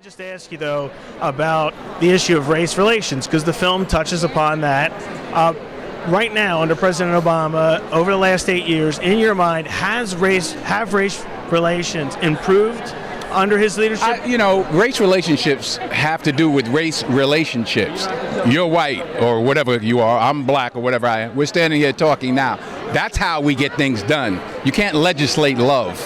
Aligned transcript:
Just 0.00 0.20
ask 0.20 0.52
you 0.52 0.58
though 0.58 0.92
about 1.20 1.74
the 1.98 2.08
issue 2.08 2.38
of 2.38 2.48
race 2.48 2.78
relations 2.78 3.26
because 3.26 3.42
the 3.42 3.52
film 3.52 3.84
touches 3.84 4.22
upon 4.22 4.60
that. 4.60 4.92
Uh, 5.34 5.52
right 6.06 6.32
now, 6.32 6.62
under 6.62 6.76
President 6.76 7.20
Obama, 7.20 7.80
over 7.90 8.12
the 8.12 8.16
last 8.16 8.48
eight 8.48 8.68
years, 8.68 9.00
in 9.00 9.18
your 9.18 9.34
mind, 9.34 9.66
has 9.66 10.14
race 10.14 10.52
have 10.52 10.94
race 10.94 11.26
relations 11.50 12.14
improved 12.22 12.94
under 13.32 13.58
his 13.58 13.76
leadership? 13.76 14.06
I, 14.06 14.24
you 14.24 14.38
know, 14.38 14.62
race 14.70 15.00
relationships 15.00 15.78
have 15.78 16.22
to 16.22 16.30
do 16.30 16.48
with 16.48 16.68
race 16.68 17.02
relationships. 17.02 18.06
You're 18.46 18.68
white 18.68 19.04
or 19.20 19.40
whatever 19.40 19.78
you 19.78 19.98
are. 19.98 20.20
I'm 20.20 20.44
black 20.44 20.76
or 20.76 20.80
whatever 20.80 21.08
I 21.08 21.22
am. 21.22 21.34
We're 21.34 21.46
standing 21.46 21.80
here 21.80 21.92
talking 21.92 22.36
now. 22.36 22.54
That's 22.92 23.16
how 23.16 23.40
we 23.40 23.56
get 23.56 23.74
things 23.74 24.04
done. 24.04 24.40
You 24.64 24.70
can't 24.70 24.94
legislate 24.94 25.58
love. 25.58 25.98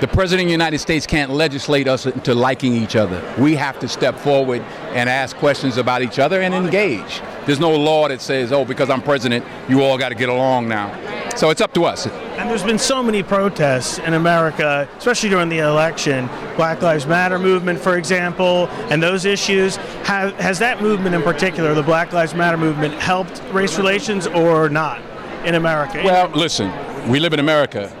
The 0.00 0.08
President 0.08 0.46
of 0.46 0.48
the 0.48 0.52
United 0.52 0.78
States 0.78 1.06
can't 1.06 1.30
legislate 1.30 1.86
us 1.86 2.06
into 2.06 2.34
liking 2.34 2.74
each 2.74 2.96
other. 2.96 3.22
We 3.38 3.54
have 3.56 3.78
to 3.80 3.88
step 3.88 4.16
forward 4.16 4.62
and 4.94 5.10
ask 5.10 5.36
questions 5.36 5.76
about 5.76 6.00
each 6.00 6.18
other 6.18 6.40
and 6.40 6.54
engage. 6.54 7.20
There's 7.44 7.60
no 7.60 7.76
law 7.76 8.08
that 8.08 8.22
says, 8.22 8.50
oh, 8.50 8.64
because 8.64 8.88
I'm 8.88 9.02
president, 9.02 9.44
you 9.68 9.82
all 9.82 9.98
got 9.98 10.08
to 10.08 10.14
get 10.14 10.30
along 10.30 10.68
now. 10.68 10.88
So 11.36 11.50
it's 11.50 11.60
up 11.60 11.74
to 11.74 11.84
us. 11.84 12.06
And 12.06 12.48
there's 12.48 12.62
been 12.62 12.78
so 12.78 13.02
many 13.02 13.22
protests 13.22 13.98
in 13.98 14.14
America, 14.14 14.88
especially 14.96 15.28
during 15.28 15.50
the 15.50 15.58
election. 15.58 16.28
Black 16.56 16.80
Lives 16.80 17.04
Matter 17.04 17.38
movement, 17.38 17.78
for 17.78 17.98
example, 17.98 18.68
and 18.88 19.02
those 19.02 19.26
issues. 19.26 19.76
Have, 20.06 20.32
has 20.40 20.58
that 20.60 20.80
movement 20.80 21.14
in 21.14 21.22
particular, 21.22 21.74
the 21.74 21.82
Black 21.82 22.14
Lives 22.14 22.34
Matter 22.34 22.56
movement, 22.56 22.94
helped 22.94 23.42
race 23.52 23.76
relations 23.76 24.26
or 24.26 24.70
not 24.70 25.02
in 25.44 25.56
America? 25.56 26.00
Well, 26.02 26.30
listen, 26.30 26.72
we 27.06 27.20
live 27.20 27.34
in 27.34 27.40
America, 27.40 27.92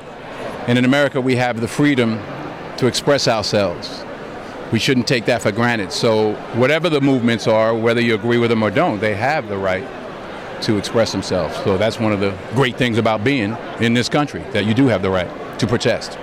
and 0.66 0.78
in 0.78 0.84
America 0.84 1.20
we 1.20 1.36
have 1.36 1.60
the 1.60 1.68
freedom 1.68 2.20
to 2.76 2.86
express 2.86 3.28
ourselves. 3.28 4.04
We 4.72 4.78
shouldn't 4.78 5.06
take 5.06 5.24
that 5.26 5.42
for 5.42 5.52
granted. 5.52 5.92
So, 5.92 6.34
whatever 6.54 6.88
the 6.88 7.00
movements 7.00 7.46
are, 7.46 7.74
whether 7.74 8.00
you 8.00 8.14
agree 8.14 8.38
with 8.38 8.50
them 8.50 8.62
or 8.62 8.70
don't, 8.70 9.00
they 9.00 9.14
have 9.14 9.48
the 9.48 9.58
right 9.58 9.86
to 10.62 10.78
express 10.78 11.12
themselves. 11.12 11.56
So, 11.64 11.76
that's 11.76 11.98
one 11.98 12.12
of 12.12 12.20
the 12.20 12.36
great 12.54 12.76
things 12.76 12.96
about 12.96 13.24
being 13.24 13.56
in 13.80 13.94
this 13.94 14.08
country, 14.08 14.42
that 14.52 14.66
you 14.66 14.74
do 14.74 14.86
have 14.86 15.02
the 15.02 15.10
right 15.10 15.58
to 15.58 15.66
protest. 15.66 16.18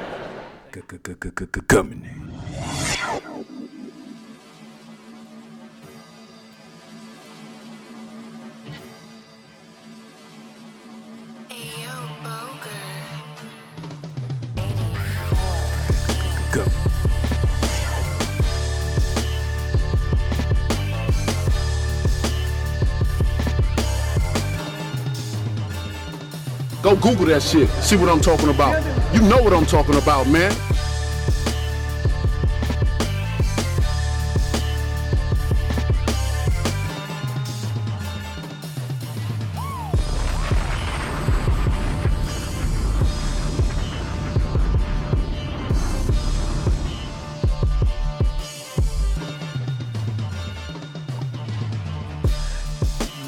Go 26.88 26.96
Google 26.96 27.26
that 27.26 27.44
shit. 27.44 27.68
See 27.84 27.98
what 27.98 28.08
I'm 28.08 28.22
talking 28.22 28.48
about. 28.48 28.82
You 29.14 29.20
know 29.24 29.44
what 29.44 29.52
I'm 29.52 29.66
talking 29.66 29.96
about, 29.96 30.26
man. 30.30 30.56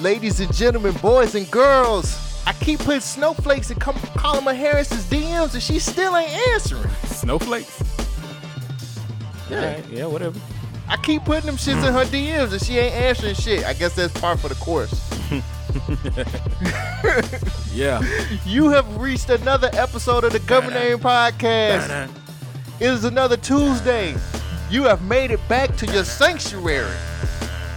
Ladies 0.01 0.39
and 0.39 0.53
gentlemen, 0.55 0.93
boys 1.01 1.35
and 1.35 1.51
girls, 1.51 2.28
I 2.45 2.53
keep 2.53 2.79
putting 2.79 3.01
snowflakes 3.01 3.69
and 3.69 3.79
come 3.79 3.95
Kamala 4.17 4.53
Harris's 4.53 5.05
DMs 5.05 5.53
and 5.53 5.61
she 5.63 5.79
still 5.79 6.15
ain't 6.15 6.31
answering. 6.49 6.89
Snowflakes? 7.05 7.83
Yeah. 9.49 9.57
Alright, 9.57 9.89
yeah, 9.89 10.05
whatever. 10.05 10.39
I 10.87 10.97
keep 10.97 11.23
putting 11.25 11.45
them 11.45 11.55
shits 11.57 11.87
in 11.87 11.93
her 11.93 12.05
DMs 12.05 12.51
and 12.51 12.61
she 12.61 12.77
ain't 12.77 12.95
answering 12.95 13.35
shit. 13.35 13.65
I 13.65 13.73
guess 13.73 13.95
that's 13.95 14.17
part 14.19 14.39
for 14.39 14.49
the 14.49 14.55
course. 14.55 14.93
Yeah. 17.73 18.01
You 18.45 18.69
have 18.69 18.97
reached 18.97 19.29
another 19.29 19.69
episode 19.73 20.23
of 20.23 20.33
the 20.33 20.39
Governing 20.39 20.97
Podcast. 20.97 22.09
It 22.79 22.87
is 22.87 23.03
another 23.03 23.37
Tuesday. 23.37 24.15
You 24.69 24.83
have 24.83 25.03
made 25.03 25.31
it 25.31 25.39
back 25.47 25.75
to 25.77 25.85
your 25.87 26.03
sanctuary. 26.03 26.91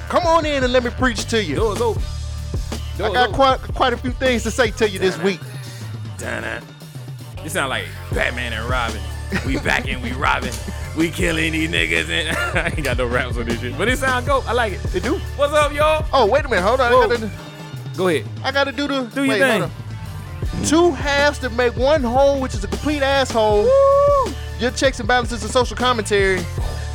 Come 0.08 0.24
on 0.26 0.46
in 0.46 0.64
and 0.64 0.72
let 0.72 0.82
me 0.84 0.90
preach 0.90 1.26
to 1.26 1.42
you. 1.42 1.56
Doors 1.56 1.80
open. 1.80 2.02
I 2.96 3.12
got 3.12 3.32
quite 3.32 3.60
quite 3.74 3.92
a 3.92 3.96
few 3.96 4.12
things 4.12 4.42
to 4.44 4.50
say 4.50 4.70
to 4.72 4.88
you 4.88 4.98
this 4.98 5.18
week. 5.18 5.40
Dun-dun. 6.18 6.62
You 7.42 7.48
sound 7.48 7.70
like 7.70 7.86
Batman 8.12 8.52
and 8.52 8.68
Robin. 8.68 9.00
We 9.46 9.58
back 9.58 9.88
and 9.88 10.02
we 10.02 10.12
robbing. 10.12 10.52
We 10.96 11.10
killing 11.10 11.52
these 11.52 11.70
niggas 11.70 12.08
and 12.10 12.36
I 12.58 12.66
ain't 12.68 12.84
got 12.84 12.98
no 12.98 13.06
raps 13.06 13.36
on 13.38 13.46
this 13.46 13.60
shit. 13.60 13.76
But 13.78 13.88
it 13.88 13.98
sound 13.98 14.26
dope. 14.26 14.46
I 14.48 14.52
like 14.52 14.74
it. 14.74 14.94
It 14.94 15.02
do. 15.02 15.16
What's 15.36 15.52
up, 15.54 15.72
y'all? 15.72 16.04
Oh, 16.12 16.26
wait 16.26 16.44
a 16.44 16.48
minute. 16.48 16.62
Hold 16.62 16.80
on. 16.80 16.92
I 16.92 17.06
gotta, 17.16 17.30
Go 17.96 18.08
ahead. 18.08 18.26
I 18.44 18.52
gotta 18.52 18.72
do 18.72 18.86
the 18.86 19.02
Do 19.06 19.24
your 19.24 19.38
wait, 19.38 19.60
thing. 19.62 19.70
Two 20.66 20.92
halves 20.92 21.38
that 21.40 21.52
make 21.54 21.74
one 21.76 22.02
whole, 22.02 22.40
which 22.40 22.54
is 22.54 22.62
a 22.62 22.68
complete 22.68 23.02
asshole. 23.02 23.64
Your 24.60 24.70
checks 24.70 24.98
and 25.00 25.08
balances 25.08 25.42
and 25.42 25.50
social 25.50 25.76
commentary. 25.76 26.38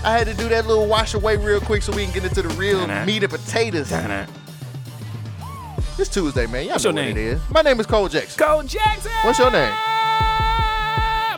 I 0.03 0.11
had 0.17 0.27
to 0.27 0.33
do 0.35 0.47
that 0.49 0.67
little 0.67 0.87
wash 0.87 1.15
away 1.15 1.35
real 1.37 1.59
quick 1.59 1.81
so 1.81 1.91
we 1.93 2.05
can 2.05 2.13
get 2.13 2.23
into 2.23 2.41
the 2.43 2.49
real 2.49 2.79
Dun-dun. 2.79 3.05
meat 3.05 3.23
and 3.23 3.31
potatoes. 3.31 3.89
Dun-dun. 3.89 4.27
It's 5.99 6.09
Tuesday, 6.09 6.45
man. 6.45 6.63
Y'all 6.65 6.73
What's 6.73 6.83
know 6.85 6.91
your 6.91 6.95
what 6.99 7.15
name? 7.15 7.17
it 7.17 7.33
is. 7.33 7.41
My 7.49 7.61
name 7.63 7.79
is 7.79 7.85
Cole 7.87 8.07
Jackson. 8.07 8.45
Cole 8.45 8.61
Jackson. 8.63 9.11
What's 9.23 9.39
your 9.39 9.49
name? 9.51 9.73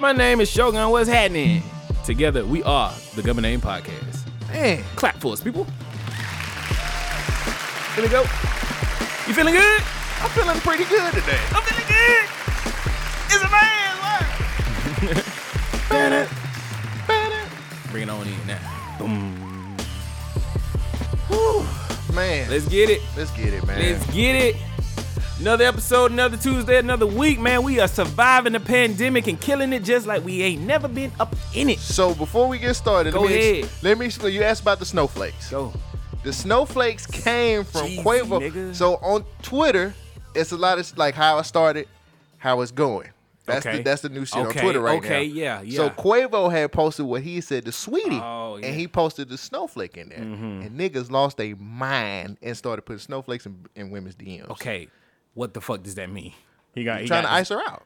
My 0.01 0.13
name 0.15 0.41
is 0.41 0.49
Shogun. 0.49 0.89
What's 0.91 1.07
happening? 1.09 1.63
Together, 2.03 2.45
we 2.45 2.61
are 2.63 2.93
the 3.15 3.21
Government 3.21 3.43
Name 3.43 3.61
Podcast. 3.61 4.25
Man, 4.49 4.83
Clap 4.95 5.15
for 5.21 5.31
us, 5.33 5.41
people. 5.41 5.63
Here 7.95 8.03
we 8.03 8.09
go? 8.09 8.21
You 9.27 9.33
feeling 9.33 9.53
good? 9.53 9.81
I'm 10.21 10.29
feeling 10.31 10.57
pretty 10.59 10.83
good 10.85 11.13
today. 11.13 11.39
I'm 11.51 11.63
feeling 11.63 11.87
good. 11.87 12.25
It's 13.31 13.43
a 13.43 13.49
man. 13.49 13.95
Look. 15.15 15.25
Bring 17.91 18.03
it 18.03 18.09
on 18.09 18.27
in 18.27 18.47
now. 18.47 18.95
Boom. 18.99 19.77
Whew, 21.27 21.65
man, 22.13 22.49
Let's 22.49 22.67
get 22.67 22.89
it. 22.89 23.01
let's 23.17 23.31
get 23.31 23.53
it, 23.53 23.65
man. 23.65 23.79
Let's 23.79 24.05
get 24.13 24.35
it. 24.35 24.55
Another 25.39 25.63
episode, 25.65 26.11
another 26.11 26.35
Tuesday, 26.35 26.79
another 26.79 27.07
week, 27.07 27.39
man. 27.39 27.63
We 27.63 27.79
are 27.79 27.87
surviving 27.87 28.51
the 28.53 28.59
pandemic 28.59 29.27
and 29.27 29.39
killing 29.39 29.71
it 29.71 29.83
just 29.85 30.05
like 30.05 30.23
we 30.25 30.41
ain't 30.43 30.63
never 30.63 30.89
been 30.89 31.11
up 31.19 31.33
in 31.55 31.69
it. 31.69 31.79
So 31.79 32.13
before 32.13 32.49
we 32.49 32.59
get 32.59 32.73
started, 32.75 33.13
Go 33.13 33.21
let 33.21 33.29
me 33.29 33.59
ahead. 33.61 33.69
let 33.81 33.97
me 33.97 34.07
explain. 34.07 34.33
You 34.33 34.43
asked 34.43 34.61
about 34.63 34.79
the 34.79 34.85
snowflakes. 34.85 35.49
Go. 35.49 35.71
The 36.23 36.33
snowflakes 36.33 37.07
came 37.07 37.63
from 37.63 37.87
Jeezy, 37.87 38.03
Quavo. 38.03 38.41
nigga. 38.51 38.75
So 38.75 38.95
on 38.95 39.23
Twitter, 39.41 39.93
it's 40.35 40.51
a 40.51 40.57
lot 40.57 40.77
of 40.77 40.97
like 40.97 41.15
how 41.15 41.37
I 41.37 41.43
started, 41.43 41.87
how 42.37 42.59
it's 42.59 42.71
going. 42.71 43.07
That's 43.49 43.65
Okay. 43.65 43.77
the 43.77 43.83
that's 43.83 44.01
the 44.01 44.09
new 44.09 44.25
shit 44.25 44.37
Okay, 44.45 44.59
on 44.59 44.63
Twitter 44.63 44.79
right 44.81 45.01
now. 45.01 45.07
okay, 45.07 45.23
yeah, 45.23 45.59
So 45.59 45.65
yeah. 45.85 45.89
Quavo 45.97 46.51
had 46.51 46.71
posted 46.71 47.05
what 47.05 47.21
he 47.23 47.41
said 47.41 47.65
to 47.65 47.71
Saweetie, 47.71 48.21
Oh, 48.21 48.55
yeah. 48.57 48.61
Mm-hmm. 48.61 48.63
and 48.65 48.75
he 48.75 48.87
posted 48.87 49.29
the 49.29 49.37
snowflake 49.37 49.97
in 49.97 50.09
there, 50.09 50.19
and 50.19 50.79
niggas 50.79 51.11
lost 51.11 51.37
their 51.37 51.55
mind 51.55 52.38
and 52.41 52.55
started 52.57 52.83
putting 52.83 52.99
snowflakes 52.99 53.45
in, 53.45 53.65
in 53.75 53.89
women's 53.89 54.15
DMs. 54.15 54.49
Okay. 54.51 54.88
What 55.33 55.53
the 55.53 55.61
fuck 55.61 55.83
does 55.83 55.95
that 55.95 56.09
mean? 56.09 56.33
he 56.73 56.83
got, 56.83 57.01
he 57.01 57.07
trying 57.07 57.23
got 57.23 57.29
to 57.29 57.33
ice 57.35 57.49
her 57.49 57.59
out. 57.67 57.85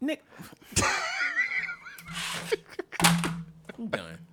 Nick. 0.00 0.22
I'm 3.78 3.88
done. 3.88 4.18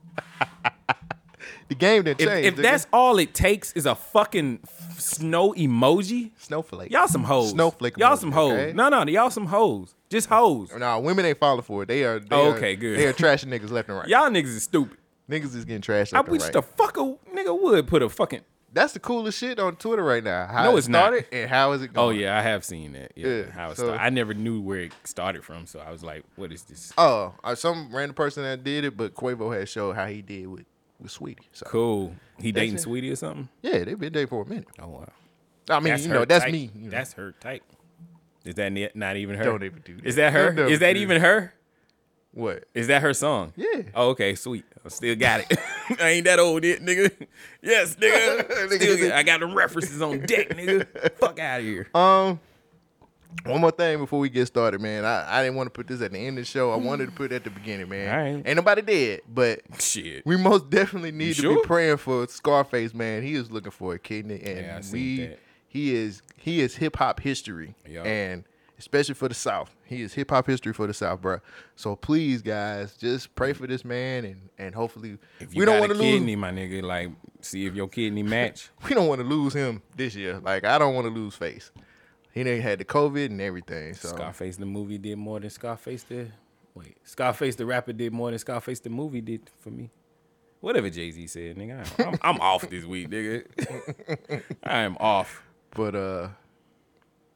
The 1.69 1.75
game 1.75 2.03
didn't 2.03 2.21
If, 2.21 2.27
change. 2.27 2.45
if 2.45 2.55
nigga. 2.55 2.61
that's 2.61 2.87
all 2.93 3.17
it 3.17 3.33
takes 3.33 3.71
is 3.73 3.85
a 3.85 3.95
fucking 3.95 4.59
snow 5.03 5.53
emoji, 5.53 6.31
snowflake, 6.37 6.91
y'all 6.91 7.07
some 7.07 7.23
hoes. 7.23 7.51
Snowflake. 7.51 7.97
Y'all 7.97 8.15
emoji, 8.15 8.19
some 8.19 8.31
hoes. 8.31 8.51
okay? 8.53 8.73
No, 8.73 8.89
no, 8.89 9.03
y'all 9.05 9.29
some 9.29 9.45
hoes. 9.47 9.95
Just 10.09 10.27
hoes. 10.29 10.71
No, 10.77 10.99
women 10.99 11.25
ain't 11.25 11.39
falling 11.39 11.61
for 11.63 11.83
it. 11.83 11.87
They 11.87 12.03
are. 12.03 12.19
They 12.19 12.35
Oh, 12.35 12.51
are- 12.51 12.55
okay, 12.57 12.75
good. 12.75 12.97
They 12.99 13.07
are 13.07 13.13
trashing 13.13 13.47
niggas 13.47 13.71
left 13.71 13.89
and 13.89 13.97
right. 13.97 14.07
Y'all 14.07 14.29
niggas 14.29 14.45
is 14.55 14.63
stupid. 14.63 14.97
Niggas 15.29 15.55
is 15.55 15.65
getting 15.65 15.81
trashed 15.81 16.13
I 16.13 16.17
left 16.17 16.27
and 16.27 16.31
wish 16.31 16.41
right. 16.43 16.53
the 16.53 16.61
fucker 16.61 17.17
nigga 17.33 17.59
would 17.61 17.87
put 17.87 18.01
a 18.03 18.09
fucking. 18.09 18.41
That's 18.75 18.93
the 18.93 18.99
coolest 18.99 19.37
shit 19.37 19.59
on 19.59 19.75
Twitter 19.75 20.03
right 20.03 20.23
now. 20.23 20.47
How 20.47 20.63
No, 20.63 20.75
it 20.75 20.79
it's 20.79 20.87
not. 20.87 20.99
started 21.09 21.25
and 21.31 21.47
how 21.49 21.73
is 21.73 21.83
it 21.83 21.93
going? 21.93 22.07
Oh 22.07 22.09
yeah, 22.19 22.37
I 22.37 22.41
have 22.41 22.65
seen 22.65 22.93
that. 22.93 23.11
Yeah, 23.15 23.27
Yeah, 23.27 23.51
how 23.51 23.69
it 23.69 23.77
so- 23.77 23.83
started. 23.85 24.01
I 24.01 24.09
never 24.09 24.33
knew 24.33 24.59
where 24.61 24.79
it 24.79 24.93
started 25.03 25.43
from, 25.45 25.67
so 25.67 25.79
I 25.79 25.91
was 25.91 26.03
like, 26.03 26.23
"What 26.37 26.51
is 26.51 26.63
this?" 26.63 26.91
Oh, 26.97 27.33
uh, 27.43 27.53
some 27.53 27.89
random 27.95 28.15
person 28.15 28.41
that 28.43 28.63
did 28.63 28.83
it, 28.83 28.97
but 28.97 29.13
Quavo 29.13 29.55
has 29.57 29.69
showed 29.69 29.95
how 29.95 30.07
he 30.07 30.21
did 30.23 30.47
with 30.47 30.65
with 31.03 31.11
Saweetie. 31.11 31.45
So 31.51 31.65
Cool. 31.67 32.15
He 32.39 32.51
dating 32.51 32.75
it. 32.75 32.81
Saweetie 32.81 33.11
or 33.11 33.15
something? 33.15 33.49
yeah, 33.61 33.83
they've 33.83 33.99
been 33.99 34.11
dating 34.13 34.27
for 34.29 34.41
a 34.41 34.45
minute. 34.45 34.67
Oh 34.79 34.87
wow. 34.87 35.09
I 35.69 35.79
mean, 35.79 35.93
That's 35.93 36.05
you 36.05 36.13
know, 36.13 36.25
that's 36.25 36.43
type. 36.43 36.51
me. 36.51 36.71
You 36.75 36.85
know. 36.85 36.89
That's 36.89 37.13
her 37.13 37.33
type. 37.39 37.63
Is 38.43 38.55
that 38.55 38.73
not 38.95 39.15
even 39.15 39.37
her? 39.37 39.43
Don't 39.43 39.63
even 39.63 39.81
do 39.85 39.95
that. 39.97 40.05
Is 40.05 40.15
that 40.17 40.33
her? 40.33 40.67
Is 40.67 40.79
that 40.79 40.97
even 40.97 41.21
her? 41.21 41.53
What? 42.33 42.65
Is 42.73 42.87
that 42.87 43.01
her 43.03 43.13
song? 43.13 43.53
Yeah. 43.55 43.83
Oh, 43.93 44.09
okay, 44.09 44.33
sweet. 44.35 44.65
I 44.83 44.89
still 44.89 45.15
got 45.15 45.41
it. 45.49 45.57
I 46.01 46.09
ain't 46.09 46.25
that 46.25 46.39
old 46.39 46.63
yet, 46.63 46.81
nigga. 46.81 47.11
Yes, 47.61 47.95
nigga. 47.95 48.47
Nigga 48.69 48.81
Still 48.95 49.13
I 49.13 49.21
got 49.23 49.39
the 49.39 49.45
references 49.45 50.01
on 50.01 50.19
deck, 50.21 50.49
nigga. 50.49 51.11
Fuck 51.19 51.39
out 51.39 51.59
of 51.59 51.65
here. 51.65 51.87
Um, 51.93 52.39
one 53.45 53.61
more 53.61 53.71
thing 53.71 53.99
before 53.99 54.19
we 54.19 54.29
get 54.29 54.45
started, 54.47 54.81
man. 54.81 55.05
I, 55.05 55.39
I 55.39 55.43
didn't 55.43 55.55
want 55.55 55.67
to 55.67 55.71
put 55.71 55.87
this 55.87 56.01
at 56.01 56.11
the 56.11 56.17
end 56.17 56.37
of 56.37 56.45
the 56.45 56.49
show. 56.49 56.71
I 56.71 56.77
hmm. 56.77 56.85
wanted 56.85 57.05
to 57.07 57.11
put 57.11 57.31
it 57.31 57.35
at 57.35 57.43
the 57.43 57.49
beginning, 57.49 57.89
man. 57.89 58.09
All 58.09 58.23
right. 58.23 58.47
Ain't 58.47 58.55
nobody 58.55 58.81
dead, 58.81 59.21
but 59.27 59.61
Shit. 59.79 60.25
we 60.25 60.37
most 60.37 60.69
definitely 60.69 61.11
need 61.11 61.35
to 61.35 61.41
sure? 61.41 61.55
be 61.61 61.67
praying 61.67 61.97
for 61.97 62.27
Scarface, 62.27 62.93
man. 62.93 63.23
He 63.23 63.33
is 63.35 63.51
looking 63.51 63.71
for 63.71 63.93
a 63.93 63.99
kidney, 63.99 64.41
and 64.41 64.59
Yeah, 64.59 64.81
we 64.91 65.35
he 65.67 65.95
is 65.95 66.21
he 66.37 66.61
is 66.61 66.75
hip 66.75 66.97
hop 66.97 67.19
history, 67.19 67.75
and 67.85 68.43
especially 68.77 69.15
for 69.15 69.27
the 69.27 69.33
South, 69.33 69.75
he 69.85 70.01
is 70.01 70.13
hip 70.13 70.29
hop 70.29 70.45
history 70.45 70.71
for 70.73 70.85
the 70.85 70.93
South, 70.93 71.21
bro. 71.21 71.39
So 71.75 71.95
please, 71.95 72.41
guys, 72.41 72.95
just 72.95 73.33
pray 73.33 73.53
for 73.53 73.65
this 73.65 73.83
man, 73.83 74.25
and 74.25 74.49
and 74.57 74.75
hopefully 74.75 75.17
If 75.39 75.55
you 75.55 75.59
we 75.59 75.65
don't 75.65 75.79
want 75.79 75.91
to 75.91 75.97
lose. 75.97 76.19
kidney, 76.19 76.35
my 76.35 76.51
nigga, 76.51 76.83
like, 76.83 77.09
see 77.41 77.65
if 77.65 77.73
your 77.73 77.87
kidney 77.87 78.23
match. 78.23 78.69
We 78.87 78.93
don't 78.93 79.07
want 79.07 79.21
to 79.21 79.27
lose 79.27 79.53
him 79.53 79.81
this 79.95 80.15
year. 80.15 80.39
Like 80.39 80.63
I 80.63 80.77
don't 80.77 80.93
want 80.93 81.07
to 81.07 81.13
lose 81.13 81.33
face. 81.35 81.71
He 82.33 82.43
done 82.43 82.59
had 82.61 82.79
the 82.79 82.85
COVID 82.85 83.27
and 83.27 83.39
everything. 83.39 83.93
So 83.93 84.09
Scarface 84.09 84.57
the 84.57 84.65
movie 84.65 84.97
did 84.97 85.17
more 85.17 85.39
than 85.39 85.51
Scarface 85.51 86.03
the 86.03 86.27
wait. 86.73 86.97
Scarface 87.03 87.55
the 87.55 87.65
rapper 87.65 87.93
did 87.93 88.11
more 88.11 88.31
than 88.31 88.39
Scarface 88.39 88.79
the 88.79 88.89
movie 88.89 89.21
did 89.21 89.51
for 89.59 89.69
me. 89.69 89.91
Whatever 90.59 90.89
Jay 90.89 91.11
Z 91.11 91.27
said, 91.27 91.57
nigga. 91.57 91.85
I'm, 92.05 92.17
I'm 92.23 92.41
off 92.41 92.67
this 92.67 92.85
week, 92.85 93.09
nigga. 93.09 93.45
I 94.63 94.79
am 94.79 94.97
off. 94.99 95.43
But 95.75 95.93
uh 95.93 96.29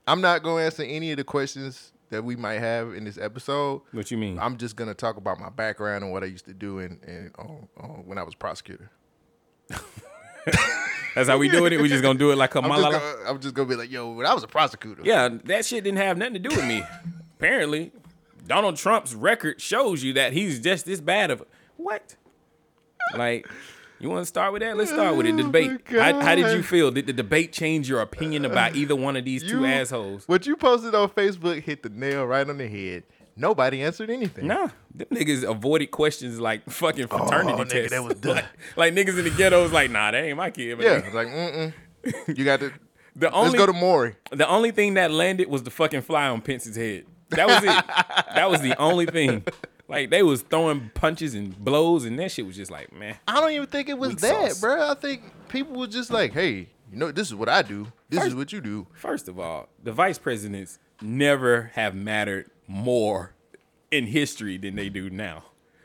I'm 0.07 0.21
not 0.21 0.41
gonna 0.41 0.63
answer 0.63 0.83
any 0.83 1.11
of 1.11 1.17
the 1.17 1.23
questions 1.23 1.93
that 2.09 2.23
we 2.23 2.35
might 2.35 2.59
have 2.59 2.95
in 2.95 3.03
this 3.03 3.19
episode. 3.19 3.81
What 3.91 4.09
you 4.09 4.17
mean? 4.17 4.39
I'm 4.39 4.57
just 4.57 4.75
gonna 4.75 4.95
talk 4.95 5.17
about 5.17 5.39
my 5.39 5.49
background 5.49 6.05
and 6.05 6.11
what 6.11 6.23
I 6.23 6.27
used 6.27 6.45
to 6.45 6.53
do 6.55 6.79
in, 6.79 6.99
in 7.05 7.31
on, 7.37 7.67
on 7.77 7.89
when 8.07 8.17
I 8.17 8.23
was 8.23 8.33
prosecutor. 8.33 8.89
That's 11.17 11.29
how 11.29 11.37
we 11.39 11.49
doing 11.49 11.73
it. 11.73 11.81
We 11.81 11.89
just 11.89 12.03
gonna 12.03 12.19
do 12.19 12.31
it 12.31 12.35
like 12.37 12.53
a 12.53 12.59
I'm 12.59 12.65
just, 12.69 12.79
malala. 12.79 12.91
gonna, 12.91 13.29
I'm 13.29 13.39
just 13.39 13.55
gonna 13.55 13.67
be 13.67 13.75
like, 13.75 13.89
yo, 13.91 14.11
when 14.11 14.27
I 14.27 14.35
was 14.35 14.43
a 14.43 14.47
prosecutor. 14.47 15.01
Yeah, 15.03 15.29
that 15.45 15.65
shit 15.65 15.83
didn't 15.83 15.97
have 15.97 16.15
nothing 16.15 16.35
to 16.35 16.39
do 16.39 16.49
with 16.55 16.63
me. 16.65 16.83
Apparently, 17.37 17.91
Donald 18.45 18.77
Trump's 18.77 19.15
record 19.15 19.59
shows 19.59 20.03
you 20.03 20.13
that 20.13 20.33
he's 20.33 20.59
just 20.59 20.85
this 20.85 21.01
bad 21.01 21.31
of 21.31 21.41
a 21.41 21.45
what? 21.77 22.15
Like, 23.15 23.47
you 23.99 24.09
want 24.09 24.21
to 24.21 24.25
start 24.27 24.53
with 24.53 24.61
that? 24.61 24.77
Let's 24.77 24.91
start 24.91 25.15
with 25.15 25.25
it. 25.25 25.35
The 25.37 25.43
Oh 25.43 25.45
debate. 25.47 25.91
my 25.91 25.99
How, 26.11 26.19
how 26.19 26.35
did 26.35 26.55
you 26.55 26.61
feel? 26.61 26.91
Did 26.91 27.07
the 27.07 27.13
debate 27.13 27.51
change 27.51 27.89
your 27.89 28.01
opinion 28.01 28.45
about 28.45 28.75
either 28.75 28.95
one 28.95 29.15
of 29.15 29.25
these 29.25 29.43
two 29.43 29.65
assholes? 29.65 30.27
What 30.27 30.45
you 30.45 30.55
posted 30.55 30.93
on 30.93 31.09
Facebook 31.09 31.63
hit 31.63 31.81
the 31.81 31.89
nail 31.89 32.25
right 32.25 32.47
on 32.47 32.57
the 32.59 32.67
head. 32.67 33.03
Nobody 33.37 33.83
answered 33.83 34.09
anything. 34.09 34.47
Nah, 34.47 34.69
them 34.93 35.07
niggas 35.11 35.43
avoided 35.43 35.91
questions 35.91 36.39
like 36.39 36.67
fucking 36.69 37.07
oh, 37.11 37.17
fraternity 37.17 37.53
Oh, 37.53 37.65
nigga, 37.65 37.89
that 37.89 38.03
was 38.03 38.15
done. 38.15 38.35
like, 38.35 38.45
like 38.75 38.93
niggas 38.93 39.17
in 39.17 39.25
the 39.25 39.29
ghettos, 39.29 39.71
like, 39.71 39.91
nah, 39.91 40.11
that 40.11 40.23
ain't 40.23 40.37
my 40.37 40.49
kid. 40.49 40.77
But 40.77 40.85
Yeah, 40.85 40.93
it's 40.97 41.13
like, 41.13 41.27
mm-mm. 41.27 41.73
You 42.37 42.43
got 42.43 42.59
to. 42.61 42.71
the 43.15 43.31
only, 43.31 43.51
Let's 43.51 43.59
go 43.59 43.65
to 43.67 43.73
Maury. 43.73 44.15
the 44.31 44.47
only 44.47 44.71
thing 44.71 44.95
that 44.95 45.11
landed 45.11 45.47
was 45.47 45.63
the 45.63 45.69
fucking 45.69 46.01
fly 46.01 46.27
on 46.27 46.41
Pence's 46.41 46.75
head. 46.75 47.05
That 47.29 47.47
was 47.47 47.63
it. 47.63 47.65
that 48.35 48.49
was 48.49 48.61
the 48.61 48.79
only 48.79 49.05
thing. 49.05 49.43
Like 49.87 50.09
they 50.09 50.23
was 50.23 50.41
throwing 50.41 50.91
punches 50.93 51.35
and 51.35 51.57
blows, 51.57 52.05
and 52.05 52.17
that 52.19 52.31
shit 52.31 52.45
was 52.45 52.55
just 52.55 52.71
like, 52.71 52.91
man. 52.91 53.17
I 53.27 53.39
don't 53.39 53.51
even 53.51 53.67
think 53.67 53.87
it 53.89 53.97
was 53.97 54.15
that, 54.15 54.51
sauce. 54.51 54.61
bro. 54.61 54.91
I 54.91 54.95
think 54.95 55.23
people 55.47 55.79
were 55.79 55.87
just 55.87 56.11
like, 56.11 56.33
hey, 56.33 56.69
you 56.91 56.97
know, 56.97 57.11
this 57.11 57.27
is 57.27 57.35
what 57.35 57.49
I 57.49 57.61
do. 57.61 57.87
This 58.09 58.25
is 58.25 58.35
what 58.35 58.51
you 58.51 58.61
do. 58.61 58.87
First 58.93 59.27
of 59.27 59.39
all, 59.39 59.69
the 59.83 59.91
vice 59.91 60.17
presidents 60.17 60.79
never 61.01 61.71
have 61.73 61.93
mattered 61.95 62.49
more 62.67 63.33
in 63.91 64.07
history 64.07 64.57
than 64.57 64.75
they 64.75 64.89
do 64.89 65.09
now. 65.09 65.43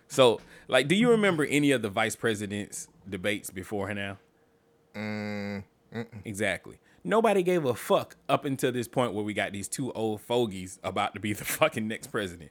So, 0.08 0.40
like, 0.69 0.88
do 0.88 0.94
you 0.94 1.11
remember 1.11 1.44
any 1.44 1.70
of 1.70 1.82
the 1.82 1.88
vice 1.88 2.17
presidents' 2.17 2.88
debates 3.08 3.50
before 3.50 3.93
now? 3.94 4.19
Mm, 4.94 5.64
exactly. 6.25 6.79
Nobody 7.05 7.43
gave 7.43 7.64
a 7.64 7.75
fuck 7.75 8.17
up 8.29 8.44
until 8.44 8.73
this 8.73 8.87
point 8.87 9.14
where 9.14 9.25
we 9.25 9.32
got 9.32 9.52
these 9.52 9.69
two 9.69 9.93
old 9.93 10.20
fogies 10.20 10.79
about 10.84 11.14
to 11.14 11.20
be 11.20 11.32
the 11.32 11.44
fucking 11.44 11.88
next 11.88 12.08
president. 12.08 12.50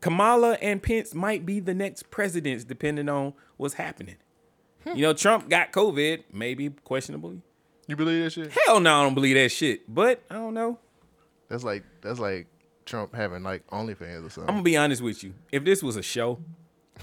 Kamala 0.00 0.52
and 0.62 0.82
Pence 0.82 1.14
might 1.14 1.44
be 1.44 1.60
the 1.60 1.74
next 1.74 2.10
presidents 2.10 2.64
depending 2.64 3.08
on 3.08 3.34
what's 3.56 3.74
happening. 3.74 4.16
Hmm. 4.86 4.96
You 4.96 5.02
know, 5.02 5.12
Trump 5.12 5.48
got 5.48 5.72
COVID, 5.72 6.24
maybe 6.32 6.70
questionably. 6.84 7.42
You 7.86 7.96
believe 7.96 8.22
that 8.22 8.30
shit? 8.30 8.52
Hell 8.66 8.80
no, 8.80 9.00
I 9.00 9.02
don't 9.02 9.14
believe 9.14 9.34
that 9.36 9.50
shit. 9.50 9.92
But 9.92 10.22
I 10.30 10.34
don't 10.34 10.54
know. 10.54 10.78
That's 11.48 11.64
like 11.64 11.84
that's 12.00 12.20
like 12.20 12.46
Trump 12.90 13.14
having 13.14 13.42
like 13.42 13.66
OnlyFans 13.68 14.26
or 14.26 14.30
something. 14.30 14.42
I'm 14.48 14.56
gonna 14.56 14.62
be 14.62 14.76
honest 14.76 15.00
with 15.00 15.22
you. 15.24 15.32
If 15.52 15.64
this 15.64 15.82
was 15.82 15.96
a 15.96 16.02
show, 16.02 16.40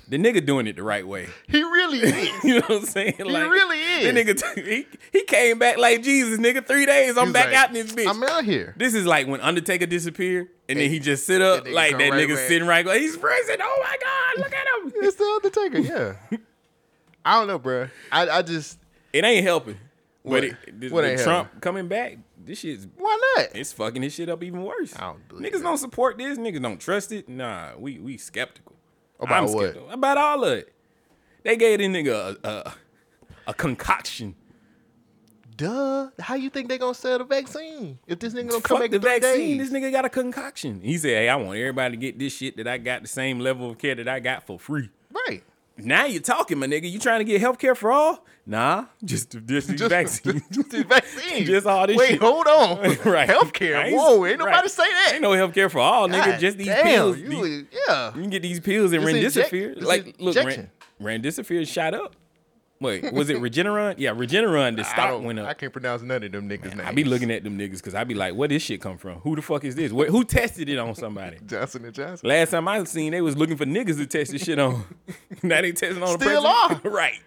the 0.10 0.18
nigga 0.18 0.46
doing 0.46 0.68
it 0.68 0.76
the 0.76 0.84
right 0.84 1.08
way. 1.08 1.28
he 1.48 1.64
really 1.64 2.00
is. 2.00 2.32
You 2.44 2.56
know 2.56 2.66
what 2.68 2.82
I'm 2.82 2.86
saying? 2.86 3.16
Like 3.20 3.44
He 3.44 3.50
really 3.50 3.80
is. 3.80 4.14
The 4.14 4.34
nigga, 4.44 4.66
he, 4.66 4.86
he 5.12 5.24
came 5.24 5.58
back 5.60 5.78
like 5.78 6.04
Jesus, 6.04 6.40
nigga. 6.40 6.66
Three 6.66 6.86
days, 6.86 7.18
I'm 7.18 7.26
He's 7.28 7.34
back 7.34 7.48
like, 7.48 7.56
out 7.56 7.68
in 7.70 7.74
this 7.76 7.94
bitch. 7.94 8.08
I'm 8.10 8.22
out 8.24 8.44
here. 8.44 8.74
this 8.78 8.94
is 8.94 9.06
like 9.06 9.28
when 9.28 9.42
Undertaker 9.42 9.86
disappeared, 9.88 10.50
and 10.70 10.78
then 10.80 10.90
he 10.90 11.00
just 11.00 11.26
sit 11.26 11.42
up 11.42 11.64
That 11.64 11.74
like 11.74 11.98
that 11.98 12.12
right 12.12 12.14
nigga 12.14 12.36
back. 12.36 12.48
sitting 12.48 12.68
right. 12.68 12.86
Like, 12.86 13.00
He's 13.00 13.18
prison. 13.18 13.58
Oh 13.62 13.84
my 13.84 13.98
god, 14.04 14.44
look 14.44 14.54
at 14.54 14.68
him. 14.68 14.94
It's 15.06 15.16
the 15.18 15.24
Undertaker. 15.24 15.80
Yeah. 15.80 16.38
I 17.26 17.40
don't 17.40 17.48
know, 17.48 17.60
bro. 17.60 17.88
I 18.12 18.30
I 18.30 18.42
just 18.42 18.78
It 19.14 19.24
ain't 19.26 19.44
helping. 19.46 19.78
What- 20.24 20.42
But 20.42 20.44
it, 20.44 20.80
the, 20.82 20.90
what 20.90 21.02
the 21.04 21.12
ain't 21.12 21.22
Trump 21.22 21.62
coming 21.62 21.88
back, 21.88 22.18
this 22.48 22.60
shit's 22.60 22.88
why 22.98 23.20
not? 23.38 23.48
it's 23.56 23.72
fucking 23.74 24.02
his 24.02 24.14
shit 24.14 24.30
up 24.30 24.44
even 24.44 24.64
worse. 24.64 24.96
I 24.96 25.02
don't 25.02 25.28
believe 25.28 25.46
Niggas 25.46 25.58
that. 25.58 25.64
don't 25.64 25.78
support 25.78 26.18
this. 26.18 26.38
Niggas 26.38 26.62
don't 26.62 26.80
trust 26.80 27.12
it. 27.12 27.30
Nah, 27.30 27.72
we 27.78 28.00
we 28.00 28.18
skeptical. 28.18 28.74
About 29.20 29.44
I'm 29.44 29.54
what? 29.54 29.64
skeptical 29.72 29.90
about 29.92 30.18
all 30.18 30.44
of 30.44 30.54
it. 30.58 30.74
They 31.44 31.56
gave 31.58 31.80
this 31.80 31.88
nigga 31.88 32.38
a, 32.44 32.48
a, 32.50 32.74
a 33.48 33.54
concoction. 33.54 34.36
Duh. 35.56 36.10
How 36.20 36.36
you 36.36 36.50
think 36.52 36.70
they 36.70 36.78
gonna 36.78 36.94
sell 36.94 37.18
the 37.18 37.24
vaccine 37.24 37.98
if 38.06 38.20
this 38.20 38.34
nigga 38.34 38.50
gonna 38.50 38.62
come 38.62 38.78
Fuck 38.78 38.84
back 38.84 38.92
the 38.92 39.00
vaccine. 39.00 39.58
days? 39.58 39.70
This 39.72 39.82
nigga 39.82 39.92
got 39.92 40.06
a 40.06 40.10
concoction. 40.10 40.82
He 40.82 40.98
said, 40.98 41.10
"Hey, 41.10 41.30
I 41.30 41.36
want 41.36 41.58
everybody 41.58 41.96
to 41.96 41.98
get 42.00 42.20
this 42.20 42.36
shit 42.36 42.58
that 42.58 42.68
I 42.68 42.78
got, 42.78 43.02
the 43.02 43.08
same 43.08 43.40
level 43.40 43.72
of 43.72 43.78
care 43.80 43.96
that 43.96 44.08
I 44.08 44.20
got 44.20 44.46
for 44.46 44.60
free." 44.60 44.90
Right. 45.12 45.44
Now 45.78 46.06
you're 46.06 46.22
talking, 46.22 46.58
my 46.60 46.68
nigga. 46.68 46.90
You 46.90 47.00
trying 47.00 47.20
to 47.20 47.24
get 47.24 47.40
health 47.40 47.60
care 47.60 47.76
for 47.76 47.92
all? 47.92 48.26
Nah, 48.46 48.86
just 49.04 49.36
just 49.46 49.68
these 49.68 49.82
vaccines. 49.82 50.42
Just, 50.52 50.70
the 50.72 50.84
vaccine. 50.86 51.46
Just 51.46 51.68
all 51.68 51.86
this 51.86 51.98
Wait, 51.98 52.12
shit. 52.12 52.22
hold 52.22 52.48
on. 52.48 52.80
right. 53.06 53.28
Healthcare. 53.30 53.84
Ain't- 53.84 53.96
Whoa, 53.96 54.26
ain't 54.26 54.40
nobody 54.40 54.56
right. 54.56 54.72
say 54.72 54.84
that. 54.90 55.12
Ain't 55.14 55.22
no 55.22 55.34
health 55.34 55.54
care 55.54 55.70
for 55.70 55.80
all, 55.80 56.08
nigga. 56.08 56.26
God 56.26 56.40
just 56.40 56.58
these 56.58 56.68
damn, 56.68 56.86
pills. 56.86 57.18
You, 57.20 57.28
these- 57.30 57.66
yeah. 57.88 58.16
You 58.16 58.22
can 58.22 58.30
get 58.30 58.42
these 58.42 58.62
pills 58.62 58.94
and 58.94 59.04
It's 59.04 59.36
inject- 59.36 59.52
Remdesivir. 59.52 59.82
like, 59.84 60.16
look, 60.20 60.36
injection. 60.38 60.70
Remdesivir 61.02 61.68
shot 61.68 61.94
up. 61.94 62.16
Wait, 62.80 63.12
was 63.12 63.30
it 63.30 63.38
Regeneron? 63.38 63.96
Yeah, 63.98 64.12
Regeneron. 64.12 64.76
The 64.76 64.84
stock 64.84 65.22
went 65.24 65.40
I 65.40 65.54
can't 65.56 65.74
pronounce 65.74 66.04
none 66.04 66.24
of 66.24 66.32
them 66.32 66.48
niggas' 66.48 66.76
names. 66.76 66.82
I 66.86 66.92
be 66.92 67.04
looking 67.04 67.32
at 67.32 67.44
them 67.44 67.58
niggas 67.58 67.78
because 67.78 67.96
I 67.96 68.04
be 68.04 68.14
like, 68.14 68.36
where 68.36 68.48
this 68.48 68.62
shit 68.62 68.82
come 68.82 68.98
from? 68.98 69.20
Who 69.22 69.36
the 69.36 69.42
fuck 69.42 69.64
is 69.64 69.76
this? 69.76 69.92
Where, 69.92 70.10
who 70.10 70.24
tested 70.24 70.70
it 70.70 70.78
on 70.78 70.94
somebody? 70.94 71.38
Johnson 71.48 71.86
and 71.86 71.94
Johnson. 71.94 72.30
Last 72.30 72.52
time 72.52 72.68
I 72.68 72.84
seen, 72.84 73.12
they 73.12 73.22
was 73.22 73.36
looking 73.36 73.58
for 73.58 73.66
niggas 73.66 73.98
to 73.98 74.06
test 74.06 74.32
this 74.32 74.44
shit 74.44 74.60
on. 74.60 74.84
now 75.44 75.62
they 75.62 75.72
testing 75.72 76.04
on 76.04 76.20
the 76.20 76.26
Still 76.26 76.44
president. 76.44 76.86
right. 76.94 77.20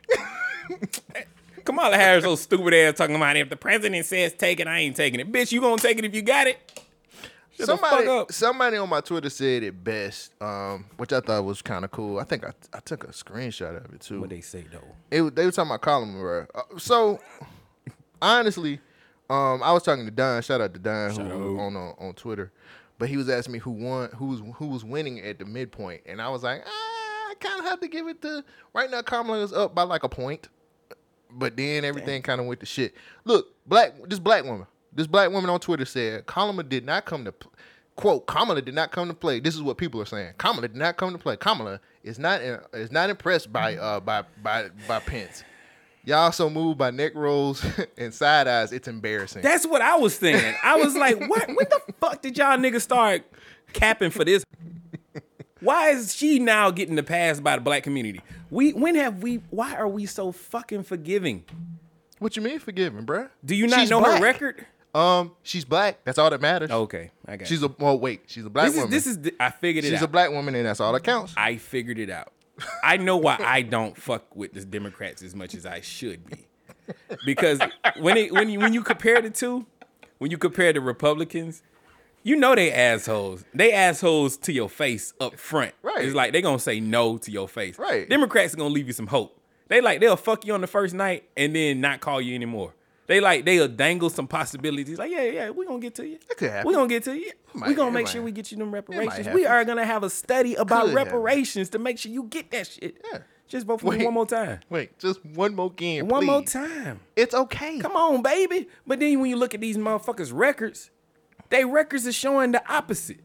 Kamala 1.65 1.97
Harris, 1.97 2.25
so 2.25 2.37
stupid 2.37 2.73
ass 2.73 2.97
talking 2.97 3.17
about 3.17 3.37
if 3.37 3.51
the 3.51 3.57
president 3.57 4.07
says 4.07 4.33
take 4.35 4.61
it, 4.61 4.69
I 4.69 4.79
ain't 4.79 4.97
taking 4.97 5.21
it. 5.21 5.31
Bitch, 5.33 5.51
you 5.53 5.61
gonna 5.61 5.77
take 5.79 5.99
it 5.99 6.05
if 6.05 6.15
you 6.15 6.23
got 6.23 6.47
it? 6.47 6.59
Shut 7.61 7.67
the 7.69 7.77
Somebody, 7.89 8.07
fuck 8.07 8.23
up. 8.23 8.33
somebody 8.33 8.77
on 8.77 8.89
my 8.89 9.01
Twitter 9.01 9.31
said 9.31 9.63
it 9.63 9.83
best, 9.85 10.35
um, 10.43 10.87
which 10.97 11.13
I 11.13 11.21
thought 11.21 11.45
was 11.45 11.63
kind 11.63 11.85
of 11.85 11.91
cool. 11.91 12.19
I 12.19 12.25
think 12.25 12.45
I, 12.45 12.53
I 12.73 12.81
took 12.81 13.05
a 13.05 13.09
screenshot 13.09 13.85
of 13.85 13.93
it 13.95 14.01
too. 14.01 14.21
What 14.21 14.31
they 14.31 14.41
say 14.41 14.65
though? 14.71 14.79
it, 15.27 15.35
they 15.37 15.45
were 15.45 15.53
talking 15.53 15.71
about 15.71 15.83
Colin 15.83 16.13
Moore. 16.13 16.49
Uh, 16.55 16.63
so 16.79 17.21
honestly, 18.23 18.81
um, 19.29 19.63
I 19.63 19.73
was 19.73 19.83
talking 19.83 20.05
to 20.05 20.11
Don. 20.11 20.43
Shout 20.43 20.61
out 20.61 20.73
to 20.75 20.81
Don 20.81 21.11
who, 21.11 21.17
Shout 21.17 21.27
who 21.31 21.59
out. 21.59 21.63
on 21.63 21.77
uh, 21.77 21.93
on 22.05 22.15
Twitter, 22.15 22.53
but 22.99 23.09
he 23.09 23.17
was 23.17 23.29
asking 23.29 23.53
me 23.53 23.59
who 23.59 23.71
won, 23.71 24.11
who 24.17 24.27
was 24.27 24.43
who 24.57 24.67
was 24.67 24.85
winning 24.85 25.21
at 25.21 25.39
the 25.39 25.45
midpoint, 25.45 26.03
and 26.07 26.21
I 26.21 26.29
was 26.29 26.43
like, 26.43 26.63
ah, 26.67 26.71
I 27.31 27.35
kind 27.39 27.61
of 27.61 27.67
have 27.67 27.81
to 27.81 27.89
give 27.89 28.09
it 28.09 28.21
to. 28.23 28.45
Right 28.75 28.91
now, 28.91 29.03
Kamala 29.03 29.43
is 29.43 29.53
up 29.53 29.75
by 29.75 29.83
like 29.83 30.03
a 30.03 30.09
point, 30.09 30.49
but 31.31 31.57
then 31.57 31.85
everything 31.85 32.23
kind 32.23 32.41
of 32.41 32.47
went 32.47 32.61
to 32.61 32.67
shit. 32.67 32.95
Look, 33.25 33.49
black 33.67 33.93
this 34.09 34.19
black 34.19 34.45
woman, 34.45 34.67
this 34.93 35.07
black 35.07 35.31
woman 35.31 35.51
on 35.51 35.61
Twitter 35.61 35.85
said 35.85 36.27
Kamala 36.27 36.63
did 36.65 36.85
not 36.85 37.05
come 37.05 37.25
to. 37.25 37.33
pl- 37.33 37.53
Quote: 37.97 38.27
Kamala 38.27 38.63
did 38.63 38.75
not 38.75 38.93
come 38.93 39.09
to 39.09 39.15
play. 39.15 39.41
This 39.41 39.55
is 39.55 39.63
what 39.63 39.77
people 39.77 40.01
are 40.01 40.07
saying. 40.07 40.33
Kamala 40.39 40.69
did 40.69 40.77
not 40.77 40.97
come 40.97 41.13
to 41.13 41.19
play. 41.19 41.37
Kamala 41.37 41.81
is 42.03 42.19
not 42.19 42.41
uh, 42.41 42.61
is 42.73 42.91
not 42.91 43.11
impressed 43.11 43.53
by 43.53 43.77
uh 43.77 44.01
by 44.01 44.25
by 44.43 44.71
by 44.89 45.01
Pence. 45.01 45.45
Y'all 46.07 46.33
so 46.33 46.49
moved 46.49 46.79
by 46.79 46.91
neck 46.91 47.15
rolls 47.15 47.63
and 47.99 48.15
side 48.15 48.49
eyes, 48.49 48.73
it's 48.73 48.89
embarrassing. 48.89 49.43
That's 49.43 49.67
what 49.67 49.83
I 49.83 49.97
was 49.97 50.15
saying. 50.15 50.55
I 50.65 50.77
was 50.77 50.97
like, 50.97 51.21
what? 51.29 51.47
When 51.49 51.57
the 51.69 51.81
fuck 52.01 52.23
did 52.23 52.39
y'all 52.39 52.57
niggas 52.57 52.81
start 52.81 53.23
capping 53.75 54.11
for 54.11 54.25
this? 54.25 54.45
Why 55.61 55.91
is 55.91 56.15
she 56.17 56.39
now 56.39 56.71
getting 56.71 56.95
the 56.95 57.03
pass 57.03 57.39
by 57.39 57.57
the 57.57 57.61
black 57.63 57.83
community? 57.83 58.23
We 58.51 58.73
when 58.73 58.95
have 58.95 59.23
we? 59.23 59.43
Why 59.51 59.75
are 59.77 59.89
we 59.89 60.07
so 60.07 60.33
fucking 60.33 60.85
forgiving? 60.85 61.45
what 62.19 62.35
you 62.37 62.43
mean 62.43 62.59
forgiving, 62.61 63.05
bruh? 63.05 63.29
Do 63.45 63.55
you 63.55 63.67
not 63.67 63.81
She's 63.81 63.91
know 63.91 64.01
black. 64.01 64.19
her 64.19 64.23
record? 64.23 64.67
Um, 64.95 65.33
she's 65.43 65.65
black. 65.65 65.99
That's 66.05 66.19
all 66.19 66.31
that 66.31 66.41
matters. 66.41 66.71
Okay, 66.71 67.11
I 67.27 67.37
got. 67.37 67.49
She's 67.49 67.61
you. 67.63 67.69
a 67.69 67.83
well. 67.83 67.99
Wait, 67.99 68.23
she's 68.27 68.45
a 68.45 68.51
black 68.51 68.67
this 68.67 68.75
is 68.75 68.79
woman. 68.79 68.91
this 68.91 69.07
is 69.07 69.19
the- 69.21 69.35
I 69.39 69.51
figured 69.51 69.85
it 69.85 69.89
she's 69.91 69.99
out. 69.99 70.05
a 70.05 70.09
black 70.09 70.31
woman, 70.31 70.55
and 70.55 70.67
that's 70.67 70.81
all 70.81 70.93
that 70.93 71.05
counts. 71.05 71.33
I 71.37 71.57
figured 71.57 71.99
it 71.99 72.11
out. 72.11 72.33
I 72.85 72.97
know 72.99 73.17
why 73.17 73.37
I 73.41 73.63
don't 73.63 73.97
fuck 73.97 74.35
with 74.37 74.53
the 74.53 74.65
Democrats 74.65 75.23
as 75.23 75.35
much 75.35 75.55
as 75.55 75.65
I 75.65 75.81
should 75.81 76.27
be. 76.27 76.47
Because 77.25 77.61
when 78.01 78.17
it 78.17 78.33
when 78.33 78.49
you 78.51 78.59
when 78.59 78.75
you 78.75 78.83
compare 78.83 79.23
the 79.23 79.31
two, 79.31 79.65
when 80.19 80.31
you 80.31 80.39
compare 80.39 80.73
the 80.73 80.81
Republicans, 80.81 81.63
you 82.23 82.37
know 82.37 82.55
they 82.55 82.73
assholes. 82.73 83.45
They 83.55 83.73
assholes 83.73 84.37
to 84.39 84.53
your 84.53 84.69
face 84.69 85.15
up 85.21 85.39
front. 85.39 85.73
Right. 85.83 86.05
It's 86.05 86.15
like 86.15 86.33
they 86.33 86.43
gonna 86.43 86.59
say 86.59 86.81
no 86.81 87.17
to 87.19 87.31
your 87.31 87.49
face. 87.49 87.79
Right. 87.79 88.09
Democrats 88.09 88.55
are 88.55 88.57
gonna 88.57 88.75
leave 88.75 88.89
you 88.89 88.93
some 88.93 89.07
hope. 89.07 89.41
They 89.69 89.81
like 89.81 90.01
they'll 90.01 90.17
fuck 90.17 90.45
you 90.45 90.53
on 90.53 90.61
the 90.61 90.67
first 90.67 90.95
night 90.95 91.25
and 91.37 91.55
then 91.55 91.81
not 91.81 92.01
call 92.01 92.21
you 92.21 92.35
anymore. 92.35 92.75
They 93.11 93.19
like 93.19 93.45
they'll 93.45 93.67
dangle 93.67 94.09
some 94.09 94.29
possibilities. 94.29 94.97
Like 94.97 95.11
yeah 95.11 95.23
yeah 95.25 95.51
we're 95.51 95.65
gonna 95.67 95.81
get 95.81 95.97
to 95.97 96.07
you. 96.07 96.15
It 96.31 96.37
could 96.37 96.49
happen. 96.49 96.69
We 96.69 96.75
gonna 96.75 96.87
get 96.87 97.03
to 97.05 97.19
you. 97.19 97.33
might- 97.55 97.67
we 97.71 97.75
gonna 97.75 97.91
make 97.91 98.07
sure 98.07 98.23
we 98.23 98.31
get 98.31 98.53
you 98.53 98.59
them 98.59 98.73
reparations. 98.73 99.27
We 99.35 99.47
are 99.47 99.65
gonna 99.65 99.85
have 99.85 100.05
a 100.05 100.11
study 100.11 100.55
about 100.55 100.83
Could 100.87 100.97
happen. 100.97 101.07
reparations 101.15 101.71
to 101.71 101.81
make 101.81 101.99
sure 101.99 102.13
you 102.13 102.23
get 102.23 102.53
that 102.53 102.69
shit. 102.69 103.05
Yeah. 103.13 103.19
Just 103.49 103.67
vote 103.67 103.81
for 103.81 103.91
me 103.91 104.05
one 104.05 104.15
more 104.15 104.27
time. 104.27 104.61
Wait, 104.69 104.97
just 105.01 105.25
one 105.27 105.57
more 105.57 105.73
game. 105.73 106.07
One 106.07 106.25
more 106.25 106.43
time. 106.45 107.01
It's 107.17 107.35
okay. 107.35 107.81
Come 107.81 107.97
on, 107.97 108.23
baby. 108.23 108.69
But 108.87 109.01
then 109.01 109.19
when 109.19 109.29
you 109.29 109.35
look 109.35 109.55
at 109.55 109.61
these 109.61 109.77
motherfuckers' 109.77 110.31
records, 110.33 110.93
they 111.49 111.65
records 111.65 112.07
are 112.07 112.13
showing 112.13 112.53
the 112.53 112.63
opposite. 112.73 113.19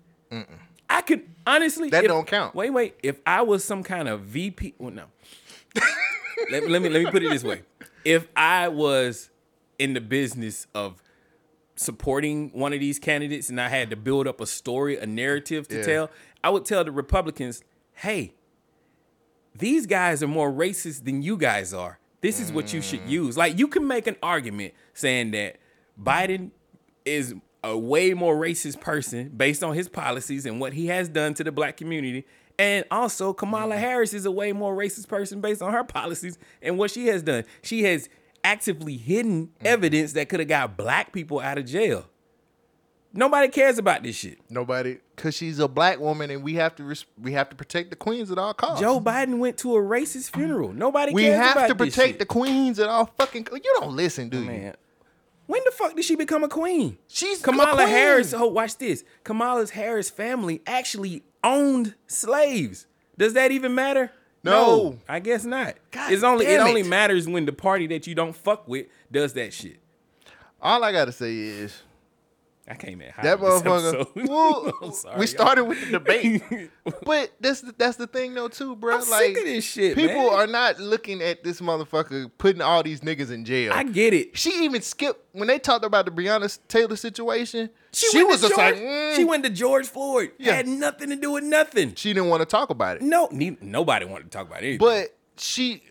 I 0.89 1.01
could 1.01 1.29
honestly 1.45 1.89
That 1.91 2.05
if- 2.05 2.07
don't 2.09 2.25
count. 2.25 2.55
Wait, 2.55 2.71
wait. 2.71 2.95
If 3.03 3.19
I 3.23 3.43
was 3.43 3.63
some 3.63 3.83
kind 3.83 4.07
of 4.09 4.21
VP, 4.21 4.73
well, 4.79 4.89
no. 4.89 5.03
let, 6.51 6.67
let 6.69 6.81
me 6.81 6.89
let 6.89 7.03
me 7.03 7.11
put 7.11 7.21
it 7.23 7.29
this 7.29 7.43
way. 7.43 7.61
If 8.03 8.27
I 8.35 8.67
was 8.69 9.29
in 9.79 9.93
the 9.93 10.01
business 10.01 10.67
of 10.73 11.01
supporting 11.75 12.49
one 12.53 12.71
of 12.73 12.79
these 12.79 12.99
candidates 12.99 13.49
and 13.49 13.59
I 13.59 13.67
had 13.69 13.89
to 13.89 13.95
build 13.95 14.27
up 14.27 14.39
a 14.39 14.45
story, 14.45 14.97
a 14.97 15.05
narrative 15.05 15.67
to 15.69 15.77
Yeah. 15.77 15.83
tell, 15.83 16.11
I 16.43 16.49
would 16.49 16.65
tell 16.65 16.83
the 16.83 16.91
Republicans, 16.91 17.63
hey, 17.95 18.33
these 19.57 19.85
guys 19.85 20.21
are 20.23 20.27
more 20.27 20.51
racist 20.51 21.05
than 21.05 21.21
you 21.21 21.37
guys 21.37 21.73
are. 21.73 21.99
This 22.21 22.39
is 22.39 22.51
what 22.51 22.73
you 22.73 22.81
should 22.81 23.01
Mm. 23.01 23.09
use. 23.09 23.37
Like 23.37 23.57
you 23.59 23.67
can 23.67 23.87
make 23.87 24.07
an 24.07 24.15
argument 24.23 24.73
saying 24.93 25.31
that 25.31 25.57
Biden 26.01 26.51
is 27.05 27.35
a 27.63 27.77
way 27.77 28.13
more 28.13 28.35
racist 28.35 28.79
person 28.79 29.29
based 29.35 29.63
on 29.63 29.75
his 29.75 29.87
policies 29.89 30.45
and 30.45 30.59
what 30.59 30.73
he 30.73 30.87
has 30.87 31.09
done 31.09 31.33
to 31.35 31.43
the 31.43 31.51
black 31.51 31.77
community. 31.77 32.25
And 32.57 32.85
also 32.89 33.33
Kamala 33.33 33.77
Harris 33.77 34.13
is 34.13 34.25
a 34.25 34.31
way 34.31 34.53
more 34.53 34.75
racist 34.75 35.07
person 35.07 35.41
based 35.41 35.61
on 35.61 35.73
her 35.73 35.83
policies 35.83 36.37
and 36.61 36.77
what 36.77 36.91
she 36.91 37.07
has 37.07 37.21
done. 37.21 37.43
She 37.61 37.83
has 37.83 38.07
actively 38.45 38.95
hidden 38.95 39.47
mm-hmm. 39.47 39.67
evidence 39.67 40.13
that 40.13 40.29
could 40.29 40.39
have 40.39 40.47
got 40.47 40.77
black 40.77 41.11
people 41.11 41.39
out 41.39 41.57
of 41.57 41.65
jail. 41.65 42.05
Nobody 43.11 43.47
cares 43.47 43.77
about 43.77 44.03
this 44.03 44.15
shit. 44.17 44.39
Nobody, 44.49 44.99
because 45.15 45.35
she's 45.35 45.59
a 45.59 45.69
black 45.69 45.99
woman, 45.99 46.29
and 46.29 46.43
we 46.43 46.55
have 46.55 46.75
to 46.75 46.83
res- 46.83 47.05
we 47.19 47.31
have 47.31 47.49
to 47.49 47.55
protect 47.55 47.89
the 47.89 47.95
queens 47.95 48.29
at 48.29 48.37
all 48.37 48.53
costs. 48.53 48.81
Joe 48.81 48.99
Biden 48.99 49.39
went 49.39 49.57
to 49.59 49.75
a 49.75 49.79
racist 49.79 50.31
funeral. 50.31 50.73
Nobody 50.73 51.13
we 51.13 51.23
have 51.23 51.67
to 51.67 51.75
protect 51.75 52.19
the 52.19 52.25
queens 52.25 52.77
at 52.77 52.89
all 52.89 53.05
fucking. 53.17 53.47
You 53.53 53.75
don't 53.79 53.95
listen, 53.95 54.27
do 54.29 54.39
you? 54.39 54.45
Man, 54.45 54.75
when 55.47 55.61
the 55.63 55.71
fuck 55.71 55.95
did 55.95 56.03
she 56.03 56.15
become 56.15 56.43
a 56.43 56.49
queen? 56.49 56.97
She's 57.07 57.39
a 57.39 57.43
Kamala 57.43 57.75
queen. 57.75 57.87
Harris. 57.87 58.33
Oh, 58.33 58.47
watch 58.47 58.77
this. 58.77 59.05
Kamala's 59.23 59.71
Harris 59.71 60.09
family 60.09 60.61
actually 60.67 61.23
owned 61.41 61.95
slaves. 62.07 62.85
Does 63.17 63.33
that 63.33 63.51
even 63.51 63.73
matter? 63.73 64.11
No. 64.51 64.99
I 65.07 65.19
guess 65.19 65.45
not. 65.45 65.75
God 65.91 66.11
it's 66.11 66.23
only 66.23 66.45
it 66.45 66.57
damn 66.57 66.67
only 66.67 66.83
matters 66.83 67.27
when 67.27 67.45
the 67.45 67.53
party 67.53 67.87
that 67.87 68.07
you 68.07 68.15
don't 68.15 68.35
fuck 68.35 68.67
with 68.67 68.87
does 69.11 69.33
that 69.33 69.53
shit. 69.53 69.79
All 70.61 70.83
I 70.83 70.91
gotta 70.91 71.11
say 71.11 71.35
is 71.35 71.81
I 72.67 72.73
came 72.73 72.99
in 72.99 73.11
hot 73.11 73.23
that 73.23 73.39
motherfucker. 73.39 74.07
Well, 74.27 74.73
I'm 74.81 74.91
sorry, 74.91 75.15
we 75.17 75.21
y'all. 75.21 75.27
started 75.27 75.65
with 75.65 75.79
the 75.85 75.91
debate, 75.99 76.41
but 77.05 77.31
that's 77.39 77.61
the, 77.61 77.75
that's 77.77 77.97
the 77.97 78.07
thing 78.07 78.33
though 78.33 78.47
too, 78.47 78.75
bro. 78.75 78.95
I'm 78.95 79.09
like 79.09 79.25
sick 79.27 79.37
of 79.37 79.43
this 79.43 79.63
shit, 79.63 79.95
people 79.95 80.15
man. 80.31 80.33
are 80.33 80.47
not 80.47 80.79
looking 80.79 81.21
at 81.21 81.43
this 81.43 81.61
motherfucker 81.61 82.31
putting 82.39 82.61
all 82.63 82.81
these 82.81 83.01
niggas 83.01 83.31
in 83.31 83.45
jail. 83.45 83.71
I 83.73 83.83
get 83.83 84.13
it. 84.15 84.35
she 84.35 84.49
even 84.63 84.81
skipped 84.81 85.23
when 85.33 85.47
they 85.47 85.59
talked 85.59 85.85
about 85.85 86.05
the 86.05 86.11
Breonna 86.11 86.57
Taylor 86.67 86.95
situation. 86.95 87.69
She, 87.93 88.07
She, 88.07 88.23
was 88.23 88.41
just 88.41 88.55
George, 88.55 88.73
like, 88.75 88.81
mm. 88.83 89.15
she 89.15 89.23
went 89.23 89.43
to 89.43 89.49
George 89.51 89.87
Floyd. 89.87 90.31
Yeah. 90.39 90.53
Had 90.53 90.67
nothing 90.67 91.09
to 91.11 91.15
do 91.15 91.31
with 91.31 91.43
nothing. 91.43 91.93
she 91.95 92.13
didn't 92.13 92.29
want 92.29 92.41
to 92.41 92.45
talk 92.45 92.69
about 92.71 92.97
it. 92.97 93.03
No, 93.03 93.29
ne- 93.31 93.57
nobody 93.61 94.05
wanted 94.05 94.23
to 94.25 94.29
talk 94.37 94.47
about 94.47 94.63
it. 94.63 94.79
But 94.79 95.15
she, 95.37 95.83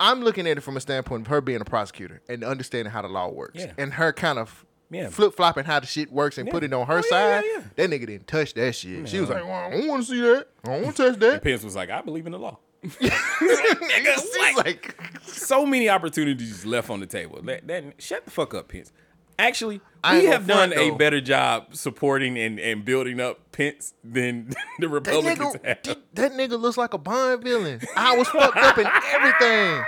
I'm 0.00 0.20
looking 0.22 0.46
at 0.48 0.58
it 0.58 0.62
from 0.62 0.76
a 0.76 0.80
standpoint 0.80 1.22
of 1.22 1.26
her 1.28 1.40
being 1.40 1.60
a 1.60 1.64
prosecutor 1.64 2.20
and 2.28 2.42
understanding 2.42 2.92
how 2.92 3.02
the 3.02 3.08
law 3.08 3.28
works, 3.30 3.60
Yeah. 3.60 3.72
and 3.78 3.94
her 3.94 4.12
kind 4.12 4.38
of 4.38 4.66
Yeah. 4.90 5.08
flip 5.08 5.34
flopping 5.34 5.64
how 5.64 5.80
the 5.80 5.86
shit 5.86 6.12
works 6.12 6.38
and 6.38 6.46
Yeah. 6.46 6.52
put 6.52 6.62
it 6.64 6.72
on 6.72 6.86
her 6.86 6.94
Oh, 6.98 7.02
yeah, 7.10 7.40
side. 7.40 7.44
That 7.76 7.90
nigga 7.90 8.06
didn't 8.06 8.26
touch 8.28 8.54
that 8.54 8.74
shit. 8.74 9.08
She 9.08 9.18
was 9.18 9.28
like, 9.30 9.42
well, 9.44 9.52
I 9.52 9.70
don't 9.70 9.88
want 9.88 10.04
to 10.06 10.08
see 10.10 10.20
that. 10.20 10.46
I 10.64 10.68
don't 10.72 10.82
want 10.84 10.96
to 10.96 11.10
touch 11.10 11.18
that. 11.20 11.42
Pence 11.42 11.64
was 11.64 11.74
like, 11.74 11.90
I 11.90 12.00
believe 12.02 12.26
in 12.26 12.32
the 12.32 12.38
law. 12.38 12.58
She's 13.00 14.56
like, 14.56 14.94
so 15.22 15.64
many 15.66 15.88
opportunities 15.88 16.64
left 16.66 16.90
on 16.90 17.00
the 17.00 17.06
table. 17.06 17.40
That, 17.42 17.66
that 17.66 17.84
shut 17.98 18.24
the 18.24 18.30
fuck 18.30 18.54
up, 18.54 18.68
Pence. 18.68 18.92
Actually, 19.36 19.80
I 20.04 20.20
we 20.20 20.26
have 20.26 20.46
done 20.46 20.70
front, 20.70 20.72
a 20.74 20.90
though. 20.90 20.96
better 20.96 21.20
job 21.20 21.74
supporting 21.74 22.38
and, 22.38 22.60
and 22.60 22.84
building 22.84 23.18
up 23.20 23.50
Pence 23.50 23.94
than 24.04 24.48
the 24.78 24.86
that 24.86 24.88
Republicans 24.88 25.38
nigga, 25.56 25.64
have. 25.66 25.82
that, 25.82 25.98
that 26.14 26.32
nigga 26.34 26.60
looks 26.60 26.76
like 26.76 26.94
a 26.94 26.98
Bond 26.98 27.42
villain. 27.42 27.80
I 27.96 28.16
was 28.16 28.28
fucked 28.28 28.56
up 28.58 28.78
in 28.78 28.86
everything. 29.12 29.84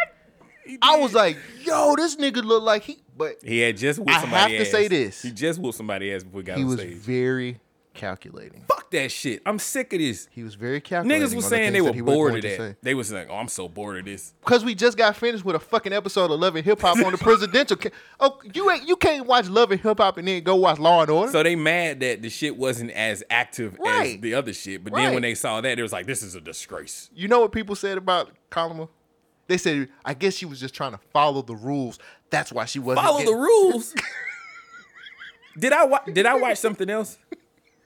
I 0.82 0.96
was 0.98 1.14
like, 1.14 1.36
yo, 1.62 1.94
this 1.96 2.16
nigga 2.16 2.42
look 2.42 2.64
like 2.64 2.82
he, 2.82 2.98
but 3.16 3.36
He 3.42 3.60
had 3.60 3.76
just 3.76 3.98
whooped 3.98 4.10
I 4.12 4.20
somebody 4.20 4.54
have 4.56 4.62
to 4.62 4.66
ass. 4.66 4.70
say 4.72 4.88
this. 4.88 5.22
He 5.22 5.30
just 5.30 5.58
whooped 5.58 5.76
somebody 5.76 6.12
ass 6.12 6.22
before 6.24 6.40
he 6.40 6.44
got 6.44 6.56
he 6.58 6.62
on 6.64 6.68
was 6.70 6.80
stage. 6.80 6.94
very 6.94 7.60
calculating. 7.94 8.62
Fuck 8.68 8.90
that 8.90 9.10
shit. 9.10 9.40
I'm 9.46 9.58
sick 9.58 9.92
of 9.94 9.98
this. 9.98 10.28
He 10.30 10.42
was 10.42 10.54
very 10.54 10.80
calculating. 10.82 11.26
Niggas 11.26 11.34
was 11.34 11.46
on 11.46 11.50
the 11.50 11.56
saying 11.56 11.72
things 11.72 11.84
they 11.84 11.90
were 11.90 11.96
that 11.96 12.04
bored 12.04 12.36
of 12.36 12.42
that. 12.42 12.56
say. 12.56 12.76
They 12.82 12.94
was 12.94 13.10
like, 13.10 13.28
oh, 13.30 13.36
I'm 13.36 13.48
so 13.48 13.68
bored 13.68 13.98
of 13.98 14.04
this. 14.04 14.34
Cause 14.44 14.64
we 14.66 14.74
just 14.74 14.98
got 14.98 15.16
finished 15.16 15.44
with 15.46 15.56
a 15.56 15.58
fucking 15.58 15.92
episode 15.94 16.30
of 16.30 16.38
Love 16.38 16.56
and 16.56 16.64
Hip 16.64 16.80
Hop 16.82 16.98
on 16.98 17.12
the 17.12 17.18
presidential. 17.22 17.76
Ca- 17.78 17.90
oh, 18.20 18.38
you 18.52 18.70
ain't 18.70 18.86
you 18.86 18.96
can't 18.96 19.26
watch 19.26 19.48
Love 19.48 19.72
and 19.72 19.80
Hip 19.80 19.96
Hop 19.98 20.18
and 20.18 20.28
then 20.28 20.42
go 20.42 20.56
watch 20.56 20.78
Law 20.78 21.00
and 21.02 21.10
Order. 21.10 21.32
So 21.32 21.42
they 21.42 21.56
mad 21.56 22.00
that 22.00 22.20
the 22.22 22.28
shit 22.28 22.56
wasn't 22.56 22.90
as 22.90 23.24
active 23.30 23.78
as 23.86 24.18
the 24.18 24.34
other 24.34 24.52
shit. 24.52 24.84
But 24.84 24.92
then 24.94 25.14
when 25.14 25.22
they 25.22 25.34
saw 25.34 25.60
that, 25.60 25.78
it 25.78 25.82
was 25.82 25.92
like, 25.92 26.06
this 26.06 26.22
is 26.22 26.34
a 26.34 26.40
disgrace. 26.40 27.10
you 27.14 27.28
know 27.28 27.40
what 27.40 27.52
people 27.52 27.74
said 27.74 27.96
about 27.98 28.30
Kamala? 28.50 28.88
They 29.48 29.58
said 29.58 29.88
I 30.04 30.12
guess 30.14 30.34
she 30.34 30.44
was 30.44 30.58
just 30.60 30.74
trying 30.74 30.92
to 30.92 30.98
follow 31.12 31.40
the 31.40 31.54
rules. 31.54 31.98
That's 32.30 32.52
why 32.52 32.64
she 32.64 32.78
wasn't 32.78 33.06
Follow 33.06 33.24
the 33.24 33.32
rules. 33.34 33.94
did 35.58 35.72
I 35.72 35.84
wa- 35.84 36.02
did 36.12 36.26
I 36.26 36.34
watch 36.34 36.58
something 36.58 36.88
else? 36.90 37.18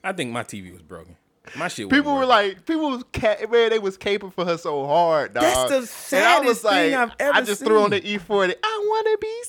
I 0.03 0.13
think 0.13 0.33
my 0.33 0.43
TV 0.43 0.73
was 0.73 0.83
broken. 0.83 1.17
My 1.57 1.69
shit. 1.69 1.91
People 1.91 2.13
were 2.13 2.19
working. 2.21 2.29
like, 2.29 2.67
people 2.67 2.91
was 2.91 3.05
ca- 3.13 3.47
man, 3.51 3.71
they 3.71 3.79
was 3.79 3.99
caping 3.99 4.33
for 4.33 4.45
her 4.45 4.57
so 4.57 4.87
hard, 4.87 5.35
dog. 5.35 5.43
That's 5.43 6.09
the 6.11 6.17
and 6.17 6.25
I 6.27 6.41
was 6.41 6.61
saddest 6.61 6.63
thing 6.63 6.95
I've 6.95 7.13
ever 7.19 7.37
I 7.37 7.43
just 7.43 7.65
threw 7.65 7.81
on 7.83 7.91
the 7.91 8.01
E40. 8.01 8.55
I 8.63 8.85
want 8.87 9.07
to 9.07 9.19
be 9.21 9.43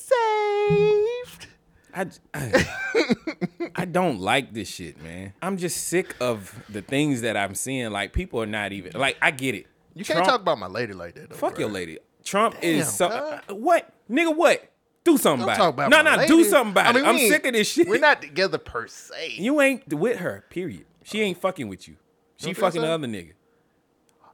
saved. 1.29 1.47
I, 1.93 2.07
I, 2.33 3.71
I 3.75 3.85
don't 3.85 4.19
like 4.19 4.53
this 4.53 4.69
shit, 4.69 5.01
man. 5.03 5.33
I'm 5.41 5.57
just 5.57 5.87
sick 5.87 6.15
of 6.21 6.53
the 6.69 6.81
things 6.81 7.21
that 7.21 7.35
I'm 7.37 7.53
seeing. 7.53 7.91
Like 7.91 8.13
people 8.13 8.41
are 8.41 8.45
not 8.47 8.71
even 8.71 8.93
like. 8.99 9.17
I 9.21 9.31
get 9.31 9.55
it. 9.55 9.67
You 9.93 10.05
can't 10.05 10.17
Trump- 10.17 10.29
talk 10.29 10.41
about 10.41 10.57
my 10.57 10.67
lady 10.67 10.93
like 10.93 11.15
that. 11.15 11.29
Though, 11.29 11.35
Fuck 11.35 11.55
bro. 11.55 11.61
your 11.65 11.69
lady. 11.69 11.99
Trump 12.23 12.55
Damn, 12.61 12.79
is 12.79 12.91
so. 12.93 13.07
uh, 13.07 13.41
what 13.53 13.93
nigga? 14.09 14.35
What? 14.35 14.71
Do 15.03 15.17
something 15.17 15.45
Don't 15.47 15.55
about 15.55 15.65
it. 15.65 15.87
about 15.87 15.89
no, 16.05 16.15
no. 16.15 16.27
Do 16.27 16.43
something 16.43 16.71
about 16.71 16.85
I 16.87 16.91
mean, 16.93 17.05
it. 17.05 17.07
I'm 17.07 17.17
sick 17.17 17.45
of 17.47 17.53
this 17.53 17.67
shit. 17.71 17.87
We're 17.87 17.99
not 17.99 18.21
together 18.21 18.57
per 18.57 18.87
se. 18.87 19.33
You 19.37 19.59
ain't 19.61 19.91
with 19.91 20.17
her. 20.17 20.45
Period. 20.49 20.85
She 21.03 21.21
ain't 21.21 21.39
fucking 21.39 21.67
with 21.67 21.87
you. 21.87 21.95
She 22.37 22.45
think 22.45 22.57
fucking 22.57 22.81
the 22.81 22.87
other 22.89 23.07
nigga. 23.07 23.33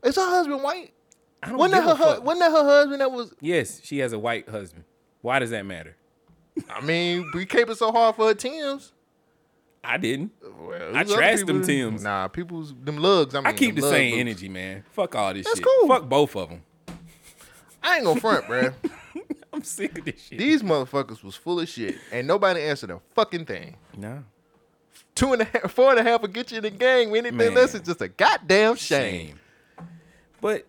Is 0.04 0.16
her 0.16 0.26
husband 0.30 0.62
white? 0.64 0.92
I 1.42 1.50
don't 1.50 1.58
Wasn't 1.58 1.84
that, 1.86 1.98
her, 1.98 2.16
hu- 2.16 2.22
wasn't 2.22 2.40
that 2.42 2.52
her 2.52 2.64
husband 2.64 3.02
that 3.02 3.12
was? 3.12 3.34
Yes, 3.40 3.80
she 3.84 4.00
has 4.00 4.12
a 4.12 4.20
white 4.20 4.50
husband. 4.50 4.84
Why 5.22 5.40
does 5.40 5.52
that 5.52 5.66
matter? 5.66 5.96
I 6.70 6.82
mean, 6.82 7.30
we 7.34 7.46
caping 7.46 7.76
so 7.78 7.92
hard 7.92 8.16
for 8.16 8.28
her 8.28 8.34
Tims. 8.34 8.92
I 9.84 9.98
didn't. 9.98 10.32
Well, 10.60 10.96
I 10.98 11.04
trashed 11.04 11.46
them 11.46 11.64
Tims. 11.64 12.04
Nah, 12.04 12.28
people's 12.28 12.74
them 12.84 12.98
lugs. 12.98 13.36
I, 13.36 13.40
mean, 13.40 13.48
I 13.48 13.54
keep 13.54 13.76
the 13.76 13.84
same 13.84 14.12
boots. 14.12 14.20
energy, 14.20 14.50
man. 14.50 14.84
Fuck 14.92 15.16
all 15.16 15.34
this 15.34 15.46
That's 15.46 15.60
shit. 15.60 15.66
cool. 15.66 15.88
Fuck 15.88 16.10
both 16.10 16.36
of 16.36 16.50
them. 16.50 16.64
I 17.82 17.98
ain't 17.98 18.06
gonna 18.06 18.20
front, 18.20 18.46
bruh. 18.46 18.74
I'm 19.58 19.64
sick 19.64 19.98
of 19.98 20.06
this 20.06 20.22
shit. 20.22 20.38
These 20.40 20.62
motherfuckers 20.64 21.24
was 21.24 21.36
full 21.36 21.60
of 21.60 21.68
shit, 21.68 21.98
and 22.12 22.28
nobody 22.28 22.62
answered 22.62 22.92
a 22.92 23.00
fucking 23.16 23.46
thing. 23.46 23.76
no. 23.98 24.24
Two 25.16 25.34
and 25.34 25.42
a 25.42 25.46
half, 25.46 25.72
four 25.72 25.90
and 25.92 26.00
a 26.00 26.04
half 26.04 26.22
will 26.22 26.28
get 26.28 26.52
you 26.52 26.58
in 26.58 26.64
the 26.64 26.70
gang. 26.70 27.10
Anything 27.10 27.38
Man. 27.38 27.54
less 27.56 27.74
is 27.74 27.82
just 27.82 28.02
a 28.02 28.08
goddamn 28.08 28.76
shame. 28.76 29.28
Shame. 29.30 29.40
But 30.40 30.68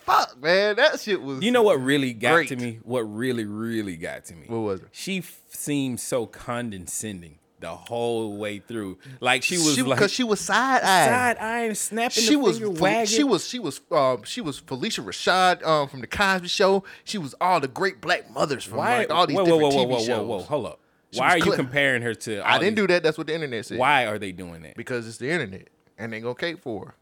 Fuck, 0.00 0.40
man, 0.40 0.76
that 0.76 1.00
shit 1.00 1.20
was. 1.20 1.42
you 1.42 1.50
know 1.50 1.62
what 1.62 1.80
really 1.80 2.12
got 2.12 2.34
Great. 2.34 2.48
to 2.48 2.56
me? 2.56 2.78
What 2.84 3.00
really, 3.02 3.44
really 3.44 3.96
got 3.96 4.24
to 4.26 4.34
me? 4.34 4.46
What 4.48 4.58
was 4.58 4.80
it? 4.82 4.88
She 4.92 5.18
f- 5.18 5.40
seemed 5.48 5.98
so 6.00 6.26
condescending 6.26 7.38
the 7.62 7.74
whole 7.74 8.36
way 8.36 8.58
through. 8.58 8.98
Like 9.20 9.42
she 9.42 9.56
was 9.56 9.74
she, 9.74 9.82
like 9.82 9.96
because 9.98 10.12
she 10.12 10.22
was 10.24 10.40
side 10.40 10.82
eyed. 10.82 11.08
side 11.08 11.38
eyeing, 11.38 11.74
snapping 11.74 12.22
She 12.22 12.34
the 12.34 12.38
was, 12.38 12.58
finger, 12.58 12.78
wagging. 12.80 13.06
she 13.06 13.24
was, 13.24 13.48
she 13.48 13.58
was, 13.58 13.80
um, 13.90 14.22
she 14.24 14.40
was 14.42 14.60
Phylicia 14.60 15.02
Rashad, 15.04 15.64
um, 15.66 15.88
from 15.88 16.00
the 16.02 16.06
Cosby 16.06 16.48
Show. 16.48 16.84
She 17.04 17.16
was 17.16 17.34
all 17.40 17.60
the 17.60 17.68
great 17.68 18.00
black 18.02 18.30
mothers 18.30 18.64
from 18.64 18.78
Why? 18.78 18.98
like 18.98 19.10
all 19.10 19.26
these 19.26 19.36
whoa, 19.36 19.44
whoa, 19.44 19.70
different 19.70 19.72
whoa, 19.74 19.84
TV 19.84 19.88
whoa, 19.90 19.98
shows. 20.00 20.18
whoa, 20.18 20.36
whoa, 20.38 20.42
hold 20.42 20.66
up. 20.66 20.80
She 21.12 21.20
Why 21.20 21.34
was 21.36 21.42
are 21.42 21.46
you 21.46 21.52
comparing 21.56 22.02
her 22.02 22.14
to? 22.14 22.46
I 22.46 22.58
didn't 22.58 22.74
these- 22.76 22.82
do 22.82 22.86
that. 22.88 23.02
That's 23.02 23.16
what 23.18 23.26
the 23.26 23.34
internet 23.34 23.64
said. 23.66 23.78
Why 23.78 24.06
are 24.06 24.18
they 24.18 24.32
doing 24.32 24.62
that? 24.62 24.76
Because 24.76 25.06
it's 25.08 25.18
the 25.18 25.30
internet, 25.30 25.68
and 25.98 26.12
they 26.12 26.20
gonna 26.20 26.34
cape 26.34 26.60
for 26.62 26.86
her. 26.86 26.94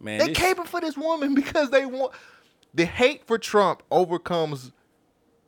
Man, 0.00 0.18
They 0.18 0.28
this- 0.28 0.38
caping 0.38 0.66
for 0.66 0.80
this 0.80 0.96
woman 0.96 1.34
because 1.34 1.70
they 1.70 1.86
want 1.86 2.12
the 2.74 2.84
hate 2.84 3.26
for 3.26 3.38
Trump 3.38 3.82
overcomes 3.90 4.72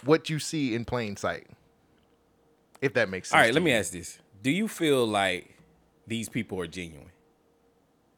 what 0.04 0.30
you 0.30 0.38
see 0.38 0.74
in 0.74 0.84
plain 0.84 1.16
sight. 1.16 1.48
If 2.86 2.94
that 2.94 3.08
makes 3.08 3.28
sense. 3.30 3.36
All 3.36 3.44
right, 3.44 3.52
let 3.52 3.62
me 3.62 3.72
ask 3.72 3.92
this: 3.92 4.18
Do 4.42 4.50
you 4.50 4.68
feel 4.68 5.06
like 5.06 5.56
these 6.06 6.28
people 6.28 6.60
are 6.60 6.66
genuine? 6.66 7.10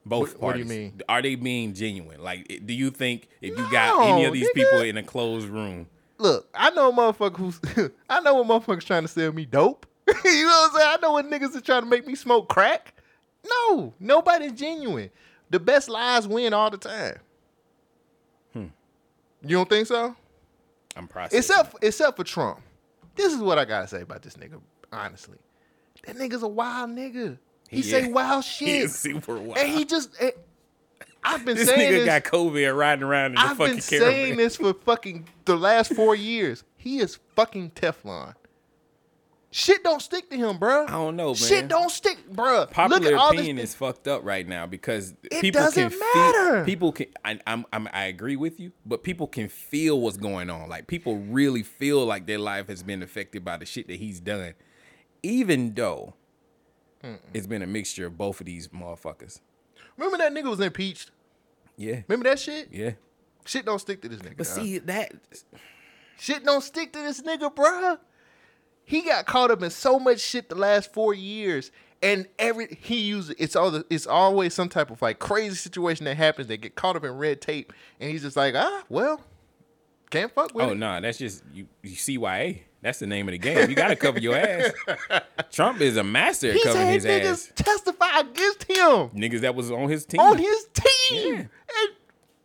Both 0.05 0.35
What- 0.35 0.41
what 0.43 0.53
do 0.55 0.59
you 0.61 0.65
mean? 0.65 1.01
Are 1.09 1.21
they 1.23 1.35
being 1.35 1.75
genuine? 1.75 2.23
Like, 2.23 2.47
do 2.65 2.73
you 2.73 2.91
think 2.91 3.29
if 3.41 3.57
you 3.59 3.71
got 3.71 4.09
any 4.09 4.25
of 4.25 4.33
these 4.33 4.49
nigga. 4.49 4.55
people 4.55 4.81
in 4.81 4.97
a 4.97 5.03
closed 5.03 5.49
room, 5.49 5.89
Look, 6.19 6.49
I 6.53 6.71
know 6.71 6.91
a 6.91 6.93
motherfucker 6.93 7.37
who's 7.37 7.61
I 8.09 8.21
know 8.21 8.43
what 8.43 8.67
motherfuckers 8.67 8.85
trying 8.85 9.03
to 9.03 9.09
sell 9.09 9.33
me 9.33 9.45
dope. 9.45 9.87
you 10.07 10.15
know 10.15 10.49
what 10.49 10.71
I'm 10.73 10.77
saying? 10.77 10.89
I 10.91 10.99
know 11.01 11.13
what 11.13 11.27
niggas 11.31 11.55
are 11.57 11.61
trying 11.61 11.83
to 11.83 11.89
make 11.89 12.07
me 12.07 12.15
smoke 12.15 12.49
crack. 12.49 12.95
No, 13.47 13.95
nobody's 14.01 14.53
genuine. 14.53 15.11
The 15.51 15.61
best 15.61 15.89
lies 15.89 16.27
win 16.27 16.53
all 16.53 16.71
the 16.71 16.77
time. 16.79 17.19
Hmm. 18.53 18.67
You 19.43 19.57
don't 19.59 19.69
think 19.69 19.87
so? 19.87 20.15
I'm 20.97 21.07
processing. 21.07 21.39
Except 21.39 21.77
except 21.83 22.17
for 22.17 22.25
Trump. 22.25 22.61
This 23.19 23.35
is 23.35 23.41
what 23.41 23.59
I 23.59 23.67
gotta 23.67 23.87
say 23.89 24.01
about 24.01 24.23
this 24.23 24.35
nigga, 24.37 24.61
honestly. 24.93 25.37
That 26.07 26.17
nigga's 26.17 26.43
a 26.43 26.49
wild 26.49 26.91
nigga. 26.91 27.37
He 27.69 27.83
say 27.83 28.09
wild 28.09 28.45
He 28.47 28.67
shit. 28.67 28.83
is 28.85 28.95
super 28.99 29.35
wild. 29.37 29.59
And 29.59 29.69
he 29.69 29.85
just 29.85 30.11
eh, 30.21 30.31
I've 31.23 31.45
been 31.45 31.57
this 31.57 31.69
saying 31.69 31.93
nigga 31.93 31.97
this. 31.99 32.07
got 32.07 32.23
COVID 32.25 32.77
riding 32.79 33.03
around 33.05 33.27
in 33.27 33.35
the 33.35 33.41
I've 33.41 33.57
fucking 33.59 33.75
been 33.75 33.83
caravan. 33.83 34.11
saying 34.13 34.37
this 34.37 34.57
for 34.57 34.73
fucking 34.73 35.27
the 35.45 35.57
last 35.57 35.93
four 35.95 36.15
years. 36.15 36.65
He 36.77 37.01
is 37.01 37.19
fucking 37.37 37.73
Teflon. 37.73 38.35
Shit 39.51 39.83
don't 39.83 40.03
stick 40.03 40.29
to 40.29 40.37
him, 40.37 40.59
bro. 40.59 40.85
I 40.85 40.91
don't 40.91 41.17
know, 41.17 41.29
man. 41.29 41.35
Shit 41.35 41.69
don't 41.69 41.91
stick, 41.91 42.19
bro. 42.31 42.61
Look 42.61 42.71
Popular 42.73 43.09
at 43.09 43.15
all 43.15 43.31
opinion 43.31 43.57
this. 43.57 43.71
is 43.71 43.75
fucked 43.77 44.07
up 44.07 44.23
right 44.23 44.47
now 44.47 44.67
because 44.67 45.15
It 45.23 45.41
people 45.41 45.63
doesn't 45.63 45.89
can 45.91 45.99
matter. 45.99 46.57
Feel, 46.57 46.65
people 46.67 46.93
can. 46.93 47.07
I, 47.25 47.41
I'm, 47.47 47.65
I'm. 47.73 47.89
I 47.95 48.05
agree 48.05 48.37
with 48.37 48.61
you, 48.61 48.73
but 48.85 49.03
people 49.03 49.27
can 49.27 49.49
feel 49.49 50.01
what's 50.01 50.19
going 50.19 50.51
on. 50.51 50.69
Like 50.69 50.87
people 50.87 51.17
really 51.17 51.63
feel 51.63 52.05
like 52.05 52.27
their 52.27 52.39
life 52.39 52.69
has 52.69 52.83
been 52.83 53.03
affected 53.03 53.43
by 53.43 53.57
the 53.57 53.65
shit 53.65 53.89
that 53.89 53.97
he's 53.99 54.21
done, 54.21 54.53
even 55.23 55.73
though 55.73 56.13
it's 57.33 57.47
been 57.47 57.63
a 57.63 57.67
mixture 57.67 58.05
of 58.05 58.19
both 58.19 58.41
of 58.41 58.47
these 58.47 58.69
motherfuckers. 58.69 59.41
Remember 59.97 60.19
that 60.19 60.33
nigga 60.35 60.51
was 60.51 60.61
impeached? 60.61 61.11
Yeah, 61.77 62.03
Remember 62.07 62.29
that 62.29 62.39
shit? 62.39 62.69
yeah. 62.71 62.91
Shit 63.47 63.65
don't 63.65 63.79
stick 63.79 64.03
to 64.03 64.09
this 64.11 64.19
nigga. 64.21 64.37
But 64.37 64.47
dog. 64.47 64.57
see 64.57 64.79
that 64.81 65.13
shit 66.19 66.45
don't 66.45 66.63
stick 66.63 66.93
to 66.93 66.99
this 66.99 67.23
nigga, 67.23 67.55
bruh. 67.55 67.99
He 68.89 69.03
got 69.03 69.27
caught 69.27 69.51
up 69.51 69.63
in 69.63 69.69
so 69.69 69.99
much 69.99 70.19
shit 70.19 70.49
the 70.49 70.55
last 70.55 70.95
four 70.95 71.13
years, 71.13 71.71
and 72.03 72.27
every 72.39 72.79
he 72.81 73.01
uses 73.01 73.35
it's 73.39 73.55
all 73.55 73.71
the, 73.71 73.85
it's 73.91 74.07
always 74.07 74.55
some 74.55 74.71
type 74.71 74.91
of 74.91 75.03
like 75.03 75.19
crazy 75.19 75.57
situation 75.57 76.07
that 76.07 76.17
happens. 76.17 76.47
They 76.47 76.57
get 76.57 76.75
caught 76.75 76.97
up 76.97 77.05
in 77.05 77.13
red 77.13 77.43
tape, 77.43 77.75
and 78.01 78.11
he's 78.11 78.23
just 78.23 78.35
like, 78.35 78.55
ah, 78.57 78.85
well, 78.89 79.21
can't 80.09 80.35
fuck 80.35 80.55
with 80.55 80.65
Oh 80.65 80.69
no, 80.69 80.75
nah, 80.75 81.01
that's 81.01 81.19
just 81.19 81.45
you. 81.53 81.69
You 81.83 81.91
CYA. 81.91 82.61
That's 82.81 82.99
the 82.99 83.07
name 83.07 83.29
of 83.29 83.33
the 83.33 83.39
game. 83.39 83.69
You 83.69 83.77
got 83.77 83.89
to 83.89 83.97
cover 83.97 84.21
your 84.21 84.37
ass. 84.37 84.73
Trump 85.51 85.83
is 85.83 85.99
a 85.99 86.05
master 86.05 86.53
at 86.53 86.63
covering 86.63 86.89
his 86.89 87.05
niggas 87.05 87.25
ass. 87.25 87.53
testify 87.55 88.21
against 88.21 88.63
him 88.71 89.11
Niggas 89.11 89.41
that 89.41 89.55
was 89.55 89.71
on 89.71 89.91
his 89.91 90.07
team 90.07 90.21
on 90.21 90.39
his 90.39 90.67
team. 90.73 91.35
Yeah. 91.35 91.41
And 91.41 91.91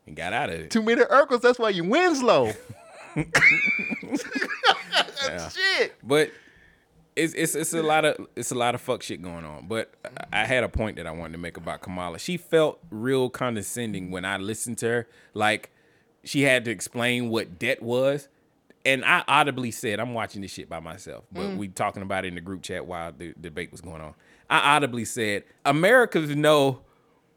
and 0.07 0.15
got 0.17 0.33
out 0.33 0.49
of 0.49 0.59
it. 0.59 0.71
too 0.71 0.81
many 0.81 1.03
Urkels, 1.03 1.39
that's 1.39 1.57
why 1.57 1.69
you 1.69 1.85
Winslow. 1.85 2.51
Shit. 5.51 5.95
But 6.03 6.31
it's 7.15 7.33
it's 7.33 7.55
it's 7.55 7.73
a 7.73 7.83
lot 7.83 8.05
of 8.05 8.27
it's 8.35 8.51
a 8.51 8.55
lot 8.55 8.75
of 8.75 8.81
fuck 8.81 9.03
shit 9.03 9.21
going 9.21 9.45
on. 9.45 9.67
But 9.67 9.93
I 10.31 10.41
I 10.41 10.45
had 10.45 10.63
a 10.63 10.69
point 10.69 10.97
that 10.97 11.07
I 11.07 11.11
wanted 11.11 11.33
to 11.33 11.37
make 11.37 11.57
about 11.57 11.81
Kamala. 11.81 12.19
She 12.19 12.37
felt 12.37 12.79
real 12.89 13.29
condescending 13.29 14.11
when 14.11 14.25
I 14.25 14.37
listened 14.37 14.77
to 14.79 14.87
her. 14.87 15.07
Like 15.33 15.71
she 16.23 16.41
had 16.41 16.65
to 16.65 16.71
explain 16.71 17.29
what 17.29 17.59
debt 17.59 17.81
was. 17.81 18.29
And 18.85 19.05
I 19.05 19.23
audibly 19.29 19.71
said, 19.71 20.01
I'm 20.01 20.13
watching 20.13 20.41
this 20.41 20.51
shit 20.51 20.67
by 20.67 20.81
myself, 20.81 21.23
but 21.31 21.43
mm. 21.43 21.57
we 21.57 21.69
talking 21.69 22.03
about 22.03 22.25
it 22.25 22.29
in 22.29 22.35
the 22.35 22.41
group 22.41 22.63
chat 22.63 22.85
while 22.85 23.13
the 23.13 23.33
debate 23.39 23.71
was 23.71 23.79
going 23.79 24.01
on. 24.01 24.13
I 24.49 24.75
audibly 24.75 25.05
said, 25.05 25.45
Americans 25.63 26.35
know 26.35 26.81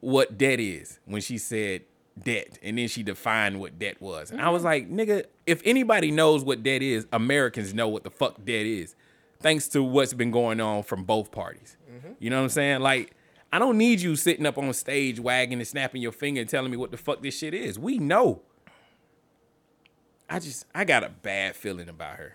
what 0.00 0.36
debt 0.36 0.58
is 0.58 0.98
when 1.04 1.20
she 1.20 1.38
said 1.38 1.82
debt. 2.22 2.58
And 2.62 2.78
then 2.78 2.88
she 2.88 3.02
defined 3.02 3.60
what 3.60 3.78
debt 3.78 4.00
was. 4.00 4.30
And 4.30 4.40
I 4.40 4.48
was 4.50 4.62
mm-hmm. 4.62 4.96
like, 4.96 5.08
nigga, 5.08 5.24
if 5.46 5.62
anybody 5.64 6.10
knows 6.10 6.44
what 6.44 6.62
debt 6.62 6.82
is, 6.82 7.06
Americans 7.12 7.74
know 7.74 7.88
what 7.88 8.04
the 8.04 8.10
fuck 8.10 8.44
debt 8.44 8.66
is. 8.66 8.94
Thanks 9.40 9.68
to 9.68 9.82
what's 9.82 10.14
been 10.14 10.30
going 10.30 10.60
on 10.60 10.82
from 10.82 11.04
both 11.04 11.30
parties. 11.30 11.76
Mm-hmm. 11.90 12.12
You 12.18 12.30
know 12.30 12.36
what 12.36 12.44
I'm 12.44 12.48
saying? 12.48 12.80
Like, 12.80 13.12
I 13.52 13.58
don't 13.58 13.78
need 13.78 14.00
you 14.00 14.16
sitting 14.16 14.46
up 14.46 14.58
on 14.58 14.72
stage 14.72 15.20
wagging 15.20 15.58
and 15.58 15.66
snapping 15.66 16.02
your 16.02 16.12
finger 16.12 16.40
and 16.40 16.50
telling 16.50 16.70
me 16.70 16.76
what 16.76 16.90
the 16.90 16.96
fuck 16.96 17.22
this 17.22 17.38
shit 17.38 17.54
is. 17.54 17.78
We 17.78 17.98
know. 17.98 18.42
I 20.28 20.40
just 20.40 20.66
I 20.74 20.84
got 20.84 21.04
a 21.04 21.08
bad 21.08 21.54
feeling 21.54 21.88
about 21.88 22.16
her. 22.16 22.34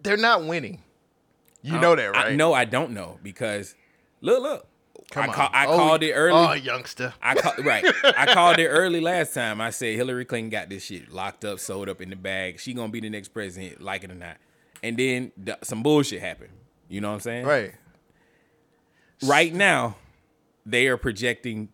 They're 0.00 0.16
not 0.16 0.44
winning. 0.44 0.82
You 1.62 1.78
know 1.78 1.94
that, 1.94 2.04
right? 2.12 2.32
I, 2.32 2.34
no, 2.34 2.52
I 2.52 2.64
don't 2.64 2.90
know 2.92 3.18
because 3.22 3.74
look, 4.20 4.42
look. 4.42 4.66
Come 5.12 5.30
I, 5.30 5.32
on. 5.34 5.50
I 5.52 5.66
Oh, 5.66 5.76
called 5.76 6.02
it 6.02 6.12
early. 6.12 6.38
Oh, 6.38 6.52
youngster. 6.52 7.12
I 7.22 7.34
call, 7.34 7.52
right. 7.64 7.84
I 8.16 8.32
called 8.34 8.58
it 8.58 8.66
early 8.66 9.00
last 9.00 9.34
time. 9.34 9.60
I 9.60 9.70
said 9.70 9.94
Hillary 9.94 10.24
Clinton 10.24 10.50
got 10.50 10.68
this 10.68 10.84
shit 10.84 11.12
locked 11.12 11.44
up, 11.44 11.60
sold 11.60 11.88
up 11.88 12.00
in 12.00 12.10
the 12.10 12.16
bag. 12.16 12.58
She 12.58 12.72
gonna 12.74 12.88
be 12.90 13.00
the 13.00 13.10
next 13.10 13.28
president, 13.28 13.80
like 13.82 14.04
it 14.04 14.10
or 14.10 14.14
not. 14.14 14.38
And 14.82 14.96
then 14.96 15.30
the, 15.36 15.58
some 15.62 15.82
bullshit 15.82 16.20
happened. 16.20 16.50
You 16.88 17.00
know 17.00 17.08
what 17.08 17.14
I'm 17.14 17.20
saying? 17.20 17.46
Right. 17.46 17.74
Right 19.22 19.54
now, 19.54 19.96
they 20.66 20.88
are 20.88 20.96
projecting 20.96 21.68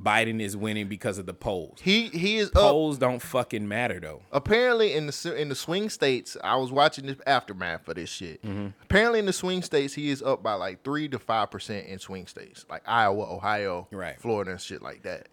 Biden 0.00 0.40
is 0.40 0.56
winning 0.56 0.86
because 0.86 1.18
of 1.18 1.26
the 1.26 1.34
polls. 1.34 1.78
He 1.82 2.06
he 2.08 2.36
is 2.36 2.48
up. 2.50 2.54
Polls 2.54 2.98
don't 2.98 3.20
fucking 3.20 3.66
matter 3.66 3.98
though. 3.98 4.22
Apparently, 4.30 4.92
in 4.94 5.06
the 5.06 5.34
in 5.36 5.48
the 5.48 5.54
swing 5.56 5.90
states, 5.90 6.36
I 6.44 6.54
was 6.56 6.70
watching 6.70 7.06
the 7.06 7.18
aftermath 7.26 7.84
for 7.84 7.94
this 7.94 8.08
shit. 8.08 8.40
Mm-hmm. 8.42 8.68
Apparently, 8.84 9.18
in 9.18 9.26
the 9.26 9.32
swing 9.32 9.60
states, 9.62 9.94
he 9.94 10.10
is 10.10 10.22
up 10.22 10.40
by 10.42 10.54
like 10.54 10.84
three 10.84 11.08
to 11.08 11.18
five 11.18 11.50
percent 11.50 11.86
in 11.88 11.98
swing 11.98 12.26
states, 12.28 12.64
like 12.70 12.82
Iowa, 12.86 13.24
Ohio, 13.34 13.88
Right. 13.90 14.20
Florida, 14.20 14.52
and 14.52 14.60
shit 14.60 14.82
like 14.82 15.02
that. 15.02 15.28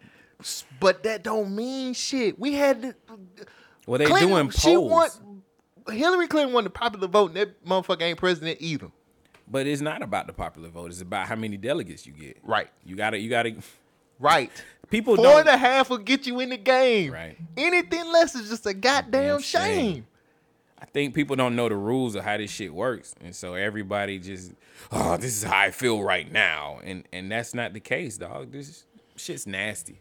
But 0.80 1.04
that 1.04 1.22
don't 1.22 1.54
mean 1.54 1.94
shit. 1.94 2.38
We 2.38 2.54
had 2.54 2.82
the, 2.82 2.94
Well, 3.86 3.98
they 3.98 4.06
Clinton, 4.06 4.28
doing 4.30 4.50
She 4.50 4.76
won. 4.76 5.08
polls, 5.10 5.20
Hillary 5.92 6.26
Clinton 6.26 6.52
won 6.52 6.64
the 6.64 6.70
popular 6.70 7.06
vote, 7.06 7.28
and 7.28 7.36
that 7.36 7.64
motherfucker 7.64 8.02
ain't 8.02 8.18
president 8.18 8.58
either. 8.60 8.90
but 9.48 9.66
it's 9.68 9.80
not 9.80 10.02
about 10.02 10.26
the 10.26 10.32
popular 10.32 10.68
vote. 10.70 10.90
It's 10.90 11.00
about 11.00 11.28
how 11.28 11.36
many 11.36 11.56
delegates 11.56 12.04
you 12.04 12.12
get. 12.12 12.38
Right. 12.42 12.68
You 12.84 12.96
gotta. 12.96 13.18
You 13.18 13.30
gotta. 13.30 13.54
Right. 14.18 14.50
People 14.90 15.16
Four 15.16 15.24
don't. 15.24 15.40
and 15.40 15.48
a 15.48 15.56
half 15.56 15.90
will 15.90 15.98
get 15.98 16.26
you 16.26 16.40
in 16.40 16.50
the 16.50 16.56
game. 16.56 17.12
Right. 17.12 17.36
Anything 17.56 18.06
less 18.12 18.34
is 18.34 18.48
just 18.48 18.66
a 18.66 18.74
goddamn 18.74 19.40
shame. 19.40 19.94
shame. 19.94 20.06
I 20.78 20.84
think 20.84 21.14
people 21.14 21.36
don't 21.36 21.56
know 21.56 21.68
the 21.68 21.76
rules 21.76 22.14
of 22.14 22.24
how 22.24 22.36
this 22.36 22.50
shit 22.50 22.72
works, 22.72 23.14
and 23.22 23.34
so 23.34 23.54
everybody 23.54 24.18
just, 24.18 24.52
oh, 24.92 25.16
this 25.16 25.36
is 25.36 25.42
how 25.42 25.58
I 25.58 25.70
feel 25.70 26.02
right 26.02 26.30
now, 26.30 26.80
and 26.84 27.04
and 27.12 27.30
that's 27.32 27.54
not 27.54 27.72
the 27.72 27.80
case, 27.80 28.18
dog. 28.18 28.52
This 28.52 28.84
shit's 29.16 29.46
nasty. 29.46 29.98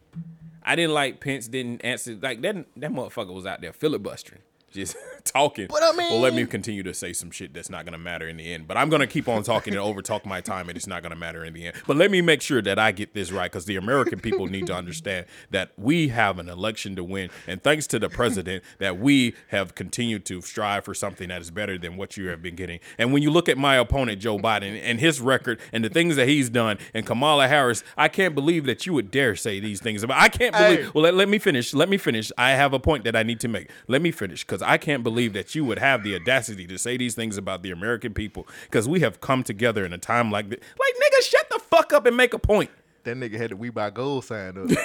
I 0.62 0.75
didn't 0.75 0.93
like 0.93 1.19
Pence 1.21 1.47
didn't 1.47 1.84
answer 1.84 2.17
like 2.21 2.41
that. 2.41 2.65
That 2.75 2.91
motherfucker 2.91 3.34
was 3.34 3.45
out 3.45 3.62
there 3.62 3.71
filibustering, 3.73 4.41
just 4.75 4.95
talking. 5.23 5.67
But 5.69 5.81
I 5.81 5.91
well, 5.95 6.19
let 6.19 6.33
me 6.33 6.45
continue 6.45 6.83
to 6.83 6.93
say 6.93 7.13
some 7.13 7.31
shit 7.31 7.53
that's 7.53 7.69
not 7.69 7.85
gonna 7.85 7.97
matter 7.97 8.27
in 8.27 8.38
the 8.38 8.53
end. 8.53 8.67
But 8.67 8.77
I'm 8.77 8.89
gonna 8.89 9.07
keep 9.07 9.27
on 9.27 9.43
talking 9.43 9.73
and 9.73 9.81
over 9.81 10.01
talk 10.01 10.25
my 10.25 10.41
time, 10.41 10.69
and 10.69 10.77
it's 10.77 10.88
not 10.88 11.01
gonna 11.01 11.15
matter 11.15 11.43
in 11.43 11.53
the 11.53 11.67
end. 11.67 11.75
But 11.88 11.97
let 11.97 12.11
me 12.11 12.21
make 12.21 12.41
sure 12.41 12.61
that 12.61 12.77
I 12.77 12.91
get 12.91 13.13
this 13.13 13.31
right, 13.31 13.51
because 13.51 13.65
the 13.65 13.75
American 13.75 14.19
people 14.19 14.47
need 14.47 14.67
to 14.67 14.75
understand 14.75 15.25
that 15.51 15.71
we 15.77 16.09
have 16.09 16.39
an 16.39 16.49
election 16.49 16.95
to 16.95 17.03
win, 17.03 17.29
and 17.47 17.63
thanks 17.63 17.88
to 17.88 17.99
the 17.99 18.09
president, 18.09 18.63
that 18.79 18.99
we 18.99 19.33
have 19.47 19.75
continued 19.75 20.25
to 20.25 20.41
strive 20.41 20.85
for 20.85 20.93
something 20.93 21.29
that 21.29 21.41
is 21.41 21.51
better 21.51 21.77
than 21.77 21.97
what 21.97 22.17
you 22.17 22.27
have 22.27 22.41
been 22.41 22.55
getting. 22.55 22.79
And 22.97 23.13
when 23.13 23.23
you 23.23 23.31
look 23.31 23.49
at 23.49 23.57
my 23.57 23.75
opponent 23.75 24.21
Joe 24.21 24.38
Biden 24.38 24.79
and 24.81 24.99
his 24.99 25.21
record 25.21 25.59
and 25.71 25.83
the 25.83 25.89
things 25.89 26.15
that 26.17 26.27
he's 26.27 26.49
done, 26.49 26.77
and 26.93 27.05
Kamala 27.05 27.47
Harris, 27.47 27.83
I 27.97 28.07
can't 28.07 28.35
believe 28.35 28.65
that 28.65 28.85
you 28.85 28.93
would 28.93 29.11
dare 29.11 29.35
say 29.35 29.59
these 29.59 29.81
things 29.81 30.03
about. 30.03 30.21
I 30.21 30.29
can't 30.29 30.55
believe. 30.55 30.85
Hey. 30.85 30.91
Well, 30.93 31.03
let, 31.03 31.15
let 31.15 31.29
me 31.29 31.39
finish. 31.39 31.73
Let 31.73 31.89
me 31.89 31.97
finish. 31.97 32.31
I 32.38 32.51
have 32.51 32.73
a 32.73 32.79
point 32.79 33.03
that 33.05 33.15
I 33.15 33.23
need 33.23 33.39
to 33.41 33.47
make. 33.47 33.69
Let 33.88 34.01
me 34.01 34.11
finish 34.11 34.43
because 34.43 34.61
I 34.65 34.78
can't 34.78 35.04
believe 35.04 35.34
that 35.34 35.56
you 35.56 35.63
would 35.65 35.80
have 35.80 36.04
the 36.04 36.15
audacity 36.15 36.67
to 36.67 36.78
say 36.78 36.97
these 36.97 37.15
things 37.15 37.38
about 37.38 37.62
the 37.63 37.71
American 37.71 38.13
people 38.13 38.47
because 38.63 38.88
we 38.88 38.99
have 39.01 39.21
come 39.21 39.43
together 39.43 39.86
in 39.86 39.93
a 39.93 39.97
time 39.97 40.32
like 40.32 40.49
this. 40.49 40.60
Like, 40.80 40.93
nigga, 40.95 41.21
shut 41.30 41.49
the 41.49 41.60
fuck 41.60 41.93
up 41.93 42.06
and 42.06 42.15
make 42.17 42.34
a 42.34 42.39
point. 42.39 42.69
That 43.04 43.17
nigga 43.17 43.38
had 43.38 43.51
the 43.51 43.56
We 43.56 43.69
Buy 43.69 43.89
Gold 43.91 44.25
sign 44.25 44.49
up. 44.58 44.67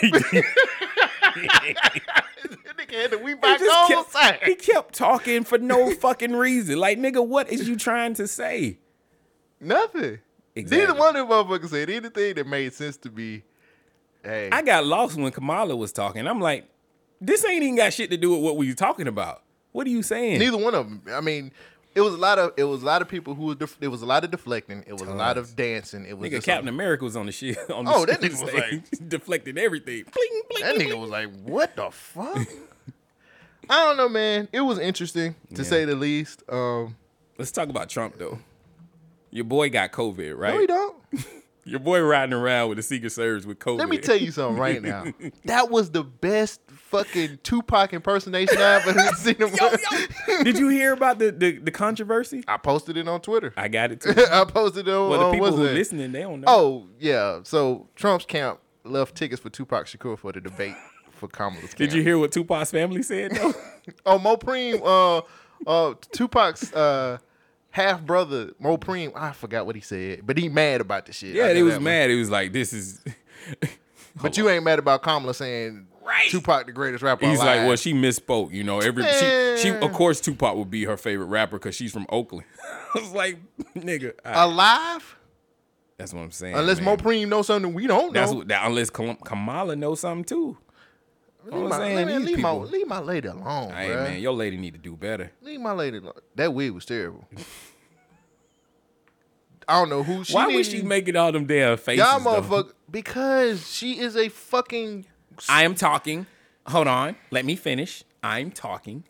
nigga 2.78 2.92
had 2.92 3.10
the 3.10 3.18
We 3.22 3.34
Buy 3.34 3.52
He 3.52 3.58
just 3.58 3.88
Gold 3.88 3.88
kept, 3.88 4.12
sign. 4.12 4.38
he 4.44 4.54
kept 4.54 4.94
talking 4.94 5.44
for 5.44 5.58
no 5.58 5.94
fucking 5.94 6.32
reason. 6.32 6.78
Like, 6.78 6.98
nigga, 6.98 7.26
what 7.26 7.50
is 7.50 7.68
you 7.68 7.76
trying 7.76 8.14
to 8.14 8.26
say? 8.26 8.78
Nothing. 9.60 10.18
Exactly. 10.54 10.86
Neither 10.86 10.98
one 10.98 11.16
of 11.16 11.28
them 11.28 11.46
motherfuckers 11.48 11.70
said 11.70 11.90
anything 11.90 12.34
that 12.34 12.46
made 12.46 12.72
sense 12.72 12.96
to 12.98 13.10
me. 13.10 13.42
Hey, 14.22 14.50
I 14.52 14.62
got 14.62 14.84
lost 14.84 15.16
when 15.16 15.30
Kamala 15.32 15.74
was 15.76 15.92
talking. 15.92 16.26
I'm 16.26 16.40
like, 16.40 16.68
this 17.20 17.44
ain't 17.44 17.62
even 17.62 17.76
got 17.76 17.92
shit 17.92 18.10
to 18.10 18.16
do 18.16 18.30
with 18.32 18.40
what 18.40 18.56
we 18.56 18.74
talking 18.74 19.08
about. 19.08 19.42
What 19.72 19.86
are 19.86 19.90
you 19.90 20.02
saying? 20.02 20.38
neither 20.38 20.56
one 20.58 20.74
of 20.74 20.88
them. 20.88 21.02
I 21.12 21.20
mean, 21.20 21.52
It 21.94 22.00
was 22.02 22.14
a 22.14 22.18
lot 22.18 22.38
of 22.38 22.52
it 22.56 22.64
was 22.64 22.82
a 22.82 22.86
lot 22.86 23.02
of 23.02 23.08
people 23.08 23.34
who 23.34 23.44
was 23.46 23.56
def- 23.56 23.76
it 23.80 23.88
was 23.88 24.02
a 24.02 24.06
lot 24.06 24.24
of 24.24 24.30
deflecting. 24.30 24.84
It 24.86 24.92
was 24.92 25.02
a 25.02 25.14
lot 25.14 25.36
of 25.38 25.54
dancing. 25.56 26.04
It 26.06 26.16
was 26.16 26.30
Nigga, 26.30 26.42
Captain 26.44 26.68
America 26.68 27.04
was 27.04 27.16
on 27.16 27.26
the 27.26 27.32
shit. 27.32 27.56
On 27.70 27.84
the 27.84 27.92
Oh, 27.92 28.06
that 28.06 28.20
nigga 28.20 28.40
was 28.42 28.52
like 28.54 29.08
deflecting 29.08 29.58
everything. 29.58 30.04
Bling, 30.04 30.42
bling, 30.50 30.62
That 30.62 30.74
bling, 30.76 30.88
nigga 30.88 31.00
was 31.00 31.10
like, 31.10 31.28
"What 31.42 31.74
the 31.76 31.90
fuck?" 31.90 32.46
I 33.68 33.84
don't 33.86 33.96
know, 33.96 34.08
man. 34.08 34.48
It 34.52 34.60
was 34.62 34.78
interesting 34.78 35.34
to 35.54 35.62
Yeah. 35.62 35.68
say 35.68 35.84
the 35.84 35.94
least. 35.94 36.42
Um, 36.48 36.96
Let's 37.38 37.52
talk 37.52 37.68
about 37.68 37.88
Trump 37.88 38.18
though. 38.18 38.38
Your 39.30 39.44
boy 39.44 39.70
got 39.70 39.92
COVID, 39.92 40.36
right? 40.36 40.54
no, 40.54 40.60
he 40.60 40.66
don't. 40.66 40.96
Your 41.64 41.78
boy 41.78 42.00
riding 42.00 42.32
around 42.32 42.68
with 42.70 42.76
the 42.78 42.82
Secret 42.82 43.10
Service 43.10 43.44
with 43.46 43.58
COVID. 43.58 43.78
Let 43.78 43.88
me 43.88 43.98
tell 43.98 44.16
you 44.16 44.30
something 44.32 44.58
right 44.58 44.82
now. 44.82 45.04
That 45.44 45.70
was 45.70 45.90
the 45.90 46.02
best 46.02 46.60
fucking 46.90 47.38
Tupac 47.42 47.92
impersonation 47.92 48.58
I 48.58 48.74
ever 48.76 48.92
seen. 49.16 49.36
Him. 49.36 49.50
yo, 49.54 49.70
yo. 50.28 50.42
Did 50.44 50.58
you 50.58 50.68
hear 50.68 50.92
about 50.92 51.18
the, 51.18 51.30
the, 51.30 51.58
the 51.58 51.70
controversy? 51.70 52.42
I 52.48 52.56
posted 52.56 52.96
it 52.96 53.08
on 53.08 53.20
Twitter. 53.20 53.54
I 53.56 53.68
got 53.68 53.92
it 53.92 54.00
too. 54.02 54.12
I 54.30 54.44
posted 54.44 54.88
it 54.88 54.94
on. 54.94 55.10
Well, 55.10 55.26
the 55.30 55.32
people 55.32 55.56
who 55.56 55.64
it? 55.64 55.74
listening, 55.74 56.12
they 56.12 56.22
don't 56.22 56.40
know. 56.40 56.48
Oh 56.48 56.86
yeah. 56.98 57.40
So 57.44 57.88
Trump's 57.94 58.24
camp 58.26 58.60
left 58.84 59.14
tickets 59.14 59.40
for 59.40 59.50
Tupac 59.50 59.86
Shakur 59.86 60.18
for 60.18 60.32
the 60.32 60.40
debate 60.40 60.74
for 61.12 61.28
Kamala's 61.28 61.74
camp. 61.74 61.76
Did 61.76 61.92
you 61.92 62.02
hear 62.02 62.18
what 62.18 62.32
Tupac's 62.32 62.70
family 62.70 63.02
said 63.02 63.32
though? 63.32 63.54
Oh, 64.04 64.18
Mopreme, 64.18 64.80
uh, 64.84 65.22
uh, 65.66 65.94
Tupac's 66.12 66.72
uh, 66.72 67.18
half 67.70 68.02
brother, 68.02 68.50
Mopreme. 68.62 69.12
I 69.14 69.32
forgot 69.32 69.66
what 69.66 69.74
he 69.76 69.80
said, 69.80 70.26
but 70.26 70.36
he 70.38 70.48
mad 70.48 70.80
about 70.80 71.06
the 71.06 71.12
shit. 71.12 71.34
Yeah, 71.34 71.52
he 71.52 71.62
was 71.62 71.78
mad. 71.78 72.10
He 72.10 72.16
was 72.16 72.30
like, 72.30 72.52
this 72.52 72.72
is. 72.72 73.00
But 74.20 74.36
you 74.36 74.48
ain't 74.48 74.64
mad 74.64 74.78
about 74.78 75.02
Kamala 75.02 75.34
saying 75.34 75.86
Right. 76.02 76.28
Tupac 76.30 76.66
the 76.66 76.72
greatest 76.72 77.02
rapper. 77.02 77.26
He's 77.26 77.38
like, 77.38 77.66
well, 77.66 77.76
she 77.76 77.92
misspoke. 77.92 78.52
You 78.52 78.64
know, 78.64 78.78
every 78.80 79.04
she, 79.04 79.56
she 79.62 79.68
of 79.70 79.92
course 79.92 80.20
Tupac 80.20 80.56
would 80.56 80.70
be 80.70 80.84
her 80.84 80.96
favorite 80.96 81.26
rapper 81.26 81.58
because 81.58 81.74
she's 81.74 81.92
from 81.92 82.06
Oakland. 82.08 82.46
I 82.94 82.98
was 83.00 83.12
like, 83.12 83.38
nigga, 83.74 84.14
I- 84.24 84.44
alive? 84.44 85.16
that's 85.98 86.14
what 86.14 86.22
I'm 86.22 86.30
saying. 86.30 86.54
Unless 86.56 86.78
man. 86.78 86.84
Mo 86.86 86.96
Preem 86.96 87.28
knows 87.28 87.46
something 87.48 87.74
we 87.74 87.86
don't 87.86 88.12
know. 88.14 88.20
That's 88.20 88.32
what, 88.32 88.48
that, 88.48 88.66
unless 88.66 88.88
Kamala 88.90 89.76
knows 89.76 90.00
something 90.00 90.24
too. 90.24 90.56
leave, 91.44 91.54
I'm 91.54 91.68
my, 91.68 91.76
saying, 91.78 92.06
man, 92.06 92.24
leave, 92.24 92.38
my, 92.38 92.52
leave 92.52 92.86
my 92.86 93.00
lady 93.00 93.28
alone, 93.28 93.70
Hey 93.72 93.88
bruh. 93.90 94.04
man, 94.04 94.20
your 94.20 94.32
lady 94.32 94.56
need 94.56 94.72
to 94.72 94.80
do 94.80 94.96
better. 94.96 95.30
Leave 95.42 95.60
my 95.60 95.72
lady 95.72 95.98
alone. 95.98 96.14
That 96.36 96.54
wig 96.54 96.72
was 96.72 96.86
terrible. 96.86 97.24
I 99.68 99.74
don't 99.74 99.88
know 99.90 100.02
who 100.02 100.24
she. 100.24 100.32
Why 100.34 100.46
was 100.46 100.66
she 100.66 100.74
needed- 100.76 100.86
making 100.88 101.16
all 101.16 101.30
them 101.32 101.46
damn 101.46 101.76
faces? 101.76 102.04
Y'all 102.04 102.18
motherfucker 102.20 102.72
because 102.90 103.70
she 103.70 103.98
is 104.00 104.16
a 104.16 104.28
fucking. 104.28 105.06
I 105.48 105.64
am 105.64 105.74
talking. 105.74 106.26
Hold 106.66 106.86
on. 106.88 107.16
Let 107.30 107.44
me 107.44 107.56
finish. 107.56 108.04
I'm 108.22 108.50
talking. 108.50 109.04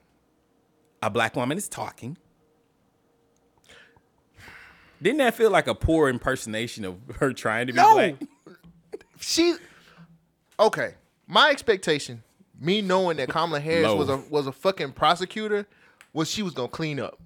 A 1.02 1.10
black 1.10 1.34
woman 1.36 1.58
is 1.58 1.68
talking. 1.68 2.16
Didn't 5.02 5.18
that 5.18 5.34
feel 5.34 5.50
like 5.50 5.66
a 5.66 5.74
poor 5.74 6.08
impersonation 6.08 6.84
of 6.84 6.96
her 7.18 7.32
trying 7.32 7.66
to 7.68 7.72
be 7.72 7.76
No. 7.78 7.94
black? 7.94 8.14
She 9.22 9.54
okay. 10.58 10.94
My 11.26 11.50
expectation, 11.50 12.22
me 12.58 12.80
knowing 12.80 13.18
that 13.18 13.28
Kamala 13.28 13.60
Harris 13.60 13.86
Low. 13.88 13.96
was 13.96 14.08
a 14.08 14.16
was 14.30 14.46
a 14.46 14.52
fucking 14.52 14.92
prosecutor, 14.92 15.66
was 16.14 16.30
she 16.30 16.42
was 16.42 16.54
gonna 16.54 16.68
clean 16.68 16.98
up. 16.98 17.18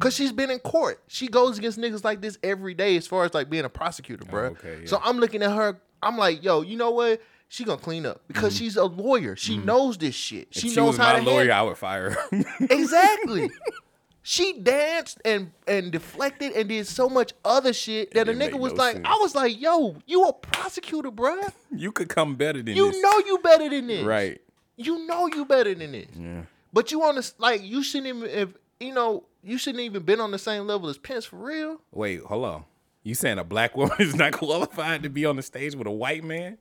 Cause 0.00 0.14
she's 0.16 0.32
been 0.32 0.50
in 0.50 0.58
court. 0.58 1.00
She 1.06 1.28
goes 1.28 1.58
against 1.58 1.78
niggas 1.78 2.02
like 2.02 2.20
this 2.20 2.38
every 2.42 2.74
day 2.74 2.96
as 2.96 3.06
far 3.06 3.24
as 3.24 3.34
like 3.34 3.48
being 3.48 3.64
a 3.64 3.68
prosecutor, 3.68 4.24
bro. 4.24 4.46
okay, 4.46 4.78
yeah. 4.80 4.86
So 4.86 5.00
I'm 5.04 5.18
looking 5.18 5.42
at 5.44 5.52
her, 5.52 5.80
I'm 6.02 6.18
like, 6.18 6.42
yo, 6.42 6.62
you 6.62 6.76
know 6.76 6.90
what? 6.90 7.20
She 7.52 7.64
gonna 7.64 7.76
clean 7.82 8.06
up 8.06 8.22
because 8.28 8.56
she's 8.56 8.78
a 8.78 8.84
lawyer. 8.86 9.36
She 9.36 9.58
knows 9.58 9.98
this 9.98 10.14
shit. 10.14 10.48
She 10.52 10.60
Mm-hmm. 10.60 10.66
If 10.68 10.72
she 10.72 10.80
knows 10.80 10.86
was 10.86 10.96
how 10.96 11.12
my 11.12 11.18
to 11.18 11.24
lawyer, 11.26 11.38
handle- 11.40 11.56
I 11.58 11.62
would 11.64 11.76
fire 11.76 12.10
her. 12.12 12.44
Exactly. 12.70 13.50
she 14.22 14.54
danced 14.58 15.20
and 15.22 15.52
and 15.66 15.92
deflected 15.92 16.52
and 16.52 16.70
did 16.70 16.86
so 16.86 17.10
much 17.10 17.34
other 17.44 17.74
shit 17.74 18.14
that 18.14 18.26
a 18.30 18.32
nigga 18.32 18.58
was 18.58 18.72
no 18.72 18.78
like, 18.78 18.94
sense. 18.94 19.06
I 19.06 19.18
was 19.20 19.34
like, 19.34 19.60
yo, 19.60 19.96
you 20.06 20.24
a 20.24 20.32
prosecutor, 20.32 21.10
bruh. 21.10 21.52
you 21.70 21.92
could 21.92 22.08
come 22.08 22.36
better 22.36 22.62
than 22.62 22.74
You 22.74 22.90
this. 22.90 23.02
know 23.02 23.18
you 23.26 23.36
better 23.42 23.68
than 23.68 23.86
this. 23.86 24.02
Right. 24.02 24.40
You 24.78 25.06
know 25.06 25.26
you 25.26 25.44
better 25.44 25.74
than 25.74 25.92
this. 25.92 26.08
Yeah. 26.18 26.44
But 26.72 26.90
you 26.90 27.02
on 27.02 27.16
this 27.16 27.34
like 27.36 27.62
you 27.62 27.82
shouldn't 27.82 28.16
even 28.16 28.30
if 28.30 28.48
you 28.80 28.94
know, 28.94 29.24
you 29.42 29.58
shouldn't 29.58 29.82
even 29.84 30.04
been 30.04 30.20
on 30.20 30.30
the 30.30 30.38
same 30.38 30.66
level 30.66 30.88
as 30.88 30.96
Pence 30.96 31.26
for 31.26 31.36
real. 31.36 31.82
Wait, 31.92 32.22
hold 32.22 32.46
on. 32.46 32.64
You 33.02 33.14
saying 33.14 33.38
a 33.38 33.44
black 33.44 33.76
woman 33.76 33.96
is 33.98 34.14
not 34.14 34.32
qualified 34.32 35.02
to 35.02 35.10
be 35.10 35.26
on 35.26 35.36
the 35.36 35.42
stage 35.42 35.74
with 35.74 35.86
a 35.86 35.90
white 35.92 36.24
man? 36.24 36.56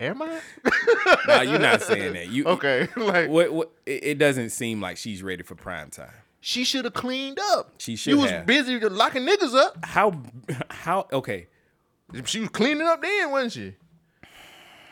Am 0.00 0.22
I? 0.22 0.40
No, 1.26 1.42
you're 1.42 1.58
not 1.58 1.82
saying 1.82 2.12
that. 2.14 2.28
You 2.28 2.44
okay. 2.46 2.88
like 2.96 3.28
What, 3.28 3.52
what, 3.52 3.72
it, 3.84 4.18
doesn't 4.18 4.50
seem 4.50 4.80
like 4.80 4.96
she's 4.96 5.22
ready 5.22 5.42
for 5.42 5.54
prime 5.54 5.90
time. 5.90 6.10
she 6.40 6.64
should 6.64 6.84
have 6.84 6.94
cleaned 6.94 7.38
up. 7.40 7.72
She 7.78 7.98
You 8.10 8.18
was 8.18 8.32
busy 8.46 8.78
locking 8.78 9.26
niggas 9.26 9.54
up. 9.54 9.84
How? 9.84 10.22
How? 10.70 11.06
Okay. 11.12 11.48
She 12.24 12.40
was 12.40 12.48
cleaning 12.50 12.86
up 12.86 13.02
then, 13.02 13.30
wasn't 13.30 13.52
she? 13.52 13.74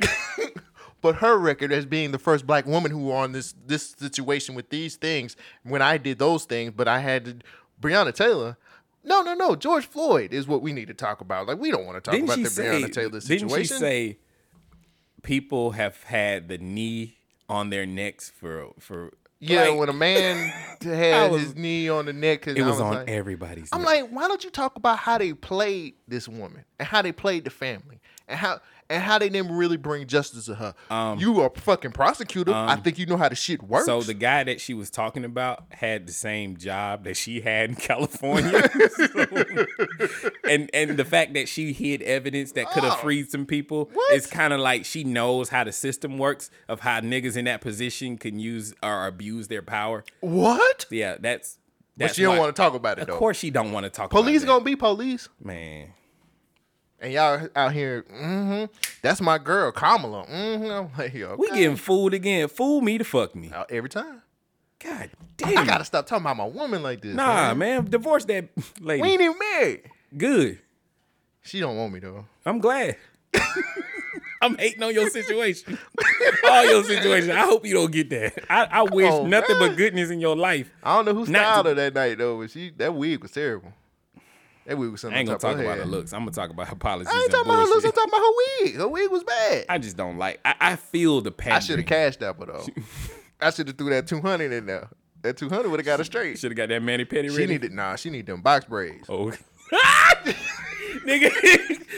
but 1.01 1.16
her 1.16 1.38
record 1.38 1.73
as 1.73 1.87
being 1.87 2.11
the 2.11 2.19
first 2.19 2.47
black 2.47 2.66
woman 2.66 2.90
who 2.90 3.11
on 3.12 3.33
this 3.33 3.55
this 3.66 3.95
situation 3.99 4.55
with 4.55 4.69
these 4.71 4.97
things, 4.97 5.37
when 5.62 5.81
I 5.83 5.99
did 5.99 6.19
those 6.19 6.45
things, 6.45 6.73
but 6.77 6.88
I 6.88 6.99
had 6.99 7.25
to 7.25 7.37
Breonna 7.81 8.12
Taylor. 8.14 8.59
No, 9.05 9.23
no, 9.23 9.35
no. 9.35 9.55
George 9.55 9.87
Floyd 9.87 10.35
is 10.35 10.49
what 10.49 10.62
we 10.62 10.73
need 10.73 10.88
to 10.88 10.95
talk 10.95 11.21
about. 11.21 11.47
Like 11.47 11.59
we 11.59 11.71
don't 11.71 11.87
want 11.87 11.97
to 11.97 12.01
talk 12.01 12.12
Didn't 12.12 12.29
about 12.29 12.42
the 12.42 12.51
say? 12.51 12.64
Breonna 12.64 12.92
Taylor 12.92 13.21
situation. 13.21 13.49
Didn't 13.49 13.62
she 13.62 13.75
say 13.75 14.19
people 15.27 15.73
have 15.73 16.03
had 16.05 16.49
the 16.49 16.57
knee 16.59 17.17
on 17.49 17.71
their 17.71 17.85
necks 17.85 18.31
for 18.31 18.69
for? 18.79 19.12
yeah, 19.41 19.69
like, 19.69 19.79
when 19.79 19.89
a 19.89 19.93
man 19.93 20.49
had 20.83 21.31
was- 21.31 21.43
his 21.43 21.57
knee 21.57 21.89
on 21.89 22.07
the 22.07 22.12
neck, 22.12 22.47
it 22.47 22.62
was, 22.62 22.81
on 22.81 23.09
everybody's. 23.09 23.69
I'm 23.73 23.83
neck. 23.83 23.87
like, 24.03 24.11
why 24.11 24.29
don't 24.29 24.43
you 24.45 24.51
talk 24.51 24.77
about 24.77 24.99
how 24.99 25.19
they 25.19 25.33
played 25.35 25.95
this 26.09 26.29
woman 26.29 26.65
and 26.79 26.89
how 26.89 27.03
they 27.03 27.12
played 27.12 27.45
the 27.45 27.51
family 27.51 28.01
and 28.29 28.39
how 28.39 28.61
and 28.88 29.03
how 29.03 29.18
they 29.18 29.29
didn't 29.29 29.53
really 29.57 29.77
bring 29.77 30.07
justice 30.07 30.46
to 30.46 30.55
her? 30.55 30.75
you 31.18 31.40
are 31.40 31.51
a 31.55 31.61
fucking 31.61 31.92
prosecutor. 31.92 32.53
I 32.55 32.77
think 32.77 32.99
you 32.99 33.07
know 33.07 33.16
how 33.16 33.29
the 33.29 33.35
shit 33.35 33.62
works. 33.62 33.88
Um, 33.88 34.03
So 34.03 34.07
the 34.07 34.14
guy 34.14 34.44
that 34.44 34.61
she 34.61 34.75
was 34.75 34.90
talking 34.90 35.25
about 35.25 35.64
had 35.70 36.07
the 36.07 36.12
same 36.12 36.57
job 36.57 37.05
that 37.05 37.16
she 37.16 37.40
had 37.40 37.70
in 37.70 37.77
California, 37.90 38.68
So- 38.90 39.27
and 40.49 40.70
and 40.72 40.96
the 40.96 41.05
fact 41.05 41.35
that 41.35 41.49
she 41.49 41.72
hid 41.72 42.03
evidence 42.03 42.53
that 42.53 42.70
could 42.70 42.83
have 42.85 42.94
Oh, 42.94 42.96
freed 43.03 43.31
some 43.31 43.46
people 43.46 43.90
what? 43.92 44.14
is 44.14 44.27
kind 44.27 44.53
of 44.53 44.61
like 44.61 44.85
she 44.85 45.05
knows 45.05 45.49
how 45.49 45.64
the 45.64 45.72
system 45.72 46.18
works 46.18 46.51
of 46.68 46.81
how 46.81 47.01
niggas 47.01 47.37
in 47.37 47.44
that 47.46 47.61
position 47.61 48.16
can 48.18 48.38
use 48.38 48.75
or 48.83 49.07
abuse 49.07 49.49
their 49.49 49.62
power. 49.62 50.05
what? 50.20 50.87
Yeah, 50.90 51.16
that's. 51.20 51.59
But 51.99 52.09
that's 52.09 52.14
she 52.16 52.22
don't 52.22 52.37
want 52.38 52.55
to 52.55 52.61
talk 52.62 52.75
about 52.75 52.99
it 52.99 53.07
though. 53.07 53.14
Of 53.14 53.16
though. 53.16 53.18
course, 53.18 53.38
she 53.38 53.51
don't 53.51 53.72
want 53.72 53.85
to 53.85 53.90
talk. 53.90 54.11
police 54.11 54.44
gonna 54.44 54.62
be 54.62 54.77
police, 54.77 55.29
man. 55.42 55.94
And 57.01 57.13
y'all 57.13 57.49
out 57.55 57.73
here. 57.73 58.05
Mm-hmm, 58.13 58.73
that's 59.03 59.21
my 59.21 59.39
girl 59.39 59.73
Kamala. 59.73 60.27
Mm-hmm. 60.27 60.65
I'm 60.65 60.91
like, 60.99 61.15
okay. 61.15 61.35
We 61.37 61.49
getting 61.51 61.77
fooled 61.77 62.15
again. 62.15 62.49
Fool 62.49 62.81
me 62.81 62.99
to 62.99 63.05
fuck 63.05 63.35
me. 63.35 63.51
out 63.53 63.71
every 63.71 63.91
time. 63.91 64.23
God 64.79 65.11
damn. 65.37 65.59
I 65.59 65.65
gotta 65.65 65.85
stop 65.85 66.07
talking 66.07 66.25
about 66.25 66.37
my 66.37 66.47
woman 66.47 66.83
like 66.83 67.01
this. 67.01 67.15
Nah, 67.15 67.55
man. 67.55 67.59
man. 67.59 67.85
Divorce 67.87 68.25
that 68.27 68.49
lady. 68.81 69.03
We 69.03 69.09
ain't 69.09 69.23
even 69.23 69.39
married. 69.39 69.83
Good. 70.17 70.61
She 71.43 71.61
don't 71.61 71.77
want 71.77 71.93
me 71.93 72.01
though. 72.01 72.27
I'm 72.45 72.59
glad. 72.59 72.97
I'm 74.43 74.57
hating 74.59 74.83
on 74.83 74.93
your 74.93 75.09
situation. 75.09 75.79
All 76.49 76.65
your 76.67 76.85
situation. 76.85 77.31
I 77.31 77.47
hope 77.47 77.65
you 77.65 77.75
don't 77.75 77.91
get 77.91 78.11
that. 78.11 78.45
I, 78.51 78.65
I 78.65 78.83
wish 78.83 79.11
on, 79.11 79.31
nothing 79.31 79.59
man. 79.59 79.71
but 79.71 79.77
goodness 79.77 80.11
in 80.11 80.21
your 80.21 80.37
life. 80.37 80.71
I 80.83 80.97
don't 80.97 81.07
know 81.07 81.15
who 81.15 81.27
styled 81.27 81.67
her 81.67 81.75
that 81.75 81.95
night 81.95 82.19
though, 82.19 82.39
but 82.39 82.51
she 82.51 82.71
that 82.77 82.95
wig 82.95 83.23
was 83.23 83.33
terrible. 83.33 83.73
That 84.66 84.76
wig 84.79 84.90
was 84.90 85.00
something. 85.00 85.16
I 85.16 85.20
ain't 85.20 85.29
gonna 85.29 85.38
talk 85.38 85.59
about 85.59 85.79
her 85.79 85.85
looks. 85.85 86.12
I'm 86.12 86.20
gonna 86.20 86.33
talk 86.33 86.50
about 86.50 86.66
her 86.68 86.74
policies. 86.76 87.12
I 87.12 87.16
ain't 87.16 87.24
and 87.24 87.33
talking 87.33 87.50
about 87.52 87.61
her 87.61 87.66
looks. 87.66 87.85
I'm 87.85 87.92
talking 87.92 88.11
about 88.11 88.20
her 88.20 88.64
wig. 88.64 88.74
Her 88.76 88.88
wig 88.88 89.11
was 89.11 89.22
bad. 89.24 89.64
I 89.68 89.79
just 89.79 89.96
don't 89.96 90.18
like. 90.18 90.40
I, 90.44 90.55
I 90.61 90.76
feel 90.76 91.20
the 91.20 91.31
passion. 91.31 91.55
I 91.57 91.61
should 91.61 91.79
have 91.79 91.87
cashed 91.87 92.20
that, 92.20 92.38
but 92.38 92.48
though, 92.48 92.66
I 93.40 93.50
should 93.50 93.68
have 93.68 93.79
threw 93.79 93.90
that 93.90 94.09
two 94.09 94.20
hundred 94.20 94.52
in 94.52 94.66
there. 94.66 94.88
That 95.22 95.37
two 95.37 95.48
hundred 95.48 95.70
would 95.70 95.79
have 95.81 95.87
got 95.87 96.00
her 96.00 96.05
straight. 96.05 96.38
Should 96.38 96.50
have 96.50 96.57
got 96.57 96.68
that 96.70 96.83
Manny 96.83 97.05
Petty 97.05 97.29
She 97.29 97.37
ready. 97.37 97.52
needed 97.55 97.72
nah. 97.72 97.94
She 97.96 98.11
need 98.11 98.26
them 98.26 98.42
box 98.42 98.64
braids. 98.64 99.07
Oh. 99.09 99.33
nigga, 101.05 101.31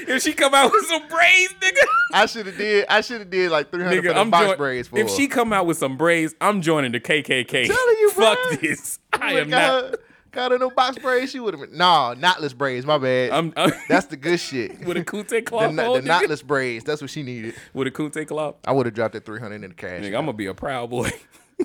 if 0.08 0.22
she 0.22 0.32
come 0.32 0.54
out 0.54 0.70
with 0.72 0.86
some 0.86 1.06
braids, 1.08 1.54
nigga. 1.60 1.82
I 2.12 2.26
should 2.26 2.46
have 2.46 2.56
did. 2.56 2.86
I 2.88 3.00
should 3.00 3.20
have 3.20 3.30
did 3.30 3.50
like 3.50 3.70
three 3.70 3.84
hundred 3.84 4.04
for 4.04 4.12
I'm 4.12 4.30
box 4.30 4.46
join- 4.46 4.56
braids 4.56 4.88
for. 4.88 4.98
If 4.98 5.08
her. 5.08 5.14
she 5.14 5.26
come 5.28 5.52
out 5.52 5.66
with 5.66 5.78
some 5.78 5.96
braids, 5.96 6.34
I'm 6.40 6.62
joining 6.62 6.92
the 6.92 7.00
KKK. 7.00 7.48
Telling 7.66 7.96
you, 8.00 8.10
Fuck 8.10 8.38
bruh. 8.38 8.60
this. 8.60 8.98
Oh 9.14 9.18
I 9.20 9.32
would've 9.34 9.46
am 9.46 9.50
not. 9.50 9.60
Her, 9.84 9.98
got 10.30 10.52
her 10.52 10.58
no 10.58 10.70
box 10.70 10.98
braids. 10.98 11.32
She 11.32 11.40
would 11.40 11.54
have 11.54 11.68
been 11.68 11.76
nah, 11.76 12.14
knotless 12.14 12.56
braids. 12.56 12.86
My 12.86 12.98
bad. 12.98 13.30
I'm, 13.30 13.52
I'm 13.56 13.72
That's 13.88 14.06
the 14.06 14.16
good 14.16 14.40
shit. 14.40 14.80
with 14.84 14.96
a 14.96 15.04
kente 15.04 15.28
the, 15.28 15.42
cloth. 15.42 15.74
the 15.74 15.82
nigga. 15.82 16.02
knotless 16.02 16.44
braids. 16.44 16.84
That's 16.84 17.00
what 17.00 17.10
she 17.10 17.22
needed. 17.22 17.54
With 17.72 17.86
a 17.86 17.90
kente 17.90 18.26
cloth. 18.26 18.56
I 18.64 18.72
would 18.72 18.86
have 18.86 18.94
dropped 18.94 19.14
that 19.14 19.24
three 19.24 19.40
hundred 19.40 19.62
in 19.64 19.70
the 19.70 19.74
cash. 19.74 20.02
Nigga, 20.02 20.16
I'm 20.18 20.26
gonna 20.26 20.32
be 20.32 20.46
a 20.46 20.54
proud 20.54 20.90
boy. 20.90 21.10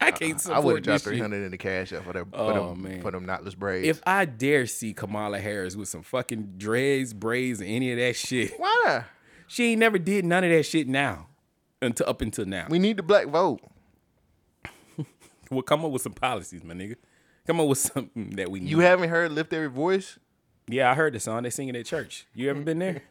I 0.00 0.08
uh-uh. 0.08 0.10
can't 0.12 0.50
I 0.50 0.58
would 0.58 0.76
have 0.76 0.84
dropped 0.84 1.04
three 1.04 1.18
hundred 1.18 1.44
in 1.44 1.50
the 1.50 1.58
cash 1.58 1.90
for 1.90 2.12
them. 2.12 2.30
Oh, 2.32 2.48
for 2.48 2.74
them, 2.74 2.82
man. 2.82 3.02
for 3.02 3.10
them 3.10 3.26
knotless 3.26 3.56
braids. 3.56 3.88
If 3.88 4.02
I 4.06 4.24
dare 4.24 4.66
see 4.66 4.94
Kamala 4.94 5.38
Harris 5.38 5.76
with 5.76 5.88
some 5.88 6.02
fucking 6.02 6.54
dreads, 6.56 7.14
braids, 7.14 7.60
and 7.60 7.68
any 7.68 7.92
of 7.92 7.98
that 7.98 8.16
shit, 8.16 8.52
why 8.58 9.04
she 9.46 9.72
ain't 9.72 9.80
never 9.80 9.98
did 9.98 10.24
none 10.24 10.44
of 10.44 10.50
that 10.50 10.64
shit 10.64 10.88
now. 10.88 11.28
Until 11.80 12.08
up 12.08 12.20
until 12.20 12.46
now. 12.46 12.68
We 12.70 12.78
need 12.78 12.96
the 12.96 13.02
black 13.02 13.26
vote. 13.26 13.60
we'll 15.50 15.62
come 15.62 15.84
up 15.84 15.90
with 15.90 16.02
some 16.02 16.12
policies, 16.12 16.62
my 16.62 16.74
nigga. 16.74 16.94
Come 17.46 17.60
up 17.60 17.68
with 17.68 17.78
something 17.78 18.30
that 18.36 18.50
we. 18.50 18.60
Need. 18.60 18.70
You 18.70 18.80
haven't 18.80 19.10
heard 19.10 19.32
"Lift 19.32 19.52
Every 19.52 19.68
Voice"? 19.68 20.18
Yeah, 20.68 20.90
I 20.90 20.94
heard 20.94 21.12
the 21.12 21.20
song. 21.20 21.42
They 21.42 21.50
sing 21.50 21.68
it 21.68 21.76
at 21.76 21.86
church. 21.86 22.26
You 22.34 22.48
ever 22.50 22.60
been 22.60 22.78
there? 22.78 23.02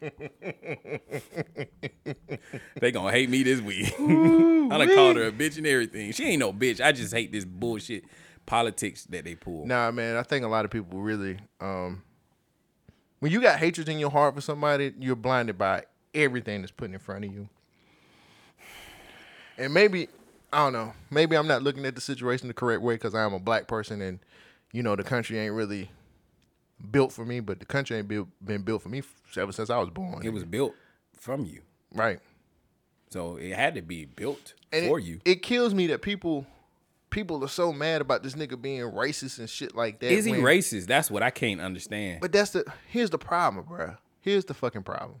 they 2.80 2.90
gonna 2.90 3.12
hate 3.12 3.28
me 3.28 3.42
this 3.42 3.60
week. 3.60 3.92
I 3.98 4.78
done 4.78 4.94
called 4.94 5.16
her 5.16 5.26
a 5.26 5.32
bitch 5.32 5.58
and 5.58 5.66
everything. 5.66 6.12
She 6.12 6.24
ain't 6.24 6.40
no 6.40 6.52
bitch. 6.52 6.82
I 6.82 6.92
just 6.92 7.12
hate 7.12 7.30
this 7.30 7.44
bullshit 7.44 8.04
politics 8.46 9.04
that 9.04 9.24
they 9.24 9.34
pull. 9.34 9.66
Nah, 9.66 9.90
man. 9.90 10.16
I 10.16 10.22
think 10.22 10.46
a 10.46 10.48
lot 10.48 10.64
of 10.64 10.70
people 10.70 11.00
really, 11.00 11.38
um, 11.60 12.02
when 13.18 13.30
you 13.30 13.40
got 13.42 13.58
hatred 13.58 13.88
in 13.88 13.98
your 13.98 14.10
heart 14.10 14.34
for 14.34 14.40
somebody, 14.40 14.94
you're 14.98 15.14
blinded 15.14 15.58
by 15.58 15.84
everything 16.14 16.62
that's 16.62 16.72
put 16.72 16.90
in 16.90 16.98
front 16.98 17.26
of 17.26 17.32
you. 17.32 17.48
And 19.58 19.74
maybe 19.74 20.08
I 20.52 20.58
don't 20.64 20.72
know. 20.72 20.92
Maybe 21.10 21.36
I'm 21.36 21.46
not 21.46 21.62
looking 21.62 21.84
at 21.86 21.94
the 21.94 22.00
situation 22.00 22.48
the 22.48 22.54
correct 22.54 22.82
way 22.82 22.94
because 22.94 23.14
I 23.14 23.24
am 23.24 23.32
a 23.32 23.38
black 23.38 23.66
person, 23.66 24.00
and 24.02 24.18
you 24.72 24.82
know 24.82 24.96
the 24.96 25.04
country 25.04 25.38
ain't 25.38 25.54
really 25.54 25.90
built 26.90 27.12
for 27.12 27.24
me. 27.24 27.40
But 27.40 27.58
the 27.60 27.66
country 27.66 27.96
ain't 27.96 28.08
built, 28.08 28.28
been 28.44 28.62
built 28.62 28.82
for 28.82 28.88
me 28.88 29.02
ever 29.36 29.52
since 29.52 29.70
I 29.70 29.78
was 29.78 29.90
born. 29.90 30.20
It 30.24 30.30
was 30.30 30.44
built 30.44 30.74
from 31.18 31.44
you, 31.44 31.62
right. 31.94 32.18
so 33.10 33.36
it 33.36 33.54
had 33.54 33.74
to 33.76 33.82
be 33.82 34.04
built 34.04 34.54
And 34.72 34.86
for 34.88 34.98
it, 34.98 35.04
you. 35.04 35.20
It 35.24 35.42
kills 35.42 35.72
me 35.74 35.86
that 35.88 36.02
people 36.02 36.46
people 37.10 37.44
are 37.44 37.48
so 37.48 37.72
mad 37.72 38.00
about 38.00 38.22
this 38.22 38.34
nigga 38.34 38.60
being 38.60 38.80
racist 38.82 39.38
and 39.38 39.48
shit 39.48 39.74
like 39.76 40.00
that. 40.00 40.10
Is 40.12 40.24
he 40.24 40.32
when- 40.32 40.40
racist? 40.42 40.86
That's 40.86 41.10
what 41.10 41.22
I 41.22 41.30
can't 41.30 41.60
understand. 41.60 42.20
But 42.20 42.32
that's 42.32 42.50
the 42.50 42.64
here's 42.88 43.10
the 43.10 43.18
problem, 43.18 43.64
bruh. 43.66 43.96
Here's 44.20 44.44
the 44.44 44.54
fucking 44.54 44.82
problem. 44.84 45.20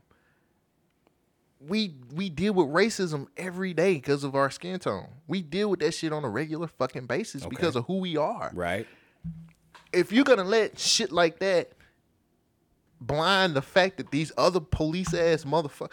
We 1.68 1.94
we 2.14 2.28
deal 2.28 2.54
with 2.54 2.66
racism 2.68 3.26
every 3.36 3.72
day 3.74 3.94
because 3.94 4.24
of 4.24 4.34
our 4.34 4.50
skin 4.50 4.78
tone. 4.78 5.08
We 5.28 5.42
deal 5.42 5.70
with 5.70 5.80
that 5.80 5.92
shit 5.94 6.12
on 6.12 6.24
a 6.24 6.28
regular 6.28 6.66
fucking 6.66 7.06
basis 7.06 7.46
because 7.46 7.76
of 7.76 7.84
who 7.86 7.98
we 7.98 8.16
are. 8.16 8.50
right? 8.54 8.86
If 9.92 10.10
you're 10.12 10.24
gonna 10.24 10.44
let 10.44 10.78
shit 10.78 11.12
like 11.12 11.38
that 11.40 11.72
blind 13.00 13.54
the 13.54 13.62
fact 13.62 13.96
that 13.98 14.10
these 14.10 14.32
other 14.36 14.60
police 14.60 15.12
ass 15.14 15.44
motherfuckers, 15.44 15.92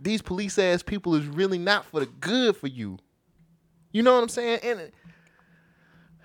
these 0.00 0.22
police 0.22 0.58
ass 0.58 0.82
people 0.82 1.14
is 1.14 1.26
really 1.26 1.58
not 1.58 1.84
for 1.84 2.00
the 2.00 2.06
good 2.06 2.56
for 2.56 2.66
you. 2.66 2.98
You 3.92 4.02
know 4.02 4.14
what 4.14 4.22
I'm 4.22 4.28
saying? 4.28 4.60
And 4.62 4.92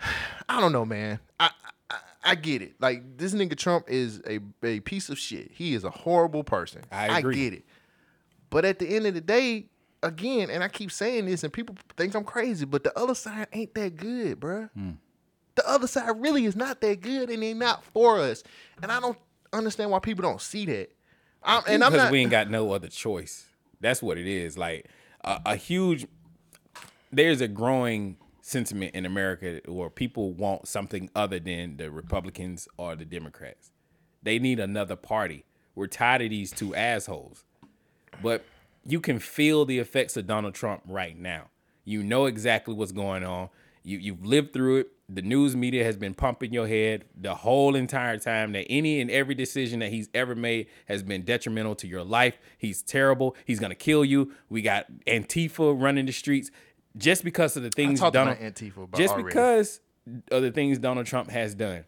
I 0.49 0.59
don't 0.59 0.71
know, 0.71 0.85
man. 0.85 1.19
I, 1.39 1.49
I 1.89 1.97
I 2.25 2.35
get 2.35 2.61
it. 2.61 2.75
Like 2.79 3.17
this 3.17 3.33
nigga 3.33 3.57
Trump 3.57 3.85
is 3.89 4.21
a 4.27 4.39
a 4.63 4.79
piece 4.81 5.09
of 5.09 5.17
shit. 5.17 5.51
He 5.51 5.73
is 5.73 5.83
a 5.83 5.89
horrible 5.89 6.43
person. 6.43 6.81
I 6.91 7.19
agree. 7.19 7.35
get 7.35 7.53
it. 7.53 7.65
But 8.53 8.65
at 8.65 8.77
the 8.77 8.87
end 8.87 9.07
of 9.07 9.15
the 9.15 9.21
day, 9.21 9.65
again, 10.03 10.51
and 10.51 10.63
I 10.63 10.67
keep 10.67 10.91
saying 10.91 11.25
this, 11.25 11.43
and 11.43 11.51
people 11.51 11.75
think 11.97 12.13
I'm 12.13 12.23
crazy, 12.23 12.65
but 12.65 12.83
the 12.83 12.95
other 12.95 13.15
side 13.15 13.47
ain't 13.51 13.73
that 13.73 13.95
good, 13.95 14.39
bruh. 14.39 14.69
Hmm. 14.73 14.91
The 15.55 15.67
other 15.67 15.87
side 15.87 16.21
really 16.21 16.45
is 16.45 16.55
not 16.55 16.79
that 16.81 17.01
good, 17.01 17.31
and 17.31 17.41
they're 17.41 17.55
not 17.55 17.83
for 17.83 18.19
us. 18.19 18.43
And 18.83 18.91
I 18.91 18.99
don't 18.99 19.17
understand 19.51 19.89
why 19.89 19.97
people 19.97 20.21
don't 20.21 20.39
see 20.39 20.67
that. 20.67 20.91
I'm, 21.41 21.63
and 21.67 21.83
I'm 21.83 21.91
because 21.91 22.05
not. 22.05 22.11
we 22.11 22.19
ain't 22.19 22.29
got 22.29 22.51
no 22.51 22.71
other 22.71 22.89
choice. 22.89 23.47
That's 23.81 24.03
what 24.03 24.19
it 24.19 24.27
is. 24.27 24.55
Like 24.55 24.87
a, 25.23 25.41
a 25.47 25.55
huge, 25.55 26.05
there's 27.11 27.41
a 27.41 27.47
growing 27.47 28.17
sentiment 28.41 28.93
in 28.93 29.07
America 29.07 29.61
where 29.65 29.89
people 29.89 30.31
want 30.31 30.67
something 30.67 31.09
other 31.15 31.39
than 31.39 31.77
the 31.77 31.89
Republicans 31.89 32.67
or 32.77 32.95
the 32.95 33.05
Democrats. 33.05 33.71
They 34.21 34.37
need 34.37 34.59
another 34.59 34.95
party. 34.95 35.43
We're 35.73 35.87
tired 35.87 36.21
of 36.21 36.29
these 36.29 36.51
two 36.51 36.75
assholes. 36.75 37.45
But 38.21 38.45
you 38.85 38.99
can 38.99 39.19
feel 39.19 39.65
the 39.65 39.79
effects 39.79 40.17
of 40.17 40.27
Donald 40.27 40.53
Trump 40.53 40.81
right 40.85 41.17
now. 41.17 41.49
You 41.85 42.03
know 42.03 42.25
exactly 42.25 42.73
what's 42.73 42.91
going 42.91 43.23
on. 43.23 43.49
You 43.83 43.97
you've 43.97 44.25
lived 44.25 44.53
through 44.53 44.77
it. 44.77 44.87
The 45.09 45.21
news 45.21 45.55
media 45.55 45.83
has 45.83 45.97
been 45.97 46.13
pumping 46.13 46.53
your 46.53 46.67
head 46.67 47.03
the 47.19 47.35
whole 47.35 47.75
entire 47.75 48.17
time 48.17 48.53
that 48.53 48.65
any 48.69 49.01
and 49.01 49.11
every 49.11 49.35
decision 49.35 49.79
that 49.79 49.89
he's 49.89 50.09
ever 50.13 50.33
made 50.33 50.67
has 50.87 51.03
been 51.03 51.23
detrimental 51.23 51.75
to 51.75 51.87
your 51.87 52.03
life. 52.03 52.37
He's 52.57 52.81
terrible. 52.81 53.35
He's 53.45 53.59
gonna 53.59 53.75
kill 53.75 54.05
you. 54.05 54.33
We 54.49 54.61
got 54.61 54.85
Antifa 55.05 55.79
running 55.79 56.05
the 56.05 56.13
streets 56.13 56.51
just 56.95 57.23
because 57.23 57.57
of 57.57 57.63
the 57.63 57.69
things 57.69 57.99
Donald 57.99 58.37
Antifa 58.37 58.95
just 58.95 59.13
already. 59.13 59.27
because 59.27 59.81
of 60.31 60.41
the 60.41 60.51
things 60.51 60.79
Donald 60.79 61.05
Trump 61.05 61.29
has 61.29 61.53
done. 61.53 61.83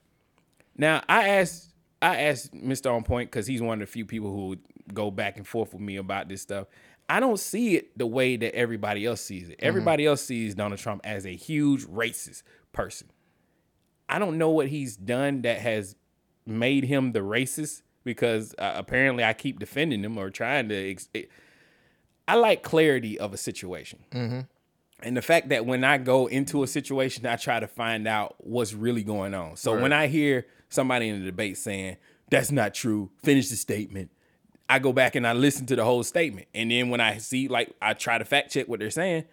Now 0.78 1.02
I 1.08 1.30
asked 1.30 1.74
I 2.02 2.24
asked 2.24 2.54
Mr. 2.54 2.94
On 2.94 3.04
Point 3.04 3.32
because 3.32 3.48
he's 3.48 3.62
one 3.62 3.82
of 3.82 3.88
the 3.88 3.92
few 3.92 4.06
people 4.06 4.32
who 4.32 4.58
go 4.94 5.12
back 5.12 5.38
and 5.38 5.48
forth 5.48 5.74
with 5.74 5.82
me 5.82 5.98
about 5.98 6.30
this 6.30 6.42
stuff. 6.42 6.68
I 7.08 7.20
don't 7.20 7.40
see 7.40 7.76
it 7.76 7.98
the 7.98 8.08
way 8.08 8.36
that 8.38 8.56
everybody 8.56 9.06
else 9.06 9.22
sees 9.22 9.50
it. 9.50 9.58
Everybody 9.60 10.06
else 10.06 10.22
sees 10.22 10.56
Donald 10.56 10.80
Trump 10.80 11.02
as 11.04 11.26
a 11.26 11.36
huge 11.36 11.86
racist 11.86 12.44
person. 12.74 13.10
I 14.10 14.20
don't 14.20 14.38
know 14.38 14.50
what 14.50 14.68
he's 14.70 14.96
done 14.98 15.44
that 15.44 15.60
has 15.60 15.96
made 16.46 16.84
him 16.86 17.12
the 17.12 17.20
racist 17.20 17.82
because 18.04 18.54
uh, 18.58 18.74
apparently 18.76 19.24
I 19.24 19.34
keep 19.34 19.60
defending 19.60 20.04
him 20.04 20.18
or 20.18 20.30
trying 20.30 20.70
to. 20.70 20.92
Ex- 20.92 21.10
I 22.28 22.36
like 22.36 22.64
clarity 22.64 23.20
of 23.20 23.34
a 23.34 23.38
situation. 23.38 24.00
And 25.04 25.16
the 25.18 25.22
fact 25.22 25.50
that 25.50 25.66
when 25.66 25.84
I 25.84 25.98
go 26.00 26.26
into 26.28 26.64
a 26.64 26.68
situation, 26.68 27.26
I 27.26 27.36
try 27.36 27.60
to 27.60 27.68
find 27.68 28.08
out 28.08 28.36
what's 28.40 28.74
really 28.74 29.04
going 29.04 29.34
on. 29.34 29.58
So 29.58 29.74
when 29.82 29.94
I 29.94 30.08
hear 30.08 30.48
somebody 30.70 31.10
in 31.10 31.20
the 31.20 31.26
debate 31.26 31.58
saying, 31.58 31.98
that's 32.32 32.52
not 32.52 32.74
true, 32.74 33.12
finish 33.24 33.50
the 33.50 33.56
statement, 33.58 34.10
I 34.70 34.80
go 34.80 34.92
back 34.94 35.16
and 35.16 35.28
I 35.28 35.34
listen 35.34 35.66
to 35.68 35.76
the 35.76 35.84
whole 35.84 36.04
statement. 36.04 36.48
And 36.54 36.72
then 36.72 36.90
when 36.90 37.00
I 37.00 37.18
see, 37.18 37.48
like, 37.48 37.72
I 37.82 37.94
try 37.94 38.18
to 38.18 38.26
fact 38.26 38.52
check 38.52 38.68
what 38.68 38.80
they're 38.80 38.90
saying, 38.90 39.26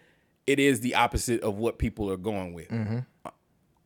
it 0.47 0.59
is 0.59 0.81
the 0.81 0.95
opposite 0.95 1.40
of 1.42 1.57
what 1.57 1.79
people 1.79 2.11
are 2.11 2.16
going 2.16 2.53
with. 2.53 2.71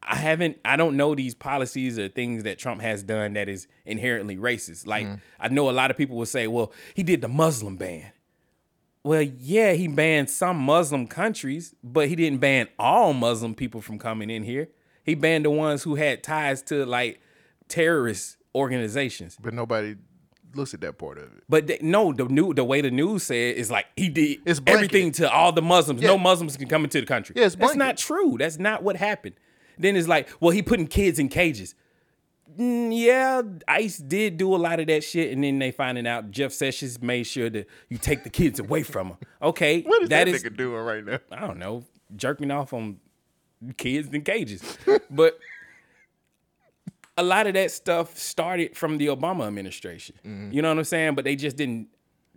I 0.08 0.14
haven't, 0.16 0.58
I 0.64 0.76
don't 0.76 0.96
know 0.96 1.14
these 1.16 1.34
policies 1.34 1.98
or 1.98 2.08
things 2.08 2.44
that 2.44 2.58
Trump 2.58 2.80
has 2.80 3.02
done 3.02 3.32
that 3.34 3.48
is 3.48 3.66
inherently 3.84 4.36
racist. 4.36 4.86
Like, 4.86 5.06
I 5.40 5.48
know 5.48 5.68
a 5.68 5.72
lot 5.72 5.90
of 5.90 5.96
people 5.96 6.16
will 6.16 6.26
say, 6.26 6.46
well, 6.46 6.72
he 6.94 7.02
did 7.02 7.20
the 7.20 7.28
Muslim 7.28 7.76
ban. 7.76 8.12
Well, 9.02 9.22
yeah, 9.22 9.72
he 9.74 9.86
banned 9.86 10.30
some 10.30 10.56
Muslim 10.58 11.06
countries, 11.06 11.74
but 11.82 12.08
he 12.08 12.16
didn't 12.16 12.38
ban 12.40 12.68
all 12.78 13.12
Muslim 13.12 13.54
people 13.54 13.80
from 13.80 13.98
coming 13.98 14.30
in 14.30 14.42
here. 14.42 14.68
He 15.04 15.14
banned 15.14 15.44
the 15.44 15.50
ones 15.50 15.84
who 15.84 15.94
had 15.94 16.24
ties 16.24 16.62
to 16.62 16.84
like 16.84 17.20
terrorist 17.68 18.36
organizations. 18.54 19.36
but 19.40 19.54
nobody 19.54 19.94
looks 20.56 20.74
at 20.74 20.80
that 20.80 20.98
part 20.98 21.18
of 21.18 21.24
it. 21.24 21.44
But 21.48 21.66
they, 21.66 21.78
no, 21.80 22.12
the 22.12 22.24
new 22.24 22.52
the 22.54 22.64
way 22.64 22.80
the 22.80 22.90
news 22.90 23.24
said 23.24 23.56
is 23.56 23.70
like 23.70 23.86
he 23.96 24.08
did 24.08 24.38
It's 24.46 24.60
blanket. 24.60 24.84
everything 24.84 25.12
to 25.12 25.30
all 25.30 25.52
the 25.52 25.62
Muslims. 25.62 26.02
Yeah. 26.02 26.08
No 26.08 26.18
Muslims 26.18 26.56
can 26.56 26.68
come 26.68 26.84
into 26.84 27.00
the 27.00 27.06
country. 27.06 27.34
Yeah, 27.38 27.46
it's 27.46 27.56
That's 27.56 27.76
not 27.76 27.96
true. 27.96 28.36
That's 28.38 28.58
not 28.58 28.82
what 28.82 28.96
happened. 28.96 29.34
Then 29.78 29.94
it's 29.96 30.08
like, 30.08 30.28
well, 30.40 30.50
he 30.50 30.62
putting 30.62 30.86
kids 30.86 31.18
in 31.18 31.28
cages. 31.28 31.74
Mm, 32.58 32.90
yeah, 32.96 33.42
ICE 33.68 33.98
did 33.98 34.38
do 34.38 34.54
a 34.54 34.56
lot 34.56 34.80
of 34.80 34.86
that 34.86 35.04
shit, 35.04 35.32
and 35.32 35.44
then 35.44 35.58
they 35.58 35.70
finding 35.70 36.06
out 36.06 36.30
Jeff 36.30 36.52
Sessions 36.52 37.02
made 37.02 37.24
sure 37.24 37.50
that 37.50 37.66
you 37.90 37.98
take 37.98 38.24
the 38.24 38.30
kids 38.30 38.58
away 38.58 38.82
from 38.82 39.08
them. 39.08 39.18
Okay, 39.42 39.82
What 39.86 40.04
is 40.04 40.08
that, 40.08 40.24
that 40.24 40.28
is 40.28 40.42
nigga 40.42 40.56
doing 40.56 40.80
right 40.80 41.04
now? 41.04 41.18
I 41.30 41.40
don't 41.46 41.58
know, 41.58 41.84
jerking 42.14 42.50
off 42.50 42.72
on 42.72 42.98
kids 43.76 44.08
in 44.08 44.22
cages. 44.22 44.78
but 45.10 45.38
a 47.16 47.22
lot 47.22 47.46
of 47.46 47.54
that 47.54 47.70
stuff 47.70 48.18
started 48.18 48.76
from 48.76 48.98
the 48.98 49.06
Obama 49.06 49.46
administration. 49.46 50.16
Mm-hmm. 50.24 50.52
You 50.52 50.62
know 50.62 50.68
what 50.68 50.78
I'm 50.78 50.84
saying? 50.84 51.14
But 51.14 51.24
they 51.24 51.36
just 51.36 51.56
didn't 51.56 51.88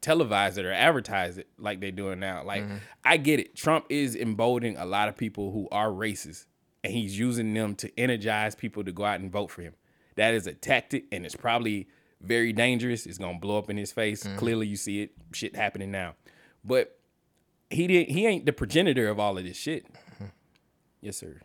televise 0.01 0.57
it 0.57 0.65
or 0.65 0.71
advertise 0.71 1.37
it 1.37 1.47
like 1.57 1.81
they're 1.81 1.91
doing 1.91 2.19
now. 2.19 2.43
Like, 2.43 2.63
mm-hmm. 2.63 2.77
I 3.03 3.17
get 3.17 3.39
it. 3.39 3.55
Trump 3.55 3.85
is 3.89 4.15
emboldening 4.15 4.77
a 4.77 4.85
lot 4.85 5.09
of 5.09 5.17
people 5.17 5.51
who 5.51 5.67
are 5.71 5.89
racist, 5.89 6.45
and 6.83 6.93
he's 6.93 7.19
using 7.19 7.53
them 7.53 7.75
to 7.75 7.99
energize 7.99 8.55
people 8.55 8.83
to 8.85 8.91
go 8.91 9.03
out 9.03 9.19
and 9.19 9.31
vote 9.31 9.51
for 9.51 9.61
him. 9.61 9.73
That 10.15 10.33
is 10.33 10.47
a 10.47 10.53
tactic, 10.53 11.05
and 11.11 11.25
it's 11.25 11.35
probably 11.35 11.87
very 12.21 12.53
dangerous. 12.53 13.05
It's 13.05 13.17
gonna 13.17 13.39
blow 13.39 13.57
up 13.57 13.69
in 13.69 13.77
his 13.77 13.91
face. 13.91 14.23
Mm-hmm. 14.23 14.37
Clearly, 14.37 14.67
you 14.67 14.75
see 14.75 15.01
it, 15.01 15.11
shit 15.33 15.55
happening 15.55 15.91
now. 15.91 16.15
But 16.63 16.97
he 17.69 17.87
didn't. 17.87 18.13
He 18.13 18.25
ain't 18.25 18.45
the 18.45 18.53
progenitor 18.53 19.09
of 19.09 19.19
all 19.19 19.37
of 19.37 19.43
this 19.43 19.57
shit. 19.57 19.85
Yes, 21.01 21.17
sir. 21.17 21.41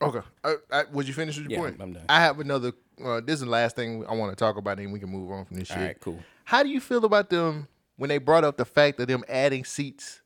Okay. 0.00 0.20
I, 0.44 0.54
I, 0.70 0.84
would 0.92 1.08
you 1.08 1.14
finish 1.14 1.36
with 1.36 1.44
your 1.50 1.52
Yeah, 1.52 1.58
point? 1.70 1.80
I'm 1.80 1.92
done. 1.92 2.04
I 2.08 2.20
have 2.20 2.38
another. 2.40 2.72
Uh, 3.04 3.20
this 3.20 3.34
is 3.34 3.40
the 3.40 3.46
last 3.50 3.76
thing 3.76 4.04
I 4.08 4.14
want 4.14 4.32
to 4.32 4.36
talk 4.36 4.56
about, 4.56 4.78
and 4.78 4.92
we 4.92 4.98
can 5.00 5.08
move 5.08 5.30
on 5.30 5.44
from 5.44 5.56
this 5.56 5.68
shit. 5.68 5.76
All 5.76 5.82
right, 5.82 6.00
cool. 6.00 6.20
How 6.44 6.62
do 6.62 6.68
you 6.68 6.80
feel 6.80 7.04
about 7.04 7.30
them 7.30 7.68
when 7.96 8.08
they 8.08 8.18
brought 8.18 8.44
up 8.44 8.56
the 8.56 8.64
fact 8.64 9.00
of 9.00 9.08
them 9.08 9.24
adding 9.28 9.64
seats 9.64 10.20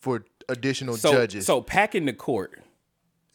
for 0.00 0.24
additional 0.48 0.96
So, 0.96 1.12
judges? 1.12 1.46
so 1.46 1.60
packing 1.60 2.06
the 2.06 2.12
court. 2.12 2.60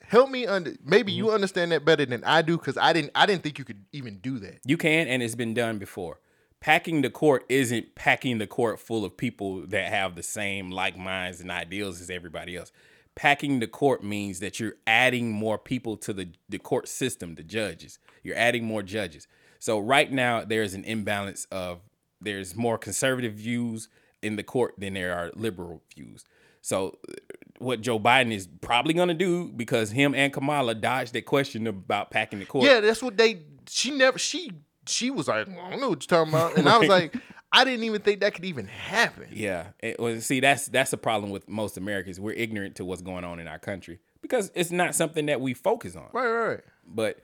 help 0.05 0.29
me 0.29 0.45
under. 0.45 0.73
Maybe 0.83 1.12
Mm-hmm. 1.12 1.17
you 1.17 1.31
understand 1.31 1.71
that 1.71 1.83
better 1.86 2.05
than 2.05 2.23
I 2.23 2.41
do 2.41 2.57
because 2.57 2.77
I 2.77 2.93
didn't. 2.93 3.12
I 3.15 3.25
didn't 3.25 3.43
think 3.43 3.57
you 3.60 3.65
could 3.65 3.86
even 3.91 4.17
do 4.19 4.39
that. 4.39 4.60
You 4.65 4.77
can, 4.77 5.07
and 5.07 5.21
it's 5.23 5.36
been 5.36 5.53
done 5.53 5.77
before. 5.77 6.19
Packing 6.60 7.03
the 7.03 7.10
court 7.12 7.45
isn't 7.49 7.93
packing 7.95 8.39
the 8.39 8.47
court 8.47 8.79
full 8.79 9.05
of 9.05 9.15
people 9.15 9.67
that 9.67 9.89
have 9.89 10.15
the 10.15 10.23
same 10.23 10.71
like 10.71 10.97
minds 10.97 11.39
and 11.39 11.51
ideals 11.51 12.01
as 12.01 12.10
everybody 12.10 12.55
else. 12.57 12.71
Packing 13.17 13.60
the 13.60 13.67
court 13.67 14.03
means 14.03 14.39
that 14.39 14.60
you're 14.60 14.75
adding 14.86 15.32
more 15.32 15.58
people 15.58 15.97
to 15.97 16.13
the, 16.13 16.30
the 16.47 16.60
court 16.60 16.88
system, 16.88 17.36
the 17.36 17.43
judges. 17.43 17.99
You're 18.23 18.38
adding 18.38 18.63
more 18.63 18.84
judges. 18.84 19.27
So 19.60 19.80
right 19.80 20.12
now 20.12 20.45
there's 20.45 20.73
an 20.73 20.84
imbalance 20.84 21.45
of 21.51 21.80
there's 22.21 22.56
more 22.56 22.77
conservative 22.77 23.34
views 23.34 23.89
in 24.21 24.36
the 24.36 24.43
court 24.43 24.75
than 24.77 24.93
there 24.93 25.13
are 25.17 25.32
liberal 25.36 25.82
views. 25.95 26.25
So 26.62 26.97
uh, 27.10 27.13
what 27.60 27.82
Joe 27.82 27.99
Biden 27.99 28.32
is 28.32 28.47
probably 28.62 28.93
gonna 28.93 29.13
do 29.13 29.47
because 29.49 29.91
him 29.91 30.13
and 30.13 30.32
Kamala 30.32 30.75
dodged 30.75 31.13
that 31.13 31.25
question 31.25 31.65
about 31.65 32.12
packing 32.12 32.39
the 32.39 32.45
court. 32.45 32.65
Yeah, 32.65 32.80
that's 32.82 33.01
what 33.01 33.17
they. 33.17 33.41
She 33.67 33.91
never. 33.91 34.19
She 34.19 34.51
she 34.86 35.10
was 35.10 35.27
like, 35.27 35.47
I 35.47 35.69
don't 35.69 35.82
know 35.82 35.89
what 35.89 36.03
you're 36.03 36.25
talking 36.25 36.34
about, 36.34 36.58
and 36.58 36.67
I 36.67 36.77
was 36.77 36.89
like, 36.97 37.15
I 37.51 37.63
didn't 37.63 37.86
even 37.86 38.01
think 38.01 38.21
that 38.21 38.33
could 38.33 38.45
even 38.45 38.67
happen. 38.67 39.27
Yeah. 39.31 39.67
It 39.79 39.99
was, 39.99 40.25
see, 40.25 40.39
that's 40.39 40.67
that's 40.67 40.93
a 40.93 40.97
problem 40.97 41.31
with 41.31 41.47
most 41.47 41.77
Americans. 41.77 42.19
We're 42.19 42.33
ignorant 42.33 42.75
to 42.75 42.86
what's 42.86 43.01
going 43.01 43.23
on 43.23 43.39
in 43.39 43.47
our 43.47 43.60
country 43.60 43.99
because 44.21 44.51
it's 44.53 44.71
not 44.71 44.95
something 44.95 45.27
that 45.27 45.39
we 45.41 45.53
focus 45.53 45.95
on. 45.95 46.10
Right, 46.12 46.27
right, 46.27 46.47
right. 46.47 46.63
But 46.86 47.19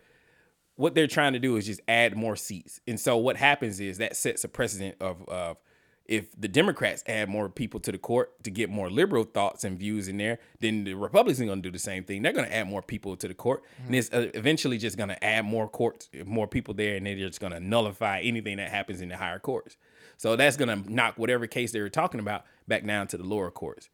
what 0.76 0.96
they're 0.96 1.08
trying 1.08 1.34
to 1.34 1.40
do 1.40 1.56
is 1.58 1.66
just 1.66 1.82
add 1.88 2.16
more 2.16 2.36
seats. 2.36 2.80
And 2.88 3.00
so 3.00 3.18
what 3.18 3.38
happens 3.38 3.80
is 3.80 3.98
that 3.98 4.16
sets 4.16 4.44
a 4.44 4.48
precedent 4.48 4.96
of 5.02 5.28
of 5.28 5.58
if 6.06 6.30
the 6.40 6.50
Democrats 6.50 7.04
add 7.08 7.30
more 7.30 7.48
people 7.48 7.80
to 7.80 7.92
the 7.92 7.98
court 7.98 8.44
to 8.44 8.52
get 8.52 8.70
more 8.70 8.90
liberal 8.90 9.24
thoughts 9.24 9.64
and 9.64 9.80
views 9.80 10.08
in 10.10 10.18
there, 10.18 10.40
then 10.60 10.84
the 10.84 10.94
Republicans 10.96 11.40
are 11.40 11.46
going 11.46 11.62
to 11.62 11.70
do 11.70 11.72
the 11.72 11.80
same 11.80 12.04
thing. 12.04 12.22
They're 12.22 12.34
going 12.34 12.48
to 12.48 12.54
add 12.54 12.68
more 12.68 12.82
people 12.82 13.16
to 13.16 13.28
the 13.28 13.34
court, 13.34 13.64
and 13.86 13.96
it's 13.96 14.12
uh, 14.12 14.30
eventually 14.34 14.78
just 14.78 14.98
going 14.98 15.10
to 15.10 15.24
add 15.24 15.46
more 15.46 15.70
courts, 15.70 16.10
more 16.26 16.48
people 16.48 16.74
there, 16.74 16.98
and 16.98 17.06
they're 17.06 17.16
just 17.16 17.40
going 17.40 17.54
to 17.54 17.60
nullify 17.62 18.20
anything 18.20 18.58
that 18.58 18.70
happens 18.70 19.00
in 19.00 19.10
the 19.10 19.18
higher 19.18 19.40
courts. 19.40 19.78
So 20.24 20.38
that's 20.38 20.56
going 20.56 20.70
to 20.84 20.90
knock 20.90 21.16
whatever 21.18 21.48
case 21.48 21.74
they 21.74 21.82
were 21.82 21.90
talking 21.90 22.22
about 22.22 22.46
back 22.66 22.86
down 22.88 23.08
to 23.08 23.18
the 23.18 23.26
lower 23.26 23.52
courts. 23.52 23.90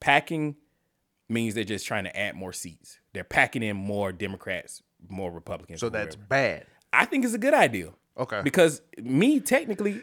Packing 0.00 0.56
means 1.28 1.52
they're 1.54 1.64
just 1.64 1.84
trying 1.86 2.04
to 2.04 2.18
add 2.18 2.34
more 2.34 2.54
seats. 2.54 2.98
They're 3.12 3.24
packing 3.24 3.62
in 3.62 3.76
more 3.76 4.10
Democrats, 4.10 4.82
more 5.10 5.30
Republicans. 5.30 5.80
So 5.80 5.90
that's 5.90 6.16
bad. 6.16 6.64
I 6.94 7.04
think 7.04 7.26
it's 7.26 7.34
a 7.34 7.38
good 7.38 7.52
idea. 7.52 7.90
Okay. 8.16 8.40
Because 8.42 8.80
me, 8.96 9.38
technically, 9.38 10.02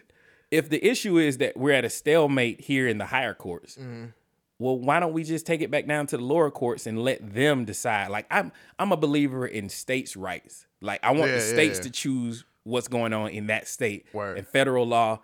if 0.51 0.69
the 0.69 0.86
issue 0.86 1.17
is 1.17 1.39
that 1.39 1.57
we're 1.57 1.71
at 1.73 1.86
a 1.86 1.89
stalemate 1.89 2.62
here 2.62 2.88
in 2.88 2.99
the 2.99 3.05
higher 3.07 3.33
courts, 3.33 3.75
Mm-hmm. 3.75 4.05
well, 4.59 4.77
why 4.77 4.99
don't 4.99 5.13
we 5.13 5.23
just 5.23 5.47
take 5.47 5.62
it 5.62 5.71
back 5.71 5.88
down 5.88 6.05
to 6.05 6.17
the 6.17 6.23
lower 6.23 6.51
courts 6.51 6.86
and 6.86 7.01
let 7.01 7.33
them 7.33 7.65
decide? 7.65 8.12
Like 8.12 8.27
I'm, 8.29 8.51
I'm 8.77 8.91
a 8.91 8.97
believer 8.97 9.47
in 9.47 9.69
states' 9.69 10.15
rights. 10.15 10.67
Like 10.81 10.99
I 11.03 11.13
want 11.13 11.31
Yeah, 11.31 11.38
the 11.39 11.43
yeah, 11.47 11.53
states 11.53 11.79
yeah. 11.79 11.83
to 11.86 11.89
choose 11.89 12.45
what's 12.63 12.88
going 12.88 13.12
on 13.13 13.29
in 13.29 13.47
that 13.47 13.67
state. 13.67 14.05
Word. 14.13 14.38
And 14.38 14.47
federal 14.47 14.86
law, 14.86 15.21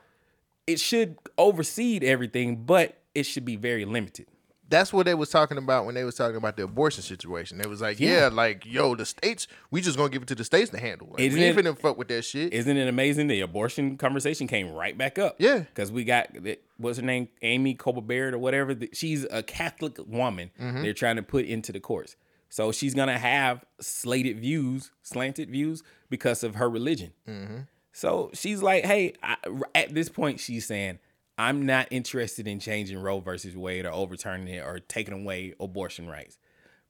it 0.72 0.80
should 0.80 1.18
oversee 1.38 2.00
everything, 2.04 2.64
but 2.66 2.98
it 3.16 3.24
should 3.24 3.46
be 3.46 3.56
very 3.56 3.86
limited. 3.86 4.28
That's 4.70 4.94
what 4.94 5.08
they 5.08 5.16
was 5.16 5.32
talking 5.32 5.58
about 5.58 5.88
when 5.88 5.96
they 5.96 6.04
was 6.04 6.14
talking 6.14 6.36
about 6.38 6.56
the 6.56 6.62
abortion 6.64 7.02
situation. 7.02 7.58
They 7.58 7.68
was 7.68 7.82
like, 7.82 8.00
yeah, 8.00 8.20
Yeah. 8.20 8.28
like 8.28 8.68
yo, 8.68 8.94
the 8.94 9.04
states, 9.04 9.48
we 9.72 9.82
just 9.82 9.98
gonna 9.98 10.10
give 10.12 10.22
it 10.22 10.28
to 10.28 10.36
the 10.36 10.44
states 10.44 10.70
to 10.70 10.78
handle. 10.78 11.08
Like, 11.10 11.22
Isn't 11.22 11.40
we 11.64 11.70
it- 11.70 11.80
fuck 11.80 11.98
with 11.98 12.08
that 12.10 12.22
shit. 12.24 12.54
Isn't 12.54 12.78
it 12.78 12.88
amazing? 12.88 13.28
The 13.28 13.42
abortion 13.42 13.98
conversation 13.98 14.46
came 14.48 14.72
right 14.72 14.96
back 14.96 15.18
up. 15.18 15.38
Yeah. 15.40 15.60
because 15.60 15.92
we 15.92 16.04
got 16.04 16.30
what's 16.78 17.00
her 17.00 17.04
name, 17.06 17.30
Amy 17.42 17.74
Coney 17.74 18.02
Barrett 18.02 18.36
or 18.36 18.38
whatever. 18.38 18.76
She's 18.94 19.24
a 19.32 19.42
Catholic 19.42 19.98
woman. 20.06 20.52
Mm-hmm. 20.62 20.84
They're 20.84 20.94
trying 20.94 21.16
to 21.16 21.24
put 21.24 21.46
into 21.46 21.72
the 21.72 21.80
courts, 21.80 22.16
so 22.50 22.72
she's 22.72 22.94
gonna 22.94 23.18
have 23.18 23.66
slated 23.82 24.40
views, 24.40 24.92
slanted 25.02 25.50
views 25.50 25.82
because 26.12 26.44
of 26.44 26.56
her 26.56 26.70
religion. 26.70 27.14
Mm-hmm. 27.28 27.58
So 28.00 28.32
she's 28.34 28.64
like, 28.64 28.86
hey, 28.86 29.14
I, 29.22 29.36
at 29.76 29.94
this 29.94 30.08
point, 30.08 30.40
she's 30.40 30.66
saying. 30.66 31.00
I'm 31.38 31.66
not 31.66 31.88
interested 31.90 32.50
in 32.50 32.60
changing 32.60 33.02
Roe 33.02 33.22
versus 33.22 33.56
Wade 33.56 33.86
or 33.86 33.94
overturning 33.94 34.50
it 34.54 34.60
or 34.60 34.80
taking 34.80 35.14
away 35.14 35.54
abortion 35.58 36.06
rights. 36.06 36.38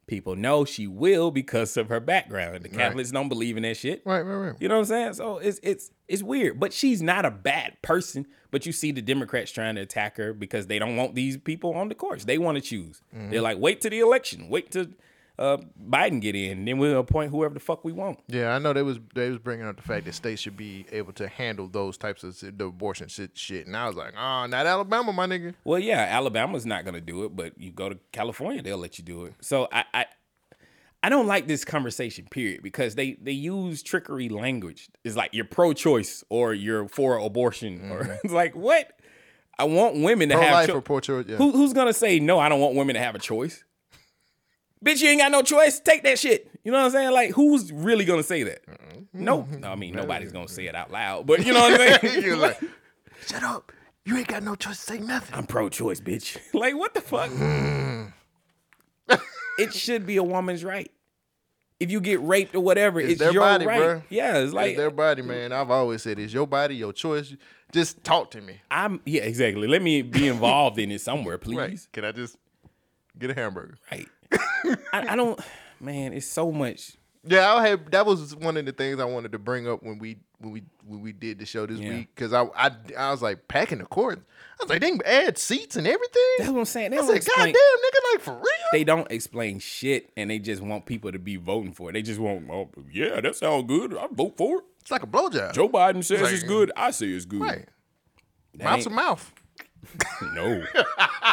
People 0.08 0.36
know 0.36 0.65
she 0.65 0.88
will 0.88 1.30
because 1.30 1.78
of 1.78 1.89
her 1.89 2.00
background. 2.00 2.63
The 2.63 2.69
Catholics 2.69 3.12
don't 3.12 3.30
believe 3.30 3.58
in 3.58 3.63
that 3.63 3.78
shit. 3.78 4.02
right, 4.06 4.22
right, 4.22 4.36
right. 4.48 4.56
You 4.60 4.67
know 4.67 4.74
what 4.74 4.80
I'm 4.80 4.86
saying? 4.86 5.13
So 5.13 5.38
it's 5.38 5.60
it's 5.62 5.91
it's 6.08 6.24
weird. 6.24 6.60
But 6.60 6.74
she's 6.74 7.00
not 7.00 7.26
a 7.26 7.32
bad 7.32 7.80
person. 7.84 8.26
But 8.50 8.65
you 8.65 8.72
see 8.72 8.91
the 8.91 9.04
Democrats 9.04 9.52
trying 9.52 9.76
to 9.76 9.82
attack 9.82 10.17
her 10.17 10.34
because 10.34 10.65
they 10.65 10.80
don't 10.80 10.95
want 10.95 11.13
these 11.13 11.38
people 11.38 11.76
on 11.76 11.88
the 11.88 11.93
courts. 11.93 12.26
They 12.26 12.39
want 12.39 12.56
to 12.56 12.62
choose. 12.63 13.04
They're 13.13 13.22
mm-hmm. 13.22 13.43
like, 13.43 13.60
wait 13.60 13.82
to 13.82 13.91
the 13.91 14.00
election, 14.00 14.50
wait 14.50 14.72
to 14.72 14.89
uh, 15.39 15.58
Biden 15.89 16.19
get 16.19 16.36
in, 16.36 16.65
then 16.65 16.78
we'll 16.78 16.99
appoint 16.99 17.32
whoever 17.32 17.54
the 17.54 17.62
fuck 17.62 17.86
we 17.86 17.93
want. 17.93 18.19
Yeah, 18.28 18.54
I 18.54 18.60
know 18.60 18.73
they 18.73 18.82
was 18.82 18.99
they 19.15 19.30
was 19.30 19.39
bringing 19.39 19.65
up 19.65 19.78
the 19.78 19.82
fact 19.84 20.06
that 20.06 20.13
states 20.13 20.41
should 20.41 20.58
be 20.58 20.86
able 20.91 21.13
to 21.13 21.30
handle 21.30 21.67
those 21.69 21.97
types 21.97 22.23
of 22.23 22.38
the 22.58 22.65
abortion 22.65 23.08
shit, 23.08 23.38
shit. 23.38 23.65
and 23.65 23.75
I 23.75 23.88
was 23.88 23.95
like, 23.95 24.13
oh, 24.17 24.45
not 24.47 24.65
Alabama, 24.65 25.13
my 25.13 25.25
nigga. 25.25 25.56
Well, 25.63 25.80
yeah, 25.80 26.02
Alabama's 26.10 26.65
not 26.65 26.84
gonna 26.84 26.99
do 26.99 27.23
it, 27.23 27.38
but 27.38 27.58
you 27.58 27.71
go 27.71 27.88
to 27.88 27.97
California, 28.12 28.62
they'll 28.62 28.78
let 28.78 28.99
you 28.99 29.06
do 29.06 29.23
it. 29.25 29.34
So 29.39 29.69
I 29.71 29.86
I, 29.93 30.06
I 31.02 31.08
don't 31.08 31.28
like 31.28 31.47
this 31.47 31.63
conversation, 31.63 32.28
period, 32.30 32.62
because 32.62 32.95
they 32.95 33.13
they 33.13 33.32
use 33.32 33.82
trickery 33.82 34.28
language. 34.28 34.89
It's 35.06 35.15
like 35.15 35.34
you're 35.34 35.45
pro-choice 35.45 36.25
or 36.30 36.54
you're 36.54 36.89
for 36.89 37.17
abortion, 37.17 37.89
or 37.91 38.19
it's 38.25 38.34
like 38.34 38.58
what? 38.58 38.91
I 39.58 39.63
want 39.65 40.02
women 40.02 40.30
to 40.30 40.36
Pro 40.36 40.43
have 40.43 40.54
life 40.54 40.67
cho- 40.67 40.75
or 40.75 40.82
pro 40.82 40.99
choice. 41.02 41.25
Yeah. 41.28 41.36
Who, 41.38 41.52
who's 41.52 41.71
gonna 41.71 41.93
say 41.93 42.19
no? 42.19 42.39
I 42.39 42.49
don't 42.49 42.60
want 42.60 42.75
women 42.75 42.95
to 42.95 43.02
have 43.02 43.15
a 43.15 43.19
choice. 43.19 43.63
Bitch, 44.84 45.02
you 45.02 45.10
ain't 45.10 45.20
got 45.20 45.32
no 45.32 45.42
choice. 45.42 45.80
Take 45.80 46.04
that 46.04 46.18
shit. 46.20 46.50
You 46.63 46.72
know 46.72 46.80
what 46.80 46.86
I'm 46.86 46.92
saying? 46.92 47.12
Like, 47.12 47.32
who's 47.32 47.72
really 47.72 48.06
gonna 48.06 48.24
say 48.24 48.44
that? 48.44 48.65
Mm-hmm. 48.65 49.24
No, 49.24 49.48
no. 49.58 49.72
I 49.72 49.76
mean, 49.76 49.96
nobody's 49.96 50.32
gonna 50.32 50.48
say 50.48 50.68
it 50.68 50.76
out 50.76 50.92
loud, 50.92 51.26
but 51.28 51.46
you 51.46 51.54
know 51.54 51.62
what 51.62 51.82
I'm 51.82 52.00
saying? 52.02 52.24
You're 52.24 52.38
like, 52.38 52.60
shut 53.26 53.44
up. 53.44 53.72
You 54.06 54.18
ain't 54.18 54.28
got 54.28 54.44
no 54.44 54.56
choice 54.56 54.78
to 54.78 54.84
say 54.94 55.00
nothing. 55.00 55.36
I'm 55.36 55.46
pro-choice, 55.46 56.00
bitch. 56.00 56.38
like, 56.54 56.76
what 56.78 56.94
the 56.94 57.02
fuck? 57.02 57.30
Mm-hmm. 57.30 59.15
it 59.58 59.74
should 59.74 60.06
be 60.06 60.18
a 60.18 60.24
woman's 60.24 60.63
right. 60.63 60.89
If 61.80 61.92
you 61.92 62.02
get 62.02 62.22
raped 62.22 62.56
or 62.56 62.60
whatever, 62.62 63.00
it's, 63.00 63.12
It's 63.12 63.20
their 63.20 63.32
your 63.32 63.42
body, 63.42 63.65
right. 63.65 63.82
bruh. 63.82 64.04
Yeah, 64.10 64.39
it's 64.39 64.52
like 64.54 64.72
it's 64.72 64.78
their 64.78 64.92
body, 64.92 65.22
man. 65.22 65.54
I've 65.54 65.72
always 65.72 66.04
said 66.04 66.20
it's 66.20 66.34
your 66.34 66.46
body, 66.48 66.76
your 66.76 66.92
choice. 66.92 67.36
Just 67.72 68.04
talk 68.04 68.32
to 68.32 68.42
me. 68.42 68.60
I'm. 68.70 69.00
Yeah, 69.06 69.22
exactly. 69.22 69.68
Let 69.68 69.82
me 69.82 70.02
be 70.02 70.28
involved 70.28 70.78
in 70.80 70.92
it 70.92 71.00
somewhere, 71.02 71.38
please. 71.38 71.58
Right. 71.58 71.80
Can 71.94 72.04
I 72.06 72.12
just 72.12 72.36
get 73.18 73.30
a 73.30 73.34
hamburger? 73.34 73.76
Right. 73.92 74.10
I, 74.34 74.78
I 74.94 75.15
don't. 75.15 75.39
Man, 75.80 76.13
it's 76.13 76.28
so 76.28 76.52
much. 76.52 76.94
Yeah, 77.26 77.54
I 77.54 77.68
had 77.68 77.92
that 77.92 78.06
was 78.06 78.36
one 78.36 78.56
of 78.58 78.65
the 78.65 78.72
things 78.72 79.00
I 79.00 79.06
wanted 79.06 79.32
to 79.34 79.39
bring 79.39 79.68
up 79.68 79.84
when 79.84 80.00
we 80.00 80.18
when 80.39 80.52
we 80.52 80.63
when 80.86 81.02
we 81.02 81.12
did 81.12 81.39
the 81.39 81.46
show 81.46 81.65
this 81.65 81.80
Yeah. 81.80 81.89
week 81.89 82.15
because 82.15 82.32
I, 82.34 82.44
I 82.56 82.72
I 82.98 83.12
was 83.12 83.22
like 83.22 83.48
packing 83.48 83.80
the 83.80 83.86
court. 83.86 84.20
I 84.60 84.63
was 84.63 84.70
like, 84.70 84.82
they 84.82 84.92
add 85.06 85.38
seats 85.38 85.76
and 85.76 85.86
everything. 85.88 86.24
That's 86.38 86.50
what 86.50 86.60
I'm 86.60 86.65
saying. 86.65 86.92
They 86.92 86.98
I 86.98 87.02
said, 87.02 87.15
explain. 87.18 87.38
goddamn, 87.48 87.54
nigga, 87.54 88.13
like 88.13 88.22
for 88.22 88.34
real. 88.36 88.68
They 88.72 88.84
don't 88.84 89.10
explain 89.12 89.60
shit, 89.60 90.12
and 90.18 90.30
they 90.30 90.39
just 90.39 90.62
want 90.62 90.86
people 90.86 91.12
to 91.12 91.20
be 91.20 91.36
voting 91.38 91.74
for 91.74 91.89
it. 91.89 91.94
They 91.94 92.02
just 92.02 92.20
want, 92.20 92.50
oh, 92.50 92.70
yeah, 92.92 93.20
that 93.22 93.36
sounds 93.36 93.65
good. 93.68 93.96
I 93.98 94.08
vote 94.12 94.36
for 94.38 94.60
it. 94.60 94.63
It's 94.82 94.92
like 94.92 95.04
a 95.04 95.08
blowjob. 95.08 95.54
Joe 95.54 95.70
Biden 95.70 96.04
says 96.04 96.22
Like- 96.22 96.34
it's 96.34 96.44
good. 96.44 96.72
I 96.76 96.92
say 96.92 97.08
it's 97.08 97.26
good. 97.26 97.42
Right. 97.42 97.68
That 98.56 98.63
Mouth 98.65 98.84
to 98.84 98.89
mouth. 98.89 99.34
No, 100.34 100.63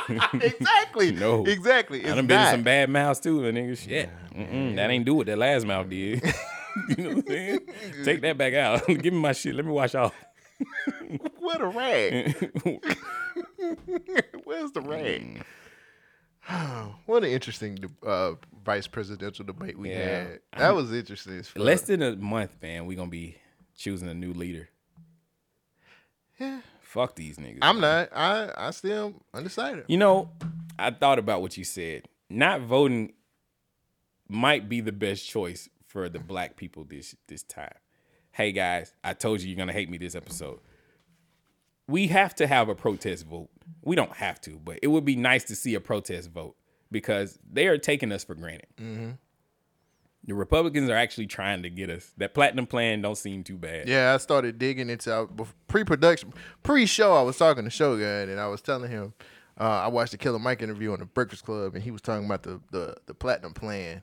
exactly. 0.41 1.13
No. 1.13 1.45
Exactly. 1.45 2.01
It's 2.01 2.11
I 2.11 2.15
done 2.15 2.27
been 2.27 2.41
in 2.41 2.47
some 2.51 2.63
bad 2.63 2.89
mouths 2.91 3.21
too, 3.21 3.45
and 3.45 3.57
nigga. 3.59 3.77
Shit, 3.77 4.09
Mm-mm, 4.35 4.77
that 4.77 4.91
ain't 4.91 5.05
do 5.05 5.15
what 5.15 5.27
that 5.27 5.39
last 5.39 5.67
mouth 5.67 5.89
did. 5.89 6.23
you 6.89 6.97
know 6.97 7.09
what 7.17 7.19
I'm 7.19 7.27
saying? 7.27 7.61
Take 8.05 8.21
that 8.23 8.39
back 8.39 8.55
out. 8.55 8.87
Give 8.87 9.13
me 9.13 9.19
my 9.21 9.33
shit. 9.33 9.55
Let 9.55 9.65
me 9.67 9.73
wash 9.73 9.95
off. 9.95 10.15
What 11.39 11.61
a 11.61 11.67
rag. 11.67 12.35
Where's 14.45 14.73
the 14.73 14.81
rag? 14.81 15.45
what 17.07 17.25
an 17.25 17.31
interesting 17.31 17.79
uh, 18.07 18.33
vice 18.65 18.87
presidential 18.87 19.45
debate 19.45 19.79
we 19.79 19.91
Yeah. 19.91 19.99
had. 19.99 20.41
That 20.57 20.75
was 20.75 20.93
interesting. 20.93 21.43
Less 21.57 21.83
than 21.83 22.03
a 22.03 22.17
month, 22.17 22.57
man. 22.63 22.87
We 22.87 22.95
gonna 22.95 23.11
be 23.11 23.37
choosing 23.77 24.09
a 24.09 24.15
new 24.15 24.33
leader. 24.33 24.69
Yeah. 26.39 26.61
Fuck 26.97 27.15
these 27.15 27.37
niggas. 27.37 27.59
I'm 27.61 27.79
not. 27.79 28.09
I 28.17 28.51
I 28.57 28.71
still 28.71 29.13
undecided. 29.35 29.85
You 29.87 29.99
know, 29.99 30.31
I 30.79 30.91
thought 30.91 31.19
about 31.19 31.43
what 31.43 31.59
you 31.59 31.63
said. 31.63 32.09
Not 32.31 32.63
voting 32.63 33.13
might 34.31 34.71
be 34.71 34.81
the 34.81 34.93
best 34.93 35.29
choice 35.29 35.69
for 35.87 36.09
the 36.09 36.19
black 36.19 36.57
people 36.57 36.85
this 36.85 37.15
this 37.29 37.43
time. 37.43 37.75
Hey 38.33 38.51
guys, 38.51 38.95
I 39.05 39.13
told 39.13 39.43
you 39.43 39.51
you're 39.51 39.59
gonna 39.59 39.75
hate 39.75 39.91
me 39.91 39.99
this 39.99 40.15
episode. 40.15 40.59
We 41.87 42.07
have 42.07 42.35
to 42.37 42.47
have 42.47 42.71
a 42.71 42.75
protest 42.75 43.27
vote. 43.27 43.51
We 43.83 43.95
don't 43.95 44.17
have 44.17 44.41
to, 44.43 44.59
but 44.65 44.79
it 44.81 44.87
would 44.87 45.05
be 45.05 45.17
nice 45.17 45.45
to 45.45 45.55
see 45.55 45.75
a 45.75 45.81
protest 45.81 46.31
vote 46.31 46.57
because 46.91 47.39
they 47.47 47.67
are 47.67 47.77
taking 47.77 48.11
us 48.11 48.25
for 48.25 48.35
granted. 48.35 48.69
Mm-hmm. 48.81 49.11
The 50.27 50.35
Republicans 50.35 50.91
are 50.91 50.97
actually 50.97 51.27
trying 51.29 51.63
to 51.63 51.71
get 51.71 51.89
us. 51.89 52.13
That 52.17 52.35
platinum 52.35 52.67
plan 52.67 53.01
don't 53.01 53.17
seem 53.17 53.45
too 53.45 53.57
bad. 53.57 53.89
Yeah, 53.89 54.13
I 54.13 54.17
started 54.17 54.59
digging 54.59 54.91
into 54.91 55.29
pre-production, 55.69 56.33
pre-show. 56.63 57.15
I 57.15 57.23
was 57.23 57.37
talking 57.39 57.65
to 57.65 57.71
Show 57.71 57.97
Guy, 57.97 58.31
and 58.31 58.41
I 58.41 58.49
was 58.49 58.61
telling 58.61 58.91
him 58.91 59.15
uh, 59.59 59.63
I 59.65 59.87
watched 59.89 60.13
the 60.13 60.19
Killer 60.19 60.39
Mike 60.39 60.63
interview 60.63 60.93
on 60.93 60.99
the 60.99 61.07
Breakfast 61.07 61.45
Club, 61.45 61.75
and 61.75 61.83
he 61.85 61.91
was 61.91 62.03
talking 62.03 62.27
about 62.27 62.43
the 62.43 62.61
the, 62.73 62.97
the 63.07 63.15
platinum 63.15 63.55
plan, 63.55 64.03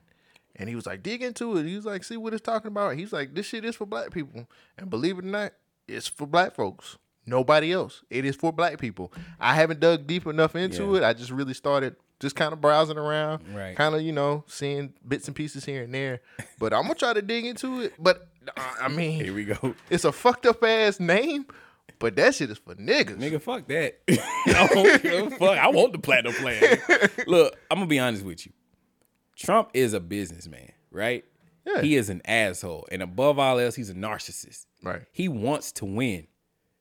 and 0.55 0.69
he 0.69 0.75
was 0.75 0.85
like, 0.85 1.03
dig 1.03 1.21
into 1.21 1.57
it. 1.57 1.65
He 1.65 1.75
was 1.75 1.85
like, 1.85 2.03
see 2.03 2.17
what 2.17 2.33
it's 2.33 2.41
talking 2.41 2.69
about. 2.69 2.95
He's 2.97 3.11
like, 3.13 3.33
this 3.35 3.45
shit 3.45 3.65
is 3.65 3.75
for 3.75 3.85
black 3.85 4.11
people, 4.11 4.47
and 4.77 4.89
believe 4.89 5.17
it 5.19 5.25
or 5.25 5.27
not, 5.27 5.53
it's 5.87 6.07
for 6.07 6.25
black 6.25 6.55
folks. 6.55 6.97
Nobody 7.25 7.71
else. 7.71 8.03
It 8.09 8.25
is 8.25 8.35
for 8.35 8.51
black 8.51 8.79
people. 8.79 9.13
I 9.39 9.55
haven't 9.55 9.79
dug 9.79 10.07
deep 10.07 10.25
enough 10.27 10.55
into 10.55 10.91
Yeah. 10.91 10.97
it. 10.97 11.03
I 11.03 11.13
just 11.13 11.31
really 11.31 11.53
started 11.53 11.95
just 12.23 12.35
kind 12.35 12.51
of 12.53 12.59
browsing 12.61 12.97
around, 12.97 13.43
Right. 13.53 13.75
kind 13.75 13.93
of 13.93 14.01
you 14.01 14.11
know 14.11 14.43
seeing 14.47 14.93
bits 15.07 15.27
and 15.27 15.35
pieces 15.35 15.63
here 15.65 15.83
and 15.83 15.93
there. 15.93 16.21
But 16.57 16.73
I'm 16.73 16.83
gonna 16.83 16.95
try 16.95 17.13
to 17.13 17.21
dig 17.21 17.45
into 17.45 17.81
it. 17.81 17.93
But 17.99 18.27
I 18.81 18.87
mean, 18.89 19.23
Here 19.23 19.33
we 19.33 19.45
go. 19.45 19.75
it's 19.91 20.05
a 20.05 20.11
fucked 20.11 20.45
up 20.47 20.63
ass 20.63 20.99
name, 20.99 21.45
But 21.99 22.15
that 22.15 22.33
shit 22.35 22.49
is 22.49 22.57
for 22.57 22.73
niggas. 22.75 23.17
Nigga, 23.17 23.41
fuck 23.41 23.67
that. 23.67 23.99
I 24.09 24.67
don't 24.73 25.03
give 25.03 25.27
a 25.27 25.29
fuck. 25.31 25.57
I 25.57 25.67
want 25.67 25.91
the 25.93 25.99
platinum 25.99 26.33
plan. 26.33 26.77
Look, 27.27 27.55
I'm 27.69 27.77
gonna 27.77 27.87
be 27.87 27.99
honest 27.99 28.23
with 28.25 28.45
you. 28.45 28.53
Trump 29.35 29.69
is 29.73 29.93
a 29.93 29.99
businessman, 29.99 30.71
right? 30.91 31.25
Yeah. 31.65 31.81
He 31.81 31.95
is 31.95 32.09
an 32.09 32.21
asshole. 32.25 32.87
And 32.91 33.01
above 33.01 33.39
all 33.39 33.57
else, 33.59 33.75
he's 33.75 33.89
a 33.89 33.93
narcissist. 33.93 34.65
Right. 34.83 35.01
He 35.11 35.27
wants 35.29 35.71
to 35.73 35.85
win. 35.85 36.27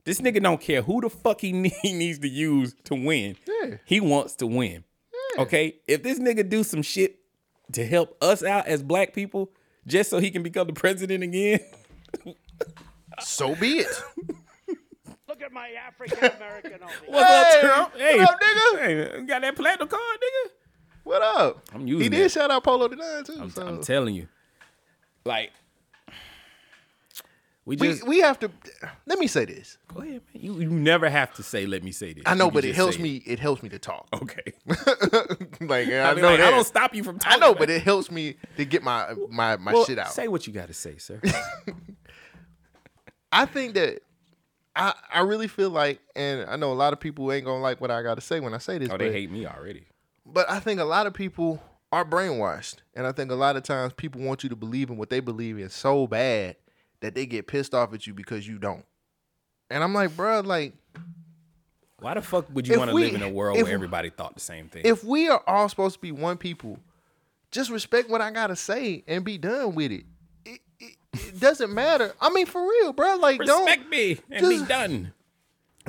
This 0.05 0.20
nigga 0.20 0.43
don't 0.43 0.61
care 0.61 0.82
who 0.82 1.01
the 1.01 1.09
fuck 1.09 1.40
he 1.40 1.53
he 1.82 1.93
needs 1.93 2.18
to 2.20 2.28
use 2.28 2.74
to 2.84 2.95
win. 2.97 3.36
Yeah. 3.47 3.76
He 3.84 4.01
wants 4.01 4.34
to 4.36 4.47
win. 4.49 4.82
Okay? 5.38 5.76
If 5.86 6.02
this 6.02 6.18
nigga 6.18 6.48
do 6.48 6.62
some 6.64 6.82
shit 6.82 7.18
to 7.72 7.86
help 7.86 8.16
us 8.22 8.42
out 8.42 8.66
as 8.66 8.82
black 8.82 9.12
people 9.14 9.50
just 9.86 10.10
so 10.10 10.18
he 10.18 10.30
can 10.30 10.42
become 10.42 10.66
the 10.66 10.72
president 10.72 11.22
again, 11.24 11.60
So 13.20 13.54
be 13.54 13.78
it. 13.78 14.02
Look 15.28 15.42
at 15.42 15.52
my 15.52 15.70
African 15.86 16.18
American 16.36 16.74
over 16.82 16.92
what's 17.06 17.28
Hey, 17.28 17.54
up, 17.58 17.60
Trump? 17.60 17.94
Hey, 17.96 18.18
what 18.18 18.28
up, 18.30 18.40
nigga? 18.40 18.78
Hey, 18.80 19.20
you 19.20 19.26
got 19.26 19.42
that 19.42 19.56
platinum 19.56 19.88
card, 19.88 20.00
nigga? 20.02 20.50
What 21.04 21.22
up? 21.22 21.62
I'm 21.74 21.86
using 21.86 22.02
He 22.02 22.08
did 22.08 22.26
it. 22.26 22.30
shout 22.32 22.50
out 22.50 22.62
Polo 22.64 22.88
the 22.88 22.96
Nine 22.96 23.24
too. 23.24 23.36
I'm, 23.40 23.50
so. 23.50 23.66
I'm 23.66 23.82
telling 23.82 24.14
you. 24.14 24.28
Like, 25.24 25.50
we 27.64 27.76
we 27.76 27.88
just 27.88 28.06
we 28.06 28.18
have 28.18 28.40
to. 28.40 28.50
Let 29.06 29.20
me 29.20 29.28
say 29.28 29.44
this. 29.44 29.78
go 29.86 30.00
ahead, 30.02 30.22
man. 30.34 30.42
You, 30.42 30.58
you 30.58 30.68
never 30.68 31.08
have 31.08 31.32
to 31.34 31.44
say, 31.44 31.64
let 31.64 31.84
me 31.84 31.92
say 31.92 32.12
this. 32.12 32.24
I 32.26 32.34
know, 32.34 32.50
but 32.50 32.64
it 32.64 32.74
helps 32.74 32.98
me. 32.98 33.22
It 33.24 33.38
helps 33.38 33.62
me 33.62 33.68
to 33.68 33.78
talk. 33.78 34.08
Okay. 34.22 34.52
like 35.60 35.88
I, 35.88 36.10
I, 36.10 36.14
mean, 36.14 36.22
know 36.22 36.30
like, 36.30 36.38
that. 36.38 36.40
I 36.40 36.50
don't 36.50 36.66
stop 36.66 36.94
you 36.94 37.02
from 37.02 37.16
I 37.16 37.18
talking. 37.36 37.40
know, 37.40 37.54
but 37.54 37.68
man. 37.68 37.78
it 37.78 37.82
helps 37.82 38.10
me 38.10 38.36
to 38.56 38.64
get 38.64 38.82
my 38.82 39.14
my 39.30 39.56
my 39.56 39.72
Well, 39.72 39.84
shit 39.84 39.98
out. 39.98 40.12
Say 40.12 40.28
what 40.28 40.46
you 40.46 40.52
got 40.52 40.68
to 40.68 40.74
say, 40.74 40.96
sir. 40.96 41.20
I 43.32 43.46
think 43.46 43.74
that 43.74 44.02
I 44.74 44.94
I 45.12 45.20
really 45.20 45.48
feel 45.48 45.70
like, 45.70 46.00
and 46.16 46.48
I 46.48 46.56
know 46.56 46.72
a 46.72 46.74
lot 46.74 46.92
of 46.92 47.00
people 47.00 47.30
ain't 47.32 47.44
gonna 47.44 47.62
like 47.62 47.80
what 47.80 47.90
I 47.90 48.02
got 48.02 48.14
to 48.14 48.20
say 48.20 48.40
when 48.40 48.54
I 48.54 48.58
say 48.58 48.78
this. 48.78 48.90
oh, 48.90 48.96
they 48.96 49.12
hate 49.12 49.30
me 49.30 49.46
already. 49.46 49.86
but 50.24 50.48
I 50.50 50.60
think 50.60 50.80
a 50.80 50.84
lot 50.84 51.06
of 51.06 51.14
people 51.14 51.62
are 51.92 52.04
brainwashed, 52.04 52.76
and 52.94 53.06
I 53.06 53.12
think 53.12 53.30
a 53.30 53.36
lot 53.36 53.56
of 53.56 53.62
times 53.64 53.92
people 53.92 54.20
want 54.22 54.42
you 54.42 54.48
to 54.48 54.56
believe 54.56 54.88
in 54.88 54.96
what 54.96 55.10
they 55.10 55.20
believe 55.20 55.58
in 55.58 55.68
so 55.68 56.06
bad 56.06 56.56
that 57.03 57.14
they 57.14 57.26
get 57.26 57.46
pissed 57.46 57.74
off 57.74 57.92
at 57.92 58.07
you 58.07 58.14
because 58.14 58.48
you 58.48 58.59
don't. 58.59 58.84
And 59.70 59.84
I'm 59.84 59.92
like, 59.94 60.11
bruh, 60.11 60.44
like 60.44 60.72
Why 62.00 62.14
the 62.14 62.22
fuck 62.22 62.46
would 62.53 62.66
you 62.66 62.78
want 62.78 62.90
to 62.90 62.94
live 62.96 63.14
in 63.14 63.22
a 63.22 63.28
world 63.28 63.59
if- 63.59 63.64
where 63.64 63.72
everybody 63.74 64.11
thought 64.11 64.34
the 64.34 64.40
same 64.40 64.68
thing? 64.68 64.82
if 64.84 65.05
we 65.05 65.28
are 65.28 65.42
all 65.46 65.68
supposed 65.68 65.96
to 65.96 66.00
be 66.00 66.11
one 66.12 66.36
people, 66.38 66.78
just 67.50 67.70
respect 67.70 68.09
what 68.09 68.20
I 68.20 68.30
gotta 68.30 68.57
say 68.57 69.05
and 69.07 69.24
be 69.24 69.36
done 69.38 69.74
with 69.74 69.92
it. 69.92 70.05
It, 70.44 70.61
it, 70.80 70.96
it 71.12 71.38
doesn't 71.40 71.72
matter. 71.72 72.14
I 72.20 72.30
mean, 72.30 72.46
for 72.46 72.62
real, 72.62 72.92
bro. 72.92 73.16
Like, 73.16 73.38
Respect 73.40 73.46
don't 73.59 73.66
respect 73.66 73.90
me 73.90 74.18
and 74.30 74.48
be 74.48 74.64
done. 74.64 75.12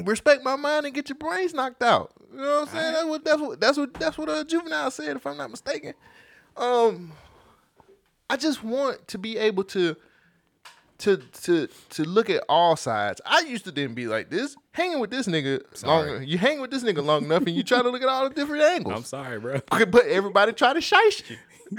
respect 0.03 0.43
my 0.43 0.55
mind 0.57 0.85
and 0.85 0.93
get 0.93 1.07
your 1.09 1.17
brains 1.17 1.53
knocked 1.53 1.81
out. 1.81 2.11
You 2.31 2.37
know 2.41 2.59
what 2.61 2.69
I'm 2.69 2.75
saying? 2.75 2.93
That's 2.93 3.05
what 3.07 3.23
that's 3.25 3.39
what 3.41 3.59
that's 3.61 3.77
what 3.77 3.93
that's 3.93 4.17
what 4.17 4.29
a 4.29 4.43
juvenile 4.43 4.91
said, 4.91 5.15
if 5.15 5.25
I'm 5.27 5.37
not 5.37 5.51
mistaken. 5.51 5.93
Um, 6.57 7.11
I 8.29 8.37
just 8.37 8.63
want 8.63 9.07
to 9.09 9.17
be 9.17 9.37
able 9.37 9.63
to 9.65 9.95
to 11.03 11.17
to 11.17 11.67
to 11.91 12.03
look 12.03 12.29
at 12.29 12.43
all 12.49 12.75
sides. 12.75 13.21
I 13.25 13.41
used 13.41 13.65
to 13.65 13.71
then 13.71 13.93
be 13.93 14.07
like 14.07 14.29
this, 14.29 14.55
hanging 14.71 14.99
with 14.99 15.11
this 15.11 15.27
nigga 15.27 15.61
long. 15.85 16.23
You 16.23 16.37
hang 16.37 16.59
with 16.61 16.71
this 16.71 16.83
nigga 16.83 17.03
long 17.03 17.25
enough, 17.25 17.43
and 17.45 17.55
you 17.55 17.63
try 17.63 17.81
to 17.81 17.89
look 17.89 18.01
at 18.01 18.07
all 18.09 18.27
the 18.29 18.35
different 18.35 18.63
angles. 18.75 18.95
I'm 18.95 19.03
sorry, 19.03 19.39
bro. 19.39 19.59
But 19.69 20.05
everybody 20.07 20.51
try 20.53 20.73
to 20.73 20.79
shice 20.79 21.29
you. 21.29 21.37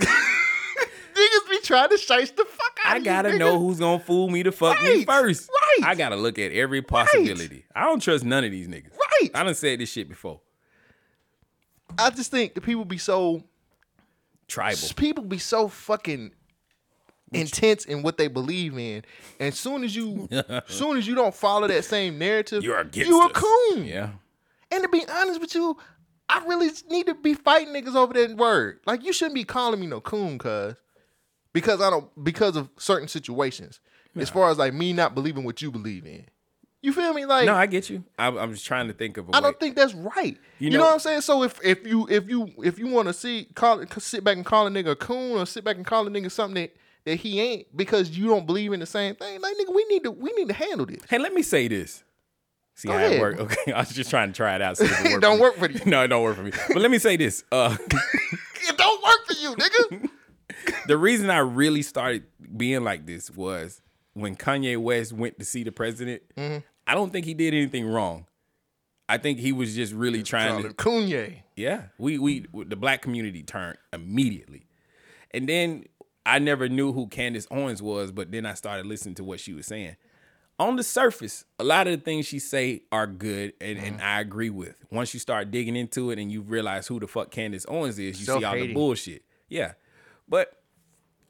Niggas 1.14 1.49
be 1.49 1.59
trying 1.62 1.89
to 1.91 1.95
shice 1.95 2.35
the 2.35 2.45
fuck 2.45 2.77
out 2.85 2.93
I 2.95 2.97
of 2.97 2.99
you. 2.99 3.05
gotta 3.05 3.29
nigga. 3.31 3.39
know 3.39 3.59
who's 3.61 3.79
gonna 3.79 4.01
fool 4.01 4.29
me 4.29 4.43
to 4.43 4.51
fuck 4.51 4.83
me 4.83 5.05
first. 5.05 5.49
right. 5.49 5.89
I 5.89 5.95
gotta 5.95 6.16
look 6.16 6.41
at 6.41 6.51
every 6.51 6.83
possibility. 6.83 7.64
I 7.75 7.85
don't 7.85 8.01
trust 8.03 8.25
none 8.25 8.43
of 8.43 8.51
these 8.51 8.66
niggas. 8.66 8.91
Right. 9.20 9.31
I 9.33 9.45
done 9.45 9.55
said 9.55 9.79
this 9.79 9.91
shit 9.91 10.09
before. 10.09 10.41
I 11.97 12.11
just 12.11 12.33
think 12.33 12.55
the 12.55 12.61
people 12.61 12.85
be 12.85 12.99
so 12.99 13.45
Tribal. 14.49 14.89
people 14.97 15.22
be 15.25 15.39
so 15.39 15.68
fucking 15.68 16.33
intense 17.33 17.85
in 17.85 18.03
what 18.03 18.16
they 18.18 18.29
believe 18.29 18.79
in, 18.79 19.03
and 19.41 19.55
soon 19.55 19.85
as 19.85 19.95
you, 19.97 20.29
soon 20.66 20.97
as 20.97 21.07
you 21.07 21.14
don't 21.14 21.35
follow 21.35 21.66
that 21.66 21.85
same 21.85 22.18
narrative, 22.18 22.62
You're 22.62 22.79
against 22.79 23.09
you 23.09 23.20
a 23.22 23.27
us. 23.27 23.33
coon. 23.33 23.85
Yeah. 23.85 24.11
And 24.70 24.83
to 24.83 24.89
be 24.89 25.05
honest 25.09 25.41
with 25.41 25.55
you, 25.55 25.77
I 26.29 26.45
really 26.47 26.70
need 26.91 27.07
to 27.07 27.14
be 27.14 27.35
fighting 27.35 27.72
niggas 27.75 27.95
over 27.95 28.12
that 28.14 28.37
word. 28.37 28.81
Like 28.87 29.05
you 29.05 29.12
shouldn't 29.12 29.35
be 29.35 29.45
calling 29.45 29.81
me 29.81 29.87
no 29.87 30.01
coon, 30.01 30.39
cuz 30.39 30.75
because 31.53 31.81
I 31.81 31.91
don't 31.91 32.09
because 32.25 32.57
of 32.57 32.68
certain 32.79 33.09
situations. 33.09 33.81
As 34.16 34.31
far 34.31 34.49
as 34.49 34.59
like 34.59 34.72
me 34.72 34.93
not 34.93 35.12
believing 35.16 35.43
what 35.43 35.61
you 35.61 35.72
believe 35.72 36.07
in, 36.07 36.25
you 36.83 36.93
feel 36.93 37.12
me? 37.14 37.25
Like 37.27 37.47
No, 37.47 37.55
I 37.57 37.66
get 37.66 37.91
you. 37.91 38.05
I'm, 38.16 38.37
I'm 38.37 38.53
just 38.53 38.64
trying 38.64 38.87
to 38.87 38.95
think 38.95 39.16
of 39.16 39.29
a 39.29 39.35
I 39.35 39.41
don't 39.41 39.59
think 39.59 39.75
that's 39.75 39.93
right. 39.93 40.37
You, 40.61 40.66
You 40.66 40.70
know, 40.70 40.79
know- 40.79 40.85
what 40.85 40.93
I'm 40.95 40.99
saying? 41.01 41.20
So 41.22 41.43
if 41.43 41.59
if 41.64 41.85
you 41.85 42.07
if 42.09 42.29
you 42.29 42.49
if 42.62 42.79
you 42.79 42.87
want 42.87 43.09
to 43.09 43.12
see 43.12 43.49
call 43.57 43.85
sit 43.99 44.22
back 44.22 44.37
and 44.37 44.47
call 44.47 44.68
a 44.68 44.70
nigga 44.70 44.93
a 44.93 44.97
coon 44.97 45.33
or 45.39 45.47
sit 45.47 45.64
back 45.64 45.75
and 45.77 45.85
call 45.85 46.07
a 46.07 46.11
nigga 46.11 46.31
something 46.31 46.62
that, 46.62 46.77
that 47.07 47.16
he 47.16 47.40
ain't 47.40 47.76
because 47.76 48.11
you 48.16 48.26
don't 48.28 48.46
believe 48.46 48.72
in 48.72 48.80
the 48.80 48.86
same 48.86 49.14
thing, 49.14 49.40
like 49.40 49.55
nigga, 49.57 49.74
we 49.74 49.84
need 49.86 50.05
to 50.05 50.11
we 50.11 50.32
need 50.32 50.48
to 50.48 50.55
handle 50.55 50.86
this. 50.86 51.00
Hey, 51.09 51.18
let 51.18 51.32
me 51.34 51.42
say 51.42 51.68
this. 51.68 52.02
See 52.76 52.88
Go 52.88 52.94
how 52.94 52.98
ahead. 53.05 53.12
it 53.12 53.20
works. 53.20 53.40
Okay, 53.40 53.72
I 53.74 53.80
was 53.80 53.90
just 53.90 54.11
trying 54.11 54.32
to 54.32 54.36
try 54.36 54.55
it 54.57 54.62
out. 54.62 54.78
See 54.78 54.84
if 54.86 55.05
it, 55.05 55.20
don't 55.20 55.36
for 55.38 55.42
work 55.42 55.57
for 55.57 55.70
you. 55.70 55.80
No, 55.86 56.02
it 56.05 56.09
don't 56.09 56.22
work 56.22 56.36
for 56.36 56.42
me. 56.42 56.50
But 56.68 56.78
let 56.78 56.90
me 56.90 56.98
say 56.98 57.16
this. 57.16 57.44
Uh, 57.52 57.76
It 58.66 58.78
don't 58.78 59.02
work 59.02 59.26
for 59.26 59.34
you, 59.34 59.55
nigga. 59.55 60.09
the 60.86 60.96
reason 60.96 61.28
I 61.30 61.38
really 61.38 61.82
started 61.82 62.24
being 62.57 62.82
like 62.82 63.05
this 63.07 63.30
was 63.30 63.82
when 64.14 64.36
Kanye 64.36 64.78
West 64.78 65.12
went 65.12 65.38
to 65.38 65.44
see 65.44 65.62
the 65.64 65.72
president. 65.72 66.22
Mm-hmm. 66.36 66.59
I 66.86 66.94
don't 66.94 67.12
think 67.12 67.26
he 67.26 67.34
did 67.34 67.52
anything 67.55 67.86
wrong. 67.86 68.26
I 69.09 69.18
think 69.18 69.38
he 69.38 69.52
was 69.52 69.74
just 69.74 69.92
really 69.92 70.22
trying 70.22 70.62
to. 70.62 70.70
Kanye. 70.70 71.42
Yeah, 71.57 71.82
we 71.98 72.18
we 72.18 72.46
the 72.66 72.74
black 72.76 73.02
community 73.02 73.42
turned 73.42 73.76
immediately, 73.92 74.66
and 75.30 75.46
then 75.48 75.84
I 76.27 76.39
never 76.39 76.68
knew 76.68 76.93
who 76.93 77.07
Candace 77.07 77.47
Owens 77.51 77.83
was, 77.83 78.11
but 78.12 78.33
then 78.33 78.47
I 78.47 78.55
started 78.55 78.87
listening 78.87 79.14
to 79.16 79.25
what 79.25 79.41
she 79.41 79.53
was 79.53 79.66
saying. 79.66 79.97
On 80.59 80.77
the 80.77 80.83
surface, 80.85 81.45
a 81.59 81.64
lot 81.64 81.89
of 81.89 81.99
the 81.99 82.05
things 82.05 82.27
she 82.27 82.39
say 82.39 82.83
are 82.93 83.07
good, 83.07 83.55
and, 83.61 83.79
and 83.79 83.97
Mm-hmm. 83.97 84.05
I 84.05 84.20
agree 84.20 84.51
with. 84.51 84.85
Once 84.91 85.12
you 85.12 85.20
start 85.20 85.51
digging 85.51 85.75
into 85.77 86.11
it 86.11 86.18
and 86.18 86.31
you 86.31 86.43
realize 86.43 86.87
who 86.87 87.01
the 87.01 87.09
fuck 87.09 87.31
Candace 87.31 87.66
Owens 87.68 87.99
is, 87.99 88.20
you 88.20 88.27
see 88.27 88.45
all 88.45 88.55
the 88.55 88.72
bullshit. 88.72 89.25
Yeah, 89.49 89.72
but 90.29 90.62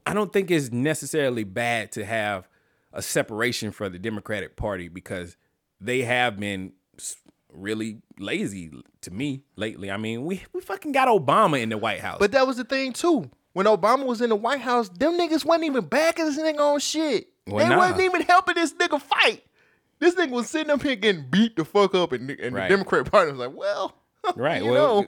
I 0.07 0.13
don't 0.13 0.33
think 0.33 0.51
it's 0.51 0.71
necessarily 0.71 1.45
bad 1.45 1.91
to 1.93 2.05
have 2.05 2.49
a 2.93 3.01
separation 3.03 3.73
for 3.73 3.89
the 3.89 3.99
Democratic 3.99 4.57
Party 4.57 4.89
because 4.89 5.37
they 5.81 6.03
have 6.03 6.39
been 6.39 6.75
really 7.51 8.03
lazy 8.19 8.71
to 9.01 9.11
me 9.11 9.43
lately. 9.57 9.91
I 9.91 9.97
mean, 9.97 10.25
we 10.25 10.43
we 10.53 10.61
fucking 10.61 10.93
got 10.93 11.09
Obama 11.09 11.61
in 11.61 11.71
the 11.71 11.79
White 11.79 12.01
House. 12.01 12.19
But 12.21 12.33
that 12.33 12.47
was 12.47 12.59
the 12.59 12.65
thing 12.65 12.93
too. 12.93 13.31
When 13.55 13.67
Obama 13.67 14.05
was 14.05 14.21
in 14.21 14.29
the 14.31 14.37
White 14.37 14.61
House, 14.61 14.89
them 14.91 15.15
niggas 15.19 15.45
wasn't 15.45 15.65
even 15.65 15.87
backing 15.87 16.27
this 16.27 16.39
nigga 16.39 16.59
on 16.61 16.79
shit. 16.81 17.29
Well, 17.47 17.65
they 17.65 17.71
nah. 17.71 17.79
wasn't 17.79 18.01
even 18.03 18.23
helping 18.23 18.57
this 18.57 18.73
nigga 18.75 19.01
fight. 19.01 19.43
This 20.01 20.15
nigga 20.17 20.31
was 20.31 20.51
sitting 20.51 20.71
up 20.71 20.83
here 20.83 20.97
getting 20.97 21.25
beat 21.31 21.57
the 21.57 21.65
fuck 21.65 21.95
up, 21.95 22.13
and, 22.13 22.29
and 22.31 22.55
Right. 22.55 22.69
the 22.69 22.77
Democrat 22.77 23.11
Party 23.11 23.31
was 23.31 23.41
like, 23.41 23.57
"Well, 23.57 23.95
Right, 24.37 24.63
you 24.63 24.71
well, 24.71 25.03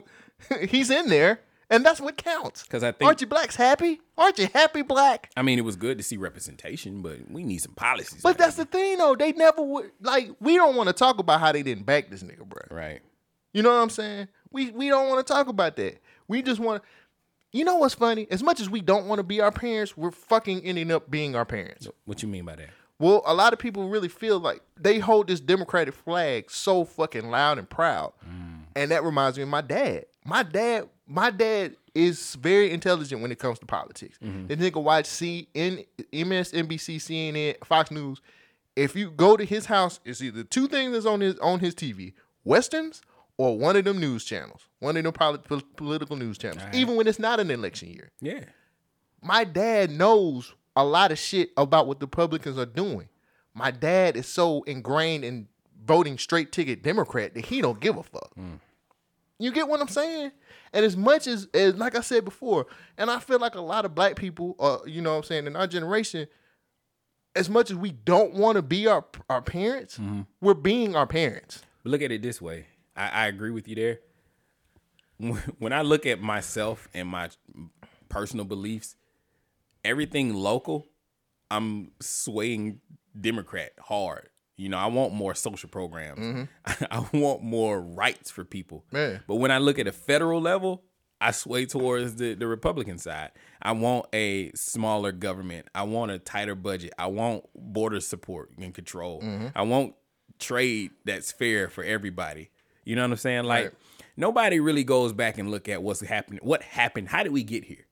know, 0.49 0.57
he's 0.69 0.89
in 0.89 1.09
there, 1.09 1.41
and 1.69 1.85
that's 1.85 1.99
what 1.99 2.15
counts. 2.17 2.63
Because 2.63 2.83
I 2.83 2.91
think- 2.93 3.05
aren't 3.07 3.19
you 3.21 3.27
blacks 3.27 3.55
happy? 3.57 3.99
Aren't 4.17 4.39
you 4.39 4.47
happy, 4.53 4.81
black? 4.81 5.29
I 5.35 5.41
mean, 5.41 5.59
it 5.59 5.63
was 5.63 5.75
good 5.75 5.97
to 5.97 6.03
see 6.03 6.15
representation, 6.15 7.01
but 7.01 7.29
we 7.29 7.43
need 7.43 7.57
some 7.57 7.73
policies. 7.75 8.21
But 8.23 8.37
that's 8.37 8.55
the 8.55 8.65
thing, 8.65 8.97
though. 8.99 9.15
They 9.15 9.33
never 9.33 9.61
would 9.61 9.91
like. 10.01 10.31
We 10.39 10.55
don't 10.55 10.75
want 10.77 10.87
to 10.87 10.93
talk 10.93 11.19
about 11.19 11.39
how 11.41 11.51
they 11.51 11.63
didn't 11.63 11.85
back 11.85 12.09
this 12.09 12.23
nigga, 12.23 12.45
bro. 12.47 12.61
right. 12.71 13.01
You 13.53 13.61
know 13.63 13.69
what 13.75 13.81
I'm 13.81 13.89
saying? 13.89 14.27
We 14.51 14.69
we 14.71 14.87
don't 14.89 15.09
want 15.09 15.25
to 15.25 15.33
talk 15.33 15.47
about 15.47 15.75
that. 15.75 15.99
We 16.27 16.41
just 16.41 16.59
want. 16.61 16.81
You 17.57 17.65
know 17.65 17.77
what's 17.77 17.95
funny? 17.95 18.27
As 18.29 18.43
much 18.43 18.59
as 18.59 18.69
we 18.69 18.81
don't 18.81 19.07
want 19.07 19.17
to 19.17 19.23
be 19.23 19.41
our 19.41 19.51
parents, 19.51 19.97
we're 19.97 20.11
fucking 20.11 20.61
ending 20.61 20.91
up 20.91 21.09
being 21.09 21.35
our 21.35 21.43
parents. 21.43 21.87
What 22.05 22.21
you 22.21 22.29
mean 22.29 22.45
by 22.45 22.55
that? 22.55 22.69
Well, 22.99 23.23
a 23.25 23.33
lot 23.33 23.51
of 23.51 23.57
people 23.57 23.89
really 23.89 24.09
feel 24.09 24.39
like 24.39 24.61
they 24.79 24.99
hold 24.99 25.27
this 25.27 25.39
Democratic 25.39 25.95
flag 25.95 26.51
so 26.51 26.85
fucking 26.85 27.31
loud 27.31 27.57
and 27.57 27.67
proud. 27.67 28.13
Mm. 28.23 28.59
And 28.75 28.91
that 28.91 29.03
reminds 29.03 29.37
me 29.37 29.43
of 29.43 29.49
my 29.49 29.61
dad. 29.61 30.05
My 30.23 30.43
dad, 30.43 30.87
my 31.07 31.31
dad 31.31 31.75
is 31.95 32.35
very 32.35 32.69
intelligent 32.71 33.23
when 33.23 33.31
it 33.31 33.39
comes 33.39 33.57
to 33.57 33.65
politics. 33.65 34.19
Mm-hmm. 34.23 34.47
This 34.47 34.57
nigga 34.59 34.83
watch 34.83 35.07
C 35.07 35.47
N 35.55 35.83
MSNBC, 36.13 36.97
CNN, 36.97 37.65
Fox 37.65 37.89
News. 37.89 38.21
If 38.75 38.95
you 38.95 39.09
go 39.09 39.35
to 39.35 39.43
his 39.43 39.65
house, 39.65 39.99
it's 40.05 40.21
either 40.21 40.43
two 40.43 40.67
things 40.67 40.93
that's 40.93 41.07
on 41.07 41.21
his 41.21 41.39
on 41.39 41.59
his 41.59 41.73
TV: 41.73 42.13
westerns 42.43 43.01
or 43.37 43.57
one 43.57 43.75
of 43.75 43.85
them 43.85 43.99
news 43.99 44.23
channels, 44.25 44.61
one 44.79 44.97
of 44.97 45.03
them 45.03 45.13
poli- 45.13 45.37
pol- 45.39 45.61
political 45.75 46.15
news 46.15 46.37
channels. 46.37 46.63
Even 46.73 46.95
when 46.95 47.07
it's 47.07 47.19
not 47.19 47.39
an 47.39 47.51
election 47.51 47.89
year 47.89 48.09
Yeah. 48.21 48.43
my 49.21 49.43
dad 49.43 49.91
knows 49.91 50.53
a 50.75 50.83
lot 50.83 51.11
of 51.11 51.17
shit 51.19 51.49
about 51.57 51.87
what 51.87 51.99
the 51.99 52.05
Republicans 52.05 52.57
are 52.57 52.65
doing. 52.65 53.09
My 53.53 53.71
dad 53.71 54.15
is 54.15 54.27
so 54.27 54.63
ingrained 54.63 55.23
in 55.25 55.47
voting 55.85 56.17
straight 56.17 56.51
ticket 56.51 56.83
Democrat 56.83 57.33
that 57.33 57.45
he 57.45 57.61
don't 57.61 57.79
give 57.79 57.97
a 57.97 58.03
fuck. 58.03 58.31
You 59.39 59.51
get 59.51 59.67
what 59.67 59.79
I'm 59.81 59.87
saying? 59.87 60.31
And 60.73 60.83
as 60.85 60.97
much 60.97 61.27
as, 61.27 61.47
as 61.53 61.75
like 61.75 61.95
I 61.95 62.01
said 62.01 62.25
before, 62.25 62.65
and 62.97 63.09
I 63.09 63.19
feel 63.19 63.39
like 63.39 63.55
a 63.55 63.61
lot 63.61 63.85
of 63.85 63.93
black 63.95 64.15
people, 64.15 64.55
uh, 64.59 64.79
you 64.85 65.01
know 65.01 65.11
what 65.11 65.17
I'm 65.17 65.23
saying, 65.23 65.47
in 65.47 65.55
our 65.55 65.67
generation, 65.67 66.27
as 67.35 67.49
much 67.49 67.69
as 67.69 67.77
we 67.77 67.91
don't 67.91 68.33
want 68.33 68.55
to 68.55 68.61
be 68.63 68.87
our 68.87 69.05
our 69.29 69.41
parents, 69.41 69.97
Mm-hmm. 69.97 70.21
we're 70.41 70.53
being 70.55 70.95
our 70.95 71.05
parents. 71.07 71.61
But 71.83 71.91
look 71.91 72.01
at 72.01 72.11
it 72.11 72.21
this 72.23 72.41
way. 72.41 72.65
I, 72.97 73.09
I 73.09 73.27
agree 73.27 73.51
with 73.51 73.67
you 73.67 73.75
there. 73.75 73.99
When- 75.59 75.73
I 75.73 75.81
look 75.81 76.05
at 76.05 76.21
myself 76.21 76.87
and 76.93 77.07
my 77.07 77.29
personal 78.09 78.45
beliefs, 78.45 78.95
everything 79.83 80.33
local, 80.33 80.87
I'm 81.49 81.91
swaying 82.01 82.81
Democrat 83.19 83.71
hard. 83.79 84.29
You 84.57 84.69
know, 84.69 84.77
I 84.77 84.87
want 84.87 85.13
more 85.13 85.35
social 85.35 85.69
programs. 85.69 86.19
Mm-hmm. 86.19 86.83
I 86.91 87.05
want 87.17 87.43
more 87.43 87.79
rights 87.79 88.31
for 88.31 88.43
people. 88.43 88.85
Man. 88.91 89.21
But 89.27 89.35
when 89.35 89.51
I 89.51 89.59
look 89.59 89.77
at 89.79 89.87
a 89.87 89.91
federal 89.91 90.41
level, 90.41 90.83
I 91.19 91.31
sway 91.31 91.65
towards 91.65 92.15
the, 92.15 92.33
the 92.35 92.47
Republican 92.47 92.97
side. 92.97 93.31
I 93.61 93.71
want 93.71 94.05
a 94.13 94.51
smaller 94.53 95.11
government. 95.11 95.67
I 95.73 95.83
want 95.83 96.11
a 96.11 96.19
tighter 96.19 96.55
budget. 96.55 96.93
I 96.97 97.07
want 97.07 97.45
border 97.55 97.99
support 97.99 98.51
and 98.59 98.73
control. 98.73 99.21
Mm-hmm. 99.21 99.47
I 99.55 99.61
want 99.63 99.95
trade 100.39 100.91
that's 101.05 101.31
fair 101.31 101.69
for 101.69 101.83
everybody. 101.83 102.49
You 102.87 102.95
know 102.95 103.03
what 103.03 103.11
I'm 103.11 103.17
saying? 103.17 103.43
Like 103.43 103.65
Right. 103.65 103.73
nobody 104.15 104.59
really 104.59 104.83
goes 104.83 105.13
back 105.13 105.37
and 105.37 105.51
look 105.51 105.67
at 105.69 105.83
what's 105.83 106.01
happening. 106.01 106.39
What 106.43 106.63
happened? 106.63 107.09
How 107.09 107.23
did 107.23 107.31
we 107.33 107.43
get 107.43 107.65
here? 107.65 107.85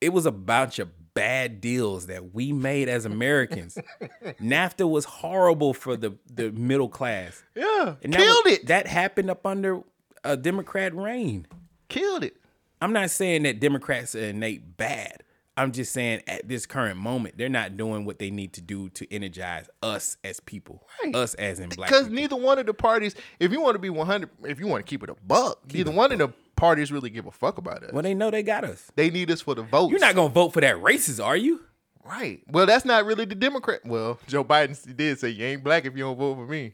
It 0.00 0.12
was 0.12 0.26
a 0.26 0.32
bunch 0.32 0.78
of 0.78 1.14
bad 1.14 1.60
deals 1.60 2.06
that 2.06 2.32
we 2.34 2.52
made 2.52 2.88
as 2.88 3.04
Americans. 3.04 3.76
NAFTA 4.40 4.88
was 4.88 5.04
horrible 5.04 5.74
for 5.74 5.96
the 5.96 6.16
the 6.32 6.50
middle 6.52 6.88
class. 6.88 7.42
Yeah, 7.54 7.96
And 8.02 8.12
killed 8.14 8.44
was- 8.44 8.54
it. 8.54 8.66
That 8.66 8.86
happened 8.86 9.30
up 9.30 9.46
under 9.46 9.82
a 10.24 10.36
Democrat 10.36 10.94
reign. 10.94 11.46
killed 11.88 12.24
it. 12.24 12.36
I'm 12.80 12.92
not 12.92 13.10
saying 13.10 13.42
that 13.44 13.60
Democrats 13.60 14.14
are 14.14 14.24
innate 14.24 14.76
bad. 14.76 15.22
I'm 15.56 15.72
just 15.72 15.92
saying 15.92 16.22
at 16.26 16.48
this 16.48 16.64
current 16.64 16.98
moment, 16.98 17.36
they're 17.36 17.48
not 17.50 17.76
doing 17.76 18.04
what 18.06 18.18
they 18.18 18.30
need 18.30 18.54
to 18.54 18.60
do 18.62 18.88
to 18.90 19.12
energize 19.14 19.68
us 19.82 20.16
as 20.24 20.40
people, 20.40 20.86
Right. 21.04 21.14
us 21.14 21.34
as 21.34 21.60
in 21.60 21.68
black 21.68 21.90
Because 21.90 22.08
neither 22.08 22.36
one 22.36 22.58
of 22.58 22.64
the 22.66 22.72
parties, 22.74 23.14
if 23.38 23.52
you 23.52 23.60
want 23.60 23.74
to 23.74 23.78
be 23.78 23.90
100, 23.90 24.30
if 24.44 24.58
you 24.58 24.66
want 24.66 24.84
to 24.86 24.88
keep 24.88 25.02
it 25.02 25.10
a 25.10 25.14
buck, 25.26 25.60
neither 25.72 25.90
one 25.90 26.10
of 26.12 26.18
the 26.18 26.28
parties 26.56 26.90
really 26.90 27.10
give 27.10 27.26
a 27.26 27.30
fuck 27.30 27.58
about 27.58 27.82
us. 27.82 27.92
Well, 27.92 28.02
they 28.02 28.14
know 28.14 28.30
they 28.30 28.42
got 28.42 28.64
us. 28.64 28.90
They 28.96 29.10
need 29.10 29.30
us 29.30 29.42
for 29.42 29.54
the 29.54 29.62
vote. 29.62 29.90
You're 29.90 30.00
not 30.00 30.14
gonna 30.14 30.28
vote 30.32 30.54
for 30.54 30.60
that 30.62 30.76
racist, 30.76 31.22
are 31.22 31.36
you? 31.36 31.60
right. 32.04 32.40
Well, 32.48 32.66
that's 32.66 32.84
not 32.84 33.04
really 33.04 33.24
the 33.26 33.34
Democrat. 33.34 33.80
Well, 33.84 34.18
Joe 34.26 34.42
Biden 34.44 34.96
did 34.96 35.18
say 35.20 35.28
you 35.28 35.44
ain't 35.44 35.62
black 35.62 35.84
if 35.84 35.96
you 35.96 36.02
don't 36.04 36.16
vote 36.18 36.34
for 36.36 36.46
me. 36.46 36.72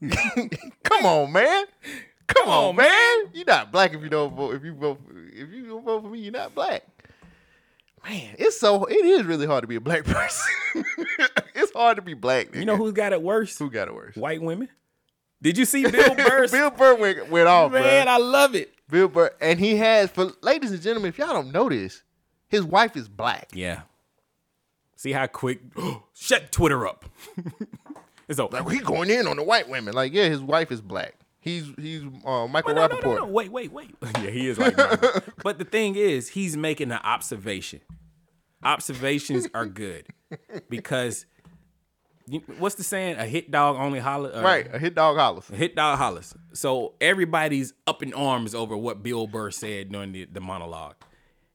Come 0.84 1.06
on, 1.06 1.32
man. 1.32 1.64
Come 2.26 2.48
on, 2.48 2.76
man. 2.76 3.18
You're 3.32 3.44
not 3.46 3.70
black 3.70 3.94
if 3.94 4.02
you 4.02 4.08
don't 4.08 4.34
vote. 4.34 4.54
If 4.56 4.64
you 4.64 4.74
vote, 4.74 5.00
if 5.32 5.50
you 5.52 5.68
don't 5.68 5.84
vote 5.84 6.02
for 6.02 6.08
me, 6.10 6.18
you're 6.18 6.32
not 6.32 6.54
black. 6.54 6.82
Man, 8.08 8.36
it's 8.38 8.58
so 8.58 8.84
it 8.84 9.04
is 9.04 9.24
really 9.24 9.46
hard 9.46 9.62
to 9.62 9.66
be 9.68 9.76
a 9.76 9.80
black 9.80 10.04
person. 10.06 10.84
it's 11.54 11.72
hard 11.72 11.96
to 11.96 12.02
be 12.02 12.14
black. 12.14 12.54
You 12.54 12.64
know 12.64 12.76
who's 12.76 12.92
got 12.92 13.12
it 13.12 13.22
worse? 13.22 13.58
who 13.58 13.70
got 13.70 13.88
it 13.88 13.94
worse? 13.94 14.14
White 14.16 14.42
women. 14.42 14.68
Did 15.42 15.58
you 15.58 15.64
see 15.64 15.82
Bill 15.88 16.14
Burr? 16.14 16.48
Bill 16.50 16.70
Burr 16.70 16.94
went, 16.94 17.28
went 17.30 17.48
off, 17.48 17.72
Man, 17.72 17.82
man. 17.82 18.08
I 18.08 18.16
love 18.16 18.54
it. 18.54 18.74
Bill 18.88 19.08
Burr, 19.08 19.32
and 19.40 19.58
he 19.58 19.76
has 19.76 20.10
for 20.10 20.32
ladies 20.40 20.70
and 20.70 20.80
gentlemen, 20.80 21.08
if 21.08 21.18
y'all 21.18 21.32
don't 21.32 21.52
know 21.52 21.68
this, 21.68 22.02
his 22.48 22.62
wife 22.62 22.96
is 22.96 23.08
black. 23.08 23.50
Yeah. 23.52 23.82
See 24.94 25.12
how 25.12 25.26
quick? 25.26 25.60
Shut 26.14 26.50
Twitter 26.52 26.86
up. 26.86 27.04
it's 28.28 28.38
over. 28.38 28.60
Like 28.60 28.72
he 28.72 28.78
going 28.78 29.10
in 29.10 29.26
on 29.26 29.36
the 29.36 29.42
white 29.42 29.68
women. 29.68 29.94
Like, 29.94 30.12
yeah, 30.12 30.28
his 30.28 30.40
wife 30.40 30.72
is 30.72 30.80
black. 30.80 31.14
He's 31.46 31.70
he's 31.78 32.02
uh, 32.24 32.46
Michael 32.48 32.74
no, 32.74 32.86
no, 32.88 32.94
no, 32.94 33.00
Rappaport. 33.00 33.16
no, 33.18 33.26
Wait, 33.26 33.52
wait, 33.52 33.70
wait. 33.72 33.94
yeah, 34.20 34.30
he 34.30 34.48
is 34.48 34.58
like. 34.58 34.76
but 35.44 35.58
the 35.58 35.64
thing 35.64 35.94
is, 35.94 36.28
he's 36.30 36.56
making 36.56 36.90
an 36.90 36.98
observation. 37.04 37.80
Observations 38.62 39.46
are 39.54 39.66
good 39.66 40.06
because 40.68 41.24
you, 42.26 42.40
what's 42.58 42.74
the 42.74 42.82
saying? 42.82 43.16
A 43.18 43.26
hit 43.26 43.50
dog 43.52 43.76
only 43.76 44.00
holler. 44.00 44.34
uh, 44.34 44.42
Right, 44.42 44.66
a 44.74 44.78
hit 44.78 44.96
dog 44.96 45.16
hollers. 45.18 45.48
A 45.50 45.54
hit 45.56 45.76
dog 45.76 45.98
hollers. 45.98 46.34
So 46.52 46.94
everybody's 47.00 47.72
up 47.86 48.02
in 48.02 48.12
arms 48.12 48.54
over 48.54 48.76
what 48.76 49.02
Bill 49.04 49.26
Burr 49.28 49.52
said 49.52 49.92
during 49.92 50.10
the, 50.12 50.24
the 50.24 50.40
monologue. 50.40 50.96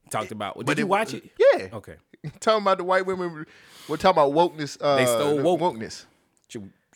He 0.04 0.08
talked 0.10 0.32
about. 0.32 0.56
Did 0.56 0.66
But 0.66 0.78
you 0.78 0.84
it- 0.84 0.88
watch 0.88 1.12
it? 1.12 1.24
Yeah. 1.38 1.68
Okay. 1.74 1.96
talking 2.40 2.62
about 2.62 2.78
the 2.78 2.84
white 2.84 3.04
women. 3.04 3.44
We're 3.88 3.96
talking 3.98 4.22
about 4.22 4.32
wokeness. 4.32 4.78
Uh, 4.80 4.96
They 4.96 5.04
stole 5.04 5.38
woke. 5.42 5.60
wokeness. 5.60 6.06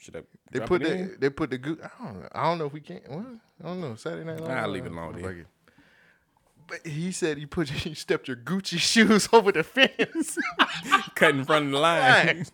Should, 0.07 0.17
I 0.17 0.21
They 0.53 0.61
put 0.61 0.83
the 0.83 0.93
in? 0.93 1.17
they 1.19 1.31
put 1.31 1.51
the 1.51 1.59
goo. 1.59 1.77
I 1.83 2.05
don't 2.05 2.21
know. 2.21 2.29
I 2.33 2.43
don't 2.45 2.59
know 2.59 2.67
if 2.67 2.73
we 2.73 2.81
can. 2.81 3.01
What? 3.09 3.27
I 3.65 3.69
don't 3.69 3.81
know. 3.81 3.97
Saturday 3.97 4.25
Night 4.25 4.39
Live. 4.41 4.51
I'll 4.51 4.69
leave 4.69 4.87
it 4.87 4.93
alone. 4.93 5.21
Fuck 5.21 5.33
it. 5.33 5.47
But 6.69 6.87
he 6.87 7.11
said 7.13 7.39
you 7.39 7.49
put 7.49 7.85
you 7.87 7.95
stepped 7.97 8.29
your 8.29 8.37
Gucci 8.37 8.79
shoes 8.93 9.29
over 9.33 9.51
the 9.51 9.65
fence. 9.65 10.39
cut 11.17 11.35
in 11.35 11.45
front 11.45 11.67
of 11.67 11.73
the 11.73 11.79
line. 11.79 12.47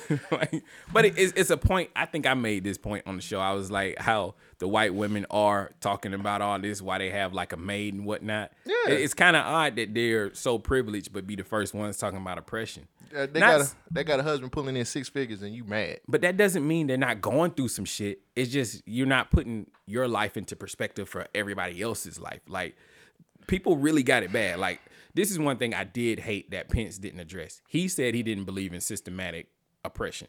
Like, 0.30 0.64
but 0.92 1.04
it, 1.04 1.18
it's, 1.18 1.32
it's 1.36 1.50
a 1.50 1.56
point. 1.56 1.90
I 1.94 2.06
think 2.06 2.26
I 2.26 2.34
made 2.34 2.64
this 2.64 2.78
point 2.78 3.06
on 3.06 3.16
the 3.16 3.22
show. 3.22 3.38
I 3.40 3.52
was 3.52 3.70
like, 3.70 3.98
how 3.98 4.34
the 4.58 4.66
white 4.68 4.94
women 4.94 5.26
are 5.30 5.72
talking 5.80 6.14
about 6.14 6.40
all 6.40 6.58
this, 6.58 6.80
why 6.80 6.98
they 6.98 7.10
have 7.10 7.32
like 7.34 7.52
a 7.52 7.56
maid 7.56 7.94
and 7.94 8.04
whatnot. 8.06 8.52
Yeah. 8.64 8.74
It- 8.94 9.00
it's 9.02 9.14
kind 9.14 9.36
of 9.36 9.44
odd 9.44 9.76
that 9.76 9.94
they're 9.94 10.32
so 10.34 10.58
privileged, 10.58 11.12
but 11.12 11.26
be 11.26 11.36
the 11.36 11.44
first 11.44 11.74
ones 11.74 11.96
talking 11.98 12.18
about 12.18 12.38
oppression. 12.38 12.86
Uh, 13.14 13.26
they 13.30 13.40
Not 13.40 13.58
got 13.58 13.60
a 13.60 13.70
they 13.90 14.04
got 14.04 14.20
a 14.20 14.22
husband 14.22 14.52
pulling 14.52 14.74
in 14.74 14.86
six 14.86 15.08
figures 15.10 15.42
and 15.42 15.54
you 15.54 15.64
mad. 15.64 16.00
But 16.08 16.22
that 16.22 16.38
doesn't 16.38 16.66
mean 16.66 16.86
they're 16.86 16.96
not 16.96 17.20
going 17.20 17.50
through 17.50 17.68
some 17.68 17.84
shit. 17.84 18.20
It's 18.34 18.50
just 18.50 18.82
you're 18.86 19.06
not 19.06 19.30
putting 19.30 19.66
your 19.86 20.08
life 20.08 20.38
into 20.38 20.56
perspective 20.56 21.10
for 21.10 21.26
everybody 21.34 21.82
else's 21.82 22.18
life. 22.18 22.40
Like 22.48 22.74
people 23.46 23.76
really 23.76 24.02
got 24.02 24.22
it 24.22 24.32
bad. 24.32 24.58
Like 24.58 24.80
this 25.14 25.30
is 25.30 25.38
one 25.38 25.58
thing 25.58 25.74
I 25.74 25.84
did 25.84 26.20
hate 26.20 26.52
that 26.52 26.70
Pence 26.70 26.96
didn't 26.96 27.20
address. 27.20 27.60
He 27.68 27.86
said 27.86 28.14
he 28.14 28.22
didn't 28.22 28.44
believe 28.44 28.72
in 28.72 28.80
systematic 28.80 29.48
oppression. 29.84 30.28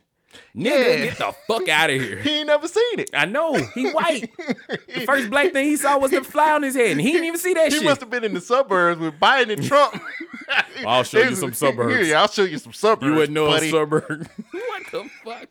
Nigga, 0.56 0.66
Yeah. 0.66 1.06
get 1.06 1.18
the 1.20 1.36
fuck 1.48 1.70
out 1.70 1.92
of 1.92 2.02
here. 2.02 2.18
He 2.24 2.40
ain't 2.40 2.48
never 2.48 2.68
seen 2.68 3.00
it. 3.00 3.12
I 3.14 3.26
know 3.26 3.54
he 3.54 3.92
white. 3.92 4.32
the 4.38 5.04
first 5.06 5.30
black 5.30 5.54
thing 5.54 5.66
he 5.66 5.76
saw 5.76 6.00
was 6.00 6.10
the 6.10 6.24
fly 6.24 6.54
on 6.54 6.64
his 6.64 6.76
head, 6.76 6.92
and 6.94 7.02
he 7.02 7.12
didn't 7.12 7.26
even 7.28 7.40
see 7.40 7.54
that 7.54 7.66
He 7.66 7.72
shit. 7.72 7.82
He 7.84 7.88
must 7.88 8.02
have 8.02 8.10
been 8.10 8.24
in 8.24 8.34
the 8.34 8.42
suburbs 8.42 9.00
with 9.00 9.20
Biden 9.20 9.52
and 9.54 9.64
Trump. 9.64 10.02
I'll 10.88 11.04
show 11.04 11.20
you 11.22 11.36
some 11.36 11.54
suburbs. 11.54 12.08
Yeah, 12.08 12.22
I'll 12.22 12.28
show 12.28 12.44
you 12.46 12.58
some 12.58 12.74
suburbs. 12.74 13.06
you 13.12 13.14
wouldn't 13.16 13.34
know 13.34 13.46
buddy. 13.48 13.68
a 13.68 13.72
suburb. 13.72 14.28
what 14.52 14.84
the 14.92 15.10
fuck? 15.24 15.48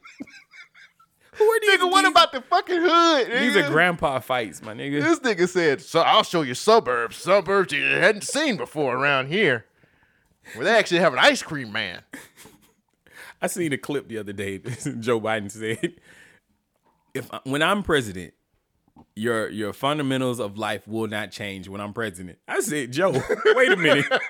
Who 1.36 1.44
are 1.44 1.60
these? 1.60 1.78
Nigga, 1.80 1.90
what 1.90 2.04
about 2.04 2.32
the 2.32 2.42
fucking 2.42 2.80
hood? 2.80 3.40
These 3.40 3.56
are 3.56 3.70
grandpa 3.70 4.18
fights, 4.20 4.60
my 4.62 4.74
nigga. 4.74 5.00
This 5.00 5.20
nigga 5.20 5.48
said, 5.48 5.80
"So 5.80 6.00
I'll 6.00 6.24
show 6.24 6.42
you 6.42 6.54
suburbs, 6.54 7.16
suburbs 7.16 7.72
you 7.72 7.82
hadn't 7.84 8.22
seen 8.24 8.56
before 8.56 8.96
around 8.96 9.28
here, 9.28 9.64
where 10.54 10.64
they 10.64 10.72
actually 10.76 10.98
have 11.00 11.12
an 11.14 11.20
ice 11.20 11.42
cream 11.42 11.72
man." 11.72 12.02
I 13.42 13.48
seen 13.48 13.72
a 13.72 13.78
clip 13.78 14.08
the 14.08 14.18
other 14.18 14.32
day. 14.32 14.58
Joe 15.00 15.20
Biden 15.20 15.50
said, 15.50 15.94
"If 17.12 17.28
when 17.42 17.60
I'm 17.60 17.82
president, 17.82 18.34
your 19.16 19.48
your 19.48 19.72
fundamentals 19.72 20.38
of 20.38 20.56
life 20.56 20.86
will 20.86 21.08
not 21.08 21.32
change 21.32 21.68
when 21.68 21.80
I'm 21.80 21.92
president." 21.92 22.38
I 22.46 22.60
said, 22.60 22.92
"Joe, 22.92 23.10
wait 23.10 23.72
a 23.72 23.76
minute. 23.76 24.06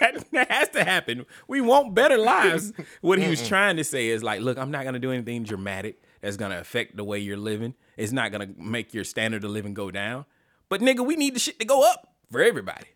that, 0.00 0.24
that 0.32 0.50
has 0.50 0.68
to 0.70 0.82
happen. 0.82 1.26
We 1.46 1.60
want 1.60 1.94
better 1.94 2.18
lives." 2.18 2.72
What 3.00 3.20
he 3.20 3.28
was 3.28 3.46
trying 3.46 3.76
to 3.76 3.84
say 3.84 4.08
is 4.08 4.24
like, 4.24 4.40
"Look, 4.40 4.58
I'm 4.58 4.72
not 4.72 4.84
gonna 4.84 4.98
do 4.98 5.12
anything 5.12 5.44
dramatic 5.44 6.02
that's 6.20 6.36
gonna 6.36 6.58
affect 6.58 6.96
the 6.96 7.04
way 7.04 7.20
you're 7.20 7.36
living. 7.36 7.74
It's 7.96 8.12
not 8.12 8.32
gonna 8.32 8.48
make 8.58 8.92
your 8.92 9.04
standard 9.04 9.44
of 9.44 9.52
living 9.52 9.74
go 9.74 9.92
down. 9.92 10.26
But 10.68 10.80
nigga, 10.80 11.06
we 11.06 11.14
need 11.14 11.36
the 11.36 11.40
shit 11.40 11.60
to 11.60 11.64
go 11.64 11.88
up 11.88 12.14
for 12.32 12.42
everybody." 12.42 12.88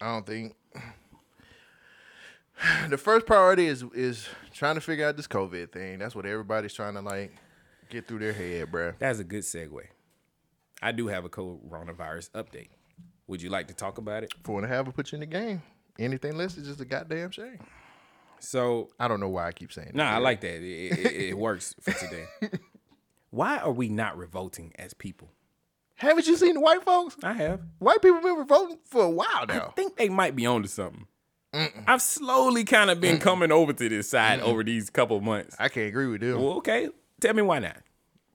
I 0.00 0.12
don't 0.12 0.26
think 0.26 0.54
the 2.88 2.98
first 2.98 3.26
priority 3.26 3.66
is 3.66 3.84
is 3.94 4.28
trying 4.52 4.74
to 4.76 4.80
figure 4.80 5.06
out 5.06 5.16
this 5.16 5.26
COVID 5.26 5.72
thing. 5.72 5.98
That's 5.98 6.14
what 6.14 6.26
everybody's 6.26 6.74
trying 6.74 6.94
to 6.94 7.00
like 7.00 7.32
get 7.90 8.06
through 8.06 8.20
their 8.20 8.32
head, 8.32 8.70
bruh. 8.72 8.94
That's 8.98 9.18
a 9.18 9.24
good 9.24 9.42
segue. 9.42 9.80
I 10.82 10.92
do 10.92 11.06
have 11.08 11.24
a 11.24 11.28
coronavirus 11.28 12.30
update. 12.32 12.68
Would 13.26 13.42
you 13.42 13.50
like 13.50 13.68
to 13.68 13.74
talk 13.74 13.98
about 13.98 14.22
it? 14.22 14.34
Four 14.44 14.58
and 14.62 14.70
a 14.70 14.74
half 14.74 14.86
will 14.86 14.92
put 14.92 15.12
you 15.12 15.16
in 15.16 15.20
the 15.20 15.26
game. 15.26 15.62
Anything 15.98 16.36
less 16.36 16.56
is 16.56 16.66
just 16.68 16.80
a 16.80 16.84
goddamn 16.84 17.30
shame. 17.30 17.58
So, 18.38 18.90
I 19.00 19.08
don't 19.08 19.18
know 19.18 19.30
why 19.30 19.48
I 19.48 19.52
keep 19.52 19.72
saying. 19.72 19.92
no, 19.94 20.04
that. 20.04 20.12
I 20.12 20.18
like 20.18 20.42
that. 20.42 20.56
It, 20.56 20.98
it, 20.98 21.12
it 21.30 21.38
works 21.38 21.74
for 21.80 21.92
today. 21.92 22.26
Why 23.30 23.58
are 23.58 23.72
we 23.72 23.88
not 23.88 24.16
revolting 24.16 24.72
as 24.78 24.94
people? 24.94 25.30
Haven't 25.96 26.26
you 26.26 26.36
seen 26.36 26.54
the 26.54 26.60
white 26.60 26.82
folks? 26.84 27.16
I 27.22 27.32
have. 27.34 27.60
White 27.78 28.00
people 28.00 28.20
been 28.20 28.36
revolting 28.36 28.78
for 28.84 29.02
a 29.04 29.10
while 29.10 29.46
now. 29.46 29.68
I 29.68 29.70
think 29.72 29.96
they 29.96 30.08
might 30.08 30.36
be 30.36 30.46
onto 30.46 30.68
something. 30.68 31.06
I've 31.86 32.02
slowly 32.02 32.64
kind 32.64 32.90
of 32.90 33.00
been 33.00 33.18
coming 33.18 33.50
over 33.50 33.72
to 33.72 33.88
this 33.88 34.10
side 34.10 34.40
over 34.40 34.62
these 34.62 34.90
couple 34.90 35.20
months. 35.20 35.56
I 35.58 35.68
can't 35.68 35.88
agree 35.88 36.06
with 36.06 36.20
them 36.20 36.40
Well, 36.42 36.54
okay. 36.58 36.88
Tell 37.20 37.32
me 37.34 37.42
why 37.42 37.60
not. 37.60 37.78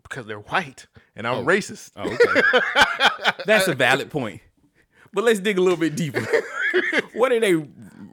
because 0.04 0.26
they're 0.26 0.40
white 0.40 0.88
and 1.16 1.28
I'm 1.28 1.46
racist. 1.46 1.92
Oh, 1.96 2.10
okay. 2.10 3.42
That's 3.46 3.68
a 3.68 3.76
valid 3.76 4.10
point. 4.10 4.42
But 5.14 5.24
let's 5.24 5.40
dig 5.40 5.58
a 5.58 5.62
little 5.62 5.78
bit 5.78 5.96
deeper. 5.96 6.26
what 7.14 7.32
are 7.32 7.40
they 7.40 7.64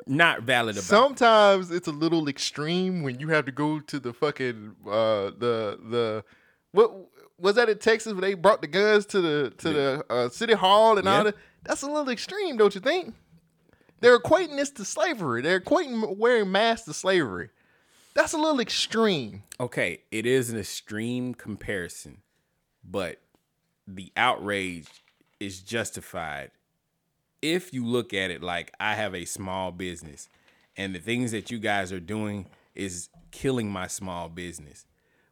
not 0.07 0.43
valid 0.43 0.77
about? 0.77 0.85
Sometimes 0.85 1.71
it's 1.71 1.87
a 1.89 1.93
little 1.93 2.29
extreme 2.29 3.03
when 3.03 3.19
you 3.21 3.29
have 3.29 3.45
to 3.47 3.53
go 3.53 3.81
to 3.81 3.99
the 4.01 4.13
fucking 4.13 4.75
uh 4.87 5.31
the 5.39 5.79
the 5.91 6.25
what 6.73 6.93
was 7.39 7.55
that 7.55 7.69
in 7.69 7.79
Texas 7.79 8.13
where 8.13 8.21
they 8.23 8.35
brought 8.35 8.61
the 8.61 8.67
guns 8.67 9.07
to 9.07 9.21
the 9.21 9.51
to 9.59 9.73
the 9.73 10.05
uh, 10.11 10.29
city 10.29 10.55
hall 10.55 10.99
and 10.99 11.07
Yeah. 11.07 11.19
all 11.19 11.25
that? 11.25 11.37
That's 11.63 11.83
a 11.83 11.87
little 11.87 12.11
extreme, 12.11 12.57
don't 12.57 12.75
you 12.75 12.81
think? 12.81 13.15
They're 14.01 14.19
equating 14.19 14.57
this 14.57 14.71
to 14.71 14.85
slavery. 14.85 15.43
They're 15.43 15.61
equating 15.61 16.17
wearing 16.17 16.53
masks 16.53 16.85
to 16.87 16.95
slavery. 16.95 17.51
That's 18.15 18.33
a 18.33 18.39
little 18.39 18.61
extreme. 18.61 19.43
Okay, 19.61 20.01
it 20.11 20.27
is 20.27 20.51
an 20.51 20.59
extreme 20.59 21.35
comparison, 21.35 22.19
but 22.83 23.21
the 23.87 24.13
outrage 24.17 24.89
is 25.41 25.61
justified 25.61 26.51
if 27.43 27.73
you 27.73 27.85
look 27.85 28.13
at 28.13 28.31
it 28.31 28.43
like 28.43 28.73
I 28.81 28.95
have 28.95 29.15
a 29.15 29.25
small 29.25 29.71
business 29.71 30.29
and 30.77 30.95
the 30.95 30.99
things 30.99 31.33
that 31.33 31.51
you 31.51 31.59
guys 31.59 31.93
are 31.93 32.01
doing 32.01 32.47
is 32.75 33.09
killing 33.31 33.71
my 33.71 33.87
small 33.87 34.29
business. 34.29 34.87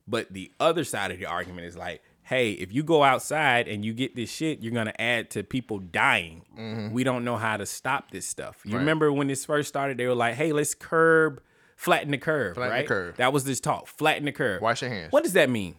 But 0.07 0.33
the 0.33 0.53
other 0.61 0.85
side 0.85 1.11
of 1.11 1.19
the 1.19 1.27
argument 1.27 1.67
is 1.67 1.77
like, 1.77 2.03
hey, 2.29 2.51
if 2.53 2.73
you 2.73 2.83
go 2.83 3.05
outside 3.05 3.69
and 3.69 3.85
you 3.85 3.93
get 3.95 4.17
this 4.17 4.29
shit, 4.29 4.59
you're 4.61 4.73
gonna 4.75 4.93
add 4.99 5.31
to 5.31 5.45
people 5.45 5.79
dying. 5.79 6.91
We 6.93 7.05
don't 7.05 7.25
know 7.25 7.37
how 7.37 7.57
to 7.57 7.65
stop 7.67 8.11
this 8.11 8.27
stuff. 8.27 8.59
You 8.65 8.71
Mm-hmm. 8.71 8.75
Right. 8.75 8.81
remember 8.81 9.13
when 9.13 9.29
this 9.29 9.45
first 9.45 9.69
started, 9.69 9.97
they 9.97 10.07
were 10.07 10.15
like, 10.15 10.35
hey, 10.35 10.53
let's 10.53 10.75
curb, 10.75 11.41
flatten 11.77 12.11
the 12.11 12.19
curve, 12.19 12.55
Flatten 12.57 12.73
the 12.73 12.79
right? 12.81 12.87
curve. 12.89 13.17
That 13.19 13.33
was 13.33 13.45
this 13.45 13.61
talk, 13.61 13.87
flatten 13.87 14.25
the 14.25 14.33
curve. 14.33 14.61
Wash 14.61 14.83
your 14.83 14.91
hands. 14.91 15.13
What 15.13 15.23
does 15.23 15.35
that 15.35 15.49
mean? 15.51 15.77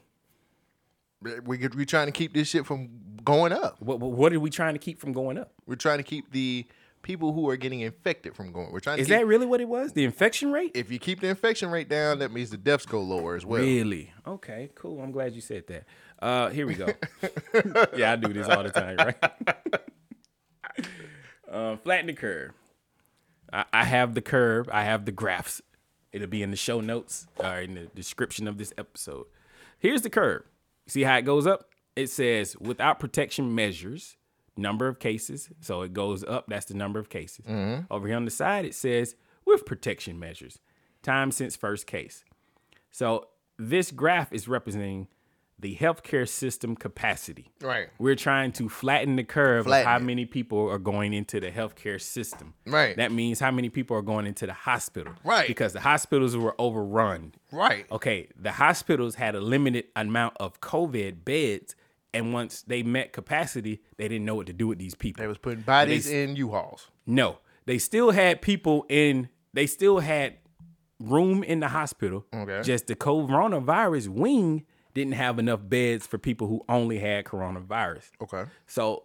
We 1.22 1.58
we 1.76 1.86
trying 1.86 2.06
to 2.08 2.12
keep 2.12 2.34
this 2.34 2.48
shit 2.48 2.66
from 2.66 2.90
going 3.24 3.52
up. 3.52 3.78
What, 3.82 4.00
what 4.00 4.32
are 4.34 4.40
we 4.40 4.50
trying 4.50 4.76
to 4.76 4.80
keep 4.80 5.00
from 5.00 5.12
going 5.14 5.38
up? 5.38 5.52
We're 5.66 5.76
trying 5.76 5.98
to 5.98 6.04
keep 6.04 6.32
the 6.32 6.66
people 7.02 7.34
who 7.34 7.50
are 7.50 7.56
getting 7.58 7.80
infected 7.82 8.36
from 8.36 8.52
going. 8.52 8.72
We're 8.72 8.80
trying 8.82 8.98
to 8.98 9.02
Is 9.02 9.08
keep, 9.08 9.18
that 9.18 9.26
really 9.26 9.46
what 9.46 9.60
it 9.62 9.68
was? 9.68 9.94
The 9.94 10.04
infection 10.04 10.52
rate? 10.52 10.72
if 10.76 10.92
you 10.92 11.00
keep 11.00 11.20
the 11.22 11.28
infection 11.28 11.70
rate 11.72 11.90
down, 11.90 12.20
that 12.20 12.32
means 12.32 12.50
the 12.52 12.58
deaths 12.58 12.86
go 12.86 13.02
lower 13.02 13.36
as 13.36 13.46
well. 13.46 13.62
Really? 13.62 14.12
Okay, 14.28 14.70
cool. 14.76 15.02
I'm 15.02 15.12
glad 15.12 15.34
you 15.34 15.42
said 15.42 15.66
that. 15.68 15.86
Uh, 16.20 16.50
here 16.50 16.66
we 16.66 16.74
go. 16.74 16.88
yeah, 17.96 18.14
I 18.14 18.16
do 18.16 18.34
this 18.34 18.48
all 18.48 18.64
the 18.64 18.72
time, 18.72 18.98
right? 18.98 19.24
uh, 21.52 21.78
flatten 21.78 22.08
the 22.08 22.14
curve. 22.14 22.54
I, 23.54 23.66
I 23.72 23.84
have 23.84 24.14
the 24.14 24.22
curve. 24.22 24.68
I 24.72 24.84
have 24.84 25.06
the 25.06 25.12
graphs. 25.12 25.62
It'll 26.12 26.28
be 26.28 26.42
in 26.42 26.52
the 26.52 26.58
show 26.58 26.82
notes 26.82 27.28
or 27.38 27.60
in 27.60 27.76
the 27.76 27.86
description 27.94 28.48
of 28.48 28.58
this 28.58 28.74
episode. 28.78 29.26
Here's 29.78 30.02
the 30.02 30.10
curve. 30.10 30.44
See 30.88 31.04
how 31.04 31.18
it 31.18 31.24
goes 31.26 31.46
up? 31.46 31.70
It 31.96 32.08
says 32.10 32.56
without 32.60 33.00
protection 33.00 33.54
measures, 33.54 34.18
number 34.56 34.88
of 34.88 35.00
cases. 35.00 35.50
So 35.62 35.82
it 35.82 35.94
goes 35.94 36.24
up. 36.24 36.46
That's 36.48 36.66
the 36.66 36.74
number 36.74 37.00
of 37.00 37.10
cases. 37.10 37.46
Over 37.92 38.08
here 38.08 38.16
on 38.16 38.26
the 38.26 38.32
side, 38.32 38.66
it 38.66 38.74
says 38.74 39.16
with 39.46 39.66
protection 39.66 40.20
measures, 40.20 40.60
time 41.04 41.32
since 41.32 41.56
first 41.56 41.86
case. 41.88 42.24
So 42.92 43.28
this 43.58 43.92
graph 43.92 44.32
is 44.34 44.48
representing 44.48 45.08
the 45.60 45.76
healthcare 45.76 46.28
system 46.30 46.76
capacity. 46.76 47.52
Right. 47.62 47.88
We're 47.98 48.16
trying 48.16 48.52
to 48.54 48.70
flatten 48.70 49.16
the 49.16 49.24
curve 49.24 49.66
Flatten 49.66 49.88
of 49.88 49.92
how 49.92 49.98
it. 49.98 50.04
many 50.04 50.26
people 50.26 50.70
are 50.70 50.78
going 50.78 51.14
into 51.14 51.40
the 51.40 51.50
healthcare 51.50 52.00
system. 52.00 52.54
Right. 52.68 52.96
That 52.96 53.12
means 53.12 53.40
how 53.40 53.50
many 53.50 53.70
people 53.70 53.98
are 53.98 54.04
going 54.04 54.28
into 54.28 54.46
the 54.46 54.54
hospital. 54.54 55.14
Right. 55.24 55.48
Because 55.48 55.74
the 55.74 55.80
hospitals 55.80 56.38
were 56.38 56.54
overrun. 56.60 57.34
Right. 57.52 57.86
Okay. 57.92 58.30
The 58.40 58.52
hospitals 58.52 59.16
had 59.16 59.34
a 59.36 59.42
limited 59.42 59.86
amount 59.96 60.38
of 60.40 60.62
COVID 60.62 61.26
beds. 61.26 61.76
And 62.14 62.34
once 62.34 62.62
they 62.62 62.84
met 62.84 63.12
capacity, 63.12 63.82
they 63.98 64.08
didn't 64.08 64.26
know 64.26 64.36
what 64.36 64.48
to 64.48 64.54
do 64.54 64.68
with 64.68 64.78
these 64.78 64.94
people. 64.96 65.22
They 65.24 65.28
was 65.28 65.38
putting 65.40 65.62
bodies 65.62 66.06
They- 66.08 66.24
in 66.24 66.36
U-Hauls. 66.36 66.88
No, 67.06 67.40
they 67.66 67.80
still 67.80 68.12
had 68.12 68.42
people 68.44 68.86
in. 68.90 69.30
They 69.54 69.66
still 69.66 70.00
had 70.00 70.36
room 71.00 71.44
in 71.44 71.60
the 71.62 71.68
hospital. 71.70 72.26
Okay. 72.34 72.62
Just 72.64 72.88
the 72.88 72.96
coronavirus 72.96 74.10
wing 74.10 74.66
didn't 74.98 75.14
have 75.14 75.40
enough 75.40 75.60
beds 75.64 76.06
for 76.08 76.18
people 76.18 76.48
who 76.48 76.64
only 76.68 77.00
had 77.00 77.24
coronavirus. 77.24 78.10
Okay. 78.22 78.46
So 78.66 79.04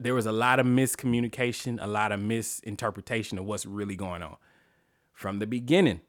there 0.00 0.14
was 0.14 0.26
a 0.26 0.32
lot 0.32 0.58
of 0.58 0.66
miscommunication, 0.66 1.78
a 1.80 1.86
lot 1.86 2.12
of 2.12 2.20
misinterpretation 2.20 3.38
of 3.38 3.44
what's 3.44 3.66
really 3.66 3.94
going 3.94 4.22
on. 4.22 4.36
From 5.12 5.38
the 5.38 5.46
beginning, 5.46 6.00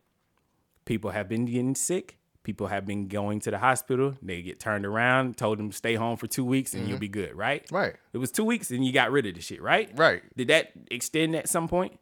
people 0.86 1.12
have 1.12 1.28
been 1.28 1.46
getting 1.46 1.76
sick. 1.76 2.18
People 2.44 2.68
have 2.68 2.86
been 2.86 3.08
going 3.08 3.42
to 3.42 3.52
the 3.52 3.58
hospital. 3.58 4.16
They 4.22 4.42
get 4.42 4.60
turned 4.60 4.86
around, 4.86 5.38
told 5.38 5.60
them 5.60 5.72
stay 5.72 5.96
home 5.96 6.16
for 6.16 6.28
two 6.28 6.46
weeks 6.46 6.74
and 6.74 6.88
you'll 6.88 6.98
be 6.98 7.10
good, 7.10 7.36
right? 7.36 7.66
Mm-hmm. 7.66 7.76
Right. 7.76 7.96
It 8.14 8.18
was 8.20 8.32
two 8.32 8.46
weeks 8.46 8.72
and 8.72 8.86
you 8.86 8.94
got 8.94 9.12
rid 9.12 9.26
of 9.26 9.36
the 9.36 9.42
shit, 9.42 9.62
right? 9.62 9.92
Right. 9.96 10.24
Did 10.38 10.48
that 10.48 10.72
extend 10.90 11.36
at 11.36 11.50
some 11.50 11.68
point? 11.68 12.00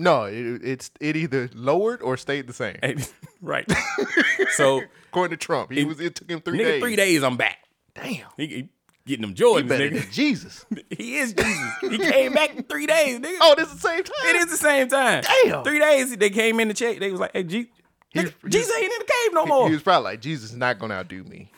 No, 0.00 0.24
it, 0.24 0.62
it's 0.64 0.90
it 1.00 1.16
either 1.16 1.50
lowered 1.54 2.00
or 2.02 2.16
stayed 2.16 2.46
the 2.46 2.52
same. 2.52 2.76
right. 3.42 3.70
so 4.52 4.82
According 5.10 5.36
to 5.36 5.44
Trump, 5.44 5.72
he 5.72 5.84
was 5.84 5.98
it 6.00 6.14
took 6.14 6.30
him 6.30 6.40
three 6.40 6.58
nigga, 6.58 6.64
days. 6.64 6.82
three 6.82 6.96
days 6.96 7.22
I'm 7.24 7.36
back. 7.36 7.58
Damn. 7.94 8.26
He, 8.36 8.46
he 8.46 8.68
getting 9.06 9.22
them 9.22 9.30
He 9.30 9.42
Jordans, 9.42 9.68
better 9.68 9.90
nigga. 9.90 10.10
Jesus. 10.12 10.64
He 10.96 11.16
is 11.18 11.32
Jesus. 11.32 11.72
He 11.80 11.98
came 11.98 12.32
back 12.32 12.54
in 12.56 12.62
three 12.64 12.86
days, 12.86 13.18
nigga. 13.18 13.38
oh, 13.40 13.54
this 13.56 13.68
is 13.68 13.80
the 13.80 13.88
same 13.88 14.04
time. 14.04 14.14
It 14.26 14.36
is 14.36 14.46
the 14.46 14.56
same 14.56 14.88
time. 14.88 15.24
Damn. 15.44 15.64
Three 15.64 15.78
days 15.80 16.16
they 16.16 16.30
came 16.30 16.60
in 16.60 16.68
to 16.68 16.74
check. 16.74 17.00
They 17.00 17.10
was 17.10 17.18
like, 17.20 17.32
hey, 17.32 17.42
G- 17.42 17.70
He- 18.10 18.20
nigga, 18.20 18.32
Jesus 18.48 18.72
ain't 18.76 18.84
in 18.92 18.98
the 19.00 19.04
cave 19.04 19.34
no 19.34 19.46
more. 19.46 19.66
He 19.68 19.74
was 19.74 19.82
probably 19.82 20.04
like, 20.12 20.20
Jesus 20.20 20.50
is 20.50 20.56
not 20.56 20.78
gonna 20.78 20.94
outdo 20.94 21.24
me. 21.24 21.50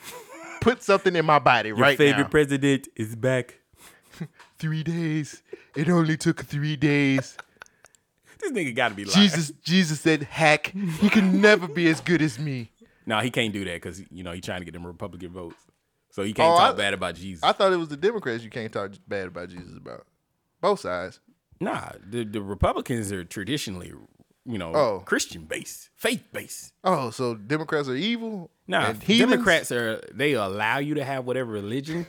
Put 0.61 0.81
something 0.81 1.15
in 1.15 1.25
my 1.25 1.39
body 1.39 1.69
Your 1.69 1.77
right 1.77 1.97
favorite 1.97 2.31
president 2.31 2.87
is 2.95 3.15
back. 3.15 3.59
three 4.57 4.83
days. 4.83 5.43
It 5.75 5.89
only 5.89 6.17
took 6.17 6.43
three 6.45 6.75
days. 6.75 7.37
This 8.41 8.51
nigga 8.51 8.75
gotta 8.75 8.95
be 8.95 9.05
lying. 9.05 9.21
Jesus, 9.21 9.51
Jesus 9.63 9.99
said, 10.01 10.23
"Hack, 10.23 10.67
he 10.99 11.09
can 11.09 11.41
never 11.41 11.67
be 11.67 11.87
as 11.89 12.01
good 12.01 12.21
as 12.21 12.37
me." 12.39 12.71
No, 13.05 13.19
he 13.19 13.29
can't 13.31 13.53
do 13.53 13.63
that 13.65 13.75
because 13.75 14.01
you 14.11 14.23
know 14.23 14.31
he 14.31 14.41
trying 14.41 14.61
to 14.61 14.65
get 14.65 14.73
them 14.73 14.85
Republican 14.85 15.31
votes. 15.31 15.55
So 16.11 16.23
he 16.23 16.33
can't 16.33 16.51
Oh, 16.53 16.57
talk 16.57 16.73
I- 16.73 16.77
bad 16.77 16.93
about 16.93 17.15
Jesus. 17.15 17.43
I 17.43 17.51
thought 17.53 17.71
it 17.71 17.77
was 17.77 17.87
the 17.89 17.97
Democrats 17.97 18.43
you 18.43 18.49
can't 18.49 18.71
talk 18.71 18.91
bad 19.07 19.27
about 19.27 19.49
Jesus 19.49 19.75
about. 19.77 20.05
Both 20.59 20.81
sides. 20.81 21.19
nah, 21.59 21.89
the, 22.07 22.23
the 22.25 22.41
Republicans 22.41 23.11
are 23.11 23.23
traditionally, 23.23 23.93
you 24.45 24.57
know, 24.57 24.73
Oh. 24.75 24.99
Christian 25.05 25.45
based, 25.45 25.89
faith 25.95 26.23
based. 26.33 26.73
Oh, 26.83 27.11
so 27.11 27.35
Democrats 27.35 27.87
are 27.87 27.95
evil? 27.95 28.51
Nah, 28.67 28.87
and 28.89 29.01
heathens? 29.03 29.31
Democrats 29.31 29.71
are 29.71 30.01
they 30.13 30.33
allow 30.33 30.79
you 30.79 30.95
to 30.95 31.03
have 31.03 31.25
whatever 31.25 31.51
religion, 31.51 32.05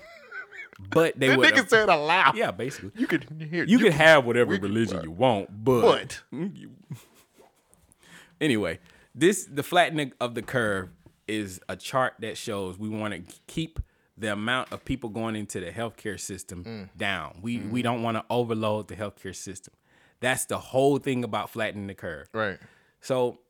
but 0.91 1.19
they 1.19 1.29
That 1.29 1.39
would 1.39 1.53
nigga 1.55 1.69
said 1.69 1.89
allow. 1.89 2.33
yeah, 2.35 2.51
basically. 2.51 2.91
You 3.01 3.07
could 3.07 3.25
hear. 3.51 3.65
You 3.65 3.79
can 3.79 3.93
have 3.93 4.25
whatever 4.25 4.51
we 4.51 4.59
can- 4.59 4.69
religion 4.69 5.03
you 5.03 5.11
want, 5.11 5.65
but 5.65 5.81
But 5.83 6.23
You- 6.31 6.73
anyway, 8.41 8.79
this 9.15 9.45
the 9.45 9.63
flattening 9.63 10.13
of 10.21 10.35
the 10.35 10.43
curve 10.43 10.91
is 11.29 11.61
a 11.69 11.77
chart 11.77 12.15
that 12.21 12.37
shows 12.37 12.79
we 12.79 12.89
want 12.89 13.15
to 13.15 13.35
keep 13.47 13.79
the 14.19 14.33
amount 14.33 14.73
of 14.73 14.85
people 14.85 15.09
going 15.09 15.37
into 15.37 15.61
the 15.61 15.71
healthcare 15.71 16.19
system 16.21 16.65
Mm. 16.65 16.89
down. 16.97 17.39
We 17.43 17.59
Mm-hmm. 17.59 17.71
we 17.71 17.83
don't 17.83 18.03
want 18.03 18.17
to 18.19 18.25
overload 18.31 18.89
the 18.89 18.97
healthcare 18.97 19.35
system. 19.35 19.75
That's 20.21 20.45
the 20.47 20.59
whole 20.59 20.99
thing 20.99 21.25
about 21.25 21.51
flattening 21.51 21.87
the 21.89 21.95
curve. 21.95 22.29
right. 22.33 22.59
So 23.01 23.41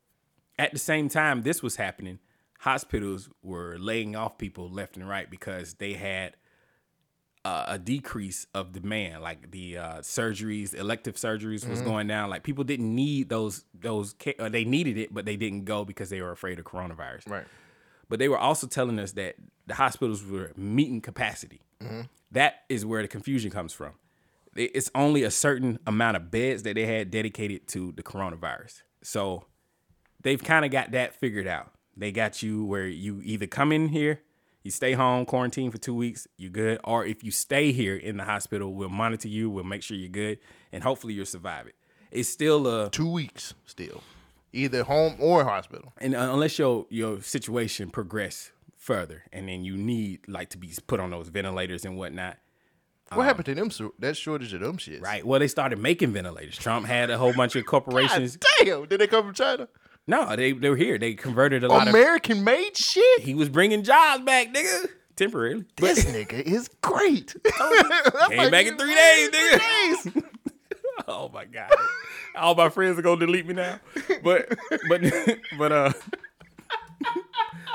at 0.59 0.73
the 0.73 0.79
same 0.79 1.09
time 1.09 1.43
this 1.43 1.63
was 1.63 1.77
happening, 1.77 2.19
hospitals 2.61 3.29
were 3.43 3.77
laying 3.79 4.15
off 4.17 4.39
people 4.39 4.71
left 4.71 4.97
and 4.97 5.07
right 5.09 5.29
because 5.29 5.75
they 5.75 5.95
had 5.95 6.37
uh, 7.45 7.65
a 7.69 7.79
decrease 7.79 8.47
of 8.55 8.73
demand. 8.73 9.23
Like 9.23 9.51
the 9.51 9.79
uh, 9.79 9.99
surgeries, 9.99 10.75
elective 10.75 11.17
surgeries 11.17 11.69
was 11.69 11.83
going 11.83 12.07
down. 12.07 12.31
Like 12.31 12.43
people 12.43 12.65
didn't 12.65 12.95
need 12.95 13.29
those 13.29 13.65
those 13.75 14.15
uh, 14.39 14.49
they 14.49 14.65
needed 14.65 14.97
it, 14.97 15.13
but 15.13 15.25
they 15.25 15.37
didn't 15.37 15.65
go 15.65 15.85
because 15.85 16.11
they 16.11 16.23
were 16.23 16.33
afraid 16.33 16.59
of 16.59 16.65
coronavirus. 16.65 17.29
Right. 17.29 17.45
But 18.09 18.19
they 18.19 18.29
were 18.29 18.39
also 18.39 18.67
telling 18.67 18.99
us 18.99 19.13
that 19.13 19.37
the 19.67 19.75
hospitals 19.75 20.25
were 20.25 20.53
meeting 20.57 21.01
capacity. 21.01 21.63
That 22.31 22.63
is 22.69 22.87
where 22.87 23.03
the 23.03 23.09
confusion 23.09 23.51
comes 23.51 23.73
from. 23.73 23.93
It's 24.55 24.91
only 24.95 25.23
a 25.23 25.31
certain 25.31 25.79
amount 25.87 26.17
of 26.17 26.31
beds 26.31 26.63
that 26.63 26.75
they 26.75 26.87
had 26.87 27.11
dedicated 27.11 27.67
to 27.69 27.93
the 27.93 28.03
coronavirus. 28.03 28.83
So 29.03 29.47
they've 30.21 30.43
kind 30.43 30.65
of 30.65 30.71
got 30.71 30.93
that 30.93 31.15
figured 31.15 31.47
out. 31.47 31.73
They 31.97 32.13
got 32.13 32.43
you 32.43 32.65
where 32.65 32.87
you 32.87 33.21
either 33.25 33.47
come 33.47 33.73
in 33.73 33.89
here, 33.89 34.21
you 34.63 34.71
stay 34.71 34.93
home, 34.93 35.25
quarantine 35.27 35.71
for 35.71 35.79
two 35.79 35.95
weeks, 35.95 36.27
you're 36.37 36.51
good. 36.51 36.79
Or 36.85 37.05
if 37.05 37.23
you 37.25 37.31
stay 37.31 37.73
here 37.73 37.97
in 37.97 38.17
the 38.17 38.25
hospital, 38.25 38.73
we'll 38.75 38.89
monitor 38.89 39.29
you, 39.29 39.51
we'll 39.51 39.65
make 39.65 39.83
sure 39.83 39.97
you're 39.97 40.09
good, 40.09 40.39
and 40.73 40.83
hopefully 40.83 41.15
you'll 41.15 41.27
survive 41.27 41.67
it. 41.67 41.75
It's 42.11 42.29
still 42.29 42.67
a 42.67 42.91
Two 42.91 43.11
weeks 43.11 43.55
still, 43.65 44.03
either 44.53 44.85
home 44.85 45.17
or 45.19 45.45
hospital. 45.45 45.93
and 45.99 46.15
uh, 46.15 46.31
unless 46.33 46.59
your 46.59 46.87
your 46.91 47.21
situation 47.23 47.91
progress 47.91 48.51
further, 48.77 49.25
and 49.33 49.49
then 49.49 49.65
you 49.65 49.77
need 49.77 50.21
like 50.29 50.51
to 50.51 50.59
be 50.59 50.71
put 50.87 51.01
on 51.01 51.11
those 51.11 51.29
ventilators 51.29 51.85
and 51.85 51.97
whatnot, 51.97 52.37
What 53.13 53.25
happened 53.25 53.47
to 53.47 53.55
them? 53.55 53.71
That 53.99 54.17
shortage 54.17 54.53
of 54.55 54.61
them 54.61 54.77
shits. 54.77 54.99
Um, 54.99 55.03
right? 55.05 55.27
Well, 55.27 55.41
they 55.41 55.49
started 55.49 55.79
making 55.79 56.13
ventilators. 56.13 56.57
Trump 56.59 56.87
had 56.87 57.11
a 57.11 57.17
whole 57.19 57.33
bunch 57.33 57.57
of 57.57 57.65
corporations. 57.75 58.37
God 58.37 58.67
damn! 58.67 58.87
Did 58.87 59.01
they 59.01 59.07
come 59.07 59.25
from 59.27 59.35
China? 59.35 59.69
No, 60.07 60.35
they 60.35 60.53
they 60.53 60.69
were 60.69 60.77
here. 60.77 60.99
They 60.99 61.15
converted 61.15 61.63
a 61.63 61.69
lot 61.69 61.89
of. 61.89 61.95
American 61.95 62.43
made 62.45 62.77
shit. 62.77 63.21
He 63.21 63.35
was 63.35 63.49
bringing 63.49 63.85
jobs 63.85 64.25
back, 64.25 64.53
nigga, 64.53 64.89
temporarily. 65.17 65.65
But 65.77 65.95
This 65.95 66.05
nigga 66.07 66.41
is 66.41 66.69
great. 66.81 67.37
came 68.29 68.51
back 68.51 68.67
in 68.67 68.77
three 68.77 68.95
days, 68.95 69.31
nigga. 69.31 70.25
oh 71.09 71.31
my 71.33 71.45
god, 71.45 71.71
all 72.35 72.55
my 72.55 72.69
friends 72.69 72.99
are 72.99 73.03
gonna 73.03 73.21
delete 73.25 73.47
me 73.47 73.55
now. 73.55 73.79
But 74.25 74.59
but 74.89 75.03
but 75.57 75.73
uh. 75.73 75.93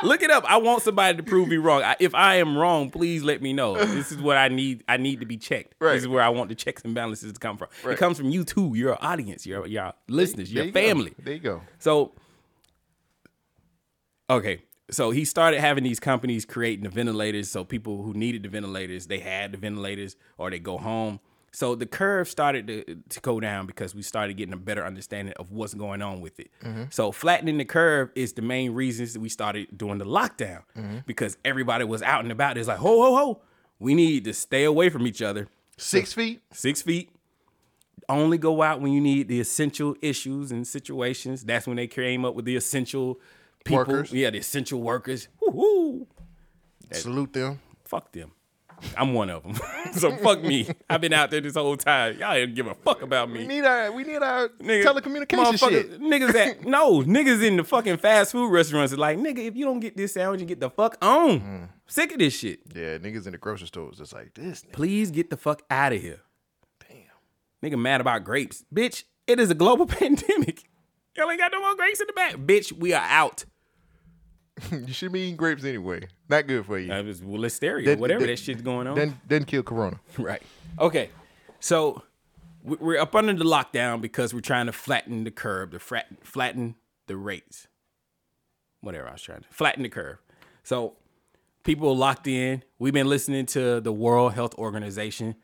Look 0.04 0.22
it 0.22 0.30
up. 0.32 0.44
I 0.48 0.58
want 0.58 0.84
somebody 0.84 1.18
to 1.18 1.24
prove 1.24 1.48
me 1.48 1.58
wrong. 1.58 1.82
I, 1.84 1.96
if 2.00 2.14
I 2.14 2.36
am 2.36 2.58
wrong, 2.58 2.90
please 2.92 3.24
let 3.24 3.42
me 3.42 3.54
know. 3.54 3.76
This 3.76 4.12
is 4.12 4.18
what 4.20 4.38
I 4.38 4.48
need. 4.48 4.84
I 4.88 4.98
need 4.98 5.20
to 5.22 5.26
be 5.26 5.38
checked. 5.38 5.76
Right. 5.80 5.94
This 5.94 6.04
is 6.04 6.08
where 6.08 6.22
I 6.22 6.30
want 6.30 6.50
the 6.50 6.56
checks 6.56 6.84
and 6.84 6.94
balances 6.94 7.34
to 7.34 7.40
come 7.40 7.58
from. 7.58 7.70
Right. 7.84 7.94
It 7.94 7.98
comes 7.98 8.18
from 8.18 8.30
you 8.30 8.44
too, 8.44 8.74
your 8.76 8.98
audience, 9.04 9.46
your 9.46 9.66
your 9.68 9.94
listeners, 10.08 10.50
There 10.50 10.58
your 10.58 10.66
you 10.66 10.72
go. 10.72 10.80
family. 10.82 11.14
There 11.18 11.34
you 11.34 11.40
go. 11.40 11.62
So 11.80 12.14
Okay. 14.30 14.62
So 14.90 15.12
he 15.12 15.26
started 15.26 15.60
having 15.60 15.84
these 15.84 16.00
companies 16.00 16.46
creating 16.46 16.84
the 16.84 16.90
ventilators. 16.90 17.50
So 17.52 17.64
people 17.66 18.04
who 18.04 18.14
needed 18.14 18.44
the 18.44 18.50
ventilators, 18.50 19.08
they 19.08 19.20
had 19.20 19.52
the 19.52 19.58
ventilators 19.58 20.16
or 20.38 20.50
they 20.50 20.60
go 20.60 20.78
home. 20.78 21.20
So 21.58 21.74
the 21.74 21.88
curve 21.88 22.30
started 22.30 22.68
to, 22.68 22.84
to 23.10 23.20
go 23.22 23.40
down 23.40 23.66
because 23.66 23.96
we 23.96 24.04
started 24.04 24.38
getting 24.38 24.54
a 24.54 24.58
better 24.58 24.86
understanding 24.86 25.34
of 25.40 25.52
what's 25.52 25.74
going 25.74 26.04
on 26.04 26.22
with 26.22 26.40
it. 26.40 26.52
Mm-hmm. 26.64 26.84
So 26.92 27.12
flattening 27.12 27.58
the 27.58 27.66
curve 27.66 28.12
is 28.14 28.34
the 28.34 28.44
main 28.44 28.76
reasons 28.76 29.14
that 29.14 29.22
we 29.22 29.30
started 29.30 29.76
doing 29.76 29.98
the 29.98 30.06
lockdown 30.06 30.62
mm-hmm. 30.78 30.98
because 31.08 31.36
everybody 31.44 31.84
was 31.84 32.04
out 32.04 32.22
and 32.22 32.32
about. 32.32 32.60
It's 32.60 32.68
like, 32.68 32.78
ho, 32.78 33.02
ho, 33.02 33.16
ho. 33.16 33.42
We 33.80 33.96
need 33.96 34.26
to 34.26 34.36
stay 34.36 34.66
away 34.66 34.90
from 34.90 35.08
each 35.08 35.24
other. 35.24 35.48
Six 35.78 36.14
feet. 36.14 36.44
Six 36.52 36.84
feet. 36.84 37.10
Only 38.08 38.38
go 38.38 38.62
out 38.62 38.80
when 38.80 38.94
you 38.94 39.02
need 39.02 39.28
the 39.28 39.40
essential 39.40 39.96
issues 40.00 40.52
and 40.52 40.68
situations. 40.68 41.44
That's 41.44 41.66
when 41.66 41.78
they 41.78 41.88
came 41.88 42.24
up 42.24 42.36
with 42.36 42.46
the 42.46 42.56
essential 42.56 43.20
people. 43.66 43.80
Workers. 43.80 44.14
Yeah, 44.14 44.30
the 44.30 44.38
essential 44.38 44.80
workers. 44.80 45.28
Woo-hoo. 45.42 46.06
Salute 46.92 47.34
them. 47.34 47.62
Fuck 47.84 48.12
them. 48.12 48.34
I'm 48.96 49.14
one 49.14 49.30
of 49.30 49.44
them. 49.44 49.56
so 49.94 50.16
fuck 50.18 50.42
me. 50.42 50.70
I've 50.90 51.02
been 51.02 51.14
out 51.14 51.32
there 51.32 51.42
this 51.42 51.56
whole 51.56 51.78
time. 51.78 52.18
Y'all 52.20 52.34
didn't 52.36 52.56
give 52.56 52.68
a 52.68 52.76
fuck 52.76 53.02
about 53.02 53.30
me. 53.30 53.40
We 53.40 53.48
need 53.48 53.66
our 53.66 53.92
we 53.92 54.04
need 54.04 54.18
our 54.22 54.50
Nigga, 54.50 54.84
telecommunication 54.84 55.70
shit. 55.70 56.00
Niggas 56.02 56.34
that 56.34 56.66
no 56.66 57.02
niggas 57.02 57.44
in 57.44 57.58
the 57.58 57.64
fucking 57.64 57.98
fast 57.98 58.32
food 58.32 58.52
restaurants 58.52 58.94
are 58.94 58.98
like, 58.98 59.18
nigga, 59.18 59.40
if 59.40 59.56
you 59.56 59.66
don't 59.66 59.80
get 59.80 59.98
this 59.98 60.14
sandwich, 60.14 60.42
you 60.42 60.46
get 60.46 60.60
the 60.60 60.70
fuck 60.70 60.98
on. 61.02 61.40
Mm. 61.40 61.70
Sick 61.88 62.12
of 62.12 62.20
this 62.20 62.38
shit. 62.38 62.60
Yeah, 62.74 62.98
niggas 62.98 63.26
in 63.26 63.32
the 63.32 63.38
grocery 63.38 63.68
stores 63.68 63.98
just 63.98 64.14
like 64.14 64.34
this. 64.34 64.64
Nigga. 64.64 64.74
Please 64.74 65.12
get 65.12 65.30
the 65.30 65.38
fuck 65.38 65.64
out 65.70 65.94
of 65.94 66.02
here. 66.02 66.22
Damn. 66.88 67.72
Nigga 67.72 67.80
mad 67.80 68.02
about 68.02 68.24
grapes. 68.24 68.64
Bitch, 68.74 69.04
it 69.26 69.40
is 69.40 69.50
a 69.50 69.56
global 69.56 69.86
pandemic. 69.88 70.64
Y'all 71.16 71.30
ain't 71.32 71.40
got 71.40 71.52
no 71.52 71.62
more 71.62 71.76
grapes 71.76 72.00
in 72.00 72.08
the 72.08 72.14
back. 72.14 72.36
Bitch, 72.36 72.72
we 72.72 72.94
are 72.94 73.04
out. 73.04 73.46
You 74.72 74.94
should 74.94 75.12
be 75.12 75.22
eating 75.22 75.36
grapes 75.36 75.64
anyway. 75.64 76.08
Not 76.30 76.48
good 76.48 76.66
for 76.66 76.78
you. 76.80 76.88
That 76.88 77.06
was 77.06 77.24
well, 77.24 77.42
listeria, 77.42 77.86
Then- 77.86 78.00
whatever 78.00 78.22
then- 78.22 78.30
that 78.30 78.40
shit's 78.40 78.62
going 78.62 78.88
on. 78.88 78.96
Then 78.96 79.20
then 79.28 79.44
kill 79.46 79.64
Corona. 79.64 80.00
right. 80.18 80.42
Okay. 80.80 81.10
So 81.60 82.04
we- 82.64 82.78
we're 82.78 83.00
up 83.00 83.16
under 83.16 83.34
the 83.34 83.44
lockdown 83.46 84.02
because 84.02 84.34
we're 84.34 84.42
trying 84.42 84.66
to 84.68 84.72
flatten 84.72 85.24
the 85.24 85.32
curve, 85.32 85.72
to 85.72 85.80
frat- 85.80 86.08
flatten 86.24 86.76
the 87.08 87.16
rates. 87.18 87.68
Whatever 88.82 89.08
I 89.10 89.14
was 89.14 89.22
trying 89.22 89.42
to 89.42 89.48
flatten 89.50 89.84
the 89.84 89.90
curve. 89.90 90.18
So 90.64 90.94
people 91.64 91.96
locked 91.96 92.28
in. 92.28 92.64
We've 92.80 92.94
been 92.94 93.08
listening 93.10 93.46
to 93.48 93.80
the 93.82 93.92
World 93.92 94.34
Health 94.34 94.54
Organization 94.56 95.36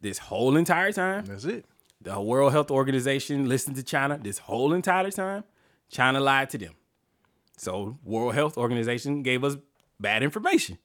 this 0.00 0.18
whole 0.18 0.56
entire 0.56 0.92
time. 0.92 1.24
That's 1.26 1.44
it. 1.44 1.64
The 2.02 2.20
World 2.20 2.52
Health 2.52 2.70
Organization 2.70 3.48
listened 3.48 3.76
to 3.76 3.82
China 3.82 4.18
this 4.22 4.38
whole 4.38 4.72
entire 4.74 5.10
time. 5.10 5.44
China 5.90 6.20
lied 6.20 6.50
to 6.50 6.58
them. 6.58 6.74
So 7.56 7.98
World 8.04 8.34
Health 8.34 8.58
Organization 8.58 9.22
gave 9.22 9.44
us 9.44 9.56
bad 10.00 10.22
information. 10.22 10.78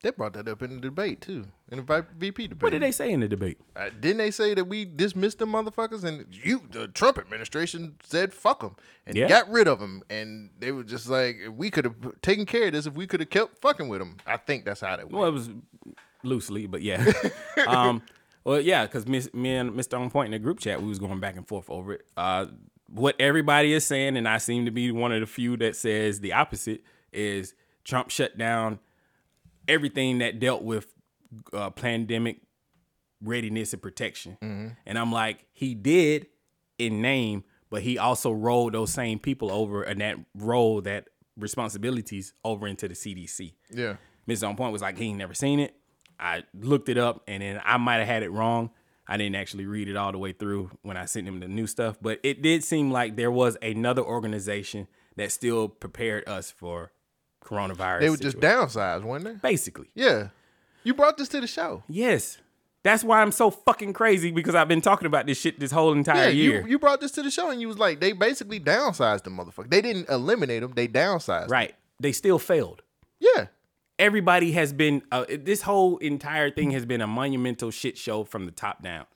They 0.00 0.12
brought 0.12 0.34
that 0.34 0.46
up 0.46 0.62
in 0.62 0.76
the 0.76 0.80
debate 0.80 1.20
too, 1.20 1.46
in 1.72 1.84
the 1.84 2.06
VP 2.16 2.46
debate. 2.48 2.62
What 2.62 2.70
did 2.70 2.82
they 2.82 2.92
say 2.92 3.10
in 3.10 3.18
the 3.18 3.26
debate? 3.26 3.58
Uh, 3.74 3.90
didn't 3.98 4.18
they 4.18 4.30
say 4.30 4.54
that 4.54 4.66
we 4.66 4.84
dismissed 4.84 5.40
them 5.40 5.50
motherfuckers 5.52 6.04
and 6.04 6.24
you, 6.30 6.62
the 6.70 6.86
Trump 6.86 7.18
administration, 7.18 7.96
said 8.04 8.32
fuck 8.32 8.60
them 8.60 8.76
and 9.06 9.16
Yeah. 9.16 9.26
got 9.28 9.50
rid 9.50 9.66
of 9.66 9.80
them, 9.80 10.04
and 10.08 10.50
they 10.60 10.70
were 10.70 10.84
just 10.84 11.08
like, 11.08 11.38
we 11.50 11.68
could 11.72 11.84
have 11.84 11.96
taken 12.22 12.46
care 12.46 12.66
of 12.68 12.74
this 12.74 12.86
if 12.86 12.94
we 12.94 13.08
could 13.08 13.18
have 13.18 13.30
kept 13.30 13.60
fucking 13.60 13.88
with 13.88 13.98
them. 13.98 14.18
I 14.24 14.36
think 14.36 14.64
that's 14.64 14.82
how 14.82 14.96
they 14.96 15.02
went. 15.02 15.14
Well, 15.14 15.24
it 15.26 15.32
was 15.32 15.50
loosely, 16.22 16.68
but 16.68 16.82
yeah. 16.82 17.04
um, 17.66 18.00
well, 18.44 18.60
yeah, 18.60 18.86
because 18.86 19.04
me 19.08 19.18
and 19.56 19.72
Mr. 19.72 19.98
On 19.98 20.10
Point 20.10 20.26
in 20.26 20.32
the 20.32 20.38
group 20.38 20.60
chat, 20.60 20.80
we 20.80 20.88
was 20.88 21.00
going 21.00 21.18
back 21.18 21.36
and 21.36 21.46
forth 21.46 21.68
over 21.68 21.94
it. 21.94 22.06
Uh, 22.16 22.46
what 22.92 23.16
everybody 23.20 23.72
is 23.72 23.84
saying, 23.84 24.16
and 24.16 24.26
I 24.28 24.38
seem 24.38 24.64
to 24.64 24.70
be 24.70 24.90
one 24.90 25.12
of 25.12 25.20
the 25.20 25.26
few 25.26 25.56
that 25.58 25.76
says 25.76 26.20
the 26.20 26.32
opposite, 26.32 26.82
is 27.12 27.54
Trump 27.84 28.10
shut 28.10 28.36
down 28.38 28.78
everything 29.66 30.18
that 30.18 30.38
dealt 30.38 30.62
with 30.62 30.86
uh, 31.52 31.70
pandemic 31.70 32.40
readiness 33.22 33.72
and 33.72 33.82
protection. 33.82 34.76
And 34.86 34.98
I'm 34.98 35.12
like, 35.12 35.44
he 35.52 35.74
did 35.74 36.26
in 36.78 37.02
name, 37.02 37.44
but 37.70 37.82
he 37.82 37.98
also 37.98 38.30
rolled 38.30 38.72
those 38.74 38.92
same 38.92 39.18
people 39.18 39.50
over 39.50 39.82
and 39.82 40.00
that 40.00 40.16
role 40.34 40.80
that 40.82 41.08
responsibilities 41.36 42.32
over 42.44 42.66
into 42.66 42.88
the 42.88 42.94
CDC. 42.94 43.52
yeah, 43.70 43.96
Mr. 44.28 44.48
On 44.48 44.56
Point 44.56 44.72
was 44.72 44.82
like, 44.82 44.96
he 44.98 45.06
ain't 45.06 45.18
never 45.18 45.34
seen 45.34 45.60
it. 45.60 45.74
I 46.20 46.44
looked 46.54 46.88
it 46.88 46.98
up 46.98 47.22
and 47.28 47.42
then 47.42 47.60
I 47.64 47.76
might 47.76 47.96
have 47.96 48.06
had 48.06 48.22
it 48.22 48.30
wrong. 48.30 48.70
I 49.08 49.16
didn't 49.16 49.36
actually 49.36 49.64
read 49.66 49.88
it 49.88 49.96
all 49.96 50.12
the 50.12 50.18
way 50.18 50.32
through 50.32 50.70
when 50.82 50.96
I 50.98 51.06
sent 51.06 51.26
him 51.26 51.40
the 51.40 51.48
new 51.48 51.66
stuff, 51.66 51.96
but 52.02 52.20
it 52.22 52.42
did 52.42 52.62
seem 52.62 52.90
like 52.90 53.16
there 53.16 53.30
was 53.30 53.56
another 53.62 54.02
organization 54.02 54.86
that 55.16 55.32
still 55.32 55.68
prepared 55.68 56.28
us 56.28 56.50
for 56.50 56.92
coronavirus. 57.44 58.00
they 58.00 58.10
were 58.10 58.16
just 58.16 58.38
downsized, 58.38 59.02
weren't 59.04 59.24
they? 59.24 59.32
basically. 59.34 59.88
Yeah, 59.94 60.28
you 60.84 60.94
brought 60.94 61.16
this 61.18 61.28
to 61.30 61.40
the 61.40 61.46
show. 61.46 61.82
Yes. 61.88 62.38
That's 62.84 63.02
why 63.02 63.20
I'm 63.20 63.32
so 63.32 63.50
fucking 63.50 63.92
crazy 63.92 64.30
because 64.30 64.54
I've 64.54 64.68
been 64.68 64.80
talking 64.80 65.06
about 65.06 65.26
this 65.26 65.38
shit 65.38 65.58
this 65.58 65.72
whole 65.72 65.92
entire 65.92 66.24
Yeah, 66.26 66.28
year. 66.28 66.60
you 66.62 66.68
you 66.68 66.78
brought 66.78 67.00
this 67.00 67.10
to 67.12 67.22
the 67.22 67.30
show, 67.30 67.50
and 67.50 67.60
you 67.60 67.66
was 67.68 67.76
like, 67.78 67.98
they 68.00 68.12
basically 68.12 68.60
downsized 68.60 69.24
the 69.24 69.30
motherfucker. 69.30 69.68
They 69.68 69.82
didn't 69.82 70.08
eliminate 70.08 70.62
them; 70.62 70.72
they 70.74 70.86
downsized. 70.86 71.42
them. 71.42 71.50
right. 71.50 71.74
They 72.00 72.12
still 72.12 72.38
failed. 72.38 72.82
Yeah. 73.18 73.46
Everybody 73.98 74.52
has 74.52 74.72
been 74.72 75.02
uh, 75.10 75.24
this 75.28 75.62
whole 75.62 75.98
entire 75.98 76.50
thing 76.50 76.70
has 76.70 76.86
been 76.86 77.00
a 77.00 77.06
monumental 77.06 77.70
shit 77.70 77.98
show 77.98 78.24
from 78.24 78.46
the 78.46 78.52
top 78.52 78.82
down 78.82 79.06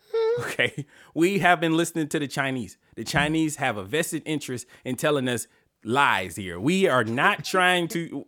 okay? 0.41 0.87
We 1.15 1.41
have 1.41 1.61
been 1.61 1.77
listening 1.77 2.09
to 2.09 2.19
the 2.19 2.29
chinese. 2.29 2.77
The 2.95 3.05
chinese 3.05 3.57
have 3.57 3.77
a 3.77 3.85
vested 3.85 4.23
interest 4.25 4.67
in 4.85 4.97
telling 4.97 5.29
us 5.29 5.47
lies 5.85 6.37
here. 6.37 6.59
We 6.61 6.87
are 6.89 7.05
not 7.05 7.45
trying 7.45 7.89
to 7.89 8.27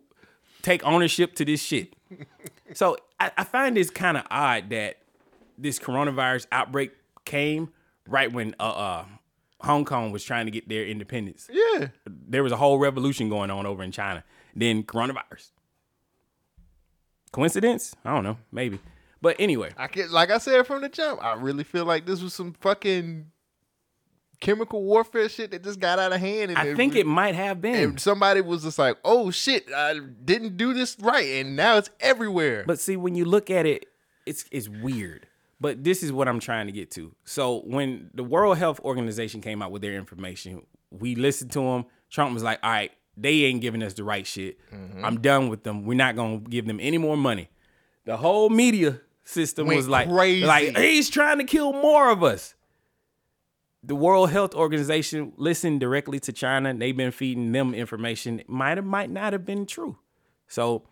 take 0.61 0.85
ownership 0.85 1.35
to 1.35 1.45
this 1.45 1.61
shit. 1.61 1.95
So 2.73 2.97
i, 3.19 3.31
I 3.37 3.43
find 3.43 3.77
this 3.77 3.89
kind 3.89 4.17
of 4.17 4.23
odd 4.29 4.69
that 4.69 4.97
this 5.57 5.79
coronavirus 5.79 6.47
outbreak 6.51 6.91
came 7.23 7.71
right 8.07 8.31
when 8.31 8.55
uh, 8.59 8.63
uh 8.63 9.05
hong 9.61 9.85
kong 9.85 10.11
was 10.11 10.23
trying 10.23 10.45
to 10.45 10.51
get 10.51 10.67
their 10.69 10.85
independence. 10.85 11.49
Yeah. 11.51 11.87
there 12.05 12.43
was 12.43 12.51
a 12.51 12.57
whole 12.57 12.77
revolution 12.77 13.29
going 13.29 13.49
on 13.49 13.65
over 13.65 13.83
in 13.83 13.91
china. 13.91 14.23
Then 14.55 14.83
coronavirus 14.83 15.51
Coincidence? 17.35 17.93
I 18.05 18.13
don't 18.15 18.23
know. 18.23 18.37
Maybe. 18.49 18.79
But 19.21 19.35
anyway, 19.39 19.71
I 19.77 19.87
can, 19.87 20.09
like 20.09 20.31
I 20.31 20.37
said 20.37 20.65
from 20.65 20.81
the 20.81 20.87
jump, 20.87 21.21
I 21.21 21.33
really 21.33 21.65
feel 21.65 21.83
like 21.83 22.05
this 22.05 22.21
was 22.21 22.33
some 22.33 22.53
fucking 22.61 23.29
chemical 24.39 24.81
warfare 24.83 25.27
shit 25.27 25.51
that 25.51 25.61
just 25.61 25.81
got 25.81 25.99
out 25.99 26.13
of 26.13 26.21
hand. 26.21 26.51
And 26.51 26.57
I 26.57 26.73
think 26.75 26.95
it 26.95 27.05
might 27.05 27.35
have 27.35 27.59
been. 27.59 27.75
And 27.75 27.99
somebody 27.99 28.39
was 28.39 28.63
just 28.63 28.79
like, 28.79 28.95
"Oh 29.03 29.31
shit, 29.31 29.67
I 29.75 29.99
didn't 30.23 30.55
do 30.55 30.73
this 30.73 30.95
right," 31.01 31.25
and 31.25 31.57
now 31.57 31.75
it's 31.75 31.89
everywhere. 31.99 32.63
But 32.65 32.79
see, 32.79 32.95
when 32.95 33.15
you 33.15 33.25
look 33.25 33.49
at 33.49 33.65
it, 33.65 33.85
it's 34.25 34.45
it's 34.49 34.69
weird. 34.69 35.27
But 35.59 35.83
this 35.83 36.03
is 36.03 36.13
what 36.13 36.29
I'm 36.29 36.39
trying 36.39 36.67
to 36.67 36.71
get 36.71 36.89
to. 36.91 37.13
So 37.25 37.63
when 37.65 38.11
the 38.13 38.23
World 38.23 38.57
Health 38.57 38.79
Organization 38.79 39.41
came 39.41 39.61
out 39.61 39.71
with 39.71 39.81
their 39.81 39.95
information, 39.95 40.65
we 40.89 41.15
listened 41.15 41.51
to 41.51 41.59
them. 41.59 41.85
Trump 42.09 42.33
was 42.33 42.43
like, 42.43 42.59
"All 42.63 42.71
right, 42.71 42.93
they 43.17 43.43
ain't 43.45 43.61
giving 43.61 43.81
us 43.83 43.93
the 43.93 44.03
right 44.03 44.25
shit. 44.27 44.59
I'm 45.03 45.21
done 45.21 45.49
with 45.49 45.63
them. 45.63 45.85
We're 45.85 45.93
not 45.95 46.15
gonna 46.15 46.39
give 46.39 46.65
them 46.67 46.79
any 46.81 46.97
more 46.97 47.17
money." 47.17 47.49
The 48.05 48.17
whole 48.17 48.49
media 48.49 49.01
system 49.23 49.67
Went 49.67 49.77
was 49.77 49.87
like, 49.87 50.07
crazy. 50.09 50.45
like 50.45 50.77
he's 50.77 51.09
trying 51.09 51.39
to 51.39 51.43
kill 51.43 51.73
more 51.73 52.09
of 52.11 52.23
us. 52.23 52.53
The 53.83 53.95
World 53.95 54.29
Health 54.31 54.53
Organization 54.55 55.33
listened 55.37 55.79
directly 55.79 56.19
to 56.21 56.31
China. 56.33 56.73
They've 56.73 56.95
been 56.95 57.11
feeding 57.11 57.51
them 57.51 57.73
information. 57.73 58.41
Might 58.47 58.77
have, 58.77 58.85
might 58.85 59.09
not 59.11 59.33
have 59.33 59.45
been 59.45 59.65
true. 59.65 59.97
So 60.47 60.83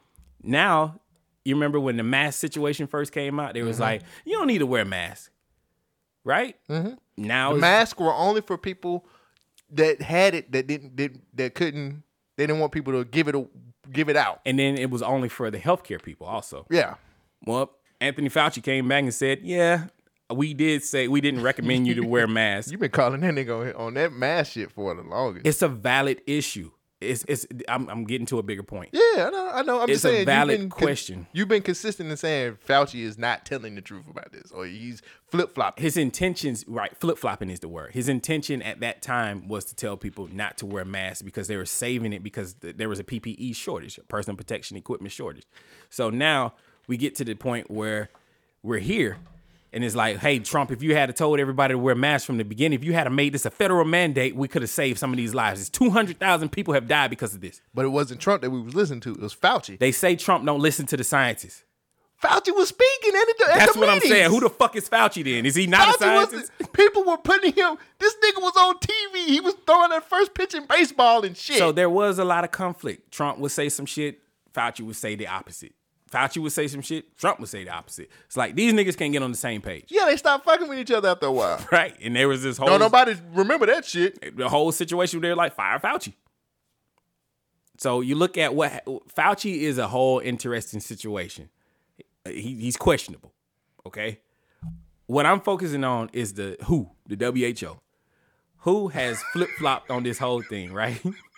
now, 0.43 0.99
you 1.45 1.55
remember 1.55 1.79
when 1.79 1.97
the 1.97 2.03
mask 2.03 2.39
situation 2.39 2.85
first 2.87 3.11
came 3.11 3.39
out? 3.39 3.53
They 3.55 3.63
was 3.63 3.75
Mm-hmm. 3.77 3.81
like, 3.83 4.01
you 4.25 4.37
don't 4.37 4.47
need 4.47 4.59
to 4.59 4.65
wear 4.67 4.83
a 4.83 4.85
mask, 4.85 5.31
right? 6.23 6.55
Mm-hmm. 6.69 6.93
Now, 7.17 7.53
masks 7.53 7.99
were 7.99 8.13
only 8.13 8.41
for 8.41 8.57
people 8.57 9.05
that 9.71 10.01
had 10.01 10.35
it 10.35 10.51
that 10.51 10.67
didn't 10.67 10.95
did, 10.95 11.21
that 11.33 11.55
couldn't. 11.55 12.03
They 12.37 12.45
didn't 12.47 12.59
want 12.59 12.71
people 12.71 12.93
to 12.93 13.05
give 13.05 13.27
it 13.27 13.35
a, 13.35 13.45
give 13.91 14.09
it 14.09 14.15
out. 14.15 14.41
and 14.45 14.57
then 14.57 14.77
it 14.77 14.89
was 14.89 15.01
only 15.01 15.29
for 15.29 15.51
the 15.51 15.59
healthcare 15.59 16.01
people 16.01 16.27
also. 16.27 16.65
Yeah. 16.69 16.95
Well, 17.45 17.71
Anthony 18.01 18.29
Fauci 18.29 18.61
came 18.63 18.87
back 18.87 19.03
and 19.03 19.13
said, 19.13 19.39
yeah, 19.43 19.85
we 20.33 20.53
did 20.53 20.83
say 20.83 21.07
we 21.07 21.21
didn't 21.21 21.41
recommend 21.43 21.87
you 21.87 21.95
to 21.95 22.01
wear 22.01 22.27
masks. 22.39 22.71
You've 22.71 22.79
been 22.79 22.91
calling 22.91 23.21
that 23.21 23.33
nigga 23.33 23.75
on, 23.75 23.87
on 23.87 23.93
that 23.95 24.13
mask 24.13 24.53
shit 24.53 24.71
for 24.71 24.93
the 24.95 25.03
longest. 25.03 25.45
It's 25.45 25.61
a 25.61 25.67
valid 25.67 26.21
issue. 26.25 26.71
It's 27.03 27.25
it's. 27.27 27.45
I'm, 27.67 27.89
I'm 27.89 28.03
getting 28.05 28.25
to 28.27 28.39
a 28.39 28.43
bigger 28.43 28.63
point. 28.63 28.89
yeah, 28.93 29.27
I 29.27 29.29
know. 29.29 29.51
I 29.53 29.61
know. 29.61 29.77
I'm 29.81 29.89
It's 29.89 30.01
just 30.01 30.05
a 30.05 30.07
saying. 30.07 30.17
you've 30.19 30.25
valid 30.25 30.59
con- 30.59 30.69
question. 30.69 31.27
you've 31.33 31.47
been 31.47 31.61
consistent 31.61 32.09
in 32.09 32.17
saying 32.17 32.57
Fauci 32.67 33.01
is 33.01 33.17
not 33.17 33.45
telling 33.45 33.75
the 33.75 33.81
truth 33.81 34.07
about 34.09 34.31
this, 34.31 34.51
or 34.51 34.65
he's 34.65 35.01
flip 35.27 35.53
flopping. 35.53 35.81
his 35.83 35.97
intentions 35.97 36.63
right 36.67 36.95
flip 36.97 37.17
flopping 37.17 37.49
is 37.49 37.59
the 37.59 37.67
word 37.67 37.91
his 37.93 38.07
intention 38.07 38.61
at 38.61 38.79
that 38.81 39.01
time 39.01 39.47
was 39.47 39.65
to 39.65 39.75
tell 39.75 39.97
people 39.97 40.27
not 40.31 40.57
to 40.59 40.65
wear 40.65 40.85
masks 40.85 41.23
because 41.23 41.47
they 41.47 41.57
were 41.57 41.65
saving 41.65 42.13
it 42.13 42.21
because 42.21 42.53
th- 42.53 42.75
there 42.77 42.87
was 42.87 42.99
a 42.99 43.03
ppe 43.03 43.55
shortage 43.55 43.97
a 43.97 44.03
personal 44.03 44.37
protection 44.37 44.77
equipment 44.77 45.11
shortage 45.11 45.45
so 45.89 46.11
now 46.11 46.53
we 46.85 46.97
get 46.97 47.15
to 47.15 47.25
the 47.25 47.33
point 47.33 47.71
where 47.71 48.09
we're 48.61 48.77
here 48.77 49.17
And 49.73 49.83
it's 49.83 49.95
like, 49.95 50.17
hey, 50.17 50.37
Trump, 50.39 50.71
if 50.71 50.83
you 50.83 50.95
had 50.95 51.13
told 51.15 51.39
everybody 51.39 51.73
to 51.73 51.77
wear 51.79 51.95
masks 51.95 52.25
from 52.25 52.37
the 52.37 52.45
beginning, 52.45 52.77
if 52.77 52.85
you 52.85 52.93
had 52.93 53.11
made 53.11 53.33
this 53.33 53.45
a 53.45 53.49
federal 53.49 53.85
mandate, 53.85 54.35
we 54.35 54.47
could 54.47 54.61
have 54.61 54.69
saved 54.69 54.99
some 54.99 55.11
of 55.11 55.17
these 55.17 55.33
lives. 55.33 55.59
It's 55.61 55.69
200,000 55.69 56.49
people 56.51 56.75
have 56.75 56.87
died 56.87 57.09
because 57.09 57.33
of 57.33 57.41
this. 57.41 57.59
But 57.73 57.85
it 57.85 57.89
wasn't 57.89 58.21
Trump 58.21 58.43
that 58.43 58.51
we 58.51 58.61
was 58.61 58.75
listening 58.75 58.99
to. 59.01 59.13
It 59.13 59.19
was 59.19 59.33
Fauci. 59.35 59.79
They 59.79 59.91
say 59.91 60.15
Trump 60.15 60.45
don't 60.45 60.59
listen 60.59 60.85
to 60.87 60.97
the 60.97 61.03
scientists. 61.03 61.63
Fauci 62.21 62.55
was 62.55 62.69
speaking 62.69 63.15
at 63.15 63.25
the, 63.25 63.45
at 63.49 63.57
That's 63.57 63.73
the 63.73 63.79
what 63.79 63.89
I'm 63.89 63.99
saying. 63.99 64.29
Who 64.29 64.39
the 64.39 64.49
fuck 64.49 64.75
is 64.75 64.87
Fauci 64.87 65.23
then? 65.23 65.45
Is 65.45 65.55
he 65.55 65.67
not 65.67 65.95
a 65.95 65.99
scientist? 65.99 66.51
was 66.59 66.69
people 66.69 67.03
were 67.03 67.17
putting 67.17 67.51
him. 67.51 67.77
This 67.99 68.15
nigga 68.15 68.41
was 68.41 68.55
on 68.55 68.75
TV. 68.77 69.25
He 69.25 69.41
was 69.41 69.55
throwing 69.65 69.89
that 69.89 70.07
first 70.07 70.33
pitch 70.33 70.53
in 70.53 70.65
baseball 70.67 71.25
and 71.25 71.35
shit. 71.35 71.57
So 71.57 71.71
there 71.71 71.89
was 71.89 72.19
a 72.19 72.23
lot 72.23 72.43
of 72.43 72.51
conflict. 72.51 73.11
Trump 73.11 73.39
would 73.39 73.51
say 73.51 73.67
some 73.69 73.85
shit, 73.85 74.21
Fauci 74.53 74.81
would 74.81 74.95
say 74.95 75.15
the 75.15 75.27
opposite. 75.27 75.73
Fauci 76.13 76.37
would 76.41 76.51
say 76.51 76.67
some 76.67 76.81
shit, 76.81 77.17
Trump 77.17 77.39
would 77.39 77.49
say 77.49 77.63
the 77.63 77.71
opposite. 77.71 78.09
It's 78.27 78.37
like 78.37 78.55
these 78.55 78.71
niggas 78.73 78.95
can't 78.97 79.11
get 79.11 79.23
on 79.23 79.31
the 79.31 79.37
same 79.37 79.61
page. 79.61 79.85
yeah, 79.89 80.05
they 80.05 80.15
stopped 80.17 80.45
fucking 80.45 80.69
with 80.69 80.77
each 80.77 80.91
other 80.91 81.09
after 81.09 81.25
a 81.25 81.31
while. 81.31 81.59
Right? 81.71 81.95
And 82.01 82.15
there 82.15 82.27
was 82.27 82.43
this 82.43 82.57
whole 82.57 82.67
No, 82.69 82.77
nobody 82.77 83.15
remember 83.33 83.65
that 83.65 83.83
shit. 83.85 84.37
the 84.37 84.47
whole 84.47 84.71
situation 84.71 85.19
where 85.19 85.29
they're 85.29 85.35
like, 85.35 85.55
fire 85.55 85.79
Fauci. 85.79 86.13
So 87.77 88.01
you 88.01 88.15
look 88.15 88.37
at 88.37 88.53
what 88.53 88.85
Fauci 89.15 89.61
is 89.61 89.77
a 89.79 89.87
whole 89.87 90.19
interesting 90.19 90.79
situation. 90.79 91.49
He, 92.25 92.55
he's 92.55 92.77
questionable. 92.77 93.33
Okay. 93.85 94.19
What 95.07 95.25
I'm 95.25 95.41
focusing 95.41 95.83
on 95.83 96.09
is 96.13 96.33
the 96.35 96.57
WHO, 96.63 96.89
the 97.07 97.17
WHO. 97.59 97.79
Who 98.59 98.87
has 98.89 99.21
flip 99.33 99.49
flopped 99.57 99.89
on 99.91 100.03
this 100.03 100.17
whole 100.19 100.41
thing, 100.41 100.71
right? 100.71 101.01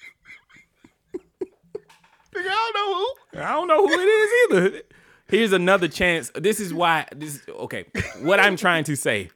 Nigga, 2.35 2.47
I 2.47 2.71
don't 2.73 2.75
know 2.75 2.93
who. 2.93 3.39
I 3.39 3.51
don't 3.53 3.67
know 3.67 3.87
who 3.87 3.93
it 3.93 4.05
is 4.05 4.31
either. 4.51 4.81
Here's 5.27 5.53
another 5.53 5.87
chance. 5.87 6.31
This 6.35 6.59
is 6.59 6.73
why 6.73 7.07
this 7.15 7.41
okay. 7.49 7.85
What 8.21 8.39
I'm 8.39 8.55
trying 8.55 8.83
to 8.85 8.95
say. 8.95 9.29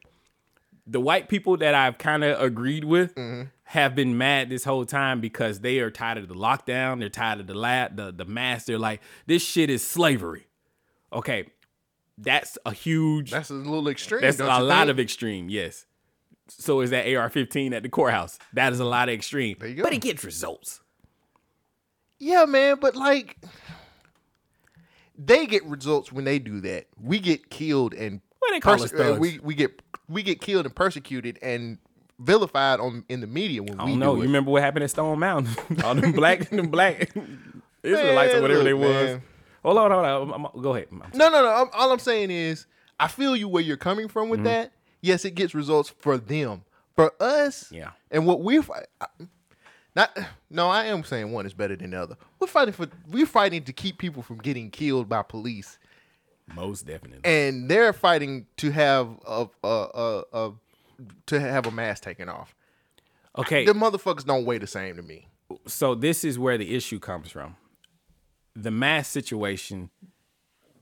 The 0.85 0.99
white 0.99 1.29
people 1.29 1.57
that 1.57 1.75
I've 1.75 1.99
kind 1.99 2.23
of 2.23 2.41
agreed 2.41 2.83
with 2.83 3.13
mm-hmm. 3.13 3.49
have 3.63 3.93
been 3.93 4.17
mad 4.17 4.49
this 4.49 4.63
whole 4.63 4.85
time 4.85 5.21
because 5.21 5.59
they 5.59 5.79
are 5.79 5.91
tired 5.91 6.17
of 6.17 6.27
the 6.27 6.33
lockdown. 6.33 6.99
They're 6.99 7.09
tired 7.09 7.39
of 7.39 7.47
the 7.47 7.53
lab, 7.53 7.95
the 7.95 8.11
the 8.11 8.25
mask. 8.25 8.65
They're 8.65 8.79
like, 8.79 9.01
this 9.27 9.43
shit 9.43 9.69
is 9.69 9.85
slavery. 9.85 10.47
Okay, 11.13 11.47
that's 12.17 12.57
a 12.65 12.71
huge. 12.71 13.31
That's 13.31 13.49
a 13.49 13.53
little 13.53 13.87
extreme. 13.87 14.21
That's 14.21 14.39
a 14.39 14.45
lot 14.45 14.87
think? 14.87 14.89
of 14.89 14.99
extreme. 14.99 15.49
Yes. 15.49 15.85
So 16.47 16.81
is 16.81 16.89
that 16.89 17.05
AR-15 17.05 17.73
at 17.73 17.83
the 17.83 17.89
courthouse? 17.89 18.39
That 18.53 18.73
is 18.73 18.79
a 18.79 18.85
lot 18.85 19.07
of 19.07 19.13
extreme. 19.13 19.57
There 19.59 19.69
you 19.69 19.75
go. 19.75 19.83
But 19.83 19.93
it 19.93 20.01
gets 20.01 20.23
results. 20.23 20.81
Yeah, 22.19 22.45
man, 22.45 22.77
but 22.81 22.95
like 22.95 23.37
they 25.17 25.45
get 25.47 25.63
results 25.65 26.11
when 26.11 26.25
they 26.25 26.39
do 26.39 26.61
that. 26.61 26.87
We 27.01 27.19
get 27.19 27.49
killed 27.49 27.93
and 27.93 28.21
they 28.51 28.59
call 28.59 28.77
perse- 28.77 28.93
uh, 28.93 28.97
thugs. 28.97 29.19
we 29.19 29.39
we 29.39 29.53
get 29.55 29.81
we 30.07 30.23
get 30.23 30.41
killed 30.41 30.65
and 30.65 30.75
persecuted 30.75 31.37
and 31.41 31.77
vilified 32.19 32.79
on 32.79 33.05
in 33.09 33.21
the 33.21 33.27
media 33.27 33.61
when 33.63 33.79
I 33.79 33.85
we 33.85 33.91
don't 33.91 33.99
know. 33.99 34.11
do 34.13 34.17
You 34.17 34.23
it. 34.23 34.27
remember 34.27 34.51
what 34.51 34.61
happened 34.63 34.83
at 34.83 34.89
Stone 34.89 35.19
Mountain? 35.19 35.81
All 35.83 35.95
them 35.95 36.11
black, 36.13 36.49
them 36.49 36.67
black 36.69 37.11
Israelites 37.83 38.33
or 38.33 38.37
Man, 38.37 38.41
whatever 38.41 38.63
they 38.63 38.73
was. 38.73 38.89
man. 38.91 39.21
Hold 39.63 39.77
on, 39.77 39.91
hold 39.91 40.05
on. 40.05 40.29
I'm- 40.33 40.45
I'm- 40.45 40.61
go 40.61 40.73
ahead. 40.75 40.87
No, 40.91 41.29
no, 41.29 41.41
no. 41.43 41.49
I'm, 41.53 41.67
all 41.73 41.91
I'm 41.91 41.99
saying 41.99 42.31
is, 42.31 42.65
I 42.99 43.07
feel 43.07 43.35
you 43.35 43.47
where 43.47 43.61
you're 43.63 43.77
coming 43.77 44.07
from 44.07 44.23
Mm-hmm. 44.23 44.31
with 44.31 44.43
that. 44.45 44.71
Yes, 45.01 45.23
it 45.25 45.31
gets 45.35 45.53
results 45.53 45.89
for 45.99 46.17
them. 46.17 46.63
For 46.95 47.13
us, 47.21 47.71
Yeah. 47.71 47.91
And 48.11 48.25
what 48.25 48.41
we're 48.41 48.63
not, 49.95 50.17
no, 50.49 50.67
I 50.69 50.85
am 50.85 51.03
saying 51.03 51.31
one 51.31 51.45
is 51.45 51.53
better 51.53 51.75
than 51.75 51.91
the 51.91 52.01
other. 52.01 52.15
We're 52.39 52.47
fighting 52.47 52.73
for, 52.73 52.87
we're 53.09 53.25
fighting 53.25 53.63
to 53.63 53.73
keep 53.73 53.97
people 53.97 54.21
from 54.23 54.37
getting 54.37 54.69
killed 54.71 55.09
by 55.09 55.23
police, 55.23 55.77
Most 56.55 56.85
definitely. 56.85 57.21
and 57.23 57.69
they're 57.69 57.93
fighting 57.93 58.45
to 58.57 58.71
have 58.71 59.09
a, 59.27 59.47
a, 59.63 59.67
a, 59.67 60.23
a 60.33 60.51
to 61.27 61.39
have 61.39 61.65
a 61.65 61.71
mask 61.71 62.03
taken 62.03 62.27
off. 62.29 62.55
Okay, 63.37 63.65
The 63.65 63.73
motherfuckers 63.73 64.25
don't 64.25 64.45
weigh 64.45 64.57
the 64.57 64.67
same 64.67 64.95
to 64.97 65.01
me. 65.01 65.27
so 65.65 65.95
this 65.95 66.23
is 66.23 66.37
where 66.37 66.57
the 66.57 66.75
issue 66.75 66.99
comes 66.99 67.31
from. 67.31 67.55
The 68.55 68.71
mass 68.71 69.07
situation 69.07 69.89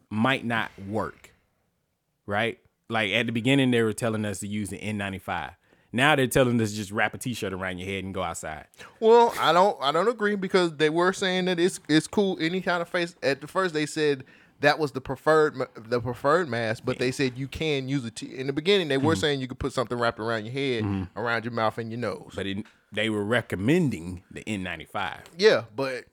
might 0.10 0.44
not 0.46 0.72
work, 0.88 1.34
right? 2.26 2.58
Like 2.90 3.12
at 3.12 3.26
the 3.26 3.32
beginning, 3.32 3.72
they 3.72 3.82
were 3.84 3.94
telling 3.94 4.26
us 4.26 4.40
to 4.40 4.48
use 4.48 4.70
the 4.70 4.80
N95. 4.80 5.56
Now 5.94 6.16
they're 6.16 6.28
telling 6.28 6.60
us 6.62 6.74
just 6.74 6.92
wrap 6.92 7.14
a 7.14 7.18
T-shirt 7.18 7.54
around 7.54 7.78
your 7.80 7.88
head 7.88 8.04
and 8.04 8.14
go 8.14 8.22
outside. 8.22 8.66
Well, 9.00 9.34
I 9.40 9.54
don't 9.54 9.78
I 9.82 9.92
don't 9.92 10.08
agree 10.10 10.36
because 10.36 10.76
they 10.78 10.90
were 10.90 11.14
saying 11.14 11.46
that 11.46 11.60
it's 11.60 11.80
it's 11.88 12.08
cool 12.08 12.38
any 12.42 12.62
kind 12.62 12.82
of 12.82 12.90
face. 12.90 13.16
At 13.24 13.42
the 13.42 13.48
first, 13.48 13.74
they 13.74 13.86
said 13.86 14.24
that 14.60 14.80
was 14.80 14.92
the 14.92 15.02
preferred 15.02 15.56
the 15.76 16.02
preferred 16.02 16.50
mask, 16.50 16.84
but 16.86 16.98
they 17.00 17.12
said 17.12 17.38
you 17.38 17.48
can 17.48 17.88
use 17.88 18.04
it. 18.06 18.16
T- 18.18 18.36
in 18.38 18.48
the 18.48 18.54
beginning, 18.54 18.88
they 18.90 18.98
were 18.98 19.14
Mm-hmm. 19.14 19.22
saying 19.22 19.42
you 19.42 19.48
could 19.48 19.60
put 19.60 19.72
something 19.72 19.98
wrapped 19.98 20.20
around 20.20 20.46
your 20.46 20.54
head, 20.54 21.08
around 21.16 21.46
your 21.46 21.54
mouth 21.54 21.78
and 21.78 21.90
your 21.92 22.00
nose. 22.00 22.34
But 22.36 22.48
it, 22.48 22.66
they 22.92 23.10
were 23.10 23.24
recommending 23.24 24.24
the 24.32 24.44
N95. 24.44 25.20
yeah, 25.38 25.64
but 25.76 26.06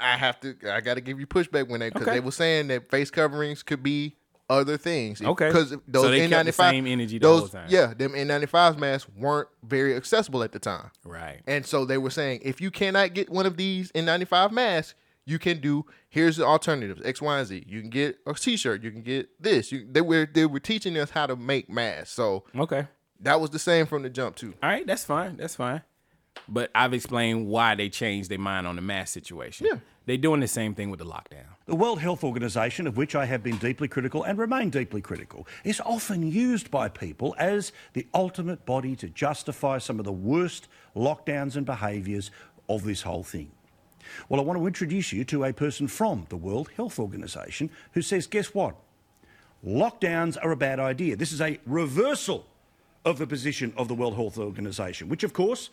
I 0.00 0.16
have 0.16 0.40
to 0.40 0.56
I 0.70 0.80
got 0.80 0.94
to 0.94 1.00
give 1.00 1.20
you 1.20 1.26
pushback 1.26 1.68
when 1.68 1.80
they 1.80 1.88
because 1.90 2.02
Okay. 2.08 2.12
they 2.16 2.20
were 2.20 2.30
saying 2.32 2.68
that 2.68 2.90
face 2.90 3.10
coverings 3.10 3.62
could 3.62 3.82
be 3.82 4.16
other 4.50 4.76
things. 4.76 5.20
Okay. 5.22 5.48
because 5.48 5.70
So 5.70 5.80
those 5.86 6.10
they 6.10 6.20
N95 6.26 6.30
kept 6.30 6.46
the 6.46 6.52
same 6.52 6.86
energy 6.86 7.18
the 7.18 7.26
those 7.26 7.38
whole 7.40 7.48
time. 7.48 7.66
yeah 7.68 7.92
them 7.94 8.12
N95 8.12 8.78
masks 8.78 9.10
weren't 9.16 9.48
very 9.62 9.94
accessible 9.94 10.42
at 10.42 10.52
the 10.52 10.58
time. 10.58 10.90
Right. 11.04 11.40
And 11.46 11.66
so 11.66 11.84
they 11.84 11.98
were 11.98 12.10
saying, 12.10 12.40
if 12.42 12.60
you 12.60 12.70
cannot 12.70 13.14
get 13.14 13.28
one 13.30 13.46
of 13.46 13.56
these 13.56 13.92
N95 13.92 14.50
masks, 14.52 14.94
you 15.26 15.38
can 15.38 15.60
do 15.60 15.84
here's 16.08 16.36
the 16.38 16.44
alternatives 16.46 17.02
X, 17.04 17.20
Y, 17.20 17.38
and 17.38 17.46
Z. 17.46 17.64
You 17.68 17.82
can 17.82 17.90
get 17.90 18.16
a 18.26 18.32
T-shirt. 18.32 18.82
You 18.82 18.90
can 18.90 19.02
get 19.02 19.28
this. 19.42 19.70
You, 19.70 19.86
they 19.90 20.00
were 20.00 20.26
they 20.32 20.46
were 20.46 20.60
teaching 20.60 20.96
us 20.96 21.10
how 21.10 21.26
to 21.26 21.36
make 21.36 21.68
masks. 21.68 22.12
So 22.12 22.44
Okay. 22.56 22.86
that 23.20 23.38
was 23.40 23.50
the 23.50 23.58
same 23.58 23.84
from 23.86 24.02
the 24.02 24.08
jump 24.10 24.36
too. 24.36 24.54
All 24.62 24.70
right, 24.70 24.86
that's 24.86 25.04
fine. 25.04 25.36
That's 25.36 25.56
fine. 25.56 25.82
But 26.48 26.70
I've 26.74 26.94
explained 26.94 27.46
why 27.48 27.74
they 27.74 27.90
changed 27.90 28.30
their 28.30 28.38
mind 28.38 28.66
on 28.66 28.76
the 28.76 28.82
mask 28.82 29.12
situation. 29.12 29.66
Yeah. 29.66 29.78
They're 30.08 30.16
doing 30.16 30.40
the 30.40 30.48
same 30.48 30.74
thing 30.74 30.88
with 30.88 31.00
the 31.00 31.04
lockdown. 31.04 31.44
The 31.66 31.76
World 31.76 32.00
Health 32.00 32.24
Organization, 32.24 32.86
of 32.86 32.96
which 32.96 33.14
I 33.14 33.26
have 33.26 33.42
been 33.42 33.58
deeply 33.58 33.88
critical 33.88 34.22
and 34.22 34.38
remain 34.38 34.70
deeply 34.70 35.02
critical, 35.02 35.46
is 35.64 35.82
often 35.84 36.26
used 36.26 36.70
by 36.70 36.88
people 36.88 37.34
as 37.38 37.72
the 37.92 38.06
ultimate 38.14 38.64
body 38.64 38.96
to 38.96 39.10
justify 39.10 39.76
some 39.76 39.98
of 39.98 40.06
the 40.06 40.12
worst 40.12 40.66
lockdowns 40.96 41.56
and 41.56 41.66
behaviours 41.66 42.30
of 42.70 42.84
this 42.84 43.02
whole 43.02 43.22
thing. 43.22 43.50
Well, 44.30 44.40
I 44.40 44.44
want 44.44 44.58
to 44.58 44.66
introduce 44.66 45.12
you 45.12 45.24
to 45.24 45.44
a 45.44 45.52
person 45.52 45.86
from 45.88 46.24
the 46.30 46.38
World 46.38 46.70
Health 46.74 46.98
Organization 46.98 47.68
who 47.92 48.00
says, 48.00 48.26
guess 48.26 48.54
what? 48.54 48.76
Lockdowns 49.62 50.38
are 50.42 50.52
a 50.52 50.56
bad 50.56 50.80
idea. 50.80 51.16
This 51.16 51.32
is 51.32 51.42
a 51.42 51.60
reversal 51.66 52.46
of 53.04 53.18
the 53.18 53.26
position 53.26 53.74
of 53.76 53.88
the 53.88 53.94
World 53.94 54.14
Health 54.14 54.38
Organization, 54.38 55.10
which, 55.10 55.22
of 55.22 55.34
course, 55.34 55.68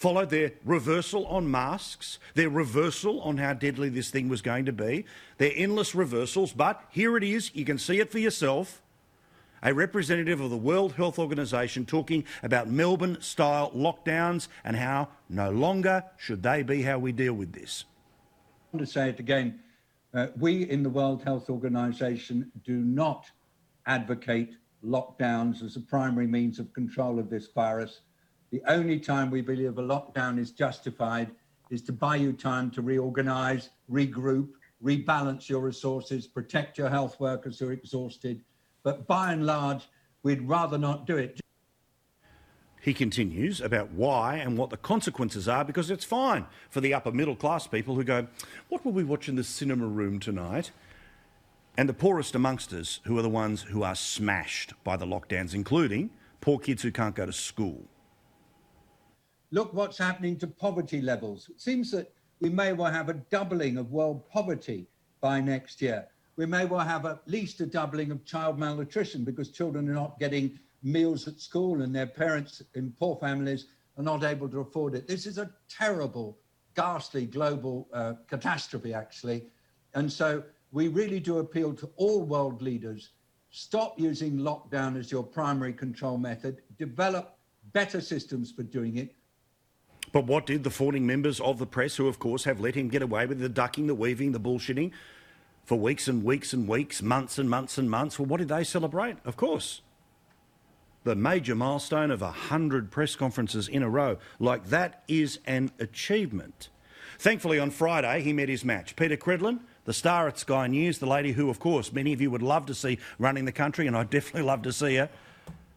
followed 0.00 0.30
their 0.30 0.52
reversal 0.64 1.26
on 1.26 1.50
masks, 1.50 2.18
their 2.34 2.48
reversal 2.48 3.20
on 3.20 3.36
how 3.36 3.52
deadly 3.52 3.90
this 3.90 4.08
thing 4.08 4.30
was 4.30 4.40
going 4.40 4.64
to 4.64 4.72
be, 4.72 5.04
their 5.36 5.52
endless 5.54 5.94
reversals. 5.94 6.54
But 6.54 6.82
here 6.88 7.18
it 7.18 7.22
is, 7.22 7.54
you 7.54 7.66
can 7.66 7.76
see 7.76 8.00
it 8.00 8.10
for 8.10 8.18
yourself. 8.18 8.80
A 9.62 9.74
representative 9.74 10.40
of 10.40 10.48
the 10.48 10.56
World 10.56 10.94
Health 10.94 11.18
Organization 11.18 11.84
talking 11.84 12.24
about 12.42 12.66
Melbourne 12.66 13.20
style 13.20 13.70
lockdowns 13.72 14.48
and 14.64 14.74
how 14.74 15.08
no 15.28 15.50
longer 15.50 16.02
should 16.16 16.42
they 16.42 16.62
be 16.62 16.80
how 16.80 16.98
we 16.98 17.12
deal 17.12 17.34
with 17.34 17.52
this. 17.52 17.84
I 18.72 18.78
want 18.78 18.86
to 18.86 18.90
say 18.90 19.10
it 19.10 19.20
again. 19.20 19.60
Uh, 20.14 20.28
we 20.38 20.62
in 20.62 20.82
the 20.82 20.88
World 20.88 21.22
Health 21.22 21.50
Organization 21.50 22.50
do 22.64 22.76
not 22.76 23.26
advocate 23.84 24.54
lockdowns 24.82 25.62
as 25.62 25.76
a 25.76 25.80
primary 25.80 26.26
means 26.26 26.58
of 26.58 26.72
control 26.72 27.18
of 27.18 27.28
this 27.28 27.48
virus. 27.48 28.00
The 28.50 28.62
only 28.66 28.98
time 28.98 29.30
we 29.30 29.42
believe 29.42 29.78
a 29.78 29.82
lockdown 29.82 30.38
is 30.38 30.50
justified 30.50 31.30
is 31.70 31.82
to 31.82 31.92
buy 31.92 32.16
you 32.16 32.32
time 32.32 32.70
to 32.72 32.82
reorganize, 32.82 33.70
regroup, 33.90 34.48
rebalance 34.82 35.48
your 35.48 35.60
resources, 35.60 36.26
protect 36.26 36.76
your 36.76 36.88
health 36.88 37.20
workers 37.20 37.58
who 37.60 37.68
are 37.68 37.72
exhausted. 37.72 38.42
But 38.82 39.06
by 39.06 39.32
and 39.32 39.46
large, 39.46 39.88
we'd 40.24 40.42
rather 40.42 40.78
not 40.78 41.06
do 41.06 41.16
it. 41.16 41.40
He 42.80 42.94
continues 42.94 43.60
about 43.60 43.92
why 43.92 44.36
and 44.36 44.56
what 44.56 44.70
the 44.70 44.76
consequences 44.78 45.46
are 45.46 45.64
because 45.64 45.90
it's 45.90 46.04
fine 46.04 46.46
for 46.70 46.80
the 46.80 46.94
upper 46.94 47.12
middle 47.12 47.36
class 47.36 47.66
people 47.66 47.94
who 47.94 48.02
go, 48.02 48.26
What 48.68 48.84
will 48.84 48.92
we 48.92 49.04
watch 49.04 49.28
in 49.28 49.36
the 49.36 49.44
cinema 49.44 49.86
room 49.86 50.18
tonight? 50.18 50.72
And 51.76 51.88
the 51.88 51.94
poorest 51.94 52.34
amongst 52.34 52.72
us, 52.72 53.00
who 53.04 53.16
are 53.18 53.22
the 53.22 53.28
ones 53.28 53.62
who 53.62 53.82
are 53.82 53.94
smashed 53.94 54.72
by 54.82 54.96
the 54.96 55.06
lockdowns, 55.06 55.54
including 55.54 56.10
poor 56.40 56.58
kids 56.58 56.82
who 56.82 56.90
can't 56.90 57.14
go 57.14 57.26
to 57.26 57.32
school. 57.32 57.84
Look 59.50 59.72
what's 59.74 59.98
happening 59.98 60.36
to 60.38 60.46
poverty 60.46 61.00
levels. 61.00 61.48
It 61.48 61.60
seems 61.60 61.90
that 61.92 62.12
we 62.40 62.48
may 62.48 62.72
well 62.72 62.92
have 62.92 63.08
a 63.08 63.14
doubling 63.14 63.76
of 63.76 63.92
world 63.92 64.28
poverty 64.28 64.86
by 65.20 65.40
next 65.40 65.82
year. 65.82 66.06
We 66.36 66.46
may 66.46 66.64
well 66.64 66.80
have 66.80 67.04
at 67.04 67.26
least 67.26 67.60
a 67.60 67.66
doubling 67.66 68.10
of 68.10 68.24
child 68.24 68.58
malnutrition 68.58 69.24
because 69.24 69.50
children 69.50 69.88
are 69.90 69.94
not 69.94 70.18
getting 70.18 70.58
meals 70.82 71.28
at 71.28 71.38
school 71.38 71.82
and 71.82 71.94
their 71.94 72.06
parents 72.06 72.62
in 72.74 72.92
poor 72.98 73.16
families 73.16 73.66
are 73.98 74.02
not 74.02 74.24
able 74.24 74.48
to 74.48 74.60
afford 74.60 74.94
it. 74.94 75.06
This 75.06 75.26
is 75.26 75.36
a 75.36 75.50
terrible, 75.68 76.38
ghastly 76.74 77.26
global 77.26 77.88
uh, 77.92 78.14
catastrophe, 78.28 78.94
actually. 78.94 79.46
And 79.94 80.10
so 80.10 80.42
we 80.72 80.88
really 80.88 81.20
do 81.20 81.38
appeal 81.38 81.74
to 81.74 81.90
all 81.96 82.22
world 82.22 82.62
leaders 82.62 83.10
Stop 83.50 83.98
using 83.98 84.38
lockdown 84.38 84.96
as 84.96 85.10
your 85.10 85.24
primary 85.24 85.72
control 85.72 86.16
method. 86.16 86.62
Develop 86.78 87.36
better 87.72 88.00
systems 88.00 88.52
for 88.52 88.62
doing 88.62 88.96
it. 88.96 89.14
But 90.12 90.24
what 90.24 90.46
did 90.46 90.64
the 90.64 90.70
fawning 90.70 91.06
members 91.06 91.40
of 91.40 91.58
the 91.58 91.66
press, 91.66 91.96
who 91.96 92.08
of 92.08 92.18
course 92.18 92.44
have 92.44 92.60
let 92.60 92.74
him 92.74 92.88
get 92.88 93.02
away 93.02 93.26
with 93.26 93.40
the 93.40 93.48
ducking, 93.48 93.86
the 93.86 93.94
weaving, 93.94 94.32
the 94.32 94.40
bullshitting 94.40 94.92
for 95.70 95.78
weeks 95.78 96.08
and 96.08 96.24
weeks 96.24 96.52
and 96.52 96.66
weeks, 96.66 97.00
months 97.00 97.38
and 97.38 97.48
months 97.48 97.78
and 97.78 97.88
months, 97.88 98.18
well, 98.18 98.26
what 98.26 98.38
did 98.38 98.48
they 98.48 98.64
celebrate? 98.64 99.16
Of 99.24 99.36
course. 99.36 99.82
The 101.04 101.14
major 101.14 101.54
milestone 101.54 102.10
of 102.10 102.22
100 102.22 102.90
press 102.90 103.14
conferences 103.14 103.68
in 103.68 103.84
a 103.84 103.88
row. 103.88 104.18
Like 104.40 104.66
that 104.70 105.04
is 105.06 105.38
an 105.46 105.70
achievement. 105.78 106.70
Thankfully, 107.20 107.60
on 107.60 107.70
Friday, 107.70 108.20
he 108.22 108.32
met 108.32 108.48
his 108.48 108.64
match. 108.64 108.96
Peta 108.96 109.16
Credlin, 109.16 109.60
the 109.84 109.92
star 109.92 110.26
at 110.26 110.38
Sky 110.38 110.66
News, 110.66 110.98
the 110.98 111.06
lady 111.06 111.32
who, 111.32 111.50
of 111.50 111.60
course, 111.60 111.92
many 111.92 112.12
of 112.12 112.20
you 112.20 112.32
would 112.32 112.42
love 112.42 112.66
to 112.66 112.74
see 112.74 112.98
running 113.20 113.44
the 113.44 113.52
country, 113.52 113.86
and 113.86 113.96
I'd 113.96 114.10
definitely 114.10 114.42
love 114.42 114.62
to 114.62 114.72
see 114.72 114.96
her 114.96 115.08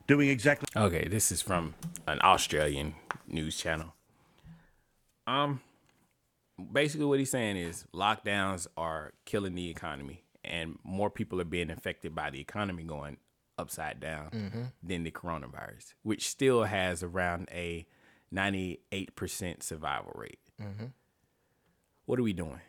doing 0.08 0.28
exactly. 0.30 0.68
Okay, 0.76 1.08
this 1.08 1.32
is 1.32 1.42
from 1.44 1.76
an 2.08 2.20
Australian 2.24 2.96
news 3.28 3.58
channel. 3.58 3.94
Um, 5.28 5.62
basically, 6.72 7.06
what 7.06 7.20
he's 7.20 7.32
saying 7.32 7.58
is 7.58 7.86
lockdowns 7.94 8.68
are 8.78 9.14
killing 9.26 9.56
the 9.56 9.70
economy, 9.70 10.24
and 10.44 10.78
more 10.84 11.10
people 11.10 11.40
are 11.42 11.46
being 11.46 11.70
affected 11.70 12.14
by 12.16 12.30
the 12.30 12.40
economy 12.40 12.84
going 12.84 13.18
upside 13.58 14.00
down 14.00 14.72
than 14.82 15.04
the 15.04 15.12
coronavirus, 15.12 15.94
which 16.02 16.28
still 16.28 16.64
has 16.64 17.04
around 17.04 17.48
a 17.52 17.86
98% 18.34 19.62
survival 19.64 20.12
rate. 20.16 20.40
What 22.06 22.20
are 22.20 22.24
we 22.24 22.34
doing? 22.34 22.60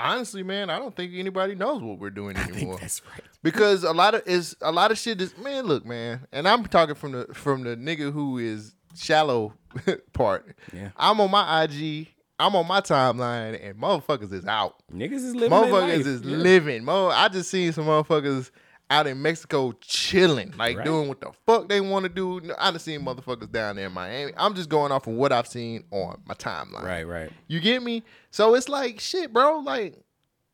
Honestly, 0.00 0.44
man, 0.44 0.70
I 0.70 0.78
don't 0.78 0.94
think 0.94 1.12
anybody 1.14 1.56
knows 1.56 1.82
what 1.82 1.98
we're 1.98 2.10
doing 2.10 2.36
anymore. 2.36 2.78
that's 2.80 3.02
right. 3.10 3.20
because 3.42 3.82
a 3.82 3.90
lot 3.92 4.14
of 4.14 4.22
is 4.28 4.54
a 4.60 4.70
lot 4.70 4.92
of 4.92 4.98
shit 4.98 5.20
is 5.20 5.36
man. 5.36 5.64
Look, 5.66 5.84
man, 5.84 6.28
and 6.30 6.46
I'm 6.46 6.64
talking 6.66 6.94
from 6.94 7.12
the 7.12 7.26
from 7.34 7.64
the 7.64 7.76
nigga 7.76 8.12
who 8.12 8.38
is 8.38 8.76
shallow 8.98 9.54
part. 10.12 10.54
Yeah. 10.72 10.90
I'm 10.96 11.20
on 11.20 11.30
my 11.30 11.64
IG. 11.64 12.08
I'm 12.40 12.54
on 12.54 12.68
my 12.68 12.80
timeline, 12.80 13.58
and 13.68 13.76
motherfuckers 13.80 14.32
is 14.32 14.46
out. 14.46 14.76
Niggas 14.92 15.12
is 15.14 15.34
living 15.34 15.50
Motherfuckers 15.58 16.06
is 16.06 16.22
Yeah. 16.22 16.36
living. 16.36 16.84
Mo, 16.84 17.08
I 17.08 17.28
just 17.28 17.50
seen 17.50 17.72
some 17.72 17.86
motherfuckers 17.86 18.50
out 18.90 19.06
in 19.08 19.20
Mexico 19.20 19.72
chilling, 19.80 20.54
like 20.56 20.76
Right. 20.78 20.84
doing 20.86 21.08
what 21.08 21.20
the 21.20 21.32
fuck 21.46 21.68
they 21.68 21.80
want 21.80 22.04
to 22.04 22.08
do. 22.08 22.40
I 22.58 22.70
done 22.70 22.78
seen 22.80 23.00
motherfuckers 23.04 23.50
down 23.50 23.76
there 23.76 23.86
in 23.88 23.92
Miami. 23.92 24.32
I'm 24.36 24.54
just 24.54 24.68
going 24.68 24.92
off 24.92 25.06
of 25.08 25.14
what 25.14 25.32
I've 25.32 25.48
seen 25.48 25.84
on 25.90 26.22
my 26.26 26.34
timeline. 26.34 26.84
Right, 26.84 27.02
right. 27.06 27.30
You 27.48 27.58
get 27.60 27.82
me? 27.82 28.02
So 28.30 28.54
it's 28.54 28.68
like 28.68 29.00
shit, 29.00 29.32
bro. 29.32 29.58
Like 29.58 29.96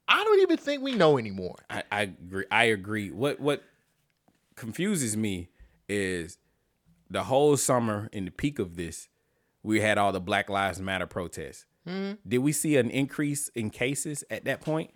I 0.08 0.24
don't 0.24 0.40
even 0.40 0.56
think 0.56 0.82
we 0.82 0.94
know 0.94 1.16
anymore. 1.18 1.56
I, 1.70 1.82
I 1.92 2.00
agree. 2.02 2.44
I 2.50 2.64
agree. 2.64 3.10
What 3.10 3.40
what 3.40 3.62
confuses 4.56 5.16
me 5.16 5.48
is 5.88 6.38
the 7.10 7.24
whole 7.24 7.56
summer 7.56 8.08
in 8.12 8.24
the 8.24 8.30
peak 8.30 8.58
of 8.58 8.76
this, 8.76 9.08
we 9.62 9.80
had 9.80 9.98
all 9.98 10.12
the 10.12 10.20
Black 10.20 10.50
Lives 10.50 10.80
Matter 10.80 11.06
protests. 11.06 11.66
Mm-hmm. 11.88 12.14
Did 12.26 12.38
we 12.38 12.52
see 12.52 12.76
an 12.76 12.90
increase 12.90 13.48
in 13.48 13.70
cases 13.70 14.24
at 14.30 14.44
that 14.46 14.60
point? 14.60 14.90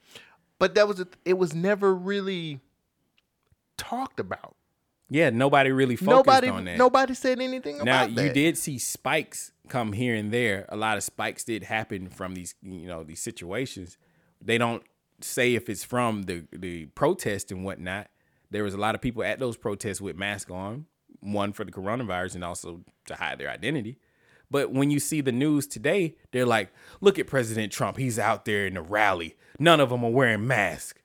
But 0.58 0.74
that 0.74 0.88
was 0.88 1.00
a, 1.00 1.06
it 1.24 1.38
was 1.38 1.54
never 1.54 1.94
really 1.94 2.60
talked 3.76 4.20
about. 4.20 4.56
Yeah, 5.10 5.30
nobody 5.30 5.70
really 5.70 5.96
focused 5.96 6.26
Nobody 6.26 6.48
on 6.48 6.64
that. 6.66 6.76
nobody 6.76 7.14
said 7.14 7.40
anything 7.40 7.78
now 7.78 8.04
about 8.04 8.14
that. 8.14 8.22
you 8.22 8.32
did 8.32 8.58
see 8.58 8.78
spikes 8.78 9.52
come 9.68 9.92
here 9.94 10.14
and 10.14 10.30
there. 10.30 10.66
A 10.68 10.76
lot 10.76 10.98
of 10.98 11.02
spikes 11.02 11.44
did 11.44 11.62
happen 11.62 12.08
from 12.08 12.34
these, 12.34 12.54
you 12.62 12.86
know, 12.86 13.04
these 13.04 13.20
situations. 13.20 13.96
They 14.42 14.58
don't 14.58 14.82
say 15.20 15.54
if 15.54 15.68
it's 15.70 15.82
from 15.82 16.24
the 16.24 16.44
the 16.52 16.86
protest 16.86 17.50
and 17.50 17.64
whatnot. 17.64 18.08
There 18.50 18.64
was 18.64 18.74
a 18.74 18.78
lot 18.78 18.94
of 18.94 19.00
people 19.00 19.22
at 19.22 19.38
those 19.38 19.56
protests 19.56 20.00
with 20.00 20.16
masks 20.16 20.50
on, 20.50 20.86
one 21.20 21.52
for 21.52 21.64
the 21.64 21.72
coronavirus 21.72 22.36
and 22.36 22.44
also 22.44 22.80
to 23.06 23.14
hide 23.14 23.38
their 23.38 23.50
identity. 23.50 23.98
But 24.50 24.72
when 24.72 24.90
you 24.90 24.98
see 24.98 25.20
the 25.20 25.32
news 25.32 25.66
today, 25.66 26.16
they're 26.32 26.46
like, 26.46 26.72
"Look 27.00 27.18
at 27.18 27.26
President 27.26 27.72
Trump. 27.72 27.98
He's 27.98 28.18
out 28.18 28.44
there 28.44 28.66
in 28.66 28.74
the 28.74 28.82
rally. 28.82 29.36
None 29.58 29.80
of 29.80 29.90
them 29.90 30.04
are 30.04 30.10
wearing 30.10 30.46
masks." 30.46 31.02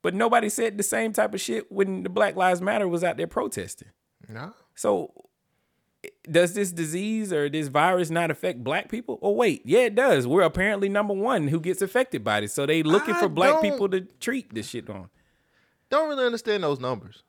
But 0.00 0.14
nobody 0.14 0.48
said 0.48 0.78
the 0.78 0.82
same 0.82 1.12
type 1.12 1.32
of 1.34 1.40
shit 1.40 1.70
when 1.70 2.02
the 2.02 2.08
Black 2.08 2.34
Lives 2.34 2.60
Matter 2.60 2.88
was 2.88 3.04
out 3.04 3.16
there 3.16 3.26
protesting. 3.26 3.88
No. 4.28 4.52
So 4.74 5.12
does 6.30 6.54
this 6.54 6.72
disease 6.72 7.32
or 7.32 7.48
this 7.48 7.68
virus 7.68 8.10
not 8.10 8.30
affect 8.30 8.64
black 8.64 8.88
people? 8.88 9.18
Oh 9.22 9.32
wait, 9.32 9.62
yeah, 9.64 9.80
it 9.80 9.94
does. 9.94 10.26
We're 10.26 10.42
apparently 10.42 10.88
number 10.88 11.14
one 11.14 11.48
who 11.48 11.60
gets 11.60 11.82
affected 11.82 12.24
by 12.24 12.40
this. 12.40 12.52
So 12.52 12.66
they 12.66 12.82
looking 12.82 13.14
I 13.14 13.20
for 13.20 13.28
black 13.28 13.60
people 13.60 13.88
to 13.90 14.00
treat 14.00 14.52
this 14.54 14.68
shit 14.68 14.90
on. 14.90 15.08
Don't 15.90 16.08
really 16.08 16.24
understand 16.24 16.62
those 16.62 16.80
numbers. 16.80 17.22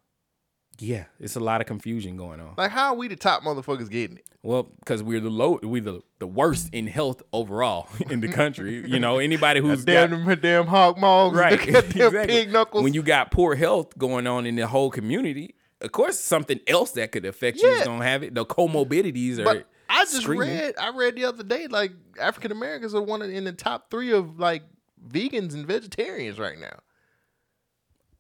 Yeah, 0.80 1.06
it's 1.20 1.36
a 1.36 1.40
lot 1.40 1.62
of 1.62 1.68
confusion 1.68 2.18
going 2.18 2.40
on. 2.40 2.56
Like 2.58 2.72
how 2.72 2.90
are 2.90 2.96
we 2.96 3.08
the 3.08 3.16
top 3.16 3.44
motherfuckers 3.44 3.90
getting 3.90 4.18
it? 4.18 4.26
Well, 4.42 4.64
because 4.80 5.02
we're 5.02 5.22
the 5.22 5.30
low, 5.30 5.60
we're 5.64 5.82
the, 5.82 6.02
the 6.20 6.28
worst 6.28 6.70
in 6.74 6.88
health 6.88 7.24
overall 7.32 7.88
in 8.10 8.20
the 8.20 8.28
country. 8.28 8.86
You 8.86 9.00
know, 9.00 9.20
anybody 9.20 9.62
who's 9.62 9.86
Damn 9.86 10.10
got, 10.10 10.26
them 10.26 10.40
damn 10.42 10.68
hog 10.68 10.98
maws, 10.98 11.34
right, 11.34 11.54
exactly. 11.68 12.26
pig 12.28 12.52
knuckles. 12.52 12.84
When 12.84 12.94
you 12.94 13.04
got 13.04 13.32
poor 13.32 13.56
health 13.56 13.98
going 13.98 14.28
on 14.28 14.46
in 14.46 14.56
the 14.56 14.68
whole 14.68 14.92
community, 14.92 15.56
of 15.80 15.92
course, 15.92 16.20
something 16.20 16.60
else 16.68 16.92
that 16.92 17.12
could 17.12 17.26
affect 17.26 17.62
you 17.62 17.70
is 17.70 17.86
gonna 17.86 18.04
have 18.04 18.24
it. 18.24 18.34
The 18.34 18.46
comorbidities 18.46 19.40
are. 19.40 19.44
but 19.44 19.68
I 19.90 20.04
just 20.04 20.22
screaming. 20.24 20.50
read 20.50 20.76
I 20.78 20.90
read 20.90 21.16
the 21.16 21.26
other 21.26 21.44
day 21.44 21.68
like 21.68 21.92
African 22.20 22.52
Americans 22.52 22.96
are 22.96 23.02
one 23.02 23.22
of, 23.22 23.30
in 23.30 23.44
the 23.44 23.54
top 23.54 23.92
three 23.92 24.12
of 24.12 24.40
like 24.40 24.64
vegans 25.08 25.54
and 25.54 25.66
vegetarians 25.66 26.40
right 26.40 26.58
now. 26.58 26.80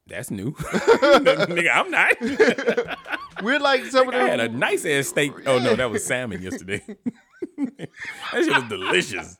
That's 0.07 0.29
new, 0.29 0.51
nigga. 0.53 1.69
I'm 1.73 1.89
not. 1.89 2.97
We're 3.43 3.59
like 3.59 3.85
some 3.85 4.09
of 4.09 4.15
I 4.15 4.27
had 4.27 4.39
a 4.41 4.49
nice 4.49 4.85
ass 4.85 5.07
steak. 5.07 5.31
Oh 5.45 5.59
no, 5.59 5.75
that 5.75 5.89
was 5.89 6.03
salmon 6.05 6.41
yesterday. 6.41 6.81
that 7.57 7.89
shit 8.33 8.53
was 8.53 8.63
delicious. 8.69 9.37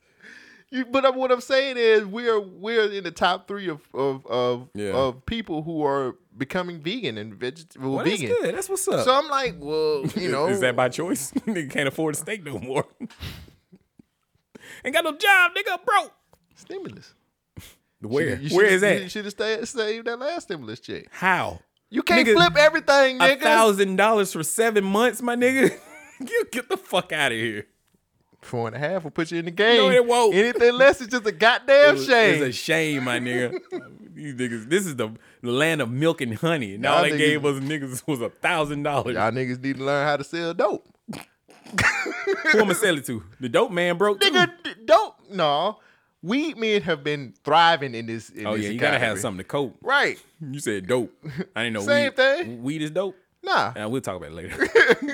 You, 0.71 0.85
but 0.85 1.15
what 1.15 1.31
I'm 1.31 1.41
saying 1.41 1.75
is 1.77 2.03
we're 2.05 2.39
we're 2.39 2.91
in 2.91 3.03
the 3.03 3.11
top 3.11 3.47
three 3.47 3.67
of 3.69 3.81
of 3.93 4.25
of, 4.25 4.69
Yeah. 4.73 4.91
of 4.93 5.25
people 5.25 5.63
who 5.63 5.83
are 5.85 6.15
becoming 6.35 6.81
vegan 6.81 7.17
and 7.17 7.35
vegetarian. 7.35 7.91
Well, 7.93 8.03
that's 8.03 8.19
vegan. 8.21 8.35
good. 8.41 8.55
That's 8.55 8.69
what's 8.69 8.87
up. 8.87 9.05
So 9.05 9.13
I'm 9.13 9.27
like, 9.29 9.55
well, 9.59 10.05
you 10.15 10.31
know, 10.31 10.47
is 10.47 10.61
that 10.61 10.75
by 10.75 10.89
choice? 10.89 11.31
nigga 11.31 11.69
can't 11.69 11.87
afford 11.87 12.15
a 12.15 12.17
steak 12.17 12.43
no 12.43 12.57
more. 12.57 12.85
Ain't 14.83 14.95
got 14.95 15.03
no 15.03 15.11
job, 15.15 15.51
nigga. 15.55 15.83
Broke. 15.85 16.13
stimulus. 16.55 17.13
Where? 18.05 18.35
You 18.39 18.55
Where 18.55 18.65
shoulda- 18.69 18.73
is 18.75 18.81
that? 18.81 19.01
You 19.03 19.09
should 19.09 19.25
have 19.25 19.31
stayed, 19.33 19.67
saved 19.67 20.07
that 20.07 20.19
last 20.19 20.43
stimulus 20.43 20.79
check. 20.79 21.07
How? 21.11 21.59
You 21.89 22.01
can't 22.03 22.27
Nigga, 22.27 22.33
flip 22.35 22.55
everything, 22.57 23.19
nigga. 23.19 23.41
thousand 23.41 23.95
dollars 23.97 24.33
for 24.33 24.43
seven 24.43 24.83
months, 24.83 25.21
my 25.21 25.35
nigga. 25.35 25.71
you 26.19 26.45
get 26.51 26.67
the 26.69 26.77
fuck 26.77 27.11
out 27.11 27.31
of 27.31 27.37
here. 27.37 27.67
Four 28.41 28.67
and 28.67 28.75
a 28.75 28.79
half 28.79 29.03
will 29.05 29.11
put 29.11 29.31
you 29.31 29.39
in 29.39 29.45
the 29.45 29.51
game. 29.51 29.77
No, 29.77 29.89
it 29.89 30.05
won't. 30.05 30.33
Anything 30.35 30.73
less 30.73 30.99
is 30.99 31.07
just 31.07 31.25
a 31.25 31.31
goddamn 31.31 31.95
It's 31.95 32.05
shame. 32.05 32.43
It's 32.43 32.43
a 32.43 32.51
shame, 32.51 33.03
my 33.05 33.19
nigga. 33.19 33.57
These 34.15 34.33
niggas, 34.35 34.69
this 34.69 34.85
is 34.85 34.95
the, 34.95 35.09
land 35.41 35.81
of 35.81 35.89
milk 35.89 36.19
and 36.21 36.35
honey. 36.35 36.75
And 36.75 36.85
all 36.85 37.01
they 37.03 37.11
niggas- 37.11 37.17
gave 37.17 37.45
us 37.45 37.59
niggas 37.63 38.07
was 38.07 38.21
a 38.21 38.29
thousand 38.29 38.83
dollars. 38.83 39.15
Y'all 39.15 39.31
niggas 39.31 39.61
need 39.63 39.77
to 39.77 39.83
learn 39.85 40.05
how 40.05 40.17
to 40.17 40.23
sell 40.23 40.53
dope. 40.53 40.85
Who 42.51 42.59
I'ma 42.61 42.73
sell 42.73 42.97
it 42.97 43.05
to? 43.05 43.23
The 43.39 43.49
dope 43.49 43.71
man 43.71 43.97
broke 43.97 44.19
too. 44.19 44.29
Nigga, 44.29 44.51
d- 44.63 44.71
dope. 44.85 45.15
No, 45.31 45.79
weed 46.23 46.57
men 46.57 46.81
have 46.81 47.03
been 47.03 47.33
thriving 47.43 47.93
in 47.93 48.07
this. 48.07 48.29
In 48.31 48.47
Oh 48.47 48.55
this 48.55 48.65
yeah, 48.65 48.71
you 48.71 48.79
gotta 48.79 48.97
have 48.99 49.19
something 49.19 49.37
to 49.39 49.43
cope. 49.43 49.77
Right. 49.81 50.19
You 50.41 50.59
said 50.59 50.87
dope. 50.87 51.13
I 51.55 51.63
didn't 51.63 51.73
know 51.73 51.81
Same 51.81 52.05
weed. 52.05 52.15
thing. 52.15 52.63
Weed 52.63 52.81
is 52.81 52.89
dope. 52.91 53.15
Nah. 53.43 53.73
And 53.75 53.91
we'll 53.91 54.01
talk 54.01 54.15
about 54.15 54.29
it 54.31 54.33
later. 54.35 54.55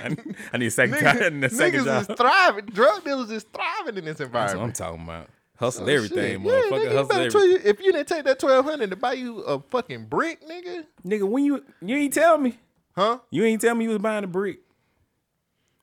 I, 0.05 0.15
I 0.53 0.57
need 0.59 0.67
a 0.67 0.71
second 0.71 0.99
time. 0.99 1.17
Niggas, 1.17 1.45
A 1.45 1.49
second 1.49 1.79
niggas 1.81 1.85
job. 1.85 2.09
is 2.11 2.15
thriving. 2.17 2.65
Drug 2.67 3.03
dealers 3.03 3.31
is 3.31 3.43
thriving 3.51 3.97
in 3.97 4.05
this 4.05 4.19
environment. 4.19 4.33
That's 4.75 4.81
what 4.81 4.89
I'm 4.91 4.97
talking 4.97 5.03
about. 5.03 5.27
Oh, 5.61 5.65
Hustle 5.65 5.85
Oh, 5.89 5.93
everything, 5.93 6.41
shit. 6.43 6.53
Yeah, 6.53 6.61
motherfucker. 6.61 6.71
nigga, 6.85 6.91
Hustle 6.93 7.15
everything. 7.17 7.41
you, 7.49 7.59
if 7.65 7.79
you 7.81 7.91
didn't 7.91 8.07
take 8.07 8.23
that 8.25 8.39
twelve 8.39 8.63
hundred 8.65 8.91
to 8.91 8.95
buy 8.95 9.13
you 9.13 9.39
a 9.39 9.59
fucking 9.59 10.05
brick, 10.05 10.47
nigga, 10.47 10.85
Nigga, 11.05 11.27
when 11.27 11.43
you 11.43 11.65
you 11.81 11.97
ain't 11.97 12.13
tell 12.13 12.37
me. 12.37 12.57
huh? 12.95 13.17
You 13.31 13.43
ain't 13.45 13.59
tell 13.61 13.73
me 13.75 13.85
you 13.85 13.89
was 13.89 13.97
buying 13.99 14.23
a 14.23 14.27
brick. 14.27 14.59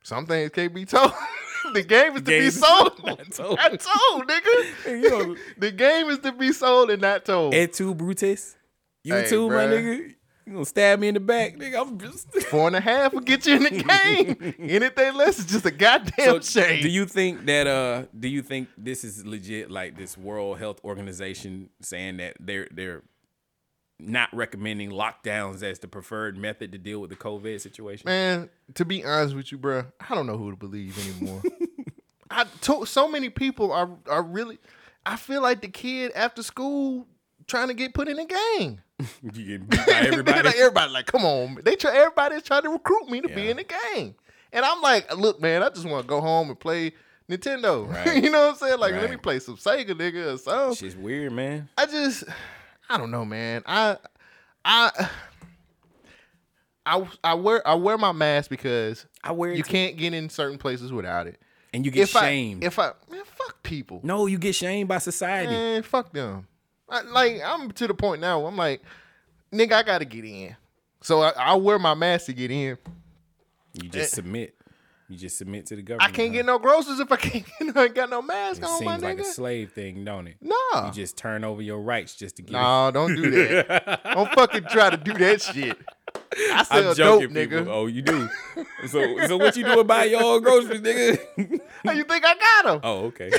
Some 0.03 0.25
things 0.25 0.49
can't 0.51 0.73
be 0.73 0.85
told. 0.85 1.11
the 1.73 1.83
game 1.83 2.13
is 2.15 2.21
to 2.21 2.31
Game 2.31 2.41
be 2.41 2.45
is 2.47 2.59
sold. 2.59 3.03
not 3.05 3.31
told. 3.31 3.57
Not 3.57 3.79
told, 3.79 4.27
nigga. 4.27 4.85
You 5.01 5.09
know, 5.09 5.35
the 5.57 5.71
game 5.71 6.09
is 6.09 6.19
to 6.19 6.31
be 6.31 6.51
sold 6.53 6.89
and 6.91 7.01
not 7.01 7.25
told. 7.25 7.53
Et 7.53 7.71
tu, 7.73 7.93
Brutus? 7.95 8.55
You 9.03 9.13
Hey, 9.15 9.27
too, 9.29 9.49
my 9.49 9.65
nigga? 9.65 10.13
You 10.45 10.53
gonna 10.53 10.65
stab 10.65 10.99
me 10.99 11.09
in 11.09 11.13
the 11.13 11.19
back, 11.19 11.57
nigga? 11.57 11.81
I'm 11.81 11.97
just. 11.99 12.33
Four 12.47 12.67
and 12.67 12.75
a 12.77 12.79
half 12.79 13.11
will 13.13 13.19
get 13.19 13.45
you 13.45 13.55
in 13.55 13.63
the 13.63 13.69
game. 13.69 14.53
Anything 14.59 15.13
less 15.15 15.39
is 15.39 15.45
just 15.45 15.65
a 15.65 15.71
goddamn 15.71 16.41
So, 16.41 16.61
shame. 16.61 16.81
do 16.81 16.87
you 16.87 17.05
think 17.05 17.45
that 17.47 17.67
uh 17.67 18.03
do 18.17 18.29
you 18.29 18.41
think 18.41 18.69
this 18.77 19.03
is 19.03 19.25
legit 19.25 19.69
like 19.69 19.97
this 19.97 20.17
World 20.17 20.57
Health 20.57 20.79
Organization 20.85 21.69
saying 21.81 22.17
that 22.17 22.37
they're 22.39 22.69
they're 22.71 23.03
not 23.99 24.29
recommending 24.33 24.91
lockdowns 24.91 25.63
as 25.63 25.79
the 25.79 25.87
preferred 25.87 26.37
method 26.37 26.71
to 26.71 26.77
deal 26.77 26.99
with 26.99 27.09
the 27.09 27.15
COVID 27.15 27.59
situation? 27.61 28.03
Man, 28.05 28.49
to 28.75 28.85
be 28.85 29.03
honest 29.03 29.35
with 29.35 29.51
you, 29.51 29.57
bro, 29.57 29.85
I 30.09 30.15
don't 30.15 30.27
know 30.27 30.37
who 30.37 30.51
to 30.51 30.57
believe 30.57 30.97
anymore. 31.19 31.41
I 32.31 32.45
to, 32.61 32.85
so 32.85 33.07
many 33.07 33.29
people 33.29 33.71
are 33.71 33.89
are 34.07 34.23
really. 34.23 34.59
I 35.05 35.15
feel 35.15 35.41
like 35.41 35.61
the 35.61 35.69
kid 35.69 36.11
after 36.15 36.43
school 36.43 37.07
trying 37.47 37.69
to 37.69 37.73
get 37.73 37.93
put 37.93 38.07
in 38.07 38.19
a 38.19 38.25
gang. 38.25 38.81
You 39.21 39.31
get 39.31 39.69
beat 39.69 39.85
by 39.85 39.93
everybody. 39.93 40.43
like 40.43 40.55
everybody, 40.55 40.91
like, 40.91 41.05
come 41.05 41.23
on, 41.23 41.59
they 41.63 41.75
try. 41.75 41.95
Everybody's 41.95 42.41
trying 42.41 42.63
to 42.63 42.69
recruit 42.69 43.09
me 43.09 43.21
to 43.21 43.27
be 43.27 43.49
in 43.49 43.57
the 43.57 43.63
gang, 43.63 44.15
and 44.51 44.65
I'm 44.65 44.81
like, 44.81 45.15
look, 45.15 45.39
man, 45.39 45.61
I 45.61 45.69
just 45.69 45.85
want 45.85 46.03
to 46.03 46.07
go 46.07 46.19
home 46.19 46.49
and 46.49 46.59
play 46.59 46.93
Nintendo. 47.29 47.87
Right. 47.87 48.23
you 48.23 48.31
know 48.31 48.47
what 48.47 48.53
I'm 48.53 48.55
saying? 48.55 48.79
Like, 48.79 48.93
let 48.93 49.09
me 49.11 49.17
play 49.17 49.37
some 49.37 49.55
Sega, 49.55 49.91
nigga, 49.91 50.33
or 50.33 50.37
something. 50.37 50.75
Shit's 50.75 50.95
weird, 50.95 51.31
man. 51.31 51.69
I 51.77 51.85
just, 51.85 52.23
I 52.89 52.97
don't 52.97 53.11
know, 53.11 53.25
man. 53.25 53.63
I, 53.65 53.97
I, 54.63 55.09
I, 56.85 57.07
I 57.23 57.33
wear 57.33 57.67
I 57.67 57.75
wear 57.75 57.97
my 57.97 58.13
mask 58.13 58.49
because 58.49 59.05
I 59.21 59.33
wear 59.33 59.51
it 59.51 59.57
you 59.57 59.63
too. 59.63 59.71
can't 59.71 59.97
get 59.97 60.13
in 60.13 60.29
certain 60.29 60.57
places 60.57 60.93
without 60.93 61.27
it. 61.27 61.39
And 61.73 61.85
you 61.85 61.91
get 61.91 62.03
if 62.03 62.09
shamed. 62.11 62.63
I, 62.63 62.67
if 62.67 62.79
I, 62.79 62.93
man, 63.11 63.23
fuck 63.25 63.61
people. 63.61 63.99
no, 64.03 64.25
you 64.25 64.37
get 64.37 64.55
shamed 64.55 64.87
by 64.87 64.99
society. 64.99 65.51
Man, 65.51 65.83
fuck 65.83 66.13
them. 66.13 66.47
I, 66.89 67.01
like 67.01 67.41
I'm 67.43 67.71
to 67.71 67.87
the 67.87 67.93
point 67.93 68.21
now. 68.21 68.39
Where 68.39 68.47
I'm 68.47 68.55
like, 68.55 68.81
nigga, 69.51 69.73
I 69.73 69.83
gotta 69.83 70.05
get 70.05 70.23
in. 70.23 70.55
So 71.01 71.21
I, 71.21 71.33
I 71.37 71.55
wear 71.55 71.77
my 71.77 71.93
mask 71.93 72.27
to 72.27 72.33
get 72.33 72.51
in. 72.51 72.77
You 73.73 73.89
just 73.89 74.13
eh. 74.13 74.15
submit. 74.15 74.56
You 75.09 75.17
just 75.17 75.37
submit 75.37 75.65
to 75.67 75.75
the 75.77 75.81
government. 75.83 76.11
I 76.11 76.13
can't 76.13 76.33
get 76.33 76.45
no 76.45 76.59
groceries 76.59 76.99
if 76.99 77.09
I 77.09 77.15
can't. 77.15 77.45
I 77.77 77.85
ain't 77.85 77.95
got 77.95 78.09
no 78.09 78.21
mask 78.21 78.61
It 78.61 78.65
on, 78.65 78.83
my 78.83 78.91
seems 78.93 79.03
like 79.03 79.19
a 79.19 79.23
slave 79.23 79.71
thing, 79.71 80.03
don't 80.03 80.27
it? 80.27 80.35
No, 80.41 80.55
You 80.85 80.91
just 80.91 81.17
turn 81.17 81.45
over 81.45 81.61
your 81.61 81.79
rights 81.79 82.13
just 82.15 82.35
to 82.37 82.41
get. 82.41 82.51
No, 82.51 82.91
don't 82.93 83.15
do 83.15 83.31
that. 83.31 84.01
don't 84.13 84.29
fucking 84.33 84.65
try 84.65 84.89
to 84.89 84.97
do 84.97 85.13
that 85.13 85.41
shit. 85.41 85.77
I 86.53 86.63
sell 86.63 86.89
I'm 86.89 86.95
joking, 86.95 87.33
dope, 87.33 87.49
people. 87.49 87.59
nigga. 87.59 87.67
Oh, 87.69 87.85
you 87.87 88.01
do. 88.01 88.29
so, 88.87 89.27
so 89.27 89.37
what 89.37 89.55
you 89.55 89.63
doing 89.63 89.87
buying 89.87 90.11
your 90.11 90.23
own 90.23 90.41
groceries, 90.43 90.81
nigga? 90.81 91.59
How 91.85 91.91
you 91.93 92.03
think 92.03 92.25
I 92.25 92.35
got 92.35 92.65
them? 92.65 92.79
oh, 92.83 93.05
okay. 93.05 93.31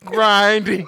Grinding. 0.04 0.86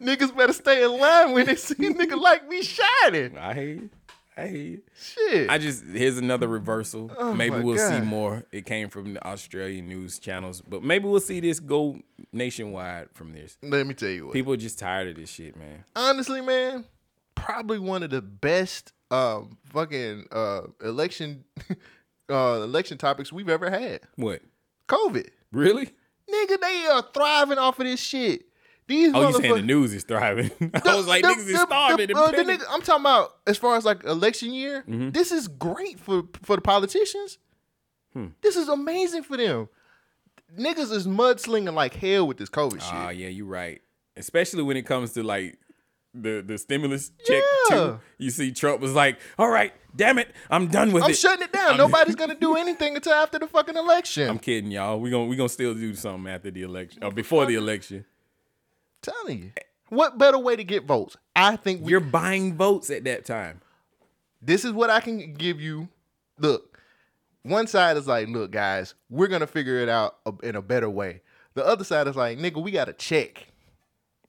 Niggas 0.00 0.36
better 0.36 0.52
stay 0.52 0.84
in 0.84 0.98
line 0.98 1.32
when 1.32 1.46
they 1.46 1.56
see 1.56 1.86
a 1.86 1.90
nigga 1.94 2.20
like 2.20 2.46
me 2.48 2.62
shining. 2.62 3.38
I 3.38 3.54
hear 3.54 3.68
you. 3.68 3.90
You. 4.38 4.82
Shit. 5.00 5.48
I 5.48 5.58
just 5.58 5.84
here's 5.84 6.18
another 6.18 6.48
reversal. 6.48 7.08
maybe 7.34 7.54
Oh 7.54 7.58
my 7.58 7.64
we'll 7.64 7.78
see 7.78 8.00
more. 8.00 8.44
It 8.50 8.66
came 8.66 8.88
from 8.88 9.14
the 9.14 9.24
Australian 9.26 9.86
news 9.88 10.18
channels, 10.18 10.60
but 10.60 10.82
maybe 10.82 11.06
we'll 11.06 11.20
see 11.20 11.40
this 11.40 11.60
go 11.60 11.98
nationwide 12.32 13.08
from 13.14 13.32
this. 13.32 13.56
Let 13.62 13.86
me 13.86 13.94
tell 13.94 14.08
you 14.08 14.26
what. 14.26 14.32
People 14.32 14.52
are 14.52 14.56
just 14.58 14.78
tired 14.78 15.08
of 15.08 15.16
this 15.16 15.30
shit, 15.30 15.56
man. 15.56 15.84
honestly, 15.94 16.40
man, 16.40 16.84
probably 17.34 17.78
one 17.78 18.02
of 18.02 18.10
the 18.10 18.22
best 18.22 18.92
um 19.10 19.58
fucking 19.66 20.26
uh 20.32 20.62
election 20.82 21.44
uh 22.30 22.60
election 22.62 22.98
topics 22.98 23.32
we've 23.32 23.48
ever 23.48 23.70
had. 23.70 24.00
What? 24.16 24.42
COVID. 24.88 25.28
Really? 25.52 25.90
Nigga, 26.30 26.60
they 26.60 26.86
are 26.90 27.04
thriving 27.14 27.58
off 27.58 27.78
of 27.78 27.86
this 27.86 28.00
shit. 28.00 28.46
These 28.86 29.12
Oh, 29.14 29.28
you 29.28 29.34
saying 29.40 29.54
the 29.54 29.62
news 29.62 29.94
is 29.94 30.04
thriving? 30.04 30.50
I 30.84 30.94
was 30.96 31.06
like, 31.06 31.22
the- 31.22 31.28
niggas 31.28 31.48
is 31.48 31.60
starving. 31.60 32.06
the- 32.08 32.16
uh, 32.16 32.30
the 32.30 32.36
nigga- 32.44 32.64
I'm 32.70 32.82
talking 32.82 33.02
about 33.02 33.36
as 33.46 33.56
far 33.56 33.76
as 33.76 33.84
like 33.84 34.04
election 34.04 34.52
year. 34.52 34.82
Mm-hmm. 34.82 35.10
This 35.10 35.32
is 35.32 35.48
great 35.48 35.98
for 35.98 36.24
for 36.42 36.56
the 36.56 36.62
politicians. 36.62 37.38
Hmm. 38.12 38.26
This 38.42 38.56
is 38.56 38.68
amazing 38.68 39.22
for 39.22 39.36
them. 39.36 39.68
Niggas 40.58 40.92
is 40.92 41.06
mudslinging 41.06 41.74
like 41.74 41.94
hell 41.94 42.26
with 42.26 42.36
this 42.36 42.48
COVID 42.50 42.78
Ah, 42.82 43.08
shit. 43.08 43.18
yeah, 43.18 43.28
you're 43.28 43.46
right. 43.46 43.80
Especially 44.16 44.62
when 44.62 44.76
it 44.76 44.82
comes 44.86 45.12
to 45.14 45.22
like 45.22 45.58
the 46.12 46.44
the 46.46 46.56
stimulus 46.58 47.10
check 47.26 47.42
Yeah. 47.70 47.76
too. 47.76 48.00
You 48.18 48.30
see, 48.30 48.52
Trump 48.52 48.80
was 48.80 48.92
like, 48.94 49.18
"All 49.36 49.48
right, 49.48 49.72
damn 49.96 50.18
it, 50.18 50.28
I'm 50.48 50.68
done 50.68 50.92
with 50.92 51.02
it. 51.02 51.06
I'm 51.06 51.14
shutting 51.14 51.42
it 51.42 51.52
down. 51.52 51.70
I'm- 51.70 51.76
Nobody's 51.78 52.14
gonna 52.22 52.36
do 52.38 52.54
anything 52.56 52.94
until 52.94 53.14
after 53.14 53.38
the 53.40 53.48
fucking 53.48 53.76
election. 53.76 54.28
I'm 54.30 54.38
kidding, 54.38 54.70
y'all. 54.70 55.00
We 55.00 55.10
gonna 55.10 55.24
we 55.24 55.34
gonna 55.34 55.48
still 55.48 55.74
do 55.74 55.94
something 55.94 56.30
after 56.32 56.52
the 56.52 56.62
election 56.62 57.02
or 57.02 57.10
before 57.10 57.46
the 57.46 57.54
election. 57.56 58.04
Telling 59.04 59.42
you. 59.42 59.52
What 59.88 60.18
better 60.18 60.38
way 60.38 60.56
to 60.56 60.64
get 60.64 60.84
votes? 60.84 61.16
I 61.36 61.56
think 61.56 61.82
we, 61.82 61.90
You're 61.90 62.00
buying 62.00 62.56
votes 62.56 62.90
at 62.90 63.04
that 63.04 63.24
time. 63.24 63.60
this 64.42 64.64
is 64.64 64.72
what 64.72 64.90
I 64.90 65.00
can 65.00 65.34
give 65.34 65.60
you. 65.60 65.88
Look, 66.38 66.78
one 67.42 67.66
side 67.66 67.96
is 67.96 68.06
like, 68.08 68.28
look, 68.28 68.50
guys, 68.50 68.94
we're 69.10 69.28
gonna 69.28 69.46
figure 69.46 69.78
it 69.78 69.88
out 69.88 70.16
in 70.42 70.56
a 70.56 70.62
better 70.62 70.90
way. 70.90 71.20
The 71.54 71.64
other 71.64 71.84
side 71.84 72.08
is 72.08 72.16
like, 72.16 72.38
nigga, 72.38 72.60
we 72.62 72.70
got 72.72 72.88
a 72.88 72.92
check. 72.92 73.46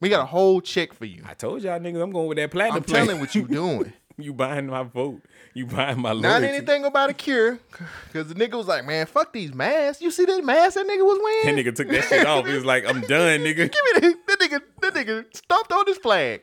We 0.02 0.10
got 0.10 0.22
a 0.22 0.26
whole 0.26 0.62
check 0.62 0.94
for 0.94 1.06
you. 1.06 1.24
I 1.26 1.34
told 1.34 1.64
y'all 1.64 1.80
niggas, 1.80 2.04
I'm 2.04 2.12
going 2.12 2.28
with 2.28 2.38
that 2.38 2.52
platinum. 2.52 2.78
I'm 2.78 2.84
plan. 2.84 3.06
telling 3.06 3.20
what 3.22 3.34
you 3.34 3.48
doing. 3.48 3.94
you 4.18 4.34
buying 4.34 4.68
my 4.68 4.84
vote. 4.84 5.22
You 5.54 5.66
buying 5.66 6.00
my 6.00 6.12
loyalty. 6.12 6.28
Not 6.28 6.44
anything 6.44 6.86
about 6.86 7.10
a 7.10 7.14
cure, 7.14 7.60
because 8.08 8.28
the 8.28 8.36
nigga 8.36 8.54
was 8.54 8.68
like, 8.68 8.86
man, 8.86 9.06
fuck 9.06 9.34
these 9.34 9.54
masks. 9.54 10.02
You 10.02 10.12
see 10.12 10.26
that 10.26 10.44
mask 10.44 10.76
that 10.76 10.86
nigga 10.88 11.04
was 11.06 11.20
wearing? 11.24 11.56
That 11.56 11.66
nigga 11.66 11.76
took 11.76 11.88
that 11.90 12.04
shit 12.06 12.26
off. 12.26 12.46
He 12.46 12.54
was 12.54 12.66
like, 12.66 12.86
I'm 12.88 13.02
done, 13.08 13.42
nigga. 13.42 13.72
Give 13.72 13.72
me 13.72 14.00
that. 14.02 14.16
That 14.28 14.40
nigga, 14.40 14.62
that 14.82 14.94
nigga 14.94 15.36
stomped 15.36 15.72
on 15.72 15.86
his 15.88 15.98
flag. 15.98 16.42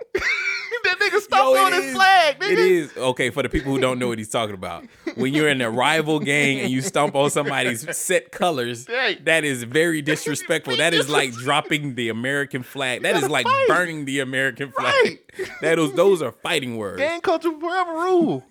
that 0.14 0.96
nigga 0.98 1.20
stomped 1.20 1.56
Yo, 1.58 1.64
on 1.64 1.72
his 1.72 1.84
is- 1.86 1.94
flag, 1.94 2.38
nigga. 2.40 2.50
It 2.52 2.58
is 2.58 2.96
okay 2.96 3.30
for 3.30 3.42
the 3.42 3.48
people 3.48 3.72
who 3.72 3.80
don't 3.80 3.98
know 3.98 4.08
what 4.08 4.18
he's 4.18 4.28
talking 4.28 4.54
about. 4.54 4.84
When 5.16 5.32
you're 5.34 5.48
in 5.48 5.60
a 5.60 5.70
rival 5.70 6.20
gang 6.20 6.60
and 6.60 6.70
you 6.70 6.80
stomp 6.82 7.14
on 7.14 7.30
somebody's 7.30 7.96
set 7.96 8.32
colors, 8.32 8.88
Right. 8.92 9.22
that 9.24 9.44
is 9.44 9.62
very 9.64 10.02
disrespectful. 10.12 10.76
That 10.76 10.94
is 10.94 11.08
like 11.08 11.32
dropping 11.32 11.94
the 11.96 12.08
American 12.08 12.62
flag. 12.62 13.02
That 13.02 13.16
is 13.16 13.28
like 13.28 13.46
fight. 13.46 13.68
burning 13.68 14.04
the 14.04 14.20
American 14.20 14.72
flag. 14.72 14.94
Right. 15.38 15.50
That 15.60 15.78
is 15.78 15.92
those 15.92 16.22
are 16.22 16.32
fighting 16.32 16.76
words. 16.76 16.98
Gang 16.98 17.20
culture 17.20 17.52
forever 17.58 17.92
rule. 17.92 18.44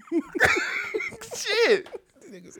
Shit. 1.35 1.89
These 2.31 2.55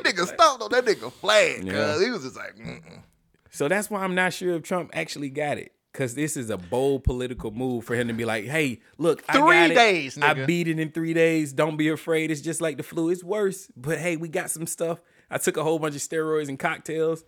niggas 0.00 0.28
stomped 0.34 0.62
on 0.62 0.70
that 0.70 0.84
nigga 0.84 1.12
flag, 1.12 1.64
Yeah. 1.64 2.00
he 2.02 2.10
was 2.10 2.22
just 2.22 2.36
like, 2.36 2.56
Mm-mm. 2.56 3.02
So 3.50 3.68
that's 3.68 3.90
why 3.90 4.02
I'm 4.02 4.14
not 4.14 4.32
sure 4.32 4.54
if 4.54 4.62
Trump 4.62 4.90
actually 4.94 5.28
got 5.28 5.58
it. 5.58 5.72
Cause 5.92 6.14
this 6.14 6.38
is 6.38 6.48
a 6.48 6.56
bold 6.56 7.04
political 7.04 7.50
move 7.50 7.84
for 7.84 7.94
him 7.94 8.08
to 8.08 8.14
be 8.14 8.24
like, 8.24 8.46
"Hey, 8.46 8.80
look, 8.96 9.22
I 9.28 9.34
Three 9.34 9.42
got 9.42 9.70
it. 9.72 9.74
days, 9.74 10.18
I 10.22 10.32
beat 10.46 10.66
it 10.66 10.78
in 10.78 10.90
three 10.90 11.12
days. 11.12 11.52
Don't 11.52 11.76
be 11.76 11.88
afraid. 11.88 12.30
It's 12.30 12.40
just 12.40 12.62
like 12.62 12.78
the 12.78 12.82
flu. 12.82 13.10
It's 13.10 13.22
worse, 13.22 13.70
but 13.76 13.98
hey, 13.98 14.16
we 14.16 14.28
got 14.30 14.50
some 14.50 14.66
stuff. 14.66 15.02
I 15.30 15.36
took 15.36 15.58
a 15.58 15.62
whole 15.62 15.78
bunch 15.78 15.94
of 15.94 16.00
steroids 16.00 16.48
and 16.48 16.58
cocktails, 16.58 17.24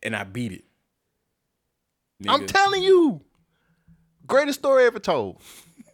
and 0.00 0.14
I 0.14 0.22
beat 0.22 0.52
it. 0.52 0.64
I'm 2.28 2.46
telling 2.46 2.84
you, 2.84 3.20
greatest 4.28 4.60
story 4.60 4.84
ever 4.86 5.00
told. 5.00 5.40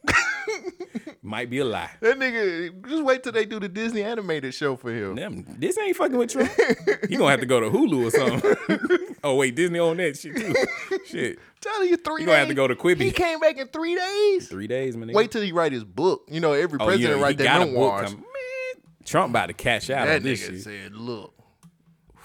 might 1.22 1.48
be 1.48 1.58
a 1.60 1.64
lie. 1.64 1.90
That 2.00 2.18
nigga, 2.18 2.86
just 2.86 3.02
wait 3.02 3.22
till 3.22 3.32
they 3.32 3.46
do 3.46 3.58
the 3.58 3.68
Disney 3.68 4.02
animated 4.02 4.52
show 4.52 4.76
for 4.76 4.90
him. 4.90 5.14
Them, 5.16 5.56
this 5.58 5.78
ain't 5.78 5.96
fucking 5.96 6.16
with 6.18 6.30
Trump. 6.32 6.50
He 7.08 7.16
gonna 7.16 7.30
have 7.30 7.40
to 7.40 7.46
go 7.46 7.60
to 7.60 7.70
Hulu 7.70 8.06
or 8.06 8.10
something. 8.10 8.98
oh 9.24 9.34
wait, 9.34 9.56
Disney 9.56 9.80
on 9.80 9.96
that 9.96 10.16
shit 10.16 10.36
too. 10.36 10.54
shit, 11.06 11.38
telling 11.60 11.88
you, 11.88 11.96
three 11.96 12.14
You 12.14 12.18
days. 12.20 12.26
gonna 12.26 12.38
have 12.38 12.48
to 12.48 12.54
go 12.54 12.68
to 12.68 12.76
Quibi. 12.76 13.00
He 13.02 13.10
came 13.10 13.40
back 13.40 13.58
in 13.58 13.66
three 13.68 13.96
days. 13.96 14.48
three 14.48 14.68
days, 14.68 14.96
man. 14.96 15.10
Wait 15.12 15.32
till 15.32 15.42
he 15.42 15.50
write 15.52 15.72
his 15.72 15.84
book. 15.84 16.22
You 16.30 16.40
know, 16.40 16.52
every 16.52 16.78
oh, 16.80 16.86
president 16.86 17.18
yeah, 17.18 17.22
write 17.24 17.38
he 17.40 17.44
their 17.44 17.58
memoirs. 17.58 18.12
Man, 18.14 18.22
Trump 19.04 19.30
about 19.30 19.46
to 19.46 19.52
cash 19.54 19.90
out 19.90 20.06
That 20.06 20.16
on 20.18 20.22
this 20.22 20.42
nigga 20.42 20.50
shit. 20.52 20.62
said, 20.62 20.94
look. 20.94 21.32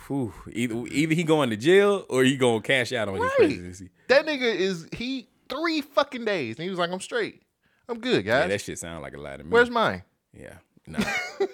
Whew, 0.08 0.34
either 0.52 0.76
either 0.92 1.14
he 1.14 1.24
going 1.24 1.50
to 1.52 1.58
jail 1.58 2.06
or 2.10 2.24
he 2.24 2.36
gonna 2.38 2.62
cash 2.62 2.94
out 2.94 3.08
on 3.10 3.16
his 3.16 3.24
Right. 3.24 3.36
presidency. 3.38 3.90
That 4.08 4.26
nigga 4.26 4.56
is, 4.56 4.88
he, 4.92 5.28
three 5.50 5.82
fucking 5.82 6.26
days. 6.26 6.56
And 6.58 6.64
he 6.64 6.70
was 6.70 6.80
like, 6.80 6.92
I'm 6.92 7.00
straight. 7.00 7.42
I'm 7.88 8.00
good, 8.00 8.26
Yeah, 8.26 8.42
guys. 8.42 8.50
that 8.50 8.62
shit 8.62 8.80
sound 8.80 9.02
like 9.04 9.14
a 9.14 9.20
lie 9.20 9.38
to 9.38 9.44
me. 9.44 9.50
Where's 9.50 9.70
mine? 9.70 10.04
Yeah, 10.34 10.54
nah. 10.88 11.00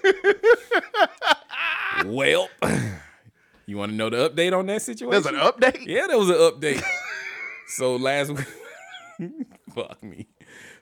well, 2.06 2.50
you 3.66 3.78
want 3.78 3.92
to 3.92 3.96
know 3.96 4.10
the 4.10 4.30
update 4.30 4.58
on 4.58 4.66
that 4.68 4.82
situation? 4.82 5.12
There's 5.12 5.26
an 5.26 5.36
update? 5.36 5.86
Yeah, 5.86 6.08
there 6.08 6.18
was 6.18 6.30
an 6.30 6.36
update. 6.36 6.84
so 7.68 7.96
last 7.96 8.32
week, 8.32 8.48
fuck 9.74 10.02
me. 10.04 10.28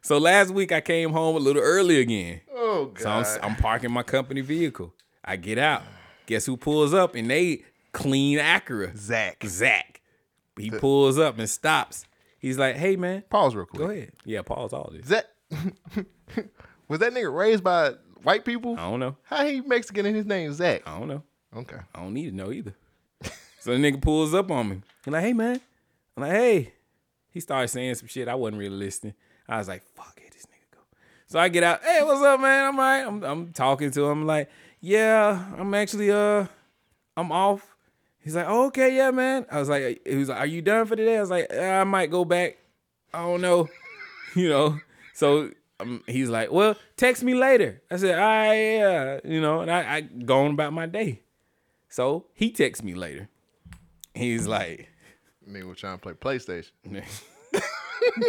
So 0.01 0.18
last 0.18 0.51
week 0.51 0.72
I 0.72 0.81
came 0.81 1.11
home 1.11 1.35
a 1.35 1.39
little 1.39 1.61
early 1.61 1.99
again. 2.01 2.41
Oh, 2.53 2.85
god. 2.93 3.26
So 3.26 3.39
I'm, 3.41 3.51
I'm 3.51 3.55
parking 3.55 3.91
my 3.91 4.03
company 4.03 4.41
vehicle. 4.41 4.93
I 5.23 5.38
get 5.38 5.57
out. 5.57 5.84
Guess 6.26 6.45
who 6.45 6.57
pulls 6.57 6.93
up? 6.93 7.15
And 7.15 7.30
they 7.30 7.64
clean 7.93 8.39
Acura. 8.39 8.95
Zach. 8.97 9.43
Zach. 9.45 10.01
He 10.57 10.69
pulls 10.69 11.18
up 11.18 11.39
and 11.39 11.49
stops. 11.49 12.05
He's 12.38 12.57
like, 12.60 12.76
"Hey 12.76 12.95
man, 12.97 13.23
Pause 13.30 13.55
real 13.55 13.65
quick. 13.65 13.80
go 13.81 13.89
ahead." 13.89 14.11
Yeah, 14.26 14.41
pause 14.41 14.73
all 14.73 14.91
this. 14.93 15.05
Zach, 15.07 15.23
was 16.88 16.99
that 16.99 17.14
nigga 17.14 17.34
raised 17.34 17.64
by 17.64 17.93
white 18.22 18.43
people? 18.45 18.73
I 18.77 18.81
don't 18.89 18.99
know. 18.99 19.18
How 19.23 19.45
he 19.45 19.61
Mexican 19.61 20.05
and 20.05 20.15
his 20.15 20.26
name 20.26 20.51
Zach? 20.53 20.84
I 20.85 20.99
don't 20.99 21.07
know. 21.07 21.23
Okay. 21.55 21.77
I 21.93 21.99
don't 22.01 22.13
need 22.13 22.30
to 22.30 22.35
know 22.35 22.51
either. 22.51 22.73
so 23.59 23.71
the 23.71 23.77
nigga 23.77 24.01
pulls 24.01 24.34
up 24.34 24.49
on 24.51 24.69
me. 24.69 24.81
He 25.05 25.11
like, 25.11 25.23
"Hey 25.23 25.34
man," 25.34 25.59
I'm 26.17 26.23
like, 26.23 26.31
"Hey." 26.31 26.73
He 27.30 27.39
started 27.39 27.67
saying 27.69 27.95
some 27.95 28.07
shit. 28.07 28.27
I 28.27 28.35
wasn't 28.35 28.59
really 28.59 28.75
listening. 28.75 29.15
I 29.47 29.57
was 29.57 29.67
like, 29.67 29.84
"Fuck 29.95 30.19
it, 30.23 30.31
this 30.34 30.45
nigga 30.45 30.71
go." 30.71 30.80
So 31.27 31.39
I 31.39 31.49
get 31.49 31.63
out. 31.63 31.84
Hey, 31.84 32.01
what's 32.03 32.21
up, 32.21 32.39
man? 32.39 32.65
I'm 32.65 32.77
right. 32.77 33.01
I'm, 33.01 33.23
I'm 33.23 33.53
talking 33.53 33.91
to 33.91 34.05
him. 34.05 34.21
I'm 34.21 34.27
like, 34.27 34.49
"Yeah, 34.81 35.45
I'm 35.57 35.73
actually 35.73 36.11
uh, 36.11 36.45
I'm 37.17 37.31
off." 37.31 37.75
He's 38.19 38.35
like, 38.35 38.45
oh, 38.47 38.67
"Okay, 38.67 38.95
yeah, 38.95 39.11
man." 39.11 39.45
I 39.51 39.59
was 39.59 39.69
like, 39.69 40.01
"He 40.07 40.15
was 40.15 40.30
like, 40.30 40.39
are 40.39 40.45
you 40.45 40.61
done 40.61 40.85
for 40.85 40.95
today?" 40.95 41.17
I 41.17 41.21
was 41.21 41.31
like, 41.31 41.47
"Uh, 41.51 41.59
"I 41.59 41.84
might 41.84 42.11
go 42.11 42.23
back. 42.23 42.57
I 43.13 43.23
don't 43.23 43.41
know." 43.41 43.67
you 44.35 44.49
know. 44.49 44.80
So 45.13 45.49
um, 45.80 46.03
he's 46.07 46.30
like, 46.30 46.51
"Well, 46.51 46.75
text 46.97 47.23
me 47.23 47.34
later." 47.34 47.81
I 47.89 47.97
said, 47.97 48.17
"All 48.17 48.25
right, 48.25 48.53
yeah," 48.53 49.19
you 49.23 49.41
know, 49.41 49.61
and 49.61 49.71
I, 49.71 49.95
I 49.95 50.01
go 50.01 50.45
on 50.45 50.51
about 50.51 50.71
my 50.71 50.85
day. 50.85 51.23
So 51.94 52.26
he 52.34 52.52
texts 52.52 52.84
me 52.84 52.95
later. 52.95 53.30
He's 54.15 54.48
like, 54.48 54.90
Nigga 55.48 55.68
was 55.68 55.78
trying 55.78 55.99
to 55.99 56.02
play 56.02 56.14
PlayStation. 56.14 56.72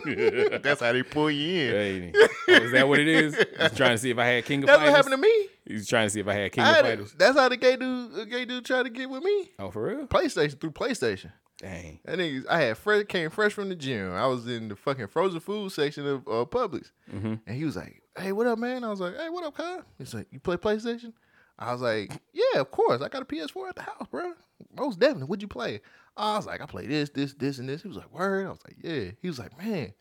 That's 0.63 0.81
how 0.83 0.93
they 0.93 1.03
pull 1.03 1.31
you 1.31 1.75
in. 1.75 2.13
Hey, 2.13 2.13
oh, 2.49 2.53
is 2.53 2.73
that 2.73 2.87
what 2.87 3.01
it 3.01 3.09
is? 3.09 3.35
He's 3.37 3.75
trying 3.77 3.93
to 3.93 3.99
see 3.99 4.11
if 4.11 4.19
I 4.19 4.27
had 4.27 4.45
King 4.45 4.63
of 4.63 4.67
That's 4.67 4.79
Fighters. 4.81 4.91
what 4.93 4.97
happened 4.97 5.13
to 5.15 5.17
me. 5.29 5.47
He's 5.67 5.89
trying 5.89 6.07
to 6.07 6.11
see 6.11 6.21
if 6.21 6.29
I 6.29 6.35
had 6.35 6.53
King 6.53 6.65
I 6.65 6.79
of 6.79 6.85
Fighters. 6.87 7.15
that's 7.17 7.39
how 7.39 7.49
the 7.49 7.57
gay 7.57 7.77
dude, 7.77 8.13
the 8.13 8.27
gay 8.27 8.45
dude, 8.45 8.65
tried 8.67 8.83
to 8.83 8.91
get 8.91 9.09
with 9.09 9.23
me. 9.23 9.51
Oh, 9.59 9.71
for 9.71 9.83
real? 9.85 10.07
PlayStation 10.07 10.61
through 10.61 10.73
PlayStation. 10.73 11.33
Dang. 11.59 12.01
That 12.05 12.19
nigga, 12.19 12.45
I 12.51 12.61
had 12.61 12.77
fresh, 12.77 13.07
came 13.07 13.31
fresh 13.31 13.53
from 13.55 13.71
the 13.71 13.77
gym. 13.77 14.13
I 14.13 14.27
was 14.27 14.47
in 14.47 14.69
the 14.69 14.77
fucking 14.77 15.07
frozen 15.09 15.41
food 15.41 15.73
section 15.73 16.07
of 16.07 16.21
uh, 16.29 16.45
Publix, 16.45 16.91
Mm-hmm. 17.13 17.35
and 17.47 17.57
he 17.57 17.65
was 17.65 17.77
like, 17.77 18.03
"Hey, 18.19 18.33
what 18.33 18.47
up, 18.47 18.59
man?" 18.59 18.85
I 18.85 18.91
was 18.91 19.01
like, 19.01 19.17
"Hey, 19.17 19.31
what 19.31 19.45
up, 19.45 19.57
Kyle?" 19.57 19.83
He's 19.97 20.13
like, 20.13 20.27
"You 20.31 20.41
play 20.41 20.57
PlayStation?" 20.57 21.13
I 21.59 21.73
was 21.73 21.81
like, 21.81 22.13
"Yeah, 22.33 22.61
of 22.61 22.71
course. 22.71 23.01
I 23.01 23.09
got 23.09 23.23
a 23.23 23.25
PS4 23.25 23.69
at 23.69 23.77
the 23.77 23.83
house, 23.83 24.07
bro. 24.11 24.33
Most 24.77 24.99
definitely. 24.99 25.27
What'd 25.27 25.43
you 25.43 25.49
play?" 25.49 25.81
I 26.17 26.37
was 26.37 26.47
like, 26.47 26.61
"I 26.61 26.67
play 26.67 26.87
this, 26.87 27.11
this, 27.11 27.35
this, 27.35 27.59
and 27.59 27.69
this." 27.69 27.83
He 27.83 27.89
was 27.89 27.97
like, 27.97 28.13
"Word." 28.13 28.47
I 28.47 28.51
was 28.51 28.61
like, 28.67 28.77
"Yeah." 28.83 29.11
He 29.21 29.29
was 29.29 29.39
like, 29.39 29.57
"Man, 29.59 29.93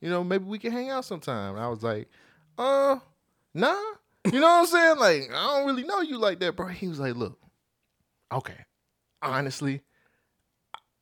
you 0.00 0.10
know, 0.10 0.24
maybe 0.24 0.44
we 0.44 0.58
can 0.58 0.72
hang 0.72 0.90
out 0.90 1.04
sometime." 1.04 1.54
And 1.56 1.64
I 1.64 1.68
was 1.68 1.82
like, 1.82 2.08
"Uh, 2.58 2.98
nah." 3.52 3.80
You 4.32 4.40
know 4.40 4.46
what 4.46 4.60
I'm 4.60 4.66
saying? 4.66 4.98
Like, 4.98 5.30
I 5.34 5.58
don't 5.58 5.66
really 5.66 5.84
know 5.84 6.00
you 6.00 6.16
like 6.16 6.40
that, 6.40 6.56
bro. 6.56 6.68
He 6.68 6.88
was 6.88 6.98
like, 7.00 7.14
"Look, 7.14 7.38
okay, 8.32 8.64
honestly." 9.22 9.82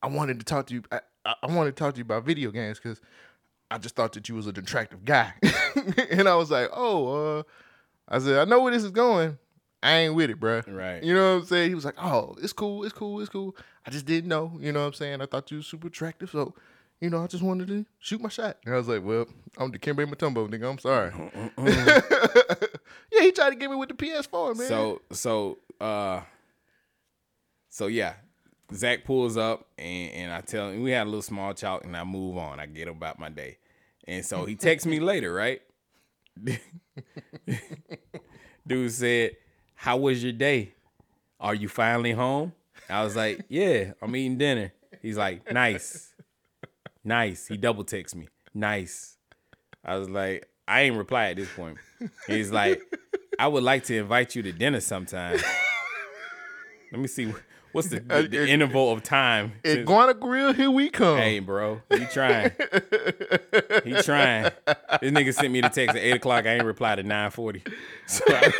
I 0.03 0.07
wanted 0.07 0.37
to 0.39 0.45
talk 0.45 0.67
to 0.67 0.73
you. 0.73 0.83
I, 0.91 0.99
I 1.25 1.47
wanted 1.47 1.77
to 1.77 1.81
talk 1.81 1.93
to 1.93 1.97
you 1.97 2.03
about 2.03 2.25
video 2.25 2.51
games 2.51 2.77
because 2.77 2.99
I 3.71 3.77
just 3.77 3.95
thought 3.95 4.11
that 4.13 4.27
you 4.27 4.35
was 4.35 4.47
a 4.47 4.49
attractive 4.49 5.05
guy, 5.05 5.33
and 6.11 6.27
I 6.27 6.35
was 6.35 6.51
like, 6.51 6.69
oh, 6.73 7.39
uh, 7.39 7.43
I 8.09 8.19
said, 8.19 8.37
I 8.37 8.45
know 8.45 8.61
where 8.61 8.73
this 8.73 8.83
is 8.83 8.91
going. 8.91 9.37
I 9.83 9.97
ain't 9.97 10.15
with 10.15 10.29
it, 10.29 10.39
bro. 10.39 10.61
Right. 10.67 11.03
You 11.03 11.13
know 11.13 11.33
what 11.33 11.41
I'm 11.41 11.45
saying? 11.45 11.69
He 11.69 11.75
was 11.75 11.85
like, 11.85 12.01
oh, 12.01 12.35
it's 12.41 12.53
cool, 12.53 12.83
it's 12.83 12.93
cool, 12.93 13.19
it's 13.19 13.29
cool. 13.29 13.55
I 13.85 13.91
just 13.91 14.05
didn't 14.05 14.29
know. 14.29 14.53
You 14.59 14.71
know 14.71 14.79
what 14.81 14.87
I'm 14.87 14.93
saying? 14.93 15.21
I 15.21 15.25
thought 15.25 15.51
you 15.51 15.57
was 15.57 15.67
super 15.67 15.87
attractive, 15.87 16.29
so 16.29 16.53
you 17.01 17.09
know, 17.09 17.21
I 17.21 17.27
just 17.27 17.43
wanted 17.43 17.67
to 17.67 17.85
shoot 17.99 18.21
my 18.21 18.29
shot. 18.29 18.57
And 18.65 18.73
I 18.73 18.77
was 18.77 18.87
like, 18.87 19.03
well, 19.03 19.25
I'm 19.57 19.73
Dikembe 19.73 20.09
Mutombo, 20.09 20.47
nigga. 20.49 20.69
I'm 20.69 20.79
sorry. 20.79 21.11
yeah, 23.11 23.21
he 23.21 23.33
tried 23.33 23.49
to 23.49 23.55
get 23.57 23.69
me 23.69 23.75
with 23.75 23.89
the 23.89 23.95
PS4, 23.95 24.57
man. 24.57 24.67
So 24.67 25.01
so 25.11 25.57
uh 25.81 26.21
so 27.69 27.87
yeah. 27.87 28.13
Zach 28.73 29.03
pulls 29.03 29.35
up 29.35 29.67
and, 29.77 30.11
and 30.13 30.31
I 30.31 30.39
tell 30.39 30.69
him 30.69 30.81
we 30.81 30.91
had 30.91 31.03
a 31.03 31.09
little 31.09 31.21
small 31.21 31.53
talk 31.53 31.83
and 31.83 31.95
I 31.95 32.05
move 32.05 32.37
on. 32.37 32.61
I 32.61 32.67
get 32.67 32.87
about 32.87 33.19
my 33.19 33.29
day. 33.29 33.57
And 34.07 34.25
so 34.25 34.45
he 34.45 34.55
texts 34.55 34.87
me 34.87 35.01
later, 35.01 35.33
right? 35.33 35.61
Dude 38.67 38.91
said, 38.93 39.35
How 39.83 39.97
was 39.97 40.23
your 40.23 40.31
day? 40.31 40.71
Are 41.41 41.53
you 41.53 41.67
finally 41.67 42.13
home? 42.13 42.53
I 42.89 43.03
was 43.03 43.17
like, 43.17 43.43
Yeah, 43.49 43.91
I'm 44.01 44.15
eating 44.15 44.37
dinner. 44.37 44.71
He's 45.01 45.17
like, 45.17 45.51
Nice. 45.51 46.13
Nice. 47.03 47.47
He 47.47 47.57
double 47.57 47.83
texts 47.83 48.15
me. 48.15 48.29
Nice. 48.53 49.17
I 49.83 49.97
was 49.97 50.09
like, 50.09 50.47
I 50.69 50.83
ain't 50.83 50.95
reply 50.95 51.25
at 51.31 51.35
this 51.35 51.49
point. 51.53 51.77
He's 52.27 52.49
like, 52.49 52.81
I 53.37 53.49
would 53.49 53.63
like 53.63 53.83
to 53.85 53.97
invite 53.97 54.35
you 54.35 54.43
to 54.43 54.53
dinner 54.53 54.79
sometime. 54.79 55.37
Let 56.93 57.01
me 57.01 57.07
see. 57.07 57.33
What's 57.73 57.89
the, 57.89 57.97
uh, 58.09 58.21
the, 58.21 58.27
the 58.29 58.47
interval 58.47 58.93
of 58.93 59.03
time? 59.03 59.51
since- 59.65 59.79
Iguana 59.79 60.13
Grill, 60.13 60.53
here 60.53 60.71
we 60.71 60.89
come. 60.89 61.17
Hey, 61.17 61.39
bro, 61.39 61.81
he 61.89 62.05
trying. 62.05 62.51
he 63.83 64.01
trying. 64.01 64.51
This 65.01 65.11
nigga 65.11 65.33
sent 65.33 65.51
me 65.51 65.59
the 65.59 65.67
text 65.69 65.97
at 65.97 66.01
eight 66.01 66.15
o'clock. 66.15 66.45
I 66.45 66.53
ain't 66.53 66.63
replied 66.65 66.99
at 66.99 67.05
nine 67.05 67.31
forty. 67.31 67.63
So 68.07 68.23
I, 68.29 68.51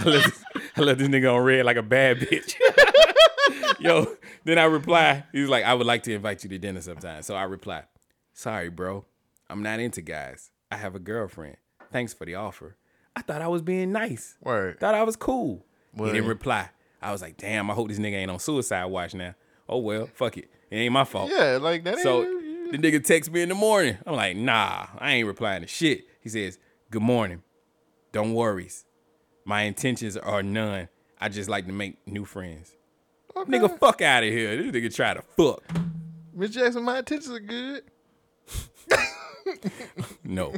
I, 0.00 0.04
let 0.04 0.24
this, 0.24 0.44
I 0.76 0.80
let 0.80 0.98
this 0.98 1.08
nigga 1.08 1.34
on 1.34 1.42
red 1.42 1.64
like 1.64 1.76
a 1.76 1.82
bad 1.82 2.18
bitch. 2.18 2.54
Yo, 3.80 4.06
then 4.44 4.58
I 4.58 4.64
reply. 4.64 5.24
He's 5.32 5.48
like, 5.48 5.64
I 5.64 5.74
would 5.74 5.86
like 5.86 6.02
to 6.04 6.14
invite 6.14 6.44
you 6.44 6.50
to 6.50 6.58
dinner 6.58 6.80
sometime. 6.80 7.22
So 7.22 7.34
I 7.34 7.44
reply, 7.44 7.84
Sorry, 8.32 8.70
bro, 8.70 9.04
I'm 9.50 9.62
not 9.62 9.80
into 9.80 10.00
guys. 10.00 10.50
I 10.70 10.76
have 10.76 10.94
a 10.94 10.98
girlfriend. 10.98 11.56
Thanks 11.90 12.14
for 12.14 12.24
the 12.24 12.34
offer. 12.34 12.76
I 13.14 13.20
thought 13.20 13.42
I 13.42 13.48
was 13.48 13.60
being 13.60 13.92
nice. 13.92 14.36
Word. 14.42 14.80
Thought 14.80 14.94
I 14.94 15.02
was 15.02 15.16
cool. 15.16 15.66
He 15.96 16.04
didn't 16.04 16.26
reply. 16.26 16.70
I 17.02 17.12
was 17.12 17.20
like, 17.20 17.36
damn, 17.36 17.70
I 17.70 17.74
hope 17.74 17.88
this 17.88 17.98
nigga 17.98 18.14
ain't 18.14 18.30
on 18.30 18.38
suicide 18.38 18.86
watch 18.86 19.14
now. 19.14 19.34
Oh 19.68 19.78
well, 19.78 20.08
fuck 20.14 20.38
it. 20.38 20.48
It 20.70 20.76
ain't 20.76 20.92
my 20.92 21.04
fault. 21.04 21.30
Yeah, 21.30 21.58
like 21.60 21.84
that. 21.84 21.98
So 21.98 22.22
ain't, 22.22 22.72
the 22.72 22.78
nigga 22.78 23.04
texts 23.04 23.30
me 23.32 23.42
in 23.42 23.50
the 23.50 23.54
morning. 23.54 23.98
I'm 24.06 24.14
like, 24.14 24.36
nah, 24.36 24.86
I 24.98 25.12
ain't 25.12 25.26
replying 25.26 25.62
to 25.62 25.68
shit. 25.68 26.06
He 26.22 26.28
says, 26.28 26.58
Good 26.90 27.02
morning. 27.02 27.42
Don't 28.12 28.34
worries. 28.34 28.84
My 29.44 29.62
intentions 29.62 30.16
are 30.16 30.42
none. 30.42 30.88
I 31.20 31.28
just 31.28 31.48
like 31.48 31.66
to 31.66 31.72
make 31.72 32.06
new 32.06 32.24
friends. 32.24 32.74
Nigga, 33.34 33.78
fuck 33.78 34.02
out 34.02 34.22
of 34.22 34.30
here. 34.30 34.56
This 34.56 34.72
nigga 34.72 34.94
try 34.94 35.14
to 35.14 35.22
fuck. 35.22 35.62
Miss 36.34 36.50
Jackson, 36.50 36.82
my 36.82 36.98
intentions 36.98 37.34
are 37.34 37.40
good. 37.40 37.82
No. 40.24 40.54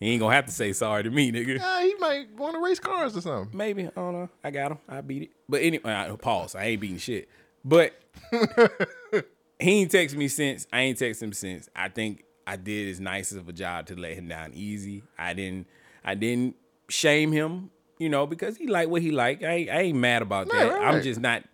he 0.00 0.12
ain't 0.12 0.20
gonna 0.20 0.34
have 0.34 0.46
to 0.46 0.52
say 0.52 0.72
sorry 0.72 1.02
to 1.02 1.10
me, 1.10 1.32
nigga. 1.32 1.60
Ah, 1.60 1.80
he 1.82 1.94
might 1.96 2.34
want 2.36 2.54
to 2.54 2.60
race 2.60 2.78
cars 2.78 3.16
or 3.16 3.20
something. 3.20 3.56
Maybe. 3.56 3.86
I 3.86 3.90
don't 3.94 4.12
know. 4.12 4.28
I 4.42 4.50
got 4.50 4.72
him. 4.72 4.78
I 4.88 5.00
beat 5.00 5.22
it. 5.24 5.30
But 5.48 5.62
anyway, 5.62 5.92
I, 5.92 6.14
pause. 6.16 6.54
I 6.54 6.64
ain't 6.66 6.80
beating 6.80 6.98
shit. 6.98 7.28
But 7.64 8.00
he 9.58 9.80
ain't 9.80 9.90
text 9.90 10.16
me 10.16 10.28
since. 10.28 10.66
I 10.72 10.80
ain't 10.80 10.98
text 10.98 11.22
him 11.22 11.32
since. 11.32 11.68
I 11.74 11.88
think 11.88 12.24
I 12.46 12.56
did 12.56 12.88
as 12.88 13.00
nice 13.00 13.32
of 13.32 13.48
a 13.48 13.52
job 13.52 13.86
to 13.86 13.96
let 13.96 14.14
him 14.14 14.28
down 14.28 14.52
easy. 14.54 15.02
I 15.18 15.34
didn't. 15.34 15.66
I 16.04 16.14
didn't 16.14 16.56
shame 16.88 17.32
him. 17.32 17.70
You 17.98 18.08
know, 18.08 18.26
because 18.26 18.56
he 18.56 18.66
like 18.66 18.88
what 18.88 19.00
he 19.02 19.10
like. 19.10 19.42
I 19.42 19.52
ain't, 19.52 19.70
I 19.70 19.80
ain't 19.82 19.98
mad 19.98 20.22
about 20.22 20.52
Right, 20.52 20.68
that. 20.68 20.78
right, 20.78 20.94
I'm 20.94 21.02
just 21.02 21.20
not. 21.20 21.44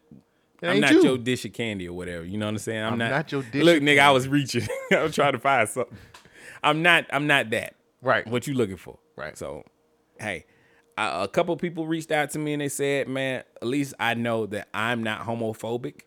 I'm 0.62 0.80
not 0.80 0.92
you. 0.92 1.02
your 1.02 1.18
dish 1.18 1.44
of 1.44 1.52
candy 1.52 1.88
or 1.88 1.92
whatever. 1.96 2.24
You 2.24 2.38
know 2.38 2.46
what 2.46 2.52
I'm 2.52 2.58
saying? 2.58 2.82
I'm, 2.84 2.92
I'm 2.92 2.98
not, 2.98 3.10
not 3.10 3.32
your 3.32 3.42
dish 3.42 3.64
Look, 3.64 3.82
nigga, 3.82 3.98
I 4.00 4.10
was 4.12 4.28
reaching. 4.28 4.66
I 4.92 5.02
was 5.02 5.14
trying 5.14 5.32
to 5.32 5.38
find 5.38 5.68
something. 5.68 5.96
I'm 6.62 6.82
not. 6.82 7.06
I'm 7.12 7.26
not 7.26 7.50
that. 7.50 7.74
Right. 8.00 8.26
What 8.26 8.46
you 8.46 8.54
looking 8.54 8.76
for? 8.76 8.98
Right. 9.16 9.36
So, 9.36 9.64
hey, 10.20 10.46
a, 10.96 11.22
a 11.22 11.28
couple 11.28 11.56
people 11.56 11.86
reached 11.86 12.10
out 12.12 12.30
to 12.30 12.38
me 12.38 12.52
and 12.54 12.62
they 12.62 12.68
said, 12.68 13.08
"Man, 13.08 13.42
at 13.60 13.66
least 13.66 13.94
I 13.98 14.14
know 14.14 14.46
that 14.46 14.68
I'm 14.72 15.02
not 15.02 15.26
homophobic 15.26 16.02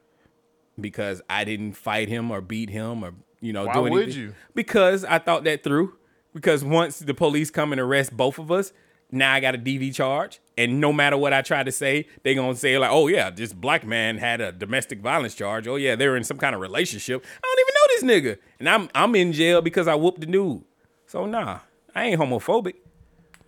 because 0.79 1.21
I 1.29 1.43
didn't 1.43 1.73
fight 1.73 2.09
him 2.09 2.31
or 2.31 2.41
beat 2.41 2.69
him 2.69 3.03
or 3.03 3.13
you 3.41 3.53
know 3.53 3.65
Why 3.65 3.73
do 3.73 3.81
would 3.83 4.03
anything." 4.03 4.21
you? 4.21 4.35
Because 4.53 5.03
I 5.05 5.19
thought 5.19 5.43
that 5.45 5.63
through. 5.63 5.95
Because 6.33 6.65
once 6.65 6.99
the 6.99 7.13
police 7.13 7.49
come 7.49 7.71
and 7.71 7.79
arrest 7.79 8.15
both 8.15 8.37
of 8.39 8.51
us, 8.51 8.73
now 9.11 9.33
I 9.33 9.39
got 9.39 9.55
a 9.55 9.57
DV 9.57 9.93
charge, 9.95 10.39
and 10.57 10.79
no 10.81 10.91
matter 10.91 11.17
what 11.17 11.33
I 11.33 11.41
try 11.41 11.63
to 11.63 11.71
say, 11.71 12.07
they 12.23 12.35
gonna 12.35 12.55
say 12.55 12.77
like, 12.77 12.91
"Oh 12.91 13.07
yeah, 13.07 13.29
this 13.29 13.53
black 13.53 13.85
man 13.85 14.17
had 14.17 14.41
a 14.41 14.51
domestic 14.51 14.99
violence 14.99 15.35
charge. 15.35 15.67
Oh 15.67 15.75
yeah, 15.75 15.95
they 15.95 16.07
were 16.07 16.17
in 16.17 16.23
some 16.23 16.37
kind 16.37 16.53
of 16.55 16.61
relationship. 16.61 17.23
I 17.43 17.47
don't 17.47 17.59
even 17.59 17.73
know 17.73 17.87
this 17.87 18.03
nigga, 18.33 18.37
and 18.59 18.69
I'm 18.69 18.89
I'm 18.95 19.15
in 19.15 19.31
jail 19.33 19.61
because 19.61 19.87
I 19.87 19.95
whooped 19.95 20.19
the 20.21 20.27
dude. 20.27 20.63
So 21.07 21.25
nah, 21.25 21.59
I 21.93 22.05
ain't 22.05 22.19
homophobic. 22.19 22.75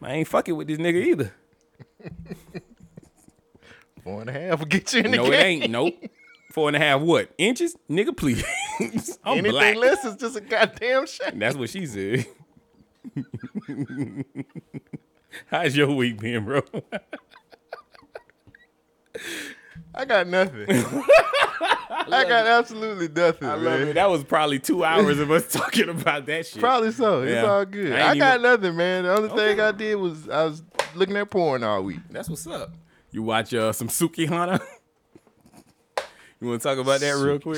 I 0.02 0.14
ain't 0.14 0.28
fucking 0.28 0.56
with 0.56 0.68
this 0.68 0.78
nigga 0.78 1.04
either. 1.06 1.34
Four 4.04 4.22
and 4.22 4.30
a 4.30 4.34
half 4.34 4.60
will 4.60 4.68
get 4.68 4.94
you 4.94 5.02
in 5.02 5.12
the 5.12 5.18
No, 5.18 5.26
it 5.26 5.36
ain't. 5.36 5.70
Nope. 5.72 5.96
Four 6.54 6.70
and 6.70 6.78
a 6.78 6.80
half 6.80 7.02
what 7.02 7.30
inches, 7.38 7.76
nigga? 7.90 8.16
Please. 8.16 8.44
I'm 9.24 9.40
Anything 9.40 9.52
black. 9.52 9.76
less 9.76 10.06
is 10.06 10.16
just 10.16 10.36
a 10.38 10.42
goddamn 10.42 11.08
shame. 11.08 11.40
That's 11.40 11.58
what 11.58 11.70
she 11.70 11.86
said. 11.86 12.26
How's 15.48 15.76
your 15.76 15.92
week 15.94 16.20
been, 16.20 16.46
bro? 16.46 16.62
I 19.94 20.06
got 20.06 20.28
nothing. 20.28 20.66
I 20.70 22.24
got 22.24 22.48
absolutely 22.48 23.10
nothing, 23.10 23.48
I 23.48 23.54
love 23.56 23.64
man. 23.80 23.88
it. 23.90 23.94
That 23.96 24.10
was 24.10 24.24
probably 24.24 24.60
two 24.60 24.84
hours 24.86 25.20
of 25.20 25.30
us 25.32 25.48
talking 25.52 25.90
about 25.90 26.26
that 26.28 26.46
shit. 26.46 26.62
Probably 26.62 26.92
so. 26.92 27.24
It's 27.24 27.46
all 27.46 27.66
good. 27.66 27.94
I 27.94 28.12
I, 28.12 28.18
got 28.18 28.40
even- 28.40 28.44
nothing, 28.44 28.78
man. 28.78 29.04
The 29.04 29.16
only 29.16 29.30
thing 29.30 29.60
I 29.60 29.72
did 29.72 29.96
was 29.96 30.30
I 30.30 30.46
was 30.46 30.64
looking 30.96 31.18
at 31.18 31.30
porn 31.30 31.64
all 31.64 31.84
week. 31.84 32.00
That's 32.10 32.30
what's 32.30 32.48
up. 32.48 32.74
You 33.12 33.24
watch 33.24 33.54
uh, 33.54 33.74
some 33.74 33.88
Sukihana? 33.88 34.62
you 36.40 36.48
want 36.48 36.62
to 36.62 36.68
talk 36.68 36.78
about 36.78 37.00
that 37.02 37.12
real 37.14 37.40
quick? 37.40 37.58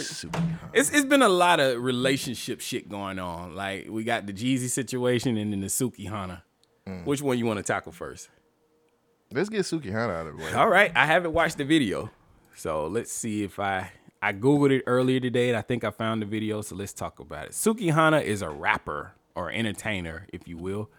It's 0.74 0.90
it's 0.92 1.06
been 1.06 1.22
a 1.22 1.30
lot 1.30 1.60
of 1.60 1.82
relationship 1.82 2.62
shit 2.62 2.88
going 2.90 3.20
on. 3.20 3.56
Like 3.56 3.88
we 3.90 4.04
got 4.04 4.26
the 4.26 4.34
Jeezy 4.34 4.70
situation 4.70 5.38
and 5.38 5.52
then 5.52 5.60
the 5.60 5.68
Sukihana. 5.68 6.42
Mm. 6.90 7.06
Which 7.06 7.22
one 7.22 7.38
you 7.38 7.46
want 7.46 7.58
to 7.58 7.64
tackle 7.64 7.92
first? 7.92 8.30
Let's 9.32 9.50
get 9.50 9.62
Sukihana 9.62 10.10
out 10.22 10.28
of 10.28 10.38
the 10.38 10.44
way. 10.44 10.54
All 10.54 10.68
right, 10.70 10.92
I 10.96 11.06
haven't 11.06 11.34
watched 11.34 11.58
the 11.60 11.66
video, 11.66 12.10
so 12.56 12.88
let's 12.88 13.12
see 13.12 13.44
if 13.44 13.60
I 13.60 13.92
I 14.22 14.34
googled 14.34 14.72
it 14.72 14.84
earlier 14.88 15.20
today 15.20 15.50
and 15.50 15.58
I 15.58 15.62
think 15.62 15.84
I 15.84 15.92
found 15.92 16.22
the 16.22 16.26
video. 16.26 16.62
So 16.62 16.76
let's 16.76 16.94
talk 16.94 17.20
about 17.20 17.46
it. 17.46 17.52
Sukihana 17.52 18.24
is 18.24 18.42
a 18.42 18.50
rapper 18.50 19.14
or 19.36 19.52
entertainer, 19.52 20.26
if 20.34 20.48
you 20.48 20.58
will. 20.58 20.90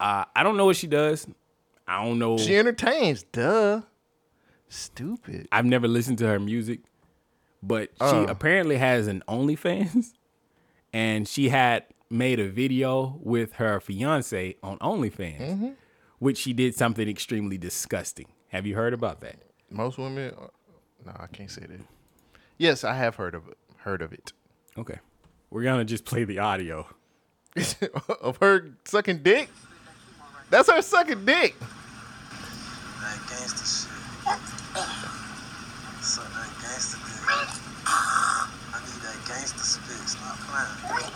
Uh, 0.00 0.24
I 0.34 0.42
don't 0.42 0.56
know 0.56 0.66
what 0.66 0.76
she 0.76 0.86
does. 0.88 1.26
I 1.86 2.04
don't 2.04 2.18
know. 2.18 2.36
She 2.36 2.56
entertains. 2.56 3.22
Duh. 3.22 3.82
Stupid. 4.68 5.48
I've 5.52 5.64
never 5.64 5.86
listened 5.86 6.18
to 6.18 6.26
her 6.26 6.40
music, 6.40 6.80
but 7.62 7.90
she 7.98 8.04
Uh. 8.04 8.24
apparently 8.26 8.76
has 8.78 9.06
an 9.06 9.22
OnlyFans, 9.28 10.12
and 10.92 11.28
she 11.28 11.48
had 11.50 11.84
made 12.12 12.38
a 12.38 12.48
video 12.48 13.18
with 13.22 13.54
her 13.54 13.80
fiance 13.80 14.56
on 14.62 14.78
OnlyFans, 14.78 15.40
Mm-hmm. 15.40 15.68
which 16.18 16.38
she 16.38 16.52
did 16.52 16.74
something 16.74 17.08
extremely 17.08 17.58
disgusting. 17.58 18.26
Have 18.48 18.66
you 18.66 18.74
heard 18.74 18.92
about 18.94 19.20
that? 19.20 19.36
Most 19.70 19.98
women. 19.98 20.32
uh, 20.40 20.46
No, 21.06 21.12
I 21.18 21.26
can't 21.26 21.50
say 21.50 21.62
that. 21.62 21.80
Yes, 22.58 22.84
I 22.84 22.94
have 22.94 23.16
heard 23.16 23.34
of 23.34 23.48
it. 23.48 23.56
Heard 23.78 24.02
of 24.02 24.12
it. 24.12 24.32
Okay. 24.78 24.98
We're 25.50 25.64
gonna 25.64 25.84
just 25.84 26.04
play 26.04 26.24
the 26.24 26.38
audio. 26.38 26.86
of 28.20 28.36
her 28.38 28.70
sucking 28.84 29.22
dick. 29.22 29.48
That's 30.50 30.70
her 30.70 30.80
sucking 30.82 31.24
dick. 31.24 31.54
That 33.00 33.18
gangster 33.28 33.58
shit. 33.58 33.98
Suck 36.00 36.28
that 36.32 36.50
gangster 36.60 36.98
dick. 36.98 37.48
I 37.86 38.80
need 38.84 39.02
that 39.02 39.18
gangster 39.26 39.58
spit. 39.58 40.08
Stop 40.08 40.36
playing. 40.38 41.12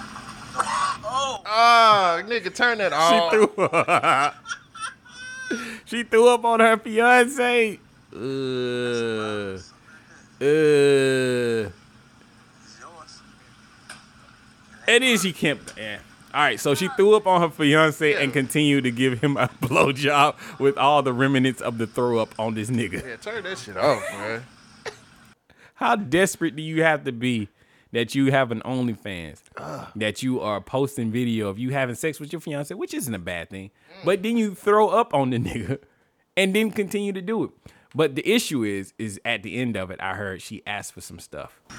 Oh! 0.58 1.42
Ah, 1.46 2.22
nigga, 2.24 2.54
turn 2.54 2.78
that 2.78 2.92
off. 2.92 3.32
She 3.32 3.36
threw. 3.36 3.64
up. 3.64 4.34
she 5.84 6.02
threw 6.04 6.28
up 6.28 6.44
on 6.44 6.60
her 6.60 6.76
fiance. 6.76 7.78
Uh, 8.14 8.18
uh. 8.18 9.58
It's 10.40 11.72
yours. 12.80 13.20
And 14.88 15.04
then 15.04 15.18
she 15.18 15.32
can't. 15.32 15.60
Yeah. 15.76 15.98
All 16.34 16.42
right, 16.42 16.60
so 16.60 16.74
she 16.74 16.88
threw 16.88 17.14
up 17.14 17.26
on 17.26 17.40
her 17.40 17.48
fiance 17.48 18.22
and 18.22 18.30
continued 18.32 18.84
to 18.84 18.90
give 18.90 19.20
him 19.20 19.38
a 19.38 19.48
blowjob 19.62 20.34
with 20.58 20.76
all 20.76 21.02
the 21.02 21.14
remnants 21.14 21.62
of 21.62 21.78
the 21.78 21.86
throw 21.86 22.18
up 22.18 22.38
on 22.38 22.52
this 22.54 22.68
nigga. 22.68 23.02
Yeah, 23.06 23.16
turn 23.16 23.42
that 23.44 23.56
shit 23.56 23.76
off, 23.76 24.02
man. 24.12 24.44
How 25.74 25.96
desperate 25.96 26.54
do 26.54 26.62
you 26.62 26.82
have 26.82 27.04
to 27.04 27.12
be 27.12 27.48
that 27.96 28.14
you 28.14 28.30
have 28.30 28.52
an 28.52 28.60
OnlyFans, 28.60 29.40
that 29.96 30.22
you 30.22 30.38
are 30.38 30.60
posting 30.60 31.10
video 31.10 31.48
of 31.48 31.58
you 31.58 31.70
having 31.70 31.94
sex 31.94 32.20
with 32.20 32.30
your 32.30 32.40
fiance, 32.40 32.74
which 32.74 32.92
isn't 32.92 33.14
a 33.14 33.18
bad 33.18 33.48
thing, 33.48 33.70
mm. 33.70 34.04
but 34.04 34.22
then 34.22 34.36
you 34.36 34.54
throw 34.54 34.90
up 34.90 35.14
on 35.14 35.30
the 35.30 35.38
nigga 35.38 35.78
and 36.36 36.54
then 36.54 36.70
continue 36.70 37.10
to 37.14 37.22
do 37.22 37.44
it. 37.44 37.50
But 37.94 38.14
the 38.14 38.30
issue 38.30 38.64
is, 38.64 38.92
is 38.98 39.18
at 39.24 39.42
the 39.42 39.56
end 39.56 39.78
of 39.78 39.90
it, 39.90 39.98
I 40.02 40.14
heard 40.14 40.42
she 40.42 40.62
asked 40.66 40.92
for 40.92 41.00
some 41.00 41.18
stuff. 41.18 41.62
You 41.70 41.76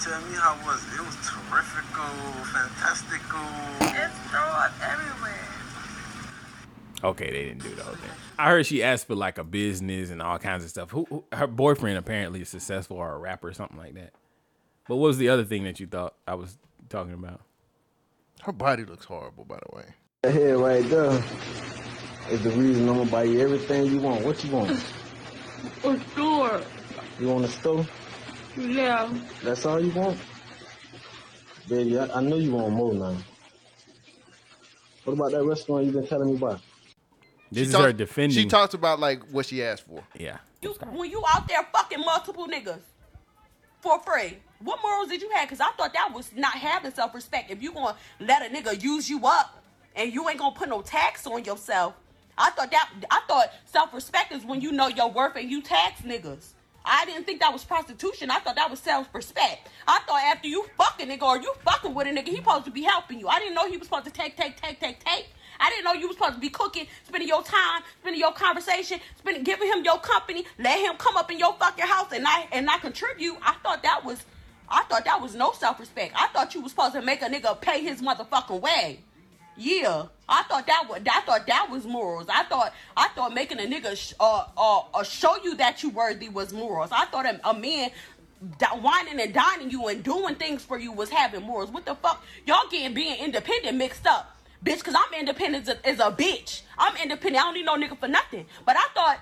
tell 0.00 0.20
me 0.20 0.36
how 0.36 0.54
it 0.54 0.64
was. 0.64 0.80
It 0.94 1.00
was 1.00 1.16
terrifical, 1.16 2.04
oh, 2.04 2.50
fantastical. 2.52 3.40
Oh. 3.40 4.04
It's 4.04 4.30
throw 4.30 4.40
up 4.40 4.72
everywhere. 4.84 5.40
Okay, 7.02 7.32
they 7.32 7.44
didn't 7.46 7.64
do 7.64 7.74
the 7.74 7.82
whole 7.82 7.94
thing. 7.96 8.10
I 8.38 8.50
heard 8.50 8.66
she 8.66 8.84
asked 8.84 9.08
for 9.08 9.16
like 9.16 9.38
a 9.38 9.44
business 9.44 10.10
and 10.10 10.22
all 10.22 10.38
kinds 10.38 10.62
of 10.62 10.70
stuff. 10.70 10.92
Who, 10.92 11.06
who 11.10 11.24
her 11.32 11.48
boyfriend 11.48 11.98
apparently 11.98 12.42
is 12.42 12.48
successful 12.48 12.98
or 12.98 13.16
a 13.16 13.18
rapper 13.18 13.48
or 13.48 13.52
something 13.52 13.76
like 13.76 13.94
that. 13.94 14.12
But 14.88 14.96
what 14.96 15.08
was 15.08 15.18
the 15.18 15.28
other 15.28 15.44
thing 15.44 15.64
that 15.64 15.80
you 15.80 15.86
thought 15.86 16.14
I 16.26 16.34
was 16.34 16.58
talking 16.88 17.14
about? 17.14 17.40
Her 18.42 18.52
body 18.52 18.84
looks 18.84 19.06
horrible, 19.06 19.44
by 19.44 19.58
the 19.70 19.76
way. 19.76 19.84
That 20.22 20.34
head 20.34 20.56
right 20.56 20.84
there 20.88 21.22
is 22.30 22.42
the 22.42 22.50
reason 22.50 22.88
I'm 22.88 22.98
gonna 22.98 23.10
buy 23.10 23.24
you 23.24 23.40
everything 23.40 23.86
you 23.86 24.00
want. 24.00 24.24
What 24.24 24.44
you 24.44 24.50
want? 24.50 24.70
A 25.84 26.00
store. 26.10 26.60
You 27.18 27.28
want 27.28 27.44
a 27.46 27.48
store? 27.48 27.86
Yeah. 28.56 29.12
That's 29.42 29.64
all 29.64 29.80
you 29.80 29.92
want? 29.92 30.18
Baby, 31.68 31.98
I, 31.98 32.18
I 32.18 32.20
know 32.20 32.36
you 32.36 32.52
want 32.52 32.72
more 32.74 32.92
now. 32.92 33.16
What 35.04 35.14
about 35.14 35.32
that 35.32 35.44
restaurant 35.44 35.84
you've 35.86 35.94
been 35.94 36.06
telling 36.06 36.28
me 36.30 36.36
about? 36.36 36.60
This 37.50 37.68
is 37.68 37.72
talk- 37.72 37.84
her 37.84 37.92
defending. 37.92 38.36
She 38.36 38.46
talked 38.46 38.74
about 38.74 39.00
like 39.00 39.22
what 39.30 39.46
she 39.46 39.62
asked 39.62 39.86
for. 39.86 40.02
yeah. 40.18 40.38
You, 40.60 40.72
when 40.92 41.10
you 41.10 41.22
out 41.28 41.46
there 41.46 41.62
fucking 41.72 42.00
multiple 42.00 42.48
niggas 42.48 42.80
for 43.84 44.00
free, 44.00 44.38
what 44.60 44.80
morals 44.82 45.10
did 45.10 45.20
you 45.20 45.30
have? 45.34 45.46
Because 45.46 45.60
I 45.60 45.70
thought 45.72 45.92
that 45.92 46.12
was 46.14 46.30
not 46.34 46.54
having 46.54 46.90
self 46.90 47.14
respect. 47.14 47.50
If 47.50 47.62
you 47.62 47.70
gonna 47.72 47.96
let 48.18 48.40
a 48.42 48.52
nigga 48.52 48.82
use 48.82 49.10
you 49.10 49.26
up 49.26 49.62
and 49.94 50.12
you 50.12 50.26
ain't 50.28 50.38
gonna 50.38 50.56
put 50.56 50.70
no 50.70 50.80
tax 50.80 51.26
on 51.26 51.44
yourself, 51.44 51.92
I 52.38 52.50
thought 52.50 52.70
that 52.70 52.90
I 53.10 53.20
thought 53.28 53.50
self 53.66 53.92
respect 53.92 54.32
is 54.32 54.42
when 54.42 54.62
you 54.62 54.72
know 54.72 54.88
your 54.88 55.10
worth 55.10 55.36
and 55.36 55.50
you 55.50 55.60
tax 55.60 56.00
niggas. 56.00 56.54
I 56.86 57.04
didn't 57.04 57.24
think 57.24 57.40
that 57.40 57.52
was 57.52 57.62
prostitution. 57.64 58.30
I 58.30 58.40
thought 58.40 58.56
that 58.56 58.70
was 58.70 58.80
self 58.80 59.14
respect. 59.14 59.68
I 59.86 60.00
thought 60.06 60.22
after 60.22 60.48
you 60.48 60.64
fucking 60.78 61.08
nigga 61.08 61.22
or 61.22 61.36
you 61.36 61.52
fucking 61.62 61.92
with 61.94 62.06
a 62.06 62.10
nigga, 62.10 62.28
he 62.28 62.36
supposed 62.36 62.64
to 62.64 62.70
be 62.70 62.82
helping 62.82 63.20
you. 63.20 63.28
I 63.28 63.38
didn't 63.38 63.54
know 63.54 63.68
he 63.68 63.76
was 63.76 63.88
supposed 63.88 64.06
to 64.06 64.10
take, 64.10 64.34
take, 64.36 64.60
take, 64.60 64.80
take, 64.80 65.04
take. 65.04 65.28
I 65.60 65.70
didn't 65.70 65.84
know 65.84 65.92
you 65.92 66.08
was 66.08 66.16
supposed 66.16 66.34
to 66.34 66.40
be 66.40 66.50
cooking, 66.50 66.86
spending 67.04 67.28
your 67.28 67.42
time, 67.42 67.82
spending 68.00 68.20
your 68.20 68.32
conversation, 68.32 69.00
spending 69.18 69.44
giving 69.44 69.68
him 69.68 69.84
your 69.84 69.98
company, 69.98 70.44
let 70.58 70.78
him 70.78 70.96
come 70.96 71.16
up 71.16 71.30
in 71.30 71.38
your 71.38 71.54
fucking 71.54 71.86
house 71.86 72.12
and 72.12 72.24
not 72.24 72.46
and 72.52 72.66
not 72.66 72.80
contribute. 72.80 73.36
I 73.42 73.54
thought 73.62 73.82
that 73.82 74.04
was 74.04 74.24
I 74.68 74.82
thought 74.84 75.04
that 75.04 75.20
was 75.20 75.34
no 75.34 75.52
self 75.52 75.78
respect. 75.80 76.14
I 76.16 76.28
thought 76.28 76.54
you 76.54 76.60
was 76.60 76.72
supposed 76.72 76.94
to 76.94 77.02
make 77.02 77.22
a 77.22 77.26
nigga 77.26 77.60
pay 77.60 77.82
his 77.82 78.02
motherfucking 78.02 78.60
way. 78.60 79.00
Yeah, 79.56 80.06
I 80.28 80.42
thought 80.44 80.66
that 80.66 80.86
was 80.88 81.00
I 81.08 81.20
thought 81.20 81.46
that 81.46 81.68
was 81.70 81.86
morals. 81.86 82.26
I 82.28 82.42
thought 82.44 82.74
I 82.96 83.08
thought 83.08 83.32
making 83.34 83.60
a 83.60 83.62
nigga 83.62 83.96
sh- 83.96 84.14
uh, 84.18 84.46
uh, 84.56 84.80
uh 84.92 85.04
show 85.04 85.36
you 85.44 85.54
that 85.56 85.82
you 85.82 85.90
worthy 85.90 86.28
was 86.28 86.52
morals. 86.52 86.90
I 86.92 87.04
thought 87.04 87.26
a, 87.26 87.48
a 87.48 87.54
man 87.54 87.90
di- 88.58 88.66
whining 88.80 89.20
and 89.20 89.32
dining 89.32 89.70
you 89.70 89.86
and 89.86 90.02
doing 90.02 90.34
things 90.34 90.64
for 90.64 90.78
you 90.78 90.90
was 90.90 91.08
having 91.10 91.42
morals. 91.42 91.70
What 91.70 91.86
the 91.86 91.94
fuck? 91.94 92.24
Y'all 92.46 92.68
getting 92.68 92.94
being 92.94 93.16
independent 93.22 93.76
mixed 93.78 94.06
up, 94.06 94.33
bitch? 94.64 94.82
Cause 94.82 94.94
I'm 94.96 95.18
independent 95.18 95.68
as 95.68 95.76
a, 95.76 95.88
as 95.88 95.98
a 96.00 96.10
bitch. 96.10 96.62
I'm 96.78 96.96
independent. 96.96 97.42
I 97.42 97.46
don't 97.46 97.54
need 97.54 97.66
no 97.66 97.76
nigga 97.76 97.98
for 97.98 98.08
nothing. 98.08 98.46
But 98.64 98.76
I 98.76 98.86
thought. 98.94 99.18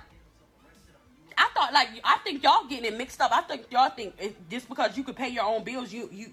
I 1.36 1.48
thought 1.55 1.73
like 1.73 1.89
I 2.05 2.19
think 2.19 2.43
y'all 2.43 2.66
getting 2.69 2.85
it 2.85 2.97
mixed 2.97 3.20
up. 3.20 3.32
I 3.32 3.40
think 3.40 3.66
y'all 3.70 3.89
think 3.89 4.14
it, 4.19 4.36
just 4.51 4.69
because 4.69 4.97
you 4.98 5.02
could 5.02 5.16
pay 5.16 5.31
your 5.31 5.44
own 5.44 5.64
bills, 5.64 5.90
you 5.90 6.09
you 6.12 6.27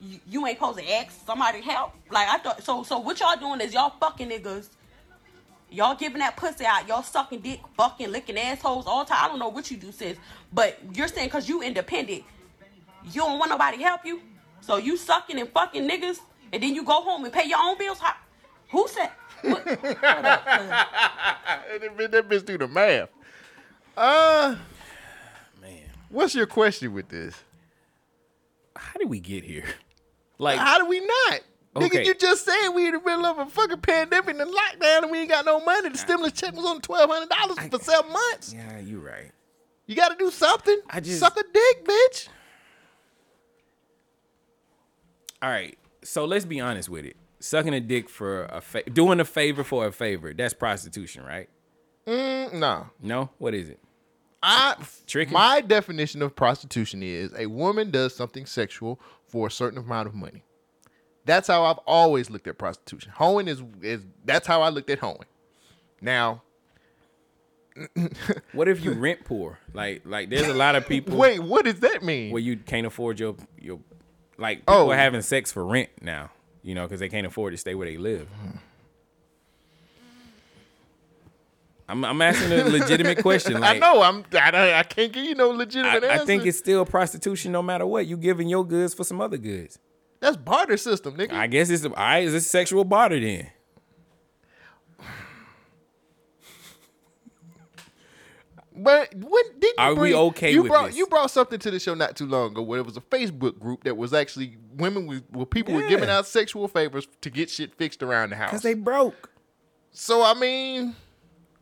you, 0.00 0.20
you 0.28 0.46
ain't 0.46 0.58
supposed 0.58 0.78
to 0.78 0.92
ask 0.92 1.24
somebody 1.26 1.62
help. 1.62 1.94
Like 2.10 2.28
I 2.28 2.38
thought. 2.38 2.62
So 2.62 2.82
so 2.82 2.98
what 2.98 3.18
y'all 3.20 3.36
doing 3.36 3.60
is 3.62 3.72
y'all 3.72 3.94
fucking 3.98 4.28
niggas. 4.28 4.68
Y'all 5.70 5.96
giving 5.96 6.18
that 6.18 6.36
pussy 6.36 6.64
out. 6.64 6.86
Y'all 6.86 7.02
sucking 7.02 7.40
dick, 7.40 7.60
fucking 7.76 8.12
licking 8.12 8.38
assholes 8.38 8.86
all 8.86 9.04
the 9.04 9.08
time. 9.08 9.24
I 9.24 9.28
don't 9.28 9.38
know 9.38 9.48
what 9.48 9.70
you 9.70 9.76
do, 9.76 9.90
sis. 9.90 10.16
But 10.52 10.78
you're 10.92 11.08
saying 11.08 11.28
because 11.28 11.48
you 11.48 11.62
independent, 11.62 12.22
you 13.06 13.22
don't 13.22 13.38
want 13.38 13.50
nobody 13.50 13.82
help 13.82 14.04
you. 14.04 14.20
So 14.60 14.76
you 14.76 14.96
sucking 14.96 15.38
and 15.38 15.48
fucking 15.48 15.88
niggas, 15.88 16.20
and 16.52 16.62
then 16.62 16.74
you 16.74 16.84
go 16.84 17.02
home 17.02 17.24
and 17.24 17.32
pay 17.32 17.48
your 17.48 17.58
own 17.60 17.76
bills. 17.76 17.98
How, 17.98 18.14
who 18.70 18.86
said? 18.88 19.10
What, 19.42 19.62
hold 19.66 20.24
up, 20.24 20.46
cuz. 20.46 20.68
that 20.68 21.80
bitch- 21.96 22.10
that 22.10 22.28
bitch 22.28 22.44
do 22.46 22.58
the 22.58 22.68
math. 22.68 23.10
Uh, 23.96 24.56
Man, 25.60 25.82
what's 26.08 26.34
your 26.34 26.46
question 26.46 26.92
with 26.94 27.08
this? 27.08 27.34
how 28.76 28.98
did 28.98 29.08
we 29.08 29.20
get 29.20 29.44
here? 29.44 29.64
Like, 30.38 30.58
How 30.58 30.78
do 30.78 30.86
we 30.86 31.00
not? 31.00 31.40
Nigga, 31.76 32.04
you 32.04 32.14
just 32.14 32.44
said 32.44 32.70
we 32.70 32.86
in 32.86 32.92
the 32.92 33.00
middle 33.00 33.24
of 33.26 33.38
a 33.38 33.46
fucking 33.46 33.80
pandemic 33.80 34.36
and 34.38 34.50
lockdown 34.50 35.02
and 35.02 35.10
we 35.10 35.20
ain't 35.20 35.28
got 35.30 35.44
no 35.44 35.60
money. 35.60 35.88
The 35.90 35.98
stimulus 35.98 36.32
check 36.32 36.54
was 36.54 36.64
on 36.64 36.80
twelve 36.80 37.10
hundred 37.10 37.28
dollars 37.30 37.58
for 37.68 37.78
seven 37.84 38.12
months. 38.12 38.52
yeah, 38.52 38.78
you 38.80 39.00
right. 39.00 39.30
You 39.86 39.94
got 39.96 40.08
to 40.10 40.16
do 40.16 40.30
something. 40.30 40.80
I 40.90 41.00
just- 41.00 41.18
suck 41.20 41.36
a 41.36 41.42
dick, 41.52 41.84
bitch. 41.84 42.28
All 45.42 45.50
right, 45.50 45.76
so 46.02 46.24
let's 46.24 46.44
be 46.44 46.60
honest 46.60 46.88
with 46.88 47.04
it. 47.04 47.16
Sucking 47.44 47.74
a 47.74 47.80
dick 47.80 48.08
for 48.08 48.44
a 48.46 48.62
fa- 48.62 48.88
doing 48.88 49.20
a 49.20 49.24
favor 49.26 49.62
for 49.64 49.86
a 49.86 49.92
favor, 49.92 50.32
that's 50.32 50.54
prostitution, 50.54 51.24
right? 51.24 51.48
Mm, 52.06 52.54
no, 52.54 52.86
No, 53.02 53.28
what 53.36 53.52
is 53.54 53.68
it? 53.68 53.78
I 54.42 54.76
Tricky. 55.06 55.30
my 55.32 55.60
definition 55.60 56.22
of 56.22 56.34
prostitution 56.34 57.02
is 57.02 57.32
a 57.36 57.44
woman 57.46 57.90
does 57.90 58.14
something 58.14 58.46
sexual 58.46 58.98
for 59.28 59.48
a 59.48 59.50
certain 59.50 59.78
amount 59.78 60.08
of 60.08 60.14
money. 60.14 60.42
That's 61.26 61.48
how 61.48 61.64
I've 61.64 61.78
always 61.86 62.30
looked 62.30 62.46
at 62.46 62.56
prostitution. 62.56 63.12
Hoeing 63.16 63.46
is 63.48 63.62
is 63.82 64.02
that's 64.24 64.46
how 64.46 64.62
I 64.62 64.70
looked 64.70 64.88
at 64.88 64.98
hoeing. 65.00 65.26
Now, 66.00 66.42
What 68.52 68.68
if 68.68 68.84
you 68.84 68.92
rent 68.92 69.24
poor? 69.24 69.58
Like, 69.72 70.02
like 70.06 70.30
there's 70.30 70.46
a 70.48 70.54
lot 70.54 70.76
of 70.76 70.86
people. 70.88 71.16
wait, 71.16 71.40
what 71.40 71.64
does 71.64 71.80
that 71.80 72.02
mean? 72.02 72.32
where 72.32 72.42
you 72.42 72.56
can't 72.56 72.86
afford 72.86 73.18
your 73.20 73.36
your 73.60 73.80
like 74.38 74.58
people 74.60 74.74
Oh. 74.74 74.90
are 74.90 74.96
having 74.96 75.22
sex 75.22 75.50
for 75.52 75.64
rent 75.64 75.90
now, 76.00 76.30
you 76.64 76.74
know, 76.74 76.82
because 76.84 76.98
they 76.98 77.08
can't 77.08 77.26
afford 77.26 77.52
to 77.52 77.58
stay 77.58 77.74
where 77.74 77.86
they 77.86 77.98
live. 77.98 78.26
I'm, 81.86 82.02
I'm 82.02 82.22
asking 82.22 82.50
a 82.52 82.64
legitimate 82.64 83.20
question. 83.20 83.54
Like, 83.60 83.76
I 83.76 83.78
know 83.78 84.02
I'm 84.02 84.24
I, 84.32 84.78
I 84.78 84.82
can't 84.82 85.12
give 85.12 85.24
you 85.24 85.34
no 85.34 85.50
legitimate 85.50 86.02
I 86.02 86.08
answer. 86.08 86.22
I 86.22 86.24
think 86.24 86.46
it's 86.46 86.58
still 86.58 86.84
prostitution 86.86 87.52
no 87.52 87.62
matter 87.62 87.86
what. 87.86 88.06
You 88.06 88.16
giving 88.16 88.48
your 88.48 88.66
goods 88.66 88.94
for 88.94 89.04
some 89.04 89.20
other 89.20 89.36
goods. 89.36 89.78
that's 90.18 90.36
barter 90.36 90.78
system, 90.78 91.16
nigga. 91.16 91.32
I 91.32 91.46
guess 91.46 91.68
it's 91.68 91.84
all 91.84 91.92
right. 91.92 92.26
It's 92.26 92.46
sexual 92.46 92.84
barter 92.84 93.20
then. 93.20 93.50
But 98.76 99.14
when 99.14 99.42
did 99.60 99.64
you 99.64 99.74
Are 99.78 99.94
we 99.94 100.14
okay 100.14 100.52
you 100.52 100.62
with 100.62 100.70
brought, 100.72 100.86
this? 100.86 100.96
You 100.96 101.06
brought 101.06 101.30
something 101.30 101.58
to 101.60 101.70
the 101.70 101.78
show 101.78 101.94
not 101.94 102.16
too 102.16 102.26
long 102.26 102.50
ago 102.50 102.62
where 102.62 102.80
it 102.80 102.86
was 102.86 102.96
a 102.96 103.00
Facebook 103.00 103.58
group 103.58 103.84
that 103.84 103.96
was 103.96 104.12
actually 104.12 104.56
women 104.74 105.06
with, 105.06 105.22
where 105.30 105.46
people 105.46 105.74
were 105.74 105.86
giving 105.88 106.08
out 106.08 106.26
sexual 106.26 106.66
favors 106.66 107.06
to 107.20 107.30
get 107.30 107.50
shit 107.50 107.74
fixed 107.76 108.02
around 108.02 108.30
the 108.30 108.36
house. 108.36 108.50
Cause 108.50 108.62
they 108.62 108.74
broke. 108.74 109.30
so 109.92 110.22
I 110.24 110.34
mean, 110.34 110.96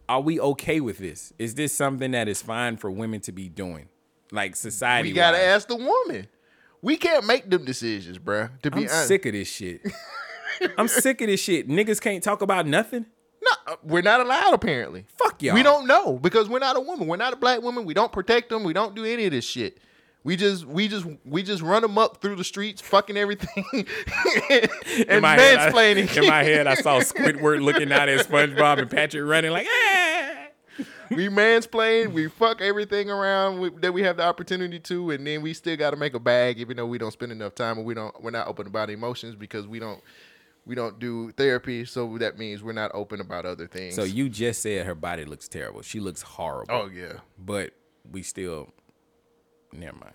Are 0.08 0.20
we 0.20 0.40
okay 0.40 0.80
with 0.80 0.98
this? 0.98 1.34
Is 1.38 1.54
this 1.54 1.72
something 1.74 2.12
that 2.12 2.28
is 2.28 2.40
fine 2.40 2.78
for 2.78 2.90
women 2.90 3.20
to 3.22 3.32
be 3.32 3.48
doing? 3.50 3.88
Like 4.30 4.56
society. 4.56 5.10
we 5.10 5.14
gotta 5.14 5.42
ask 5.42 5.68
the 5.68 5.76
woman. 5.76 6.28
We 6.80 6.96
can't 6.96 7.26
make 7.26 7.48
them 7.48 7.64
decisions, 7.66 8.18
bruh. 8.18 8.50
To 8.62 8.70
be 8.70 8.84
I'm 8.84 8.88
honest, 8.88 9.08
sick 9.08 9.26
of 9.26 9.32
this 9.34 9.48
shit. 9.48 9.82
I'm 10.78 10.88
sick 10.88 11.20
of 11.20 11.26
this 11.26 11.40
shit. 11.40 11.68
Niggas 11.68 12.00
can't 12.00 12.22
talk 12.22 12.40
about 12.40 12.66
nothing. 12.66 13.04
No, 13.66 13.76
we're 13.82 14.02
not 14.02 14.20
allowed. 14.20 14.54
Apparently, 14.54 15.06
Fuck 15.16 15.42
y'all. 15.42 15.54
we 15.54 15.62
don't 15.62 15.86
know 15.86 16.18
because 16.18 16.48
we're 16.48 16.58
not 16.58 16.76
a 16.76 16.80
woman. 16.80 17.06
We're 17.08 17.16
not 17.16 17.32
a 17.32 17.36
black 17.36 17.62
woman. 17.62 17.84
We 17.84 17.94
don't 17.94 18.12
protect 18.12 18.48
them. 18.50 18.64
We 18.64 18.72
don't 18.72 18.94
do 18.94 19.04
any 19.04 19.24
of 19.26 19.32
this 19.32 19.44
shit. 19.44 19.78
We 20.24 20.36
just 20.36 20.64
we 20.66 20.86
just 20.86 21.04
we 21.24 21.42
just 21.42 21.62
run 21.62 21.82
them 21.82 21.98
up 21.98 22.20
through 22.20 22.36
the 22.36 22.44
streets, 22.44 22.80
fucking 22.80 23.16
everything, 23.16 23.64
and 23.72 24.68
in 25.08 25.20
my 25.20 25.34
head, 25.34 25.74
I- 25.74 25.84
in 25.84 26.28
my 26.28 26.44
head, 26.44 26.68
I 26.68 26.74
saw 26.74 26.98
Squidward 27.00 27.62
looking 27.62 27.90
out 27.90 28.08
at 28.08 28.24
SpongeBob 28.28 28.78
and 28.78 28.88
Patrick 28.88 29.24
running 29.24 29.50
like, 29.50 29.66
ah. 29.68 30.46
we 31.10 31.26
mansplain, 31.28 32.12
we 32.12 32.28
fuck 32.28 32.60
everything 32.60 33.10
around 33.10 33.58
we, 33.58 33.70
that 33.80 33.92
we 33.92 34.04
have 34.04 34.16
the 34.16 34.22
opportunity 34.22 34.78
to, 34.78 35.10
and 35.10 35.26
then 35.26 35.42
we 35.42 35.52
still 35.54 35.76
got 35.76 35.90
to 35.90 35.96
make 35.96 36.14
a 36.14 36.20
bag, 36.20 36.60
even 36.60 36.76
though 36.76 36.86
we 36.86 36.98
don't 36.98 37.12
spend 37.12 37.32
enough 37.32 37.56
time 37.56 37.78
and 37.78 37.86
we 37.86 37.94
don't 37.94 38.22
we're 38.22 38.30
not 38.30 38.46
open 38.46 38.68
about 38.68 38.90
emotions 38.90 39.34
because 39.34 39.66
we 39.66 39.80
don't 39.80 40.00
we 40.66 40.74
don't 40.74 40.98
do 40.98 41.30
therapy. 41.32 41.84
So 41.84 42.18
that 42.18 42.38
means 42.38 42.62
we're 42.62 42.72
not 42.72 42.90
open 42.94 43.20
about 43.20 43.44
other 43.44 43.66
things. 43.66 43.94
So 43.94 44.04
you 44.04 44.28
just 44.28 44.62
said 44.62 44.86
her 44.86 44.94
body 44.94 45.24
looks 45.24 45.48
terrible. 45.48 45.82
She 45.82 46.00
looks 46.00 46.22
horrible. 46.22 46.74
Oh, 46.74 46.86
yeah. 46.92 47.14
But 47.38 47.72
we 48.10 48.22
still 48.22 48.68
never 49.72 49.96
mind. 49.96 50.14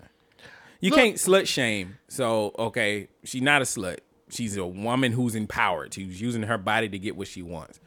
You 0.80 0.90
Look- 0.90 0.98
can't 1.00 1.16
slut 1.16 1.46
shame. 1.46 1.98
So 2.08 2.54
okay, 2.58 3.08
she's 3.24 3.42
not 3.42 3.62
a 3.62 3.64
slut. 3.64 3.98
She's 4.30 4.56
a 4.56 4.66
woman 4.66 5.12
who's 5.12 5.34
empowered. 5.34 5.94
She's 5.94 6.20
using 6.20 6.42
her 6.42 6.58
body 6.58 6.88
to 6.90 6.98
get 6.98 7.16
what 7.16 7.28
she 7.28 7.42
wants. 7.42 7.80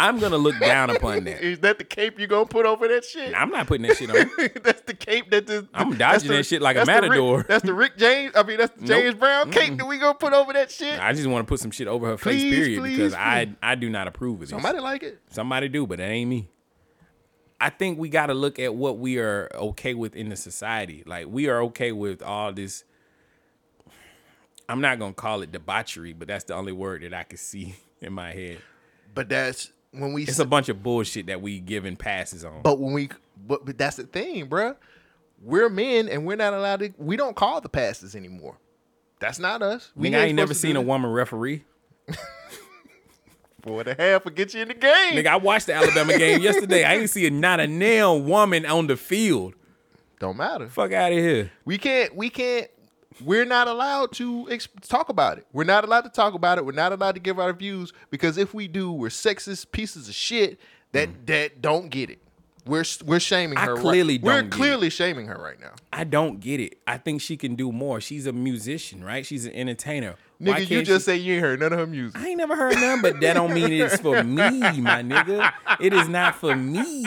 I'm 0.00 0.18
gonna 0.18 0.38
look 0.38 0.58
down 0.58 0.90
upon 0.90 1.24
that. 1.24 1.40
Is 1.42 1.60
that 1.60 1.78
the 1.78 1.84
cape 1.84 2.18
you 2.18 2.26
gonna 2.26 2.46
put 2.46 2.66
over 2.66 2.88
that 2.88 3.04
shit? 3.04 3.34
I'm 3.36 3.50
not 3.50 3.66
putting 3.66 3.86
that 3.86 3.96
shit 3.96 4.10
on. 4.10 4.16
that's 4.62 4.82
the 4.82 4.94
cape 4.94 5.30
that 5.30 5.46
this. 5.46 5.64
I'm 5.74 5.90
that's 5.96 6.22
dodging 6.22 6.36
that 6.36 6.46
shit 6.46 6.62
like 6.62 6.76
a 6.76 6.84
that's 6.84 6.88
the 6.88 7.02
Rick- 7.02 7.10
matador. 7.10 7.44
that's 7.46 7.64
the 7.64 7.74
Rick 7.74 7.96
James. 7.98 8.32
I 8.34 8.42
mean, 8.42 8.58
that's 8.58 8.74
the 8.80 8.86
Nope. 8.86 9.02
James 9.02 9.14
Brown 9.14 9.50
cape 9.50 9.76
that 9.76 9.86
we 9.86 9.98
gonna 9.98 10.14
put 10.14 10.32
over 10.32 10.52
that 10.54 10.70
shit. 10.70 10.98
I 10.98 11.12
just 11.12 11.26
want 11.26 11.46
to 11.46 11.48
put 11.48 11.60
some 11.60 11.70
shit 11.70 11.86
over 11.88 12.06
her 12.06 12.16
face, 12.18 12.42
period, 12.42 12.80
please, 12.80 12.96
because 12.96 13.14
I. 13.14 13.54
I 13.62 13.74
do 13.74 13.90
not 13.90 14.08
approve 14.08 14.34
of 14.34 14.40
this. 14.40 14.50
Somebody 14.50 14.80
like 14.80 15.02
it. 15.02 15.20
Somebody 15.30 15.68
do, 15.68 15.86
but 15.86 16.00
it 16.00 16.04
ain't 16.04 16.30
me. 16.30 16.48
I 17.60 17.68
think 17.68 17.98
we 17.98 18.08
got 18.08 18.26
to 18.26 18.34
look 18.34 18.58
at 18.58 18.74
what 18.74 18.98
we 18.98 19.18
are 19.18 19.50
okay 19.54 19.92
with 19.92 20.16
in 20.16 20.30
the 20.30 20.36
society. 20.36 21.02
Like 21.06 21.26
we 21.28 21.48
are 21.48 21.62
okay 21.64 21.92
with 21.92 22.22
all 22.22 22.52
this. 22.52 22.84
I'm 24.68 24.80
not 24.80 24.98
gonna 24.98 25.12
call 25.12 25.42
it 25.42 25.52
debauchery, 25.52 26.12
but 26.12 26.28
that's 26.28 26.44
the 26.44 26.54
only 26.54 26.72
word 26.72 27.02
that 27.02 27.12
I 27.12 27.24
can 27.24 27.38
see 27.38 27.74
in 28.00 28.12
my 28.12 28.32
head. 28.32 28.62
But 29.14 29.28
that's 29.28 29.72
when 29.92 30.12
we. 30.12 30.24
It's 30.24 30.38
a 30.38 30.44
bunch 30.44 30.68
of 30.68 30.82
bullshit 30.82 31.26
that 31.26 31.40
we 31.42 31.58
giving 31.60 31.96
passes 31.96 32.44
on. 32.44 32.62
But 32.62 32.78
when 32.78 32.92
we, 32.92 33.10
but, 33.46 33.64
but 33.64 33.78
that's 33.78 33.96
the 33.96 34.04
thing, 34.04 34.48
bruh. 34.48 34.76
We're 35.42 35.70
men 35.70 36.08
and 36.08 36.26
we're 36.26 36.36
not 36.36 36.52
allowed 36.52 36.80
to. 36.80 36.92
We 36.98 37.16
don't 37.16 37.34
call 37.34 37.60
the 37.60 37.68
passes 37.68 38.14
anymore. 38.14 38.58
That's 39.20 39.38
not 39.38 39.62
us. 39.62 39.92
We 39.94 40.10
Nigga, 40.10 40.20
I 40.20 40.24
ain't 40.26 40.36
never 40.36 40.54
seen 40.54 40.76
a 40.76 40.82
woman 40.82 41.10
referee. 41.10 41.64
Four 43.62 43.80
and 43.80 43.88
a 43.88 43.94
half 43.94 44.24
will 44.24 44.32
get 44.32 44.54
you 44.54 44.62
in 44.62 44.68
the 44.68 44.74
game. 44.74 45.12
Nigga, 45.12 45.26
I 45.26 45.36
watched 45.36 45.66
the 45.66 45.74
Alabama 45.74 46.16
game 46.16 46.40
yesterday. 46.42 46.84
I 46.84 46.94
ain't 46.94 47.10
see 47.10 47.26
a, 47.26 47.30
not 47.30 47.60
a 47.60 47.66
nail 47.66 48.20
woman 48.20 48.64
on 48.64 48.86
the 48.86 48.96
field. 48.96 49.54
Don't 50.18 50.38
matter. 50.38 50.68
Fuck 50.68 50.92
out 50.92 51.12
of 51.12 51.18
here. 51.18 51.50
We 51.64 51.78
can't. 51.78 52.14
We 52.14 52.30
can't. 52.30 52.68
We're 53.20 53.44
not 53.44 53.68
allowed 53.68 54.12
to 54.12 54.48
ex- 54.50 54.68
talk 54.82 55.08
about 55.08 55.38
it. 55.38 55.46
We're 55.52 55.64
not 55.64 55.84
allowed 55.84 56.02
to 56.02 56.10
talk 56.10 56.34
about 56.34 56.58
it. 56.58 56.64
We're 56.64 56.72
not 56.72 56.92
allowed 56.92 57.14
to 57.14 57.20
give 57.20 57.38
our 57.38 57.52
views 57.52 57.92
because 58.10 58.38
if 58.38 58.54
we 58.54 58.68
do, 58.68 58.92
we're 58.92 59.08
sexist 59.08 59.72
pieces 59.72 60.08
of 60.08 60.14
shit 60.14 60.58
that 60.92 61.08
mm. 61.08 61.26
that 61.26 61.62
don't 61.62 61.88
get 61.90 62.10
it. 62.10 62.18
We're 62.66 62.84
we're 63.04 63.20
shaming 63.20 63.58
I 63.58 63.66
her. 63.66 63.74
right- 63.74 63.80
clearly 63.82 64.18
We're 64.18 64.40
don't 64.42 64.50
get 64.50 64.56
clearly 64.56 64.90
shaming 64.90 65.26
her 65.26 65.40
right 65.40 65.60
now. 65.60 65.72
I 65.92 66.04
don't 66.04 66.40
get 66.40 66.60
it. 66.60 66.78
I 66.86 66.98
think 66.98 67.20
she 67.20 67.36
can 67.36 67.54
do 67.54 67.72
more. 67.72 68.00
She's 68.00 68.26
a 68.26 68.32
musician, 68.32 69.02
right? 69.02 69.24
She's 69.24 69.46
an 69.46 69.52
entertainer. 69.52 70.16
Nigga, 70.40 70.70
you 70.70 70.82
just 70.82 71.02
she- 71.04 71.10
say 71.12 71.16
you 71.16 71.34
ain't 71.34 71.42
heard 71.42 71.60
none 71.60 71.72
of 71.72 71.78
her 71.78 71.86
music. 71.86 72.18
I 72.20 72.28
ain't 72.28 72.38
never 72.38 72.56
heard 72.56 72.74
none, 72.76 73.02
but 73.02 73.20
that 73.20 73.34
don't 73.34 73.52
mean 73.52 73.70
it's 73.72 74.00
for 74.00 74.22
me, 74.24 74.48
my 74.80 75.02
nigga. 75.02 75.52
It 75.80 75.92
is 75.92 76.08
not 76.08 76.36
for 76.36 76.56
me. 76.56 77.04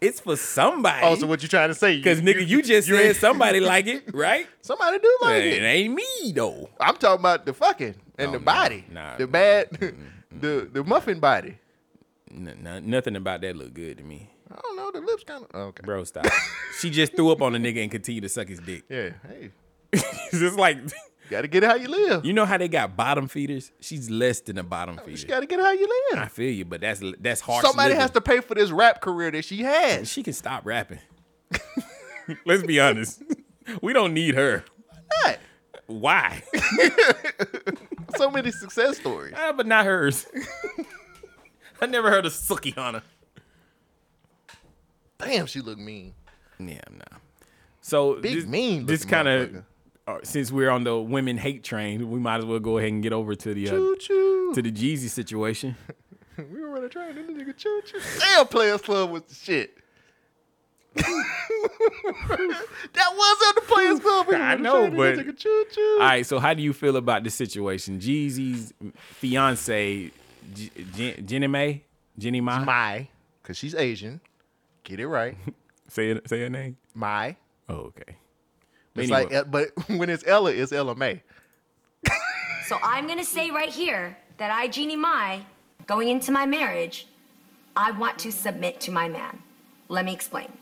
It's 0.00 0.18
for 0.20 0.36
somebody. 0.36 1.06
Oh, 1.06 1.14
so 1.14 1.26
what 1.28 1.40
you 1.42 1.48
trying 1.48 1.68
to 1.68 1.74
say? 1.74 1.96
Because 1.96 2.20
nigga, 2.20 2.46
you 2.46 2.62
just 2.62 2.88
you 2.88 2.96
said 2.96 3.06
ain't- 3.06 3.16
somebody 3.16 3.60
like 3.60 3.86
it, 3.86 4.12
right? 4.12 4.46
Somebody 4.60 4.98
do 4.98 5.18
like 5.22 5.42
it. 5.42 5.62
it. 5.62 5.66
ain't 5.66 5.94
me 5.94 6.32
though. 6.34 6.68
I'm 6.80 6.96
talking 6.96 7.20
about 7.20 7.46
the 7.46 7.52
fucking 7.52 7.94
and 8.18 8.28
oh, 8.30 8.32
the 8.32 8.38
body, 8.40 8.84
nah, 8.90 9.16
the 9.16 9.26
bad, 9.28 9.70
the 10.32 10.68
the 10.72 10.82
muffin 10.82 11.20
body. 11.20 11.56
Nothing 12.30 13.16
about 13.16 13.40
that 13.42 13.56
look 13.56 13.72
good 13.72 13.98
to 13.98 14.04
me. 14.04 14.30
I 14.50 14.58
don't 14.62 14.76
know. 14.76 14.90
The 14.90 15.00
lips 15.00 15.24
kind 15.24 15.44
of 15.44 15.50
oh, 15.54 15.60
okay. 15.68 15.82
Bro, 15.84 16.04
stop. 16.04 16.26
she 16.80 16.90
just 16.90 17.14
threw 17.14 17.30
up 17.30 17.40
on 17.42 17.54
a 17.54 17.58
nigga 17.58 17.82
and 17.82 17.90
continued 17.90 18.22
to 18.22 18.28
suck 18.28 18.48
his 18.48 18.58
dick. 18.60 18.82
Yeah. 18.88 19.10
Hey, 19.26 19.50
It's 19.92 20.38
just 20.38 20.56
like 20.58 20.78
got 21.28 21.42
to 21.42 21.48
get 21.48 21.62
it 21.62 21.66
how 21.66 21.76
you 21.76 21.88
live. 21.88 22.24
you 22.24 22.32
know 22.32 22.44
how 22.44 22.56
they 22.58 22.68
got 22.68 22.96
bottom 22.96 23.28
feeders? 23.28 23.70
She's 23.80 24.10
less 24.10 24.40
than 24.40 24.58
a 24.58 24.62
bottom 24.62 24.98
feeder. 24.98 25.18
You 25.18 25.26
got 25.26 25.40
to 25.40 25.46
get 25.46 25.58
it 25.58 25.64
how 25.64 25.72
you 25.72 25.88
live. 26.10 26.22
I 26.22 26.28
feel 26.28 26.52
you, 26.52 26.64
but 26.64 26.80
that's 26.80 27.02
that's 27.20 27.40
harsh. 27.40 27.64
Somebody 27.64 27.90
living. 27.90 28.00
has 28.00 28.10
to 28.12 28.20
pay 28.20 28.40
for 28.40 28.54
this 28.54 28.70
rap 28.70 29.00
career 29.00 29.30
that 29.30 29.44
she 29.44 29.62
has. 29.62 30.10
She 30.10 30.22
can 30.22 30.32
stop 30.32 30.64
rapping. 30.64 31.00
Let's 32.46 32.62
be 32.62 32.80
honest. 32.80 33.22
We 33.82 33.92
don't 33.92 34.14
need 34.14 34.34
her. 34.34 34.64
Not. 35.26 35.38
Why? 35.88 36.42
so 38.16 38.30
many 38.30 38.50
success 38.50 38.96
stories. 38.96 39.34
Ah, 39.36 39.52
but 39.54 39.66
not 39.66 39.84
hers. 39.84 40.26
I 41.78 41.84
never 41.84 42.08
heard 42.08 42.24
of 42.24 42.32
Suki 42.32 42.74
her. 42.74 43.02
Damn, 45.18 45.44
she 45.44 45.60
look 45.60 45.78
mean. 45.78 46.14
Yeah, 46.58 46.80
nah. 46.90 47.18
So 47.82 48.14
Big 48.20 48.34
this, 48.36 48.46
mean 48.46 48.86
This 48.86 49.04
kind 49.04 49.28
of 49.28 49.64
since 50.22 50.50
we're 50.50 50.70
on 50.70 50.84
the 50.84 50.98
women 50.98 51.36
hate 51.38 51.64
train, 51.64 52.10
we 52.10 52.18
might 52.18 52.38
as 52.38 52.44
well 52.44 52.58
go 52.58 52.78
ahead 52.78 52.92
and 52.92 53.02
get 53.02 53.12
over 53.12 53.34
to 53.34 53.54
the 53.54 53.68
uh, 53.68 53.72
to 53.72 54.62
the 54.62 54.72
Jeezy 54.72 55.08
situation. 55.08 55.76
we 56.36 56.60
were 56.60 56.68
running 56.70 56.84
a 56.84 56.88
train. 56.88 57.14
This 57.14 57.26
nigga 57.30 57.56
choo 57.56 57.82
choo. 57.84 58.00
Damn, 58.18 58.46
Players 58.46 58.82
Club 58.82 59.10
was 59.10 59.22
the 59.22 59.34
shit. 59.34 59.76
that 60.94 61.04
was 62.94 63.38
on 63.46 63.54
the 63.54 63.60
Players 63.66 64.00
Club. 64.00 64.26
We 64.28 64.34
I 64.36 64.56
know, 64.56 64.90
but 64.90 65.16
nigga 65.16 65.36
choo 65.36 65.64
choo. 65.70 65.98
all 66.00 66.06
right. 66.06 66.26
So 66.26 66.38
how 66.38 66.54
do 66.54 66.62
you 66.62 66.72
feel 66.72 66.96
about 66.96 67.24
this 67.24 67.34
situation? 67.34 67.98
Jeezy's 68.00 68.72
fiance, 68.94 70.10
J- 70.54 70.70
Jen- 70.94 71.26
Jenny 71.26 71.46
Mae, 71.46 71.84
Jenny 72.18 72.40
Ma, 72.40 72.64
My, 72.64 73.08
because 73.42 73.56
she's 73.56 73.74
Asian. 73.74 74.20
Get 74.84 75.00
it 75.00 75.06
right. 75.06 75.36
say 75.88 76.10
it, 76.10 76.28
say 76.28 76.40
her 76.40 76.50
name. 76.50 76.76
My. 76.94 77.36
Oh, 77.68 77.74
okay. 77.74 78.16
It's 79.00 79.10
Anyway. 79.10 79.24
like, 79.24 79.34
uh, 79.34 79.44
but 79.44 79.68
when 79.98 80.10
it's 80.10 80.24
Ella, 80.26 80.50
it's 80.52 80.72
Ella 80.72 80.94
May. 80.94 81.22
So 82.66 82.78
I'm 82.82 83.06
gonna 83.06 83.24
say 83.24 83.50
right 83.50 83.70
here 83.70 84.16
that 84.36 84.50
I, 84.50 84.68
Jeannie 84.68 84.96
Mai, 84.96 85.40
going 85.86 86.08
into 86.08 86.30
my 86.32 86.44
marriage, 86.44 87.06
I 87.74 87.92
want 87.92 88.18
to 88.20 88.30
submit 88.32 88.78
to 88.82 88.90
my 88.90 89.08
man. 89.08 89.38
Let 89.88 90.04
me 90.04 90.12
explain. 90.12 90.52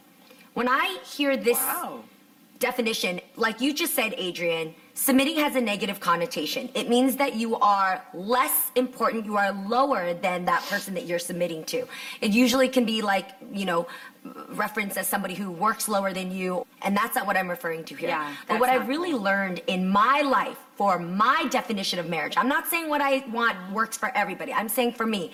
When 0.54 0.68
I 0.68 0.98
hear 1.04 1.36
this 1.36 1.58
definition, 2.60 3.20
like 3.36 3.60
you 3.60 3.74
just 3.74 3.94
said, 3.94 4.14
Adrienne, 4.18 4.74
submitting 4.94 5.36
has 5.36 5.56
a 5.56 5.60
negative 5.60 5.98
connotation. 6.00 6.70
It 6.74 6.88
means 6.88 7.16
that 7.16 7.34
you 7.34 7.56
are 7.56 8.02
less 8.14 8.70
important, 8.76 9.26
you 9.26 9.36
are 9.36 9.52
lower 9.52 10.14
than 10.14 10.44
that 10.46 10.62
person 10.70 10.94
that 10.94 11.06
you're 11.06 11.18
submitting 11.18 11.64
to. 11.64 11.86
It 12.20 12.30
usually 12.30 12.68
can 12.68 12.84
be 12.84 13.02
like, 13.02 13.30
you 13.52 13.64
know, 13.66 13.86
referenced 14.50 14.96
as 14.96 15.06
somebody 15.06 15.34
who 15.34 15.50
works 15.50 15.88
lower 15.88 16.12
than 16.12 16.30
you, 16.30 16.66
and 16.82 16.96
that's 16.96 17.14
not 17.14 17.26
what 17.26 17.36
I'm 17.36 17.48
referring 17.48 17.84
to 17.84 17.94
here. 17.94 18.10
Yeah, 18.10 18.34
but 18.48 18.60
what 18.60 18.68
I 18.68 18.76
not 18.76 18.88
really 18.88 19.12
learned 19.12 19.62
in 19.66 19.88
my 19.88 20.22
life 20.22 20.58
for 20.76 20.98
my 20.98 21.46
definition 21.50 21.98
of 21.98 22.08
marriage, 22.08 22.34
I'm 22.36 22.48
not 22.48 22.66
saying 22.66 22.88
what 22.88 23.00
I 23.00 23.24
want 23.30 23.56
works 23.72 23.96
for 23.96 24.10
everybody. 24.16 24.52
I'm 24.52 24.68
saying 24.68 24.92
for 24.92 25.06
me, 25.06 25.32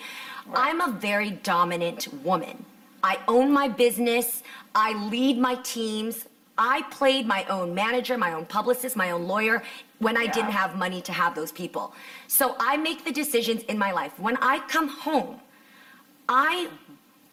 I'm 0.53 0.81
a 0.81 0.91
very 0.91 1.31
dominant 1.31 2.07
woman. 2.23 2.65
I 3.03 3.19
own 3.27 3.51
my 3.51 3.67
business, 3.67 4.43
I 4.75 4.93
lead 5.09 5.37
my 5.37 5.55
teams. 5.55 6.25
I 6.55 6.83
played 6.91 7.25
my 7.25 7.45
own 7.45 7.73
manager, 7.73 8.15
my 8.15 8.33
own 8.33 8.45
publicist, 8.45 8.95
my 8.95 9.09
own 9.09 9.27
lawyer 9.27 9.63
when 9.97 10.17
I 10.17 10.27
didn't 10.27 10.51
have 10.51 10.75
money 10.75 11.01
to 11.01 11.11
have 11.11 11.33
those 11.33 11.51
people. 11.51 11.93
So 12.27 12.55
I 12.59 12.77
make 12.77 13.05
the 13.05 13.11
decisions 13.11 13.63
in 13.63 13.77
my 13.77 13.91
life. 13.91 14.19
When 14.19 14.37
I 14.37 14.59
come 14.67 14.87
home, 14.87 15.39
I 16.29 16.69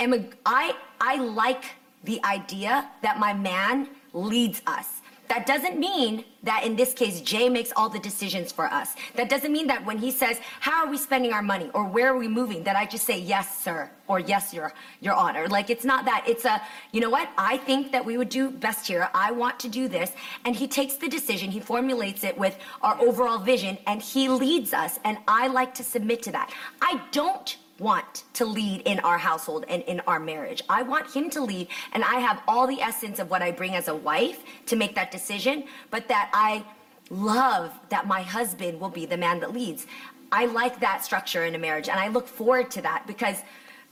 am 0.01 0.12
a 0.14 0.24
I 0.47 0.74
I 1.01 1.16
like 1.16 1.64
the 2.05 2.22
idea 2.24 2.89
that 3.02 3.18
my 3.18 3.32
man 3.35 3.89
leads 4.12 4.62
us. 4.66 4.86
That 5.28 5.47
doesn't 5.47 5.78
mean 5.78 6.24
that 6.43 6.64
in 6.64 6.74
this 6.74 6.93
case 6.93 7.20
Jay 7.20 7.48
makes 7.48 7.72
all 7.77 7.89
the 7.89 8.01
decisions 8.01 8.51
for 8.51 8.64
us. 8.64 8.97
That 9.14 9.28
doesn't 9.28 9.52
mean 9.52 9.68
that 9.68 9.86
when 9.86 9.97
he 9.97 10.10
says, 10.10 10.40
"How 10.59 10.85
are 10.85 10.90
we 10.90 10.98
spending 10.98 11.32
our 11.32 11.43
money?" 11.43 11.70
or 11.72 11.85
"Where 11.85 12.09
are 12.12 12.18
we 12.18 12.27
moving?" 12.27 12.64
that 12.64 12.74
I 12.74 12.85
just 12.85 13.05
say, 13.06 13.16
"Yes, 13.18 13.47
sir," 13.64 13.89
or 14.09 14.18
"Yes, 14.18 14.52
your 14.52 14.72
your 15.01 15.14
honor." 15.14 15.47
Like 15.47 15.70
it's 15.70 15.85
not 15.85 16.05
that. 16.06 16.24
It's 16.27 16.44
a, 16.44 16.60
you 16.90 17.01
know 17.01 17.10
what? 17.10 17.28
I 17.39 17.59
think 17.59 17.93
that 17.93 18.05
we 18.05 18.16
would 18.18 18.28
do 18.28 18.51
best 18.51 18.89
here. 18.89 19.09
I 19.14 19.31
want 19.31 19.60
to 19.60 19.68
do 19.68 19.86
this, 19.86 20.10
and 20.44 20.56
he 20.56 20.66
takes 20.66 20.97
the 20.97 21.09
decision. 21.09 21.48
He 21.52 21.60
formulates 21.60 22.24
it 22.24 22.36
with 22.36 22.59
our 22.82 23.01
overall 23.01 23.39
vision 23.39 23.78
and 23.86 24.02
he 24.02 24.28
leads 24.28 24.72
us, 24.72 24.98
and 25.05 25.16
I 25.28 25.47
like 25.47 25.74
to 25.74 25.85
submit 25.85 26.24
to 26.24 26.32
that. 26.32 26.52
I 26.82 27.01
don't 27.12 27.56
want 27.81 28.24
to 28.35 28.44
lead 28.44 28.82
in 28.82 29.01
our 29.01 29.19
household 29.19 29.65
and 29.69 29.82
in 29.85 30.01
our 30.07 30.20
marriage. 30.20 30.62
I 30.69 30.82
want 30.82 31.11
him 31.11 31.31
to 31.31 31.40
lead, 31.40 31.69
and 31.93 32.05
I 32.05 32.16
have 32.20 32.43
all 32.47 32.66
the 32.66 32.81
essence 32.81 33.19
of 33.19 33.31
what 33.31 33.43
I 33.43 33.51
bring 33.51 33.74
as 33.74 33.89
a 33.89 33.94
wife 33.94 34.44
to 34.66 34.77
make 34.77 34.94
that 34.94 35.11
decision, 35.11 35.65
but 35.90 36.07
that 36.09 36.31
I 36.32 36.65
love 37.11 37.73
that 37.89 38.07
my 38.07 38.23
husband 38.23 38.78
will 38.81 38.90
be 38.90 39.07
the 39.07 39.16
man 39.16 39.40
that 39.40 39.52
leads. 39.52 39.86
I 40.31 40.47
like 40.47 40.78
that 40.81 41.05
structure 41.05 41.44
in 41.44 41.55
a 41.55 41.59
marriage, 41.59 41.89
and 41.89 41.98
I 41.98 42.09
look 42.09 42.28
forward 42.28 42.70
to 42.73 42.82
that 42.82 43.07
because 43.07 43.43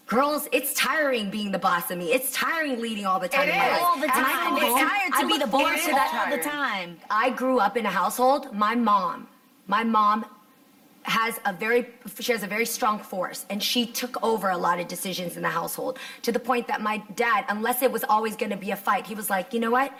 Girls, 0.09 0.49
it's 0.53 0.73
tiring 0.73 1.29
being 1.29 1.53
the 1.53 1.59
boss 1.59 1.91
of 1.91 1.99
me. 1.99 2.15
It's 2.15 2.33
tiring 2.33 2.81
leading 2.81 3.05
all 3.05 3.21
the 3.21 3.29
time. 3.29 3.47
It 3.47 3.53
in 3.53 3.59
my 3.59 3.67
is. 3.67 3.73
life. 3.73 3.83
All 3.83 3.99
the 3.99 4.05
And 4.05 4.13
I 4.13 4.33
time. 4.33 4.57
It's 4.57 4.81
tired 4.81 5.13
to 5.13 5.19
I 5.19 5.23
be 5.23 5.29
look 5.35 5.41
the 5.43 5.47
boss 5.49 5.79
of 5.81 5.85
to 5.85 5.91
that 5.91 6.11
that 6.13 6.31
all 6.31 6.37
the 6.39 6.43
time. 6.43 6.97
I 7.11 7.29
grew 7.29 7.59
up 7.59 7.77
in 7.77 7.85
a 7.85 7.91
household. 7.91 8.55
My 8.55 8.75
mom, 8.75 9.29
my 9.67 9.85
mom 9.85 10.25
has 11.03 11.39
a 11.47 11.53
very 11.53 11.89
she 12.19 12.33
has 12.33 12.43
a 12.43 12.47
very 12.47 12.67
strong 12.67 12.99
force 12.99 13.47
and 13.51 13.63
she 13.63 13.87
took 13.87 14.23
over 14.23 14.51
a 14.51 14.57
lot 14.57 14.79
of 14.79 14.89
decisions 14.89 15.37
in 15.37 15.43
the 15.43 15.49
household 15.49 15.99
to 16.23 16.33
the 16.33 16.39
point 16.39 16.67
that 16.69 16.81
my 16.81 16.99
dad 17.17 17.45
unless 17.49 17.83
it 17.83 17.91
was 17.91 18.05
always 18.05 18.37
going 18.37 18.51
to 18.51 18.57
be 18.57 18.71
a 18.71 18.77
fight 18.77 19.07
he 19.07 19.15
was 19.15 19.31
like 19.31 19.53
you 19.53 19.61
know 19.61 19.71
what? 19.71 19.93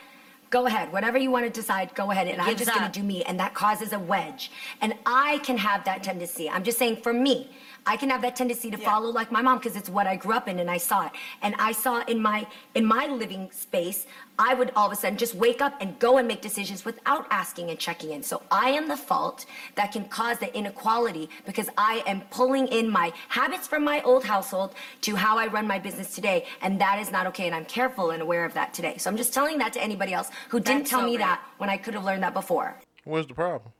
Go 0.51 0.65
ahead. 0.65 0.91
Whatever 0.93 1.19
you 1.19 1.31
want 1.31 1.45
to 1.45 1.51
decide 1.51 1.95
go 1.95 2.11
ahead 2.11 2.27
and 2.27 2.41
i'm 2.41 2.57
just 2.57 2.73
going 2.73 2.91
to 2.91 3.01
do 3.01 3.05
me. 3.05 3.23
And 3.25 3.39
that 3.41 3.55
causes 3.55 3.93
a 3.93 3.99
wedge. 3.99 4.51
And 4.81 4.95
i 5.07 5.39
can 5.39 5.57
have 5.57 5.85
that 5.85 6.03
tendency. 6.03 6.49
I'm 6.49 6.65
just 6.65 6.79
saying 6.79 6.97
for 7.03 7.13
me 7.13 7.51
i 7.87 7.97
can 7.97 8.11
have 8.11 8.23
that 8.23 8.37
tendency 8.37 8.71
to 8.71 8.77
follow 8.77 9.11
like 9.11 9.31
my 9.33 9.43
mom 9.43 9.59
because 9.59 9.77
it's 9.77 9.89
what 9.89 10.07
i 10.07 10.17
grew 10.17 10.35
up 10.35 10.49
in 10.49 10.59
and 10.59 10.71
i 10.71 10.77
saw 10.77 11.07
it 11.07 11.13
and 11.43 11.55
i 11.59 11.73
saw 11.73 12.03
in 12.05 12.21
my 12.21 12.47
in 12.75 12.85
my 12.85 13.07
living 13.07 13.51
space 13.53 14.07
i 14.39 14.55
would 14.55 14.71
all 14.77 14.87
of 14.87 14.93
a 14.93 14.97
sudden 14.97 15.17
just 15.19 15.35
wake 15.35 15.61
up 15.61 15.75
and 15.81 15.99
go 15.99 16.19
and 16.19 16.27
make 16.29 16.41
decisions 16.41 16.85
without 16.85 17.27
asking 17.31 17.71
and 17.71 17.79
checking 17.79 18.11
in 18.11 18.23
so 18.23 18.43
i 18.51 18.71
am 18.71 18.89
the 18.89 18.97
fault 18.97 19.47
that 19.75 19.93
can 19.93 20.05
cause 20.07 20.39
the 20.39 20.55
inequality 20.57 21.29
because 21.47 21.69
i 21.79 22.03
am 22.07 22.21
pulling 22.31 22.67
in 22.69 22.91
my 22.91 23.13
habits 23.29 23.67
from 23.67 23.85
my 23.85 24.01
old 24.03 24.25
household 24.25 24.75
to 25.01 25.17
how 25.17 25.39
i 25.39 25.47
run 25.47 25.67
my 25.67 25.79
business 25.79 26.15
today 26.15 26.45
and 26.63 26.81
that 26.81 26.99
is 26.99 27.11
not 27.11 27.27
okay 27.27 27.47
and 27.47 27.55
i'm 27.55 27.65
careful 27.67 28.11
and 28.11 28.23
aware 28.23 28.45
of 28.45 28.55
that 28.55 28.73
today 28.75 28.97
so 28.99 29.11
i'm 29.11 29.17
just 29.17 29.33
telling 29.35 29.59
that 29.59 29.73
to 29.73 29.83
anybody 29.83 30.13
else 30.13 30.31
who 30.49 30.59
didn't 30.61 30.81
That's 30.81 30.91
tell 30.91 31.01
so 31.01 31.07
me 31.07 31.17
great. 31.17 31.25
that 31.25 31.43
when 31.59 31.71
i 31.71 31.77
could 31.77 31.95
have 31.95 32.05
learned 32.05 32.23
that 32.23 32.35
before 32.35 32.77
What's 33.05 33.27
the 33.27 33.35
problem? 33.35 33.73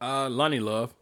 Uh, 0.00 0.26
Loni 0.28 0.60
Love. 0.60 0.94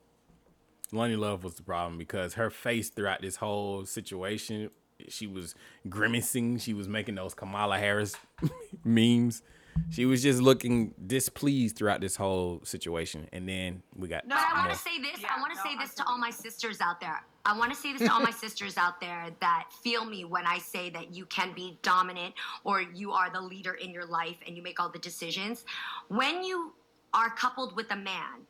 Loni 0.96 1.18
Love 1.18 1.44
was 1.44 1.54
the 1.54 1.62
problem 1.62 1.98
because 1.98 2.34
her 2.34 2.50
face 2.50 2.90
throughout 2.90 3.22
this 3.22 3.36
whole 3.36 3.84
situation, 3.84 4.70
she 5.08 5.26
was 5.26 5.54
grimacing. 5.88 6.58
She 6.58 6.74
was 6.74 6.88
making 6.88 7.14
those 7.14 7.34
Kamala 7.34 7.78
Harris 7.78 8.16
memes. 8.84 9.42
She 9.90 10.06
was 10.06 10.22
just 10.22 10.40
looking 10.40 10.94
displeased 11.06 11.76
throughout 11.76 12.00
this 12.00 12.16
whole 12.16 12.60
situation. 12.64 13.28
And 13.32 13.48
then 13.48 13.82
we 13.94 14.08
got 14.08 14.28
But 14.28 14.38
I 14.38 14.66
want 14.66 14.72
to 14.72 14.78
say 14.78 14.98
this. 15.00 15.20
I 15.24 15.40
want 15.40 15.52
to 15.54 15.60
say 15.60 15.76
this 15.78 15.94
to 15.94 16.06
all 16.06 16.18
my 16.18 16.30
sisters 16.30 16.80
out 16.80 17.00
there. 17.00 17.22
I 17.44 17.56
want 17.56 17.72
to 17.72 17.78
say 17.78 17.92
this 17.92 18.02
to 18.02 18.12
all 18.12 18.20
my 18.20 18.30
sisters 18.30 18.76
out 18.76 19.00
there 19.00 19.28
that 19.40 19.68
feel 19.82 20.04
me 20.04 20.24
when 20.24 20.46
I 20.46 20.58
say 20.58 20.90
that 20.90 21.14
you 21.14 21.26
can 21.26 21.52
be 21.52 21.78
dominant 21.82 22.34
or 22.64 22.80
you 22.82 23.12
are 23.12 23.30
the 23.30 23.40
leader 23.40 23.74
in 23.74 23.90
your 23.90 24.06
life 24.06 24.36
and 24.46 24.56
you 24.56 24.62
make 24.62 24.80
all 24.80 24.88
the 24.88 24.98
decisions. 24.98 25.64
When 26.08 26.42
you 26.42 26.72
are 27.14 27.30
coupled 27.30 27.76
with 27.76 27.90
a 27.92 27.96
man, 27.96 28.46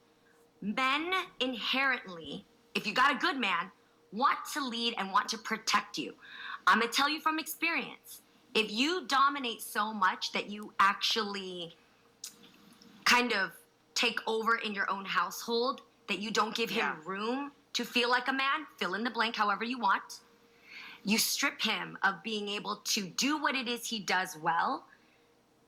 men 0.60 1.12
inherently, 1.40 2.44
if 2.74 2.86
you 2.86 2.92
got 2.92 3.14
a 3.14 3.18
good 3.18 3.36
man, 3.38 3.70
want 4.12 4.38
to 4.54 4.66
lead 4.66 4.94
and 4.98 5.12
want 5.12 5.28
to 5.28 5.38
protect 5.38 5.98
you. 5.98 6.14
I'm 6.66 6.80
going 6.80 6.90
to 6.90 6.96
tell 6.96 7.08
you 7.08 7.20
from 7.20 7.38
experience. 7.38 8.22
If 8.54 8.72
you 8.72 9.06
dominate 9.06 9.60
so 9.60 9.92
much 9.92 10.32
that 10.32 10.50
you 10.50 10.72
actually 10.80 11.76
kind 13.04 13.32
of 13.32 13.52
take 13.94 14.18
over 14.26 14.56
in 14.56 14.74
your 14.74 14.90
own 14.90 15.04
household, 15.04 15.82
that 16.08 16.18
you 16.20 16.30
don't 16.30 16.54
give 16.54 16.70
him 16.70 16.86
room 17.04 17.52
to 17.74 17.84
feel 17.84 18.08
like 18.08 18.28
a 18.28 18.32
man, 18.32 18.66
fill 18.78 18.94
in 18.94 19.04
the 19.04 19.10
blank 19.10 19.36
however 19.36 19.64
you 19.64 19.78
want. 19.78 20.20
You 21.04 21.18
strip 21.18 21.60
him 21.60 21.98
of 22.02 22.22
being 22.22 22.48
able 22.48 22.76
to 22.84 23.02
do 23.02 23.40
what 23.40 23.54
it 23.54 23.68
is 23.68 23.86
he 23.86 24.00
does 24.00 24.36
well, 24.40 24.84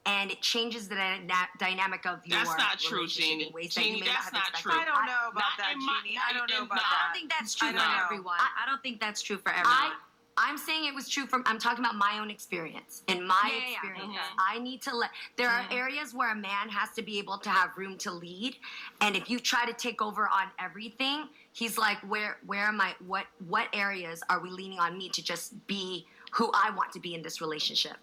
and 0.08 0.30
it 0.30 0.40
changes 0.40 0.88
the 0.88 0.94
dyna- 0.94 1.48
dynamic 1.58 2.06
of 2.06 2.20
your 2.26 2.38
That's 2.38 2.56
not 2.56 2.78
true, 2.78 2.98
relationship 3.00 3.30
in 3.30 3.38
Jeannie. 3.40 3.52
that 3.52 3.62
you 3.62 3.68
Jeannie, 3.68 4.00
not 4.00 4.08
that's 4.08 4.32
not 4.32 4.48
expected. 4.48 4.62
true. 4.62 4.72
I 4.80 4.84
don't 4.86 5.06
know 5.06 5.24
about 5.30 5.34
Not 5.34 5.44
that, 5.58 5.72
in 5.72 5.78
my- 5.84 6.00
Jeannie. 6.02 6.18
I 6.18 6.32
don't 6.32 6.50
know 6.50 6.62
about 6.64 6.68
my- 6.70 6.76
that. 6.76 6.98
I 7.00 7.04
don't 7.06 7.14
think 7.20 7.30
that's 7.30 7.54
true 7.54 7.68
for 7.68 7.74
know. 7.76 8.00
everyone. 8.04 8.36
I, 8.40 8.48
I 8.64 8.66
don't 8.66 8.82
think 8.82 9.00
that's 9.00 9.20
true 9.22 9.36
for 9.38 9.50
everyone. 9.50 9.66
I, 9.70 9.92
I'm 10.40 10.56
saying 10.56 10.84
it 10.86 10.94
was 10.94 11.08
true 11.08 11.26
from. 11.26 11.42
I'm 11.46 11.58
talking 11.58 11.84
about 11.84 11.96
my 11.96 12.18
own 12.20 12.30
experience. 12.30 13.02
In 13.08 13.26
my 13.26 13.34
Yeah, 13.44 13.50
yeah, 13.52 13.58
yeah. 13.64 13.72
experience, 13.72 14.14
Mhm. 14.18 14.36
I 14.38 14.58
need 14.60 14.80
to 14.82 14.94
let. 14.96 15.10
There 15.36 15.48
are 15.50 15.66
areas 15.72 16.14
where 16.14 16.30
a 16.30 16.36
man 16.36 16.68
has 16.68 16.90
to 16.92 17.02
be 17.02 17.18
able 17.18 17.38
to 17.38 17.50
have 17.50 17.76
room 17.76 17.98
to 17.98 18.12
lead, 18.12 18.56
and 19.00 19.16
if 19.16 19.28
you 19.28 19.40
try 19.40 19.66
to 19.66 19.72
take 19.72 20.00
over 20.00 20.28
on 20.28 20.46
everything, 20.60 21.28
he's 21.52 21.76
like, 21.76 21.98
"Where, 22.08 22.38
where 22.46 22.64
am 22.66 22.80
I? 22.80 22.94
What, 23.04 23.26
what 23.48 23.66
areas 23.72 24.22
are 24.30 24.38
we 24.40 24.48
leaning 24.50 24.78
on 24.78 24.96
me 24.96 25.08
to 25.10 25.20
just 25.22 25.66
be 25.66 26.06
who 26.30 26.50
I 26.54 26.70
want 26.70 26.92
to 26.92 27.00
be 27.00 27.14
in 27.16 27.22
this 27.22 27.40
relationship?" 27.40 27.96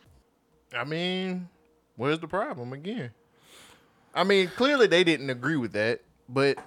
I 0.77 0.84
mean, 0.84 1.48
where's 1.95 2.19
the 2.19 2.27
problem 2.27 2.73
again? 2.73 3.11
I 4.13 4.23
mean, 4.23 4.47
clearly 4.55 4.88
they 4.88 5.03
didn't 5.03 5.30
agree 5.30 5.57
with 5.57 5.73
that, 5.73 6.01
but 6.30 6.57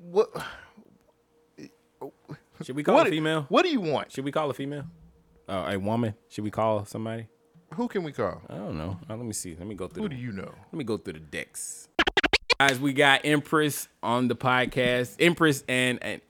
what? 0.00 0.30
Should 2.62 2.74
we 2.76 2.82
call 2.82 2.96
What- 2.96 3.06
a 3.06 3.10
female? 3.10 3.46
What 3.48 3.62
do 3.62 3.70
you 3.70 3.80
want? 3.80 4.10
Should 4.12 4.24
we 4.24 4.32
call 4.32 4.50
a 4.50 4.54
female? 4.54 4.84
Uh, 5.48 5.66
a 5.72 5.78
woman? 5.78 6.14
Should 6.28 6.44
we 6.44 6.50
call 6.50 6.84
somebody? 6.84 7.28
Who 7.74 7.86
can 7.88 8.02
we 8.02 8.12
call? 8.12 8.40
I 8.48 8.54
don't 8.56 8.76
know. 8.76 8.98
Uh, 9.08 9.16
let 9.16 9.24
me 9.26 9.32
see. 9.32 9.54
Let 9.54 9.66
me 9.66 9.74
go 9.74 9.86
through. 9.88 10.02
Who 10.04 10.08
the, 10.08 10.14
do 10.16 10.20
you 10.20 10.32
know? 10.32 10.50
Let 10.72 10.74
me 10.74 10.84
go 10.84 10.96
through 10.96 11.14
the 11.14 11.18
decks. 11.20 11.88
Guys, 12.58 12.80
we 12.80 12.92
got 12.92 13.20
Empress 13.24 13.88
on 14.02 14.26
the 14.28 14.34
podcast. 14.34 15.16
Empress 15.20 15.62
and, 15.68 16.02
and 16.02 16.20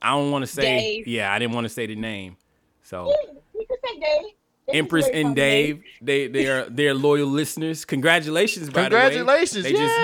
I 0.00 0.10
don't 0.10 0.30
want 0.30 0.42
to 0.44 0.46
say. 0.46 0.62
Dave. 0.62 1.08
Yeah, 1.08 1.32
I 1.32 1.38
didn't 1.38 1.54
want 1.54 1.64
to 1.64 1.68
say 1.70 1.86
the 1.86 1.96
name. 1.96 2.36
So 2.82 3.08
You 3.54 3.66
can 3.66 3.76
say 3.84 3.98
Dave. 3.98 4.32
Dave 4.68 4.76
Empress 4.78 5.06
and 5.08 5.22
funny 5.28 5.34
Dave, 5.34 5.82
they 6.00 6.26
they 6.28 6.46
are 6.46 6.64
they're 6.70 6.94
loyal 6.94 7.26
listeners. 7.28 7.84
Congratulations, 7.84 8.70
by 8.70 8.82
Congratulations! 8.82 9.64
the 9.64 9.72
way. 9.72 9.72
They 9.72 9.78
just 9.78 9.94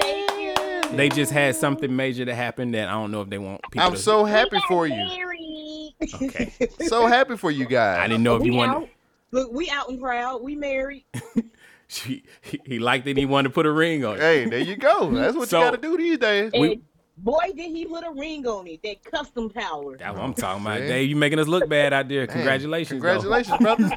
Thank 0.00 0.90
you. 0.90 0.96
they 0.96 1.08
just 1.08 1.32
had 1.32 1.56
something 1.56 1.94
major 1.94 2.24
to 2.24 2.34
happen 2.34 2.72
that 2.72 2.88
I 2.88 2.92
don't 2.92 3.10
know 3.10 3.22
if 3.22 3.30
they 3.30 3.38
want 3.38 3.62
people. 3.70 3.80
I'm 3.86 3.92
to, 3.94 3.98
so 3.98 4.24
happy 4.24 4.60
for 4.68 4.86
you. 4.86 4.94
Married. 4.96 5.94
okay. 6.22 6.52
So 6.88 7.06
happy 7.06 7.36
for 7.36 7.50
you 7.50 7.66
guys. 7.66 7.98
I 8.00 8.08
didn't 8.08 8.22
know 8.22 8.36
if 8.36 8.44
you 8.44 8.54
wanted. 8.54 8.76
out. 8.76 8.88
Look, 9.32 9.52
we 9.52 9.70
out 9.70 9.88
and 9.88 10.00
proud. 10.00 10.42
We 10.42 10.56
married. 10.56 11.04
She, 11.92 12.22
he, 12.40 12.60
he 12.64 12.78
liked 12.78 13.08
it. 13.08 13.16
He 13.16 13.26
wanted 13.26 13.48
to 13.48 13.52
put 13.52 13.66
a 13.66 13.72
ring 13.72 14.04
on 14.04 14.14
it. 14.14 14.20
Hey, 14.20 14.44
there 14.48 14.60
you 14.60 14.76
go. 14.76 15.10
That's 15.10 15.34
what 15.36 15.48
So- 15.48 15.58
you 15.58 15.64
got 15.64 15.70
to 15.72 15.76
do 15.76 15.96
these 15.96 16.18
days. 16.18 16.52
We- 16.56 16.82
boy, 17.22 17.50
did 17.56 17.70
he 17.70 17.86
put 17.86 18.04
a 18.04 18.10
ring 18.10 18.46
on 18.46 18.66
it. 18.66 18.82
That 18.82 19.02
custom 19.04 19.50
power. 19.50 19.96
That's 19.96 20.14
what 20.14 20.22
I'm 20.22 20.34
talking 20.34 20.62
about. 20.64 20.78
See? 20.80 20.86
Dave, 20.88 21.08
you 21.10 21.16
making 21.16 21.38
us 21.38 21.48
look 21.48 21.68
bad 21.68 21.92
out 21.92 22.08
there. 22.08 22.26
Man, 22.26 22.28
Congratulations. 22.28 23.02
though. 23.02 23.20
Congratulations, 23.20 23.58
brother. 23.58 23.90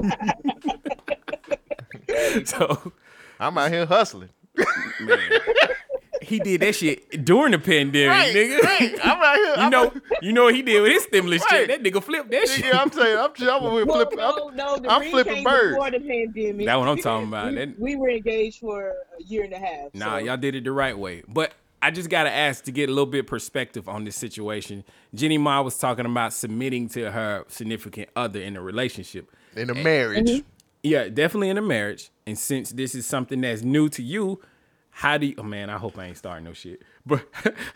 So 2.46 2.92
I'm 3.40 3.58
out 3.58 3.72
here 3.72 3.86
hustling. 3.86 4.30
man, 5.02 5.20
he 6.22 6.40
did 6.40 6.62
that 6.62 6.76
shit 6.76 7.26
during 7.26 7.52
the 7.52 7.60
pandemic, 7.60 8.10
Right, 8.10 8.34
nigga. 8.36 8.60
right. 8.62 8.96
I'm 9.04 9.22
out 9.22 9.36
here. 9.36 9.46
You 9.56 9.62
I'm 9.64 9.70
know, 9.72 9.84
out- 9.86 10.02
you 10.22 10.34
know 10.34 10.44
what 10.46 10.56
he 10.56 10.62
did 10.62 10.82
with 10.82 10.92
his 10.92 11.04
stimulus 11.04 11.42
Right. 11.52 11.68
check. 11.68 11.82
That 11.82 11.84
nigga 11.84 12.04
flipped 12.04 12.32
that 12.32 12.48
shit. 12.48 12.66
Nigga, 12.66 12.80
I'm 12.80 12.92
saying, 12.92 13.18
I'm, 13.18 13.32
I'm, 13.50 13.64
over 13.64 13.76
here 13.78 13.86
Well, 13.86 13.96
flipping. 13.98 14.18
no, 14.18 14.50
I'm, 14.50 14.56
no, 14.56 14.78
the 14.78 14.90
I'm 14.92 15.10
flipping 15.10 15.34
came 15.36 15.44
birds. 15.44 15.76
before 15.76 15.92
the 15.92 16.00
pandemic. 16.00 16.66
That's 16.66 16.80
what 16.80 16.88
I'm 16.88 16.98
talking 16.98 17.28
about. 17.30 17.50
We, 17.50 17.56
That- 17.56 17.80
we 17.80 17.96
were 17.96 18.10
engaged 18.10 18.60
for 18.60 18.90
a 18.90 19.24
year 19.24 19.44
and 19.44 19.54
a 19.54 19.60
half. 19.60 19.94
Nah, 19.94 20.20
so. 20.20 20.26
y'all 20.26 20.38
did 20.38 20.56
it 20.56 20.64
the 20.64 20.72
right 20.72 20.98
way. 20.98 21.24
But 21.28 21.54
I 21.84 21.92
just 21.92 22.10
gotta 22.10 22.32
ask 22.32 22.64
to 22.66 22.72
get 22.72 22.90
a 22.90 22.92
little 22.94 23.06
bit 23.06 23.28
perspective 23.28 23.90
on 23.90 24.06
this 24.06 24.16
situation. 24.16 24.84
Jenny 25.14 25.38
Ma 25.38 25.62
was 25.62 25.78
talking 25.78 26.06
about 26.06 26.34
submitting 26.34 26.88
to 26.90 27.12
her 27.12 27.44
significant 27.50 28.10
other 28.16 28.40
in 28.42 28.56
a 28.56 28.62
relationship. 28.62 29.30
in 29.56 29.70
a 29.70 29.74
marriage. 29.76 30.28
Mm-hmm. 30.30 30.48
Yeah, 30.84 31.08
definitely 31.10 31.50
in 31.50 31.58
a 31.58 31.62
marriage. 31.62 32.10
And 32.26 32.38
since 32.40 32.72
this 32.72 32.96
is 32.96 33.06
something 33.06 33.42
that's 33.42 33.62
new 33.64 33.90
to 33.90 34.02
you, 34.04 34.42
how 34.92 35.18
do 35.18 35.26
you? 35.28 35.36
Oh 35.38 35.44
man, 35.44 35.70
I 35.70 35.78
hope 35.78 35.98
I 35.98 36.06
ain't 36.06 36.18
starting 36.18 36.46
no 36.46 36.54
shit. 36.54 36.82
But 37.06 37.26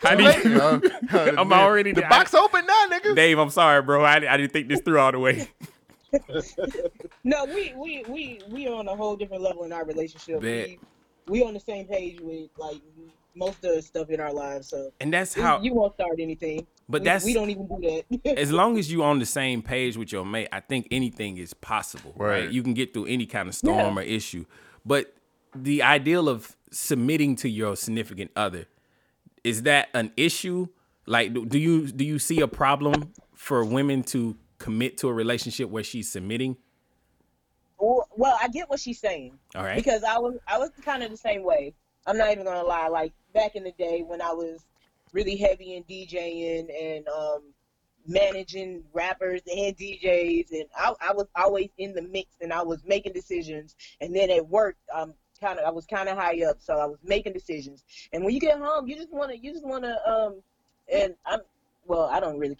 how 0.00 0.14
do 0.14 0.24
Late, 0.24 0.44
you? 0.44 0.58
uh, 0.62 0.80
I'm 1.36 1.48
man, 1.48 1.58
already 1.58 1.92
The 1.92 2.06
I- 2.06 2.08
box 2.08 2.32
open 2.34 2.64
now, 2.66 2.86
nigga. 2.90 3.14
Dave, 3.14 3.38
I'm 3.38 3.50
sorry, 3.50 3.82
bro. 3.82 4.02
I, 4.04 4.14
I 4.32 4.36
didn't 4.38 4.52
think 4.52 4.68
this 4.68 4.80
through 4.80 4.98
all 5.00 5.12
the 5.12 5.18
way. 5.18 5.48
No, 7.24 7.44
we 7.44 7.74
we 7.76 8.02
we 8.08 8.40
we 8.50 8.66
are 8.68 8.74
on 8.76 8.88
a 8.88 8.96
whole 8.96 9.16
different 9.16 9.42
level 9.42 9.64
in 9.64 9.72
our 9.72 9.84
relationship. 9.84 10.40
Bet. 10.40 10.68
We, 10.68 10.78
we 11.28 11.42
on 11.42 11.54
the 11.54 11.60
same 11.60 11.86
page 11.86 12.20
with 12.20 12.50
like 12.56 12.80
most 13.34 13.64
of 13.64 13.74
the 13.74 13.82
stuff 13.82 14.10
in 14.10 14.20
our 14.20 14.32
lives. 14.32 14.68
So 14.68 14.90
And 15.00 15.12
that's 15.12 15.34
how. 15.34 15.60
you 15.60 15.72
won't 15.74 15.94
start 15.94 16.18
anything. 16.18 16.66
But 16.88 17.02
We- 17.02 17.04
that's- 17.04 17.24
we 17.24 17.34
don't 17.34 17.50
even 17.50 17.68
do 17.68 18.02
that. 18.24 18.38
as 18.38 18.50
long 18.50 18.78
as 18.78 18.90
you 18.90 19.02
on 19.04 19.18
the 19.18 19.26
same 19.26 19.62
page 19.62 19.96
with 19.96 20.10
your 20.12 20.24
mate, 20.24 20.48
I 20.52 20.60
think 20.60 20.88
anything 20.90 21.36
is 21.38 21.54
possible, 21.54 22.12
right? 22.16 22.44
Right. 22.44 22.50
You 22.50 22.62
can 22.62 22.74
get 22.74 22.92
through 22.94 23.06
any 23.06 23.26
kind 23.26 23.48
of 23.48 23.54
storm 23.54 23.98
or 23.98 24.02
issue. 24.02 24.44
But 24.84 25.14
the 25.54 25.82
ideal 25.82 26.28
of 26.28 26.56
submitting 26.70 27.36
to 27.36 27.48
your 27.48 27.76
significant 27.76 28.30
other 28.36 28.66
is 29.44 29.62
that 29.62 29.88
an 29.94 30.12
issue? 30.16 30.66
Like, 31.06 31.32
do 31.32 31.46
do 31.46 31.58
you 31.58 31.86
do 31.86 32.04
you 32.04 32.18
see 32.18 32.40
a 32.40 32.48
problem 32.48 33.12
for 33.34 33.64
women 33.64 34.02
to 34.04 34.36
commit 34.58 34.98
to 34.98 35.08
a 35.08 35.12
relationship 35.12 35.70
where 35.70 35.84
she's 35.84 36.10
submitting? 36.10 36.56
Well, 37.78 38.36
I 38.40 38.48
get 38.48 38.68
what 38.68 38.80
she's 38.80 38.98
saying. 38.98 39.38
All 39.54 39.62
right. 39.62 39.76
Because 39.76 40.02
I 40.02 40.18
was 40.18 40.36
I 40.46 40.58
was 40.58 40.70
kind 40.84 41.02
of 41.02 41.10
the 41.10 41.16
same 41.16 41.44
way. 41.44 41.74
I'm 42.06 42.16
not 42.16 42.30
even 42.32 42.44
gonna 42.44 42.64
lie. 42.64 42.88
Like 42.88 43.12
back 43.34 43.54
in 43.54 43.64
the 43.64 43.72
day 43.72 44.02
when 44.06 44.20
I 44.20 44.32
was 44.32 44.64
really 45.12 45.36
heavy 45.36 45.76
in 45.76 45.84
DJing 45.84 46.68
and 46.74 47.08
um, 47.08 47.42
managing 48.06 48.82
rappers 48.92 49.42
and 49.46 49.76
DJs, 49.76 50.50
and 50.50 50.64
I, 50.76 50.92
I 51.00 51.12
was 51.12 51.26
always 51.36 51.68
in 51.78 51.94
the 51.94 52.02
mix 52.02 52.30
and 52.40 52.52
I 52.52 52.62
was 52.62 52.84
making 52.84 53.12
decisions. 53.12 53.76
And 54.00 54.14
then 54.14 54.30
at 54.30 54.48
work, 54.48 54.76
um, 54.92 55.14
kind 55.40 55.58
of 55.58 55.66
I 55.66 55.70
was 55.70 55.86
kind 55.86 56.08
of 56.08 56.16
high 56.16 56.42
up, 56.48 56.56
so 56.60 56.78
I 56.78 56.86
was 56.86 56.98
making 57.04 57.32
decisions. 57.32 57.84
And 58.12 58.24
when 58.24 58.34
you 58.34 58.40
get 58.40 58.58
home, 58.58 58.88
you 58.88 58.96
just 58.96 59.12
wanna 59.12 59.34
you 59.34 59.52
just 59.52 59.64
wanna 59.64 59.96
um, 60.06 60.42
and 60.92 61.14
I'm 61.26 61.40
well, 61.86 62.04
I 62.04 62.20
don't 62.20 62.38
really 62.38 62.56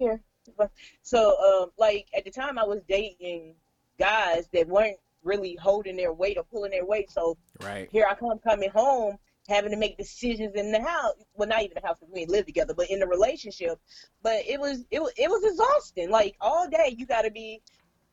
care. 0.00 0.20
So, 1.02 1.36
um, 1.38 1.70
like 1.78 2.08
at 2.16 2.24
the 2.24 2.30
time, 2.30 2.58
I 2.58 2.64
was 2.64 2.80
dating 2.88 3.54
guys 4.00 4.48
that 4.52 4.66
weren't 4.66 4.96
really 5.22 5.56
holding 5.62 5.96
their 5.96 6.12
weight 6.12 6.38
or 6.38 6.44
pulling 6.44 6.72
their 6.72 6.86
weight. 6.86 7.10
So 7.10 7.36
Right. 7.60 7.88
here 7.92 8.06
I 8.10 8.14
come 8.14 8.38
coming 8.40 8.70
home 8.70 9.18
having 9.48 9.70
to 9.70 9.76
make 9.76 9.98
decisions 9.98 10.54
in 10.54 10.72
the 10.72 10.80
house. 10.80 11.14
Well, 11.34 11.48
not 11.48 11.62
even 11.62 11.76
the 11.80 11.86
house 11.86 11.98
because 12.00 12.12
we 12.12 12.20
didn't 12.20 12.32
live 12.32 12.46
together, 12.46 12.74
but 12.74 12.90
in 12.90 13.00
the 13.00 13.06
relationship. 13.06 13.78
But 14.22 14.44
it 14.46 14.58
was 14.58 14.84
it 14.90 15.00
was 15.00 15.12
it 15.16 15.28
was 15.28 15.44
exhausting. 15.44 16.10
Like 16.10 16.36
all 16.40 16.68
day 16.68 16.94
you 16.96 17.06
got 17.06 17.22
to 17.22 17.30
be. 17.30 17.62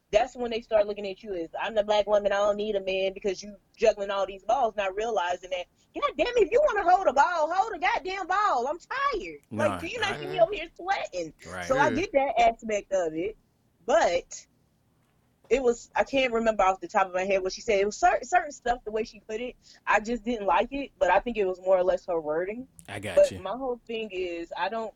That's 0.09 0.37
when 0.37 0.51
they 0.51 0.61
start 0.61 0.87
looking 0.87 1.05
at 1.05 1.21
you 1.21 1.33
as 1.33 1.49
I'm 1.61 1.75
the 1.75 1.83
black 1.83 2.07
woman. 2.07 2.31
I 2.31 2.37
don't 2.37 2.55
need 2.55 2.77
a 2.77 2.81
man 2.81 3.11
because 3.13 3.43
you 3.43 3.57
juggling 3.77 4.09
all 4.09 4.25
these 4.25 4.43
balls, 4.43 4.73
not 4.77 4.95
realizing 4.95 5.49
that. 5.49 5.65
God 5.99 6.11
damn 6.17 6.27
it! 6.27 6.43
If 6.43 6.51
you 6.51 6.61
want 6.61 6.77
to 6.77 6.89
hold 6.89 7.07
a 7.07 7.13
ball, 7.13 7.51
hold 7.53 7.73
a 7.75 7.79
goddamn 7.79 8.25
ball. 8.25 8.67
I'm 8.69 8.77
tired. 8.77 9.39
Like, 9.51 9.81
do 9.81 9.87
you 9.87 9.99
not 9.99 10.17
see 10.17 10.27
me 10.27 10.39
over 10.39 10.53
here 10.53 10.69
sweating? 10.77 11.33
Right. 11.45 11.67
So 11.67 11.77
I 11.77 11.91
get 11.91 12.09
that 12.13 12.39
aspect 12.39 12.93
of 12.93 13.13
it, 13.15 13.35
but 13.85 14.45
it 15.49 15.61
was 15.63 15.89
I 15.95 16.03
can't 16.03 16.33
remember 16.33 16.63
off 16.63 16.79
the 16.81 16.87
top 16.87 17.07
of 17.07 17.13
my 17.13 17.23
head 17.23 17.41
what 17.43 17.53
she 17.53 17.61
said. 17.61 17.79
It 17.79 17.85
was 17.85 17.97
certain 17.97 18.25
certain 18.27 18.51
stuff 18.51 18.79
the 18.85 18.91
way 18.91 19.03
she 19.03 19.19
put 19.27 19.39
it. 19.41 19.55
I 19.85 19.99
just 19.99 20.23
didn't 20.23 20.45
like 20.47 20.69
it, 20.71 20.91
but 20.99 21.09
I 21.11 21.19
think 21.19 21.37
it 21.37 21.45
was 21.45 21.59
more 21.61 21.77
or 21.77 21.83
less 21.83 22.05
her 22.07 22.19
wording. 22.19 22.67
I 22.89 22.99
got 22.99 23.15
But 23.15 23.31
you. 23.31 23.39
my 23.39 23.51
whole 23.51 23.79
thing 23.87 24.09
is 24.11 24.51
I 24.57 24.69
don't 24.69 24.93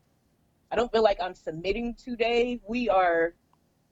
I 0.72 0.76
don't 0.76 0.92
feel 0.92 1.04
like 1.04 1.18
I'm 1.22 1.36
submitting 1.36 1.96
to 2.06 2.16
Dave. 2.16 2.62
We 2.68 2.90
are 2.90 3.34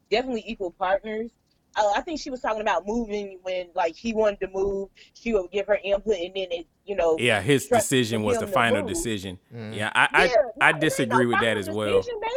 definitely 0.10 0.44
equal 0.48 0.72
partners. 0.72 1.32
Uh, 1.76 1.92
I 1.96 2.02
think 2.02 2.20
she 2.20 2.32
was 2.32 2.42
talking 2.42 2.62
about 2.62 2.88
moving 2.88 3.40
when 3.44 3.68
like 3.76 3.96
he 3.96 4.14
wanted 4.14 4.40
to 4.42 4.48
move. 4.48 4.90
She 5.14 5.34
would 5.34 5.52
give 5.52 5.68
her 5.68 5.78
input, 5.84 6.16
and 6.16 6.34
then 6.36 6.48
it, 6.52 6.68
you 6.86 6.96
know. 6.96 7.16
Yeah, 7.20 7.42
his 7.42 7.68
decision 7.68 8.24
was 8.24 8.40
the 8.40 8.48
final 8.48 8.80
move. 8.82 8.88
decision. 8.90 9.38
Mm. 9.54 9.76
Yeah, 9.76 9.92
I 9.94 10.08
I, 10.12 10.26
Yeah, 10.26 10.32
I 10.62 10.72
no, 10.72 10.78
it 10.78 10.82
disagree 10.82 11.26
no 11.26 11.30
with 11.32 11.42
that 11.42 11.58
as 11.58 11.70
well. 11.70 11.98
decision, 11.98 12.20
babe. 12.22 12.32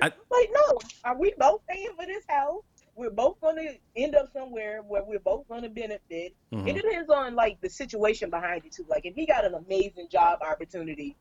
I- 0.00 0.06
like, 0.30 0.50
no, 0.52 0.78
are 1.04 1.16
we 1.18 1.32
both 1.38 1.60
paying 1.68 1.90
for 1.96 2.06
this 2.06 2.24
house? 2.28 2.62
We're 2.94 3.10
both 3.10 3.40
going 3.40 3.56
to 3.56 3.74
end 3.96 4.14
up 4.14 4.30
somewhere 4.34 4.82
where 4.86 5.02
we're 5.02 5.18
both 5.18 5.48
going 5.48 5.62
to 5.62 5.70
benefit. 5.70 6.34
Mhm. 6.52 6.68
It 6.68 6.74
depends 6.74 7.08
on 7.10 7.34
like 7.34 7.60
the 7.62 7.70
situation 7.70 8.28
behind 8.28 8.64
it 8.66 8.72
too. 8.72 8.84
Like, 8.88 9.06
if 9.06 9.14
he 9.14 9.24
got 9.26 9.44
an 9.46 9.54
amazing 9.54 10.08
job 10.10 10.40
opportunity, 10.42 11.16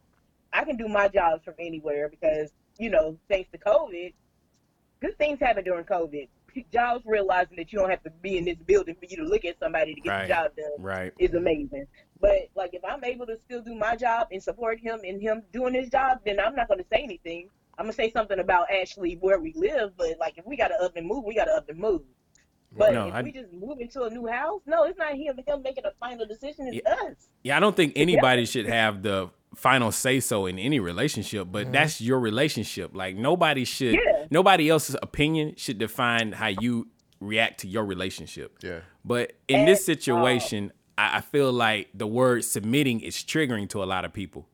I 0.51 0.65
can 0.65 0.75
do 0.75 0.87
my 0.89 1.07
jobs 1.07 1.43
from 1.45 1.53
anywhere 1.59 2.09
because 2.09 2.51
you 2.77 2.89
know, 2.89 3.17
thanks 3.29 3.49
to 3.51 3.57
COVID, 3.57 4.13
good 5.01 5.17
things 5.17 5.39
happen 5.39 5.63
during 5.63 5.85
COVID. 5.85 6.27
Jobs 6.73 7.05
realizing 7.05 7.55
that 7.57 7.71
you 7.71 7.79
don't 7.79 7.89
have 7.89 8.03
to 8.03 8.09
be 8.21 8.37
in 8.37 8.45
this 8.45 8.57
building 8.65 8.95
for 8.95 9.05
you 9.05 9.17
to 9.17 9.23
look 9.23 9.45
at 9.45 9.57
somebody 9.59 9.93
to 9.95 10.01
get 10.01 10.09
Right. 10.09 10.21
the 10.23 10.33
job 10.33 10.55
done 10.55 10.71
Right. 10.79 11.13
is 11.19 11.33
amazing. 11.33 11.85
But 12.19 12.49
like 12.55 12.73
if 12.73 12.83
I'm 12.83 13.03
able 13.05 13.25
to 13.27 13.37
still 13.45 13.61
do 13.61 13.75
my 13.75 13.95
job 13.95 14.27
and 14.31 14.41
support 14.43 14.79
him 14.79 14.99
in 15.03 15.19
him 15.21 15.43
doing 15.53 15.73
his 15.73 15.89
job, 15.89 16.19
then 16.25 16.39
I'm 16.39 16.55
not 16.55 16.67
gonna 16.67 16.83
say 16.91 17.03
anything. 17.03 17.49
I'm 17.77 17.85
gonna 17.85 17.93
say 17.93 18.11
something 18.11 18.39
about 18.39 18.67
actually 18.71 19.15
where 19.15 19.39
we 19.39 19.53
live, 19.55 19.91
but 19.97 20.17
like 20.19 20.37
if 20.37 20.45
we 20.45 20.55
gotta 20.57 20.75
up 20.81 20.95
and 20.95 21.07
move, 21.07 21.23
we 21.25 21.35
gotta 21.35 21.51
up 21.53 21.69
and 21.69 21.79
move. 21.79 22.01
But 22.77 22.93
No, 22.93 23.07
if 23.07 23.13
I- 23.15 23.21
we 23.21 23.31
just 23.33 23.51
move 23.51 23.79
into 23.81 24.03
a 24.03 24.09
new 24.09 24.27
house, 24.27 24.61
no, 24.65 24.83
it's 24.83 24.97
not 24.97 25.13
him. 25.13 25.37
Him 25.45 25.61
making 25.61 25.83
a 25.85 25.91
final 25.99 26.25
decision. 26.25 26.69
It's 26.73 26.87
us. 26.87 27.27
Yeah, 27.43 27.57
I 27.57 27.59
don't 27.59 27.75
think 27.75 27.93
anybody 27.95 28.45
should 28.45 28.65
have 28.67 29.01
the 29.03 29.29
final 29.55 29.91
say 29.91 30.21
so 30.21 30.45
in 30.45 30.57
any 30.57 30.79
relationship, 30.79 31.47
but 31.51 31.71
that's 31.73 31.99
your 31.99 32.19
relationship. 32.19 32.91
Like 32.95 33.15
nobody 33.17 33.65
should 33.65 33.95
Yeah. 33.95 34.25
nobody 34.29 34.69
else's 34.69 34.95
opinion 35.01 35.55
should 35.57 35.77
define 35.77 36.31
how 36.31 36.47
you 36.47 36.87
react 37.19 37.59
to 37.61 37.67
your 37.67 37.83
relationship. 37.85 38.57
Yeah. 38.63 38.79
But 39.03 39.33
in 39.49 39.65
this 39.65 39.87
And, 39.87 39.97
uh, 39.97 39.99
situation, 39.99 40.71
I, 40.97 41.17
I 41.17 41.21
feel 41.21 41.51
like 41.51 41.89
the 41.93 42.07
word 42.07 42.45
submitting 42.45 43.01
is 43.01 43.15
triggering 43.17 43.67
to 43.69 43.83
a 43.83 43.85
lot 43.85 44.05
of 44.05 44.13
people. 44.13 44.47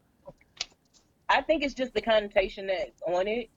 I 1.30 1.42
think 1.42 1.64
it's 1.64 1.74
just 1.74 1.94
the 1.94 2.02
connotation 2.02 2.68
that's 2.68 3.02
on 3.08 3.28
it, 3.28 3.50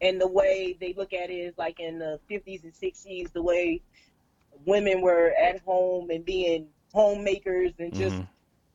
and 0.00 0.20
the 0.20 0.28
way 0.28 0.76
they 0.80 0.94
look 0.94 1.12
at 1.12 1.30
it 1.30 1.34
is 1.34 1.58
like 1.58 1.80
in 1.80 1.98
the 1.98 2.20
50s 2.30 2.62
and 2.64 2.72
60s, 2.72 3.32
the 3.32 3.42
way 3.42 3.82
women 4.64 5.00
were 5.00 5.32
at 5.40 5.60
home 5.60 6.10
and 6.10 6.24
being 6.24 6.68
homemakers 6.92 7.72
and 7.78 7.94
just 7.94 8.16
Mhm. 8.16 8.28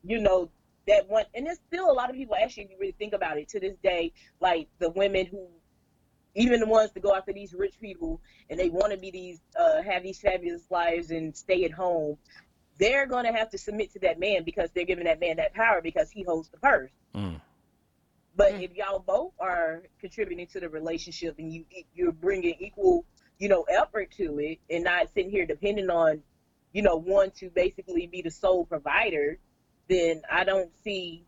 you 0.03 0.19
know 0.19 0.49
that 0.87 1.07
one 1.09 1.25
and 1.33 1.45
there's 1.47 1.59
still 1.67 1.89
a 1.89 1.93
lot 1.93 2.09
of 2.09 2.15
people 2.15 2.35
actually 2.35 2.63
if 2.63 2.69
you 2.69 2.77
really 2.77 2.91
think 2.93 3.13
about 3.13 3.37
it 3.37 3.49
to 3.49 3.59
this 3.59 3.75
day 3.83 4.11
like 4.39 4.67
the 4.79 4.89
women 4.91 5.25
who 5.25 5.49
even 6.35 6.59
the 6.59 6.65
ones 6.67 6.91
that 6.91 7.01
go 7.01 7.13
after 7.15 7.33
these 7.33 7.53
rich 7.53 7.79
people 7.79 8.21
and 8.49 8.59
they 8.59 8.69
want 8.69 8.91
to 8.91 8.97
be 8.97 9.09
these 9.11 9.41
uh 9.57 9.81
have 9.81 10.03
these 10.03 10.19
fabulous 10.19 10.69
lives 10.69 11.11
and 11.11 11.35
stay 11.35 11.63
at 11.65 11.71
home 11.71 12.17
they're 12.77 13.05
going 13.05 13.25
to 13.25 13.31
have 13.31 13.49
to 13.49 13.57
submit 13.57 13.91
to 13.91 13.99
that 13.99 14.19
man 14.19 14.43
because 14.43 14.71
they're 14.71 14.85
giving 14.85 15.05
that 15.05 15.19
man 15.19 15.37
that 15.37 15.53
power 15.53 15.81
because 15.81 16.11
he 16.11 16.23
holds 16.23 16.49
the 16.49 16.57
purse 16.57 16.91
Mm. 17.15 17.41
But 18.35 18.53
mm-hmm. 18.53 18.63
if 18.63 18.75
y'all 18.75 18.99
both 18.99 19.33
are 19.39 19.83
contributing 19.99 20.47
to 20.47 20.59
the 20.59 20.69
relationship 20.69 21.35
and 21.37 21.51
you 21.51 21.65
you're 21.93 22.11
bringing 22.11 22.55
equal, 22.59 23.05
you 23.37 23.49
know, 23.49 23.63
effort 23.63 24.11
to 24.17 24.39
it, 24.39 24.59
and 24.69 24.83
not 24.83 25.07
sitting 25.13 25.31
here 25.31 25.45
depending 25.45 25.89
on, 25.89 26.21
you 26.71 26.81
know, 26.81 26.95
one 26.95 27.31
to 27.31 27.49
basically 27.49 28.07
be 28.07 28.21
the 28.21 28.31
sole 28.31 28.65
provider, 28.65 29.37
then 29.89 30.21
I 30.31 30.43
don't 30.43 30.71
see 30.83 31.25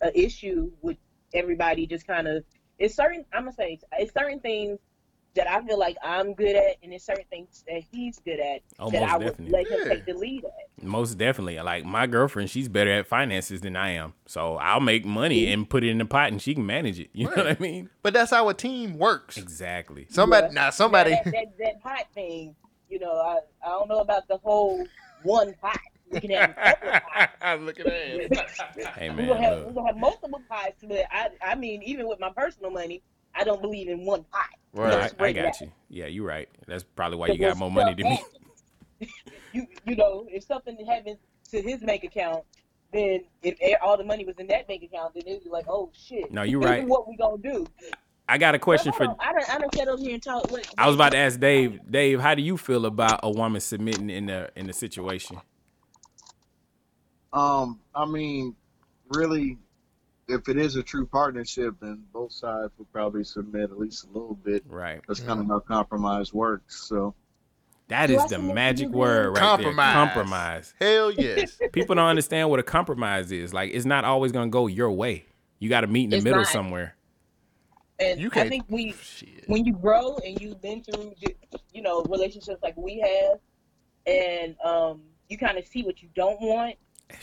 an 0.00 0.12
issue 0.14 0.72
with 0.82 0.98
everybody 1.32 1.86
just 1.86 2.06
kind 2.06 2.28
of. 2.28 2.44
It's 2.78 2.94
certain. 2.94 3.24
I'm 3.32 3.44
gonna 3.44 3.52
say 3.52 3.78
it's 3.98 4.12
certain 4.12 4.40
things 4.40 4.78
that 5.34 5.50
I 5.50 5.64
feel 5.66 5.78
like 5.78 5.96
I'm 6.04 6.34
good 6.34 6.54
at, 6.56 6.76
and 6.82 6.92
there's 6.92 7.04
certain 7.04 7.24
things 7.30 7.64
that 7.66 7.82
he's 7.90 8.18
good 8.18 8.38
at 8.38 8.60
Oh, 8.78 8.90
that 8.90 9.00
most 9.00 9.10
I 9.12 9.16
would 9.18 9.26
definitely. 9.28 9.52
let 9.52 9.66
him 9.70 9.78
Yeah. 9.86 9.94
take 9.94 10.04
the 10.06 10.12
lead 10.14 10.44
at. 10.44 10.84
Most 10.84 11.16
definitely. 11.16 11.58
Like 11.60 11.84
my 11.86 12.06
girlfriend, 12.06 12.50
she's 12.50 12.68
better 12.68 12.90
at 12.92 13.06
finances 13.06 13.60
than 13.62 13.74
I 13.76 13.90
am. 13.90 14.12
So 14.26 14.56
I'll 14.56 14.80
make 14.80 15.04
money 15.06 15.50
and 15.52 15.68
put 15.68 15.84
it 15.84 15.88
in 15.88 15.98
the 15.98 16.04
pot 16.04 16.32
and 16.32 16.40
she 16.42 16.54
can 16.54 16.66
manage 16.66 17.00
it. 17.00 17.08
You 17.14 17.26
know 17.28 17.36
what 17.36 17.46
I 17.46 17.56
mean? 17.60 17.88
But 18.02 18.12
that's 18.12 18.30
how 18.30 18.48
a 18.50 18.54
team 18.54 18.98
works. 18.98 19.36
Exactly. 19.38 20.06
Somebody, 20.10 20.48
Yeah. 20.48 20.52
now 20.52 20.70
somebody. 20.70 21.10
that, 21.12 21.24
that, 21.24 21.58
that 21.58 21.82
pot 21.82 22.04
thing, 22.14 22.54
you 22.90 22.98
know, 22.98 23.12
I, 23.12 23.38
I 23.64 23.68
don't 23.70 23.88
know 23.88 24.00
about 24.00 24.28
the 24.28 24.36
whole 24.38 24.86
one 25.22 25.54
pot. 25.62 25.78
We 26.10 26.20
can 26.20 26.30
have 26.32 26.54
separate 26.62 27.02
pots. 27.40 27.62
Look 27.62 27.80
at 27.80 27.86
that. 27.86 28.92
Hey 28.96 29.08
we're 29.10 29.16
man, 29.16 29.28
gonna 29.28 29.42
have 29.42 29.58
look. 29.58 29.66
we're 29.68 29.72
gonna 29.72 29.86
have 29.88 29.96
multiple 29.96 30.42
pots, 30.46 30.84
but 30.86 31.04
I 31.10 31.28
I 31.42 31.54
mean, 31.54 31.82
even 31.84 32.06
with 32.06 32.20
my 32.20 32.30
personal 32.36 32.70
money, 32.70 33.02
I 33.34 33.44
don't 33.44 33.62
believe 33.62 33.88
in 33.88 34.04
one 34.04 34.24
pot. 34.24 34.46
Right. 34.72 35.12
I, 35.18 35.24
I 35.24 35.32
got 35.32 35.60
you. 35.60 35.70
Yeah, 35.88 36.06
you're 36.06 36.26
right. 36.26 36.48
That's 36.66 36.84
probably 36.84 37.18
why 37.18 37.28
you 37.28 37.38
got 37.38 37.56
more 37.56 37.70
money 37.70 37.94
than 37.94 38.10
me. 38.10 38.22
you 39.52 39.66
you 39.86 39.96
know, 39.96 40.26
if 40.30 40.44
something 40.44 40.76
happens 40.86 41.18
to 41.50 41.60
his 41.60 41.80
bank 41.80 42.04
account, 42.04 42.44
then 42.92 43.20
if 43.42 43.78
all 43.82 43.96
the 43.96 44.04
money 44.04 44.24
was 44.24 44.36
in 44.38 44.46
that 44.48 44.68
bank 44.68 44.82
account, 44.82 45.14
then 45.14 45.24
it'd 45.26 45.44
be 45.44 45.50
like, 45.50 45.66
oh 45.68 45.90
shit. 45.92 46.32
No, 46.32 46.42
you're 46.42 46.60
right. 46.60 46.86
What 46.86 47.08
we 47.08 47.16
gonna 47.16 47.38
do? 47.38 47.66
I 48.28 48.38
got 48.38 48.54
a 48.54 48.58
question 48.58 48.92
for 48.92 49.04
on, 49.04 49.16
I 49.18 49.32
don't 49.32 49.50
I 49.50 49.58
don't 49.58 49.74
sit 49.74 49.88
over 49.88 50.02
here 50.02 50.14
and 50.14 50.22
talk. 50.22 50.50
What, 50.50 50.66
I 50.78 50.86
was 50.86 50.94
about 50.94 51.12
to 51.12 51.18
ask 51.18 51.38
Dave. 51.38 51.80
Dave, 51.90 52.20
how 52.20 52.34
do 52.34 52.42
you 52.42 52.56
feel 52.56 52.86
about 52.86 53.20
a 53.22 53.30
woman 53.30 53.60
submitting 53.60 54.08
in 54.08 54.26
the 54.26 54.50
in 54.56 54.66
the 54.66 54.72
situation? 54.72 55.38
Um, 57.32 57.80
I 57.94 58.04
mean, 58.04 58.54
really, 59.08 59.58
if 60.32 60.48
it 60.48 60.56
is 60.56 60.76
a 60.76 60.82
true 60.82 61.06
partnership, 61.06 61.74
then 61.80 62.02
both 62.12 62.32
sides 62.32 62.72
will 62.78 62.86
probably 62.92 63.24
submit 63.24 63.64
at 63.70 63.78
least 63.78 64.04
a 64.04 64.06
little 64.08 64.34
bit. 64.34 64.64
Right. 64.68 65.00
That's 65.06 65.20
kind 65.20 65.40
of 65.40 65.46
how 65.46 65.60
compromise 65.60 66.32
works. 66.34 66.84
So 66.88 67.14
That 67.88 68.06
Do 68.06 68.14
is 68.16 68.22
I 68.22 68.26
the 68.28 68.38
magic 68.38 68.88
word 68.88 69.28
right 69.30 69.38
Compromise. 69.38 69.76
there. 69.76 69.92
Compromise. 70.06 70.74
Hell 70.80 71.10
yes. 71.12 71.58
People 71.72 71.94
don't 71.96 72.06
understand 72.08 72.48
what 72.50 72.58
a 72.60 72.62
compromise 72.62 73.30
is. 73.32 73.52
Like 73.52 73.72
it's 73.74 73.84
not 73.86 74.04
always 74.04 74.32
gonna 74.32 74.50
go 74.50 74.66
your 74.66 74.90
way. 74.90 75.26
You 75.58 75.68
got 75.68 75.82
to 75.82 75.86
meet 75.86 76.04
in 76.04 76.10
the 76.10 76.16
It's 76.16 76.24
middle 76.24 76.40
not. 76.40 76.48
somewhere. 76.48 76.96
And 78.00 78.18
You 78.20 78.28
I 78.32 78.34
can't- 78.34 78.48
think 78.48 78.64
we, 78.68 78.92
Shit. 78.92 79.44
when 79.46 79.64
you 79.64 79.74
grow 79.74 80.16
and 80.24 80.40
you've 80.40 80.60
been 80.60 80.82
through, 80.82 81.12
you 81.72 81.82
know, 81.82 82.02
relationships 82.08 82.60
like 82.62 82.76
we 82.76 82.98
have, 82.98 83.38
and 84.06 84.56
um, 84.64 85.02
you 85.28 85.38
kind 85.38 85.58
of 85.58 85.66
see 85.66 85.82
what 85.84 86.02
you 86.02 86.08
don't 86.16 86.40
want. 86.40 86.74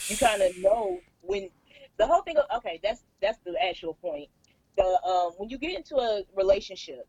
You 0.07 0.15
kind 0.15 0.41
of 0.41 0.57
know 0.59 0.99
when 1.21 1.49
the 1.99 2.07
whole 2.07 2.21
thing. 2.23 2.37
Of, 2.37 2.45
okay, 2.57 2.79
that's 2.81 3.03
that's 3.21 3.37
the 3.45 3.53
actual 3.63 3.93
point. 3.95 4.29
The 4.77 4.83
um, 5.05 5.33
when 5.37 5.49
you 5.49 5.59
get 5.59 5.75
into 5.75 5.97
a 5.97 6.23
relationship, 6.35 7.07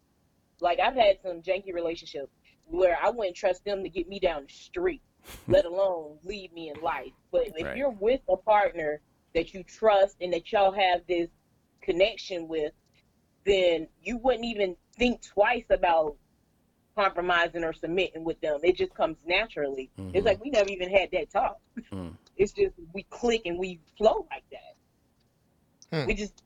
like 0.61 0.79
I've 0.81 0.95
had 0.95 1.17
some 1.23 1.41
janky 1.41 1.73
relationships 1.73 2.33
where 2.67 2.99
I 3.03 3.09
wouldn't 3.09 3.37
trust 3.37 3.65
them 3.65 3.83
to 3.83 3.89
get 3.89 4.09
me 4.09 4.19
down 4.21 4.43
the 4.47 4.53
street, 4.53 5.01
let 5.49 5.65
alone 5.65 6.19
leave 6.25 6.53
me 6.53 6.71
in 6.75 6.81
life. 6.83 7.13
But 7.33 7.49
if 7.57 7.65
Right. 7.65 7.77
you're 7.77 7.91
with 7.91 8.21
a 8.29 8.37
partner 8.37 9.01
that 9.35 9.55
you 9.55 9.63
trust 9.63 10.17
and 10.21 10.33
that 10.35 10.53
y'all 10.53 10.73
have 10.73 11.01
this 11.09 11.29
connection 11.81 12.47
with, 12.49 12.73
then 13.47 13.89
you 14.03 14.19
wouldn't 14.19 14.45
even 14.45 14.77
think 14.99 15.23
twice 15.23 15.65
about 15.71 16.17
compromising 16.97 17.65
or 17.65 17.73
submitting 17.73 18.25
with 18.25 18.41
them. 18.41 18.61
It 18.63 18.77
just 18.77 18.95
comes 18.95 19.19
naturally. 19.25 19.91
Mhm. 19.99 20.15
It's 20.15 20.27
like 20.27 20.43
we 20.43 20.51
never 20.51 20.69
even 20.69 20.91
had 20.91 21.11
that 21.13 21.31
talk. 21.31 21.61
Mm. 21.93 22.17
It's 22.37 22.53
just 22.53 22.75
we 22.93 23.05
click 23.05 23.43
and 23.47 23.59
we 23.59 23.81
flow 23.97 24.27
like 24.31 24.45
that. 24.51 24.70
Hmm. 25.93 26.07
We 26.07 26.15
just 26.15 26.43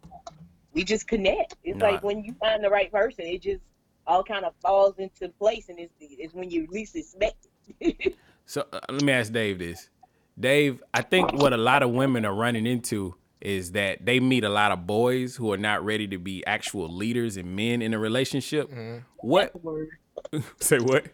we 0.72 0.84
just 0.84 1.06
connect. 1.06 1.56
It's 1.62 1.78
Nah. 1.78 1.90
like 1.90 2.02
when 2.02 2.24
you 2.24 2.34
find 2.34 2.62
the 2.62 2.70
right 2.70 2.90
person, 2.90 3.24
it 3.26 3.42
just 3.42 3.62
all 4.06 4.22
kind 4.24 4.44
of 4.44 4.54
falls 4.60 4.98
into 4.98 5.28
place, 5.28 5.68
and 5.68 5.78
it's 5.78 5.94
it's 6.00 6.34
when 6.34 6.50
you 6.50 6.66
least 6.70 6.96
expect 6.96 7.46
it. 7.80 8.16
So 8.46 8.66
uh, 8.74 8.80
let 8.90 9.02
me 9.02 9.10
ask 9.10 9.32
Dave 9.32 9.58
this. 9.58 9.88
Dave, 10.38 10.82
I 10.92 11.00
think 11.00 11.32
what 11.32 11.54
a 11.54 11.56
lot 11.56 11.82
of 11.82 11.88
women 11.92 12.26
are 12.26 12.34
running 12.34 12.66
into 12.66 13.14
is 13.40 13.72
that 13.72 14.04
they 14.04 14.20
meet 14.20 14.44
a 14.44 14.50
lot 14.50 14.70
of 14.70 14.86
boys 14.86 15.34
who 15.36 15.50
are 15.50 15.56
not 15.56 15.82
ready 15.82 16.06
to 16.08 16.18
be 16.18 16.44
actual 16.46 16.94
leaders 16.94 17.38
and 17.38 17.56
men 17.56 17.80
in 17.80 17.94
a 17.94 17.98
relationship. 17.98 18.70
What 19.20 19.52
say 20.60 20.78
what? 20.78 21.06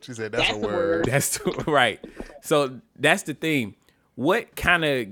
She 0.00 0.14
said 0.14 0.32
that's, 0.32 0.50
a 0.50 0.56
word. 0.56 1.04
That's 1.04 1.38
right. 1.66 2.02
So 2.40 2.80
that's 2.96 3.24
the 3.24 3.34
thing. 3.34 3.74
What 4.14 4.56
kind 4.56 4.82
of 4.82 5.08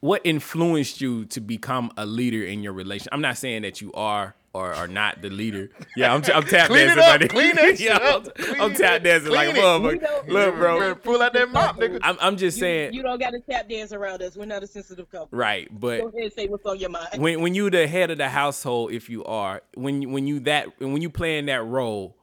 what 0.00 0.22
influenced 0.24 1.00
you 1.00 1.24
to 1.26 1.40
become 1.40 1.92
a 1.96 2.06
leader 2.06 2.42
in 2.44 2.62
your 2.62 2.72
relation? 2.72 3.08
I'm 3.12 3.20
not 3.20 3.36
saying 3.38 3.62
that 3.62 3.80
you 3.80 3.92
are 3.92 4.34
or 4.52 4.74
are 4.74 4.88
not 4.88 5.22
the 5.22 5.30
leader. 5.30 5.70
Yeah, 5.96 6.12
I'm, 6.12 6.22
I'm 6.34 6.42
tap 6.42 6.66
Clean 6.68 6.88
it 6.88 6.96
dancing. 6.96 7.22
up, 7.24 7.30
clean 7.30 7.54
that 7.56 7.78
shit 7.78 7.80
yeah, 7.80 7.96
up, 7.98 8.26
I'm, 8.26 8.44
clean 8.44 8.60
I'm 8.60 8.74
tap 8.74 9.02
dancing 9.04 9.30
like 9.30 9.50
a 9.50 9.52
clean 9.52 9.64
motherfucker. 10.00 10.28
Look, 10.28 10.54
bro. 10.56 10.78
Better 10.80 10.94
pull 10.96 11.22
out 11.22 11.32
that 11.34 11.52
mop, 11.52 11.76
nigga. 11.76 12.00
I'm, 12.02 12.16
I'm 12.20 12.36
just 12.36 12.56
You, 12.56 12.60
saying. 12.62 12.92
you 12.94 13.02
don't 13.02 13.20
got 13.20 13.30
to 13.30 13.38
tap 13.40 13.68
dance 13.68 13.92
around 13.92 14.22
us. 14.22 14.36
We're 14.36 14.46
not 14.46 14.64
a 14.64 14.66
sensitive 14.66 15.08
couple. 15.08 15.28
Right, 15.30 15.68
but 15.70 16.00
Go 16.00 16.08
ahead 16.08 16.22
and 16.24 16.32
say 16.32 16.46
what's 16.48 16.66
on 16.66 16.80
your 16.80 16.90
mind. 16.90 17.08
when 17.18 17.40
when 17.42 17.54
you 17.54 17.70
the 17.70 17.86
head 17.86 18.10
of 18.10 18.18
the 18.18 18.28
household, 18.28 18.90
if 18.92 19.08
you 19.08 19.24
are, 19.24 19.62
when 19.74 20.02
you- 20.02 20.08
when 20.08 20.26
you 20.26 20.40
that 20.40 20.80
when 20.80 21.00
you 21.00 21.10
playing 21.10 21.46
that 21.46 21.62
role, 21.64 22.16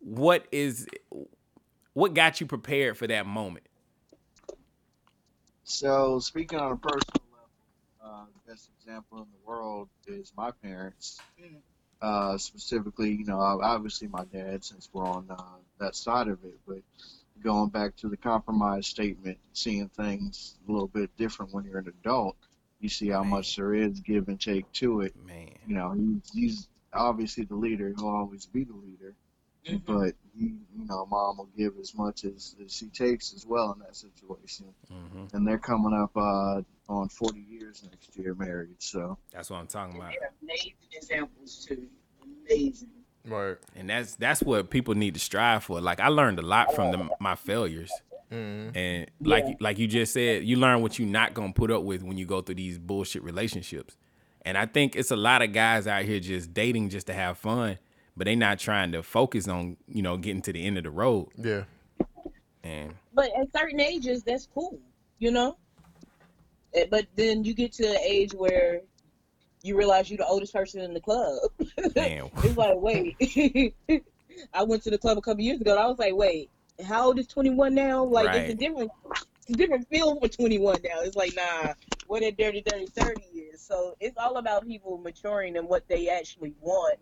what 0.00 0.44
is 0.52 0.86
what 1.94 2.12
got 2.14 2.40
you 2.42 2.46
prepared 2.46 2.98
for 2.98 3.06
that 3.06 3.24
moment? 3.26 3.64
So 5.70 6.18
speaking 6.18 6.58
on 6.58 6.72
a 6.72 6.76
personal 6.76 7.22
level, 7.30 7.48
uh, 8.04 8.24
the 8.24 8.52
best 8.52 8.68
example 8.76 9.18
in 9.18 9.24
the 9.24 9.48
world 9.48 9.88
is 10.08 10.32
my 10.36 10.50
parents. 10.50 11.20
Uh, 12.02 12.36
specifically, 12.38 13.10
you 13.10 13.24
know, 13.24 13.38
obviously 13.38 14.08
my 14.08 14.24
dad, 14.32 14.64
since 14.64 14.90
we're 14.92 15.06
on 15.06 15.26
uh, 15.30 15.42
that 15.78 15.94
side 15.94 16.26
of 16.26 16.42
it, 16.44 16.58
but 16.66 16.80
going 17.44 17.68
back 17.68 17.94
to 17.96 18.08
the 18.08 18.16
compromise 18.16 18.88
statement, 18.88 19.38
seeing 19.52 19.88
things 19.90 20.56
a 20.68 20.72
little 20.72 20.88
bit 20.88 21.16
different 21.16 21.54
when 21.54 21.64
you're 21.64 21.78
an 21.78 21.92
adult, 22.02 22.34
you 22.80 22.88
see 22.88 23.08
how 23.08 23.22
much 23.22 23.54
there 23.54 23.72
is 23.72 24.00
give 24.00 24.26
and 24.26 24.40
take 24.40 24.70
to 24.72 25.02
it. 25.02 25.14
Man, 25.24 25.50
you 25.68 25.76
know, 25.76 25.92
he's, 25.92 26.32
he's 26.32 26.68
obviously 26.92 27.44
the 27.44 27.54
leader. 27.54 27.92
He'll 27.96 28.08
always 28.08 28.44
be 28.44 28.64
the 28.64 28.74
leader, 28.74 29.14
but 29.86 30.14
he, 30.34 30.54
you 30.74 30.86
know, 30.86 31.06
mom 31.06 31.38
will 31.38 31.48
give 31.56 31.74
as 31.80 31.94
much 31.94 32.24
as, 32.24 32.56
as 32.64 32.78
he 32.78 32.86
takes 32.88 33.34
as 33.34 33.46
well 33.46 33.72
in 33.72 33.80
that 33.80 33.96
situation. 33.96 34.66
Mhm. 34.90 35.32
And 35.34 35.46
they're 35.46 35.58
coming 35.58 35.92
up 35.92 36.16
uh, 36.16 36.62
on 36.88 37.08
40 37.08 37.40
years 37.40 37.82
next 37.90 38.16
year 38.16 38.34
married, 38.34 38.76
so. 38.78 39.18
That's 39.32 39.50
what 39.50 39.58
I'm 39.58 39.66
talking 39.66 39.96
about. 39.96 40.12
Amazing 40.42 40.72
examples 40.92 41.64
too. 41.68 41.86
Amazing. 42.46 42.88
Right. 43.26 43.56
And 43.76 43.90
that's 43.90 44.16
that's 44.16 44.42
what 44.42 44.70
people 44.70 44.94
need 44.94 45.14
to 45.14 45.20
strive 45.20 45.64
for. 45.64 45.80
Like 45.80 46.00
I 46.00 46.08
learned 46.08 46.38
a 46.38 46.42
lot 46.42 46.74
from 46.74 46.90
the, 46.92 47.08
my 47.20 47.34
failures. 47.34 47.92
Mhm. 48.32 48.74
And 48.76 49.10
like 49.20 49.44
like 49.60 49.78
you 49.78 49.86
just 49.86 50.14
said, 50.14 50.44
you 50.44 50.56
learn 50.56 50.80
what 50.80 50.98
you're 50.98 51.08
not 51.08 51.34
gonna 51.34 51.52
put 51.52 51.70
up 51.70 51.82
with 51.82 52.02
when 52.02 52.16
you 52.16 52.24
go 52.24 52.40
through 52.40 52.54
these 52.54 52.78
bullshit 52.78 53.22
relationships. 53.22 53.96
And 54.42 54.56
I 54.56 54.64
think 54.64 54.96
it's 54.96 55.10
a 55.10 55.16
lot 55.16 55.42
of 55.42 55.52
guys 55.52 55.86
out 55.86 56.04
here 56.04 56.18
just 56.18 56.54
dating 56.54 56.88
just 56.88 57.08
to 57.08 57.12
have 57.12 57.36
fun, 57.36 57.78
but 58.16 58.26
they 58.26 58.36
not 58.36 58.58
trying 58.58 58.92
to 58.92 59.02
focus 59.02 59.48
on 59.48 59.76
you 59.88 60.02
know 60.02 60.16
getting 60.16 60.42
to 60.42 60.52
the 60.52 60.64
end 60.64 60.78
of 60.78 60.84
the 60.84 60.90
road. 60.90 61.28
Yeah. 61.36 61.64
And 62.62 62.94
But 63.14 63.30
at 63.38 63.50
certain 63.56 63.80
ages, 63.80 64.22
that's 64.22 64.46
cool, 64.54 64.78
you 65.18 65.30
know. 65.30 65.56
Eh, 66.74 66.86
But 66.90 67.06
then 67.16 67.44
you 67.44 67.54
get 67.54 67.72
to 67.74 67.88
an 67.88 67.98
age 68.02 68.32
where 68.34 68.82
you 69.62 69.76
realize 69.76 70.10
you're 70.10 70.18
the 70.18 70.26
oldest 70.26 70.52
person 70.52 70.80
in 70.82 70.92
the 70.94 71.00
club. 71.00 71.38
Damn. 71.94 72.28
it's 72.44 72.56
like, 72.56 72.76
wait. 72.76 73.74
I 74.54 74.62
went 74.62 74.82
to 74.84 74.90
the 74.90 74.98
club 74.98 75.18
a 75.18 75.20
couple 75.20 75.42
years 75.42 75.60
ago. 75.60 75.72
And 75.72 75.80
I 75.80 75.86
was 75.86 75.98
like, 75.98 76.14
wait, 76.14 76.50
how 76.84 77.06
old 77.06 77.18
is 77.18 77.26
21 77.26 77.74
now? 77.74 78.04
Like, 78.04 78.34
it's 78.34 78.52
a 78.52 78.56
different, 78.56 78.90
it's 79.10 79.50
a 79.50 79.52
different 79.52 79.88
feel 79.88 80.18
for 80.20 80.28
21 80.28 80.78
now. 80.84 81.00
It's 81.00 81.16
like, 81.16 81.34
nah, 81.34 81.74
what 82.06 82.22
a 82.22 82.30
dirty, 82.30 82.62
dirty 82.62 82.86
30 82.86 83.20
is. 83.38 83.60
So 83.60 83.96
it's 84.00 84.16
all 84.16 84.36
about 84.38 84.66
people 84.66 84.98
maturing 84.98 85.56
and 85.56 85.68
what 85.68 85.86
they 85.88 86.08
actually 86.08 86.54
want 86.60 86.98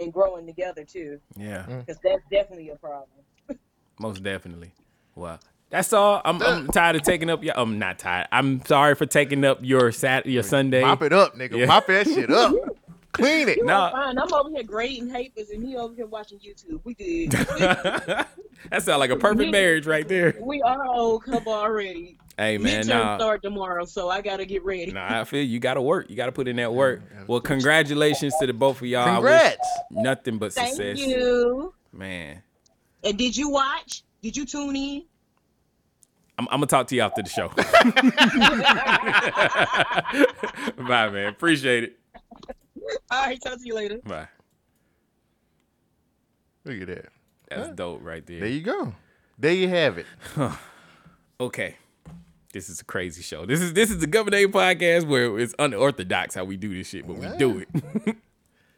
and 0.00 0.12
growing 0.12 0.46
together 0.46 0.84
too. 0.84 1.20
yeah, 1.36 1.64
mm. 1.68 1.80
Because 1.80 2.00
that's 2.02 2.22
definitely 2.30 2.70
a 2.70 2.76
problem. 2.76 3.08
most 3.98 4.22
definitely. 4.22 4.72
Well, 5.14 5.40
that's 5.70 5.92
all. 5.92 6.22
I'm, 6.24 6.40
I'm 6.42 6.68
tired 6.68 6.96
of 6.96 7.02
taking 7.02 7.28
up 7.28 7.42
your. 7.44 7.58
I'm 7.58 7.78
not 7.78 7.98
tired. 7.98 8.28
I'm 8.32 8.64
sorry 8.64 8.94
for 8.94 9.06
taking 9.06 9.44
up 9.44 9.58
your 9.62 9.92
Sat 9.92 10.26
your 10.26 10.42
Sunday. 10.42 10.82
Mop 10.82 11.02
it 11.02 11.12
up, 11.12 11.36
nigga. 11.36 11.58
Yeah. 11.58 11.66
Mop 11.66 11.86
that 11.88 12.06
shit 12.06 12.30
up. 12.30 12.54
Clean 13.18 13.48
it. 13.48 13.56
You 13.58 13.64
Nah. 13.64 13.86
are 13.88 13.90
fine. 13.90 14.18
I'm 14.18 14.32
over 14.32 14.48
here 14.50 14.62
grading 14.62 15.10
papers 15.10 15.50
and 15.50 15.66
he 15.66 15.76
over 15.76 15.92
here 15.94 16.06
watching 16.06 16.38
YouTube. 16.38 16.80
We 16.84 16.94
good. 16.94 17.30
that 17.32 18.26
sounds 18.82 18.98
like 19.00 19.10
a 19.10 19.16
perfect 19.16 19.50
marriage 19.50 19.86
right 19.86 20.06
there. 20.06 20.36
we 20.40 20.62
are 20.62 20.80
an 20.82 20.88
old 20.88 21.24
couple 21.24 21.52
already. 21.52 22.16
Hey 22.38 22.56
man, 22.56 22.84
Midterms 22.84 22.88
nah. 22.88 23.18
start 23.18 23.42
tomorrow, 23.42 23.84
so 23.84 24.08
I 24.08 24.20
gotta 24.22 24.44
get 24.46 24.64
ready. 24.64 24.92
Nah, 24.92 25.20
I 25.20 25.24
feel 25.24 25.42
you 25.42 25.58
got 25.58 25.74
to 25.74 25.82
work. 25.82 26.08
You 26.08 26.14
got 26.14 26.26
to 26.26 26.32
put 26.32 26.46
in 26.46 26.54
that 26.56 26.72
work. 26.72 27.02
Well, 27.26 27.40
congratulations 27.40 28.32
to 28.38 28.46
the 28.46 28.52
both 28.52 28.80
of 28.80 28.86
y'all. 28.86 29.08
I 29.08 29.14
Congrats. 29.14 29.68
nothing 29.90 30.38
but 30.38 30.52
Thank 30.52 30.68
success. 30.68 30.98
Thank 30.98 31.10
you. 31.10 31.74
Man, 31.92 32.40
And 33.02 33.18
did 33.18 33.36
you 33.36 33.50
watch? 33.50 34.04
Did 34.22 34.36
you 34.36 34.44
tune 34.46 34.76
in? 34.76 35.02
I'm, 36.38 36.46
I'm 36.52 36.58
gonna 36.60 36.66
talk 36.66 36.86
to 36.86 36.94
you 36.94 37.00
after 37.02 37.22
the 37.22 37.28
show. 37.28 37.48
Bye, 40.86 41.08
man. 41.10 41.28
Appreciate 41.28 41.82
it. 41.84 41.98
All 43.10 43.26
right, 43.26 43.40
talk 43.42 43.58
to 43.58 43.64
you 43.64 43.74
later. 43.74 43.98
Bye. 44.04 44.28
Look 46.64 46.82
at 46.82 46.86
that. 46.88 47.06
That's 47.48 47.70
dope 47.70 48.00
right 48.02 48.26
there. 48.26 48.40
There 48.40 48.48
you 48.48 48.60
go. 48.60 48.94
There 49.38 49.52
you 49.52 49.68
have 49.68 49.98
it. 49.98 50.06
okay. 51.40 51.76
This 52.52 52.68
is 52.68 52.80
a 52.80 52.84
crazy 52.84 53.22
show. 53.22 53.46
This 53.46 53.60
is 53.60 53.72
this 53.74 53.90
is 53.90 53.98
the 53.98 54.06
Government 54.06 54.40
Name 54.40 54.52
podcast 54.52 55.06
where 55.06 55.38
it's 55.38 55.54
unorthodox 55.58 56.34
how 56.34 56.44
we 56.44 56.56
do 56.56 56.74
this 56.74 56.88
shit, 56.88 57.06
but 57.06 57.16
we 57.16 57.26
do 57.36 57.64
it. 57.64 58.16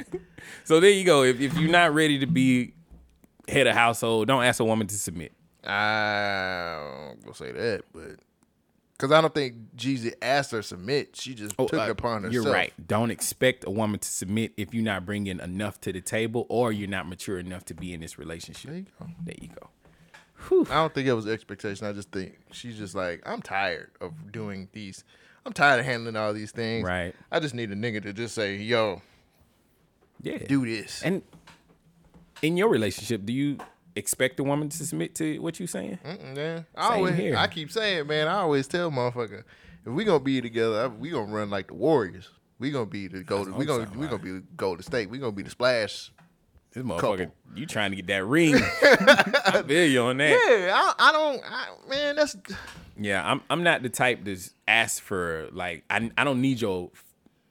so 0.64 0.80
there 0.80 0.90
you 0.90 1.04
go. 1.04 1.22
If, 1.22 1.40
if 1.40 1.56
you're 1.56 1.70
not 1.70 1.94
ready 1.94 2.18
to 2.18 2.26
be 2.26 2.74
head 3.48 3.66
of 3.66 3.74
household, 3.74 4.28
don't 4.28 4.42
ask 4.42 4.60
a 4.60 4.64
woman 4.64 4.86
to 4.88 4.94
submit. 4.96 5.32
I 5.64 7.14
will 7.24 7.34
say 7.34 7.52
that, 7.52 7.82
but 7.92 8.16
because 9.00 9.12
I 9.12 9.22
don't 9.22 9.32
think 9.32 9.54
Jeezy 9.76 10.12
asked 10.20 10.50
her 10.50 10.58
to 10.58 10.62
submit, 10.62 11.16
she 11.16 11.34
just 11.34 11.54
Oh, 11.58 11.66
took 11.66 11.80
uh, 11.80 11.84
it 11.84 11.90
upon 11.90 12.24
herself. 12.24 12.44
You're 12.44 12.52
right. 12.52 12.72
Don't 12.86 13.10
expect 13.10 13.64
a 13.64 13.70
woman 13.70 13.98
to 13.98 14.08
submit 14.08 14.52
if 14.58 14.74
you're 14.74 14.84
not 14.84 15.06
bringing 15.06 15.40
enough 15.40 15.80
to 15.82 15.92
the 15.92 16.02
table 16.02 16.44
or 16.50 16.70
you're 16.70 16.86
not 16.88 17.08
mature 17.08 17.38
enough 17.38 17.64
to 17.66 17.74
be 17.74 17.94
in 17.94 18.00
this 18.00 18.18
relationship. 18.18 18.70
There 18.70 18.78
you 18.78 18.86
go. 18.98 19.06
There 19.24 19.34
you 19.40 19.48
go. 19.48 19.70
I 20.70 20.74
don't 20.74 20.92
think 20.92 21.06
it 21.08 21.14
was 21.14 21.26
expectation. 21.26 21.86
I 21.86 21.92
just 21.92 22.10
think 22.12 22.38
she's 22.52 22.76
just 22.76 22.94
like, 22.94 23.22
I'm 23.24 23.40
tired 23.40 23.90
of 24.02 24.32
doing 24.32 24.68
these. 24.72 25.02
I'm 25.46 25.54
tired 25.54 25.80
of 25.80 25.86
handling 25.86 26.16
all 26.16 26.34
these 26.34 26.50
things. 26.50 26.84
Right. 26.84 27.14
I 27.32 27.40
just 27.40 27.54
need 27.54 27.70
a 27.72 27.76
nigga 27.76 28.02
to 28.02 28.12
just 28.12 28.34
say, 28.34 28.56
yo, 28.56 29.00
Yeah. 30.22 30.38
do 30.46 30.66
this. 30.66 31.02
And 31.02 31.22
in 32.42 32.58
your 32.58 32.68
relationship, 32.68 33.24
do 33.24 33.32
you 33.32 33.56
expect 33.96 34.40
a 34.40 34.44
woman 34.44 34.68
to 34.68 34.86
submit 34.86 35.14
to 35.16 35.38
what 35.38 35.58
you're 35.58 35.68
saying? 35.68 35.98
Mm-mm, 36.04 36.36
man. 36.36 36.66
I 36.76 36.94
always, 36.96 37.14
here. 37.14 37.36
I 37.36 37.46
keep 37.46 37.70
saying, 37.70 38.06
man, 38.06 38.28
I 38.28 38.40
always 38.40 38.66
tell 38.68 38.90
motherfucker, 38.90 39.44
if 39.84 39.92
we 39.92 40.04
gonna 40.04 40.20
be 40.20 40.40
together, 40.40 40.88
we 40.88 41.10
gonna 41.10 41.32
run 41.32 41.50
like 41.50 41.68
the 41.68 41.74
Warriors. 41.74 42.28
We 42.58 42.70
gonna 42.70 42.86
be 42.86 43.08
the 43.08 43.24
golden. 43.24 43.54
We 43.56 43.64
gonna 43.64 43.90
we 43.96 44.06
gonna 44.06 44.22
be 44.22 44.32
the 44.32 44.44
Golden 44.56 44.82
State. 44.82 45.08
We 45.08 45.18
gonna 45.18 45.32
be 45.32 45.42
the 45.42 45.50
splash. 45.50 46.12
This 46.72 46.84
motherfucker, 46.84 47.32
you 47.56 47.66
trying 47.66 47.90
to 47.90 47.96
get 47.96 48.06
that 48.08 48.24
ring. 48.24 48.54
I 48.82 49.62
feel 49.66 49.86
you 49.86 50.02
on 50.02 50.18
that. 50.18 50.30
Yeah, 50.30 50.72
I, 50.72 50.94
I 50.98 51.12
don't. 51.12 51.42
I, 51.44 51.68
man, 51.88 52.16
that's 52.16 52.36
Yeah, 52.96 53.28
I'm 53.28 53.40
I'm 53.50 53.62
not 53.62 53.82
the 53.82 53.88
type 53.88 54.24
to 54.24 54.36
ask 54.68 55.02
for 55.02 55.48
like 55.52 55.84
I 55.90 56.10
I 56.16 56.22
don't 56.22 56.40
need 56.40 56.60
your 56.60 56.90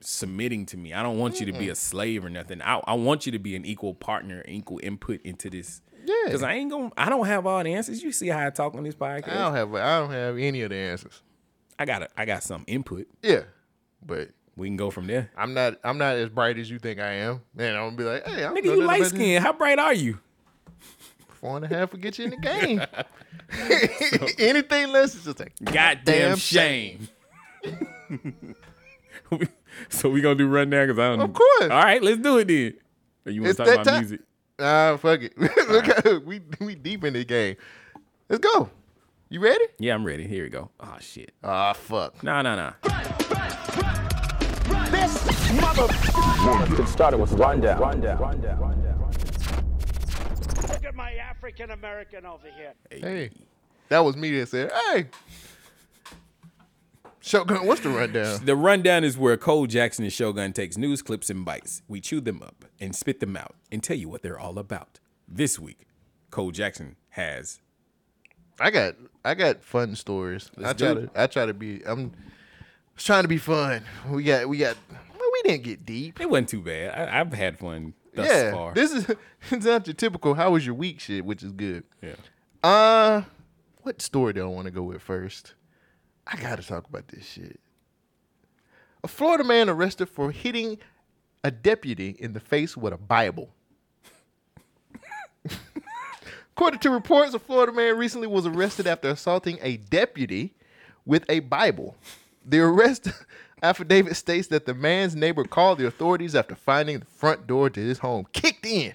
submitting 0.02 0.66
to 0.68 0.78
me. 0.78 0.94
I 0.94 1.04
don't 1.04 1.18
want 1.18 1.40
you 1.40 1.48
to 1.48 1.54
be 1.54 1.70
a 1.70 1.76
slave 1.76 2.24
or 2.24 2.30
nothing. 2.30 2.62
I 2.62 2.80
I 2.86 2.94
want 2.94 3.26
you 3.26 3.32
to 3.34 3.40
be 3.40 3.56
an 3.56 3.66
equal 3.66 3.94
partner, 3.94 4.46
equal 4.48 4.80
input 4.84 5.22
into 5.24 5.50
this. 5.50 5.82
Yeah. 6.06 6.32
Cuz 6.32 6.44
I 6.44 6.54
ain't 6.54 6.70
going 6.70 6.90
to 6.90 7.00
I 7.00 7.10
don't 7.10 7.26
have 7.26 7.46
all 7.46 7.64
the 7.64 7.74
answers. 7.74 8.02
You 8.02 8.12
see 8.12 8.28
how 8.28 8.46
I 8.46 8.50
talk 8.50 8.76
on 8.76 8.84
this 8.84 8.96
podcast? 8.96 9.30
I 9.30 9.36
don't 9.36 9.56
have. 9.56 9.76
I 9.76 10.00
don't 10.00 10.12
have 10.12 10.38
any 10.38 10.62
of 10.62 10.70
the 10.70 10.76
answers. 10.76 11.22
I 11.78 11.86
got 11.86 12.12
I 12.18 12.26
got 12.26 12.44
some 12.44 12.64
input. 12.68 13.08
Yeah, 13.22 13.44
but 14.06 14.30
we 14.56 14.68
can 14.68 14.76
go 14.76 14.92
from 14.92 15.08
there. 15.08 15.32
I'm 15.38 15.54
not. 15.54 15.80
I'm 15.84 15.98
not 15.98 16.16
as 16.16 16.30
bright 16.30 16.58
as 16.58 16.70
you 16.70 16.80
think 16.80 17.00
I 17.00 17.14
am. 17.14 17.42
Man, 17.56 17.76
I'm 17.76 17.96
gonna 17.96 17.98
be 17.98 18.04
like, 18.04 18.28
hey, 18.28 18.46
I'm 18.46 18.56
Nigga, 18.56 18.66
you 18.66 18.84
light 18.84 19.06
skinned. 19.06 19.44
How 19.44 19.54
bright 19.54 19.80
are 19.80 19.94
you? 19.94 20.20
Four 21.40 21.56
and 21.56 21.66
a 21.66 21.70
half 21.70 21.94
will 21.94 22.00
get 22.00 22.20
you 22.20 22.26
in 22.26 22.32
the 22.32 22.38
game. 22.38 22.82
Anything 24.38 24.92
less 24.92 25.16
is 25.16 25.24
just 25.24 25.40
like 25.40 25.54
Goddamn 25.64 26.04
damn 26.04 26.38
shame. 26.38 27.08
so 29.90 30.10
we 30.10 30.22
gonna 30.22 30.36
do 30.36 30.48
run 30.48 30.70
now 30.70 30.86
because 30.86 31.00
I 31.00 31.10
don't. 31.10 31.22
Of 31.22 31.34
course. 31.34 31.62
All 31.62 31.70
right, 31.70 32.04
let's 32.04 32.20
do 32.20 32.38
it 32.38 32.48
then. 32.48 32.74
Or 33.26 33.32
you 33.32 33.42
want 33.42 33.58
to 33.58 33.64
talk 33.64 33.74
about 33.74 33.86
time. 33.86 34.02
music? 34.02 34.22
Ah, 34.60 34.98
fuck 34.98 35.22
it. 35.22 35.38
Look, 35.70 35.88
at, 35.90 36.26
we 36.26 36.42
we 36.60 36.76
deep 36.76 37.04
in 37.04 37.14
the 37.14 37.24
game. 37.24 37.56
Let's 38.28 38.42
go. 38.42 38.70
You 39.30 39.40
ready? 39.40 39.66
Yeah, 39.78 39.94
I'm 39.94 40.04
ready. 40.04 40.28
Here 40.28 40.44
we 40.44 40.50
go. 40.50 40.70
Oh 40.80 40.98
shit. 41.00 41.32
Ah, 41.44 41.74
fuck. 41.74 42.22
No, 42.24 42.42
no, 42.42 42.56
no. 42.56 42.74
This 44.90 45.52
mother. 45.62 45.88
It 46.82 46.88
started 46.88 47.18
with 47.18 47.32
rundown. 47.34 47.80
Rundown. 47.80 48.20
Look 50.68 50.86
at 50.86 50.96
my 50.96 51.14
African 51.14 51.72
American 51.72 52.26
over 52.26 52.48
here. 52.56 52.74
Hey, 52.90 53.32
that 53.90 54.00
was 54.00 54.16
me 54.16 54.38
that 54.40 54.50
said, 54.50 54.72
hey. 54.72 55.08
Shogun, 57.22 57.66
what's 57.66 57.82
the 57.82 57.90
rundown? 57.90 58.46
The 58.46 58.56
rundown 58.56 59.04
is 59.04 59.18
where 59.18 59.36
Cole 59.38 59.68
Jackson 59.68 60.06
and 60.06 60.14
Shogun 60.14 60.54
takes 60.54 60.78
news 60.78 61.02
clips 61.02 61.30
and 61.30 61.44
bites. 61.44 61.82
We 61.88 62.00
chew 62.00 62.22
them 62.22 62.42
up 62.42 62.66
and 62.80 62.96
spit 62.96 63.20
them 63.20 63.36
out 63.36 63.56
and 63.72 63.84
tell 63.84 63.98
you 63.98 64.08
what 64.08 64.22
they're 64.22 64.40
all 64.40 64.58
about. 64.58 65.00
This 65.28 65.60
week, 65.60 65.88
Cole 66.32 66.52
Jackson 66.52 66.96
has 67.10 67.60
I 68.60 68.72
got 68.72 68.96
I 69.24 69.36
got 69.36 69.64
fun 69.64 69.96
stories. 69.96 70.50
Let's 70.58 70.70
I 70.70 70.86
try 70.86 70.94
do 70.94 71.08
to. 71.08 71.22
I 71.22 71.28
try 71.28 71.46
to 71.46 71.54
be 71.54 71.82
I'm 71.86 72.14
trying 72.98 73.24
to 73.24 73.28
be 73.28 73.38
fun. 73.38 73.84
We 74.10 74.24
got 74.24 74.48
we 74.48 74.58
got 74.58 74.76
well, 74.90 75.30
we 75.34 75.50
didn't 75.50 75.64
get 75.64 75.86
deep. 75.86 76.20
It 76.20 76.30
wasn't 76.30 76.50
too 76.50 76.62
bad. 76.62 76.98
I, 76.98 77.20
I've 77.20 77.34
had 77.34 77.58
fun 77.58 77.94
thus 78.14 78.28
yeah, 78.28 78.52
far. 78.52 78.74
this 78.74 78.92
is 78.92 79.08
it's 79.52 79.66
not 79.66 79.88
your 79.88 79.94
typical 79.94 80.34
how 80.34 80.52
was 80.52 80.66
your 80.66 80.76
week 80.76 81.00
shit, 81.00 81.26
which 81.26 81.44
is 81.44 81.52
good. 81.52 81.84
Yeah. 82.02 82.16
Uh, 82.64 83.24
what 83.84 84.02
story 84.02 84.34
do 84.34 84.44
I 84.44 84.48
want 84.48 84.66
to 84.66 84.72
go 84.72 84.84
with 84.84 85.02
first? 85.02 85.54
I 86.32 86.38
gotta 86.38 86.62
talk 86.62 86.88
about 86.88 87.08
this 87.08 87.26
shit. 87.26 87.60
A 89.04 89.08
Florida 89.08 89.44
man 89.44 89.68
arrested 89.68 90.10
for 90.10 90.32
hitting 90.32 90.78
a 91.44 91.50
deputy 91.50 92.16
in 92.20 92.34
the 92.34 92.40
face 92.40 92.78
with 92.78 92.94
a 92.94 92.98
Bible. 92.98 93.50
According 96.52 96.82
to 96.82 96.92
reports, 96.92 97.34
a 97.34 97.40
Florida 97.40 97.72
man 97.72 97.98
recently 97.98 98.28
was 98.28 98.46
arrested 98.46 98.86
after 98.86 99.10
assaulting 99.10 99.58
a 99.62 99.78
deputy 99.78 100.54
with 101.06 101.26
a 101.30 101.40
Bible. 101.40 101.96
The 102.46 102.60
arrest 102.60 103.08
affidavit 103.64 104.16
states 104.16 104.50
that 104.50 104.66
the 104.66 104.74
man's 104.76 105.16
neighbor 105.16 105.46
called 105.46 105.80
the 105.80 105.88
authorities 105.88 106.36
after 106.36 106.56
finding 106.56 107.00
the 107.00 107.06
front 107.06 107.48
door 107.48 107.70
to 107.70 107.80
his 107.80 108.00
home 108.00 108.28
kicked 108.34 108.66
in. 108.66 108.94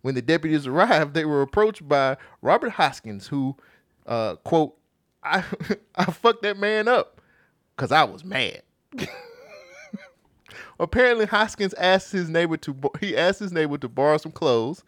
When 0.00 0.14
the 0.14 0.22
deputies 0.22 0.66
arrived, 0.66 1.14
they 1.14 1.24
were 1.24 1.42
approached 1.42 1.86
by 1.86 2.16
Robert 2.40 2.70
Hoskins, 2.70 3.26
who, 3.26 3.56
uh, 4.06 4.36
quote, 4.36 4.76
I, 5.26 5.44
I 5.94 6.04
fucked 6.06 6.42
that 6.42 6.58
man 6.58 6.88
up 6.88 7.20
because 7.74 7.92
I 7.92 8.04
was 8.04 8.24
mad. 8.24 8.62
Apparently, 10.78 11.26
Hoskins 11.26 11.74
asked 11.74 12.12
his 12.12 12.28
neighbor 12.28 12.56
to 12.58 12.76
he 13.00 13.16
asked 13.16 13.40
his 13.40 13.52
neighbor 13.52 13.78
to 13.78 13.88
borrow 13.88 14.18
some 14.18 14.32
clothes, 14.32 14.84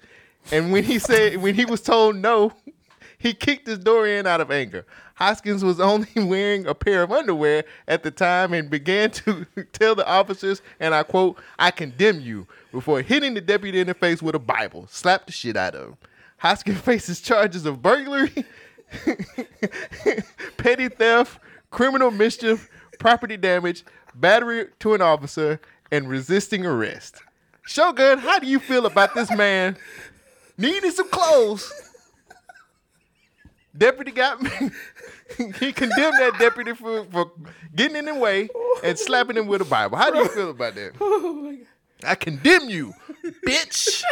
and 0.52 0.70
when 0.72 0.84
he 0.84 0.98
said 0.98 1.38
when 1.38 1.54
he 1.54 1.64
was 1.64 1.80
told 1.80 2.16
no, 2.16 2.52
he 3.18 3.32
kicked 3.32 3.66
his 3.66 3.78
door 3.78 4.06
in 4.06 4.26
out 4.26 4.40
of 4.40 4.50
anger. 4.50 4.84
Hoskins 5.14 5.64
was 5.64 5.80
only 5.80 6.08
wearing 6.16 6.66
a 6.66 6.74
pair 6.74 7.02
of 7.02 7.10
underwear 7.10 7.64
at 7.86 8.02
the 8.02 8.10
time 8.10 8.52
and 8.52 8.68
began 8.70 9.10
to 9.12 9.46
tell 9.72 9.94
the 9.94 10.06
officers, 10.06 10.60
and 10.78 10.94
I 10.94 11.02
quote, 11.04 11.38
"I 11.58 11.70
condemn 11.70 12.20
you," 12.20 12.46
before 12.70 13.00
hitting 13.00 13.34
the 13.34 13.40
deputy 13.40 13.80
in 13.80 13.86
the 13.86 13.94
face 13.94 14.22
with 14.22 14.34
a 14.34 14.38
Bible, 14.40 14.86
slapped 14.90 15.26
the 15.26 15.32
shit 15.32 15.56
out 15.56 15.74
of 15.74 15.88
him. 15.88 15.96
Hoskins 16.38 16.80
faces 16.80 17.20
charges 17.20 17.66
of 17.66 17.82
burglary, 17.82 18.44
petty 20.56 20.88
theft, 20.88 21.40
criminal 21.70 22.10
mischief, 22.10 22.68
property 22.98 23.36
damage, 23.36 23.84
battery 24.14 24.66
to 24.80 24.94
an 24.94 25.02
officer, 25.02 25.60
and 25.90 26.08
resisting 26.08 26.66
arrest. 26.66 27.22
Shogun, 27.66 28.18
how 28.18 28.38
do 28.38 28.46
you 28.46 28.58
feel 28.58 28.86
about 28.86 29.14
this 29.14 29.30
man 29.30 29.76
needing 30.56 30.90
some 30.90 31.08
clothes? 31.08 31.70
Deputy 33.76 34.10
got 34.10 34.42
me. 34.42 34.50
he 35.36 35.72
condemned 35.72 36.14
that 36.18 36.36
deputy 36.38 36.74
for, 36.74 37.04
for 37.04 37.30
getting 37.74 37.96
in 37.96 38.06
the 38.06 38.14
way 38.14 38.48
and 38.82 38.98
slapping 38.98 39.36
him 39.36 39.46
with 39.46 39.60
a 39.60 39.64
Bible. 39.64 39.98
How 39.98 40.10
do 40.10 40.18
you 40.18 40.28
feel 40.28 40.50
about 40.50 40.74
that? 40.74 41.66
I 42.04 42.14
condemn 42.14 42.68
you, 42.68 42.94
bitch. 43.46 44.02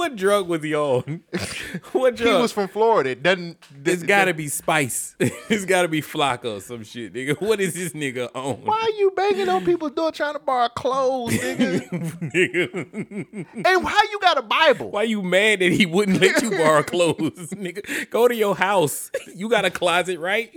What 0.00 0.16
drug 0.16 0.48
was 0.48 0.62
he 0.62 0.74
on? 0.74 1.24
what 1.92 2.16
drug? 2.16 2.34
He 2.34 2.40
was 2.40 2.52
from 2.52 2.68
Florida. 2.68 3.10
It 3.10 3.22
doesn't 3.22 3.58
It's 3.84 4.02
gotta 4.02 4.32
be 4.32 4.48
Spice. 4.48 5.14
it's 5.20 5.66
gotta 5.66 5.88
be 5.88 6.00
Flakka 6.00 6.56
or 6.56 6.60
some 6.62 6.84
shit, 6.84 7.12
nigga. 7.12 7.38
What 7.38 7.60
is 7.60 7.74
this 7.74 7.92
nigga 7.92 8.30
on? 8.34 8.64
Why 8.64 8.80
are 8.80 8.98
you 8.98 9.10
banging 9.14 9.50
on 9.50 9.62
people's 9.62 9.90
door 9.90 10.10
trying 10.10 10.32
to 10.32 10.38
borrow 10.38 10.70
clothes, 10.70 11.34
nigga? 11.34 11.90
nigga. 12.32 13.46
and 13.52 13.86
how 13.86 14.02
you 14.10 14.18
got 14.22 14.38
a 14.38 14.42
Bible? 14.42 14.90
Why 14.90 15.02
you 15.02 15.20
mad 15.20 15.58
that 15.58 15.70
he 15.70 15.84
wouldn't 15.84 16.18
let 16.18 16.40
you 16.40 16.48
borrow 16.52 16.82
clothes, 16.82 17.50
nigga? 17.50 18.08
Go 18.08 18.26
to 18.26 18.34
your 18.34 18.56
house. 18.56 19.10
You 19.36 19.50
got 19.50 19.66
a 19.66 19.70
closet, 19.70 20.18
right? 20.18 20.50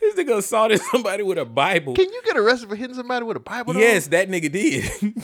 this 0.00 0.14
nigga 0.14 0.38
assaulted 0.38 0.80
somebody 0.80 1.24
with 1.24 1.36
a 1.36 1.44
Bible. 1.44 1.92
Can 1.92 2.10
you 2.10 2.22
get 2.24 2.38
arrested 2.38 2.70
for 2.70 2.74
hitting 2.74 2.96
somebody 2.96 3.26
with 3.26 3.36
a 3.36 3.40
Bible? 3.40 3.74
though? 3.74 3.80
Yes, 3.80 4.06
that 4.06 4.30
nigga 4.30 4.50
did. 4.50 5.14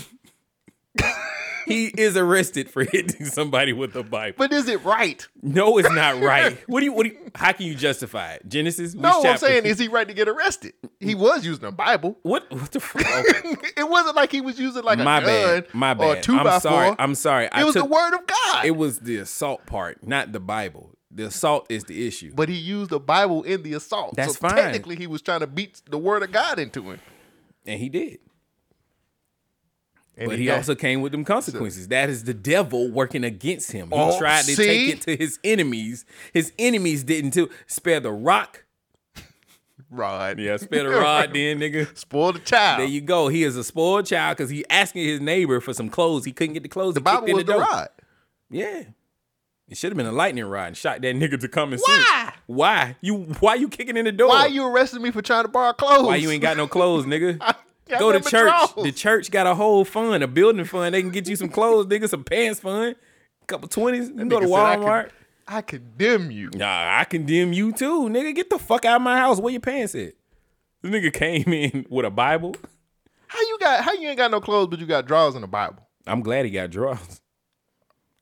He 1.71 1.87
is 1.87 2.17
arrested 2.17 2.71
for 2.71 2.85
hitting 2.93 3.27
somebody 3.27 3.73
with 3.73 3.95
a 3.97 4.03
Bible. 4.03 4.35
But 4.39 4.53
is 4.53 4.69
it 4.69 4.85
right? 4.85 5.27
No, 5.43 5.79
it's 5.79 5.91
not 5.91 6.21
right. 6.21 6.59
What 6.67 6.81
do 6.81 6.87
you? 6.87 6.93
What 6.93 7.05
do 7.05 7.11
you? 7.11 7.31
How 7.35 7.53
can 7.53 7.67
you 7.67 7.75
justify 7.75 8.33
it? 8.35 8.49
Genesis. 8.49 8.95
No, 8.95 9.23
I'm 9.25 9.39
saying 9.39 9.65
is 9.67 9.79
he 9.79 9.89
right 9.89 10.07
to 10.07 10.15
get 10.15 10.29
arrested? 10.29 10.75
He 10.99 11.15
was 11.15 11.45
using 11.45 11.65
a 11.65 11.73
Bible. 11.73 12.19
What? 12.23 12.51
What 12.51 12.71
the 12.71 12.81
fuck? 12.81 13.03
it 13.77 13.89
wasn't 13.89 14.17
like 14.17 14.31
he 14.33 14.41
was 14.41 14.59
using 14.59 14.83
like 14.83 14.99
a 14.99 15.05
my 15.05 15.21
gun 15.21 15.27
bad. 15.27 15.75
My 15.75 15.93
or 15.93 15.95
bad. 15.97 16.19
a 16.19 16.21
two 16.23 16.37
I'm 16.37 16.45
by 16.45 16.59
sorry. 16.59 16.89
four. 16.89 16.97
I'm 17.01 17.15
sorry. 17.15 17.49
It 17.57 17.65
was 17.65 17.75
the 17.75 17.85
word 17.85 18.15
of 18.15 18.27
God. 18.27 18.65
It 18.65 18.77
was 18.77 19.01
the 19.01 19.17
assault 19.19 19.67
part, 19.67 20.07
not 20.07 20.33
the 20.33 20.41
Bible. 20.41 20.91
The 21.13 21.27
assault 21.27 21.67
is 21.69 21.85
the 21.85 22.07
issue. 22.07 22.33
but 22.35 22.49
he 22.49 22.55
used 22.55 22.91
the 22.91 23.01
Bible 23.01 23.43
in 23.43 23.65
the 23.65 23.75
assault. 23.75 24.15
That's 24.17 24.35
so 24.35 24.49
fine. 24.49 24.55
Technically, 24.55 24.95
he 24.97 25.09
was 25.09 25.23
trying 25.23 25.41
to 25.41 25.47
beat 25.49 25.83
the 25.91 25.99
word 25.99 26.23
of 26.23 26.31
God 26.31 26.59
into 26.61 26.83
him. 26.83 27.01
And 27.67 27.81
he 27.81 27.89
did. 27.89 28.21
And 30.21 30.29
but 30.29 30.39
he 30.39 30.45
got- 30.45 30.59
also 30.59 30.75
came 30.75 31.01
with 31.01 31.13
them 31.13 31.25
consequences. 31.25 31.89
that 31.89 32.11
is 32.11 32.25
the 32.25 32.35
devil 32.35 32.91
working 32.91 33.25
against 33.25 33.73
him. 33.73 33.89
He 33.89 33.95
Oh, 33.97 34.19
tried 34.19 34.43
to 34.45 34.55
see? 34.55 34.65
take 34.67 34.89
it 34.95 35.01
to 35.03 35.17
his 35.17 35.39
enemies. 35.43 36.05
His 36.33 36.53
enemies 36.59 37.03
didn't 37.05 37.33
too. 37.33 37.49
Spare 37.67 38.01
the 38.01 38.13
rock. 38.13 38.65
Rod. 39.91 40.39
Yeah, 40.39 40.57
spare 40.59 40.85
the 40.85 40.91
rod 40.91 41.31
then, 41.35 41.59
nigga. 41.59 41.97
Spoil 41.99 42.35
the 42.35 42.39
child. 42.39 42.81
There 42.81 42.87
you 42.87 43.01
go. 43.01 43.27
He 43.29 43.43
is 43.43 43.57
a 43.57 43.65
spoiled 43.65 44.07
child 44.07 44.37
because 44.37 44.51
he 44.51 44.65
asking 44.71 45.05
his 45.05 45.21
neighbor 45.21 45.61
for 45.61 45.73
some 45.73 45.89
clothes. 45.89 46.25
He 46.25 46.31
couldn't 46.33 46.55
get 46.55 46.63
the 46.63 46.69
clothes. 46.69 46.95
The 46.95 47.01
Bible 47.01 47.27
was 47.27 47.45
the 47.45 47.53
door. 47.53 47.61
rod. 47.63 47.89
Yeah. 48.51 48.83
It 49.69 49.77
should 49.77 49.91
have 49.91 49.97
been 49.97 50.07
a 50.07 50.13
lightning 50.13 50.45
rod 50.45 50.67
and 50.69 50.77
shot 50.77 51.01
that 51.01 51.15
nigga 51.17 51.41
to 51.41 51.49
come 51.49 51.73
and 51.73 51.81
see. 51.81 51.91
Why? 51.93 52.33
Why? 52.47 52.97
You 53.01 53.17
why 53.41 53.55
you 53.55 53.69
kicking 53.69 53.97
in 53.97 54.05
the 54.05 54.13
door? 54.13 54.29
Why 54.29 54.47
you 54.47 54.67
arresting 54.67 55.01
me 55.03 55.11
for 55.13 55.23
trying 55.23 55.45
to 55.45 55.49
borrow 55.49 55.73
clothes? 55.73 56.07
Why 56.07 56.17
you 56.17 56.31
ain't 56.31 56.43
got 56.43 56.57
no 56.57 56.67
clothes, 56.69 57.07
nigga? 57.07 57.41
Go 57.99 58.13
to 58.13 58.21
church. 58.21 58.53
The 58.83 58.93
church 58.93 59.31
got 59.31 59.47
a 59.47 59.55
whole 59.55 59.85
fund, 59.85 60.23
a 60.23 60.29
building 60.29 60.65
fund. 60.65 60.95
They 60.95 61.03
can 61.03 61.11
get 61.11 61.29
you 61.29 61.37
some 61.37 61.49
clothes, 61.49 61.87
nigga, 61.87 62.09
some 62.09 62.25
pants 62.25 62.61
fund, 62.61 62.97
a 63.43 63.45
couple 63.47 63.69
twenties. 63.69 64.11
You 64.15 64.25
go 64.27 64.41
to 64.41 64.47
I 64.55 64.77
Walmart. 64.77 65.11
I 65.49 65.63
condemn 65.63 66.31
you. 66.31 66.51
Nah, 66.55 66.99
I 67.01 67.05
condemn 67.05 67.53
you 67.53 67.73
too, 67.73 68.09
nigga. 68.09 68.35
Get 68.35 68.51
the 68.51 68.59
fuck 68.59 68.85
out 68.85 68.97
of 68.97 69.03
my 69.03 69.17
house. 69.17 69.41
Where 69.41 69.51
your 69.51 69.61
pants 69.61 69.95
at? 69.97 70.13
This 70.83 70.93
nigga 70.93 71.13
came 71.13 71.53
in 71.53 71.87
with 71.91 72.07
a 72.07 72.11
Bible. 72.11 72.55
How 73.27 73.41
you 73.41 73.59
got? 73.61 73.85
How 73.85 73.93
you 73.93 74.09
ain't 74.09 74.19
got 74.19 74.31
no 74.31 74.41
clothes, 74.41 74.69
but 74.69 74.79
you 74.79 74.87
got 74.87 75.07
drawers 75.07 75.35
in 75.35 75.41
the 75.41 75.49
Bible? 75.49 75.87
I'm 76.07 76.21
glad 76.23 76.45
he 76.45 76.51
got 76.51 76.71
drawers. 76.71 77.21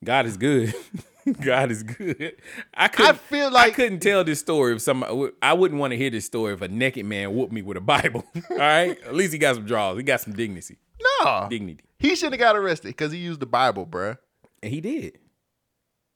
God 0.03 0.25
is 0.25 0.37
good. 0.37 0.73
God 1.41 1.71
is 1.71 1.83
good. 1.83 2.35
I 2.73 2.87
couldn't, 2.87 3.19
feel 3.21 3.51
like 3.51 3.73
I 3.73 3.75
couldn't 3.75 3.99
tell 3.99 4.23
this 4.23 4.39
story 4.39 4.73
if 4.75 4.81
somebody. 4.81 5.29
I 5.41 5.53
wouldn't 5.53 5.79
want 5.79 5.91
to 5.91 5.97
hear 5.97 6.09
this 6.09 6.25
story 6.25 6.53
if 6.53 6.61
a 6.61 6.67
naked 6.67 7.05
man 7.05 7.35
whooped 7.35 7.51
me 7.53 7.61
with 7.61 7.77
a 7.77 7.81
Bible. 7.81 8.25
All 8.49 8.57
right, 8.57 8.97
at 9.05 9.15
least 9.15 9.33
he 9.33 9.39
got 9.39 9.55
some 9.55 9.65
drawers. 9.65 9.97
He 9.97 10.03
got 10.03 10.21
some 10.21 10.33
dignity. 10.33 10.77
No, 11.21 11.47
Dignity, 11.49 11.83
he 11.97 12.15
should 12.15 12.33
have 12.33 12.39
got 12.39 12.55
arrested 12.57 12.89
because 12.89 13.11
he 13.11 13.19
used 13.19 13.39
the 13.39 13.45
Bible, 13.45 13.85
bruh. 13.85 14.17
and 14.61 14.71
he 14.73 14.81
did. 14.81 15.17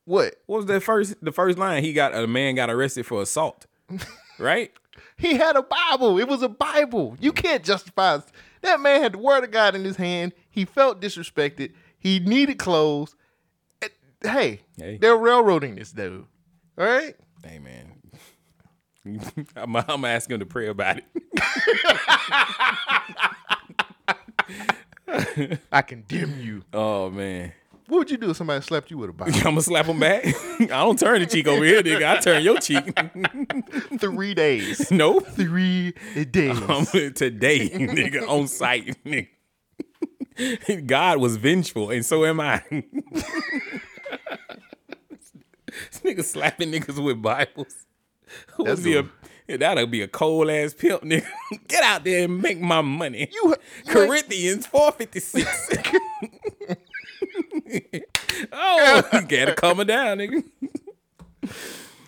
What? 0.05 0.35
What 0.45 0.57
was 0.57 0.65
the 0.65 0.81
first? 0.81 1.15
The 1.23 1.31
first 1.31 1.57
line 1.57 1.83
he 1.83 1.93
got 1.93 2.13
a 2.13 2.27
man 2.27 2.55
got 2.55 2.69
arrested 2.69 3.05
for 3.05 3.21
assault. 3.21 3.65
Right? 4.39 4.71
He 5.15 5.35
had 5.35 5.55
a 5.55 5.61
Bible. 5.61 6.17
It 6.17 6.27
was 6.27 6.41
a 6.41 6.49
Bible. 6.49 7.15
You 7.19 7.31
can't 7.31 7.63
justify 7.63 8.17
that 8.63 8.79
man 8.79 9.01
had 9.01 9.13
the 9.13 9.19
word 9.19 9.43
of 9.43 9.51
God 9.51 9.75
in 9.75 9.83
his 9.83 9.97
hand. 9.97 10.33
He 10.49 10.65
felt 10.65 11.01
disrespected. 11.01 11.73
He 11.99 12.19
needed 12.19 12.57
clothes. 12.57 13.15
Hey, 14.23 14.61
Hey. 14.77 14.97
they're 15.01 15.17
railroading 15.17 15.75
this 15.75 15.91
dude. 15.91 16.25
All 16.77 16.85
right. 16.85 17.15
Hey 17.45 17.59
man. 17.59 17.93
I'm, 19.55 19.75
I'm 19.75 19.83
gonna 19.85 20.07
ask 20.07 20.29
him 20.29 20.39
to 20.39 20.45
pray 20.45 20.67
about 20.67 20.97
it. 20.97 21.03
I 25.71 25.81
condemn 25.81 26.39
you. 26.39 26.63
Oh 26.73 27.09
man. 27.09 27.51
What 27.87 27.97
would 27.99 28.11
you 28.11 28.17
do 28.17 28.29
if 28.29 28.37
somebody 28.37 28.61
slapped 28.63 28.89
you 28.91 28.97
with 28.97 29.09
a 29.09 29.13
Bible? 29.13 29.33
I'm 29.37 29.41
gonna 29.43 29.61
slap 29.61 29.85
him 29.87 29.99
back. 29.99 30.25
I 30.61 30.65
don't 30.67 30.97
turn 30.97 31.19
the 31.19 31.25
cheek 31.27 31.47
over 31.47 31.63
here, 31.65 31.83
nigga. 31.83 32.17
I 32.17 32.19
turn 32.19 32.41
your 32.41 32.57
cheek. 32.59 32.97
Three 33.99 34.33
days. 34.33 34.89
nope. 34.89 35.27
Three 35.27 35.91
days. 36.31 36.57
I'm 36.69 36.85
today, 37.13 37.69
nigga, 37.69 38.27
on 38.27 38.47
site, 38.47 38.95
nigga. 39.03 39.27
God 40.87 41.19
was 41.19 41.35
vengeful, 41.35 41.91
and 41.91 42.05
so 42.05 42.25
am 42.25 42.39
I. 42.39 42.63
this 45.67 45.99
nigga 46.03 46.23
slapping 46.23 46.71
niggas 46.71 47.03
with 47.03 47.21
Bibles. 47.21 47.85
Would 48.57 48.83
be 48.83 48.95
a, 48.97 49.05
a- 49.49 49.57
that'll 49.57 49.87
be 49.87 50.01
a 50.01 50.07
cold 50.07 50.49
ass 50.49 50.73
pimp, 50.73 51.03
nigga. 51.03 51.25
Get 51.67 51.83
out 51.83 52.03
there 52.03 52.23
and 52.25 52.41
make 52.41 52.59
my 52.59 52.81
money. 52.81 53.29
You, 53.31 53.55
Corinthians 53.87 54.65
456. 54.67 55.71
Oh, 58.51 59.03
you 59.13 59.21
gotta 59.21 59.53
calm 59.55 59.79
it 59.79 59.85
down, 59.85 60.17
nigga. 60.17 60.43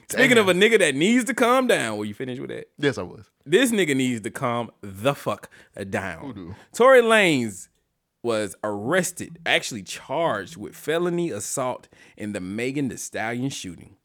Speaking 0.09 0.37
of 0.37 0.47
a 0.49 0.53
nigga 0.53 0.77
that 0.79 0.95
needs 0.95 1.25
to 1.25 1.33
calm 1.33 1.67
down, 1.67 1.97
were 1.97 2.05
you 2.05 2.13
finished 2.13 2.41
with 2.41 2.49
that? 2.49 2.69
Yes, 2.77 2.97
I 2.97 3.03
was. 3.03 3.29
This 3.45 3.71
nigga 3.71 3.95
needs 3.95 4.21
to 4.21 4.31
calm 4.31 4.71
the 4.81 5.13
fuck 5.15 5.49
down. 5.89 6.55
Tory 6.73 7.01
Lanez 7.01 7.69
was 8.25 8.55
arrested, 8.63 9.37
actually 9.45 9.83
charged 9.83 10.57
with 10.57 10.75
felony 10.75 11.29
assault 11.29 11.87
in 12.17 12.33
the 12.33 12.41
Megan 12.41 12.87
Thee 12.87 12.97
Stallion 12.97 13.49
shooting. 13.49 13.97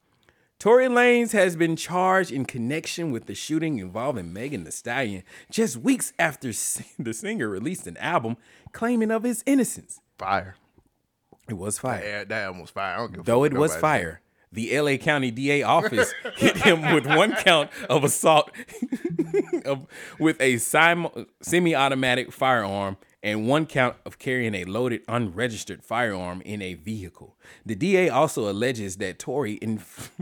Tory 0.58 0.88
Lanez 0.88 1.32
has 1.32 1.56
been 1.56 1.74
charged 1.74 2.30
in 2.30 2.44
connection 2.44 3.10
with 3.12 3.24
the 3.24 3.34
shooting 3.34 3.78
involving 3.78 4.30
Megan 4.30 4.64
Thee 4.64 4.70
Stallion 4.70 5.22
just 5.50 5.78
weeks 5.78 6.12
after 6.18 6.48
the 6.98 7.14
singer 7.14 7.48
released 7.48 7.86
an 7.86 7.96
album 7.96 8.36
claiming 8.72 9.10
of 9.10 9.22
his 9.22 9.42
innocence. 9.46 10.00
Fire. 10.18 10.56
It 11.48 11.54
was 11.54 11.78
fire. 11.78 12.04
Yeah, 12.04 12.24
that 12.24 12.48
almost 12.48 12.74
fire. 12.74 12.94
I 12.94 12.96
don't 12.98 13.14
give 13.14 13.24
Though 13.24 13.44
it 13.44 13.54
was 13.54 13.74
fire, 13.74 14.20
the 14.52 14.78
LA 14.78 14.98
County 14.98 15.30
DA 15.30 15.62
office 15.62 16.12
hit 16.36 16.58
him 16.58 16.94
with 16.94 17.06
one 17.06 17.32
count 17.32 17.70
of 17.88 18.04
assault 18.04 18.50
of, 19.64 19.86
with 20.18 20.38
a 20.42 20.58
semi-automatic 20.58 22.32
firearm 22.32 22.98
and 23.22 23.46
one 23.46 23.66
count 23.66 23.96
of 24.04 24.18
carrying 24.18 24.54
a 24.54 24.64
loaded 24.64 25.02
unregistered 25.08 25.84
firearm 25.84 26.40
in 26.42 26.62
a 26.62 26.74
vehicle. 26.74 27.36
The 27.66 27.74
DA 27.74 28.08
also 28.08 28.50
alleges 28.50 28.96
that 28.96 29.18
Tory 29.18 29.58
inf- 29.60 30.12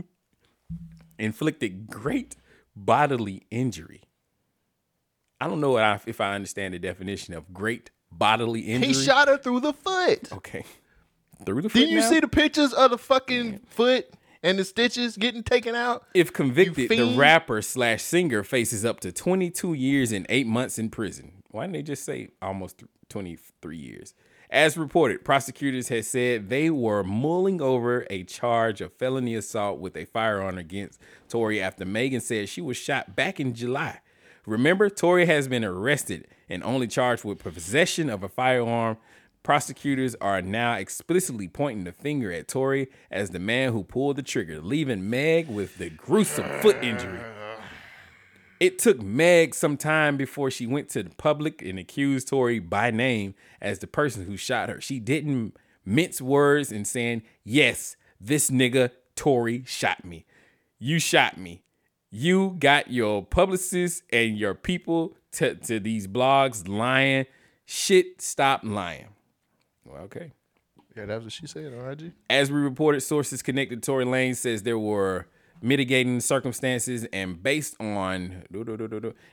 inflicted 1.19 1.87
great 1.87 2.35
bodily 2.75 3.43
injury. 3.49 4.03
I 5.41 5.47
don't 5.47 5.61
know 5.61 5.71
what 5.71 5.83
I, 5.83 5.99
if 6.05 6.19
I 6.19 6.35
understand 6.35 6.73
the 6.73 6.79
definition 6.79 7.33
of 7.33 7.53
great 7.53 7.91
bodily 8.11 8.61
injury. 8.61 8.89
He 8.89 8.93
shot 8.93 9.27
her 9.27 9.37
through 9.37 9.61
the 9.61 9.73
foot. 9.73 10.31
Okay. 10.31 10.65
Through 11.45 11.61
the 11.61 11.69
foot. 11.69 11.79
Didn't 11.79 11.93
you 11.93 12.01
now? 12.01 12.09
see 12.09 12.19
the 12.19 12.27
pictures 12.27 12.73
of 12.73 12.91
the 12.91 12.97
fucking 12.97 13.59
foot 13.69 14.09
and 14.43 14.59
the 14.59 14.65
stitches 14.65 15.15
getting 15.15 15.43
taken 15.43 15.75
out? 15.75 16.05
If 16.13 16.33
convicted, 16.33 16.89
the 16.89 17.15
rapper 17.15 17.61
slash 17.61 18.03
singer 18.03 18.43
faces 18.43 18.83
up 18.83 18.99
to 19.01 19.13
22 19.13 19.73
years 19.73 20.11
and 20.11 20.25
eight 20.27 20.47
months 20.47 20.77
in 20.77 20.89
prison. 20.89 21.38
Why 21.51 21.63
didn't 21.63 21.73
they 21.73 21.81
just 21.81 22.05
say 22.05 22.29
almost 22.41 22.83
23 23.09 23.77
years? 23.77 24.13
As 24.51 24.77
reported, 24.77 25.23
prosecutors 25.23 25.89
had 25.89 26.05
said 26.05 26.49
they 26.49 26.71
were 26.71 27.03
mulling 27.03 27.61
over 27.61 28.07
a 28.09 28.23
charge 28.23 28.81
of 28.81 28.93
felony 28.93 29.35
assault 29.35 29.79
with 29.79 29.95
a 29.95 30.05
firearm 30.05 30.57
against 30.57 30.99
Tory 31.27 31.61
after 31.61 31.85
Megan 31.85 32.21
said 32.21 32.49
she 32.49 32.61
was 32.61 32.75
shot 32.75 33.15
back 33.15 33.39
in 33.39 33.53
July. 33.53 33.99
Remember, 34.47 34.89
Tory 34.89 35.27
has 35.27 35.47
been 35.47 35.63
arrested 35.63 36.27
and 36.49 36.63
only 36.63 36.87
charged 36.87 37.23
with 37.23 37.39
possession 37.39 38.09
of 38.09 38.23
a 38.23 38.29
firearm. 38.29 38.97
Prosecutors 39.43 40.15
are 40.15 40.41
now 40.41 40.73
explicitly 40.73 41.47
pointing 41.47 41.83
the 41.83 41.91
finger 41.91 42.31
at 42.31 42.47
Tory 42.47 42.89
as 43.11 43.29
the 43.29 43.39
man 43.39 43.71
who 43.71 43.83
pulled 43.83 44.15
the 44.15 44.23
trigger, 44.23 44.61
leaving 44.61 45.09
Meg 45.09 45.47
with 45.47 45.77
the 45.77 45.91
gruesome 45.91 46.47
foot 46.61 46.77
injury. 46.83 47.19
It 48.59 48.77
took 48.77 49.01
Meg 49.01 49.55
some 49.55 49.77
time 49.77 50.17
before 50.17 50.51
she 50.51 50.67
went 50.67 50.89
to 50.89 51.03
the 51.03 51.11
public 51.11 51.61
and 51.61 51.79
accused 51.79 52.27
Tory 52.27 52.59
by 52.59 52.91
name 52.91 53.33
as 53.61 53.79
the 53.79 53.87
person 53.87 54.25
who 54.25 54.35
shot 54.35 54.67
her. 54.67 54.81
She 54.81 54.99
didn't 54.99 55.55
mince 55.85 56.21
words 56.21 56.71
in 56.71 56.83
saying, 56.83 57.23
Yes, 57.45 57.95
this 58.19 58.49
nigga 58.49 58.91
Tory 59.15 59.63
shot 59.65 60.03
me. 60.03 60.25
You 60.77 60.99
shot 60.99 61.37
me. 61.37 61.63
You 62.11 62.55
got 62.59 62.91
your 62.91 63.23
publicists 63.23 64.01
and 64.11 64.37
your 64.37 64.55
people 64.55 65.15
to, 65.33 65.55
to 65.55 65.79
these 65.79 66.07
blogs 66.07 66.67
lying. 66.67 67.27
Shit, 67.65 68.21
stop 68.21 68.61
lying. 68.63 69.09
Well, 69.85 70.01
okay. 70.03 70.31
Yeah, 70.97 71.05
that's 71.05 71.23
what 71.23 71.31
she 71.31 71.47
said 71.47 71.73
on 71.73 71.91
IG. 71.91 72.11
As 72.29 72.51
we 72.51 72.59
reported, 72.59 73.01
sources 73.01 73.41
connected 73.41 73.83
to 73.83 73.85
Tory 73.85 74.05
Lane 74.05 74.35
says 74.35 74.63
there 74.63 74.79
were 74.79 75.27
mitigating 75.61 76.19
circumstances, 76.19 77.05
and 77.11 77.41
based 77.41 77.75
on 77.79 78.43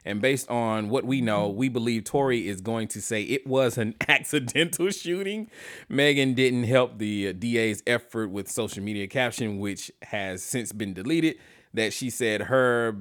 and 0.04 0.20
based 0.20 0.50
on 0.50 0.88
what 0.88 1.04
we 1.04 1.20
know, 1.20 1.48
mm-hmm. 1.48 1.58
we 1.58 1.68
believe 1.68 2.04
Tory 2.04 2.48
is 2.48 2.60
going 2.60 2.88
to 2.88 3.00
say 3.00 3.22
it 3.22 3.46
was 3.46 3.78
an 3.78 3.94
accidental 4.08 4.90
shooting. 4.90 5.50
Megan 5.88 6.34
didn't 6.34 6.64
help 6.64 6.98
the 6.98 7.32
DA's 7.32 7.82
effort 7.86 8.30
with 8.30 8.50
social 8.50 8.82
media 8.82 9.06
caption, 9.06 9.58
which 9.58 9.90
has 10.02 10.42
since 10.42 10.72
been 10.72 10.94
deleted. 10.94 11.36
That 11.74 11.92
she 11.92 12.08
said 12.08 12.42
her, 12.42 12.96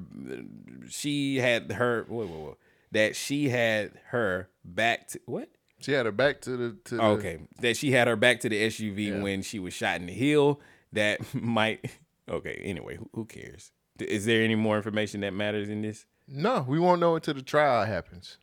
she 0.90 1.38
had 1.38 1.72
her, 1.72 2.06
whoa, 2.10 2.26
whoa, 2.26 2.38
whoa, 2.40 2.58
that 2.92 3.16
she 3.16 3.48
had 3.48 3.92
her 4.10 4.50
back 4.66 5.08
to 5.10 5.20
what? 5.26 5.50
She 5.80 5.92
had 5.92 6.06
her 6.06 6.12
back 6.12 6.42
to 6.42 6.58
the 6.58 6.78
to 6.86 6.96
the- 6.96 7.04
Okay, 7.04 7.40
that 7.60 7.78
she 7.78 7.92
had 7.92 8.08
her 8.08 8.16
back 8.16 8.40
to 8.42 8.50
the 8.50 8.62
SUV 8.62 9.22
when 9.22 9.42
she 9.42 9.60
was 9.60 9.74
shot 9.74 10.00
in 10.00 10.08
the 10.08 10.14
heel. 10.14 10.60
That 10.94 11.22
might. 11.34 11.86
Okay. 12.30 12.62
Anyway, 12.64 12.98
who, 12.98 13.10
who 13.14 13.26
cares? 13.26 13.72
Is 14.00 14.26
there 14.26 14.44
any 14.44 14.56
more 14.56 14.78
information 14.78 15.22
that 15.22 15.34
matters 15.34 15.70
in 15.70 15.82
this? 15.82 16.06
No, 16.28 16.66
we 16.68 16.80
won't 16.80 17.00
know 17.00 17.16
until 17.16 17.36
the 17.36 17.42
trial 17.42 17.86
happens. 17.86 18.38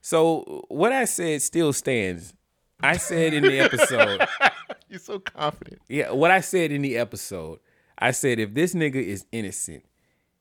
So 0.00 0.64
what 0.68 0.92
I 0.92 1.04
said 1.04 1.42
still 1.42 1.72
stands. 1.72 2.34
I 2.80 2.96
said 2.96 3.32
in 3.32 3.42
the 3.42 3.60
episode. 3.60 4.26
You're 4.88 4.98
so 4.98 5.18
confident. 5.18 5.80
Yeah, 5.88 6.10
what 6.10 6.30
I 6.30 6.40
said 6.40 6.70
in 6.70 6.82
the 6.82 6.96
episode, 6.98 7.60
I 7.98 8.10
said 8.10 8.38
if 8.38 8.54
this 8.54 8.74
nigga 8.74 8.96
is 8.96 9.26
innocent, 9.32 9.84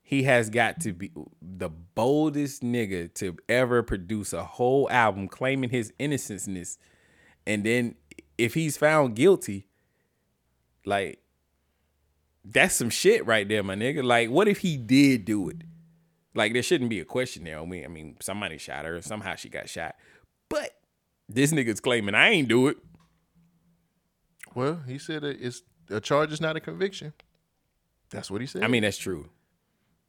he 0.01 0.23
has 0.23 0.49
got 0.49 0.81
to 0.81 0.93
be 0.93 1.11
the 1.41 1.69
boldest 1.69 2.61
nigga 2.61 3.13
to 3.15 3.37
ever 3.47 3.81
produce 3.81 4.33
a 4.33 4.43
whole 4.43 4.89
album 4.91 5.27
claiming 5.27 5.69
his 5.69 5.93
innocenceness. 5.97 6.77
And 7.47 7.63
then 7.63 7.95
if 8.37 8.53
he's 8.53 8.77
found 8.77 9.15
guilty, 9.15 9.67
like 10.85 11.22
that's 12.45 12.75
some 12.75 12.89
shit 12.89 13.25
right 13.25 13.47
there, 13.47 13.63
my 13.63 13.75
nigga. 13.75 14.03
Like, 14.03 14.29
what 14.29 14.47
if 14.47 14.59
he 14.59 14.77
did 14.77 15.25
do 15.25 15.49
it? 15.49 15.57
Like, 16.35 16.53
there 16.53 16.63
shouldn't 16.63 16.89
be 16.89 16.99
a 16.99 17.05
question 17.05 17.43
there. 17.43 17.59
I 17.59 17.65
mean, 17.65 17.85
I 17.85 17.87
mean, 17.87 18.17
somebody 18.21 18.57
shot 18.57 18.85
her. 18.85 19.01
Somehow 19.01 19.35
she 19.35 19.49
got 19.49 19.69
shot. 19.69 19.95
But 20.49 20.71
this 21.29 21.53
nigga's 21.53 21.79
claiming 21.79 22.15
I 22.15 22.29
ain't 22.29 22.47
do 22.47 22.67
it. 22.67 22.77
Well, 24.55 24.81
he 24.87 24.97
said 24.97 25.23
it's 25.23 25.63
a 25.89 25.99
charge 25.99 26.31
is 26.31 26.41
not 26.41 26.55
a 26.55 26.59
conviction. 26.59 27.13
That's 28.09 28.29
what 28.29 28.41
he 28.41 28.47
said. 28.47 28.63
I 28.63 28.67
mean, 28.67 28.83
that's 28.83 28.97
true. 28.97 29.29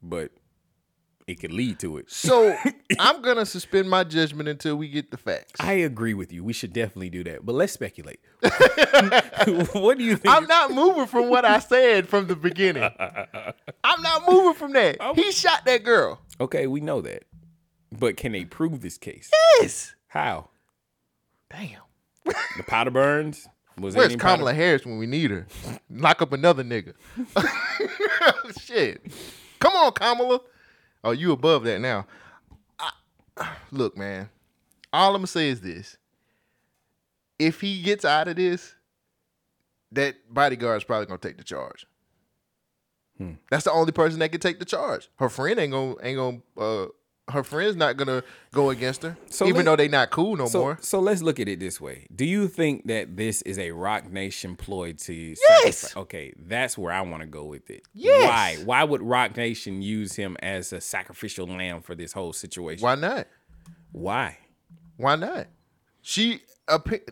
But 0.01 0.31
it 1.27 1.39
could 1.39 1.51
lead 1.51 1.79
to 1.79 1.97
it. 1.97 2.11
so 2.11 2.55
I'm 2.99 3.21
gonna 3.21 3.45
suspend 3.45 3.89
my 3.89 4.03
judgment 4.03 4.47
until 4.47 4.75
we 4.75 4.87
get 4.89 5.11
the 5.11 5.17
facts. 5.17 5.53
I 5.59 5.73
agree 5.73 6.13
with 6.13 6.31
you. 6.31 6.43
We 6.43 6.53
should 6.53 6.73
definitely 6.73 7.09
do 7.09 7.23
that. 7.25 7.45
But 7.45 7.53
let's 7.55 7.73
speculate. 7.73 8.19
what 8.41 9.97
do 9.97 10.03
you 10.03 10.15
think? 10.17 10.33
I'm 10.33 10.45
not 10.45 10.71
moving 10.71 11.07
from 11.07 11.29
what 11.29 11.45
I 11.45 11.59
said 11.59 12.07
from 12.07 12.27
the 12.27 12.35
beginning. 12.35 12.83
I'm 13.83 14.01
not 14.01 14.29
moving 14.29 14.53
from 14.53 14.73
that. 14.73 14.97
He 15.15 15.31
shot 15.31 15.65
that 15.65 15.83
girl. 15.83 16.21
Okay, 16.39 16.67
we 16.67 16.79
know 16.79 17.01
that. 17.01 17.23
But 17.91 18.17
can 18.17 18.33
they 18.33 18.45
prove 18.45 18.81
this 18.81 18.97
case? 18.97 19.31
Yes. 19.61 19.95
How? 20.07 20.49
Damn. 21.49 21.81
The 22.25 22.63
powder 22.67 22.91
burns? 22.91 23.47
Was 23.79 23.95
Where's 23.95 24.11
any 24.11 24.17
powder- 24.17 24.37
Kamala 24.37 24.53
Harris 24.53 24.85
when 24.85 24.97
we 24.97 25.05
need 25.05 25.31
her? 25.31 25.47
Lock 25.89 26.21
up 26.21 26.33
another 26.33 26.63
nigga. 26.63 26.93
Shit. 28.61 29.05
Come 29.59 29.73
on, 29.73 29.91
Kamala. 29.93 30.39
Oh, 31.05 31.11
you 31.11 31.31
above 31.31 31.63
that 31.63 31.79
now. 31.79 32.07
I- 32.79 33.55
look, 33.71 33.95
man. 33.95 34.29
All 34.91 35.11
I'm 35.11 35.19
gonna 35.19 35.27
say 35.27 35.49
is 35.49 35.61
this: 35.61 35.97
if 37.39 37.61
he 37.61 37.81
gets 37.81 38.03
out 38.03 38.27
of 38.27 38.35
this, 38.35 38.75
that 39.91 40.15
bodyguard's 40.29 40.83
probably 40.83 41.05
gonna 41.05 41.19
take 41.19 41.37
the 41.37 41.43
charge. 41.43 41.85
Hmm. 43.17 43.33
That's 43.49 43.63
the 43.63 43.71
only 43.71 43.91
person 43.91 44.19
that 44.19 44.31
can 44.31 44.41
take 44.41 44.59
the 44.59 44.65
charge. 44.65 45.09
Her 45.19 45.29
friend 45.29 45.59
ain't 45.59 45.71
gonna 45.71 45.95
ain't 46.01 46.17
gonna. 46.17 46.41
Uh, 46.57 46.87
her 47.29 47.43
friend's 47.43 47.75
not 47.75 47.97
gonna 47.97 48.23
go 48.51 48.69
against 48.69 49.01
her, 49.03 49.17
So 49.29 49.45
even 49.45 49.57
let- 49.57 49.65
though 49.65 49.75
they 49.75 49.87
not 49.87 50.11
cool 50.11 50.35
no 50.35 50.45
so, 50.47 50.59
more. 50.61 50.77
So 50.81 50.99
let's 50.99 51.21
look 51.23 51.39
at 51.39 51.47
it 51.47 51.59
this 51.59 51.81
way. 51.81 52.05
Do 52.15 52.23
you 52.25 52.47
think 52.47 52.85
that 52.87 53.17
this 53.17 53.41
is 53.41 53.57
a 53.57 53.71
Roc 53.71 54.11
Nation 54.11 54.55
ploy 54.55 54.93
to 54.93 55.13
Yes. 55.13 55.37
sacrifice- 55.77 55.97
Okay, 55.97 56.33
that's 56.37 56.77
where 56.77 56.93
I 56.93 57.01
want 57.01 57.21
to 57.21 57.27
go 57.27 57.45
with 57.45 57.69
it. 57.71 57.83
Yes. 57.93 58.23
Why? 58.59 58.63
Why 58.63 58.83
would 58.83 59.01
Roc 59.01 59.35
Nation 59.35 59.81
use 59.81 60.13
him 60.15 60.37
as 60.41 60.71
a 60.71 60.79
sacrificial 60.79 61.47
lamb 61.47 61.81
for 61.81 61.95
this 61.95 62.13
whole 62.13 62.31
situation? 62.33 62.83
Why 62.83 62.95
not? 62.95 63.27
Why? 63.91 64.37
Why 64.97 65.15
not? 65.15 65.47
She 66.01 66.41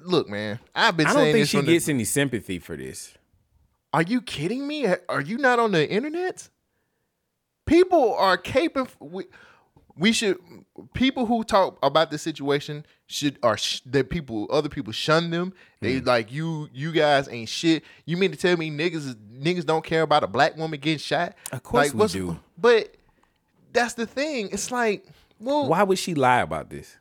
look, 0.03 0.30
man. 0.30 0.60
I've 0.76 0.95
been 0.98 1.07
I 1.07 1.14
don't 1.14 1.31
think 1.31 1.48
she 1.48 1.57
from 1.57 1.65
the- 1.65 1.73
gets 1.73 1.90
any 1.90 2.06
sympathy 2.06 2.60
for 2.60 2.76
this. 2.77 3.14
Are 3.91 4.02
you 4.03 4.22
kidding 4.22 4.68
me? 4.68 4.85
Are 5.10 5.22
you 5.22 5.38
not 5.38 5.60
on 5.60 5.72
the 5.72 5.88
internet? 5.90 6.49
People 7.65 8.14
are 8.15 8.38
caping. 8.38 8.88
We, 9.95 10.11
should. 10.11 10.38
People 10.94 11.26
who 11.28 11.44
talk 11.44 11.78
about 11.84 12.10
the 12.10 12.18
situation 12.18 12.86
should 13.06 13.38
are 13.44 13.57
sh- 13.57 13.82
that 13.86 14.10
people. 14.10 14.48
Other 14.49 14.70
people 14.70 14.91
shun 14.91 15.30
them. 15.30 15.53
They 15.82 15.99
Hmm. 15.99 16.07
like 16.07 16.32
you. 16.32 16.68
You 16.74 16.91
guys 16.91 17.28
ain't 17.30 17.48
shit. 17.49 17.84
You 18.06 18.18
mean 18.18 18.32
to 18.32 18.38
tell 18.38 18.57
me 18.57 18.72
niggas 18.72 19.14
niggas 19.40 19.65
don't 19.65 19.84
care 19.86 20.02
about 20.02 20.24
a 20.24 20.28
black 20.28 20.57
woman 20.57 20.80
getting 20.80 20.98
shot? 20.99 21.36
Of 21.52 21.61
course 21.64 21.88
like, 21.88 21.94
we 21.94 21.99
what's- 21.99 22.14
do. 22.14 22.40
But 22.57 22.95
that's 23.72 23.94
the 23.94 24.06
thing. 24.07 24.49
It's 24.52 24.72
like, 24.72 25.06
well, 25.40 25.68
Why 25.70 25.84
would 25.84 25.99
she 25.99 26.15
lie 26.15 26.41
about 26.41 26.70
this? 26.70 26.98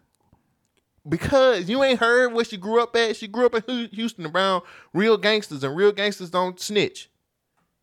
because 1.09 1.69
you 1.69 1.82
ain't 1.82 1.98
heard 1.98 2.32
where 2.32 2.44
she 2.44 2.56
grew 2.56 2.81
up 2.82 2.94
at. 2.94 3.16
She 3.16 3.27
grew 3.27 3.47
up 3.47 3.69
in 3.69 3.89
Houston 3.93 4.27
around 4.27 4.62
real 4.93 5.16
gangsters, 5.16 5.64
and 5.64 5.74
real 5.77 5.93
gangsters 5.93 6.31
don't 6.31 6.60
snitch. 6.60 7.10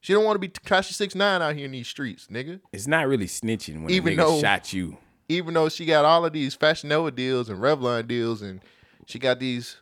She 0.01 0.13
don't 0.13 0.23
want 0.23 0.35
to 0.35 0.39
be 0.39 0.47
Tekashi 0.49 0.93
Six 0.93 1.13
Nine 1.15 1.41
out 1.41 1.55
here 1.55 1.65
in 1.65 1.71
these 1.71 1.88
streets, 1.88 2.27
nigga. 2.27 2.61
It's 2.71 2.88
not 2.88 3.07
really 3.07 3.26
snitching 3.27 3.81
when 3.84 3.91
Even 3.91 4.13
a 4.13 4.15
nigga 4.15 4.26
though- 4.26 4.39
shot 4.41 4.71
you. 4.73 4.97
Even 5.27 5.53
though 5.53 5.69
she 5.69 5.85
got 5.85 6.05
all 6.05 6.26
of 6.26 6.34
these 6.34 6.55
Fashion 6.55 6.89
Nova 6.89 7.11
deals 7.11 7.49
and 7.49 7.59
Revlon 7.59 8.07
deals, 8.07 8.41
and 8.41 8.61
she 9.05 9.19
got 9.19 9.39
these 9.39 9.77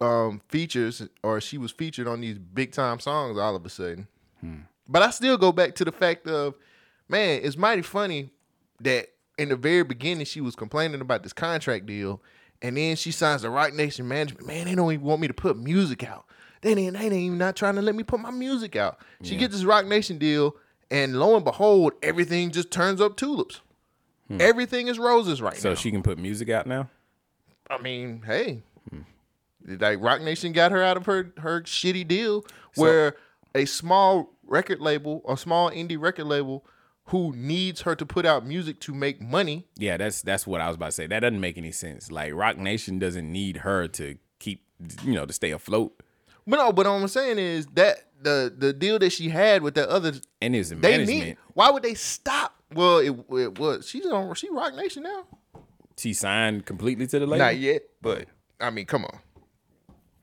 um, 0.00 0.40
features, 0.48 1.06
or 1.22 1.40
she 1.40 1.58
was 1.58 1.70
featured 1.70 2.08
on 2.08 2.20
these 2.20 2.38
big 2.38 2.72
time 2.72 2.98
songs 2.98 3.38
all 3.38 3.54
of 3.54 3.64
a 3.64 3.68
sudden. 3.68 4.08
But 4.88 5.02
I 5.02 5.10
still 5.10 5.36
go 5.36 5.52
back 5.52 5.74
to 5.76 5.84
the 5.84 5.92
fact 5.92 6.26
of, 6.26 6.54
man, 7.08 7.40
it's 7.44 7.56
mighty 7.56 7.82
funny 7.82 8.30
that 8.80 9.08
in 9.36 9.50
the 9.50 9.56
very 9.56 9.84
beginning 9.84 10.24
she 10.24 10.40
was 10.40 10.56
complaining 10.56 11.00
about 11.00 11.22
this 11.22 11.32
contract 11.32 11.86
deal, 11.86 12.20
and 12.62 12.76
then 12.76 12.96
she 12.96 13.12
signs 13.12 13.42
the 13.42 13.50
Roc 13.50 13.74
Nation 13.74 14.08
management. 14.08 14.46
Man, 14.46 14.64
they 14.64 14.74
don't 14.74 14.92
even 14.92 15.04
want 15.06 15.20
me 15.20 15.28
to 15.28 15.34
put 15.34 15.56
music 15.56 16.02
out. 16.04 16.24
They 16.62 16.72
ain't, 16.74 16.94
they 16.96 17.04
ain't 17.04 17.12
even 17.12 17.38
not 17.38 17.56
trying 17.56 17.76
to 17.76 17.82
let 17.82 17.94
me 17.94 18.02
put 18.02 18.20
my 18.20 18.30
music 18.30 18.76
out. 18.76 18.98
She 19.22 19.34
Yeah. 19.34 19.40
gets 19.40 19.54
this 19.54 19.64
Roc 19.64 19.86
Nation 19.86 20.18
deal, 20.18 20.56
and 20.90 21.18
lo 21.18 21.36
and 21.36 21.44
behold, 21.44 21.92
everything 22.02 22.50
just 22.50 22.70
turns 22.70 23.00
up 23.00 23.16
tulips. 23.16 23.60
Hmm. 24.28 24.38
Everything 24.40 24.88
is 24.88 24.98
roses 24.98 25.40
right 25.40 25.56
So 25.56 25.70
now. 25.70 25.74
So 25.74 25.80
she 25.80 25.90
can 25.90 26.02
put 26.02 26.18
music 26.18 26.50
out 26.50 26.66
now? 26.66 26.90
I 27.70 27.78
mean, 27.78 28.22
hey, 28.26 28.62
hmm. 28.90 29.00
like 29.80 30.00
Roc 30.00 30.20
Nation 30.22 30.52
got 30.52 30.72
her 30.72 30.82
out 30.82 30.96
of 30.96 31.06
her 31.06 31.32
her 31.38 31.62
shitty 31.62 32.06
deal 32.08 32.44
where 32.74 33.16
a 33.54 33.64
small 33.64 34.30
record 34.46 34.80
label, 34.80 35.22
a 35.28 35.36
small 35.36 35.70
indie 35.70 36.00
record 36.00 36.24
label, 36.26 36.64
who 37.06 37.32
needs 37.36 37.82
her 37.82 37.94
to 37.94 38.04
put 38.04 38.26
out 38.26 38.44
music 38.44 38.80
to 38.80 38.94
make 38.94 39.20
money. 39.20 39.66
Yeah, 39.76 39.96
that's 39.96 40.22
that's 40.22 40.46
what 40.46 40.60
I 40.60 40.66
was 40.66 40.76
about 40.76 40.86
to 40.86 40.92
say. 40.92 41.06
That 41.06 41.20
doesn't 41.20 41.40
make 41.40 41.56
any 41.58 41.72
sense. 41.72 42.10
Like 42.10 42.34
Roc 42.34 42.56
Nation 42.58 42.98
doesn't 42.98 43.30
need 43.30 43.58
her 43.58 43.88
to 43.88 44.16
keep 44.38 44.64
you 45.04 45.12
know, 45.14 45.26
to 45.26 45.32
stay 45.32 45.50
afloat. 45.50 46.02
But 46.48 46.56
no, 46.56 46.72
but 46.72 46.86
what 46.86 46.92
I'm 46.92 47.06
saying 47.08 47.38
is 47.38 47.66
that 47.74 47.98
the 48.20 48.52
the 48.56 48.72
deal 48.72 48.98
that 48.98 49.10
she 49.10 49.28
had 49.28 49.62
with 49.62 49.74
the 49.74 49.88
other 49.88 50.14
And 50.42 50.54
his 50.54 50.70
they 50.70 50.76
management. 50.76 51.08
need. 51.08 51.36
Why 51.54 51.70
would 51.70 51.82
they 51.82 51.94
stop? 51.94 52.54
Well, 52.74 52.98
it, 52.98 53.10
it 53.38 53.58
was 53.58 53.88
she's 53.88 54.06
on 54.06 54.34
she 54.34 54.48
Roc 54.50 54.74
Nation 54.74 55.02
now. 55.04 55.24
She 55.96 56.12
signed 56.14 56.64
completely 56.66 57.06
to 57.08 57.18
the 57.18 57.26
label. 57.26 57.44
Not 57.44 57.58
yet, 57.58 57.82
but 58.00 58.26
I 58.60 58.70
mean, 58.70 58.86
come 58.86 59.04
on, 59.04 59.18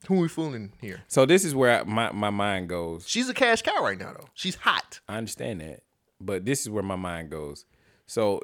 who 0.07 0.15
we 0.19 0.27
fooling 0.27 0.73
here? 0.81 1.03
So 1.07 1.25
this 1.25 1.45
is 1.45 1.53
where 1.55 1.81
I- 1.81 1.83
my 1.83 2.11
my 2.11 2.29
mind 2.31 2.69
goes. 2.69 3.07
She's 3.07 3.29
a 3.29 3.33
cash 3.33 3.61
cow 3.61 3.83
right 3.83 3.97
now, 3.97 4.13
though. 4.13 4.27
She's 4.33 4.55
hot. 4.55 4.99
I 5.07 5.17
understand 5.17 5.61
that, 5.61 5.83
but 6.19 6.43
this 6.45 6.61
is 6.61 6.69
where 6.69 6.83
my 6.83 6.95
mind 6.95 7.29
goes. 7.29 7.65
So 8.07 8.41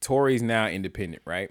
Tory's 0.00 0.42
now 0.42 0.66
independent, 0.68 1.22
right? 1.26 1.50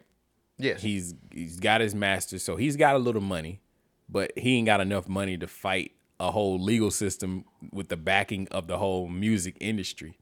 Yes. 0.58 0.82
He's 0.82 1.16
he's 1.32 1.60
got 1.60 1.82
his 1.82 1.96
master, 1.96 2.38
so 2.40 2.56
he's 2.56 2.76
got 2.78 2.96
a 2.96 3.00
little 3.00 3.22
money, 3.22 3.62
but 4.10 4.32
he 4.38 4.58
ain't 4.58 4.66
got 4.66 4.82
enough 4.82 5.08
money 5.08 5.38
to 5.38 5.48
fight 5.48 5.94
a 6.20 6.32
whole 6.32 6.60
legal 6.60 6.92
system 6.92 7.46
with 7.72 7.90
the 7.90 7.98
backing 7.98 8.48
of 8.50 8.68
the 8.68 8.78
whole 8.78 9.08
music 9.08 9.58
industry. 9.60 10.18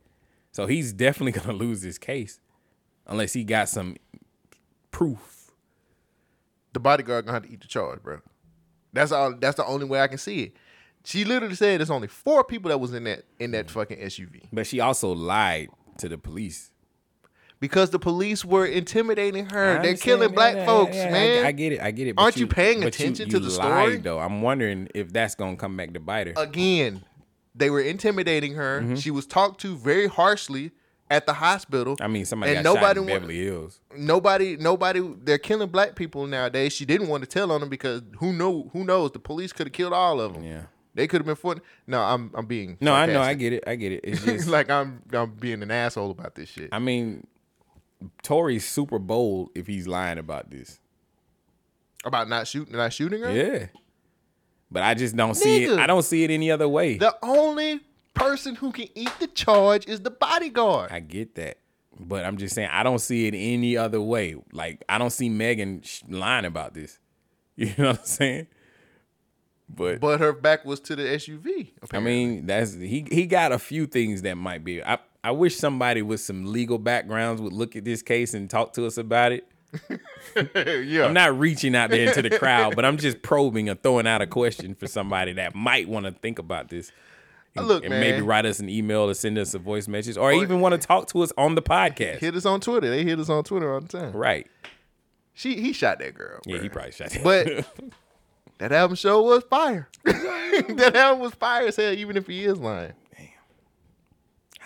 So 0.51 0.67
he's 0.67 0.93
definitely 0.93 1.31
gonna 1.39 1.57
lose 1.57 1.81
this 1.81 1.97
case 1.97 2.39
unless 3.07 3.33
he 3.33 3.43
got 3.43 3.69
some 3.69 3.97
proof. 4.91 5.51
the 6.73 6.79
bodyguard 6.79 7.25
gonna 7.25 7.35
have 7.35 7.43
to 7.43 7.51
eat 7.51 7.61
the 7.61 7.67
charge, 7.67 8.01
bro. 8.01 8.19
That's 8.93 9.11
all. 9.11 9.33
That's 9.35 9.57
the 9.57 9.65
only 9.65 9.85
way 9.85 10.01
I 10.01 10.07
can 10.07 10.17
see 10.17 10.43
it. 10.43 10.53
She 11.03 11.25
literally 11.25 11.55
said 11.55 11.79
there's 11.79 11.89
only 11.89 12.07
four 12.07 12.43
people 12.43 12.69
that 12.69 12.79
was 12.79 12.93
in 12.93 13.05
that 13.05 13.23
in 13.39 13.51
that 13.51 13.67
mm. 13.67 13.71
fucking 13.71 13.97
SUV 13.97 14.43
But 14.51 14.67
she 14.67 14.79
also 14.79 15.11
lied 15.11 15.69
to 15.97 16.09
the 16.09 16.17
police. 16.17 16.71
Because 17.61 17.91
the 17.91 17.99
police 17.99 18.43
were 18.43 18.65
intimidating 18.65 19.45
her. 19.45 19.81
They're 19.81 19.95
killing 19.95 20.33
black 20.33 20.55
yeah, 20.55 20.65
folks, 20.65 20.95
yeah, 20.97 21.05
I- 21.05 21.11
man. 21.11 21.45
I, 21.45 21.51
get 21.53 21.71
it. 21.71 21.79
I 21.81 21.91
get 21.91 22.07
it. 22.07 22.15
but 22.17 22.23
Aren't 22.23 22.35
you, 22.37 22.47
paying 22.47 22.83
attention 22.83 23.27
you- 23.27 23.31
to 23.31 23.39
the 23.39 23.49
lied, 23.49 23.83
story? 23.83 23.97
though? 23.97 24.19
I'm 24.19 24.41
wondering 24.41 24.89
if 24.93 25.13
that's 25.13 25.35
gonna 25.35 25.55
come 25.55 25.77
back 25.77 25.93
to 25.93 26.01
bite 26.01 26.27
her. 26.27 26.33
Again, 26.35 27.05
they 27.55 27.69
were 27.69 27.79
intimidating 27.81 28.55
her. 28.55 28.81
Mm-hmm. 28.81 28.95
She 28.95 29.11
was 29.11 29.25
talked 29.25 29.61
to 29.61 29.77
very 29.77 30.07
harshly 30.07 30.71
at 31.09 31.25
the 31.25 31.33
hospital. 31.33 31.97
I 32.01 32.07
mean, 32.07 32.25
somebody 32.25 32.55
and 32.55 32.63
got 32.63 32.73
shot 32.73 32.81
nobody 32.81 32.99
in 33.01 33.05
Beverly 33.07 33.43
Hills. 33.43 33.79
Nobody, 33.95 34.57
nobody. 34.57 35.01
They're 35.23 35.37
killing 35.37 35.69
black 35.69 35.95
people 35.95 36.25
nowadays. 36.25 36.73
She 36.73 36.85
didn't 36.85 37.09
want 37.09 37.23
to 37.23 37.29
tell 37.29 37.51
on 37.51 37.59
them 37.59 37.69
because 37.69 38.01
who 38.19 38.33
know? 38.33 38.69
Who 38.73 38.83
knows? 38.83 39.11
The 39.11 39.19
police 39.19 39.53
could 39.53 39.67
have 39.67 39.73
killed 39.73 39.93
all 39.93 40.19
of 40.19 40.33
them. 40.33 40.43
Yeah. 40.43 40.63
They 40.93 41.07
could 41.07 41.19
have 41.21 41.25
been 41.25 41.35
fought. 41.35 41.61
No, 41.87 42.01
I'm 42.01 42.31
I'm 42.33 42.45
being 42.45 42.77
No, 42.81 42.93
I 42.93 43.05
know. 43.05 43.21
I 43.21 43.33
get 43.33 43.53
it. 43.53 43.63
I 43.67 43.75
get 43.75 43.91
it. 43.91 44.01
It's 44.03 44.23
just 44.25 44.47
like 44.47 44.69
I'm 44.69 45.01
I'm 45.13 45.31
being 45.35 45.61
an 45.63 45.71
asshole 45.71 46.11
about 46.11 46.35
this 46.35 46.49
shit. 46.49 46.69
I 46.71 46.79
mean, 46.79 47.27
Tory's 48.23 48.67
super 48.67 48.99
bold 48.99 49.49
if 49.55 49.67
he's 49.67 49.87
lying 49.87 50.17
about 50.17 50.49
this. 50.49 50.79
About 52.03 52.29
not 52.29 52.47
shooting, 52.47 52.75
not 52.75 52.93
shooting 52.93 53.21
her. 53.21 53.31
Yeah. 53.31 53.67
But 54.71 54.83
I 54.83 54.93
just 54.93 55.15
don't 55.15 55.35
see 55.35 55.65
it. 55.65 55.77
I 55.77 55.85
don't 55.85 56.03
see 56.03 56.23
it 56.23 56.31
any 56.31 56.49
other 56.49 56.67
way. 56.67 56.97
The 56.97 57.15
only 57.21 57.81
person 58.13 58.55
who 58.55 58.71
can 58.71 58.87
eat 58.95 59.11
the 59.19 59.27
charge 59.27 59.87
is 59.87 60.01
the 60.01 60.11
bodyguard. 60.11 60.91
I 60.91 60.99
get 60.99 61.35
that. 61.35 61.57
But 61.99 62.25
I'm 62.25 62.37
just 62.37 62.55
saying 62.55 62.69
I 62.71 62.83
don't 62.83 62.99
see 62.99 63.27
it 63.27 63.35
any 63.35 63.77
other 63.77 64.01
way. 64.01 64.35
Like 64.53 64.83
I 64.87 64.97
don't 64.97 65.09
see 65.11 65.29
Megan 65.29 65.83
lying 66.07 66.45
about 66.45 66.73
this. 66.73 66.97
You 67.57 67.73
know 67.77 67.89
what 67.89 67.99
I'm 67.99 68.05
saying? 68.05 68.47
But 69.69 69.99
But 69.99 70.19
her 70.19 70.33
back 70.33 70.65
was 70.65 70.79
to 70.81 70.95
the 70.95 71.03
SUV. 71.03 71.71
I 71.93 71.99
mean, 71.99 72.45
that's 72.45 72.73
he 72.73 73.05
he 73.11 73.27
got 73.27 73.51
a 73.51 73.59
few 73.59 73.85
things 73.85 74.21
that 74.23 74.35
might 74.35 74.63
be. 74.63 74.81
I 74.81 74.97
I 75.23 75.31
wish 75.31 75.55
somebody 75.55 76.01
with 76.01 76.19
some 76.19 76.51
legal 76.51 76.77
backgrounds 76.77 77.41
would 77.41 77.53
look 77.53 77.75
at 77.75 77.85
this 77.85 78.01
case 78.01 78.33
and 78.33 78.49
talk 78.49 78.73
to 78.73 78.85
us 78.85 78.97
about 78.97 79.31
it. 79.31 79.47
yeah. 80.35 81.05
I'm 81.05 81.13
not 81.13 81.37
reaching 81.37 81.75
out 81.75 81.91
there 81.91 82.07
into 82.07 82.21
the 82.21 82.37
crowd, 82.37 82.75
but 82.75 82.85
I'm 82.85 82.97
just 82.97 83.21
probing 83.21 83.69
or 83.69 83.75
throwing 83.75 84.07
out 84.07 84.21
a 84.21 84.27
question 84.27 84.75
for 84.75 84.87
somebody 84.87 85.33
that 85.33 85.55
might 85.55 85.87
want 85.87 86.05
to 86.05 86.11
think 86.11 86.39
about 86.39 86.69
this. 86.69 86.91
And, 87.55 87.67
Look, 87.67 87.83
and 87.83 87.91
maybe 87.91 88.21
write 88.21 88.45
us 88.45 88.59
an 88.59 88.69
email 88.69 89.09
or 89.09 89.13
send 89.13 89.37
us 89.37 89.53
a 89.53 89.59
voice 89.59 89.87
message 89.87 90.17
or 90.17 90.31
even 90.31 90.61
want 90.61 90.79
to 90.79 90.87
talk 90.87 91.07
to 91.09 91.21
us 91.21 91.33
on 91.37 91.55
the 91.55 91.61
podcast. 91.61 92.19
Hit 92.19 92.35
us 92.35 92.45
on 92.45 92.61
Twitter. 92.61 92.89
They 92.89 93.03
hit 93.03 93.19
us 93.19 93.29
on 93.29 93.43
Twitter 93.43 93.73
all 93.73 93.81
the 93.81 93.89
time. 93.89 94.13
Right. 94.13 94.47
She 95.33 95.61
he 95.61 95.73
shot 95.73 95.99
that 95.99 96.13
girl. 96.13 96.39
Yeah, 96.45 96.59
he 96.61 96.69
probably 96.69 96.91
shot 96.91 97.09
that. 97.11 97.23
But 97.23 97.91
that 98.59 98.71
album 98.71 98.95
show 98.95 99.21
was 99.21 99.43
fire. 99.49 99.89
that 100.05 100.93
album 100.95 101.21
was 101.21 101.33
fire 101.33 101.67
as 101.67 101.75
hell, 101.75 101.91
even 101.93 102.15
if 102.15 102.27
he 102.27 102.45
is 102.45 102.57
lying. 102.57 102.93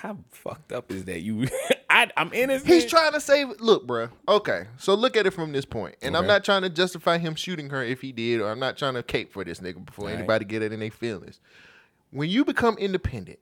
How 0.06 0.18
fucked 0.30 0.72
up 0.72 0.91
is 0.91 1.06
that? 1.06 1.22
You, 1.22 1.48
I, 1.90 2.10
I'm 2.15 2.32
innocent. 2.32 2.72
He's 2.72 2.86
trying 2.86 3.14
to 3.14 3.19
save. 3.19 3.60
Look, 3.60 3.88
bruh. 3.88 4.11
Okay, 4.27 4.65
so 4.77 4.94
look 4.94 5.18
at 5.18 5.26
it 5.26 5.32
from 5.32 5.52
this 5.52 5.65
point, 5.65 5.95
and 6.03 6.15
I'm 6.15 6.27
not 6.27 6.44
trying 6.44 6.61
to 6.61 6.69
justify 6.69 7.18
him 7.18 7.34
shooting 7.34 7.72
her 7.72 7.84
if 7.84 8.02
he 8.02 8.11
did, 8.11 8.40
or 8.40 8.52
I'm 8.52 8.60
not 8.60 8.77
trying 8.77 8.94
to 8.94 9.02
cape 9.03 9.34
for 9.34 9.44
this 9.44 9.60
nigga 9.61 9.84
before 9.84 10.06
Right. 10.07 10.15
anybody 10.18 10.45
get 10.45 10.61
it 10.61 10.72
in 10.72 10.80
their 10.80 10.91
feelings. 10.91 11.40
When 12.11 12.30
you 12.30 12.45
become 12.45 12.77
independent, 12.77 13.40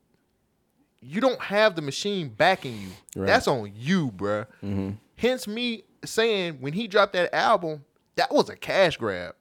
you 1.02 1.20
don't 1.20 1.42
have 1.42 1.76
the 1.76 1.82
machine 1.82 2.30
backing 2.30 2.80
you. 2.80 2.90
Right. 3.14 3.28
That's 3.28 3.48
on 3.48 3.74
you, 3.76 4.12
bruh. 4.12 4.46
Mm-hmm. 4.64 4.92
Hence 5.18 5.48
me 5.48 5.84
saying 6.06 6.60
when 6.62 6.72
he 6.72 6.88
dropped 6.88 7.12
that 7.14 7.34
album, 7.36 7.84
that 8.16 8.32
was 8.32 8.48
a 8.50 8.56
cash 8.56 8.96
grab. 8.96 9.36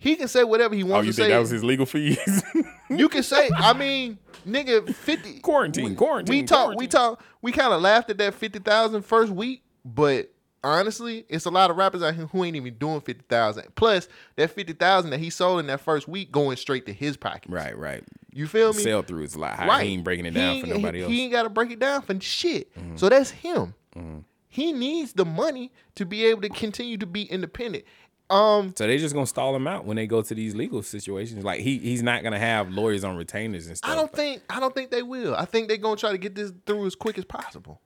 He 0.00 0.16
can 0.16 0.26
say 0.26 0.42
whatever 0.42 0.74
he 0.74 0.82
wants 0.82 1.04
Oh, 1.04 1.06
you 1.06 1.12
to 1.12 1.16
think 1.16 1.26
say. 1.26 1.30
that 1.32 1.38
was 1.38 1.50
his 1.50 1.62
legal 1.62 1.86
fees? 1.86 2.18
You 2.90 3.08
can 3.08 3.22
say, 3.22 3.48
I 3.54 3.72
mean, 3.72 4.18
nigga, 4.44 4.92
fifty 4.92 5.38
quarantine, 5.38 5.94
quarantine. 5.94 6.34
we 6.40 6.42
talk, 6.42 6.76
we 6.76 6.88
talk, 6.88 7.22
we 7.40 7.52
kind 7.52 7.72
of 7.72 7.80
laughed 7.80 8.10
at 8.10 8.18
that 8.18 8.34
50,000 8.34 9.02
first 9.02 9.30
week, 9.30 9.62
but 9.84 10.32
honestly, 10.64 11.24
it's 11.28 11.44
a 11.44 11.50
lot 11.50 11.70
of 11.70 11.76
rappers 11.76 12.02
out 12.02 12.16
here 12.16 12.26
who 12.26 12.42
ain't 12.42 12.56
even 12.56 12.74
doing 12.74 13.00
50,000. 13.00 13.76
Plus, 13.76 14.08
that 14.34 14.50
50,000 14.50 15.10
that 15.10 15.20
he 15.20 15.30
sold 15.30 15.60
in 15.60 15.68
that 15.68 15.80
first 15.80 16.08
week 16.08 16.32
going 16.32 16.56
straight 16.56 16.84
to 16.86 16.92
his 16.92 17.16
pocket. 17.16 17.44
Right, 17.48 17.78
right. 17.78 18.02
You 18.32 18.48
feel 18.48 18.72
me? 18.72 18.82
Sell 18.82 19.02
through 19.02 19.22
is 19.22 19.36
a 19.36 19.38
lot 19.38 19.52
higher. 19.56 19.84
He 19.84 19.92
ain't 19.92 20.02
breaking 20.02 20.26
it 20.26 20.32
down 20.32 20.56
He 20.56 20.60
for 20.62 20.66
nobody 20.66 20.98
he, 20.98 21.04
else. 21.04 21.12
He 21.12 21.22
ain't 21.22 21.32
got 21.32 21.44
to 21.44 21.48
break 21.48 21.70
it 21.70 21.78
down 21.78 22.02
for 22.02 22.20
shit. 22.20 22.72
So 22.96 23.08
that's 23.08 23.30
him. 23.30 23.74
Mm-hmm. 23.96 24.18
He 24.48 24.72
needs 24.72 25.12
the 25.12 25.24
money 25.24 25.70
to 25.94 26.04
be 26.04 26.24
able 26.24 26.42
to 26.42 26.48
continue 26.48 26.98
to 26.98 27.06
be 27.06 27.22
independent. 27.22 27.84
Um, 28.30 28.72
So 28.76 28.86
they 28.86 28.96
just 28.96 29.12
gonna 29.12 29.26
stall 29.26 29.54
him 29.56 29.66
out 29.66 29.84
when 29.84 29.96
they 29.96 30.06
go 30.06 30.22
to 30.22 30.34
these 30.34 30.54
legal 30.54 30.82
situations. 30.82 31.44
Like 31.44 31.60
he 31.60 31.78
he's 31.78 32.02
not 32.02 32.22
gonna 32.22 32.38
have 32.38 32.70
lawyers 32.70 33.02
on 33.02 33.16
retainers 33.16 33.66
and 33.66 33.76
stuff. 33.76 33.90
I 33.90 33.94
don't 33.96 34.12
think 34.12 34.42
I 34.48 34.60
don't 34.60 34.72
think 34.74 34.90
they 34.92 35.02
will. 35.02 35.34
I 35.34 35.44
think 35.44 35.66
they're 35.68 35.76
gonna 35.76 35.96
try 35.96 36.12
to 36.12 36.18
get 36.18 36.36
this 36.36 36.52
through 36.64 36.86
as 36.86 36.94
quick 36.94 37.18
as 37.18 37.24
possible. 37.24 37.80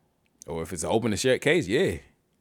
Or 0.46 0.62
if 0.62 0.72
it's 0.74 0.82
an 0.82 0.90
open 0.90 1.12
and 1.12 1.18
shut 1.18 1.40
case, 1.40 1.66
yeah. 1.66 1.96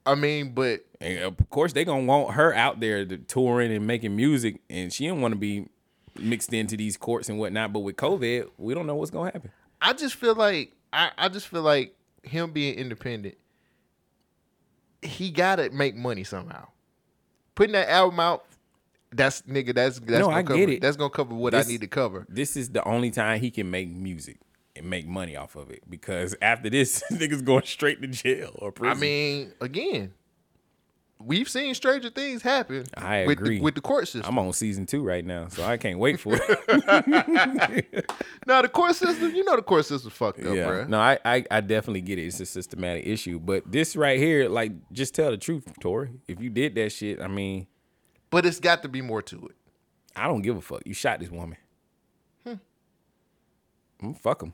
I 0.05 0.15
mean, 0.15 0.53
but 0.53 0.85
And 0.99 1.19
of 1.19 1.49
course 1.49 1.71
they 1.71 1.85
gonna 1.85 2.03
want 2.03 2.33
her 2.35 2.53
out 2.53 2.81
there 2.81 3.05
to 3.05 3.17
touring 3.17 3.71
and 3.71 3.87
making 3.87 4.15
music, 4.15 4.59
and 4.69 4.91
she 4.91 5.07
don't 5.07 5.21
want 5.21 5.31
to 5.31 5.39
be 5.39 5.67
mixed 6.19 6.51
into 6.53 6.75
these 6.75 6.97
courts 6.97 7.29
and 7.29 7.39
whatnot. 7.39 7.71
But 7.71 7.79
with 7.79 7.95
COVID, 7.95 8.49
we 8.57 8.73
don't 8.73 8.85
know 8.85 8.95
what's 8.95 9.11
gonna 9.11 9.31
happen. 9.31 9.51
I 9.81 9.93
just 9.93 10.15
feel 10.15 10.35
like 10.35 10.73
I, 10.91 11.11
I 11.17 11.29
just 11.29 11.47
feel 11.47 11.61
like 11.61 11.95
him 12.23 12.51
being 12.51 12.75
independent, 12.75 13.35
he 15.01 15.31
gotta 15.31 15.69
make 15.69 15.95
money 15.95 16.25
somehow. 16.25 16.67
Putting 17.55 17.73
that 17.73 17.89
album 17.89 18.19
out, 18.19 18.45
that's 19.11 19.41
nigga, 19.43 19.75
that's 19.75 19.99
that's 19.99 20.11
no, 20.19 20.25
gonna 20.25 20.37
I 20.37 20.43
cover, 20.43 20.57
get 20.59 20.69
it. 20.69 20.81
That's 20.81 20.97
gonna 20.97 21.09
cover 21.09 21.35
what 21.35 21.51
This- 21.53 21.67
I 21.67 21.69
need 21.71 21.81
to 21.81 21.87
cover. 21.87 22.25
This 22.29 22.55
is 22.57 22.69
the 22.69 22.83
only 22.87 23.11
time 23.11 23.39
he 23.39 23.51
can 23.51 23.69
make 23.69 23.89
music 23.89 24.37
and 24.75 24.89
make 24.89 25.05
money 25.07 25.35
off 25.35 25.55
of 25.55 25.69
it 25.69 25.83
because 25.89 26.35
after 26.41 26.69
this, 26.69 27.03
niggas 27.11 27.43
going 27.43 27.63
straight 27.63 28.01
to 28.01 28.07
jail 28.07 28.55
or 28.59 28.71
prison. 28.71 28.97
I 28.97 28.99
mean, 28.99 29.53
again, 29.61 30.13
we've 31.19 31.47
seen 31.49 31.73
stranger 31.73 32.09
things 32.09 32.41
happen. 32.41 32.85
I 32.95 33.25
with 33.25 33.39
agree 33.39 33.57
The, 33.57 33.63
with 33.63 33.75
the 33.75 33.81
court 33.81 34.07
system. 34.07 34.23
I'm 34.25 34.37
on 34.39 34.53
season 34.53 34.85
two 34.85 35.03
right 35.03 35.25
now, 35.25 35.47
so 35.47 35.63
I 35.63 35.77
can't 35.77 35.99
wait 35.99 36.19
for 36.19 36.33
it. 36.35 38.05
now 38.47 38.61
the 38.61 38.69
court 38.69 38.95
system, 38.95 39.33
you 39.35 39.43
know, 39.43 39.55
the 39.55 39.61
court 39.61 39.85
system's 39.85 40.13
fucked 40.13 40.39
up, 40.39 40.55
yeah. 40.55 40.67
bruh. 40.67 40.87
No, 40.89 40.99
I, 40.99 41.17
I 41.23 41.45
I 41.49 41.61
definitely 41.61 42.01
get 42.01 42.19
it. 42.19 42.23
It's 42.23 42.39
a 42.39 42.45
systematic 42.45 43.05
issue, 43.07 43.39
but 43.39 43.69
this 43.71 43.95
right 43.95 44.19
here, 44.19 44.49
like, 44.49 44.71
just 44.91 45.15
tell 45.15 45.31
the 45.31 45.37
truth, 45.37 45.65
Tory. 45.79 46.09
If 46.27 46.41
you 46.41 46.49
did 46.49 46.75
that 46.75 46.91
shit, 46.91 47.21
I 47.21 47.27
mean, 47.27 47.67
But 48.29 48.45
it's 48.45 48.59
got 48.59 48.81
to 48.83 48.89
be 48.89 49.01
more 49.01 49.21
to 49.23 49.47
it. 49.47 49.55
I 50.15 50.27
don't 50.27 50.41
give 50.41 50.57
a 50.57 50.61
fuck. 50.61 50.81
You 50.85 50.93
shot 50.93 51.19
this 51.19 51.29
woman. 51.31 51.57
Hmm. 52.45 52.53
Mm, 54.01 54.17
fuck 54.19 54.43
him. 54.43 54.53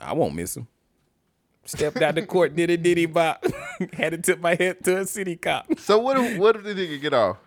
I 0.00 0.12
won't 0.12 0.34
miss 0.34 0.56
him. 0.56 0.66
Stepped 1.66 2.00
out 2.00 2.14
the 2.14 2.24
court, 2.24 2.54
did 2.54 2.70
a 2.70 2.76
diddy 2.76 3.06
bop. 3.06 3.44
Had 3.92 4.12
to 4.12 4.18
tip 4.18 4.40
my 4.40 4.54
head 4.54 4.82
to 4.84 4.98
a 4.98 5.06
city 5.06 5.36
cop. 5.36 5.66
So 5.78 5.98
what 5.98 6.16
if 6.16 6.38
what 6.38 6.56
if 6.56 6.62
the 6.62 6.74
nigga 6.74 7.00
get 7.00 7.12
off? 7.12 7.38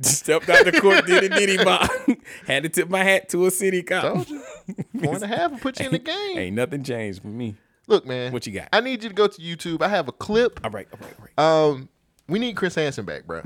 Stepped 0.00 0.48
out 0.48 0.64
the 0.64 0.72
court, 0.72 1.06
did 1.06 1.24
a 1.24 1.28
diddy 1.28 1.62
bop. 1.62 1.90
Had 2.46 2.64
to 2.64 2.68
tip 2.68 2.88
my 2.88 3.04
hat 3.04 3.28
to 3.30 3.46
a 3.46 3.50
city 3.50 3.82
cop. 3.82 4.02
Told 4.02 4.28
you. 4.28 4.42
Point 5.00 5.22
and 5.22 5.24
a 5.24 5.26
half 5.26 5.50
will 5.50 5.58
put 5.58 5.78
you 5.80 5.86
in 5.86 5.92
the 5.92 5.98
game. 5.98 6.38
Ain't 6.38 6.56
nothing 6.56 6.82
changed 6.82 7.22
for 7.22 7.28
me. 7.28 7.54
Look, 7.86 8.06
man. 8.06 8.32
What 8.32 8.46
you 8.46 8.52
got? 8.52 8.68
I 8.72 8.80
need 8.80 9.02
you 9.02 9.08
to 9.08 9.14
go 9.14 9.28
to 9.28 9.40
YouTube. 9.40 9.80
I 9.80 9.88
have 9.88 10.08
a 10.08 10.12
clip. 10.12 10.60
All 10.64 10.70
right, 10.70 10.88
all 10.92 10.98
right, 11.00 11.14
all 11.18 11.24
right. 11.24 11.72
Um, 11.72 11.88
we 12.28 12.38
need 12.38 12.56
Chris 12.56 12.74
Hansen 12.74 13.04
back, 13.04 13.26
bro. 13.26 13.42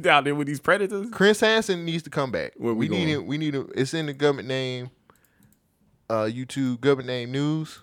Down 0.00 0.24
there 0.24 0.34
with 0.34 0.46
these 0.46 0.60
predators. 0.60 1.08
Chris 1.10 1.40
Hansen 1.40 1.84
needs 1.84 2.02
to 2.04 2.10
come 2.10 2.30
back. 2.30 2.54
Where 2.56 2.72
we 2.72 2.88
we 2.88 2.96
need 2.96 3.12
it. 3.12 3.24
We 3.24 3.36
need 3.36 3.54
it. 3.54 3.66
It's 3.74 3.92
in 3.92 4.06
the 4.06 4.14
government 4.14 4.48
name. 4.48 4.90
Uh, 6.08 6.24
YouTube 6.24 6.80
government 6.80 7.08
name 7.08 7.32
news. 7.32 7.80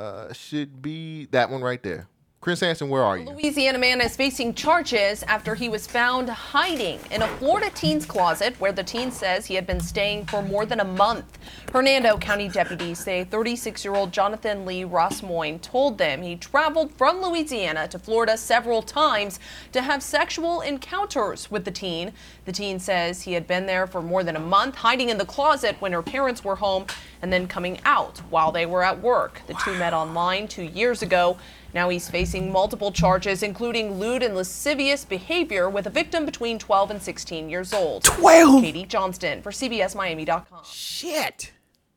Uh, 0.00 0.32
should 0.32 0.80
be 0.80 1.26
that 1.26 1.50
one 1.50 1.60
right 1.60 1.82
there. 1.82 2.08
Chris 2.42 2.60
Hansen, 2.60 2.88
where 2.88 3.02
are 3.02 3.18
you? 3.18 3.26
Louisiana 3.26 3.76
man 3.76 4.00
is 4.00 4.16
facing 4.16 4.54
charges 4.54 5.22
after 5.24 5.54
he 5.54 5.68
was 5.68 5.86
found 5.86 6.30
hiding 6.30 6.98
in 7.10 7.20
a 7.20 7.28
Florida 7.36 7.68
teen's 7.74 8.06
closet 8.06 8.58
where 8.58 8.72
the 8.72 8.82
teen 8.82 9.10
says 9.10 9.44
he 9.44 9.54
had 9.54 9.66
been 9.66 9.78
staying 9.78 10.24
for 10.24 10.40
more 10.40 10.64
than 10.64 10.80
a 10.80 10.84
month. 10.84 11.38
Hernando 11.70 12.16
County 12.16 12.48
deputies 12.48 12.98
say 12.98 13.24
36 13.24 13.84
year 13.84 13.94
old 13.94 14.10
Jonathan 14.10 14.64
Lee 14.64 14.84
Rossmoyne 14.84 15.60
told 15.60 15.98
them 15.98 16.22
he 16.22 16.34
traveled 16.34 16.90
from 16.94 17.20
Louisiana 17.20 17.86
to 17.88 17.98
Florida 17.98 18.38
several 18.38 18.80
times 18.80 19.38
to 19.72 19.82
have 19.82 20.02
sexual 20.02 20.62
encounters 20.62 21.50
with 21.50 21.66
the 21.66 21.70
teen. 21.70 22.10
The 22.46 22.52
teen 22.52 22.78
says 22.78 23.20
he 23.20 23.34
had 23.34 23.46
been 23.46 23.66
there 23.66 23.86
for 23.86 24.00
more 24.00 24.24
than 24.24 24.36
a 24.36 24.40
month, 24.40 24.76
hiding 24.76 25.10
in 25.10 25.18
the 25.18 25.26
closet 25.26 25.76
when 25.80 25.92
her 25.92 26.02
parents 26.02 26.42
were 26.42 26.56
home 26.56 26.86
and 27.20 27.30
then 27.30 27.46
coming 27.46 27.80
out 27.84 28.16
while 28.30 28.50
they 28.50 28.64
were 28.64 28.82
at 28.82 28.98
work. 29.02 29.42
The 29.46 29.52
two 29.62 29.74
met 29.74 29.92
online 29.92 30.48
two 30.48 30.62
years 30.62 31.02
ago. 31.02 31.36
Now 31.72 31.88
he's 31.88 32.08
facing 32.08 32.50
multiple 32.50 32.90
charges, 32.90 33.42
including 33.42 33.98
lewd 33.98 34.22
and 34.22 34.34
lascivious 34.34 35.04
behavior 35.04 35.68
with 35.68 35.86
a 35.86 35.90
victim 35.90 36.26
between 36.26 36.58
12 36.58 36.90
and 36.90 37.02
16 37.02 37.48
years 37.48 37.72
old. 37.72 38.04
12? 38.04 38.62
Katie 38.62 38.84
Johnston 38.86 39.42
for 39.42 39.50
CBSMiami.com. 39.52 40.64
Shit. 40.64 41.52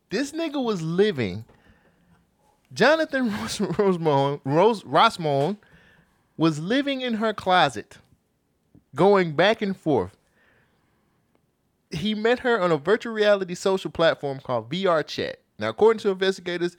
This 0.10 0.32
nigga 0.32 0.64
was 0.64 0.82
living. 0.82 1.46
Jonathan 2.74 3.32
Ros- 3.40 3.62
Rosemont, 3.62 4.42
Rose, 4.44 4.84
Rossmond 4.84 5.58
was 6.38 6.60
living 6.60 7.02
in 7.02 7.16
her 7.16 7.34
closet, 7.34 7.98
going 8.96 9.34
back 9.34 9.62
and 9.62 9.76
forth. 9.78 10.18
He 11.92 12.16
met 12.16 12.40
her 12.40 12.60
on 12.60 12.72
a 12.72 12.78
virtual 12.78 13.14
reality 13.14 13.54
social 13.54 13.92
platform 13.92 14.40
called 14.40 14.70
VR 14.70 15.06
Chat. 15.06 15.40
Now, 15.60 15.70
according 15.70 16.00
to 16.00 16.10
investigators, 16.10 16.76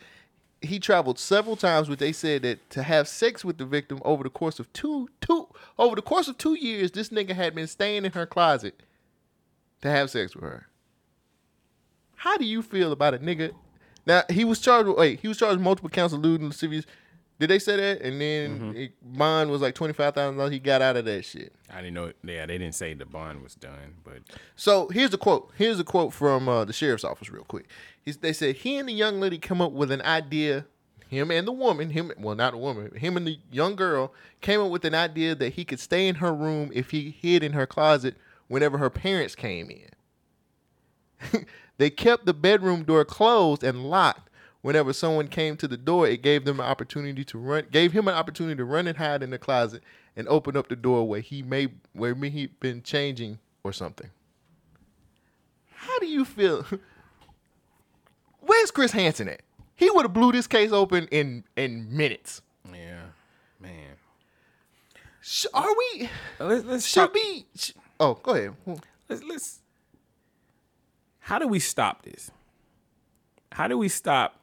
he 0.64 0.78
traveled 0.78 1.18
several 1.18 1.56
times, 1.56 1.88
but 1.88 1.98
they 1.98 2.12
said 2.12 2.42
that 2.42 2.70
to 2.70 2.82
have 2.82 3.08
sex 3.08 3.44
with 3.44 3.58
the 3.58 3.64
victim 3.64 4.00
over 4.04 4.22
the 4.22 4.30
course 4.30 4.58
of 4.58 4.72
two 4.72 5.08
two 5.20 5.48
over 5.78 5.96
the 5.96 6.02
course 6.02 6.28
of 6.28 6.38
two 6.38 6.54
years, 6.54 6.90
this 6.90 7.08
nigga 7.10 7.30
had 7.30 7.54
been 7.54 7.66
staying 7.66 8.04
in 8.04 8.12
her 8.12 8.26
closet 8.26 8.82
to 9.82 9.90
have 9.90 10.10
sex 10.10 10.34
with 10.34 10.44
her. 10.44 10.68
How 12.16 12.36
do 12.36 12.44
you 12.44 12.62
feel 12.62 12.92
about 12.92 13.14
a 13.14 13.18
nigga? 13.18 13.52
Now 14.06 14.22
he 14.30 14.44
was 14.44 14.60
charged 14.60 14.88
with 14.88 14.98
wait, 14.98 15.20
he 15.20 15.28
was 15.28 15.38
charged 15.38 15.60
multiple 15.60 15.90
counts 15.90 16.14
of 16.14 16.20
lewd 16.20 16.40
and 16.40 16.50
lascivious. 16.50 16.84
Did 17.44 17.50
they 17.50 17.58
say 17.58 17.76
that? 17.76 18.00
And 18.00 18.18
then 18.18 18.74
it, 18.74 18.92
bond 19.02 19.50
was 19.50 19.60
like 19.60 19.74
twenty 19.74 19.92
five 19.92 20.14
thousand 20.14 20.38
dollars. 20.38 20.50
He 20.50 20.58
got 20.58 20.80
out 20.80 20.96
of 20.96 21.04
that 21.04 21.26
shit. 21.26 21.52
I 21.70 21.82
didn't 21.82 21.92
know. 21.92 22.10
Yeah, 22.24 22.46
they 22.46 22.56
didn't 22.56 22.74
say 22.74 22.94
the 22.94 23.04
bond 23.04 23.42
was 23.42 23.54
done, 23.54 23.96
but 24.02 24.20
So 24.56 24.88
here's 24.88 25.12
a 25.12 25.18
quote. 25.18 25.52
Here's 25.58 25.78
a 25.78 25.84
quote 25.84 26.14
from 26.14 26.48
uh, 26.48 26.64
the 26.64 26.72
sheriff's 26.72 27.04
office, 27.04 27.28
real 27.28 27.44
quick. 27.44 27.66
He's, 28.00 28.16
they 28.16 28.32
said 28.32 28.56
he 28.56 28.78
and 28.78 28.88
the 28.88 28.94
young 28.94 29.20
lady 29.20 29.36
come 29.36 29.60
up 29.60 29.72
with 29.72 29.90
an 29.90 30.00
idea. 30.00 30.64
Him 31.06 31.30
and 31.30 31.46
the 31.46 31.52
woman, 31.52 31.90
him 31.90 32.12
well 32.18 32.34
not 32.34 32.54
a 32.54 32.56
woman, 32.56 32.96
him 32.96 33.18
and 33.18 33.26
the 33.26 33.38
young 33.52 33.76
girl 33.76 34.14
came 34.40 34.62
up 34.62 34.70
with 34.70 34.86
an 34.86 34.94
idea 34.94 35.34
that 35.34 35.52
he 35.52 35.66
could 35.66 35.80
stay 35.80 36.08
in 36.08 36.14
her 36.14 36.32
room 36.32 36.70
if 36.72 36.92
he 36.92 37.10
hid 37.20 37.42
in 37.42 37.52
her 37.52 37.66
closet 37.66 38.16
whenever 38.48 38.78
her 38.78 38.88
parents 38.88 39.34
came 39.34 39.70
in. 39.70 41.44
they 41.76 41.90
kept 41.90 42.24
the 42.24 42.32
bedroom 42.32 42.84
door 42.84 43.04
closed 43.04 43.62
and 43.62 43.84
locked. 43.90 44.30
Whenever 44.64 44.94
someone 44.94 45.28
came 45.28 45.58
to 45.58 45.68
the 45.68 45.76
door, 45.76 46.08
it 46.08 46.22
gave 46.22 46.46
them 46.46 46.58
an 46.58 46.64
opportunity 46.64 47.22
to 47.22 47.36
run. 47.36 47.66
Gave 47.70 47.92
him 47.92 48.08
an 48.08 48.14
opportunity 48.14 48.56
to 48.56 48.64
run 48.64 48.86
and 48.86 48.96
hide 48.96 49.22
in 49.22 49.28
the 49.28 49.36
closet 49.38 49.82
and 50.16 50.26
open 50.26 50.56
up 50.56 50.68
the 50.68 50.74
door 50.76 51.06
where 51.06 51.20
he 51.20 51.42
may 51.42 51.68
where 51.92 52.14
he 52.14 52.46
been 52.46 52.82
changing 52.82 53.38
or 53.62 53.74
something. 53.74 54.08
How 55.74 55.98
do 55.98 56.06
you 56.06 56.24
feel? 56.24 56.64
Where's 58.40 58.70
Chris 58.70 58.92
Hansen 58.92 59.28
at? 59.28 59.42
He 59.76 59.90
would 59.90 60.06
have 60.06 60.14
blew 60.14 60.32
this 60.32 60.46
case 60.46 60.72
open 60.72 61.08
in 61.10 61.44
in 61.56 61.94
minutes. 61.94 62.40
yeah, 62.72 63.02
man. 63.60 63.96
Sh- 65.20 65.44
Are 65.52 65.68
we? 65.76 66.08
Let's, 66.40 66.64
let's 66.64 66.86
should 66.86 67.00
talk- 67.00 67.12
be. 67.12 67.44
sh- 67.54 67.72
Oh, 68.00 68.14
go 68.14 68.32
ahead. 68.32 68.54
Let's, 69.10 69.22
let's. 69.24 69.60
How 71.20 71.38
do 71.38 71.48
we 71.48 71.58
stop 71.58 72.02
this? 72.02 72.30
How 73.52 73.68
do 73.68 73.76
we 73.76 73.88
stop 73.90 74.40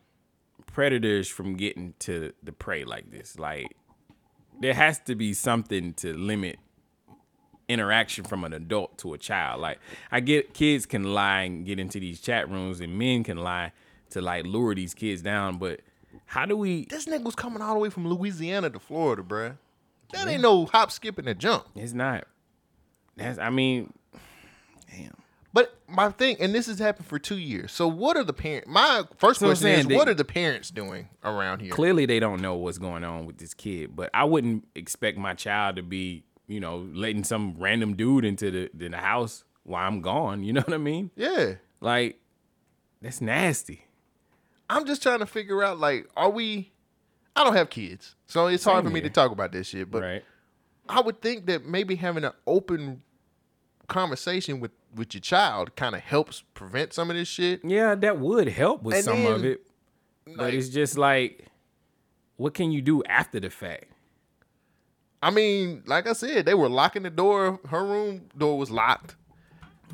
predators 0.74 1.28
from 1.28 1.56
getting 1.56 1.94
to 2.00 2.34
the 2.44 2.52
prey 2.52 2.84
like 2.84 3.12
this? 3.12 3.38
Like, 3.38 3.76
there 4.60 4.74
has 4.74 5.00
to 5.02 5.16
be 5.16 5.34
something 5.34 5.94
to 5.96 6.14
limit 6.14 6.60
interaction 7.68 8.24
from 8.24 8.44
an 8.44 8.54
adult 8.54 8.98
to 9.00 9.14
a 9.14 9.18
child. 9.18 9.62
Like, 9.62 9.80
I 10.12 10.20
get 10.20 10.54
kids 10.54 10.86
can 10.86 11.14
lie 11.14 11.42
and 11.42 11.66
get 11.66 11.80
into 11.80 12.00
these 12.00 12.20
chat 12.20 12.50
rooms, 12.50 12.80
and 12.80 12.98
men 12.98 13.24
can 13.24 13.38
lie 13.38 13.72
to 14.12 14.22
like 14.22 14.46
lure 14.46 14.76
these 14.76 14.94
kids 14.94 15.22
down. 15.22 15.58
But 15.58 15.82
how 16.26 16.46
do 16.46 16.56
we? 16.58 16.86
This 16.86 17.06
nigga 17.06 17.24
was 17.24 17.36
coming 17.36 17.62
all 17.62 17.74
the 17.74 17.80
way 17.80 17.90
from 17.90 18.08
Louisiana 18.08 18.70
to 18.70 18.80
Florida, 18.80 19.24
bruh. 19.24 19.58
That 20.14 20.28
ain't 20.28 20.42
no 20.42 20.66
hop, 20.66 20.92
skip, 20.92 21.18
and 21.18 21.28
a 21.30 21.34
jump. 21.34 21.66
It's 21.76 21.94
not. 21.94 22.26
That's. 23.16 23.40
I 23.40 23.50
mean, 23.50 23.94
But 25.54 25.76
my 25.88 26.10
thing, 26.12 26.38
and 26.40 26.56
this 26.56 26.68
has 26.68 26.80
happened 26.80 27.08
for 27.08 27.20
two 27.20 27.38
years. 27.38 27.72
So 27.74 27.88
what 27.88 28.16
are 28.16 28.24
the 28.24 28.34
parents? 28.34 28.70
My 28.70 29.04
first 29.18 29.40
So 29.42 29.48
question 29.48 29.68
is, 29.70 29.86
they- 29.88 29.96
what 29.96 30.08
are 30.08 30.14
the 30.14 30.24
parents 30.26 30.70
doing 30.70 31.10
around 31.24 31.60
here? 31.62 31.72
Clearly, 31.72 32.06
they 32.06 32.20
don't 32.20 32.42
know 32.42 32.56
what's 32.56 32.78
going 32.78 33.04
on 33.04 33.26
with 33.26 33.38
this 33.38 33.54
kid. 33.54 33.96
But 33.96 34.10
I 34.14 34.24
wouldn't 34.24 34.68
expect 34.76 35.18
my 35.18 35.34
child 35.34 35.76
to 35.76 35.84
be, 35.84 36.24
you 36.48 36.60
know, 36.62 36.88
letting 36.94 37.24
some 37.26 37.56
random 37.58 37.96
dude 37.98 38.24
into 38.24 38.50
the, 38.50 38.86
in 38.86 38.92
the 38.92 38.98
house 38.98 39.44
while 39.64 39.86
I'm 39.86 40.00
gone. 40.02 40.44
You 40.44 40.54
know 40.54 40.62
what 40.62 40.74
I 40.74 40.78
mean? 40.78 41.12
Yeah. 41.18 41.56
Like, 41.82 42.20
that's 43.02 43.20
nasty. 43.20 43.88
I'm 44.70 44.86
just 44.86 45.04
trying 45.04 45.20
to 45.20 45.26
figure 45.26 45.62
out, 45.64 45.80
like, 45.80 46.08
are 46.16 46.30
we? 46.30 46.72
I 47.36 47.44
don't 47.44 47.56
have 47.56 47.70
kids, 47.70 48.16
so 48.26 48.48
it's 48.48 48.64
hard 48.64 48.84
Same 48.84 48.86
for 48.86 48.94
me 48.94 49.02
to 49.02 49.10
talk 49.10 49.32
about 49.32 49.52
this 49.52 49.68
shit. 49.68 49.90
But 49.92 50.02
Right. 50.04 50.24
I 50.88 51.00
would 51.02 51.22
think 51.22 51.46
that 51.48 51.66
maybe 51.66 51.96
having 51.96 52.24
an 52.24 52.34
open 52.46 53.02
conversation 53.92 54.60
with 54.60 54.72
with 54.96 55.14
your 55.14 55.22
child 55.22 55.76
kind 55.76 55.96
of 55.96 56.02
helps 56.02 56.44
prevent 56.54 56.94
some 56.94 57.10
of 57.10 57.16
this 57.16 57.28
shit. 57.28 57.64
Yeah, 57.64 57.96
that 57.96 58.20
would 58.20 58.50
help 58.50 58.84
with 58.84 58.96
And 58.96 59.06
some 59.06 59.26
of 59.26 59.42
then, 59.42 59.52
it. 59.54 59.62
But 60.36 60.54
it's 60.54 60.70
just 60.70 60.98
like, 60.98 61.46
what 62.38 62.54
can 62.54 62.72
you 62.72 62.82
do 62.82 63.04
after 63.04 63.40
the 63.40 63.50
fact? 63.50 63.86
I 65.24 65.30
mean, 65.30 65.84
like 65.86 66.08
I 66.08 66.14
said, 66.14 66.46
they 66.46 66.54
were 66.54 66.70
locking 66.70 67.04
the 67.04 67.10
door. 67.10 67.60
Her 67.68 67.84
room 67.86 68.28
door 68.38 68.58
was 68.58 68.72
locked, 68.72 69.16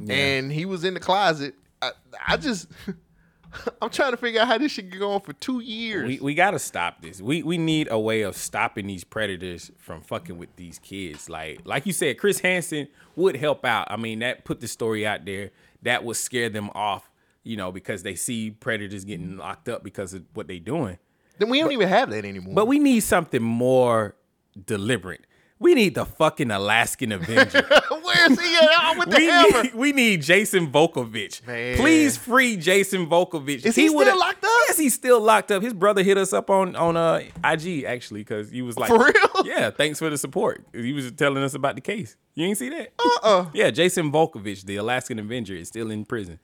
and 0.10 0.52
he 0.52 0.66
was 0.66 0.84
in 0.84 0.94
the 0.94 1.00
closet. 1.00 1.56
I, 1.82 1.92
I 2.28 2.38
just, 2.38 2.68
I'm 3.82 3.90
trying 3.90 4.12
to 4.12 4.18
figure 4.18 4.42
out 4.42 4.48
how 4.48 4.58
this 4.58 4.72
shit 4.74 4.90
can 4.92 5.00
go 5.00 5.12
on 5.12 5.22
for 5.22 5.34
two 5.34 5.60
years. 5.62 6.08
We 6.08 6.20
we 6.20 6.34
gotta 6.34 6.60
stop 6.60 7.02
this. 7.02 7.22
We 7.22 7.44
we 7.44 7.58
need 7.58 7.88
a 7.90 8.00
way 8.00 8.22
of 8.22 8.36
stopping 8.36 8.88
these 8.88 9.04
predators 9.04 9.72
from 9.78 10.02
fucking 10.02 10.38
with 10.38 10.56
these 10.56 10.80
kids. 10.80 11.30
Like 11.30 11.62
like 11.66 11.86
you 11.86 11.94
said, 11.94 12.18
Chris 12.18 12.40
Hansen 12.40 12.88
would 13.16 13.36
help 13.36 13.66
out. 13.66 13.88
I 13.90 13.98
mean, 13.98 14.20
that 14.20 14.46
put 14.46 14.60
the 14.60 14.68
story 14.68 15.06
out 15.06 15.26
there. 15.26 15.52
That 15.84 16.04
would 16.04 16.18
scare 16.18 16.50
them 16.50 16.70
off, 16.76 17.10
you 17.44 17.56
know, 17.58 17.72
because 17.72 18.04
they 18.04 18.16
see 18.16 18.52
predators 18.52 19.06
getting 19.06 19.38
locked 19.38 19.70
up 19.70 19.84
because 19.84 20.14
of 20.14 20.24
what 20.34 20.48
they're 20.48 20.60
doing. 20.60 20.98
then 21.38 21.50
we 21.50 21.60
don't 21.60 21.72
even 21.72 21.88
have 21.88 22.10
that 22.10 22.26
anymore. 22.26 22.54
But 22.56 22.68
we 22.68 22.80
need 22.80 23.02
something 23.02 23.42
more 23.44 24.16
deliberate. 24.66 25.26
We 25.60 25.74
need 25.74 25.96
the 25.96 26.06
fucking 26.06 26.52
Alaskan 26.52 27.12
Avenger. 27.12 27.68
He 28.18 28.58
at? 28.58 28.98
With 28.98 29.10
the 29.10 29.18
we 29.18 29.26
hammer. 29.26 29.64
need, 29.64 29.74
we 29.74 29.92
need 29.92 30.22
Jason 30.22 30.72
Vukovich. 30.72 31.46
Man. 31.46 31.78
Please 31.78 32.18
free 32.18 32.58
Jason 32.58 33.08
Vukovich. 33.08 33.66
Is 33.66 33.76
he, 33.76 33.88
still 33.88 34.20
locked 34.20 34.44
up? 34.44 34.52
Yes, 34.68 34.78
he's 34.78 34.94
still 34.94 35.22
locked 35.22 35.52
up. 35.52 35.62
His 35.62 35.74
brother 35.74 36.04
hit 36.04 36.18
us 36.18 36.34
up 36.34 36.50
on 36.50 36.76
on 36.76 36.98
uh, 36.98 37.22
IG 37.44 37.84
actually 37.84 38.22
because 38.22 38.50
he 38.50 38.62
was 38.62 38.78
like, 38.78 38.90
For 38.90 38.98
real? 38.98 39.46
Yeah, 39.46 39.70
thanks 39.70 40.00
for 40.00 40.10
the 40.10 40.18
support. 40.18 40.66
He 40.74 40.94
was 40.94 41.12
telling 41.12 41.44
us 41.44 41.54
about 41.54 41.76
the 41.76 41.82
case. 41.82 42.18
You 42.36 42.46
ain't 42.46 42.58
see 42.58 42.70
that? 42.70 42.94
Uh 43.00 43.20
uh 43.24 43.46
Yeah, 43.54 43.72
Jason 43.72 44.12
Vukovich, 44.12 44.64
the 44.64 44.76
Alaskan 44.78 45.20
Avenger, 45.20 45.56
is 45.56 45.68
still 45.68 45.92
in 45.92 46.06
prison. 46.06 46.40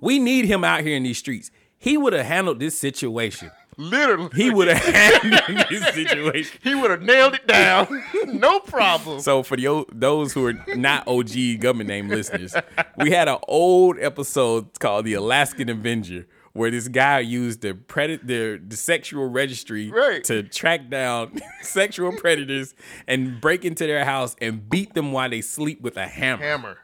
We 0.00 0.18
need 0.18 0.46
him 0.46 0.64
out 0.64 0.82
here 0.82 0.96
in 0.96 1.02
these 1.02 1.18
streets. 1.18 1.50
He 1.78 1.96
would 1.96 2.12
have 2.12 2.26
handled 2.26 2.60
this 2.60 2.78
situation. 2.78 3.50
Literally, 3.76 4.30
he 4.34 4.50
would 4.50 4.68
have 4.68 4.78
handled 4.78 5.66
this 5.68 5.94
situation. 5.94 6.58
He 6.62 6.74
would 6.74 6.90
have 6.90 7.02
nailed 7.02 7.34
it 7.34 7.46
down. 7.46 8.02
no 8.26 8.60
problem. 8.60 9.20
So 9.20 9.42
for 9.42 9.56
the, 9.56 9.84
those 9.92 10.32
who 10.32 10.46
are 10.46 10.64
not 10.76 11.06
OG 11.08 11.60
government 11.60 11.88
name 11.88 12.08
listeners, 12.08 12.54
we 12.98 13.10
had 13.10 13.28
an 13.28 13.38
old 13.48 13.98
episode 13.98 14.78
called 14.78 15.04
"The 15.04 15.14
Alaskan 15.14 15.68
Avenger," 15.68 16.26
where 16.52 16.70
this 16.70 16.88
guy 16.88 17.18
used 17.20 17.62
the 17.62 17.74
pred- 17.74 18.26
the, 18.26 18.60
the 18.66 18.76
sexual 18.76 19.26
registry 19.28 19.90
to 20.24 20.42
track 20.44 20.88
down 20.88 21.40
sexual 21.62 22.12
predators 22.12 22.74
and 23.08 23.40
break 23.40 23.64
into 23.64 23.86
their 23.86 24.04
house 24.04 24.36
and 24.40 24.68
beat 24.70 24.94
them 24.94 25.12
while 25.12 25.28
they 25.28 25.40
sleep 25.40 25.80
with 25.80 25.96
a 25.96 26.06
hammer. 26.06 26.42
Hammer. 26.42 26.78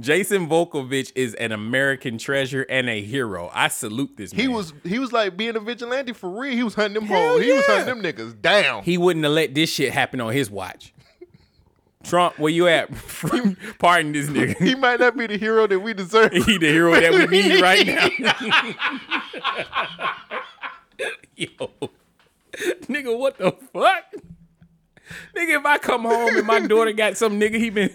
Jason 0.00 0.48
Vukovich 0.48 1.12
is 1.14 1.34
an 1.34 1.52
American 1.52 2.18
treasure 2.18 2.66
and 2.68 2.88
a 2.88 3.02
hero. 3.02 3.50
I 3.54 3.68
salute 3.68 4.16
this 4.16 4.32
man. 4.32 4.40
He 4.40 4.48
was 4.48 4.72
he 4.84 4.98
was 4.98 5.12
like 5.12 5.36
being 5.36 5.56
a 5.56 5.60
vigilante 5.60 6.12
for 6.12 6.30
real. 6.30 6.54
He 6.54 6.62
was 6.62 6.74
hunting 6.74 6.94
them 6.94 7.06
hoes. 7.06 7.42
He 7.42 7.52
was 7.52 7.66
hunting 7.66 8.02
them 8.02 8.12
niggas 8.12 8.40
down. 8.40 8.82
He 8.82 8.98
wouldn't 8.98 9.24
have 9.24 9.32
let 9.34 9.54
this 9.54 9.70
shit 9.70 9.92
happen 9.92 10.20
on 10.20 10.32
his 10.32 10.50
watch. 10.50 10.92
Trump, 12.06 12.38
where 12.38 12.52
you 12.52 12.68
at? 12.68 12.88
Pardon 13.78 14.12
this 14.12 14.28
nigga. 14.28 14.56
He 14.58 14.76
might 14.76 15.00
not 15.00 15.16
be 15.16 15.26
the 15.26 15.36
hero 15.36 15.66
that 15.66 15.80
we 15.80 15.92
deserve. 15.92 16.32
He 16.32 16.56
the 16.56 16.68
hero 16.68 16.92
that 16.92 17.12
we 17.12 17.26
need 17.26 17.60
right 17.60 17.84
now. 17.84 18.08
Yo, 21.36 21.48
nigga, 22.88 23.18
what 23.18 23.36
the 23.38 23.50
fuck? 23.72 24.04
Nigga, 25.36 25.58
if 25.60 25.66
I 25.66 25.78
come 25.78 26.02
home 26.02 26.36
and 26.36 26.46
my 26.46 26.60
daughter 26.60 26.92
got 26.92 27.16
some 27.16 27.38
nigga 27.40 27.56
he 27.56 27.70
been 27.70 27.92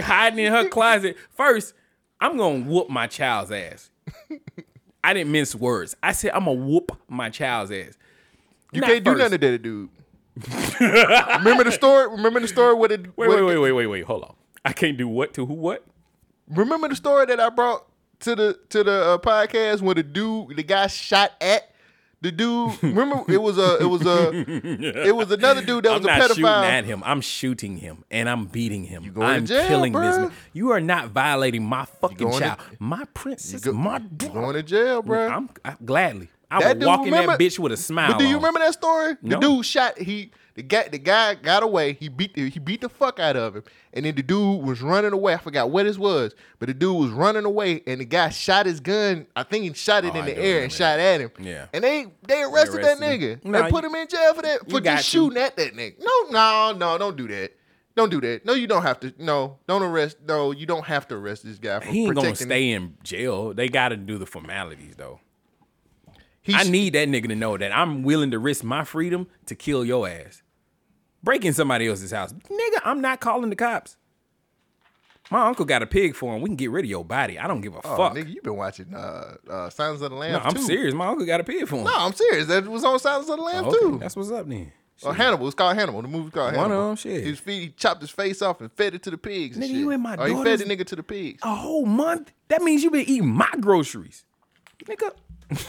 hiding 0.00 0.44
in 0.44 0.52
her 0.52 0.68
closet, 0.68 1.16
first 1.30 1.74
I'm 2.20 2.36
gonna 2.36 2.64
whoop 2.64 2.88
my 2.90 3.06
child's 3.06 3.50
ass. 3.52 3.90
I 5.02 5.14
didn't 5.14 5.32
mince 5.32 5.54
words. 5.54 5.96
I 6.02 6.12
said 6.12 6.32
I'm 6.32 6.44
gonna 6.44 6.60
whoop 6.60 6.92
my 7.08 7.30
child's 7.30 7.72
ass. 7.72 7.96
You 8.72 8.80
Not 8.80 8.90
can't 8.90 9.04
do 9.04 9.10
first. 9.12 9.18
nothing 9.18 9.38
to 9.40 9.50
that 9.52 9.62
dude. 9.62 9.90
Remember 11.38 11.64
the 11.64 11.72
story? 11.72 12.08
Remember 12.08 12.40
the 12.40 12.48
story 12.48 12.74
with 12.74 12.92
it? 12.92 13.16
Wait, 13.16 13.28
wait, 13.28 13.42
wait, 13.42 13.58
wait, 13.58 13.72
wait, 13.72 13.86
wait. 13.86 14.04
Hold 14.04 14.24
on. 14.24 14.34
I 14.64 14.72
can't 14.72 14.96
do 14.96 15.08
what 15.08 15.34
to 15.34 15.46
who? 15.46 15.54
What? 15.54 15.84
Remember 16.48 16.88
the 16.88 16.96
story 16.96 17.26
that 17.26 17.40
I 17.40 17.48
brought 17.48 17.86
to 18.20 18.36
the 18.36 18.58
to 18.70 18.84
the 18.84 18.92
uh, 18.92 19.18
podcast 19.18 19.80
where 19.82 19.94
the 19.94 20.02
dude, 20.02 20.56
the 20.56 20.62
guy 20.62 20.86
shot 20.88 21.32
at 21.40 21.70
the 22.22 22.30
dude. 22.32 22.82
Remember 22.82 23.24
it 23.32 23.40
was 23.40 23.58
a 23.58 23.78
it 23.80 23.86
was 23.86 24.04
a 24.06 24.30
it 25.08 25.14
was 25.14 25.30
another 25.30 25.64
dude 25.64 25.84
that 25.84 25.92
was 25.92 26.06
I'm 26.06 26.14
a 26.14 26.18
not 26.18 26.28
shooting 26.30 26.44
at 26.46 26.84
him. 26.84 27.02
I'm 27.04 27.20
shooting 27.20 27.76
him 27.78 28.04
and 28.10 28.28
I'm 28.28 28.46
beating 28.46 28.84
him. 28.84 29.04
You 29.04 29.12
going 29.12 29.26
to 29.28 29.34
I'm 29.34 29.46
jail, 29.46 29.68
killing 29.68 29.92
this 29.92 30.16
man. 30.18 30.32
You 30.52 30.70
are 30.70 30.80
not 30.80 31.08
violating 31.10 31.64
my 31.64 31.84
fucking 32.00 32.18
going 32.18 32.32
to- 32.34 32.40
child, 32.40 32.58
my 32.78 33.04
princess, 33.14 33.64
my 33.66 33.98
daughter. 33.98 34.32
Going 34.34 34.54
to 34.54 34.62
jail, 34.62 35.02
bro. 35.02 35.28
I'm 35.28 35.50
I, 35.64 35.76
gladly. 35.84 36.28
I 36.50 36.58
That 36.60 36.68
would 36.68 36.78
dude, 36.80 36.86
walk 36.88 36.98
in 37.00 37.04
remember- 37.06 37.36
that 37.36 37.40
bitch 37.40 37.58
with 37.58 37.72
a 37.72 37.76
smile. 37.76 38.08
But 38.12 38.18
do 38.18 38.24
you 38.24 38.36
on. 38.36 38.42
remember 38.42 38.58
that 38.60 38.72
story? 38.74 39.16
No. 39.22 39.36
The 39.38 39.40
dude 39.46 39.64
shot 39.66 39.98
he 39.98 40.32
the 40.54 40.62
guy 40.62 40.88
the 40.88 40.98
guy 40.98 41.34
got 41.34 41.62
away. 41.62 41.94
He 41.94 42.08
beat 42.08 42.34
the, 42.34 42.50
he 42.50 42.58
beat 42.58 42.80
the 42.80 42.88
fuck 42.88 43.18
out 43.18 43.36
of 43.36 43.56
him, 43.56 43.62
and 43.92 44.04
then 44.04 44.14
the 44.14 44.22
dude 44.22 44.62
was 44.62 44.82
running 44.82 45.12
away. 45.12 45.34
I 45.34 45.38
forgot 45.38 45.70
what 45.70 45.84
this 45.84 45.98
was, 45.98 46.34
but 46.58 46.66
the 46.68 46.74
dude 46.74 46.98
was 47.00 47.10
running 47.10 47.44
away, 47.44 47.82
and 47.86 48.00
the 48.00 48.04
guy 48.04 48.28
shot 48.30 48.66
his 48.66 48.80
gun. 48.80 49.26
I 49.36 49.42
think 49.42 49.64
he 49.64 49.72
shot 49.74 50.04
it 50.04 50.12
Oh, 50.14 50.18
in 50.18 50.24
the 50.26 50.36
air 50.38 50.62
and 50.62 50.72
shot 50.72 50.98
at 50.98 51.20
him. 51.20 51.30
Yeah. 51.40 51.66
And 51.72 51.84
they 51.84 52.06
they 52.26 52.42
arrested, 52.42 52.82
that 52.82 53.00
arrested 53.00 53.20
nigga. 53.20 53.42
him. 53.44 53.52
Nah, 53.52 53.62
they 53.62 53.70
put 53.70 53.84
him 53.84 53.94
in 53.94 54.08
jail 54.08 54.34
for 54.34 54.42
that 54.42 54.70
for 54.70 54.80
just 54.80 55.04
to. 55.04 55.10
shooting 55.10 55.38
at 55.38 55.56
that 55.56 55.74
nigga. 55.74 55.94
No, 56.00 56.30
no, 56.30 56.72
no, 56.76 56.98
don't 56.98 57.16
do 57.16 57.28
that. 57.28 57.52
Don't 57.96 58.08
do 58.10 58.20
that. 58.20 58.46
No, 58.46 58.52
you 58.54 58.66
don't 58.68 58.82
have 58.82 59.00
to. 59.00 59.12
No, 59.18 59.58
don't 59.66 59.82
arrest. 59.82 60.18
No, 60.26 60.52
you 60.52 60.64
don't 60.64 60.84
have 60.86 61.08
to 61.08 61.16
arrest 61.16 61.44
this 61.44 61.58
guy 61.58 61.80
for 61.80 61.86
He 61.88 62.04
ain't 62.04 62.14
gonna 62.14 62.20
protecting. 62.28 62.46
stay 62.46 62.70
in 62.70 62.96
jail. 63.02 63.52
They 63.52 63.68
got 63.68 63.88
to 63.90 63.96
do 63.96 64.16
the 64.16 64.26
formalities 64.26 64.94
though. 64.96 65.20
I 66.48 66.64
need 66.64 66.94
that 66.94 67.08
nigga 67.08 67.28
to 67.28 67.36
know 67.36 67.56
that 67.56 67.70
I'm 67.76 68.02
willing 68.02 68.30
to 68.32 68.38
risk 68.38 68.64
my 68.64 68.84
freedom 68.84 69.26
to 69.46 69.54
kill 69.54 69.84
your 69.84 70.08
ass. 70.08 70.42
Breaking 71.22 71.52
somebody 71.52 71.86
else's 71.86 72.12
house, 72.12 72.32
nigga. 72.32 72.80
I'm 72.84 73.00
not 73.00 73.20
calling 73.20 73.50
the 73.50 73.56
cops. 73.56 73.96
My 75.30 75.46
uncle 75.46 75.64
got 75.64 75.82
a 75.82 75.86
pig 75.86 76.16
for 76.16 76.34
him. 76.34 76.42
We 76.42 76.48
can 76.48 76.56
get 76.56 76.70
rid 76.70 76.84
of 76.84 76.90
your 76.90 77.04
body. 77.04 77.38
I 77.38 77.46
don't 77.46 77.60
give 77.60 77.74
a 77.74 77.80
Oh, 77.84 77.96
fuck. 77.96 78.14
nigga, 78.14 78.34
you 78.34 78.42
been 78.42 78.56
watching 78.56 78.92
uh, 78.94 79.36
uh, 79.48 79.70
Signs 79.70 80.00
of 80.02 80.10
the 80.10 80.16
Lambs 80.16 80.42
No, 80.42 80.48
I'm 80.48 80.54
too. 80.56 80.62
serious. 80.62 80.92
My 80.94 81.06
uncle 81.06 81.24
got 81.24 81.40
a 81.40 81.44
pig 81.44 81.68
for 81.68 81.76
him. 81.76 81.84
No, 81.84 81.92
I'm 81.94 82.12
serious. 82.14 82.46
That 82.48 82.66
was 82.66 82.82
on 82.84 82.98
Silence 82.98 83.28
of 83.28 83.36
the 83.36 83.42
Lambs 83.44 83.68
Okay, 83.68 83.78
too. 83.78 83.98
That's 84.00 84.16
what's 84.16 84.30
up 84.32 84.48
then. 84.48 84.72
Oh, 85.04 85.12
Hannibal. 85.12 85.46
It's 85.46 85.54
called 85.54 85.76
Hannibal. 85.76 86.02
The 86.02 86.08
movie 86.08 86.30
called 86.30 86.52
Hannibal. 86.54 86.68
One 86.68 86.72
of 86.78 86.86
them, 86.88 86.96
shit. 86.96 87.24
He, 87.24 87.34
feed, 87.34 87.60
he 87.60 87.68
chopped 87.70 88.00
his 88.00 88.10
face 88.10 88.42
off 88.42 88.60
and 88.60 88.72
fed 88.72 88.94
it 88.94 89.02
to 89.04 89.10
the 89.10 89.16
pigs. 89.18 89.56
and 89.56 89.64
Nigga, 89.64 89.68
shit. 89.68 89.76
you 89.76 89.90
in 89.90 90.00
my 90.00 90.16
Or 90.16 90.26
he 90.26 90.34
fed 90.42 90.58
the 90.58 90.64
nigga 90.64 90.84
to 90.86 90.96
the 90.96 91.02
pigs. 91.02 91.40
A 91.44 91.54
whole 91.54 91.86
month? 91.86 92.32
That 92.48 92.62
means 92.62 92.82
you 92.82 92.90
been 92.90 93.02
eating 93.08 93.28
my 93.28 93.50
groceries. 93.60 94.24
Nigga. 94.84 95.12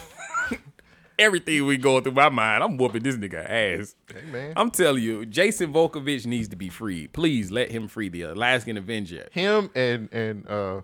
Everything 1.21 1.67
we 1.67 1.77
going 1.77 2.03
through 2.03 2.13
my 2.13 2.29
mind, 2.29 2.63
I'm 2.63 2.77
whooping 2.77 3.03
this 3.03 3.15
nigga 3.15 3.47
ass. 3.47 3.95
Hey, 4.11 4.23
man. 4.31 4.53
I'm 4.55 4.71
telling 4.71 5.03
you, 5.03 5.23
Jason 5.27 5.71
Vukovich 5.71 6.25
needs 6.25 6.47
to 6.49 6.55
be 6.55 6.67
freed. 6.67 7.13
Please 7.13 7.51
let 7.51 7.69
him 7.69 7.87
free 7.87 8.09
the 8.09 8.23
Alaskan 8.23 8.75
Avenger. 8.75 9.27
Him 9.31 9.69
and 9.75 10.11
and 10.11 10.47
uh, 10.49 10.81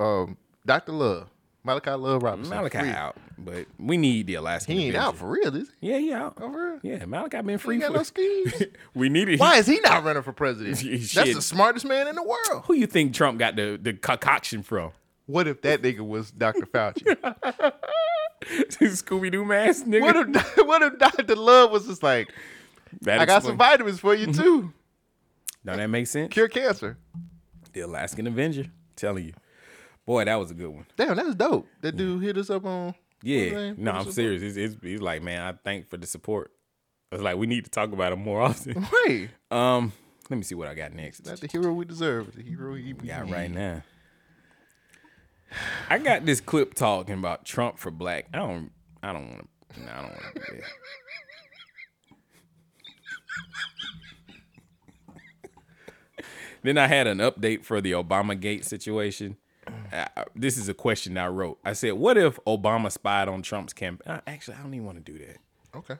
um, 0.00 0.36
Dr. 0.66 0.90
Love, 0.90 1.28
Malachi 1.62 1.92
Love 1.92 2.24
Robinson. 2.24 2.50
Malachi 2.52 2.78
Free. 2.80 2.88
out, 2.90 3.16
but 3.38 3.66
we 3.78 3.96
need 3.96 4.26
the 4.26 4.34
Alaskan 4.34 4.74
He 4.76 4.86
ain't 4.86 4.96
Avenger. 4.96 5.06
out 5.08 5.16
for 5.16 5.28
real, 5.30 5.54
is 5.56 5.68
he? 5.80 5.88
Yeah, 5.90 5.98
he 5.98 6.12
out. 6.12 6.38
Oh, 6.40 6.50
for 6.52 6.70
real? 6.72 6.80
Yeah, 6.82 7.04
Malachi 7.04 7.42
been 7.42 7.58
free 7.58 7.76
He 7.76 7.82
ain't 7.84 7.92
for 7.92 7.92
got 7.92 7.98
no 8.00 8.02
schemes. 8.52 8.62
we 8.94 9.08
needed. 9.08 9.38
Why 9.38 9.58
is 9.58 9.68
he 9.68 9.78
not 9.84 10.02
running 10.02 10.24
for 10.24 10.32
president? 10.32 10.78
That's 11.14 11.34
the 11.34 11.40
smartest 11.42 11.86
man 11.86 12.08
in 12.08 12.16
the 12.16 12.24
world. 12.24 12.64
Who 12.66 12.74
you 12.74 12.88
think 12.88 13.14
Trump 13.14 13.38
got 13.38 13.54
the, 13.54 13.78
the 13.80 13.92
concoction 13.92 14.64
from? 14.64 14.90
What 15.26 15.46
if 15.46 15.62
that 15.62 15.80
nigga 15.82 16.00
was 16.00 16.32
Dr. 16.32 16.66
Fauci? 16.66 17.16
Scooby 18.68 19.30
Doo 19.30 19.44
mask, 19.44 19.86
nigga. 19.86 20.00
what 20.02 20.16
if 20.16 20.56
what 20.66 20.82
if 20.82 20.98
Dr. 20.98 21.36
Love 21.36 21.70
was 21.70 21.86
just 21.86 22.02
like, 22.02 22.32
That 23.02 23.20
I 23.20 23.24
got 23.26 23.42
some 23.42 23.56
vitamins 23.56 24.00
for 24.00 24.14
you 24.14 24.32
too. 24.32 24.72
Now 25.64 25.76
that 25.76 25.86
makes 25.86 26.10
sense. 26.10 26.32
Cure 26.32 26.48
cancer. 26.48 26.98
The 27.72 27.80
Alaskan 27.80 28.26
Avenger. 28.26 28.66
Telling 28.96 29.26
you. 29.26 29.32
Boy, 30.04 30.24
that 30.24 30.34
was 30.34 30.50
a 30.50 30.54
good 30.54 30.68
one. 30.68 30.86
Damn, 30.96 31.16
that 31.16 31.24
was 31.26 31.34
dope. 31.36 31.66
That 31.80 31.96
dude 31.96 32.22
hit 32.22 32.36
us 32.36 32.50
up 32.50 32.64
on. 32.66 32.94
Yeah. 33.22 33.38
what's 33.38 33.52
his 33.52 33.62
name? 33.62 33.74
No, 33.78 33.90
I'm 33.92 34.10
serious. 34.12 34.42
He's, 34.42 34.54
he's, 34.56 34.76
he's 34.82 35.00
like, 35.00 35.22
man, 35.22 35.40
I 35.42 35.56
thank 35.64 35.88
for 35.88 35.96
the 35.96 36.06
support. 36.06 36.50
It's 37.12 37.22
like 37.22 37.36
we 37.36 37.46
need 37.46 37.64
to 37.64 37.70
talk 37.70 37.92
about 37.92 38.12
him 38.12 38.20
more 38.20 38.40
often. 38.42 38.86
Right. 39.06 39.28
Um, 39.50 39.92
let 40.28 40.36
me 40.36 40.42
see 40.42 40.54
what 40.54 40.68
I 40.68 40.74
got 40.74 40.92
next. 40.92 41.24
Not 41.26 41.40
the 41.40 41.46
hero 41.46 41.72
we 41.72 41.84
deserve. 41.84 42.34
The 42.34 42.42
hero 42.42 42.74
he 42.74 42.92
got 42.92 43.30
right 43.30 43.50
now. 43.50 43.82
I 45.88 45.98
got 45.98 46.24
this 46.24 46.40
clip 46.40 46.74
talking 46.74 47.14
about 47.14 47.44
Trump 47.44 47.78
for 47.78 47.90
black. 47.90 48.26
I 48.32 48.38
don't 48.38 48.70
I 49.02 49.12
don't 49.12 49.28
want 49.30 49.48
to 49.74 49.80
no, 49.80 49.90
I 49.90 49.96
don't 50.02 50.10
want 50.10 50.34
to 50.34 50.40
do 50.40 50.56
that. 50.58 50.64
then 56.62 56.78
I 56.78 56.86
had 56.86 57.06
an 57.06 57.18
update 57.18 57.64
for 57.64 57.80
the 57.80 57.92
Obama 57.92 58.38
Gate 58.38 58.64
situation. 58.64 59.36
Uh, 59.92 60.06
this 60.34 60.56
is 60.56 60.68
a 60.68 60.74
question 60.74 61.16
I 61.16 61.28
wrote. 61.28 61.58
I 61.64 61.72
said, 61.72 61.94
"What 61.94 62.18
if 62.18 62.38
Obama 62.46 62.90
spied 62.90 63.28
on 63.28 63.42
Trump's 63.42 63.72
campaign?" 63.72 64.12
Uh, 64.12 64.20
actually, 64.26 64.56
I 64.56 64.62
don't 64.62 64.74
even 64.74 64.86
want 64.86 65.04
to 65.04 65.12
do 65.12 65.18
that. 65.18 65.38
Okay. 65.74 65.96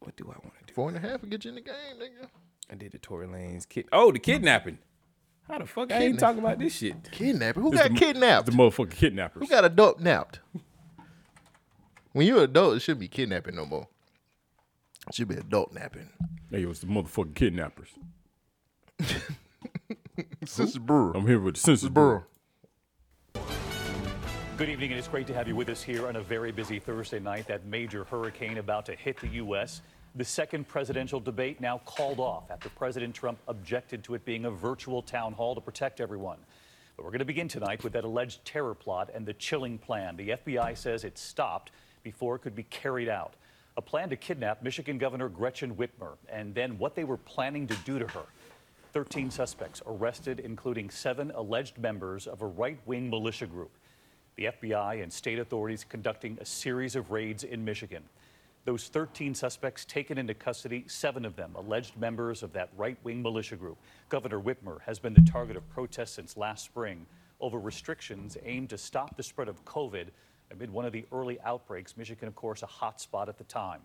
What 0.00 0.16
do 0.16 0.24
I 0.24 0.36
want 0.42 0.52
to 0.60 0.64
do? 0.66 0.74
Four 0.74 0.88
and 0.88 0.96
a 0.98 1.00
half 1.00 1.22
will 1.22 1.30
get 1.30 1.44
you 1.44 1.50
in 1.50 1.54
the 1.54 1.60
game, 1.62 1.74
nigga. 1.98 2.28
I 2.70 2.74
did 2.74 2.92
the 2.92 2.98
Tory 2.98 3.26
Lanez 3.26 3.68
kid. 3.68 3.86
Oh, 3.92 4.12
the 4.12 4.18
kidnapping. 4.18 4.78
How 5.48 5.58
the 5.58 5.66
fuck 5.66 5.92
I 5.92 5.96
ain't 5.96 6.02
Kidnap- 6.14 6.20
talking 6.20 6.38
about 6.40 6.58
this 6.58 6.74
shit? 6.76 7.10
Kidnapping? 7.12 7.62
Who 7.62 7.72
It's 7.72 7.82
got 7.82 7.90
the- 7.92 7.98
kidnapped? 7.98 8.46
The 8.46 8.52
motherfucking 8.52 8.90
kidnappers. 8.92 9.42
Who 9.42 9.48
got 9.48 9.64
adult 9.64 10.00
napped? 10.00 10.40
When 12.12 12.26
you're 12.26 12.38
an 12.38 12.44
adult, 12.44 12.76
it 12.76 12.80
shouldn't 12.80 13.00
be 13.00 13.08
kidnapping 13.08 13.54
no 13.56 13.66
more. 13.66 13.88
It 15.08 15.14
should 15.14 15.28
be 15.28 15.34
adult 15.34 15.72
napping. 15.72 16.08
Hey, 16.50 16.62
it 16.62 16.66
was 16.66 16.80
the 16.80 16.86
motherfucking 16.86 17.34
kidnappers. 17.34 17.90
Census 20.46 20.78
Brewer. 20.78 21.12
I'm 21.16 21.26
here 21.26 21.40
with 21.40 21.54
the 21.56 21.60
Census 21.60 21.88
Brewer. 21.88 22.26
Good 24.56 24.68
evening, 24.68 24.90
and 24.92 24.98
it's 24.98 25.08
great 25.08 25.26
to 25.26 25.34
have 25.34 25.48
you 25.48 25.56
with 25.56 25.68
us 25.68 25.82
here 25.82 26.06
on 26.06 26.14
a 26.16 26.20
very 26.22 26.52
busy 26.52 26.78
Thursday 26.78 27.18
night. 27.18 27.48
That 27.48 27.66
major 27.66 28.04
hurricane 28.04 28.58
about 28.58 28.86
to 28.86 28.94
hit 28.94 29.18
the 29.20 29.26
U.S. 29.28 29.82
The 30.16 30.24
second 30.24 30.68
presidential 30.68 31.18
debate 31.18 31.60
now 31.60 31.78
called 31.78 32.20
off 32.20 32.48
after 32.48 32.68
President 32.68 33.16
Trump 33.16 33.40
objected 33.48 34.04
to 34.04 34.14
it 34.14 34.24
being 34.24 34.44
a 34.44 34.50
virtual 34.50 35.02
town 35.02 35.32
hall 35.32 35.56
to 35.56 35.60
protect 35.60 36.00
everyone. 36.00 36.38
But 36.96 37.04
we're 37.04 37.10
going 37.10 37.18
to 37.18 37.24
begin 37.24 37.48
tonight 37.48 37.82
with 37.82 37.94
that 37.94 38.04
alleged 38.04 38.44
terror 38.44 38.76
plot 38.76 39.10
and 39.12 39.26
the 39.26 39.32
chilling 39.32 39.76
plan. 39.76 40.16
The 40.16 40.28
FBI 40.28 40.76
says 40.76 41.02
it 41.02 41.18
stopped 41.18 41.72
before 42.04 42.36
it 42.36 42.42
could 42.42 42.54
be 42.54 42.62
carried 42.62 43.08
out. 43.08 43.34
A 43.76 43.82
plan 43.82 44.08
to 44.10 44.16
kidnap 44.16 44.62
Michigan 44.62 44.98
Governor 44.98 45.28
Gretchen 45.28 45.74
Whitmer, 45.74 46.16
and 46.28 46.54
then 46.54 46.78
what 46.78 46.94
they 46.94 47.02
were 47.02 47.16
planning 47.16 47.66
to 47.66 47.74
do 47.78 47.98
to 47.98 48.06
her. 48.06 48.26
13 48.92 49.32
suspects 49.32 49.82
arrested, 49.84 50.38
including 50.38 50.90
seven 50.90 51.32
alleged 51.34 51.76
members 51.78 52.28
of 52.28 52.40
a 52.40 52.46
right 52.46 52.78
wing 52.86 53.10
militia 53.10 53.46
group. 53.46 53.72
The 54.36 54.44
FBI 54.44 55.02
and 55.02 55.12
state 55.12 55.40
authorities 55.40 55.84
conducting 55.88 56.38
a 56.40 56.44
series 56.44 56.94
of 56.94 57.10
raids 57.10 57.42
in 57.42 57.64
Michigan. 57.64 58.04
Those 58.64 58.88
13 58.88 59.34
suspects 59.34 59.84
taken 59.84 60.16
into 60.16 60.32
custody, 60.32 60.84
seven 60.86 61.26
of 61.26 61.36
them 61.36 61.52
alleged 61.54 61.98
members 61.98 62.42
of 62.42 62.54
that 62.54 62.70
right 62.78 62.96
wing 63.04 63.20
militia 63.20 63.56
group. 63.56 63.76
Governor 64.08 64.40
Whitmer 64.40 64.80
has 64.86 64.98
been 64.98 65.12
the 65.12 65.20
target 65.30 65.56
of 65.56 65.68
protests 65.68 66.12
since 66.12 66.34
last 66.38 66.64
spring 66.64 67.04
over 67.40 67.60
restrictions 67.60 68.38
aimed 68.42 68.70
to 68.70 68.78
stop 68.78 69.18
the 69.18 69.22
spread 69.22 69.48
of 69.48 69.62
COVID 69.66 70.06
amid 70.50 70.70
one 70.70 70.86
of 70.86 70.92
the 70.92 71.04
early 71.12 71.38
outbreaks. 71.44 71.94
Michigan, 71.98 72.26
of 72.26 72.34
course, 72.34 72.62
a 72.62 72.66
hot 72.66 73.02
spot 73.02 73.28
at 73.28 73.36
the 73.36 73.44
time. 73.44 73.82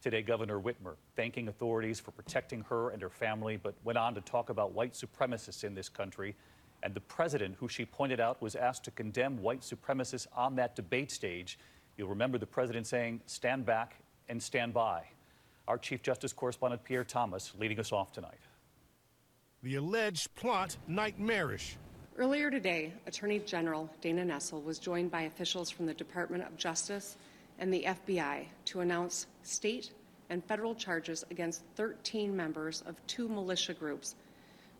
Today, 0.00 0.22
Governor 0.22 0.60
Whitmer 0.60 0.94
thanking 1.16 1.48
authorities 1.48 1.98
for 1.98 2.12
protecting 2.12 2.60
her 2.68 2.90
and 2.90 3.02
her 3.02 3.10
family, 3.10 3.56
but 3.56 3.74
went 3.82 3.98
on 3.98 4.14
to 4.14 4.20
talk 4.20 4.48
about 4.48 4.72
white 4.72 4.92
supremacists 4.92 5.64
in 5.64 5.74
this 5.74 5.88
country. 5.88 6.36
And 6.84 6.94
the 6.94 7.00
president, 7.00 7.56
who 7.58 7.68
she 7.68 7.84
pointed 7.84 8.20
out 8.20 8.40
was 8.40 8.54
asked 8.54 8.84
to 8.84 8.92
condemn 8.92 9.42
white 9.42 9.62
supremacists 9.62 10.28
on 10.36 10.54
that 10.54 10.76
debate 10.76 11.10
stage. 11.10 11.58
You'll 11.96 12.08
remember 12.08 12.38
the 12.38 12.46
president 12.46 12.86
saying, 12.86 13.20
stand 13.26 13.66
back 13.66 13.96
and 14.30 14.40
stand 14.40 14.72
by. 14.72 15.02
Our 15.68 15.76
Chief 15.76 16.02
Justice 16.02 16.32
correspondent 16.32 16.84
Pierre 16.84 17.04
Thomas 17.04 17.52
leading 17.58 17.80
us 17.80 17.92
off 17.92 18.12
tonight. 18.12 18.38
The 19.62 19.74
alleged 19.74 20.34
plot 20.36 20.76
nightmarish. 20.86 21.76
Earlier 22.16 22.50
today, 22.50 22.92
Attorney 23.06 23.40
General 23.40 23.90
Dana 24.00 24.24
Nessel 24.24 24.62
was 24.64 24.78
joined 24.78 25.10
by 25.10 25.22
officials 25.22 25.68
from 25.68 25.86
the 25.86 25.94
Department 25.94 26.44
of 26.44 26.56
Justice 26.56 27.16
and 27.58 27.72
the 27.72 27.84
FBI 27.84 28.46
to 28.66 28.80
announce 28.80 29.26
state 29.42 29.90
and 30.30 30.44
federal 30.44 30.74
charges 30.74 31.24
against 31.30 31.62
13 31.74 32.34
members 32.34 32.82
of 32.86 32.94
two 33.06 33.28
militia 33.28 33.74
groups 33.74 34.14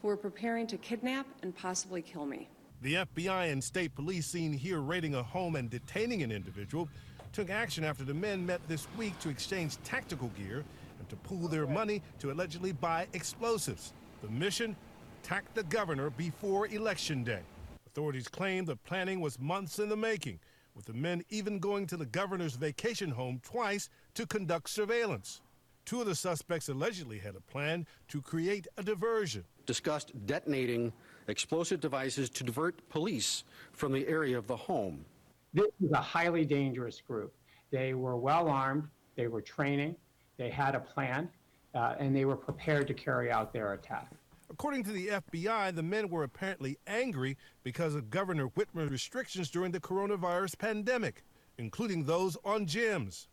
who 0.00 0.08
were 0.08 0.16
preparing 0.16 0.66
to 0.68 0.76
kidnap 0.78 1.26
and 1.42 1.54
possibly 1.56 2.00
kill 2.00 2.24
me. 2.24 2.48
The 2.82 2.94
FBI 2.94 3.52
and 3.52 3.62
state 3.62 3.94
police 3.94 4.26
seen 4.26 4.52
here 4.52 4.80
raiding 4.80 5.14
a 5.14 5.22
home 5.22 5.56
and 5.56 5.68
detaining 5.68 6.22
an 6.22 6.32
individual 6.32 6.88
took 7.32 7.50
action 7.50 7.84
after 7.84 8.04
the 8.04 8.14
men 8.14 8.44
met 8.44 8.60
this 8.68 8.86
week 8.96 9.18
to 9.20 9.28
exchange 9.28 9.76
tactical 9.84 10.28
gear 10.36 10.64
and 10.98 11.08
to 11.08 11.16
pool 11.16 11.48
their 11.48 11.66
money 11.66 12.02
to 12.18 12.30
allegedly 12.30 12.72
buy 12.72 13.06
explosives. 13.12 13.92
The 14.22 14.28
mission 14.28 14.76
attack 15.22 15.44
the 15.54 15.62
governor 15.64 16.10
before 16.10 16.66
Election 16.68 17.24
Day. 17.24 17.40
Authorities 17.86 18.28
claim 18.28 18.64
the 18.64 18.76
planning 18.76 19.20
was 19.20 19.38
months 19.38 19.78
in 19.78 19.88
the 19.88 19.96
making, 19.96 20.38
with 20.74 20.86
the 20.86 20.92
men 20.92 21.22
even 21.30 21.58
going 21.58 21.86
to 21.88 21.96
the 21.96 22.06
governor's 22.06 22.54
vacation 22.54 23.10
home 23.10 23.40
twice 23.42 23.88
to 24.14 24.26
conduct 24.26 24.70
surveillance. 24.70 25.40
Two 25.84 26.00
of 26.00 26.06
the 26.06 26.14
suspects 26.14 26.68
allegedly 26.68 27.18
had 27.18 27.34
a 27.34 27.40
plan 27.40 27.86
to 28.08 28.22
create 28.22 28.68
a 28.76 28.82
diversion. 28.82 29.44
discussed 29.66 30.12
detonating 30.26 30.92
explosive 31.28 31.80
devices 31.80 32.28
to 32.30 32.44
divert 32.44 32.88
police 32.88 33.44
from 33.72 33.92
the 33.92 34.06
area 34.08 34.36
of 34.36 34.46
the 34.46 34.56
home. 34.56 35.04
This 35.52 35.66
was 35.80 35.90
a 35.92 36.00
highly 36.00 36.44
dangerous 36.44 37.00
group. 37.00 37.34
They 37.70 37.94
were 37.94 38.16
well 38.16 38.48
armed, 38.48 38.84
they 39.16 39.26
were 39.26 39.40
training, 39.40 39.96
they 40.36 40.50
had 40.50 40.74
a 40.74 40.80
plan, 40.80 41.28
uh, 41.74 41.94
and 41.98 42.14
they 42.14 42.24
were 42.24 42.36
prepared 42.36 42.86
to 42.88 42.94
carry 42.94 43.30
out 43.30 43.52
their 43.52 43.72
attack. 43.72 44.10
According 44.50 44.84
to 44.84 44.92
the 44.92 45.08
FBI, 45.08 45.74
the 45.74 45.82
men 45.82 46.08
were 46.08 46.24
apparently 46.24 46.78
angry 46.86 47.36
because 47.62 47.94
of 47.94 48.10
Governor 48.10 48.46
Whitmer's 48.46 48.90
restrictions 48.90 49.48
during 49.50 49.70
the 49.70 49.80
coronavirus 49.80 50.58
pandemic, 50.58 51.22
including 51.58 52.04
those 52.04 52.36
on 52.44 52.66
gyms. 52.66 53.28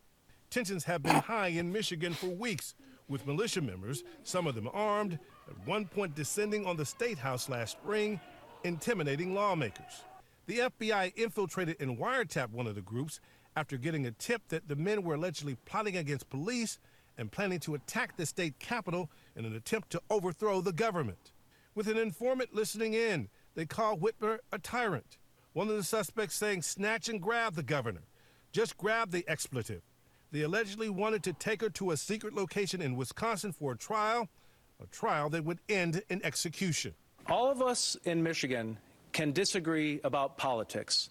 Tensions 0.50 0.84
have 0.84 1.02
been 1.02 1.16
high 1.16 1.48
in 1.48 1.72
Michigan 1.72 2.14
for 2.14 2.28
weeks, 2.28 2.76
with 3.10 3.26
militia 3.26 3.62
members, 3.62 4.04
some 4.24 4.48
of 4.48 4.56
them 4.56 4.70
armed, 4.74 5.18
at 5.50 5.68
one 5.68 5.86
point 5.86 6.14
descending 6.14 6.66
on 6.66 6.78
the 6.78 6.86
State 6.86 7.18
House 7.18 7.50
last 7.50 7.72
spring, 7.72 8.20
intimidating 8.64 9.34
lawmakers. 9.34 10.04
The 10.48 10.60
FBI 10.60 11.14
infiltrated 11.18 11.76
and 11.82 11.98
wiretapped 11.98 12.52
one 12.52 12.68
of 12.68 12.76
the 12.76 12.82
groups 12.82 13.20
after 13.58 13.78
getting 13.78 14.06
a 14.06 14.12
tip 14.12 14.48
that 14.48 14.70
the 14.70 14.78
men 14.78 15.04
were 15.04 15.16
allegedly 15.16 15.58
plotting 15.66 15.98
against 15.98 16.30
police 16.30 16.80
and 17.18 17.32
planning 17.32 17.60
to 17.60 17.76
attack 17.76 18.16
the 18.16 18.26
state 18.26 18.58
capitol 18.58 19.12
in 19.36 19.44
an 19.44 19.56
attempt 19.56 19.90
to 19.90 20.02
overthrow 20.10 20.62
the 20.62 20.72
government. 20.72 21.34
With 21.76 21.90
an 21.90 21.98
informant 21.98 22.56
listening 22.56 22.94
in, 22.94 23.28
they 23.56 23.66
called 23.66 24.02
Whitmer 24.02 24.40
a 24.54 24.58
tyrant. 24.58 25.18
One 25.52 25.68
of 25.68 25.76
the 25.76 25.84
suspects 25.84 26.36
saying, 26.36 26.62
snatch 26.62 27.10
and 27.10 27.22
grab 27.22 27.56
the 27.56 27.64
governor. 27.64 28.04
Just 28.54 28.78
grab 28.78 29.12
the 29.12 29.26
expletive. 29.28 29.82
They 30.32 30.42
allegedly 30.42 30.90
wanted 30.90 31.24
to 31.24 31.34
take 31.34 31.62
her 31.62 31.70
to 31.72 31.92
a 31.92 31.98
secret 31.98 32.34
location 32.34 32.82
in 32.82 32.96
Wisconsin 32.96 33.52
for 33.52 33.74
a 33.74 33.78
trial, 33.78 34.30
a 34.82 34.88
trial 34.88 35.30
that 35.32 35.44
would 35.44 35.60
end 35.68 36.04
in 36.10 36.24
execution. 36.24 36.94
All 37.28 37.52
of 37.52 37.62
us 37.62 37.98
in 38.06 38.24
Michigan 38.24 38.78
can 39.18 39.32
disagree 39.32 40.00
about 40.04 40.38
politics, 40.38 41.10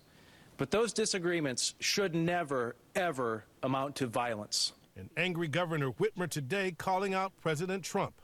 but 0.59 0.71
those 0.71 0.93
disagreements 0.93 1.75
should 1.81 2.15
never, 2.15 2.77
ever 2.95 3.45
amount 3.65 3.97
to 3.97 4.07
violence. 4.07 4.75
An 4.95 5.11
angry 5.17 5.49
Governor 5.49 5.91
Whitmer 5.91 6.31
today 6.31 6.71
calling 6.79 7.15
out 7.15 7.33
President 7.41 7.83
Trump. 7.83 8.15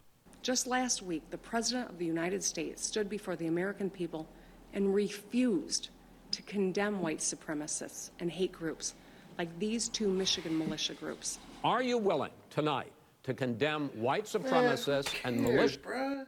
Just 0.40 0.68
last 0.68 1.02
week, 1.02 1.28
the 1.30 1.36
President 1.36 1.90
of 1.90 1.98
the 1.98 2.06
United 2.06 2.44
States 2.44 2.86
stood 2.86 3.09
before 3.09 3.34
the 3.34 3.48
American 3.48 3.90
people 3.90 4.28
and 4.72 4.94
refused 4.94 5.88
to 6.30 6.42
condemn 6.42 7.02
white 7.02 7.18
supremacists 7.18 8.10
and 8.20 8.30
hate 8.30 8.52
groups 8.52 8.94
like 9.36 9.48
these 9.59 9.88
two 9.88 10.06
Michigan 10.06 10.56
militia 10.56 10.94
groups. 10.94 11.40
Are 11.64 11.82
you 11.82 11.98
willing 11.98 12.30
tonight 12.50 12.92
to 13.24 13.34
condemn 13.34 13.88
white 14.00 14.26
supremacists 14.26 15.12
and 15.24 15.40
militia? 15.40 15.78
bruh. 15.80 16.26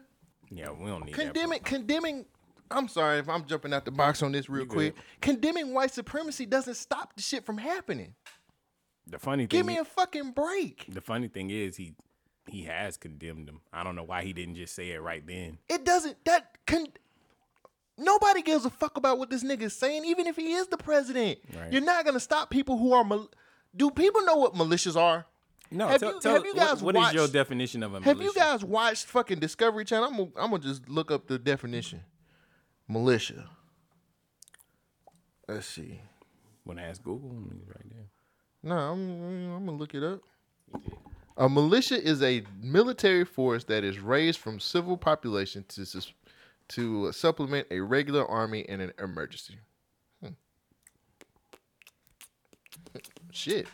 Yeah, 0.51 0.71
we 0.73 0.87
don't 0.91 1.05
need 1.05 1.15
that. 1.15 1.21
Condemning, 1.21 1.61
condemning. 1.61 2.25
I'm 2.71 2.89
sorry 2.89 3.19
if 3.19 3.29
I'm 3.29 3.45
jumping 3.45 3.73
out 3.73 3.85
the 3.85 3.91
box 3.91 4.23
on 4.23 4.33
this 4.33 4.49
real 4.49 4.67
quick. 4.67 4.95
Condemning 5.21 5.75
white 5.75 5.93
supremacy 5.93 6.47
doesn't 6.47 6.75
stop 6.75 7.15
the 7.15 7.23
shit 7.23 7.45
from 7.47 7.59
happening. 7.59 8.15
The 9.07 9.19
funny 9.19 9.43
thing 9.45 9.49
Give 9.59 9.67
me 9.67 9.77
a 9.79 9.85
fucking 9.85 10.33
break. 10.33 10.87
the 10.89 11.01
funny 11.03 11.29
thing 11.29 11.51
is 11.51 11.77
he 11.77 11.95
he 12.49 12.65
has 12.65 12.97
condemned 12.97 13.49
them. 13.49 13.61
I 13.73 13.85
don't 13.85 13.95
know 13.97 14.03
why 14.03 14.23
he 14.23 14.33
didn't 14.33 14.57
just 14.57 14.75
say 14.75 14.91
it 14.91 15.01
right 15.01 15.27
then. 15.27 15.59
It 15.69 15.85
doesn't. 15.85 16.23
That 16.25 16.59
con- 16.67 16.89
nobody 17.99 18.43
gives 18.43 18.65
a 18.65 18.71
fuck 18.71 18.97
about 18.97 19.19
what 19.19 19.31
this 19.31 19.45
nigga 19.45 19.63
is 19.63 19.77
saying, 19.77 20.05
even 20.05 20.27
if 20.27 20.37
he 20.37 20.53
is 20.53 20.67
the 20.69 20.77
president. 20.77 21.39
Right. 21.57 21.73
You're 21.73 21.83
not 21.83 22.05
gonna 22.05 22.21
stop 22.21 22.51
people 22.51 22.79
who 22.79 22.93
are. 22.93 23.05
Mal- 23.05 23.31
Do 23.77 23.91
people 23.91 24.23
know 24.23 24.37
what 24.37 24.55
militias 24.55 24.97
are? 24.97 25.27
No, 25.71 25.89
have 25.89 26.01
tell, 26.01 26.15
you, 26.15 26.21
tell- 26.21 26.35
have 26.35 26.45
you 26.45 26.55
what- 26.55 26.69
guys 26.69 26.83
what 26.83 26.95
is 26.95 27.01
watched, 27.01 27.15
your 27.15 27.29
definition 27.29 27.83
of 27.83 27.95
a 27.95 28.01
Have 28.03 28.19
militia? 28.19 28.25
you 28.25 28.35
guys 28.35 28.65
watched 28.65 29.07
fucking 29.07 29.39
Discovery 29.41 29.85
Channel? 29.85 30.05
I'm 30.09 30.17
gonna, 30.17 30.31
I'm 30.37 30.51
gonna 30.51 30.63
just 30.63 30.89
look 30.89 31.11
up 31.11 31.27
the 31.27 31.39
definition. 31.39 32.03
Militia. 32.89 33.49
Let's 35.49 35.67
see. 35.67 36.01
Want 36.65 36.79
to 36.79 36.85
ask 36.87 37.03
Google? 37.03 37.31
Right 37.67 37.91
there. 37.91 38.07
No, 38.63 38.77
I'm, 38.77 39.53
I'm 39.57 39.67
gonna 39.67 39.77
look 39.79 39.95
it 39.95 40.03
up. 40.03 40.21
A 41.37 41.49
militia 41.49 42.01
is 42.03 42.23
a 42.23 42.43
military 42.63 43.25
force 43.25 43.65
that 43.65 43.85
is 43.85 43.99
raised 43.99 44.39
from 44.39 44.59
civil 44.61 44.97
population 44.97 45.65
to 45.69 45.85
sus- 45.85 46.13
to 46.69 47.13
supplement 47.13 47.67
a 47.71 47.81
regular 47.81 48.25
army 48.27 48.61
in 48.61 48.81
an 48.81 48.93
emergency. 48.99 49.59
Hmm. 50.23 50.29
Shit. 53.31 53.67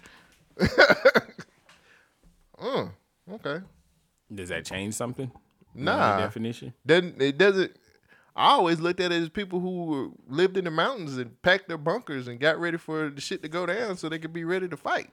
oh, 2.61 2.91
okay. 3.33 3.61
Does 4.35 4.49
that 4.49 4.65
change 4.65 4.95
something? 4.95 5.31
The 5.75 5.83
Nah. 5.83 6.17
definition. 6.19 6.75
Doesn't 6.85 7.21
it 7.23 7.39
doesn't 7.39 7.77
I 8.37 8.51
always 8.53 8.81
looked 8.81 9.01
at 9.01 9.13
it 9.13 9.23
as 9.23 9.29
people 9.29 9.61
who 9.61 10.15
lived 10.29 10.57
in 10.57 10.65
the 10.65 10.71
mountains 10.71 11.17
and 11.17 11.41
packed 11.43 11.69
their 11.69 11.79
bunkers 11.79 12.29
and 12.29 12.39
got 12.39 12.59
ready 12.61 12.77
for 12.77 13.11
the 13.11 13.21
shit 13.21 13.43
to 13.43 13.49
go 13.49 13.67
down 13.67 13.97
so 13.97 14.09
they 14.09 14.19
could 14.19 14.33
be 14.33 14.45
ready 14.45 14.69
to 14.69 14.77
fight. 14.77 15.11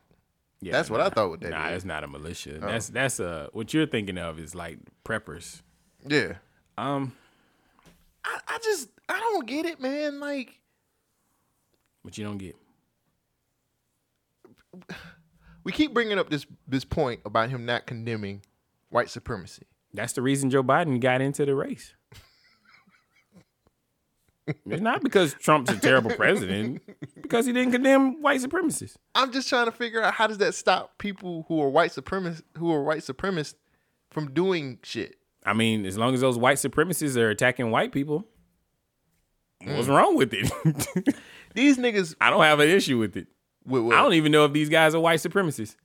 Yeah, 0.60 0.72
That's 0.72 0.90
what 0.90 1.02
I 1.02 1.10
thought 1.10 1.30
with 1.30 1.42
that 1.42 1.52
Nah, 1.52 1.70
that's 1.70 1.86
not 1.86 2.04
a 2.04 2.08
militia. 2.08 2.60
Oh. 2.62 2.66
That's 2.68 2.90
that's 2.90 3.20
a 3.20 3.50
what 3.54 3.74
you're 3.74 3.86
thinking 3.86 4.18
of 4.18 4.40
is 4.40 4.56
like 4.56 4.80
preppers. 5.06 5.62
Yeah. 6.08 6.34
Um, 6.78 7.14
I, 8.24 8.40
I 8.48 8.60
just 8.64 8.90
I 9.08 9.20
don't 9.20 9.46
get 9.46 9.66
it, 9.66 9.80
man. 9.80 10.20
Like 10.20 10.60
what 12.02 12.18
you 12.18 12.26
don't 12.26 12.38
get. 12.38 12.56
we 15.64 15.72
keep 15.72 15.94
bringing 15.94 16.18
up 16.18 16.30
this 16.30 16.46
this 16.68 16.86
point 16.86 17.22
about 17.26 17.50
him 17.50 17.66
not 17.66 17.86
condemning 17.86 18.42
white 18.90 19.10
supremacy. 19.10 19.64
That's 19.94 20.14
the 20.14 20.22
reason 20.22 20.50
Joe 20.50 20.64
Biden 20.64 21.00
got 21.00 21.22
into 21.22 21.46
the 21.46 21.56
race. 21.56 21.94
It's 24.66 24.82
not 24.82 25.04
because 25.04 25.34
Trump's 25.36 25.72
a 25.72 25.78
terrible 25.78 26.12
president, 26.12 26.82
because 27.22 27.46
he 27.46 27.54
didn't 27.54 27.72
condemn 27.72 28.22
white 28.22 28.42
supremacists. 28.42 28.96
I'm 29.16 29.32
just 29.32 29.50
trying 29.50 29.66
to 29.66 29.72
figure 29.72 30.02
out 30.02 30.14
how 30.14 30.28
does 30.28 30.38
that 30.40 30.56
stop 30.56 30.98
people 30.98 31.46
who 31.48 31.62
are 31.62 31.70
white 31.70 31.92
supremacists 31.92 32.44
who 32.58 32.72
are 32.72 32.84
white 32.84 33.02
supremacists 33.02 33.56
from 34.12 34.34
doing 34.34 34.80
shit. 34.84 35.18
I 35.46 35.54
mean, 35.54 35.86
as 35.86 35.98
long 35.98 36.14
as 36.14 36.22
those 36.22 36.38
white 36.38 36.58
supremacists 36.58 37.18
are 37.18 37.30
attacking 37.30 37.72
white 37.72 37.92
people, 37.92 38.26
what's 39.64 39.88
wrong 39.88 40.16
with 40.16 40.34
it? 40.34 41.16
These 41.54 41.78
niggas, 41.78 42.16
I 42.22 42.30
don't 42.30 42.44
have 42.44 42.60
an 42.60 42.70
issue 42.70 42.98
with 42.98 43.16
it. 43.18 43.28
With 43.66 43.86
I 43.94 44.02
don't 44.02 44.14
even 44.14 44.32
know 44.32 44.46
if 44.46 44.54
these 44.54 44.70
guys 44.70 44.96
are 44.96 45.00
white 45.00 45.20
supremacists. 45.20 45.76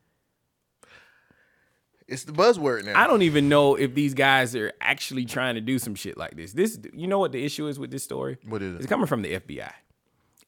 It's 2.12 2.24
the 2.24 2.32
buzzword 2.32 2.84
now. 2.84 3.01
I 3.01 3.06
don't 3.06 3.22
even 3.22 3.48
know 3.48 3.74
if 3.74 3.94
these 3.94 4.12
guys 4.12 4.55
are 4.55 4.72
actually 4.80 5.24
trying 5.24 5.55
to 5.55 5.60
do 5.60 5.78
some 5.78 5.94
shit 5.94 6.18
like 6.18 6.36
this. 6.36 6.52
This, 6.52 6.78
you 6.93 7.06
know, 7.06 7.18
what 7.18 7.32
the 7.32 7.43
issue 7.44 7.66
is 7.66 7.78
with 7.78 7.90
this 7.90 8.05
story? 8.05 8.39
What 8.47 8.62
is 8.62 8.74
it? 8.74 8.76
It's 8.78 8.86
coming 8.86 9.06
from 9.06 9.22
the 9.22 9.40
FBI, 9.40 9.72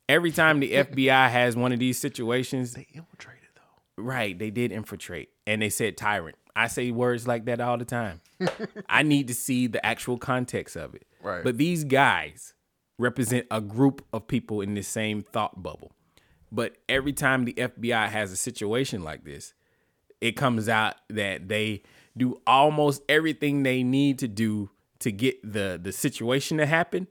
Every 0.08 0.30
time 0.30 0.60
the 0.60 0.72
FBI 0.72 1.30
has 1.30 1.56
one 1.56 1.72
of 1.72 1.78
these 1.78 1.98
situations, 1.98 2.74
they 2.74 2.86
infiltrated 2.92 3.48
though. 3.54 4.02
Right, 4.02 4.38
they 4.38 4.50
did 4.50 4.70
infiltrate, 4.70 5.30
and 5.46 5.62
they 5.62 5.70
said 5.70 5.96
tyrant. 5.96 6.36
I 6.54 6.68
say 6.68 6.90
words 6.90 7.26
like 7.26 7.46
that 7.46 7.60
all 7.60 7.78
the 7.78 7.86
time. 7.86 8.20
I 8.88 9.02
need 9.02 9.28
to 9.28 9.34
see 9.34 9.66
the 9.66 9.84
actual 9.84 10.18
context 10.18 10.76
of 10.76 10.94
it. 10.94 11.06
Right. 11.22 11.42
But 11.42 11.56
these 11.56 11.84
guys 11.84 12.52
represent 12.98 13.46
a 13.50 13.62
group 13.62 14.04
of 14.12 14.28
people 14.28 14.60
in 14.60 14.74
the 14.74 14.82
same 14.82 15.22
thought 15.22 15.62
bubble. 15.62 15.92
But 16.52 16.76
every 16.88 17.12
time 17.12 17.46
the 17.46 17.54
FBI 17.54 18.08
has 18.10 18.30
a 18.30 18.36
situation 18.36 19.02
like 19.02 19.24
this, 19.24 19.54
it 20.24 20.32
comes 20.36 20.68
out 20.68 20.94
that 21.10 21.48
they 21.48 21.82
do 22.16 22.40
almost 22.46 23.02
everything 23.08 23.62
they 23.62 23.82
need 23.82 24.18
to 24.18 24.28
do 24.28 24.70
to 25.00 25.10
get 25.12 25.36
the 25.42 25.78
the 25.82 25.92
situation 25.92 26.56
to 26.58 26.66
happen 26.66 27.06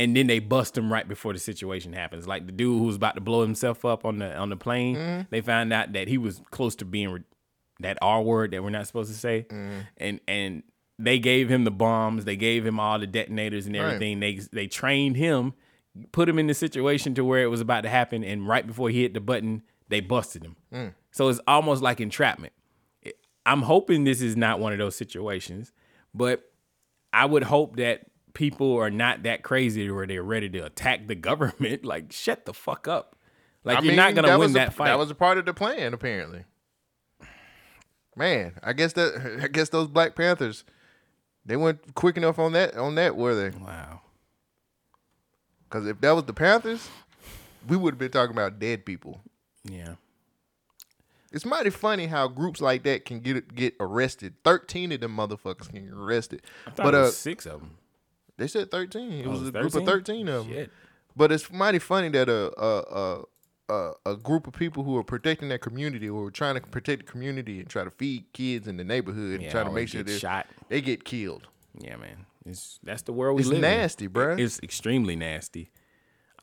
and 0.00 0.14
then 0.16 0.26
they 0.26 0.38
bust 0.38 0.76
him 0.76 0.92
right 0.92 1.08
before 1.08 1.32
the 1.32 1.38
situation 1.38 1.92
happens 1.92 2.28
like 2.28 2.46
the 2.46 2.52
dude 2.52 2.78
who 2.78 2.84
was 2.84 2.96
about 2.96 3.14
to 3.14 3.20
blow 3.20 3.40
himself 3.42 3.84
up 3.84 4.04
on 4.04 4.18
the 4.18 4.36
on 4.36 4.48
the 4.50 4.56
plane 4.56 4.96
Mhm. 4.96 5.26
they 5.30 5.40
found 5.40 5.72
out 5.72 5.92
that 5.94 6.08
he 6.08 6.18
was 6.18 6.42
close 6.50 6.74
to 6.76 6.84
being 6.84 7.10
re- 7.10 7.22
that 7.80 7.96
R 8.02 8.20
word 8.22 8.50
that 8.50 8.62
we're 8.62 8.70
not 8.70 8.86
supposed 8.86 9.10
to 9.12 9.18
say 9.18 9.46
Mhm. 9.48 9.86
and 9.96 10.20
and 10.28 10.62
they 10.98 11.18
gave 11.20 11.48
him 11.48 11.64
the 11.64 11.70
bombs 11.70 12.24
they 12.24 12.36
gave 12.36 12.66
him 12.66 12.78
all 12.80 12.98
the 12.98 13.06
detonators 13.06 13.66
and 13.66 13.76
Right. 13.76 13.84
everything 13.94 14.20
they 14.20 14.34
they 14.52 14.66
trained 14.66 15.16
him 15.16 15.54
put 16.12 16.28
him 16.28 16.38
in 16.38 16.48
the 16.48 16.54
situation 16.54 17.14
to 17.14 17.24
where 17.24 17.42
it 17.42 17.50
was 17.50 17.60
about 17.60 17.82
to 17.82 17.88
happen 17.88 18.22
and 18.24 18.46
right 18.46 18.66
before 18.66 18.90
he 18.90 19.02
hit 19.02 19.14
the 19.14 19.20
button 19.20 19.62
they 19.88 20.00
busted 20.00 20.44
him 20.44 20.56
Mm. 20.72 20.92
so 21.12 21.28
it's 21.28 21.40
almost 21.46 21.82
like 21.82 22.00
entrapment. 22.00 22.52
I'm 23.50 23.62
hoping 23.62 24.04
this 24.04 24.20
is 24.20 24.36
not 24.36 24.60
one 24.60 24.72
of 24.72 24.78
those 24.78 24.96
situations, 24.96 25.72
but 26.14 26.42
I 27.12 27.24
would 27.24 27.44
hope 27.44 27.76
that 27.76 28.02
people 28.34 28.76
are 28.76 28.90
not 28.90 29.22
that 29.24 29.42
crazy 29.42 29.90
where 29.90 30.06
they're 30.06 30.22
ready 30.22 30.48
to 30.50 30.64
attack 30.66 31.06
the 31.06 31.14
government. 31.28 31.84
Like, 31.84 32.12
shut 32.12 32.44
the 32.44 32.52
fuck 32.54 32.86
up. 32.86 33.16
Like, 33.64 33.78
I 33.78 33.80
you're 33.80 33.90
mean, 33.92 33.96
not 33.96 34.14
gonna 34.14 34.38
win 34.38 34.50
a- 34.50 34.54
that 34.54 34.74
fight. 34.74 34.88
That 34.88 34.98
was 34.98 35.10
a 35.10 35.14
part 35.14 35.38
of 35.38 35.46
the 35.46 35.54
plan, 35.54 35.94
apparently. 35.94 36.44
Man, 38.16 38.54
I 38.62 38.72
guess 38.72 38.92
that 38.94 39.40
I 39.42 39.48
guess 39.48 39.68
those 39.68 39.88
Black 39.88 40.14
Panthers, 40.16 40.64
they 41.44 41.56
weren't 41.56 41.94
quick 41.94 42.16
enough 42.16 42.38
on 42.38 42.52
that 42.52 42.76
on 42.76 42.94
that, 42.96 43.16
were 43.16 43.34
they? 43.34 43.56
Wow. 43.58 44.00
Because 45.68 45.86
if 45.86 46.00
that 46.00 46.12
was 46.12 46.24
the 46.24 46.32
Panthers, 46.32 46.88
we 47.68 47.76
would 47.76 47.94
have 47.94 47.98
been 47.98 48.10
talking 48.10 48.34
about 48.34 48.58
dead 48.58 48.84
people. 48.86 49.20
yeah. 49.64 49.94
It's 51.32 51.44
mighty 51.44 51.70
funny 51.70 52.06
how 52.06 52.28
groups 52.28 52.60
like 52.60 52.84
that 52.84 53.04
can 53.04 53.20
get 53.20 53.54
get 53.54 53.74
arrested. 53.80 54.34
Thirteen 54.44 54.92
of 54.92 55.00
them 55.00 55.16
motherfuckers 55.16 55.68
can 55.70 55.84
get 55.84 55.92
arrested. 55.94 56.42
I 56.66 56.70
thought 56.70 56.84
but 56.84 56.94
it 56.94 56.98
uh, 56.98 57.02
was 57.04 57.16
six 57.16 57.44
of 57.46 57.60
them. 57.60 57.76
They 58.38 58.46
said 58.46 58.70
thirteen. 58.70 59.12
It 59.12 59.26
Oh, 59.26 59.30
was 59.30 59.40
a 59.40 59.44
was 59.44 59.50
group 59.52 59.74
of 59.74 59.84
13? 59.84 60.28
of 60.28 60.44
them. 60.46 60.54
Shit. 60.54 60.70
But 61.16 61.32
it's 61.32 61.50
mighty 61.52 61.78
funny 61.80 62.08
that 62.10 62.28
a 62.28 62.52
a, 62.58 62.78
a 62.78 63.24
a 63.70 63.92
a 64.12 64.16
group 64.16 64.46
of 64.46 64.54
people 64.54 64.84
who 64.84 64.96
are 64.96 65.04
protecting 65.04 65.48
their 65.50 65.58
community 65.58 66.08
or 66.08 66.30
trying 66.30 66.54
to 66.54 66.60
protect 66.62 67.04
the 67.04 67.12
community 67.12 67.60
and 67.60 67.68
try 67.68 67.84
to 67.84 67.90
feed 67.90 68.24
kids 68.32 68.66
in 68.66 68.76
the 68.78 68.84
neighborhood 68.84 69.34
and 69.34 69.42
Yeah, 69.42 69.50
try 69.50 69.64
to 69.64 69.70
make 69.70 69.88
sure 69.88 70.02
they 70.02 70.16
shot. 70.18 70.46
they 70.68 70.80
get 70.80 71.04
killed. 71.04 71.48
Yeah, 71.78 71.96
man. 71.96 72.24
It's 72.46 72.78
that's 72.82 73.02
the 73.02 73.12
world 73.12 73.36
we 73.36 73.40
It's 73.42 73.50
live 73.50 73.60
nasty, 73.60 74.06
in. 74.06 74.12
bruh. 74.12 74.38
It's 74.40 74.58
extremely 74.62 75.16
nasty. 75.16 75.70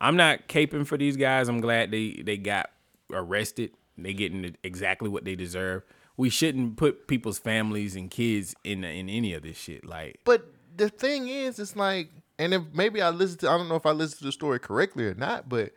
I'm 0.00 0.14
not 0.16 0.46
caping 0.46 0.86
for 0.86 0.96
these 0.96 1.16
guys. 1.16 1.48
I'm 1.48 1.60
glad 1.60 1.90
they 1.90 2.22
they 2.24 2.36
got 2.36 2.70
arrested. 3.12 3.72
They 3.98 4.12
getting 4.12 4.56
exactly 4.62 5.08
what 5.08 5.24
they 5.24 5.34
deserve. 5.34 5.82
We 6.16 6.30
shouldn't 6.30 6.76
put 6.76 7.08
people's 7.08 7.38
families 7.38 7.94
and 7.96 8.10
kids 8.10 8.54
in 8.64 8.84
in 8.84 9.08
any 9.08 9.34
of 9.34 9.42
this 9.42 9.56
shit. 9.56 9.84
Like, 9.84 10.20
But 10.24 10.46
the 10.76 10.88
thing 10.88 11.28
is, 11.28 11.58
it's 11.58 11.76
like, 11.76 12.10
and 12.38 12.54
if 12.54 12.62
maybe 12.72 13.02
I 13.02 13.10
listened 13.10 13.40
to, 13.40 13.50
I 13.50 13.56
don't 13.58 13.68
know 13.68 13.76
if 13.76 13.86
I 13.86 13.92
listened 13.92 14.18
to 14.20 14.24
the 14.24 14.32
story 14.32 14.58
correctly 14.58 15.06
or 15.06 15.14
not, 15.14 15.48
but 15.48 15.72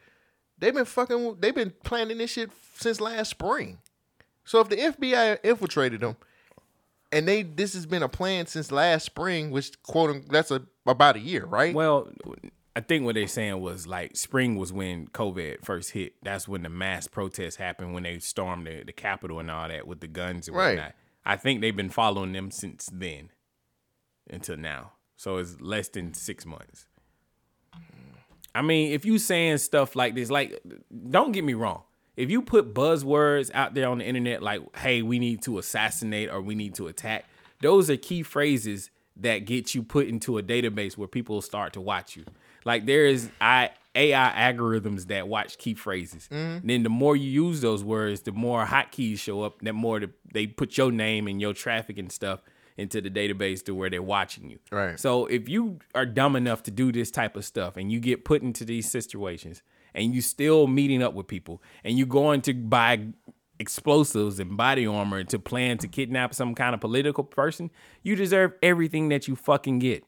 they've 0.58 0.74
been 0.74 0.86
fucking, 0.86 1.38
they've 1.40 1.56
been 1.56 1.74
planning 1.84 2.18
this 2.18 2.32
shit 2.32 2.52
since 2.76 3.00
last 3.02 3.30
spring. 3.30 3.80
So 4.44 4.60
if 4.62 4.70
the 4.70 4.78
FBI 4.78 5.40
infiltrated 5.44 6.02
them, 6.02 6.18
and 7.12 7.28
they, 7.28 7.44
this 7.44 7.74
has 7.74 7.86
been 7.86 8.04
a 8.04 8.10
plan 8.10 8.46
since 8.46 8.72
last 8.72 9.06
spring, 9.06 9.52
which 9.52 9.82
quote, 9.84 10.30
that's 10.30 10.52
a 10.52 10.62
about 10.86 11.16
a 11.16 11.20
year, 11.20 11.46
right? 11.46 11.74
well, 11.74 12.10
I 12.80 12.82
think 12.82 13.04
what 13.04 13.16
they're 13.16 13.28
saying 13.28 13.60
was 13.60 13.88
like 13.88 14.16
spring 14.16 14.56
was 14.56 14.72
when 14.72 15.08
COVID 15.10 15.66
first 15.66 15.92
hit. 15.92 16.14
That's 16.24 16.48
when 16.48 16.64
the 16.64 16.70
mass 16.70 17.08
protests 17.08 17.58
happened 17.58 17.94
when 17.94 18.04
they 18.04 18.20
stormed 18.20 18.68
the, 18.68 18.84
the 18.86 18.94
Capitol 18.94 19.42
and 19.42 19.52
all 19.52 19.68
that 19.68 19.86
with 19.86 20.00
the 20.00 20.08
guns 20.08 20.48
and 20.48 20.56
Right. 20.56 20.78
whatnot. 20.78 20.96
I 21.26 21.36
think 21.36 21.60
they've 21.60 21.76
been 21.76 21.90
following 21.90 22.32
them 22.32 22.52
since 22.52 22.90
then 22.90 23.32
until 24.30 24.56
now. 24.56 24.94
So 25.18 25.36
it's 25.40 25.60
less 25.60 25.90
than 25.90 26.14
six 26.14 26.46
months. 26.46 26.88
I 28.56 28.62
mean, 28.62 28.94
if 28.94 29.04
you 29.04 29.18
saying 29.18 29.58
stuff 29.58 29.94
like 29.98 30.16
this, 30.16 30.32
like, 30.32 30.58
don't 31.10 31.34
get 31.34 31.44
me 31.44 31.56
wrong. 31.56 31.84
If 32.16 32.32
you 32.32 32.42
put 32.42 32.74
buzzwords 32.74 33.52
out 33.54 33.74
there 33.74 33.90
on 33.90 33.98
the 33.98 34.06
internet, 34.06 34.42
like, 34.42 34.62
hey, 34.78 35.02
we 35.02 35.20
need 35.20 35.42
to 35.42 35.58
assassinate 35.58 36.30
or 36.30 36.40
we 36.40 36.56
need 36.56 36.76
to 36.76 36.88
attack, 36.88 37.26
those 37.60 37.90
are 37.90 37.98
key 37.98 38.24
phrases 38.24 38.90
that 39.18 39.40
get 39.40 39.76
you 39.76 39.84
put 39.84 40.08
into 40.08 40.38
a 40.38 40.42
database 40.44 40.98
where 40.98 41.10
people 41.10 41.42
start 41.42 41.74
to 41.74 41.82
watch 41.82 42.16
you. 42.16 42.24
Like, 42.66 42.86
there 42.86 43.06
is 43.06 43.30
I, 43.42 43.72
AI 43.96 44.54
algorithms 44.54 45.08
that 45.08 45.28
watch 45.28 45.58
key 45.58 45.74
phrases. 45.74 46.28
Mhm. 46.32 46.62
Then 46.64 46.84
the 46.84 46.90
more 46.90 47.16
you 47.16 47.30
use 47.48 47.62
those 47.62 47.84
words, 47.84 48.22
the 48.22 48.32
more 48.32 48.66
hotkeys 48.66 49.20
show 49.20 49.42
up, 49.42 49.62
the 49.62 49.74
more 49.74 50.00
the, 50.00 50.12
they 50.34 50.48
put 50.48 50.78
your 50.78 50.92
name 50.92 51.28
and 51.28 51.42
your 51.42 51.54
traffic 51.54 51.98
and 51.98 52.12
stuff 52.12 52.42
into 52.78 53.02
the 53.02 53.10
database 53.10 53.64
to 53.66 53.76
where 53.76 53.90
they're 53.90 54.02
watching 54.02 54.50
you. 54.50 54.60
Right. 54.72 54.98
So 55.00 55.26
if 55.26 55.50
you 55.50 55.80
are 55.96 56.06
dumb 56.06 56.36
enough 56.38 56.64
to 56.64 56.72
do 56.72 56.92
this 56.92 57.12
type 57.12 57.36
of 57.36 57.44
stuff 57.44 57.76
and 57.76 57.92
you 57.92 58.00
get 58.00 58.24
put 58.24 58.42
into 58.42 58.64
these 58.64 58.90
situations 58.90 59.62
and 59.94 60.14
you 60.14 60.22
still 60.22 60.66
meeting 60.68 61.04
up 61.04 61.14
with 61.14 61.28
people 61.28 61.62
and 61.84 61.98
you 61.98 62.06
going 62.06 62.42
to 62.44 62.54
buy 62.54 63.08
explosives 63.60 64.40
and 64.40 64.56
body 64.56 64.88
armor 64.88 65.24
to 65.26 65.38
plan 65.38 65.78
to 65.80 65.88
kidnap 65.88 66.34
some 66.34 66.56
kind 66.56 66.74
of 66.74 66.80
political 66.80 67.24
person, 67.24 67.70
you 68.02 68.16
deserve 68.16 68.54
everything 68.64 69.10
that 69.10 69.28
you 69.28 69.36
fucking 69.36 69.80
get. 69.80 70.04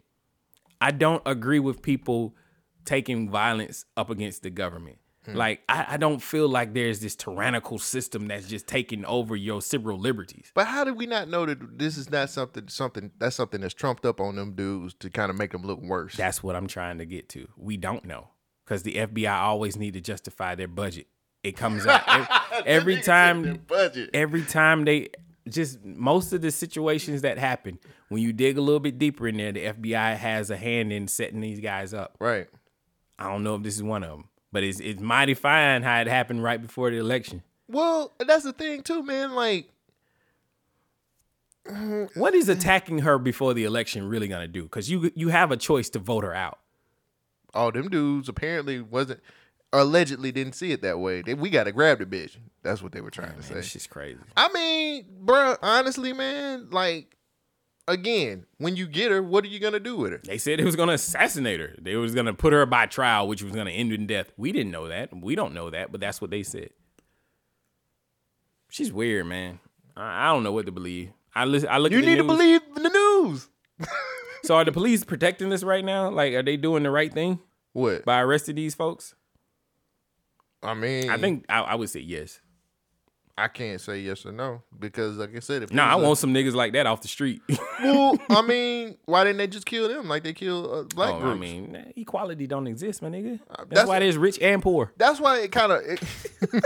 I 0.82 0.92
don't 0.92 1.22
agree 1.26 1.60
with 1.60 1.82
people 1.82 2.36
taking 2.84 3.30
violence 3.30 3.86
up 3.96 4.10
against 4.10 4.44
the 4.44 4.50
government. 4.50 4.98
Hmm. 5.26 5.36
Like 5.36 5.62
I, 5.70 5.86
I 5.90 5.98
don't 5.98 6.22
feel 6.22 6.50
like 6.50 6.74
there's 6.74 7.00
this 7.00 7.16
tyrannical 7.16 7.78
system 7.78 8.28
that's 8.28 8.48
just 8.48 8.66
taking 8.68 9.06
over 9.06 9.36
your 9.36 9.62
civil 9.62 9.98
liberties. 9.98 10.52
But 10.56 10.66
how 10.66 10.84
did 10.84 10.98
we 10.98 11.06
not 11.06 11.30
know 11.30 11.46
that 11.46 11.78
this 11.78 11.96
is 11.96 12.10
not 12.10 12.32
something 12.32 12.68
something 12.70 13.12
that's 13.20 13.36
something 13.36 13.62
that's 13.62 13.76
trumped 13.76 14.06
up 14.06 14.20
on 14.20 14.36
them 14.36 14.54
dudes 14.54 14.96
to 14.96 15.10
kind 15.12 15.30
of 15.30 15.38
make 15.38 15.52
them 15.52 15.62
look 15.62 15.80
worse? 15.80 16.16
That's 16.16 16.42
what 16.42 16.56
I'm 16.56 16.68
trying 16.68 16.98
to 16.98 17.06
get 17.06 17.30
to. 17.30 17.48
We 17.56 17.78
don't 17.78 18.04
know 18.06 18.30
because 18.66 18.82
the 18.82 18.96
FBI 18.96 19.32
always 19.32 19.78
need 19.78 19.94
to 19.94 20.02
justify 20.02 20.56
their 20.56 20.68
budget. 20.68 21.08
It 21.44 21.58
comes 21.58 21.86
out 21.86 22.04
every, 22.66 22.96
every 22.96 23.02
time. 23.02 23.62
budget. 23.68 24.10
Every 24.14 24.44
time 24.44 24.86
they 24.86 25.10
just 25.50 25.84
most 25.84 26.34
of 26.34 26.42
the 26.42 26.52
situations 26.52 27.22
that 27.22 27.38
happen 27.38 27.80
when 28.10 28.22
you 28.22 28.34
dig 28.34 28.58
a 28.58 28.62
little 28.62 28.80
bit 28.80 28.98
deeper 28.98 29.28
in 29.28 29.38
there, 29.38 29.52
the 29.52 29.66
FBI 29.66 30.18
has 30.18 30.50
a 30.50 30.58
hand 30.58 30.92
in 30.92 31.08
setting 31.08 31.42
these 31.42 31.60
guys 31.60 31.94
up. 31.94 32.16
Right. 32.20 32.48
I 33.18 33.30
don't 33.30 33.44
know 33.44 33.56
if 33.56 33.64
this 33.64 33.76
is 33.76 33.84
one 33.84 34.04
of 34.04 34.10
them, 34.10 34.30
but 34.52 34.64
it's 34.64 34.80
it's 34.80 35.02
mighty 35.02 35.34
fine 35.34 35.84
how 35.84 36.02
it 36.02 36.08
happened 36.08 36.44
right 36.44 36.62
before 36.62 36.90
the 36.90 36.98
election. 36.98 37.44
Well, 37.68 38.14
that's 38.20 38.44
the 38.44 38.54
thing 38.54 38.84
too, 38.84 39.04
man. 39.04 39.34
Like, 39.34 39.70
What 42.16 42.34
is 42.34 42.50
attacking 42.50 43.00
her 43.00 43.18
before 43.18 43.54
the 43.54 43.64
election 43.64 44.08
really 44.08 44.28
gonna 44.28 44.48
do? 44.48 44.64
Because 44.64 44.90
you 44.90 45.12
you 45.16 45.30
have 45.30 45.52
a 45.52 45.58
choice 45.58 45.90
to 45.92 46.00
vote 46.00 46.24
her 46.24 46.34
out. 46.34 46.60
oh, 47.54 47.72
them 47.72 47.90
dudes 47.90 48.30
apparently 48.30 48.82
wasn't 48.82 49.22
allegedly 49.74 50.32
didn't 50.32 50.54
see 50.54 50.72
it 50.72 50.82
that 50.82 51.00
way. 51.00 51.22
They, 51.22 51.34
we 51.34 51.50
got 51.50 51.66
to 51.66 51.72
grab 51.72 52.00
the 52.00 52.06
bitch. 52.06 52.38
That's 52.64 52.82
what 52.82 52.92
they 52.92 53.02
were 53.02 53.12
trying 53.12 53.36
to 53.36 53.44
say. 53.44 53.62
She's 53.62 53.88
crazy. 53.88 54.20
I 54.36 54.52
mean, 54.54 55.06
bruh, 55.26 55.58
honestly, 55.62 56.14
man, 56.14 56.70
like, 56.72 57.16
again, 57.88 58.46
when 58.58 58.76
you 58.76 58.86
get 58.88 59.12
her, 59.12 59.24
what 59.24 59.44
are 59.44 59.48
you 59.48 59.60
gonna 59.60 59.80
do 59.80 59.98
with 59.98 60.12
her? 60.12 60.22
They 60.24 60.38
said 60.38 60.60
it 60.60 60.66
was 60.66 60.76
gonna 60.76 60.94
assassinate 60.94 61.60
her. 61.60 61.76
They 61.82 61.96
was 61.96 62.14
gonna 62.14 62.34
put 62.34 62.54
her 62.54 62.66
by 62.66 62.86
trial, 62.86 63.28
which 63.28 63.42
was 63.42 63.54
gonna 63.54 63.72
end 63.72 63.92
in 63.92 64.06
death. 64.08 64.32
We 64.38 64.52
didn't 64.52 64.72
know 64.72 64.88
that. 64.88 65.10
We 65.16 65.36
don't 65.36 65.54
know 65.54 65.70
that, 65.70 65.92
but 65.92 66.00
that's 66.02 66.22
what 66.22 66.30
they 66.30 66.44
said. 66.44 66.70
She's 68.70 68.94
weird, 68.94 69.26
man. 69.26 69.60
I, 69.98 70.28
I 70.28 70.34
don't 70.34 70.44
know 70.44 70.52
what 70.52 70.68
to 70.68 70.72
believe. 70.72 71.12
I 71.34 71.46
listen. 71.46 71.70
I 71.70 71.78
look. 71.80 71.92
You 71.92 72.02
need 72.02 72.18
to 72.18 72.24
believe 72.24 72.62
the 72.76 72.90
news. 72.90 73.50
So 74.44 74.56
are 74.56 74.66
the 74.66 74.72
police 74.72 75.04
protecting 75.04 75.50
this 75.50 75.64
right 75.64 75.84
now? 75.84 76.10
Like, 76.10 76.34
are 76.34 76.44
they 76.44 76.58
doing 76.58 76.84
the 76.84 76.92
right 76.92 77.14
thing? 77.14 77.40
What 77.74 78.06
by 78.06 78.20
arresting 78.22 78.56
these 78.56 78.76
folks? 78.76 79.16
I 80.64 80.74
mean, 80.74 81.10
I 81.10 81.18
think 81.18 81.46
I, 81.50 81.62
I 81.62 81.76
would 81.76 81.90
say 81.90 82.00
yes. 82.02 82.40
I 83.38 83.48
can't 83.48 83.82
say 83.82 84.00
yes 84.02 84.26
or 84.26 84.32
no 84.32 84.62
because, 84.78 85.18
like 85.18 85.36
I 85.36 85.40
said, 85.40 85.64
if 85.64 85.72
No, 85.72 85.82
it 85.82 85.86
I 85.88 85.96
was 85.96 86.04
a- 86.04 86.08
want 86.08 86.20
some 86.20 86.34
niggas 86.34 86.54
like 86.54 86.74
that 86.74 86.86
off 86.86 87.02
the 87.02 87.08
street. 87.08 87.42
well, 87.82 88.16
I 88.30 88.42
mean, 88.44 88.98
why 89.06 89.24
didn't 89.24 89.38
they 89.38 89.48
just 89.48 89.66
kill 89.66 89.88
them 89.88 90.08
like 90.08 90.24
they 90.24 90.34
killed 90.34 90.66
uh, 90.72 90.84
black 90.94 91.14
Oh, 91.16 91.32
I 91.32 91.34
mean, 91.34 91.94
equality 91.96 92.46
don't 92.46 92.68
exist, 92.68 93.02
my 93.02 93.10
nigga. 93.10 93.40
That's, 93.48 93.70
that's- 93.70 93.88
why 93.88 94.00
there's 94.00 94.18
rich 94.18 94.38
and 94.42 94.62
poor. 94.62 94.94
That's 94.98 95.20
why 95.20 95.40
it 95.40 95.52
kind 95.52 95.72
of. 95.72 95.82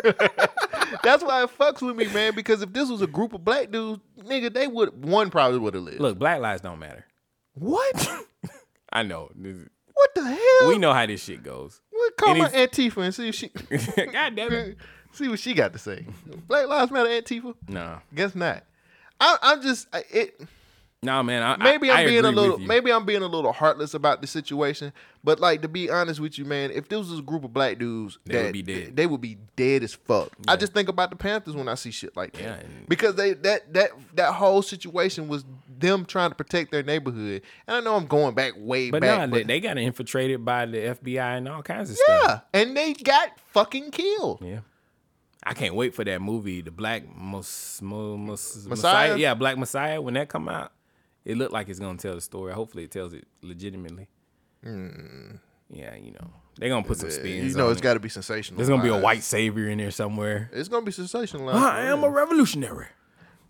that's 1.04 1.24
why 1.24 1.44
it 1.44 1.58
fucks 1.58 1.82
with 1.82 1.96
me, 1.96 2.08
man. 2.08 2.36
Because 2.36 2.62
if 2.62 2.74
this 2.74 2.90
was 2.90 3.02
a 3.02 3.08
group 3.08 3.34
of 3.34 3.46
black 3.46 3.72
dudes, 3.72 4.02
nigga, 4.20 4.54
they 4.54 4.68
would 4.68 5.06
one 5.06 5.30
probably 5.30 5.60
would 5.60 5.76
have 5.76 5.84
lived. 5.84 6.02
Look, 6.02 6.18
black 6.20 6.42
lives 6.42 6.62
don't 6.62 6.80
matter. 6.80 7.06
What? 7.54 8.10
I 8.92 9.04
know. 9.04 9.30
This- 9.96 10.02
What 10.14 10.16
the 10.16 10.24
hell? 10.24 10.70
We 10.70 10.78
know 10.78 10.94
how 10.94 11.06
this 11.06 11.24
shit 11.24 11.44
goes. 11.44 11.82
What 11.92 12.18
call 12.18 12.30
And 12.32 12.40
my 12.40 12.50
Aunt 12.50 12.72
Tifa 12.72 12.98
and 13.04 13.16
see 13.16 13.30
if 13.30 13.36
she. 13.36 13.48
God 14.12 14.36
damn 14.36 14.54
it. 14.54 14.78
See 15.14 15.28
what 15.30 15.40
she 15.40 15.54
got 15.54 15.72
to 15.74 15.80
say. 15.80 16.06
Black 16.48 16.68
Lives 16.68 16.92
Matter 16.92 17.10
Aunt 17.10 17.26
Tifa. 17.26 17.56
Nah. 17.70 18.00
Guess 18.14 18.36
not. 18.36 18.64
I, 19.20 19.38
I'm 19.42 19.62
just 19.62 19.88
I- 19.94 20.04
it. 20.12 20.40
Nah, 21.04 21.22
man. 21.22 21.44
I, 21.44 21.58
maybe 21.58 21.92
I, 21.92 22.02
I'm 22.02 22.08
being 22.08 22.26
a 22.26 22.32
little 22.32 22.58
maybe 22.58 22.92
I'm 22.92 23.06
being 23.06 23.22
a 23.22 23.28
little 23.28 23.52
heartless 23.54 23.94
about 23.94 24.22
the 24.22 24.28
situation. 24.28 24.92
But 25.24 25.40
like 25.40 25.62
to 25.62 25.68
be 25.68 25.88
honest 25.90 26.20
with 26.20 26.40
you, 26.40 26.46
man, 26.46 26.72
if 26.72 26.90
there 26.90 26.98
was 26.98 27.18
a 27.18 27.22
group 27.22 27.44
of 27.44 27.54
black 27.54 27.78
dudes, 27.78 28.18
They 28.26 28.44
would 28.44 28.54
be 28.54 28.62
dead. 28.64 28.96
They 28.96 29.06
would 29.06 29.22
be 29.22 29.38
dead 29.56 29.84
as 29.84 29.94
fuck. 29.94 30.32
I 30.48 30.56
just 30.56 30.74
think 30.74 30.90
about 30.90 31.12
the 31.12 31.16
Panthers 31.16 31.56
when 31.56 31.68
I 31.68 31.76
see 31.76 31.92
shit 31.92 32.16
like 32.18 32.34
that. 32.34 32.42
Yeah, 32.42 32.58
because 32.88 33.16
they 33.16 33.34
that 33.34 33.72
that 33.74 33.92
that 34.16 34.34
whole 34.34 34.64
situation 34.64 35.28
was 35.28 35.46
them 35.80 36.06
trying 36.06 36.30
to 36.30 36.35
protect 36.35 36.72
their 36.72 36.84
neighborhood. 36.84 37.41
And 37.68 37.77
I 37.77 37.80
know 37.81 37.95
I'm 37.95 38.06
going 38.07 38.34
back 38.35 38.53
way 38.57 38.91
But 38.91 39.02
back. 39.02 39.19
nah, 39.19 39.27
but 39.27 39.35
they, 39.38 39.43
they 39.43 39.60
got 39.60 39.77
infiltrated 39.77 40.43
by 40.45 40.65
the 40.65 40.77
FBI 40.77 41.38
and 41.38 41.47
all 41.47 41.61
kinds 41.64 41.89
of 41.91 41.97
stuff. 41.97 42.43
yeah, 42.53 42.60
and 42.61 42.76
they 42.76 42.93
got 42.93 43.39
fucking 43.52 43.91
killed. 43.91 44.39
Yeah. 44.41 44.60
I 45.47 45.53
can't 45.53 45.76
wait 45.76 45.93
for 45.93 46.03
that 46.03 46.22
movie, 46.22 46.61
the 46.61 46.72
Black 46.72 47.03
Mos, 47.15 47.80
Mos- 47.81 48.65
Messiah? 48.65 48.69
Messiah. 48.69 49.18
Yeah, 49.18 49.34
Black 49.35 49.57
Messiah. 49.57 50.02
When 50.02 50.15
that 50.15 50.27
come 50.27 50.49
out, 50.49 50.72
it 51.23 51.38
looked 51.38 51.53
like 51.53 51.69
it's 51.69 51.80
gonna 51.80 51.97
tell 51.99 52.15
the 52.15 52.22
story. 52.22 52.52
Hopefully, 52.53 52.85
it 52.85 52.91
tells 52.91 53.14
it 53.14 53.27
legitimately. 53.43 54.07
Hmm. 54.64 55.35
Yeah, 55.69 55.95
you 55.95 56.11
know 56.14 56.31
they're 56.57 56.69
gonna 56.69 56.85
put 56.85 56.97
some 56.97 57.10
Yeah, 57.10 57.15
spins. 57.15 57.52
you 57.52 57.57
know 57.57 57.69
it's 57.69 57.80
it. 57.80 57.84
gotta 57.84 57.99
be 57.99 58.10
sensational. 58.10 58.57
There's 58.57 58.69
gonna 58.69 58.81
be 58.84 58.89
a 58.89 58.99
white 58.99 59.22
savior 59.23 59.68
in 59.69 59.77
there 59.77 59.91
somewhere. 59.91 60.49
It's 60.53 60.68
gonna 60.69 60.85
be 60.85 60.91
sensational. 60.91 61.49
I 61.49 61.84
am 61.85 62.03
a 62.03 62.10
revolutionary. 62.10 62.88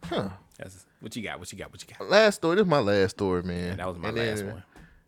Huh. 0.04 0.30
That's, 0.58 0.86
what 1.02 1.16
you 1.16 1.24
got? 1.24 1.40
What 1.40 1.52
you 1.52 1.58
got? 1.58 1.72
What 1.72 1.82
you 1.88 1.94
got? 1.98 2.10
Last 2.10 2.36
story. 2.36 2.56
This 2.56 2.64
is 2.64 2.70
my 2.70 2.80
last 2.80 3.12
story, 3.12 3.44
man. 3.44 3.78
that 3.78 3.88
was 3.88 3.98
my 3.98 4.10
And 4.10 4.18
last 4.18 4.38
then- 4.44 4.54
one. 4.54 4.64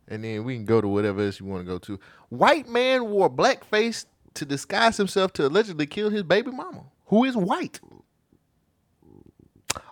And 0.09 0.23
then 0.23 0.45
we 0.45 0.55
can 0.55 0.63
go 0.63 0.79
to 0.79 0.87
whatever 0.87 1.21
else 1.21 1.37
you 1.39 1.45
want 1.45 1.65
to 1.65 1.69
go 1.69 1.77
to. 1.79 1.99
White 2.29 2.69
man 2.69 3.09
wore 3.09 3.29
blackface 3.29 4.05
to 4.35 4.45
disguise 4.45 4.95
himself 4.95 5.33
to 5.33 5.45
allegedly 5.45 5.85
kill 5.85 6.09
his 6.09 6.23
baby 6.23 6.49
mama, 6.49 6.83
who 7.07 7.25
is 7.25 7.35
white. 7.35 7.81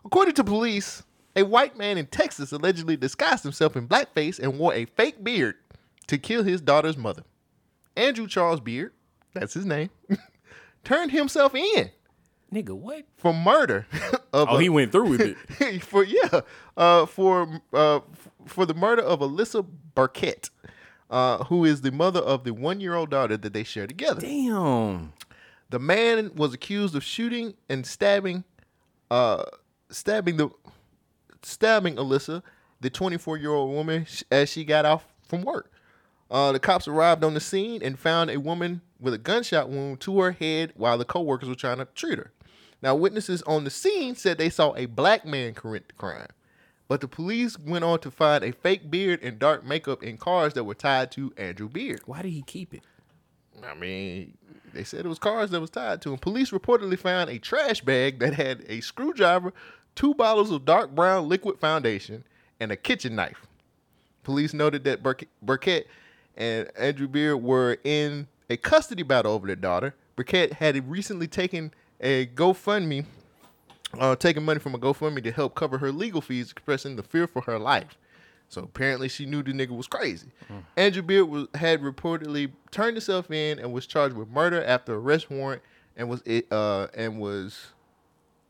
According 0.06 0.36
to 0.36 0.44
police, 0.44 1.04
a 1.36 1.44
white 1.44 1.78
man 1.78 1.98
in 1.98 2.06
Texas 2.06 2.52
allegedly 2.54 2.96
disguised 2.96 3.44
himself 3.44 3.76
in 3.76 3.88
blackface 3.90 4.40
and 4.40 4.58
wore 4.58 4.74
a 4.74 4.86
fake 4.86 5.22
beard 5.24 5.56
to 6.08 6.18
kill 6.18 6.44
his 6.44 6.62
daughter's 6.62 6.96
mother. 6.98 7.24
Andrew 7.98 8.28
Charles 8.28 8.60
Beard, 8.62 8.94
that's 9.34 9.54
his 9.54 9.66
name, 9.66 9.90
turned 10.86 11.12
himself 11.12 11.54
in 11.56 11.90
Nigga, 12.54 12.72
what? 12.76 13.06
for 13.18 13.34
murder. 13.34 13.88
of 14.34 14.50
Oh, 14.50 14.58
a- 14.58 14.62
he 14.62 14.70
went 14.70 14.92
through 14.92 15.10
with 15.10 15.22
it. 15.22 15.82
for 15.84 16.04
yeah, 16.04 16.42
uh, 16.78 17.06
for 17.06 17.62
uh, 17.74 18.00
for 18.46 18.66
the 18.66 18.74
murder 18.74 19.02
of 19.02 19.20
Alyssa 19.20 19.66
Burkett, 19.96 20.50
uh, 21.10 21.44
who 21.46 21.66
is 21.66 21.82
the 21.82 21.92
mother 21.92 22.20
of 22.22 22.44
the 22.44 22.54
one-year-old 22.54 23.10
daughter 23.10 23.36
that 23.38 23.54
they 23.54 23.64
share 23.64 23.88
together. 23.88 24.22
Damn. 24.22 25.14
The 25.72 25.80
man 25.80 26.32
was 26.36 26.54
accused 26.54 26.96
of 26.96 27.04
shooting 27.04 27.56
and 27.68 27.86
stabbing, 27.86 28.44
uh, 29.10 29.44
stabbing 29.90 30.38
the 30.38 30.50
stabbing 31.42 31.96
Alyssa, 31.96 32.44
the 32.82 32.90
24-year-old 32.90 33.72
woman, 33.74 34.06
as 34.32 34.50
she 34.50 34.64
got 34.64 34.86
off 34.86 35.06
from 35.28 35.42
work. 35.42 35.72
Uh, 36.30 36.52
the 36.52 36.60
cops 36.60 36.88
arrived 36.88 37.24
on 37.24 37.34
the 37.34 37.40
scene 37.40 37.82
and 37.84 37.98
found 38.00 38.30
a 38.30 38.40
woman 38.40 38.82
with 39.00 39.14
a 39.14 39.18
gunshot 39.18 39.70
wound 39.70 40.00
to 40.02 40.20
her 40.22 40.32
head 40.32 40.72
while 40.76 40.98
the 40.98 41.06
co-workers 41.06 41.50
were 41.50 41.56
trying 41.56 41.78
to 41.78 41.86
treat 41.96 42.18
her. 42.18 42.32
Now, 42.82 42.96
witnesses 42.96 43.42
on 43.44 43.64
the 43.64 43.70
scene 43.70 44.16
said 44.16 44.38
they 44.38 44.50
saw 44.50 44.76
a 44.76 44.86
black 44.86 45.26
man 45.26 45.54
commit 45.54 45.88
the 45.88 45.94
crime, 45.94 46.28
but 46.88 47.02
the 47.02 47.08
police 47.08 47.58
went 47.58 47.84
on 47.84 48.00
to 48.00 48.12
find 48.12 48.44
a 48.44 48.52
fake 48.52 48.92
beard 48.92 49.20
and 49.24 49.40
dark 49.40 49.66
makeup 49.66 50.04
in 50.04 50.18
cars 50.18 50.54
that 50.54 50.66
were 50.66 50.76
tied 50.76 51.12
to 51.14 51.34
Andrew 51.38 51.70
Beard. 51.70 52.02
Why 52.06 52.22
did 52.22 52.32
he 52.32 52.44
keep 52.44 52.74
it? 52.74 52.84
I 53.64 53.74
mean, 53.74 54.38
they 54.74 54.84
said 54.84 55.06
it 55.06 55.10
was 55.10 55.20
cars 55.20 55.50
that 55.52 55.62
was 55.62 55.70
tied 55.70 56.02
to 56.04 56.12
him. 56.12 56.20
Police 56.20 56.52
reportedly 56.52 57.00
found 57.00 57.30
a 57.30 57.40
trash 57.40 57.82
bag 57.82 58.20
that 58.20 58.34
had 58.34 58.64
a 58.68 58.82
screwdriver, 58.82 59.54
two 59.96 60.14
bottles 60.14 60.52
of 60.52 60.66
dark 60.66 60.94
brown 60.94 61.30
liquid 61.30 61.60
foundation, 61.60 62.24
and 62.60 62.72
a 62.72 62.76
kitchen 62.76 63.16
knife. 63.16 63.48
Police 64.24 64.54
noted 64.54 64.84
that 64.84 65.02
Burk- 65.02 65.28
Burkett 65.42 65.88
and 66.36 66.70
Andrew 66.78 67.08
Beard 67.08 67.42
were 67.42 67.78
in 67.84 68.28
a 68.50 68.58
custody 68.58 69.04
battle 69.04 69.32
over 69.32 69.48
their 69.48 69.56
daughter. 69.56 69.96
Burkett 70.16 70.54
had 70.54 70.90
recently 70.90 71.28
taken 71.28 71.74
a 72.00 72.28
GoFundMe, 72.28 73.06
uh, 73.98 74.16
taking 74.16 74.44
money 74.44 74.60
from 74.60 74.76
a 74.76 74.80
GoFundMe 74.80 75.24
to 75.24 75.32
help 75.32 75.56
cover 75.56 75.78
her 75.78 75.92
legal 75.92 76.22
fees, 76.22 76.52
expressing 76.52 76.96
the 76.96 77.04
fear 77.04 77.28
for 77.28 77.42
her 77.44 77.58
life. 77.60 77.98
So 78.48 78.62
apparently, 78.62 79.10
she 79.10 79.26
knew 79.26 79.42
the 79.42 79.54
nigga 79.54 79.76
was 79.76 79.88
crazy. 79.88 80.28
Andrew 80.78 81.02
Beard 81.02 81.28
was, 81.28 81.48
had 81.56 81.82
reportedly 81.82 82.52
turned 82.72 82.96
himself 82.96 83.32
in 83.32 83.60
and 83.60 83.74
was 83.74 83.88
charged 83.88 84.16
with 84.16 84.30
murder 84.30 84.64
after 84.64 84.96
arrest 84.96 85.30
warrant 85.32 85.62
and 85.98 86.10
was 86.10 86.22
it 86.26 86.52
uh 86.52 86.88
and 86.94 87.20
was 87.20 87.68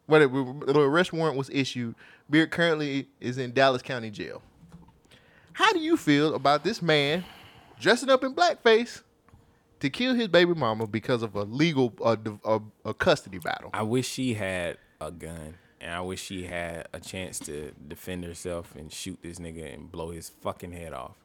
when 0.07 0.21
it, 0.21 0.27
the 0.27 0.79
arrest 0.79 1.13
warrant 1.13 1.37
was 1.37 1.49
issued. 1.49 1.95
Beard 2.29 2.51
currently 2.51 3.07
is 3.21 3.37
in 3.37 3.53
Dallas 3.53 3.81
County 3.81 4.11
Jail. 4.11 4.41
How 5.53 5.71
do 5.71 5.79
you 5.79 5.95
feel 5.95 6.35
about 6.35 6.63
this 6.63 6.81
man 6.81 7.23
dressing 7.79 8.09
up 8.09 8.23
in 8.23 8.33
blackface 8.35 9.01
to 9.79 9.89
kill 9.89 10.15
his 10.15 10.27
baby 10.27 10.53
mama 10.53 10.87
because 10.87 11.23
of 11.23 11.35
a 11.35 11.43
legal 11.43 11.89
div- 12.23 12.39
a, 12.45 12.59
a 12.85 12.93
custody 12.93 13.39
battle? 13.39 13.69
I 13.73 13.81
wish 13.83 14.07
she 14.07 14.33
had 14.35 14.77
a 15.01 15.11
gun, 15.11 15.55
and 15.81 15.91
I 15.91 16.01
wish 16.01 16.23
she 16.23 16.45
had 16.45 16.87
a 16.93 16.99
chance 16.99 17.39
to 17.39 17.71
defend 17.87 18.23
herself 18.23 18.75
and 18.75 18.91
shoot 18.91 19.19
this 19.21 19.39
nigga 19.39 19.73
and 19.73 19.91
blow 19.91 20.11
his 20.11 20.29
fucking 20.41 20.71
head 20.71 20.93
off. 20.93 21.15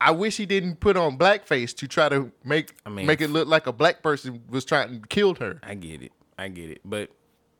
I 0.00 0.10
wish 0.12 0.36
he 0.36 0.46
didn't 0.46 0.80
put 0.80 0.96
on 0.96 1.18
blackface 1.18 1.74
to 1.76 1.88
try 1.88 2.08
to 2.08 2.30
make 2.44 2.74
mean- 2.88 3.06
make 3.06 3.20
it 3.20 3.28
look 3.28 3.48
like 3.48 3.66
a 3.66 3.72
black 3.72 4.02
person 4.02 4.42
was 4.48 4.64
trying 4.64 5.00
to 5.02 5.08
kill 5.08 5.34
her. 5.36 5.58
I 5.62 5.74
get 5.74 6.02
it, 6.02 6.12
I 6.38 6.48
get 6.48 6.70
it, 6.70 6.80
but 6.84 7.10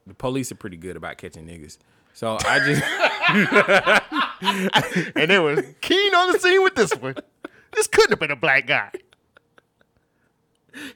the 0.07 0.15
police 0.15 0.51
are 0.53 0.57
pretty 0.57 0.77
good 0.77 0.97
about 0.97 1.19
catching 1.19 1.47
niggas. 1.47 1.79
So 2.15 2.39
I 2.47 2.59
just 2.61 2.83
and 5.17 5.31
they 5.31 5.39
were 5.39 5.63
keen 5.81 6.15
on 6.15 6.33
the 6.33 6.39
scene 6.39 6.63
with 6.63 6.75
this 6.75 6.93
one. 6.95 7.17
This 7.73 7.87
couldn't 7.87 8.11
have 8.11 8.21
been 8.21 8.31
a 8.31 8.37
black 8.37 8.67
guy. 8.67 8.91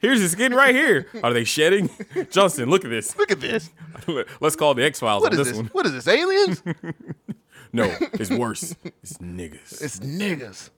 Here's 0.01 0.19
his 0.19 0.31
skin 0.31 0.53
right 0.53 0.73
here. 0.75 1.07
Are 1.23 1.33
they 1.33 1.43
shedding? 1.43 1.89
Justin, 2.31 2.69
look 2.69 2.83
at 2.85 2.89
this. 2.91 3.17
Look 3.17 3.31
at 3.31 3.39
this. 3.41 3.69
Let's 4.39 4.55
call 4.55 4.73
the 4.73 4.83
X 4.83 4.99
Files 4.99 5.21
What 5.23 5.31
on 5.33 5.37
this 5.37 5.47
this? 5.49 5.57
one. 5.57 5.65
What 5.67 5.85
is 5.85 5.93
this? 5.93 6.07
Aliens? 6.07 6.63
No, 7.73 7.85
it's 8.13 8.29
worse. 8.29 8.75
It's 9.01 9.17
niggas. 9.19 9.81
It's 9.81 9.99
niggas. 9.99 10.69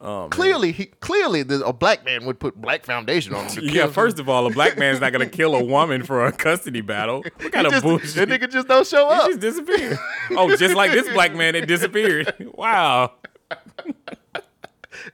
Oh. 0.00 0.28
Clearly, 0.30 0.70
he 0.70 0.86
clearly 0.86 1.42
the, 1.42 1.64
a 1.66 1.72
black 1.72 2.04
man 2.04 2.24
would 2.26 2.38
put 2.38 2.54
black 2.60 2.84
foundation 2.86 3.34
on 3.34 3.46
him. 3.46 3.64
Yeah, 3.64 3.88
first 3.88 4.20
of 4.20 4.28
all, 4.28 4.46
a 4.46 4.50
black 4.50 4.78
man's 4.78 5.00
not 5.00 5.10
gonna 5.12 5.26
kill 5.26 5.56
a 5.56 5.64
woman 5.64 6.04
for 6.04 6.24
a 6.24 6.30
custody 6.30 6.82
battle. 6.82 7.22
What 7.22 7.50
kind 7.52 7.66
He 7.66 7.66
of 7.66 7.72
just- 7.72 7.82
bullshit? 7.84 8.14
That 8.14 8.28
nigga 8.28 8.48
just 8.48 8.68
don't 8.68 8.86
show 8.86 9.08
He 9.08 9.14
up. 9.14 9.26
just 9.26 9.40
disappeared. 9.40 9.98
Oh, 10.32 10.54
just 10.54 10.76
like 10.76 10.92
this 10.92 11.08
black 11.08 11.34
man 11.34 11.54
that 11.54 11.66
disappeared. 11.66 12.32
Wow. 12.54 13.14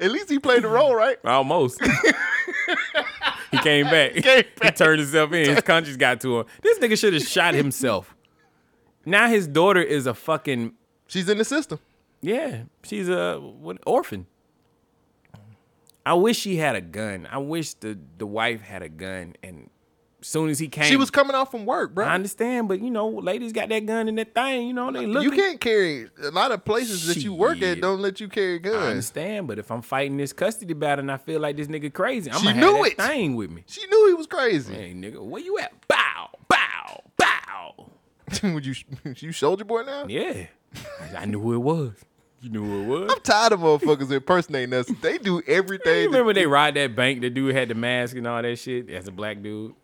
At 0.00 0.10
least 0.10 0.30
he 0.30 0.38
played 0.38 0.62
the 0.62 0.68
role, 0.68 0.94
right? 0.94 1.18
Almost. 1.24 1.80
he 3.50 3.58
came 3.58 3.86
back. 3.86 4.12
He, 4.12 4.70
turned 4.72 5.00
himself 5.00 5.32
in. 5.32 5.50
His 5.50 5.62
conscience 5.62 5.96
got 5.96 6.20
to 6.22 6.40
him. 6.40 6.46
This 6.62 6.78
nigga 6.78 6.98
should 6.98 7.14
have 7.14 7.26
shot 7.26 7.54
himself. 7.54 8.14
Now 9.06 9.28
his 9.28 9.46
daughter 9.46 9.82
is 9.82 10.06
a 10.06 10.14
fucking. 10.14 10.72
She's 11.06 11.28
in 11.28 11.38
the 11.38 11.44
system. 11.44 11.78
Yeah, 12.20 12.62
she's 12.82 13.08
a 13.08 13.38
what 13.38 13.78
orphan. 13.86 14.26
I 16.06 16.14
wish 16.14 16.38
she 16.38 16.56
had 16.56 16.76
a 16.76 16.80
gun. 16.80 17.28
I 17.30 17.38
wish 17.38 17.74
the 17.74 17.98
the 18.18 18.26
wife 18.26 18.62
had 18.62 18.82
a 18.82 18.88
gun, 18.88 19.36
and 19.42 19.70
soon 20.26 20.48
as 20.50 20.58
he 20.58 20.68
came, 20.68 20.84
She 20.84 20.96
was 20.96 21.10
coming 21.10 21.34
off 21.34 21.50
from 21.50 21.66
work, 21.66 21.94
bro. 21.94 22.04
I 22.06 22.14
understand, 22.14 22.68
but 22.68 22.80
you 22.80 22.90
know, 22.90 23.08
ladies 23.08 23.52
got 23.52 23.68
that 23.68 23.86
gun 23.86 24.08
in 24.08 24.14
that 24.16 24.34
thing. 24.34 24.68
You 24.68 24.72
know, 24.74 24.90
they 24.90 25.06
look. 25.06 25.22
You 25.24 25.30
can't 25.30 25.60
carry 25.60 26.08
a 26.22 26.30
lot 26.30 26.50
of 26.52 26.64
places 26.64 27.06
that 27.06 27.22
you 27.22 27.34
work 27.34 27.60
at 27.62 27.80
don't 27.80 28.00
let 28.00 28.20
you 28.20 28.28
carry 28.28 28.58
guns. 28.58 28.76
I 28.76 28.90
understand, 28.90 29.46
but 29.48 29.58
if 29.58 29.70
I'm 29.70 29.82
fighting 29.82 30.16
this 30.16 30.32
custody 30.32 30.74
battle 30.74 31.00
and 31.02 31.12
I 31.12 31.16
feel 31.18 31.40
like 31.40 31.56
this 31.56 31.68
nigga 31.68 31.92
crazy, 31.92 32.30
I'm 32.30 32.38
She 32.40 32.46
gonna 32.46 32.60
knew 32.60 32.76
have 32.76 32.86
it. 32.86 32.96
that 32.96 33.08
thing 33.10 33.36
with 33.36 33.50
me. 33.50 33.64
She 33.66 33.86
knew 33.86 34.08
he 34.08 34.14
was 34.14 34.26
crazy. 34.26 34.74
Hey, 34.74 34.94
nigga, 34.94 35.20
where 35.24 35.42
you 35.42 35.58
at? 35.58 35.72
Bow, 35.88 36.30
bow, 36.48 37.02
bow. 37.16 37.90
Would 38.42 38.64
you 38.66 38.74
you 39.16 39.32
soldier 39.32 39.64
boy 39.64 39.82
now? 39.82 40.06
Yeah, 40.08 40.46
I, 41.12 41.16
I 41.18 41.24
knew 41.26 41.40
who 41.40 41.54
it 41.54 41.58
was. 41.58 41.92
You 42.40 42.50
knew 42.50 42.64
who 42.64 42.82
it 42.82 42.86
was. 43.00 43.12
I'm 43.12 43.20
tired 43.20 43.52
of 43.52 43.60
motherfuckers 43.60 44.10
impersonating 44.10 44.74
us. 44.74 44.86
They 45.00 45.16
do 45.16 45.40
everything. 45.46 45.94
You 46.04 46.10
that- 46.10 46.18
remember 46.18 46.34
they 46.34 46.46
robbed 46.46 46.76
that 46.76 46.94
bank? 46.94 47.22
The 47.22 47.30
dude 47.30 47.54
had 47.54 47.68
the 47.68 47.74
mask 47.74 48.16
and 48.16 48.26
all 48.26 48.42
that 48.42 48.56
shit 48.58 48.90
as 48.90 49.08
a 49.08 49.12
black 49.12 49.42
dude. 49.42 49.74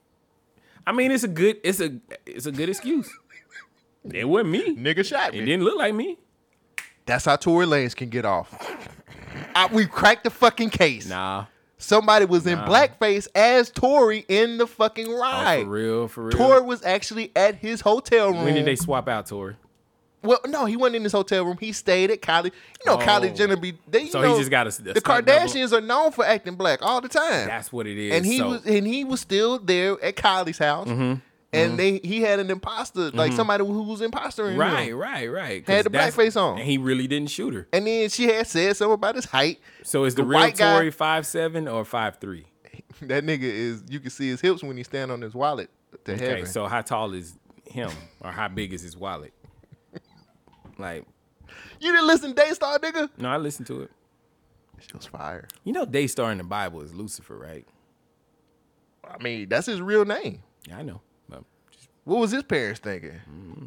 I 0.87 0.93
mean, 0.93 1.11
it's 1.11 1.25
a 1.25 1.29
good, 1.29 1.59
it's 1.63 1.81
a, 1.81 1.97
it's 2.27 2.47
a 2.47 2.53
good 2.53 2.69
excuse. 2.69 3.09
It 4.13 4.27
wasn't 4.29 4.51
me. 4.51 4.77
Nigga 4.77 5.05
shot 5.05 5.33
me. 5.33 5.41
It 5.41 5.45
didn't 5.45 5.65
look 5.65 5.79
like 5.79 5.95
me. 5.95 6.17
That's 7.07 7.25
how 7.27 7.37
Tory 7.37 7.67
Lanez 7.67 7.95
can 7.95 8.09
get 8.09 8.25
off. 8.25 8.55
I, 9.55 9.67
we 9.73 9.87
cracked 9.87 10.25
the 10.25 10.31
fucking 10.31 10.71
case. 10.71 11.09
Nah. 11.09 11.47
Somebody 11.77 12.25
was 12.27 12.47
in 12.47 12.59
Nah. 12.59 12.69
blackface 12.69 13.27
as 13.35 13.71
Tory 13.71 14.25
in 14.29 14.59
the 14.59 14.67
fucking 14.67 15.07
Oh, 15.09 15.19
ride. 15.21 15.65
for 15.65 15.71
real, 15.71 16.09
for 16.09 16.23
real. 16.25 16.37
Tory 16.37 16.61
was 16.63 16.85
actually 16.85 17.33
at 17.35 17.55
his 17.57 17.81
hotel 17.81 18.33
room. 18.33 18.45
When 18.45 18.55
did 18.55 18.65
they 18.67 18.77
swap 18.77 19.09
out, 19.09 19.27
Tory? 19.27 19.57
Well, 20.23 20.39
no, 20.47 20.67
he 20.67 20.77
wasn't 20.77 20.97
in 20.97 21.03
his 21.05 21.13
hotel 21.13 21.45
room. 21.47 21.57
He 21.59 21.73
stayed 21.73 22.11
at 22.11 22.21
Kylie. 22.21 22.47
You 22.85 22.87
know, 22.87 22.95
Oh. 22.95 22.99
Kylie 22.99 23.35
Jenner 23.35 23.57
be. 23.57 23.75
They, 23.89 24.03
you 24.03 24.11
So 24.11 24.21
he 24.23 24.39
just 24.39 24.51
got 24.51 24.67
a- 24.67 24.69
a 24.69 24.83
the 24.95 25.01
stunt 25.01 25.27
double? 25.27 25.33
Kardashians 25.49 25.73
are 25.73 25.81
known 25.81 26.13
for 26.13 26.25
acting 26.27 26.57
black 26.57 26.81
all 26.83 27.01
the 27.01 27.09
time. 27.09 27.47
That's 27.47 27.73
what 27.73 27.87
it 27.87 27.97
is. 27.99 28.15
and 28.15 28.27
he 28.27 28.39
so, 28.39 28.49
was 28.51 28.67
and 28.67 28.87
he 28.87 29.05
was 29.05 29.21
still 29.21 29.59
there 29.59 29.93
at 30.05 30.17
Kylie's 30.17 30.59
house. 30.59 30.89
Mhm, 30.89 31.23
And 31.53 31.73
mhm. 31.73 31.77
they 31.79 31.99
he 32.07 32.21
had 32.21 32.39
an 32.39 32.51
imposter, 32.51 33.11
like 33.13 33.33
Mhm. 33.33 33.37
somebody 33.37 33.65
who 33.65 33.83
was 33.85 34.01
impostering 34.03 34.57
right, 34.59 34.89
him. 34.91 34.97
right, 34.99 35.27
right. 35.31 35.67
Had 35.67 35.87
the 35.87 35.91
blackface 35.91 36.41
on. 36.41 36.59
and 36.59 36.69
he 36.69 36.77
really 36.79 37.07
didn't 37.07 37.31
shoot 37.31 37.55
her. 37.55 37.67
And 37.73 37.87
then 37.87 38.09
she 38.11 38.25
had 38.29 38.47
said 38.47 38.77
something 38.77 38.95
about 38.95 39.15
his 39.17 39.25
height. 39.25 39.59
So 39.83 40.05
is 40.05 40.15
the, 40.15 40.23
The 40.23 40.29
real 40.29 40.53
Tory 40.53 40.91
five 40.91 41.27
seven 41.27 41.67
or 41.67 41.85
five 41.85 42.19
three? 42.21 42.47
That 43.03 43.25
nigga 43.25 43.43
is 43.45 43.83
you 43.89 43.99
can 44.01 44.11
see 44.11 44.29
his 44.29 44.43
hips 44.43 44.63
when 44.63 44.77
he 44.77 44.83
stand 44.83 45.11
on 45.11 45.23
his 45.23 45.35
wallet 45.35 45.71
to 46.05 46.13
Okay, 46.13 46.25
heaven. 46.27 46.47
so 46.47 46.67
how 46.67 46.83
tall 46.83 47.15
is 47.15 47.33
him, 47.65 47.91
or 48.21 48.31
how 48.31 48.47
big 48.49 48.73
is 48.75 48.83
his 48.83 48.95
wallet? 48.97 49.33
Like, 50.81 51.05
you 51.81 51.93
didn't 51.93 52.07
listen 52.07 52.35
to 52.35 52.43
Daystar, 52.43 52.79
nigga? 52.79 53.11
no, 53.19 53.29
I 53.29 53.37
listened 53.37 53.67
to 53.69 53.83
it. 53.83 53.91
She 54.81 54.97
was 54.97 55.07
fire. 55.07 55.47
You 55.65 55.73
know, 55.73 55.85
Daystar 55.85 56.33
in 56.33 56.39
the 56.39 56.45
Bible 56.45 56.81
is 56.81 56.95
Lucifer, 56.95 57.37
right? 57.37 57.67
I 59.05 59.23
mean, 59.23 59.49
that's 59.49 59.67
his 59.67 59.81
real 59.81 60.05
name. 60.05 60.43
Yeah, 60.67 60.79
I 60.79 60.83
know. 60.83 61.01
But 61.29 61.45
What 62.05 62.21
was 62.21 62.31
his 62.31 62.43
parents 62.45 62.81
thinking? 62.81 63.11
Mm-hmm. 63.31 63.67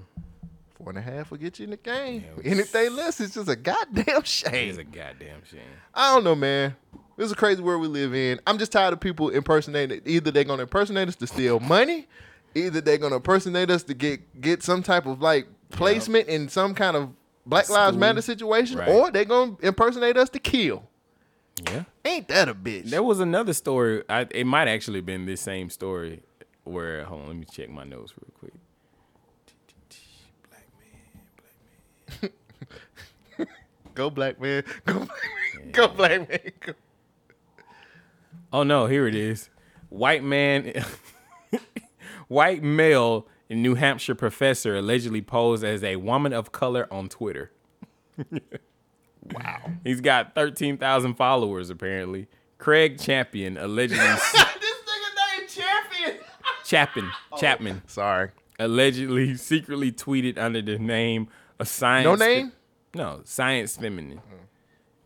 Four 0.76 0.90
and 0.90 0.98
a 0.98 1.02
half 1.02 1.30
will 1.32 1.38
get 1.38 1.60
you 1.60 1.66
in 1.66 1.70
the 1.72 1.78
game. 1.78 2.24
Anything 2.44 2.96
less 2.96 3.20
is 3.20 3.34
just 3.36 3.48
a 3.48 3.56
goddamn 3.56 4.24
shame. 4.24 4.70
it's 4.70 4.78
a 4.80 4.84
goddamn 4.84 5.44
shame. 5.50 5.62
I 5.94 6.14
don't 6.16 6.24
know, 6.24 6.36
man. 6.36 6.76
This 7.16 7.28
is 7.28 7.32
a 7.32 7.36
crazy 7.36 7.62
world 7.62 7.82
we 7.82 7.88
live 7.88 8.16
in. 8.16 8.40
I'm 8.48 8.58
just 8.58 8.72
tired 8.72 8.94
of 8.94 9.00
people 9.00 9.30
impersonating. 9.30 10.02
Either 10.06 10.32
they're 10.32 10.44
gonna 10.44 10.64
impersonate 10.64 11.08
us 11.08 11.16
to 11.18 11.28
steal 11.28 11.60
money, 11.60 12.08
either 12.56 12.82
they're 12.82 12.98
gonna 12.98 13.18
impersonate 13.18 13.70
us 13.70 13.84
to 13.84 13.94
get 13.94 14.42
get 14.42 14.64
some 14.64 14.82
type 14.82 15.06
of 15.06 15.22
like 15.22 15.48
placement 15.74 16.28
in 16.28 16.48
some 16.50 16.74
kind 16.74 16.96
of 16.96 17.10
Black 17.46 17.70
Lives 17.70 17.98
Matter 17.98 18.22
situation, 18.22 18.78
Right. 18.78 18.88
or 18.90 19.12
they're 19.12 19.26
gonna 19.26 19.58
impersonate 19.62 20.16
us 20.18 20.30
to 20.30 20.40
kill. 20.40 20.84
Yeah. 21.70 21.84
Ain't 22.06 22.28
that 22.30 22.48
a 22.50 22.56
bitch? 22.56 22.90
There 22.90 23.04
was 23.04 23.20
another 23.20 23.54
story. 23.54 24.04
I, 24.10 24.28
it 24.32 24.46
might 24.46 24.68
actually 24.68 25.02
been 25.02 25.26
this 25.26 25.42
same 25.42 25.70
story. 25.70 26.24
Where 26.64 27.04
hold 27.04 27.22
on, 27.24 27.28
let 27.28 27.36
me 27.36 27.46
check 27.52 27.70
my 27.70 27.84
notes 27.84 28.14
real 28.20 28.32
quick. 28.40 28.54
Black 33.38 33.48
Go 33.96 34.10
black 34.10 34.40
man. 34.42 34.64
Go 34.86 34.94
black 35.00 35.10
man. 35.10 35.72
Go 35.72 35.88
black 35.90 36.30
man. 36.30 36.40
Go. 36.62 36.74
Oh 38.52 38.64
no, 38.64 38.86
here 38.88 39.08
it 39.08 39.16
is. 39.16 39.50
White 39.90 40.24
man, 40.24 40.74
white 42.28 42.64
male 42.64 43.28
in 43.50 43.62
New 43.62 43.76
Hampshire 43.76 44.16
professor 44.16 44.76
allegedly 44.76 45.22
posed 45.22 45.64
as 45.64 45.84
a 45.84 45.98
woman 45.98 46.34
of 46.34 46.52
color 46.52 46.88
on 46.92 47.10
Twitter. 47.10 47.52
wow. 49.34 49.72
He's 49.84 50.02
got 50.02 50.36
13,000 50.36 51.16
followers 51.16 51.70
apparently. 51.70 52.28
Craig 52.58 53.00
Champion 53.00 53.58
allegedly 53.58 54.04
this 54.08 54.34
nigga 54.34 55.38
named 55.38 55.50
Champion. 55.50 56.20
Chapman 56.66 57.12
Chapman. 57.38 57.82
Sorry. 57.88 58.30
Allegedly 58.60 59.36
secretly 59.36 59.92
tweeted 59.92 60.38
under 60.38 60.62
the 60.62 60.80
name 60.80 61.28
of 61.60 61.68
science. 61.68 62.06
No 62.06 62.16
name? 62.16 62.52
no, 62.96 63.22
science 63.26 63.76
feminine. 63.76 64.22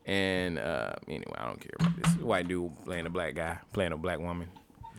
And 0.06 0.57
uh, 0.57 0.93
anyway, 1.07 1.33
I 1.38 1.45
don't 1.45 1.59
care 1.59 1.72
about 1.80 2.01
this. 2.01 2.14
White 2.16 2.48
dude 2.48 2.72
playing 2.85 3.06
a 3.06 3.09
black 3.09 3.35
guy, 3.35 3.57
playing 3.74 3.91
a 3.91 3.98
black 3.98 4.19
woman. 4.19 4.48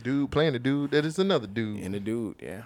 Dude 0.03 0.29
playing 0.29 0.55
a 0.55 0.59
dude 0.59 0.91
that 0.91 1.03
is 1.03 1.17
another 1.17 1.47
dude. 1.47 1.83
And 1.83 1.95
a 1.95 1.99
dude, 1.99 2.35
yeah. 2.41 2.63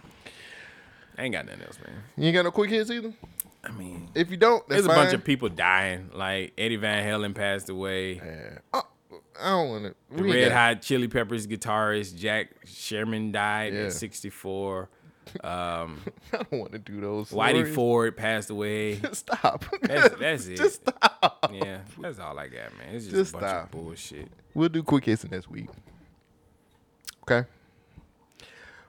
I 1.17 1.24
ain't 1.24 1.33
got 1.33 1.45
nothing 1.45 1.61
else, 1.61 1.77
man. 1.85 1.95
You 2.17 2.25
ain't 2.27 2.33
got 2.35 2.43
no 2.45 2.51
quick 2.51 2.69
hits 2.69 2.90
either. 2.90 3.14
I 3.64 3.72
mean, 3.72 4.09
if 4.16 4.30
you 4.30 4.38
don't, 4.38 4.67
that's 4.67 4.82
There's 4.82 4.85
a 4.85 5.00
bunch 5.00 5.14
of 5.14 5.24
people 5.24 5.48
dying. 5.50 6.09
Like 6.14 6.53
Eddie 6.58 6.75
Van 6.75 7.06
Halen 7.08 7.33
passed 7.35 7.69
away. 7.69 8.22
Oh, 8.74 8.82
I 9.42 9.50
don't 9.50 9.69
want 9.69 9.83
to. 9.85 9.95
The 10.17 10.24
Red 10.24 10.51
Hot 10.51 10.82
Chili 10.82 11.08
Peppers 11.08 11.48
guitarist 11.48 12.16
Jack 12.17 12.50
Sherman 12.66 13.32
died 13.32 13.74
Yeah. 13.74 13.82
at 13.85 13.93
64. 13.93 14.90
Um, 15.43 16.01
I 16.33 16.38
don't 16.38 16.51
want 16.51 16.72
to 16.74 16.80
do 16.80 17.00
those. 17.00 17.30
Whitey 17.32 17.51
stories. 17.59 17.75
Ford 17.75 18.17
passed 18.17 18.50
away. 18.50 19.00
Stop. 19.14 19.64
That's, 19.82 20.16
that's 20.19 20.48
it. 20.48 20.58
Just 20.58 20.82
stop. 20.82 21.50
Yeah, 21.53 21.80
that's 22.00 22.19
all 22.19 22.38
I 22.38 22.48
got, 22.48 22.77
man. 22.77 22.93
It's 22.95 23.06
just, 23.06 23.16
Just 23.16 23.33
a 23.35 23.38
bunch 23.38 23.50
stop. 23.50 23.64
of 23.66 23.72
bullshit. 23.72 24.30
We'll 24.53 24.69
do 24.69 24.83
quick 24.83 25.06
hits 25.06 25.24
next 25.30 25.50
week. 25.50 25.69
Okay. 27.24 27.48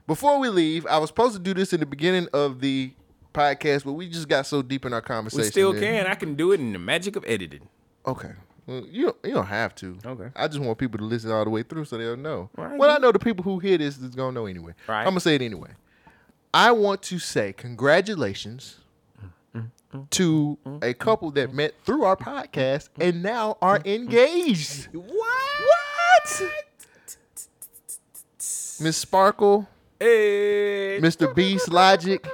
Before 0.07 0.39
we 0.39 0.49
leave, 0.49 0.85
I 0.85 0.97
was 0.97 1.09
supposed 1.09 1.33
to 1.33 1.39
do 1.39 1.53
this 1.53 1.73
in 1.73 1.79
the 1.79 1.85
beginning 1.85 2.27
of 2.33 2.59
the 2.61 2.93
podcast, 3.33 3.85
but 3.85 3.93
we 3.93 4.07
just 4.09 4.27
got 4.27 4.45
so 4.45 4.61
deep 4.61 4.85
in 4.85 4.93
our 4.93 5.01
conversation. 5.01 5.43
We 5.45 5.49
still 5.49 5.73
that- 5.73 5.79
can. 5.79 6.07
I 6.07 6.15
can 6.15 6.35
do 6.35 6.51
it 6.51 6.59
in 6.59 6.73
the 6.73 6.79
magic 6.79 7.15
of 7.15 7.25
editing. 7.27 7.67
Okay. 8.05 8.31
Well, 8.67 8.85
you 8.89 9.05
don't, 9.05 9.17
you 9.23 9.33
don't 9.33 9.45
have 9.45 9.75
to. 9.75 9.97
Okay. 10.03 10.29
I 10.35 10.47
just 10.47 10.59
want 10.59 10.77
people 10.79 10.97
to 10.97 11.03
listen 11.05 11.31
all 11.31 11.43
the 11.43 11.49
way 11.51 11.63
through 11.63 11.85
so 11.85 11.97
they'll 11.97 12.17
know. 12.17 12.49
Right. 12.57 12.77
Well, 12.77 12.89
I 12.89 12.97
know 12.97 13.11
the 13.11 13.19
people 13.19 13.43
who 13.43 13.59
hear 13.59 13.77
this 13.77 13.97
is 13.97 14.15
gonna 14.15 14.31
know 14.31 14.45
anyway. 14.47 14.73
Right. 14.87 15.01
I'm 15.01 15.09
gonna 15.09 15.19
say 15.19 15.35
it 15.35 15.41
anyway. 15.41 15.69
I 16.53 16.71
want 16.71 17.01
to 17.03 17.19
say 17.19 17.53
congratulations 17.53 18.77
to 20.11 20.57
a 20.81 20.93
couple 20.93 21.31
that 21.31 21.53
met 21.53 21.73
through 21.85 22.03
our 22.03 22.15
podcast 22.15 22.89
and 22.99 23.21
now 23.21 23.57
are 23.61 23.81
engaged. 23.85 24.87
What? 24.93 25.05
What? 25.13 26.51
Miss 28.81 28.97
Sparkle, 28.97 29.67
Hey. 29.99 30.99
Mr. 31.01 31.33
Beast 31.33 31.71
Logic. 31.71 32.25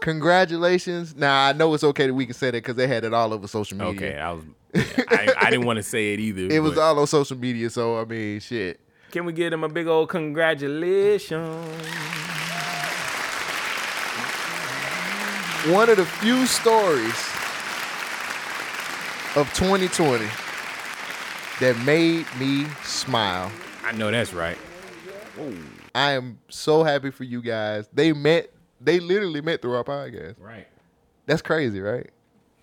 Congratulations. 0.00 1.16
Now 1.16 1.46
I 1.46 1.52
know 1.52 1.72
it's 1.74 1.84
okay 1.84 2.06
that 2.06 2.14
we 2.14 2.26
can 2.26 2.34
say 2.34 2.46
that 2.46 2.58
because 2.58 2.76
they 2.76 2.86
had 2.86 3.04
it 3.04 3.12
all 3.14 3.32
over 3.32 3.48
social 3.48 3.76
media. 3.78 3.94
Okay, 3.94 4.18
I 4.18 4.32
was. 4.32 4.44
yeah, 4.74 5.04
I, 5.08 5.34
I 5.38 5.50
didn't 5.50 5.66
want 5.66 5.78
to 5.78 5.82
say 5.82 6.14
it 6.14 6.20
either. 6.20 6.42
It 6.54 6.60
was 6.60 6.78
all 6.78 6.98
on 6.98 7.06
social 7.06 7.36
media, 7.36 7.70
so 7.70 8.00
I 8.00 8.04
mean, 8.04 8.40
shit. 8.40 8.80
Can 9.10 9.24
we 9.24 9.32
give 9.32 9.50
them 9.50 9.64
a 9.64 9.68
big 9.68 9.86
old 9.86 10.08
congratulations? 10.08 11.66
One 15.72 15.88
of 15.90 15.96
the 15.96 16.06
few 16.06 16.46
stories 16.46 17.16
of 19.34 19.52
2020 19.54 20.24
that 21.60 21.76
made 21.84 22.26
me 22.38 22.66
smile. 22.84 23.50
I 23.84 23.92
know 23.92 24.10
that's 24.10 24.32
right. 24.32 24.58
I 25.96 26.12
am 26.12 26.38
so 26.50 26.84
happy 26.84 27.10
for 27.10 27.24
you 27.24 27.40
guys. 27.40 27.88
They 27.90 28.12
met, 28.12 28.50
they 28.82 29.00
literally 29.00 29.40
met 29.40 29.62
through 29.62 29.76
our 29.76 29.82
podcast. 29.82 30.34
Right. 30.38 30.68
That's 31.24 31.40
crazy, 31.40 31.80
right? 31.80 32.10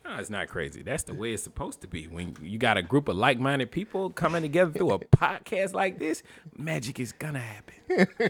No, 0.05 0.17
it's 0.17 0.29
not 0.29 0.49
crazy. 0.49 0.83
That's 0.83 1.01
the 1.01 1.15
way 1.15 1.33
it's 1.33 1.41
supposed 1.41 1.81
to 1.81 1.87
be. 1.87 2.05
When 2.05 2.37
you 2.43 2.59
got 2.59 2.77
a 2.77 2.83
group 2.83 3.07
of 3.07 3.15
like-minded 3.15 3.71
people 3.71 4.11
coming 4.11 4.43
together 4.43 4.71
through 4.71 4.91
a 4.91 4.99
podcast 5.17 5.73
like 5.73 5.97
this, 5.97 6.21
magic 6.55 6.99
is 6.99 7.11
gonna 7.11 7.39
happen. 7.39 8.29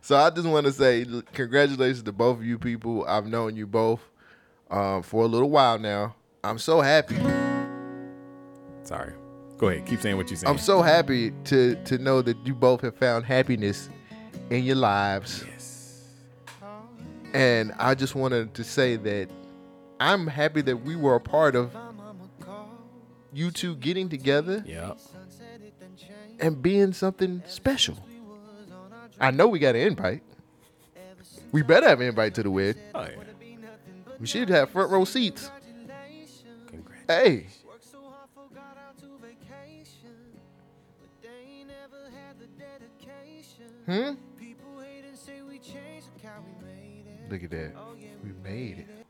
So 0.00 0.16
I 0.16 0.30
just 0.30 0.48
want 0.48 0.64
to 0.64 0.72
say 0.72 1.04
congratulations 1.34 2.02
to 2.04 2.12
both 2.12 2.38
of 2.38 2.44
you 2.44 2.58
people. 2.58 3.04
I've 3.06 3.26
known 3.26 3.56
you 3.56 3.66
both 3.66 4.00
um, 4.70 5.02
for 5.02 5.24
a 5.24 5.26
little 5.26 5.50
while 5.50 5.78
now. 5.78 6.14
I'm 6.42 6.58
so 6.58 6.80
happy. 6.80 7.18
Sorry. 8.84 9.12
Go 9.58 9.68
ahead. 9.68 9.84
Keep 9.84 10.00
saying 10.00 10.16
what 10.16 10.30
you're 10.30 10.38
saying. 10.38 10.50
I'm 10.50 10.58
so 10.58 10.80
happy 10.80 11.32
to 11.44 11.74
to 11.84 11.98
know 11.98 12.22
that 12.22 12.38
you 12.46 12.54
both 12.54 12.80
have 12.80 12.96
found 12.96 13.26
happiness 13.26 13.90
in 14.50 14.64
your 14.64 14.76
lives. 14.76 15.44
Yes. 15.48 16.02
And 17.32 17.72
I 17.78 17.94
just 17.94 18.14
wanted 18.14 18.54
to 18.54 18.64
say 18.64 18.96
that 18.96 19.30
I'm 20.00 20.26
happy 20.26 20.60
that 20.62 20.76
we 20.76 20.96
were 20.96 21.14
a 21.14 21.20
part 21.20 21.54
of 21.54 21.74
you 23.32 23.50
two 23.50 23.76
getting 23.76 24.08
together. 24.08 24.62
Yeah. 24.66 24.94
And 26.40 26.60
being 26.60 26.92
something 26.92 27.42
special. 27.46 27.96
I 29.20 29.30
know 29.30 29.46
we 29.46 29.58
got 29.58 29.76
an 29.76 29.82
invite. 29.82 30.22
We 31.52 31.62
better 31.62 31.88
have 31.88 32.00
an 32.00 32.08
invite 32.08 32.34
to 32.34 32.42
the 32.42 32.50
wedding. 32.50 32.82
Oh 32.94 33.02
yeah. 33.02 33.16
We 34.18 34.26
should 34.26 34.48
have 34.48 34.70
front 34.70 34.90
row 34.90 35.04
seats. 35.04 35.50
Hey. 37.06 37.46
Hmm? 43.86 44.14
Look 47.30 47.44
at 47.44 47.50
that. 47.50 47.72
We 48.24 48.32
made 48.42 48.78
it. 48.80 49.06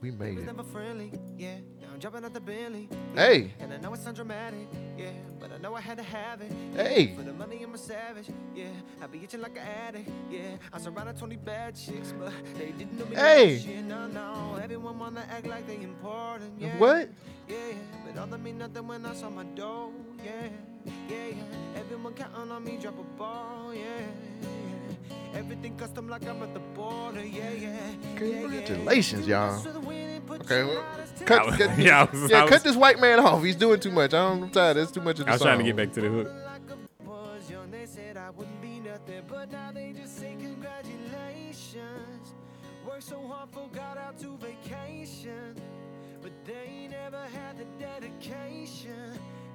We 0.00 0.10
made 0.10 0.38
it. 0.38 0.46
never 0.46 0.64
friendly, 0.64 1.12
yeah. 1.36 1.54
I'm 1.92 2.00
jumping 2.00 2.24
out 2.24 2.34
the 2.34 2.40
Bentley. 2.40 2.88
Hey. 3.14 3.52
And 3.60 3.72
I 3.72 3.76
know 3.76 3.92
it 3.94 4.00
sounds 4.00 4.16
dramatic, 4.16 4.66
yeah. 4.96 5.10
But 5.38 5.52
I 5.52 5.58
know 5.58 5.74
I 5.74 5.80
had 5.80 5.98
to 5.98 6.02
have 6.02 6.40
it. 6.40 6.50
Hey. 6.74 7.14
For 7.14 7.22
the 7.22 7.32
money, 7.32 7.62
I'm 7.62 7.74
a 7.74 7.78
savage, 7.78 8.26
yeah. 8.56 8.66
I 9.00 9.06
be 9.06 9.22
itching 9.22 9.40
like 9.40 9.52
an 9.52 9.66
addict, 9.86 10.10
yeah. 10.28 10.56
I'm 10.72 10.80
surrounded 10.80 11.16
20 11.16 11.36
bad 11.36 11.76
chicks, 11.76 12.12
but 12.18 12.32
they 12.58 12.72
didn't 12.72 12.98
know 12.98 13.06
me. 13.06 13.14
Hey. 13.14 13.82
no, 13.86 14.08
no. 14.08 14.58
Everyone 14.60 14.98
wanna 14.98 15.24
act 15.30 15.46
like 15.46 15.64
they 15.68 15.76
important, 15.76 16.54
yeah. 16.58 16.76
What? 16.76 17.08
Yeah, 17.48 17.56
but 18.04 18.20
all 18.20 18.26
that 18.26 18.42
mean 18.42 18.58
nothing 18.58 18.86
when 18.86 19.06
I 19.06 19.14
saw 19.14 19.30
my 19.30 19.44
dough, 19.54 19.92
yeah. 20.24 20.48
Yeah, 21.08 21.16
yeah. 21.28 21.80
Everyone 21.80 22.14
counting 22.14 22.50
on 22.50 22.64
me, 22.64 22.78
drop 22.80 22.98
a 22.98 23.04
ball, 23.16 23.72
yeah. 23.72 24.02
Congratulations, 28.16 29.26
y'all. 29.26 29.60
Okay, 30.42 30.64
well, 30.64 30.84
cut, 31.24 31.42
I 31.42 31.44
was- 31.46 31.56
cut- 31.56 31.78
yeah, 31.78 32.10
was- 32.10 32.30
yeah, 32.30 32.42
was- 32.42 32.50
cut 32.50 32.62
this 32.64 32.76
white 32.76 32.98
man 33.00 33.20
off. 33.20 33.42
He's 33.42 33.56
doing 33.56 33.80
too 33.80 33.90
much. 33.90 34.14
I'm 34.14 34.50
tired. 34.50 34.76
That's 34.76 34.90
too 34.90 35.00
much 35.00 35.18
of 35.20 35.26
the 35.26 35.30
I 35.30 35.34
was 35.34 35.42
trying 35.42 35.58
to 35.58 35.64
get 35.64 35.76
back 35.76 35.92
to 35.94 36.00
the 36.00 36.08
hook. 36.08 36.28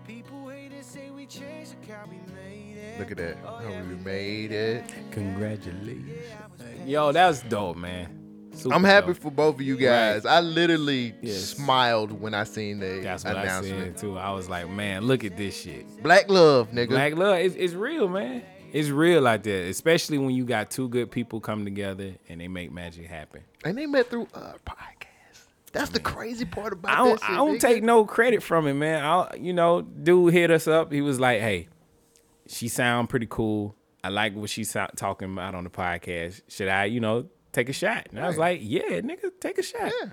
Was 0.08 0.16
young, 0.16 0.30
they 0.30 0.34
said 0.34 0.44
I 0.44 0.44
wouldn't 0.44 0.68
be 0.68 0.68
nothing, 0.68 0.68
but 0.68 0.68
now 0.68 0.70
they 0.70 0.78
just 0.78 0.94
say 0.94 1.10
congratulations. 1.10 1.28
Worked 1.28 1.60
so 1.60 1.60
hard, 1.60 1.64
forgot 1.64 1.66
out 1.66 1.66
to 1.66 1.66
vacation, 1.66 1.66
but 1.66 1.66
they 1.66 1.66
never 1.66 1.66
had 1.66 1.68
the 1.68 1.68
dedication. 1.68 1.68
People 1.68 1.70
hate 1.70 1.74
it, 1.74 1.76
say 1.76 1.76
we 1.76 1.76
changed, 1.76 1.76
look 1.82 1.90
how 1.98 2.06
we 2.10 2.18
made 2.34 2.78
it. 2.78 3.00
Look 3.00 3.12
at 3.12 3.18
that. 3.18 3.38
Oh, 3.46 3.56
how 3.58 3.84
we 3.84 3.96
made 3.96 4.52
it. 4.52 4.94
Congratulations. 5.12 6.26
Yo, 6.86 7.12
that's 7.12 7.42
dope, 7.44 7.78
man. 7.78 8.20
Super 8.56 8.76
I'm 8.76 8.84
happy 8.84 9.08
dope. 9.08 9.18
for 9.18 9.32
both 9.32 9.56
of 9.56 9.62
you 9.62 9.76
guys. 9.78 10.26
Right. 10.26 10.34
I 10.34 10.40
literally 10.42 11.16
Yes. 11.22 11.42
smiled 11.56 12.12
when 12.12 12.36
I 12.36 12.44
seen 12.44 12.80
the 12.80 13.00
That's 13.02 13.24
what 13.26 13.36
I 13.36 13.44
announcement. 13.44 13.98
said 13.98 13.98
too. 13.98 14.18
I 14.18 14.32
was 14.32 14.48
like, 14.48 14.70
man, 14.70 15.04
look 15.06 15.24
at 15.24 15.36
this 15.38 15.60
shit. 15.60 16.04
Black 16.04 16.30
love, 16.30 16.70
nigga. 16.72 16.90
Black 16.90 17.16
love, 17.16 17.40
it's, 17.40 17.56
it's 17.56 17.74
real, 17.74 18.08
man. 18.08 18.44
It's 18.72 18.90
real 18.90 19.22
like 19.22 19.42
that, 19.44 19.68
especially 19.70 20.18
when 20.20 20.32
you 20.36 20.46
got 20.46 20.70
two 20.70 20.88
good 20.90 21.10
people 21.12 21.40
come 21.40 21.64
together 21.66 22.14
and 22.30 22.42
they 22.42 22.48
make 22.48 22.72
magic 22.72 23.08
happen. 23.08 23.42
And 23.66 23.76
they 23.78 23.86
met 23.88 24.10
through 24.10 24.28
a 24.36 24.54
podcast. 24.66 25.08
That's 25.74 25.90
the 25.90 26.00
crazy 26.00 26.46
part 26.46 26.72
about 26.74 26.92
I 26.92 27.04
don't, 27.04 27.20
shit. 27.20 27.30
I 27.30 27.36
don't 27.36 27.56
nigga. 27.58 27.60
take 27.60 27.84
no 27.84 28.06
credit 28.06 28.42
from 28.44 28.68
it, 28.68 28.76
man. 28.76 29.04
I, 29.04 29.36
you 29.36 29.54
know, 29.54 29.82
dude 29.82 30.32
hit 30.34 30.52
us 30.52 30.68
up. 30.68 30.92
He 30.92 31.02
was 31.02 31.20
like, 31.20 31.42
"Hey, 31.42 31.68
she 32.48 32.68
sound 32.68 33.10
pretty 33.10 33.28
cool. 33.30 33.76
I 34.04 34.10
like 34.10 34.36
what 34.36 34.50
she's 34.50 34.72
talking 34.96 35.34
about 35.34 35.56
on 35.56 35.64
the 35.64 35.70
podcast. 35.70 36.42
Should 36.48 36.68
I, 36.70 36.86
you 36.86 37.00
know, 37.00 37.28
take 37.52 37.70
a 37.70 37.74
shot?" 37.74 38.08
And 38.12 38.20
I 38.20 38.28
was 38.28 38.38
like, 38.38 38.60
"Yeah, 38.62 39.02
nigga, 39.02 39.32
take 39.42 39.58
a 39.58 39.64
shot." 39.64 39.92
Yeah. 40.02 40.10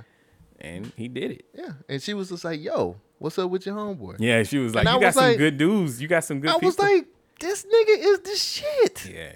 And 0.62 0.92
he 0.96 1.08
did 1.08 1.30
it. 1.30 1.44
Yeah. 1.54 1.72
And 1.88 2.02
she 2.02 2.12
was 2.12 2.28
just 2.28 2.44
like, 2.44 2.60
yo, 2.60 2.96
what's 3.18 3.38
up 3.38 3.48
with 3.50 3.64
your 3.64 3.74
homeboy? 3.76 4.16
Yeah, 4.18 4.42
she 4.42 4.58
was 4.58 4.74
like, 4.74 4.82
And 4.82 4.90
I 4.90 4.94
"You 4.96 5.00
got 5.00 5.06
was 5.06 5.14
some 5.14 5.24
like- 5.24 5.38
good 5.38 5.56
dudes. 5.56 6.02
You 6.02 6.08
got 6.08 6.22
some 6.24 6.40
good 6.40 6.50
I 6.50 6.54
people." 6.54 6.66
was 6.68 6.78
like, 6.78 7.06
this 7.38 7.64
nigga 7.64 7.96
is 7.98 8.20
the 8.20 8.36
shit. 8.36 9.10
"Yeah, 9.14 9.32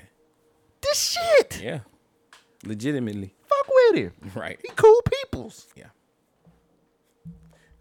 This 0.83 0.99
shit. 1.19 1.63
yeah, 1.63 1.81
legitimately, 2.65 3.35
Fuck 3.47 3.69
with 3.69 3.97
him. 3.97 4.13
right." 4.35 4.59
He 4.63 4.71
cool 4.77 5.01
peoples. 5.03 5.67
Yeah. 5.77 5.87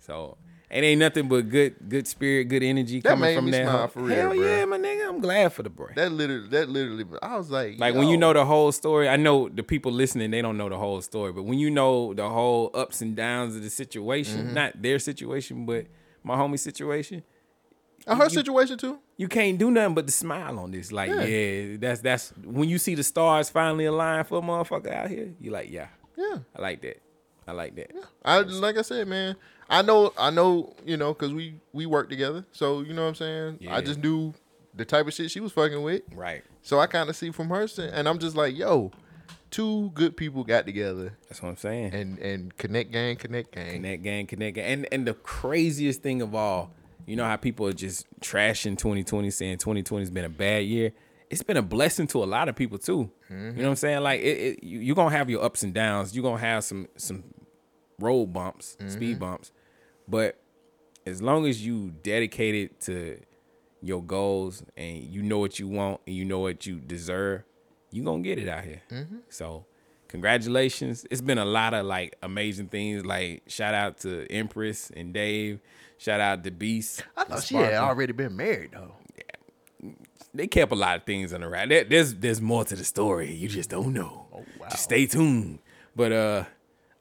So 0.06 0.38
it 0.70 0.84
ain't 0.84 1.00
nothing 1.00 1.30
but 1.30 1.48
good, 1.50 1.76
good 1.88 2.08
spirit, 2.08 2.46
good 2.46 2.62
energy 2.64 3.00
That 3.00 3.10
coming 3.10 3.36
from 3.36 3.52
that. 3.52 3.64
smile 3.68 3.88
for 3.88 4.00
real, 4.02 4.16
Hell 4.16 4.30
bro. 4.36 4.44
yeah, 4.46 4.66
my 4.66 4.78
nigga. 4.78 5.08
I'm 5.08 5.22
glad 5.22 5.54
for 5.54 5.64
the 5.64 5.70
boy. 5.70 5.92
That 5.96 6.12
literally, 6.12 6.50
that 6.50 6.68
literally, 6.68 7.06
I 7.22 7.38
was 7.38 7.50
like, 7.50 7.80
Like 7.80 7.96
when 7.96 8.08
you 8.10 8.18
know 8.18 8.34
the 8.34 8.44
whole 8.44 8.72
story, 8.72 9.08
I 9.08 9.16
know 9.16 9.48
the 9.50 9.64
people 9.64 9.92
listening, 9.92 10.32
they 10.32 10.42
don't 10.42 10.58
know 10.58 10.68
the 10.68 10.78
whole 10.78 11.02
story, 11.02 11.32
but 11.32 11.44
when 11.44 11.58
you 11.58 11.70
know 11.70 12.14
the 12.14 12.28
whole 12.28 12.70
ups 12.74 13.02
and 13.02 13.16
downs 13.16 13.56
of 13.56 13.62
the 13.64 13.70
situation, 13.70 14.48
Mhm. 14.48 14.54
not 14.54 14.82
their 14.82 15.00
situation, 15.00 15.66
but 15.66 15.86
my 16.24 16.36
homie 16.36 16.60
situation, 16.60 17.24
Uh, 18.06 18.16
her 18.16 18.26
you- 18.26 18.30
situation 18.32 18.78
too. 18.78 19.00
you 19.16 19.28
can't 19.30 19.58
do 19.58 19.72
nothing 19.72 19.94
but 19.94 20.06
to 20.08 20.12
smile 20.12 20.60
on 20.60 20.72
this. 20.72 20.92
Like, 20.92 21.10
Yeah. 21.12 21.24
yeah. 21.24 21.78
that's 21.80 22.02
that's 22.02 22.34
when 22.44 22.68
you 22.68 22.78
see 22.78 22.96
the 22.96 23.04
stars 23.04 23.50
finally 23.50 23.86
align 23.86 24.26
for 24.26 24.40
a 24.40 24.42
motherfucker 24.42 24.92
out 24.92 25.10
here, 25.10 25.34
you 25.40 25.52
like, 25.52 25.72
yeah. 25.72 25.88
Yeah. 26.18 26.40
I 26.56 26.62
like 26.62 26.82
that. 26.82 27.02
I 27.48 27.52
like 27.52 27.76
that. 27.76 27.92
I 28.26 28.40
like 28.40 28.78
I 28.78 28.82
said, 28.84 29.08
man. 29.08 29.36
I 29.74 29.82
know, 29.82 30.14
I 30.18 30.30
know, 30.30 30.74
you 30.86 30.98
know, 30.98 31.14
cause 31.14 31.34
we 31.34 31.56
we 31.74 31.86
work 31.86 32.10
together. 32.10 32.46
So 32.52 32.82
you 32.82 32.94
know 32.94 33.04
what 33.04 33.10
I'm 33.10 33.16
saying. 33.16 33.58
Yeah. 33.62 33.76
I 33.76 33.82
just 33.82 34.00
knew 34.00 34.34
the 34.76 34.86
type 34.86 35.08
of 35.08 35.14
shit 35.14 35.32
she 35.32 35.40
was 35.40 35.52
fucking 35.52 35.82
with. 35.82 36.02
Right. 36.16 36.44
So 36.62 36.80
I 36.80 36.88
kind 36.88 37.10
of 37.10 37.16
see 37.16 37.32
from 37.32 37.50
her, 37.50 37.68
and 37.92 38.08
I'm 38.08 38.20
just 38.20 38.36
like, 38.36 38.56
yo, 38.58 38.92
two 39.52 39.90
good 39.94 40.16
people 40.18 40.44
got 40.44 40.66
together. 40.66 41.18
That's 41.30 41.42
what 41.42 41.50
I'm 41.50 41.58
saying. 41.58 41.94
And 41.94 42.20
and 42.20 42.58
connect 42.58 42.92
gang, 42.92 43.16
connect 43.18 43.52
gang. 43.54 43.74
Connect 43.74 44.04
gang, 44.04 44.28
connect 44.28 44.56
gang. 44.56 44.66
And 44.66 44.88
and 44.92 45.08
the 45.08 45.14
craziest 45.14 46.02
thing 46.02 46.22
of 46.22 46.34
all, 46.36 46.72
you 47.06 47.16
know 47.16 47.26
how 47.26 47.36
people 47.36 47.68
are 47.68 47.74
just 47.74 48.06
trashing 48.22 48.78
2020, 48.78 49.30
saying 49.30 49.58
2020 49.58 50.02
has 50.04 50.10
been 50.12 50.26
a 50.26 50.30
bad 50.30 50.66
year. 50.66 50.92
It's 51.30 51.42
been 51.44 51.58
a 51.58 51.64
blessing 51.64 52.06
to 52.08 52.24
a 52.24 52.26
lot 52.26 52.48
of 52.48 52.56
people 52.56 52.78
too. 52.78 53.10
You 53.30 53.36
know 53.36 53.54
what 53.64 53.66
I'm 53.70 53.76
saying? 53.76 54.02
Like 54.02 54.22
it, 54.22 54.38
it 54.38 54.64
you, 54.64 54.80
you're 54.80 54.96
gonna 54.96 55.16
have 55.16 55.30
your 55.32 55.44
ups 55.44 55.64
and 55.64 55.74
downs. 55.74 56.16
You're 56.16 56.24
gonna 56.24 56.38
have 56.38 56.64
some 56.64 56.88
some 56.96 57.24
road 58.00 58.28
bumps, 58.28 58.78
speed 58.88 59.18
Mhm. 59.18 59.20
bumps. 59.20 59.52
But 60.08 60.40
as 61.06 61.22
long 61.22 61.46
as 61.48 61.66
you 61.66 61.92
dedicated 62.04 62.80
to 62.82 63.20
your 63.82 64.02
goals 64.02 64.64
and 64.78 65.04
you 65.04 65.22
know 65.22 65.40
what 65.40 65.60
you 65.60 65.68
want 65.68 66.02
and 66.08 66.16
you 66.16 66.24
know 66.26 66.40
what 66.40 66.66
you 66.66 66.80
deserve, 66.80 67.44
you 67.92 68.04
gonna 68.04 68.22
get 68.24 68.40
it 68.40 68.48
out 68.48 68.64
here. 68.64 68.82
Mhm. 68.90 69.22
So 69.30 69.66
congratulations. 70.08 71.06
It's 71.12 71.22
been 71.22 71.38
a 71.38 71.46
lot 71.46 71.74
of 71.74 71.86
like 71.86 72.16
amazing 72.24 72.68
things. 72.70 73.06
Like 73.06 73.44
shout 73.48 73.74
out 73.74 73.98
to 74.00 74.26
Empress 74.32 74.90
and 74.96 75.14
Dave. 75.14 75.60
Shout 75.98 76.20
out 76.22 76.44
to 76.44 76.52
Beast. 76.52 77.04
I 77.18 77.24
thought 77.26 77.44
she 77.44 77.56
had 77.56 77.74
already 77.76 78.14
been 78.14 78.36
married 78.36 78.72
though. 78.72 78.96
Yeah. 79.18 79.92
They 80.34 80.48
kept 80.48 80.72
a 80.72 80.76
lot 80.76 80.98
of 80.98 81.04
things 81.04 81.32
on 81.34 81.42
the 81.42 81.48
right. 81.50 81.68
There, 81.70 81.84
there's 81.84 82.16
there's 82.16 82.42
more 82.42 82.64
to 82.66 82.76
the 82.76 82.84
story. 82.84 83.34
You 83.34 83.48
just 83.48 83.70
don't 83.70 83.94
know. 83.94 84.28
Oh 84.34 84.46
wow. 84.60 84.70
Just 84.70 84.84
stay 84.84 85.06
tuned. 85.06 85.60
But 85.96 86.12
uh 86.12 86.44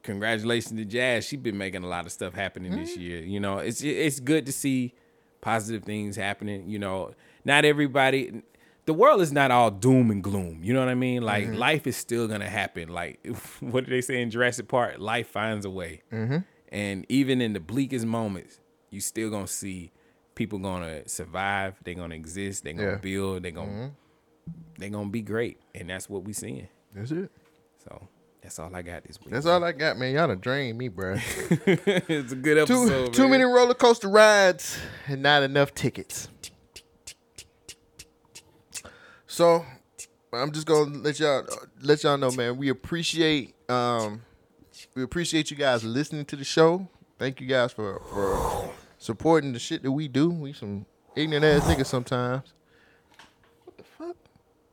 congratulations 0.02 0.78
to 0.80 0.84
Jazz. 0.84 1.24
She's 1.26 1.40
been 1.40 1.58
making 1.58 1.84
a 1.84 1.88
lot 1.88 2.06
of 2.06 2.12
stuff 2.12 2.34
happening 2.34 2.72
this 2.72 2.96
year. 2.96 3.20
You 3.22 3.40
know, 3.40 3.58
it's 3.58 3.82
it's 3.82 4.20
good 4.20 4.46
to 4.46 4.52
see 4.52 4.94
positive 5.40 5.84
things 5.84 6.16
happening. 6.16 6.68
You 6.68 6.78
know, 6.78 7.12
not 7.44 7.64
everybody 7.64 8.42
the 8.84 8.94
world 8.94 9.20
is 9.20 9.32
not 9.32 9.50
all 9.52 9.70
doom 9.70 10.10
and 10.10 10.22
gloom. 10.24 10.60
You 10.64 10.74
know 10.74 10.80
what 10.80 10.88
I 10.88 10.94
mean? 10.96 11.22
Like 11.22 11.46
Mhm. 11.48 11.56
life 11.56 11.86
is 11.86 11.96
still 11.96 12.26
gonna 12.26 12.48
happen. 12.50 12.88
Like 12.88 13.24
what 13.60 13.84
do 13.84 13.90
they 13.90 14.00
say 14.00 14.20
in 14.20 14.30
Jurassic 14.30 14.68
Park? 14.68 14.96
Life 14.98 15.28
finds 15.28 15.64
a 15.64 15.70
way. 15.70 16.02
Mhm. 16.12 16.44
And 16.70 17.06
even 17.08 17.40
in 17.40 17.52
the 17.52 17.60
bleakest 17.60 18.06
moments, 18.06 18.58
you 18.90 19.00
still 19.00 19.30
gonna 19.30 19.46
see 19.46 19.92
people 20.34 20.58
gonna 20.58 21.06
survive. 21.08 21.74
They're 21.84 21.94
gonna 21.94 22.14
exist. 22.14 22.64
They're 22.64 22.72
gonna 22.72 22.90
Yeah. 22.92 22.96
build. 22.96 23.42
They're 23.44 23.52
gonna 23.52 23.70
Mhm. 23.70 23.90
they're 24.78 24.90
gonna 24.90 25.10
be 25.10 25.22
great. 25.22 25.58
And 25.74 25.88
that's 25.88 26.08
what 26.10 26.24
we 26.24 26.32
seeing. 26.32 26.66
That's 26.94 27.12
it. 27.12 27.30
So 27.84 28.08
that's 28.42 28.58
all 28.58 28.74
I 28.74 28.82
got 28.82 29.04
this 29.04 29.20
week. 29.20 29.30
That's 29.30 29.46
all 29.46 29.62
I 29.62 29.72
got, 29.72 29.96
man. 29.98 30.14
Y'all 30.14 30.26
done 30.26 30.40
drained 30.40 30.76
me, 30.76 30.88
bro. 30.88 31.14
it's 31.16 32.32
a 32.32 32.36
good 32.36 32.58
episode. 32.58 33.06
too, 33.06 33.12
too 33.12 33.28
many 33.28 33.44
roller 33.44 33.74
coaster 33.74 34.08
rides 34.08 34.78
and 35.06 35.22
not 35.22 35.44
enough 35.44 35.74
tickets. 35.74 36.28
So 39.26 39.64
I'm 40.32 40.50
just 40.52 40.66
gonna 40.66 40.98
let 40.98 41.20
y'all 41.20 41.46
let 41.80 42.02
y'all 42.02 42.18
know, 42.18 42.32
man. 42.32 42.56
We 42.56 42.68
appreciate 42.68 43.54
um 43.70 44.22
we 44.94 45.02
appreciate 45.02 45.50
you 45.50 45.56
guys 45.56 45.84
listening 45.84 46.24
to 46.26 46.36
the 46.36 46.44
show. 46.44 46.88
Thank 47.18 47.40
you 47.40 47.46
guys 47.46 47.72
for 47.72 48.02
for 48.10 48.70
supporting 48.98 49.52
the 49.52 49.58
shit 49.60 49.82
that 49.84 49.92
we 49.92 50.08
do. 50.08 50.30
We 50.30 50.52
some 50.52 50.84
ignorant 51.14 51.44
ass 51.44 51.62
niggas 51.62 51.86
sometimes. 51.86 52.52
What 53.64 53.78
the 53.78 53.84
fuck? 53.84 54.16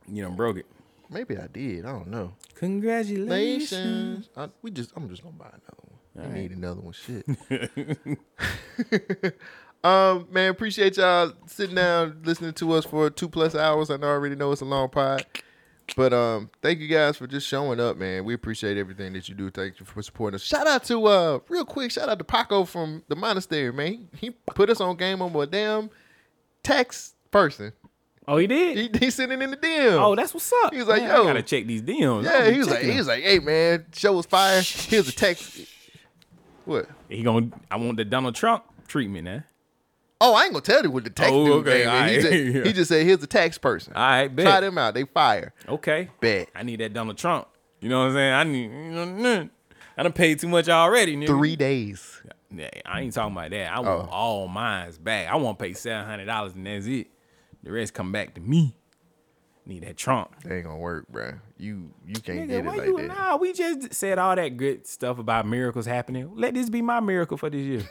You 0.08 0.24
done 0.24 0.34
broke 0.34 0.56
it. 0.56 0.66
Maybe 1.10 1.36
I 1.36 1.48
did. 1.48 1.84
I 1.84 1.92
don't 1.92 2.08
know. 2.08 2.32
Congratulations. 2.54 4.28
I, 4.36 4.48
we 4.62 4.70
just 4.70 4.92
I'm 4.96 5.08
just 5.08 5.22
gonna 5.22 5.36
buy 5.36 5.48
another 5.48 5.82
one. 5.82 5.90
All 6.18 6.30
right. 6.30 6.40
need 6.40 6.52
another 6.52 6.80
one. 6.80 6.92
Shit. 6.92 7.26
um, 9.84 10.28
man, 10.30 10.50
appreciate 10.50 10.96
y'all 10.96 11.32
sitting 11.46 11.76
down 11.76 12.20
listening 12.24 12.52
to 12.54 12.72
us 12.72 12.84
for 12.84 13.10
two 13.10 13.28
plus 13.28 13.54
hours. 13.54 13.90
I 13.90 13.96
know 13.96 14.08
I 14.08 14.10
already 14.10 14.36
know 14.36 14.52
it's 14.52 14.60
a 14.60 14.66
long 14.66 14.88
pod. 14.88 15.24
But 15.96 16.12
um, 16.12 16.50
thank 16.62 16.78
you 16.78 16.88
guys 16.88 17.16
for 17.16 17.26
just 17.26 17.46
showing 17.46 17.80
up, 17.80 17.96
man. 17.96 18.24
We 18.24 18.34
appreciate 18.34 18.76
everything 18.76 19.12
that 19.14 19.28
you 19.28 19.34
do. 19.34 19.50
Thank 19.50 19.80
you 19.80 19.86
for 19.86 20.02
supporting 20.02 20.36
us. 20.36 20.42
Shout 20.42 20.66
out 20.66 20.84
to 20.84 21.06
uh, 21.06 21.38
real 21.48 21.64
quick. 21.64 21.90
Shout 21.90 22.08
out 22.08 22.18
to 22.18 22.24
Paco 22.24 22.64
from 22.64 23.02
the 23.08 23.16
monastery, 23.16 23.72
man. 23.72 24.08
He 24.16 24.30
put 24.30 24.70
us 24.70 24.80
on 24.80 24.96
game 24.96 25.20
on 25.20 25.34
a 25.34 25.46
damn 25.46 25.90
tax 26.62 27.14
person. 27.30 27.72
Oh, 28.32 28.36
he 28.36 28.46
did. 28.46 28.94
He, 28.94 29.06
he 29.06 29.10
sitting 29.10 29.42
in 29.42 29.50
the 29.50 29.56
DM. 29.56 30.00
Oh, 30.00 30.14
that's 30.14 30.32
what's 30.32 30.52
up. 30.62 30.72
He 30.72 30.78
was 30.78 30.86
like, 30.86 31.02
Man, 31.02 31.10
I 31.10 31.16
yo, 31.16 31.24
gotta 31.24 31.42
check 31.42 31.66
these 31.66 31.82
DMs. 31.82 32.22
Yeah, 32.22 32.48
he 32.48 32.58
was 32.58 32.68
like, 32.68 32.76
checking 32.76 32.92
he 32.92 32.98
was 32.98 33.08
like, 33.08 33.22
hey 33.24 33.38
man, 33.40 33.86
show 33.92 34.12
was 34.12 34.26
fire. 34.26 34.60
Here's 34.62 35.08
a 35.08 35.12
text. 35.12 35.60
What? 36.64 36.88
He 37.08 37.22
gonna 37.24 37.48
I 37.70 37.76
want 37.76 37.96
the 37.96 38.04
Donald 38.04 38.36
Trump 38.36 38.62
treatment, 38.86 39.24
man. 39.24 39.44
Oh, 40.20 40.34
I 40.34 40.44
ain't 40.44 40.52
gonna 40.52 40.62
tell 40.62 40.82
you 40.82 40.90
what 40.90 41.02
the 41.04 41.10
text 41.10 41.32
Oh, 41.32 41.44
dude 41.44 41.66
okay, 41.66 42.14
is. 42.14 42.24
He, 42.24 42.30
just, 42.30 42.54
Yeah. 42.54 42.62
he 42.64 42.72
just 42.72 42.88
said, 42.90 43.04
here's 43.06 43.22
a 43.22 43.26
tax 43.26 43.58
person. 43.58 43.94
All 43.94 44.02
right, 44.02 44.28
bet. 44.28 44.46
Try 44.46 44.60
them 44.60 44.78
out. 44.78 44.94
They 44.94 45.04
fire. 45.04 45.52
Okay. 45.68 46.08
Bet. 46.20 46.50
I 46.54 46.62
need 46.62 46.78
that 46.80 46.92
Donald 46.92 47.18
Trump. 47.18 47.48
You 47.80 47.88
know 47.88 48.00
what 48.00 48.08
I'm 48.08 48.14
saying? 48.14 48.32
I 48.34 48.44
need 48.44 48.62
you 48.70 48.92
know, 48.92 49.04
nah. 49.06 49.44
I 49.96 50.02
done 50.04 50.12
paid 50.12 50.38
too 50.38 50.48
much 50.48 50.68
already, 50.68 51.16
nigga. 51.16 51.26
Three 51.26 51.56
days. 51.56 52.22
Yeah, 52.54 52.68
I 52.86 53.00
ain't 53.00 53.12
talking 53.12 53.36
about 53.36 53.50
that. 53.50 53.72
I 53.72 53.80
want 53.80 54.08
Oh. 54.08 54.12
all 54.12 54.48
mines 54.48 54.98
back. 54.98 55.28
I 55.28 55.36
want 55.36 55.58
to 55.58 55.64
pay 55.64 55.72
seven 55.72 56.06
hundred 56.06 56.26
dollars 56.26 56.54
and 56.54 56.66
that's 56.66 56.86
it. 56.86 57.08
The 57.62 57.72
rest 57.72 57.94
come 57.94 58.12
back 58.12 58.34
to 58.34 58.40
me. 58.40 58.76
Need 59.66 59.82
that 59.84 59.98
Trump. 59.98 60.40
That 60.42 60.54
ain't 60.54 60.64
gonna 60.64 60.78
work, 60.78 61.06
bro. 61.08 61.34
You 61.58 61.90
you 62.06 62.14
can't 62.14 62.40
Nigga, 62.40 62.48
get 62.48 62.58
it 62.60 62.64
why 62.64 62.76
like 62.76 62.86
you, 62.86 62.96
that. 62.96 63.08
Nah, 63.08 63.36
we 63.36 63.52
just 63.52 63.92
said 63.92 64.18
all 64.18 64.34
that 64.34 64.56
good 64.56 64.86
stuff 64.86 65.18
about 65.18 65.46
miracles 65.46 65.84
happening. 65.84 66.32
Let 66.34 66.54
this 66.54 66.70
be 66.70 66.80
my 66.80 66.98
miracle 67.00 67.36
for 67.36 67.50
this 67.50 67.60
year. 67.60 67.82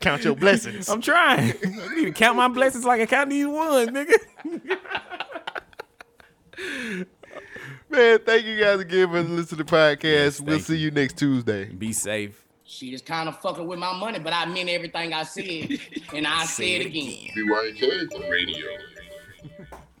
Count 0.00 0.24
your 0.24 0.34
blessings. 0.34 0.88
I'm 0.88 1.02
trying. 1.02 1.52
I 1.52 1.94
need 1.94 2.04
to 2.06 2.12
count 2.12 2.36
my 2.36 2.48
blessings 2.48 2.84
like 2.84 3.00
I 3.02 3.06
count 3.06 3.30
these 3.30 3.46
ones, 3.46 3.90
nigga. 3.90 4.14
Man, 7.90 8.18
thank 8.24 8.46
you 8.46 8.58
guys 8.58 8.80
again 8.80 9.08
for 9.10 9.20
listening 9.22 9.46
to 9.46 9.56
the 9.56 9.64
podcast. 9.64 10.40
we'll 10.40 10.60
see 10.60 10.78
you 10.78 10.90
next 10.90 11.18
Tuesday. 11.18 11.66
Be 11.66 11.92
safe. 11.92 12.45
She 12.68 12.92
is 12.92 13.00
kind 13.00 13.28
of 13.28 13.38
fucking 13.40 13.64
with 13.66 13.78
my 13.78 13.96
money, 13.96 14.18
but 14.18 14.32
I 14.32 14.44
meant 14.46 14.68
everything 14.68 15.14
I 15.14 15.22
said, 15.22 15.78
and 16.14 16.26
I 16.26 16.44
say 16.46 16.74
it 16.74 16.86
again. 16.86 17.30
BYK 17.36 18.28
Radio. 18.28 18.66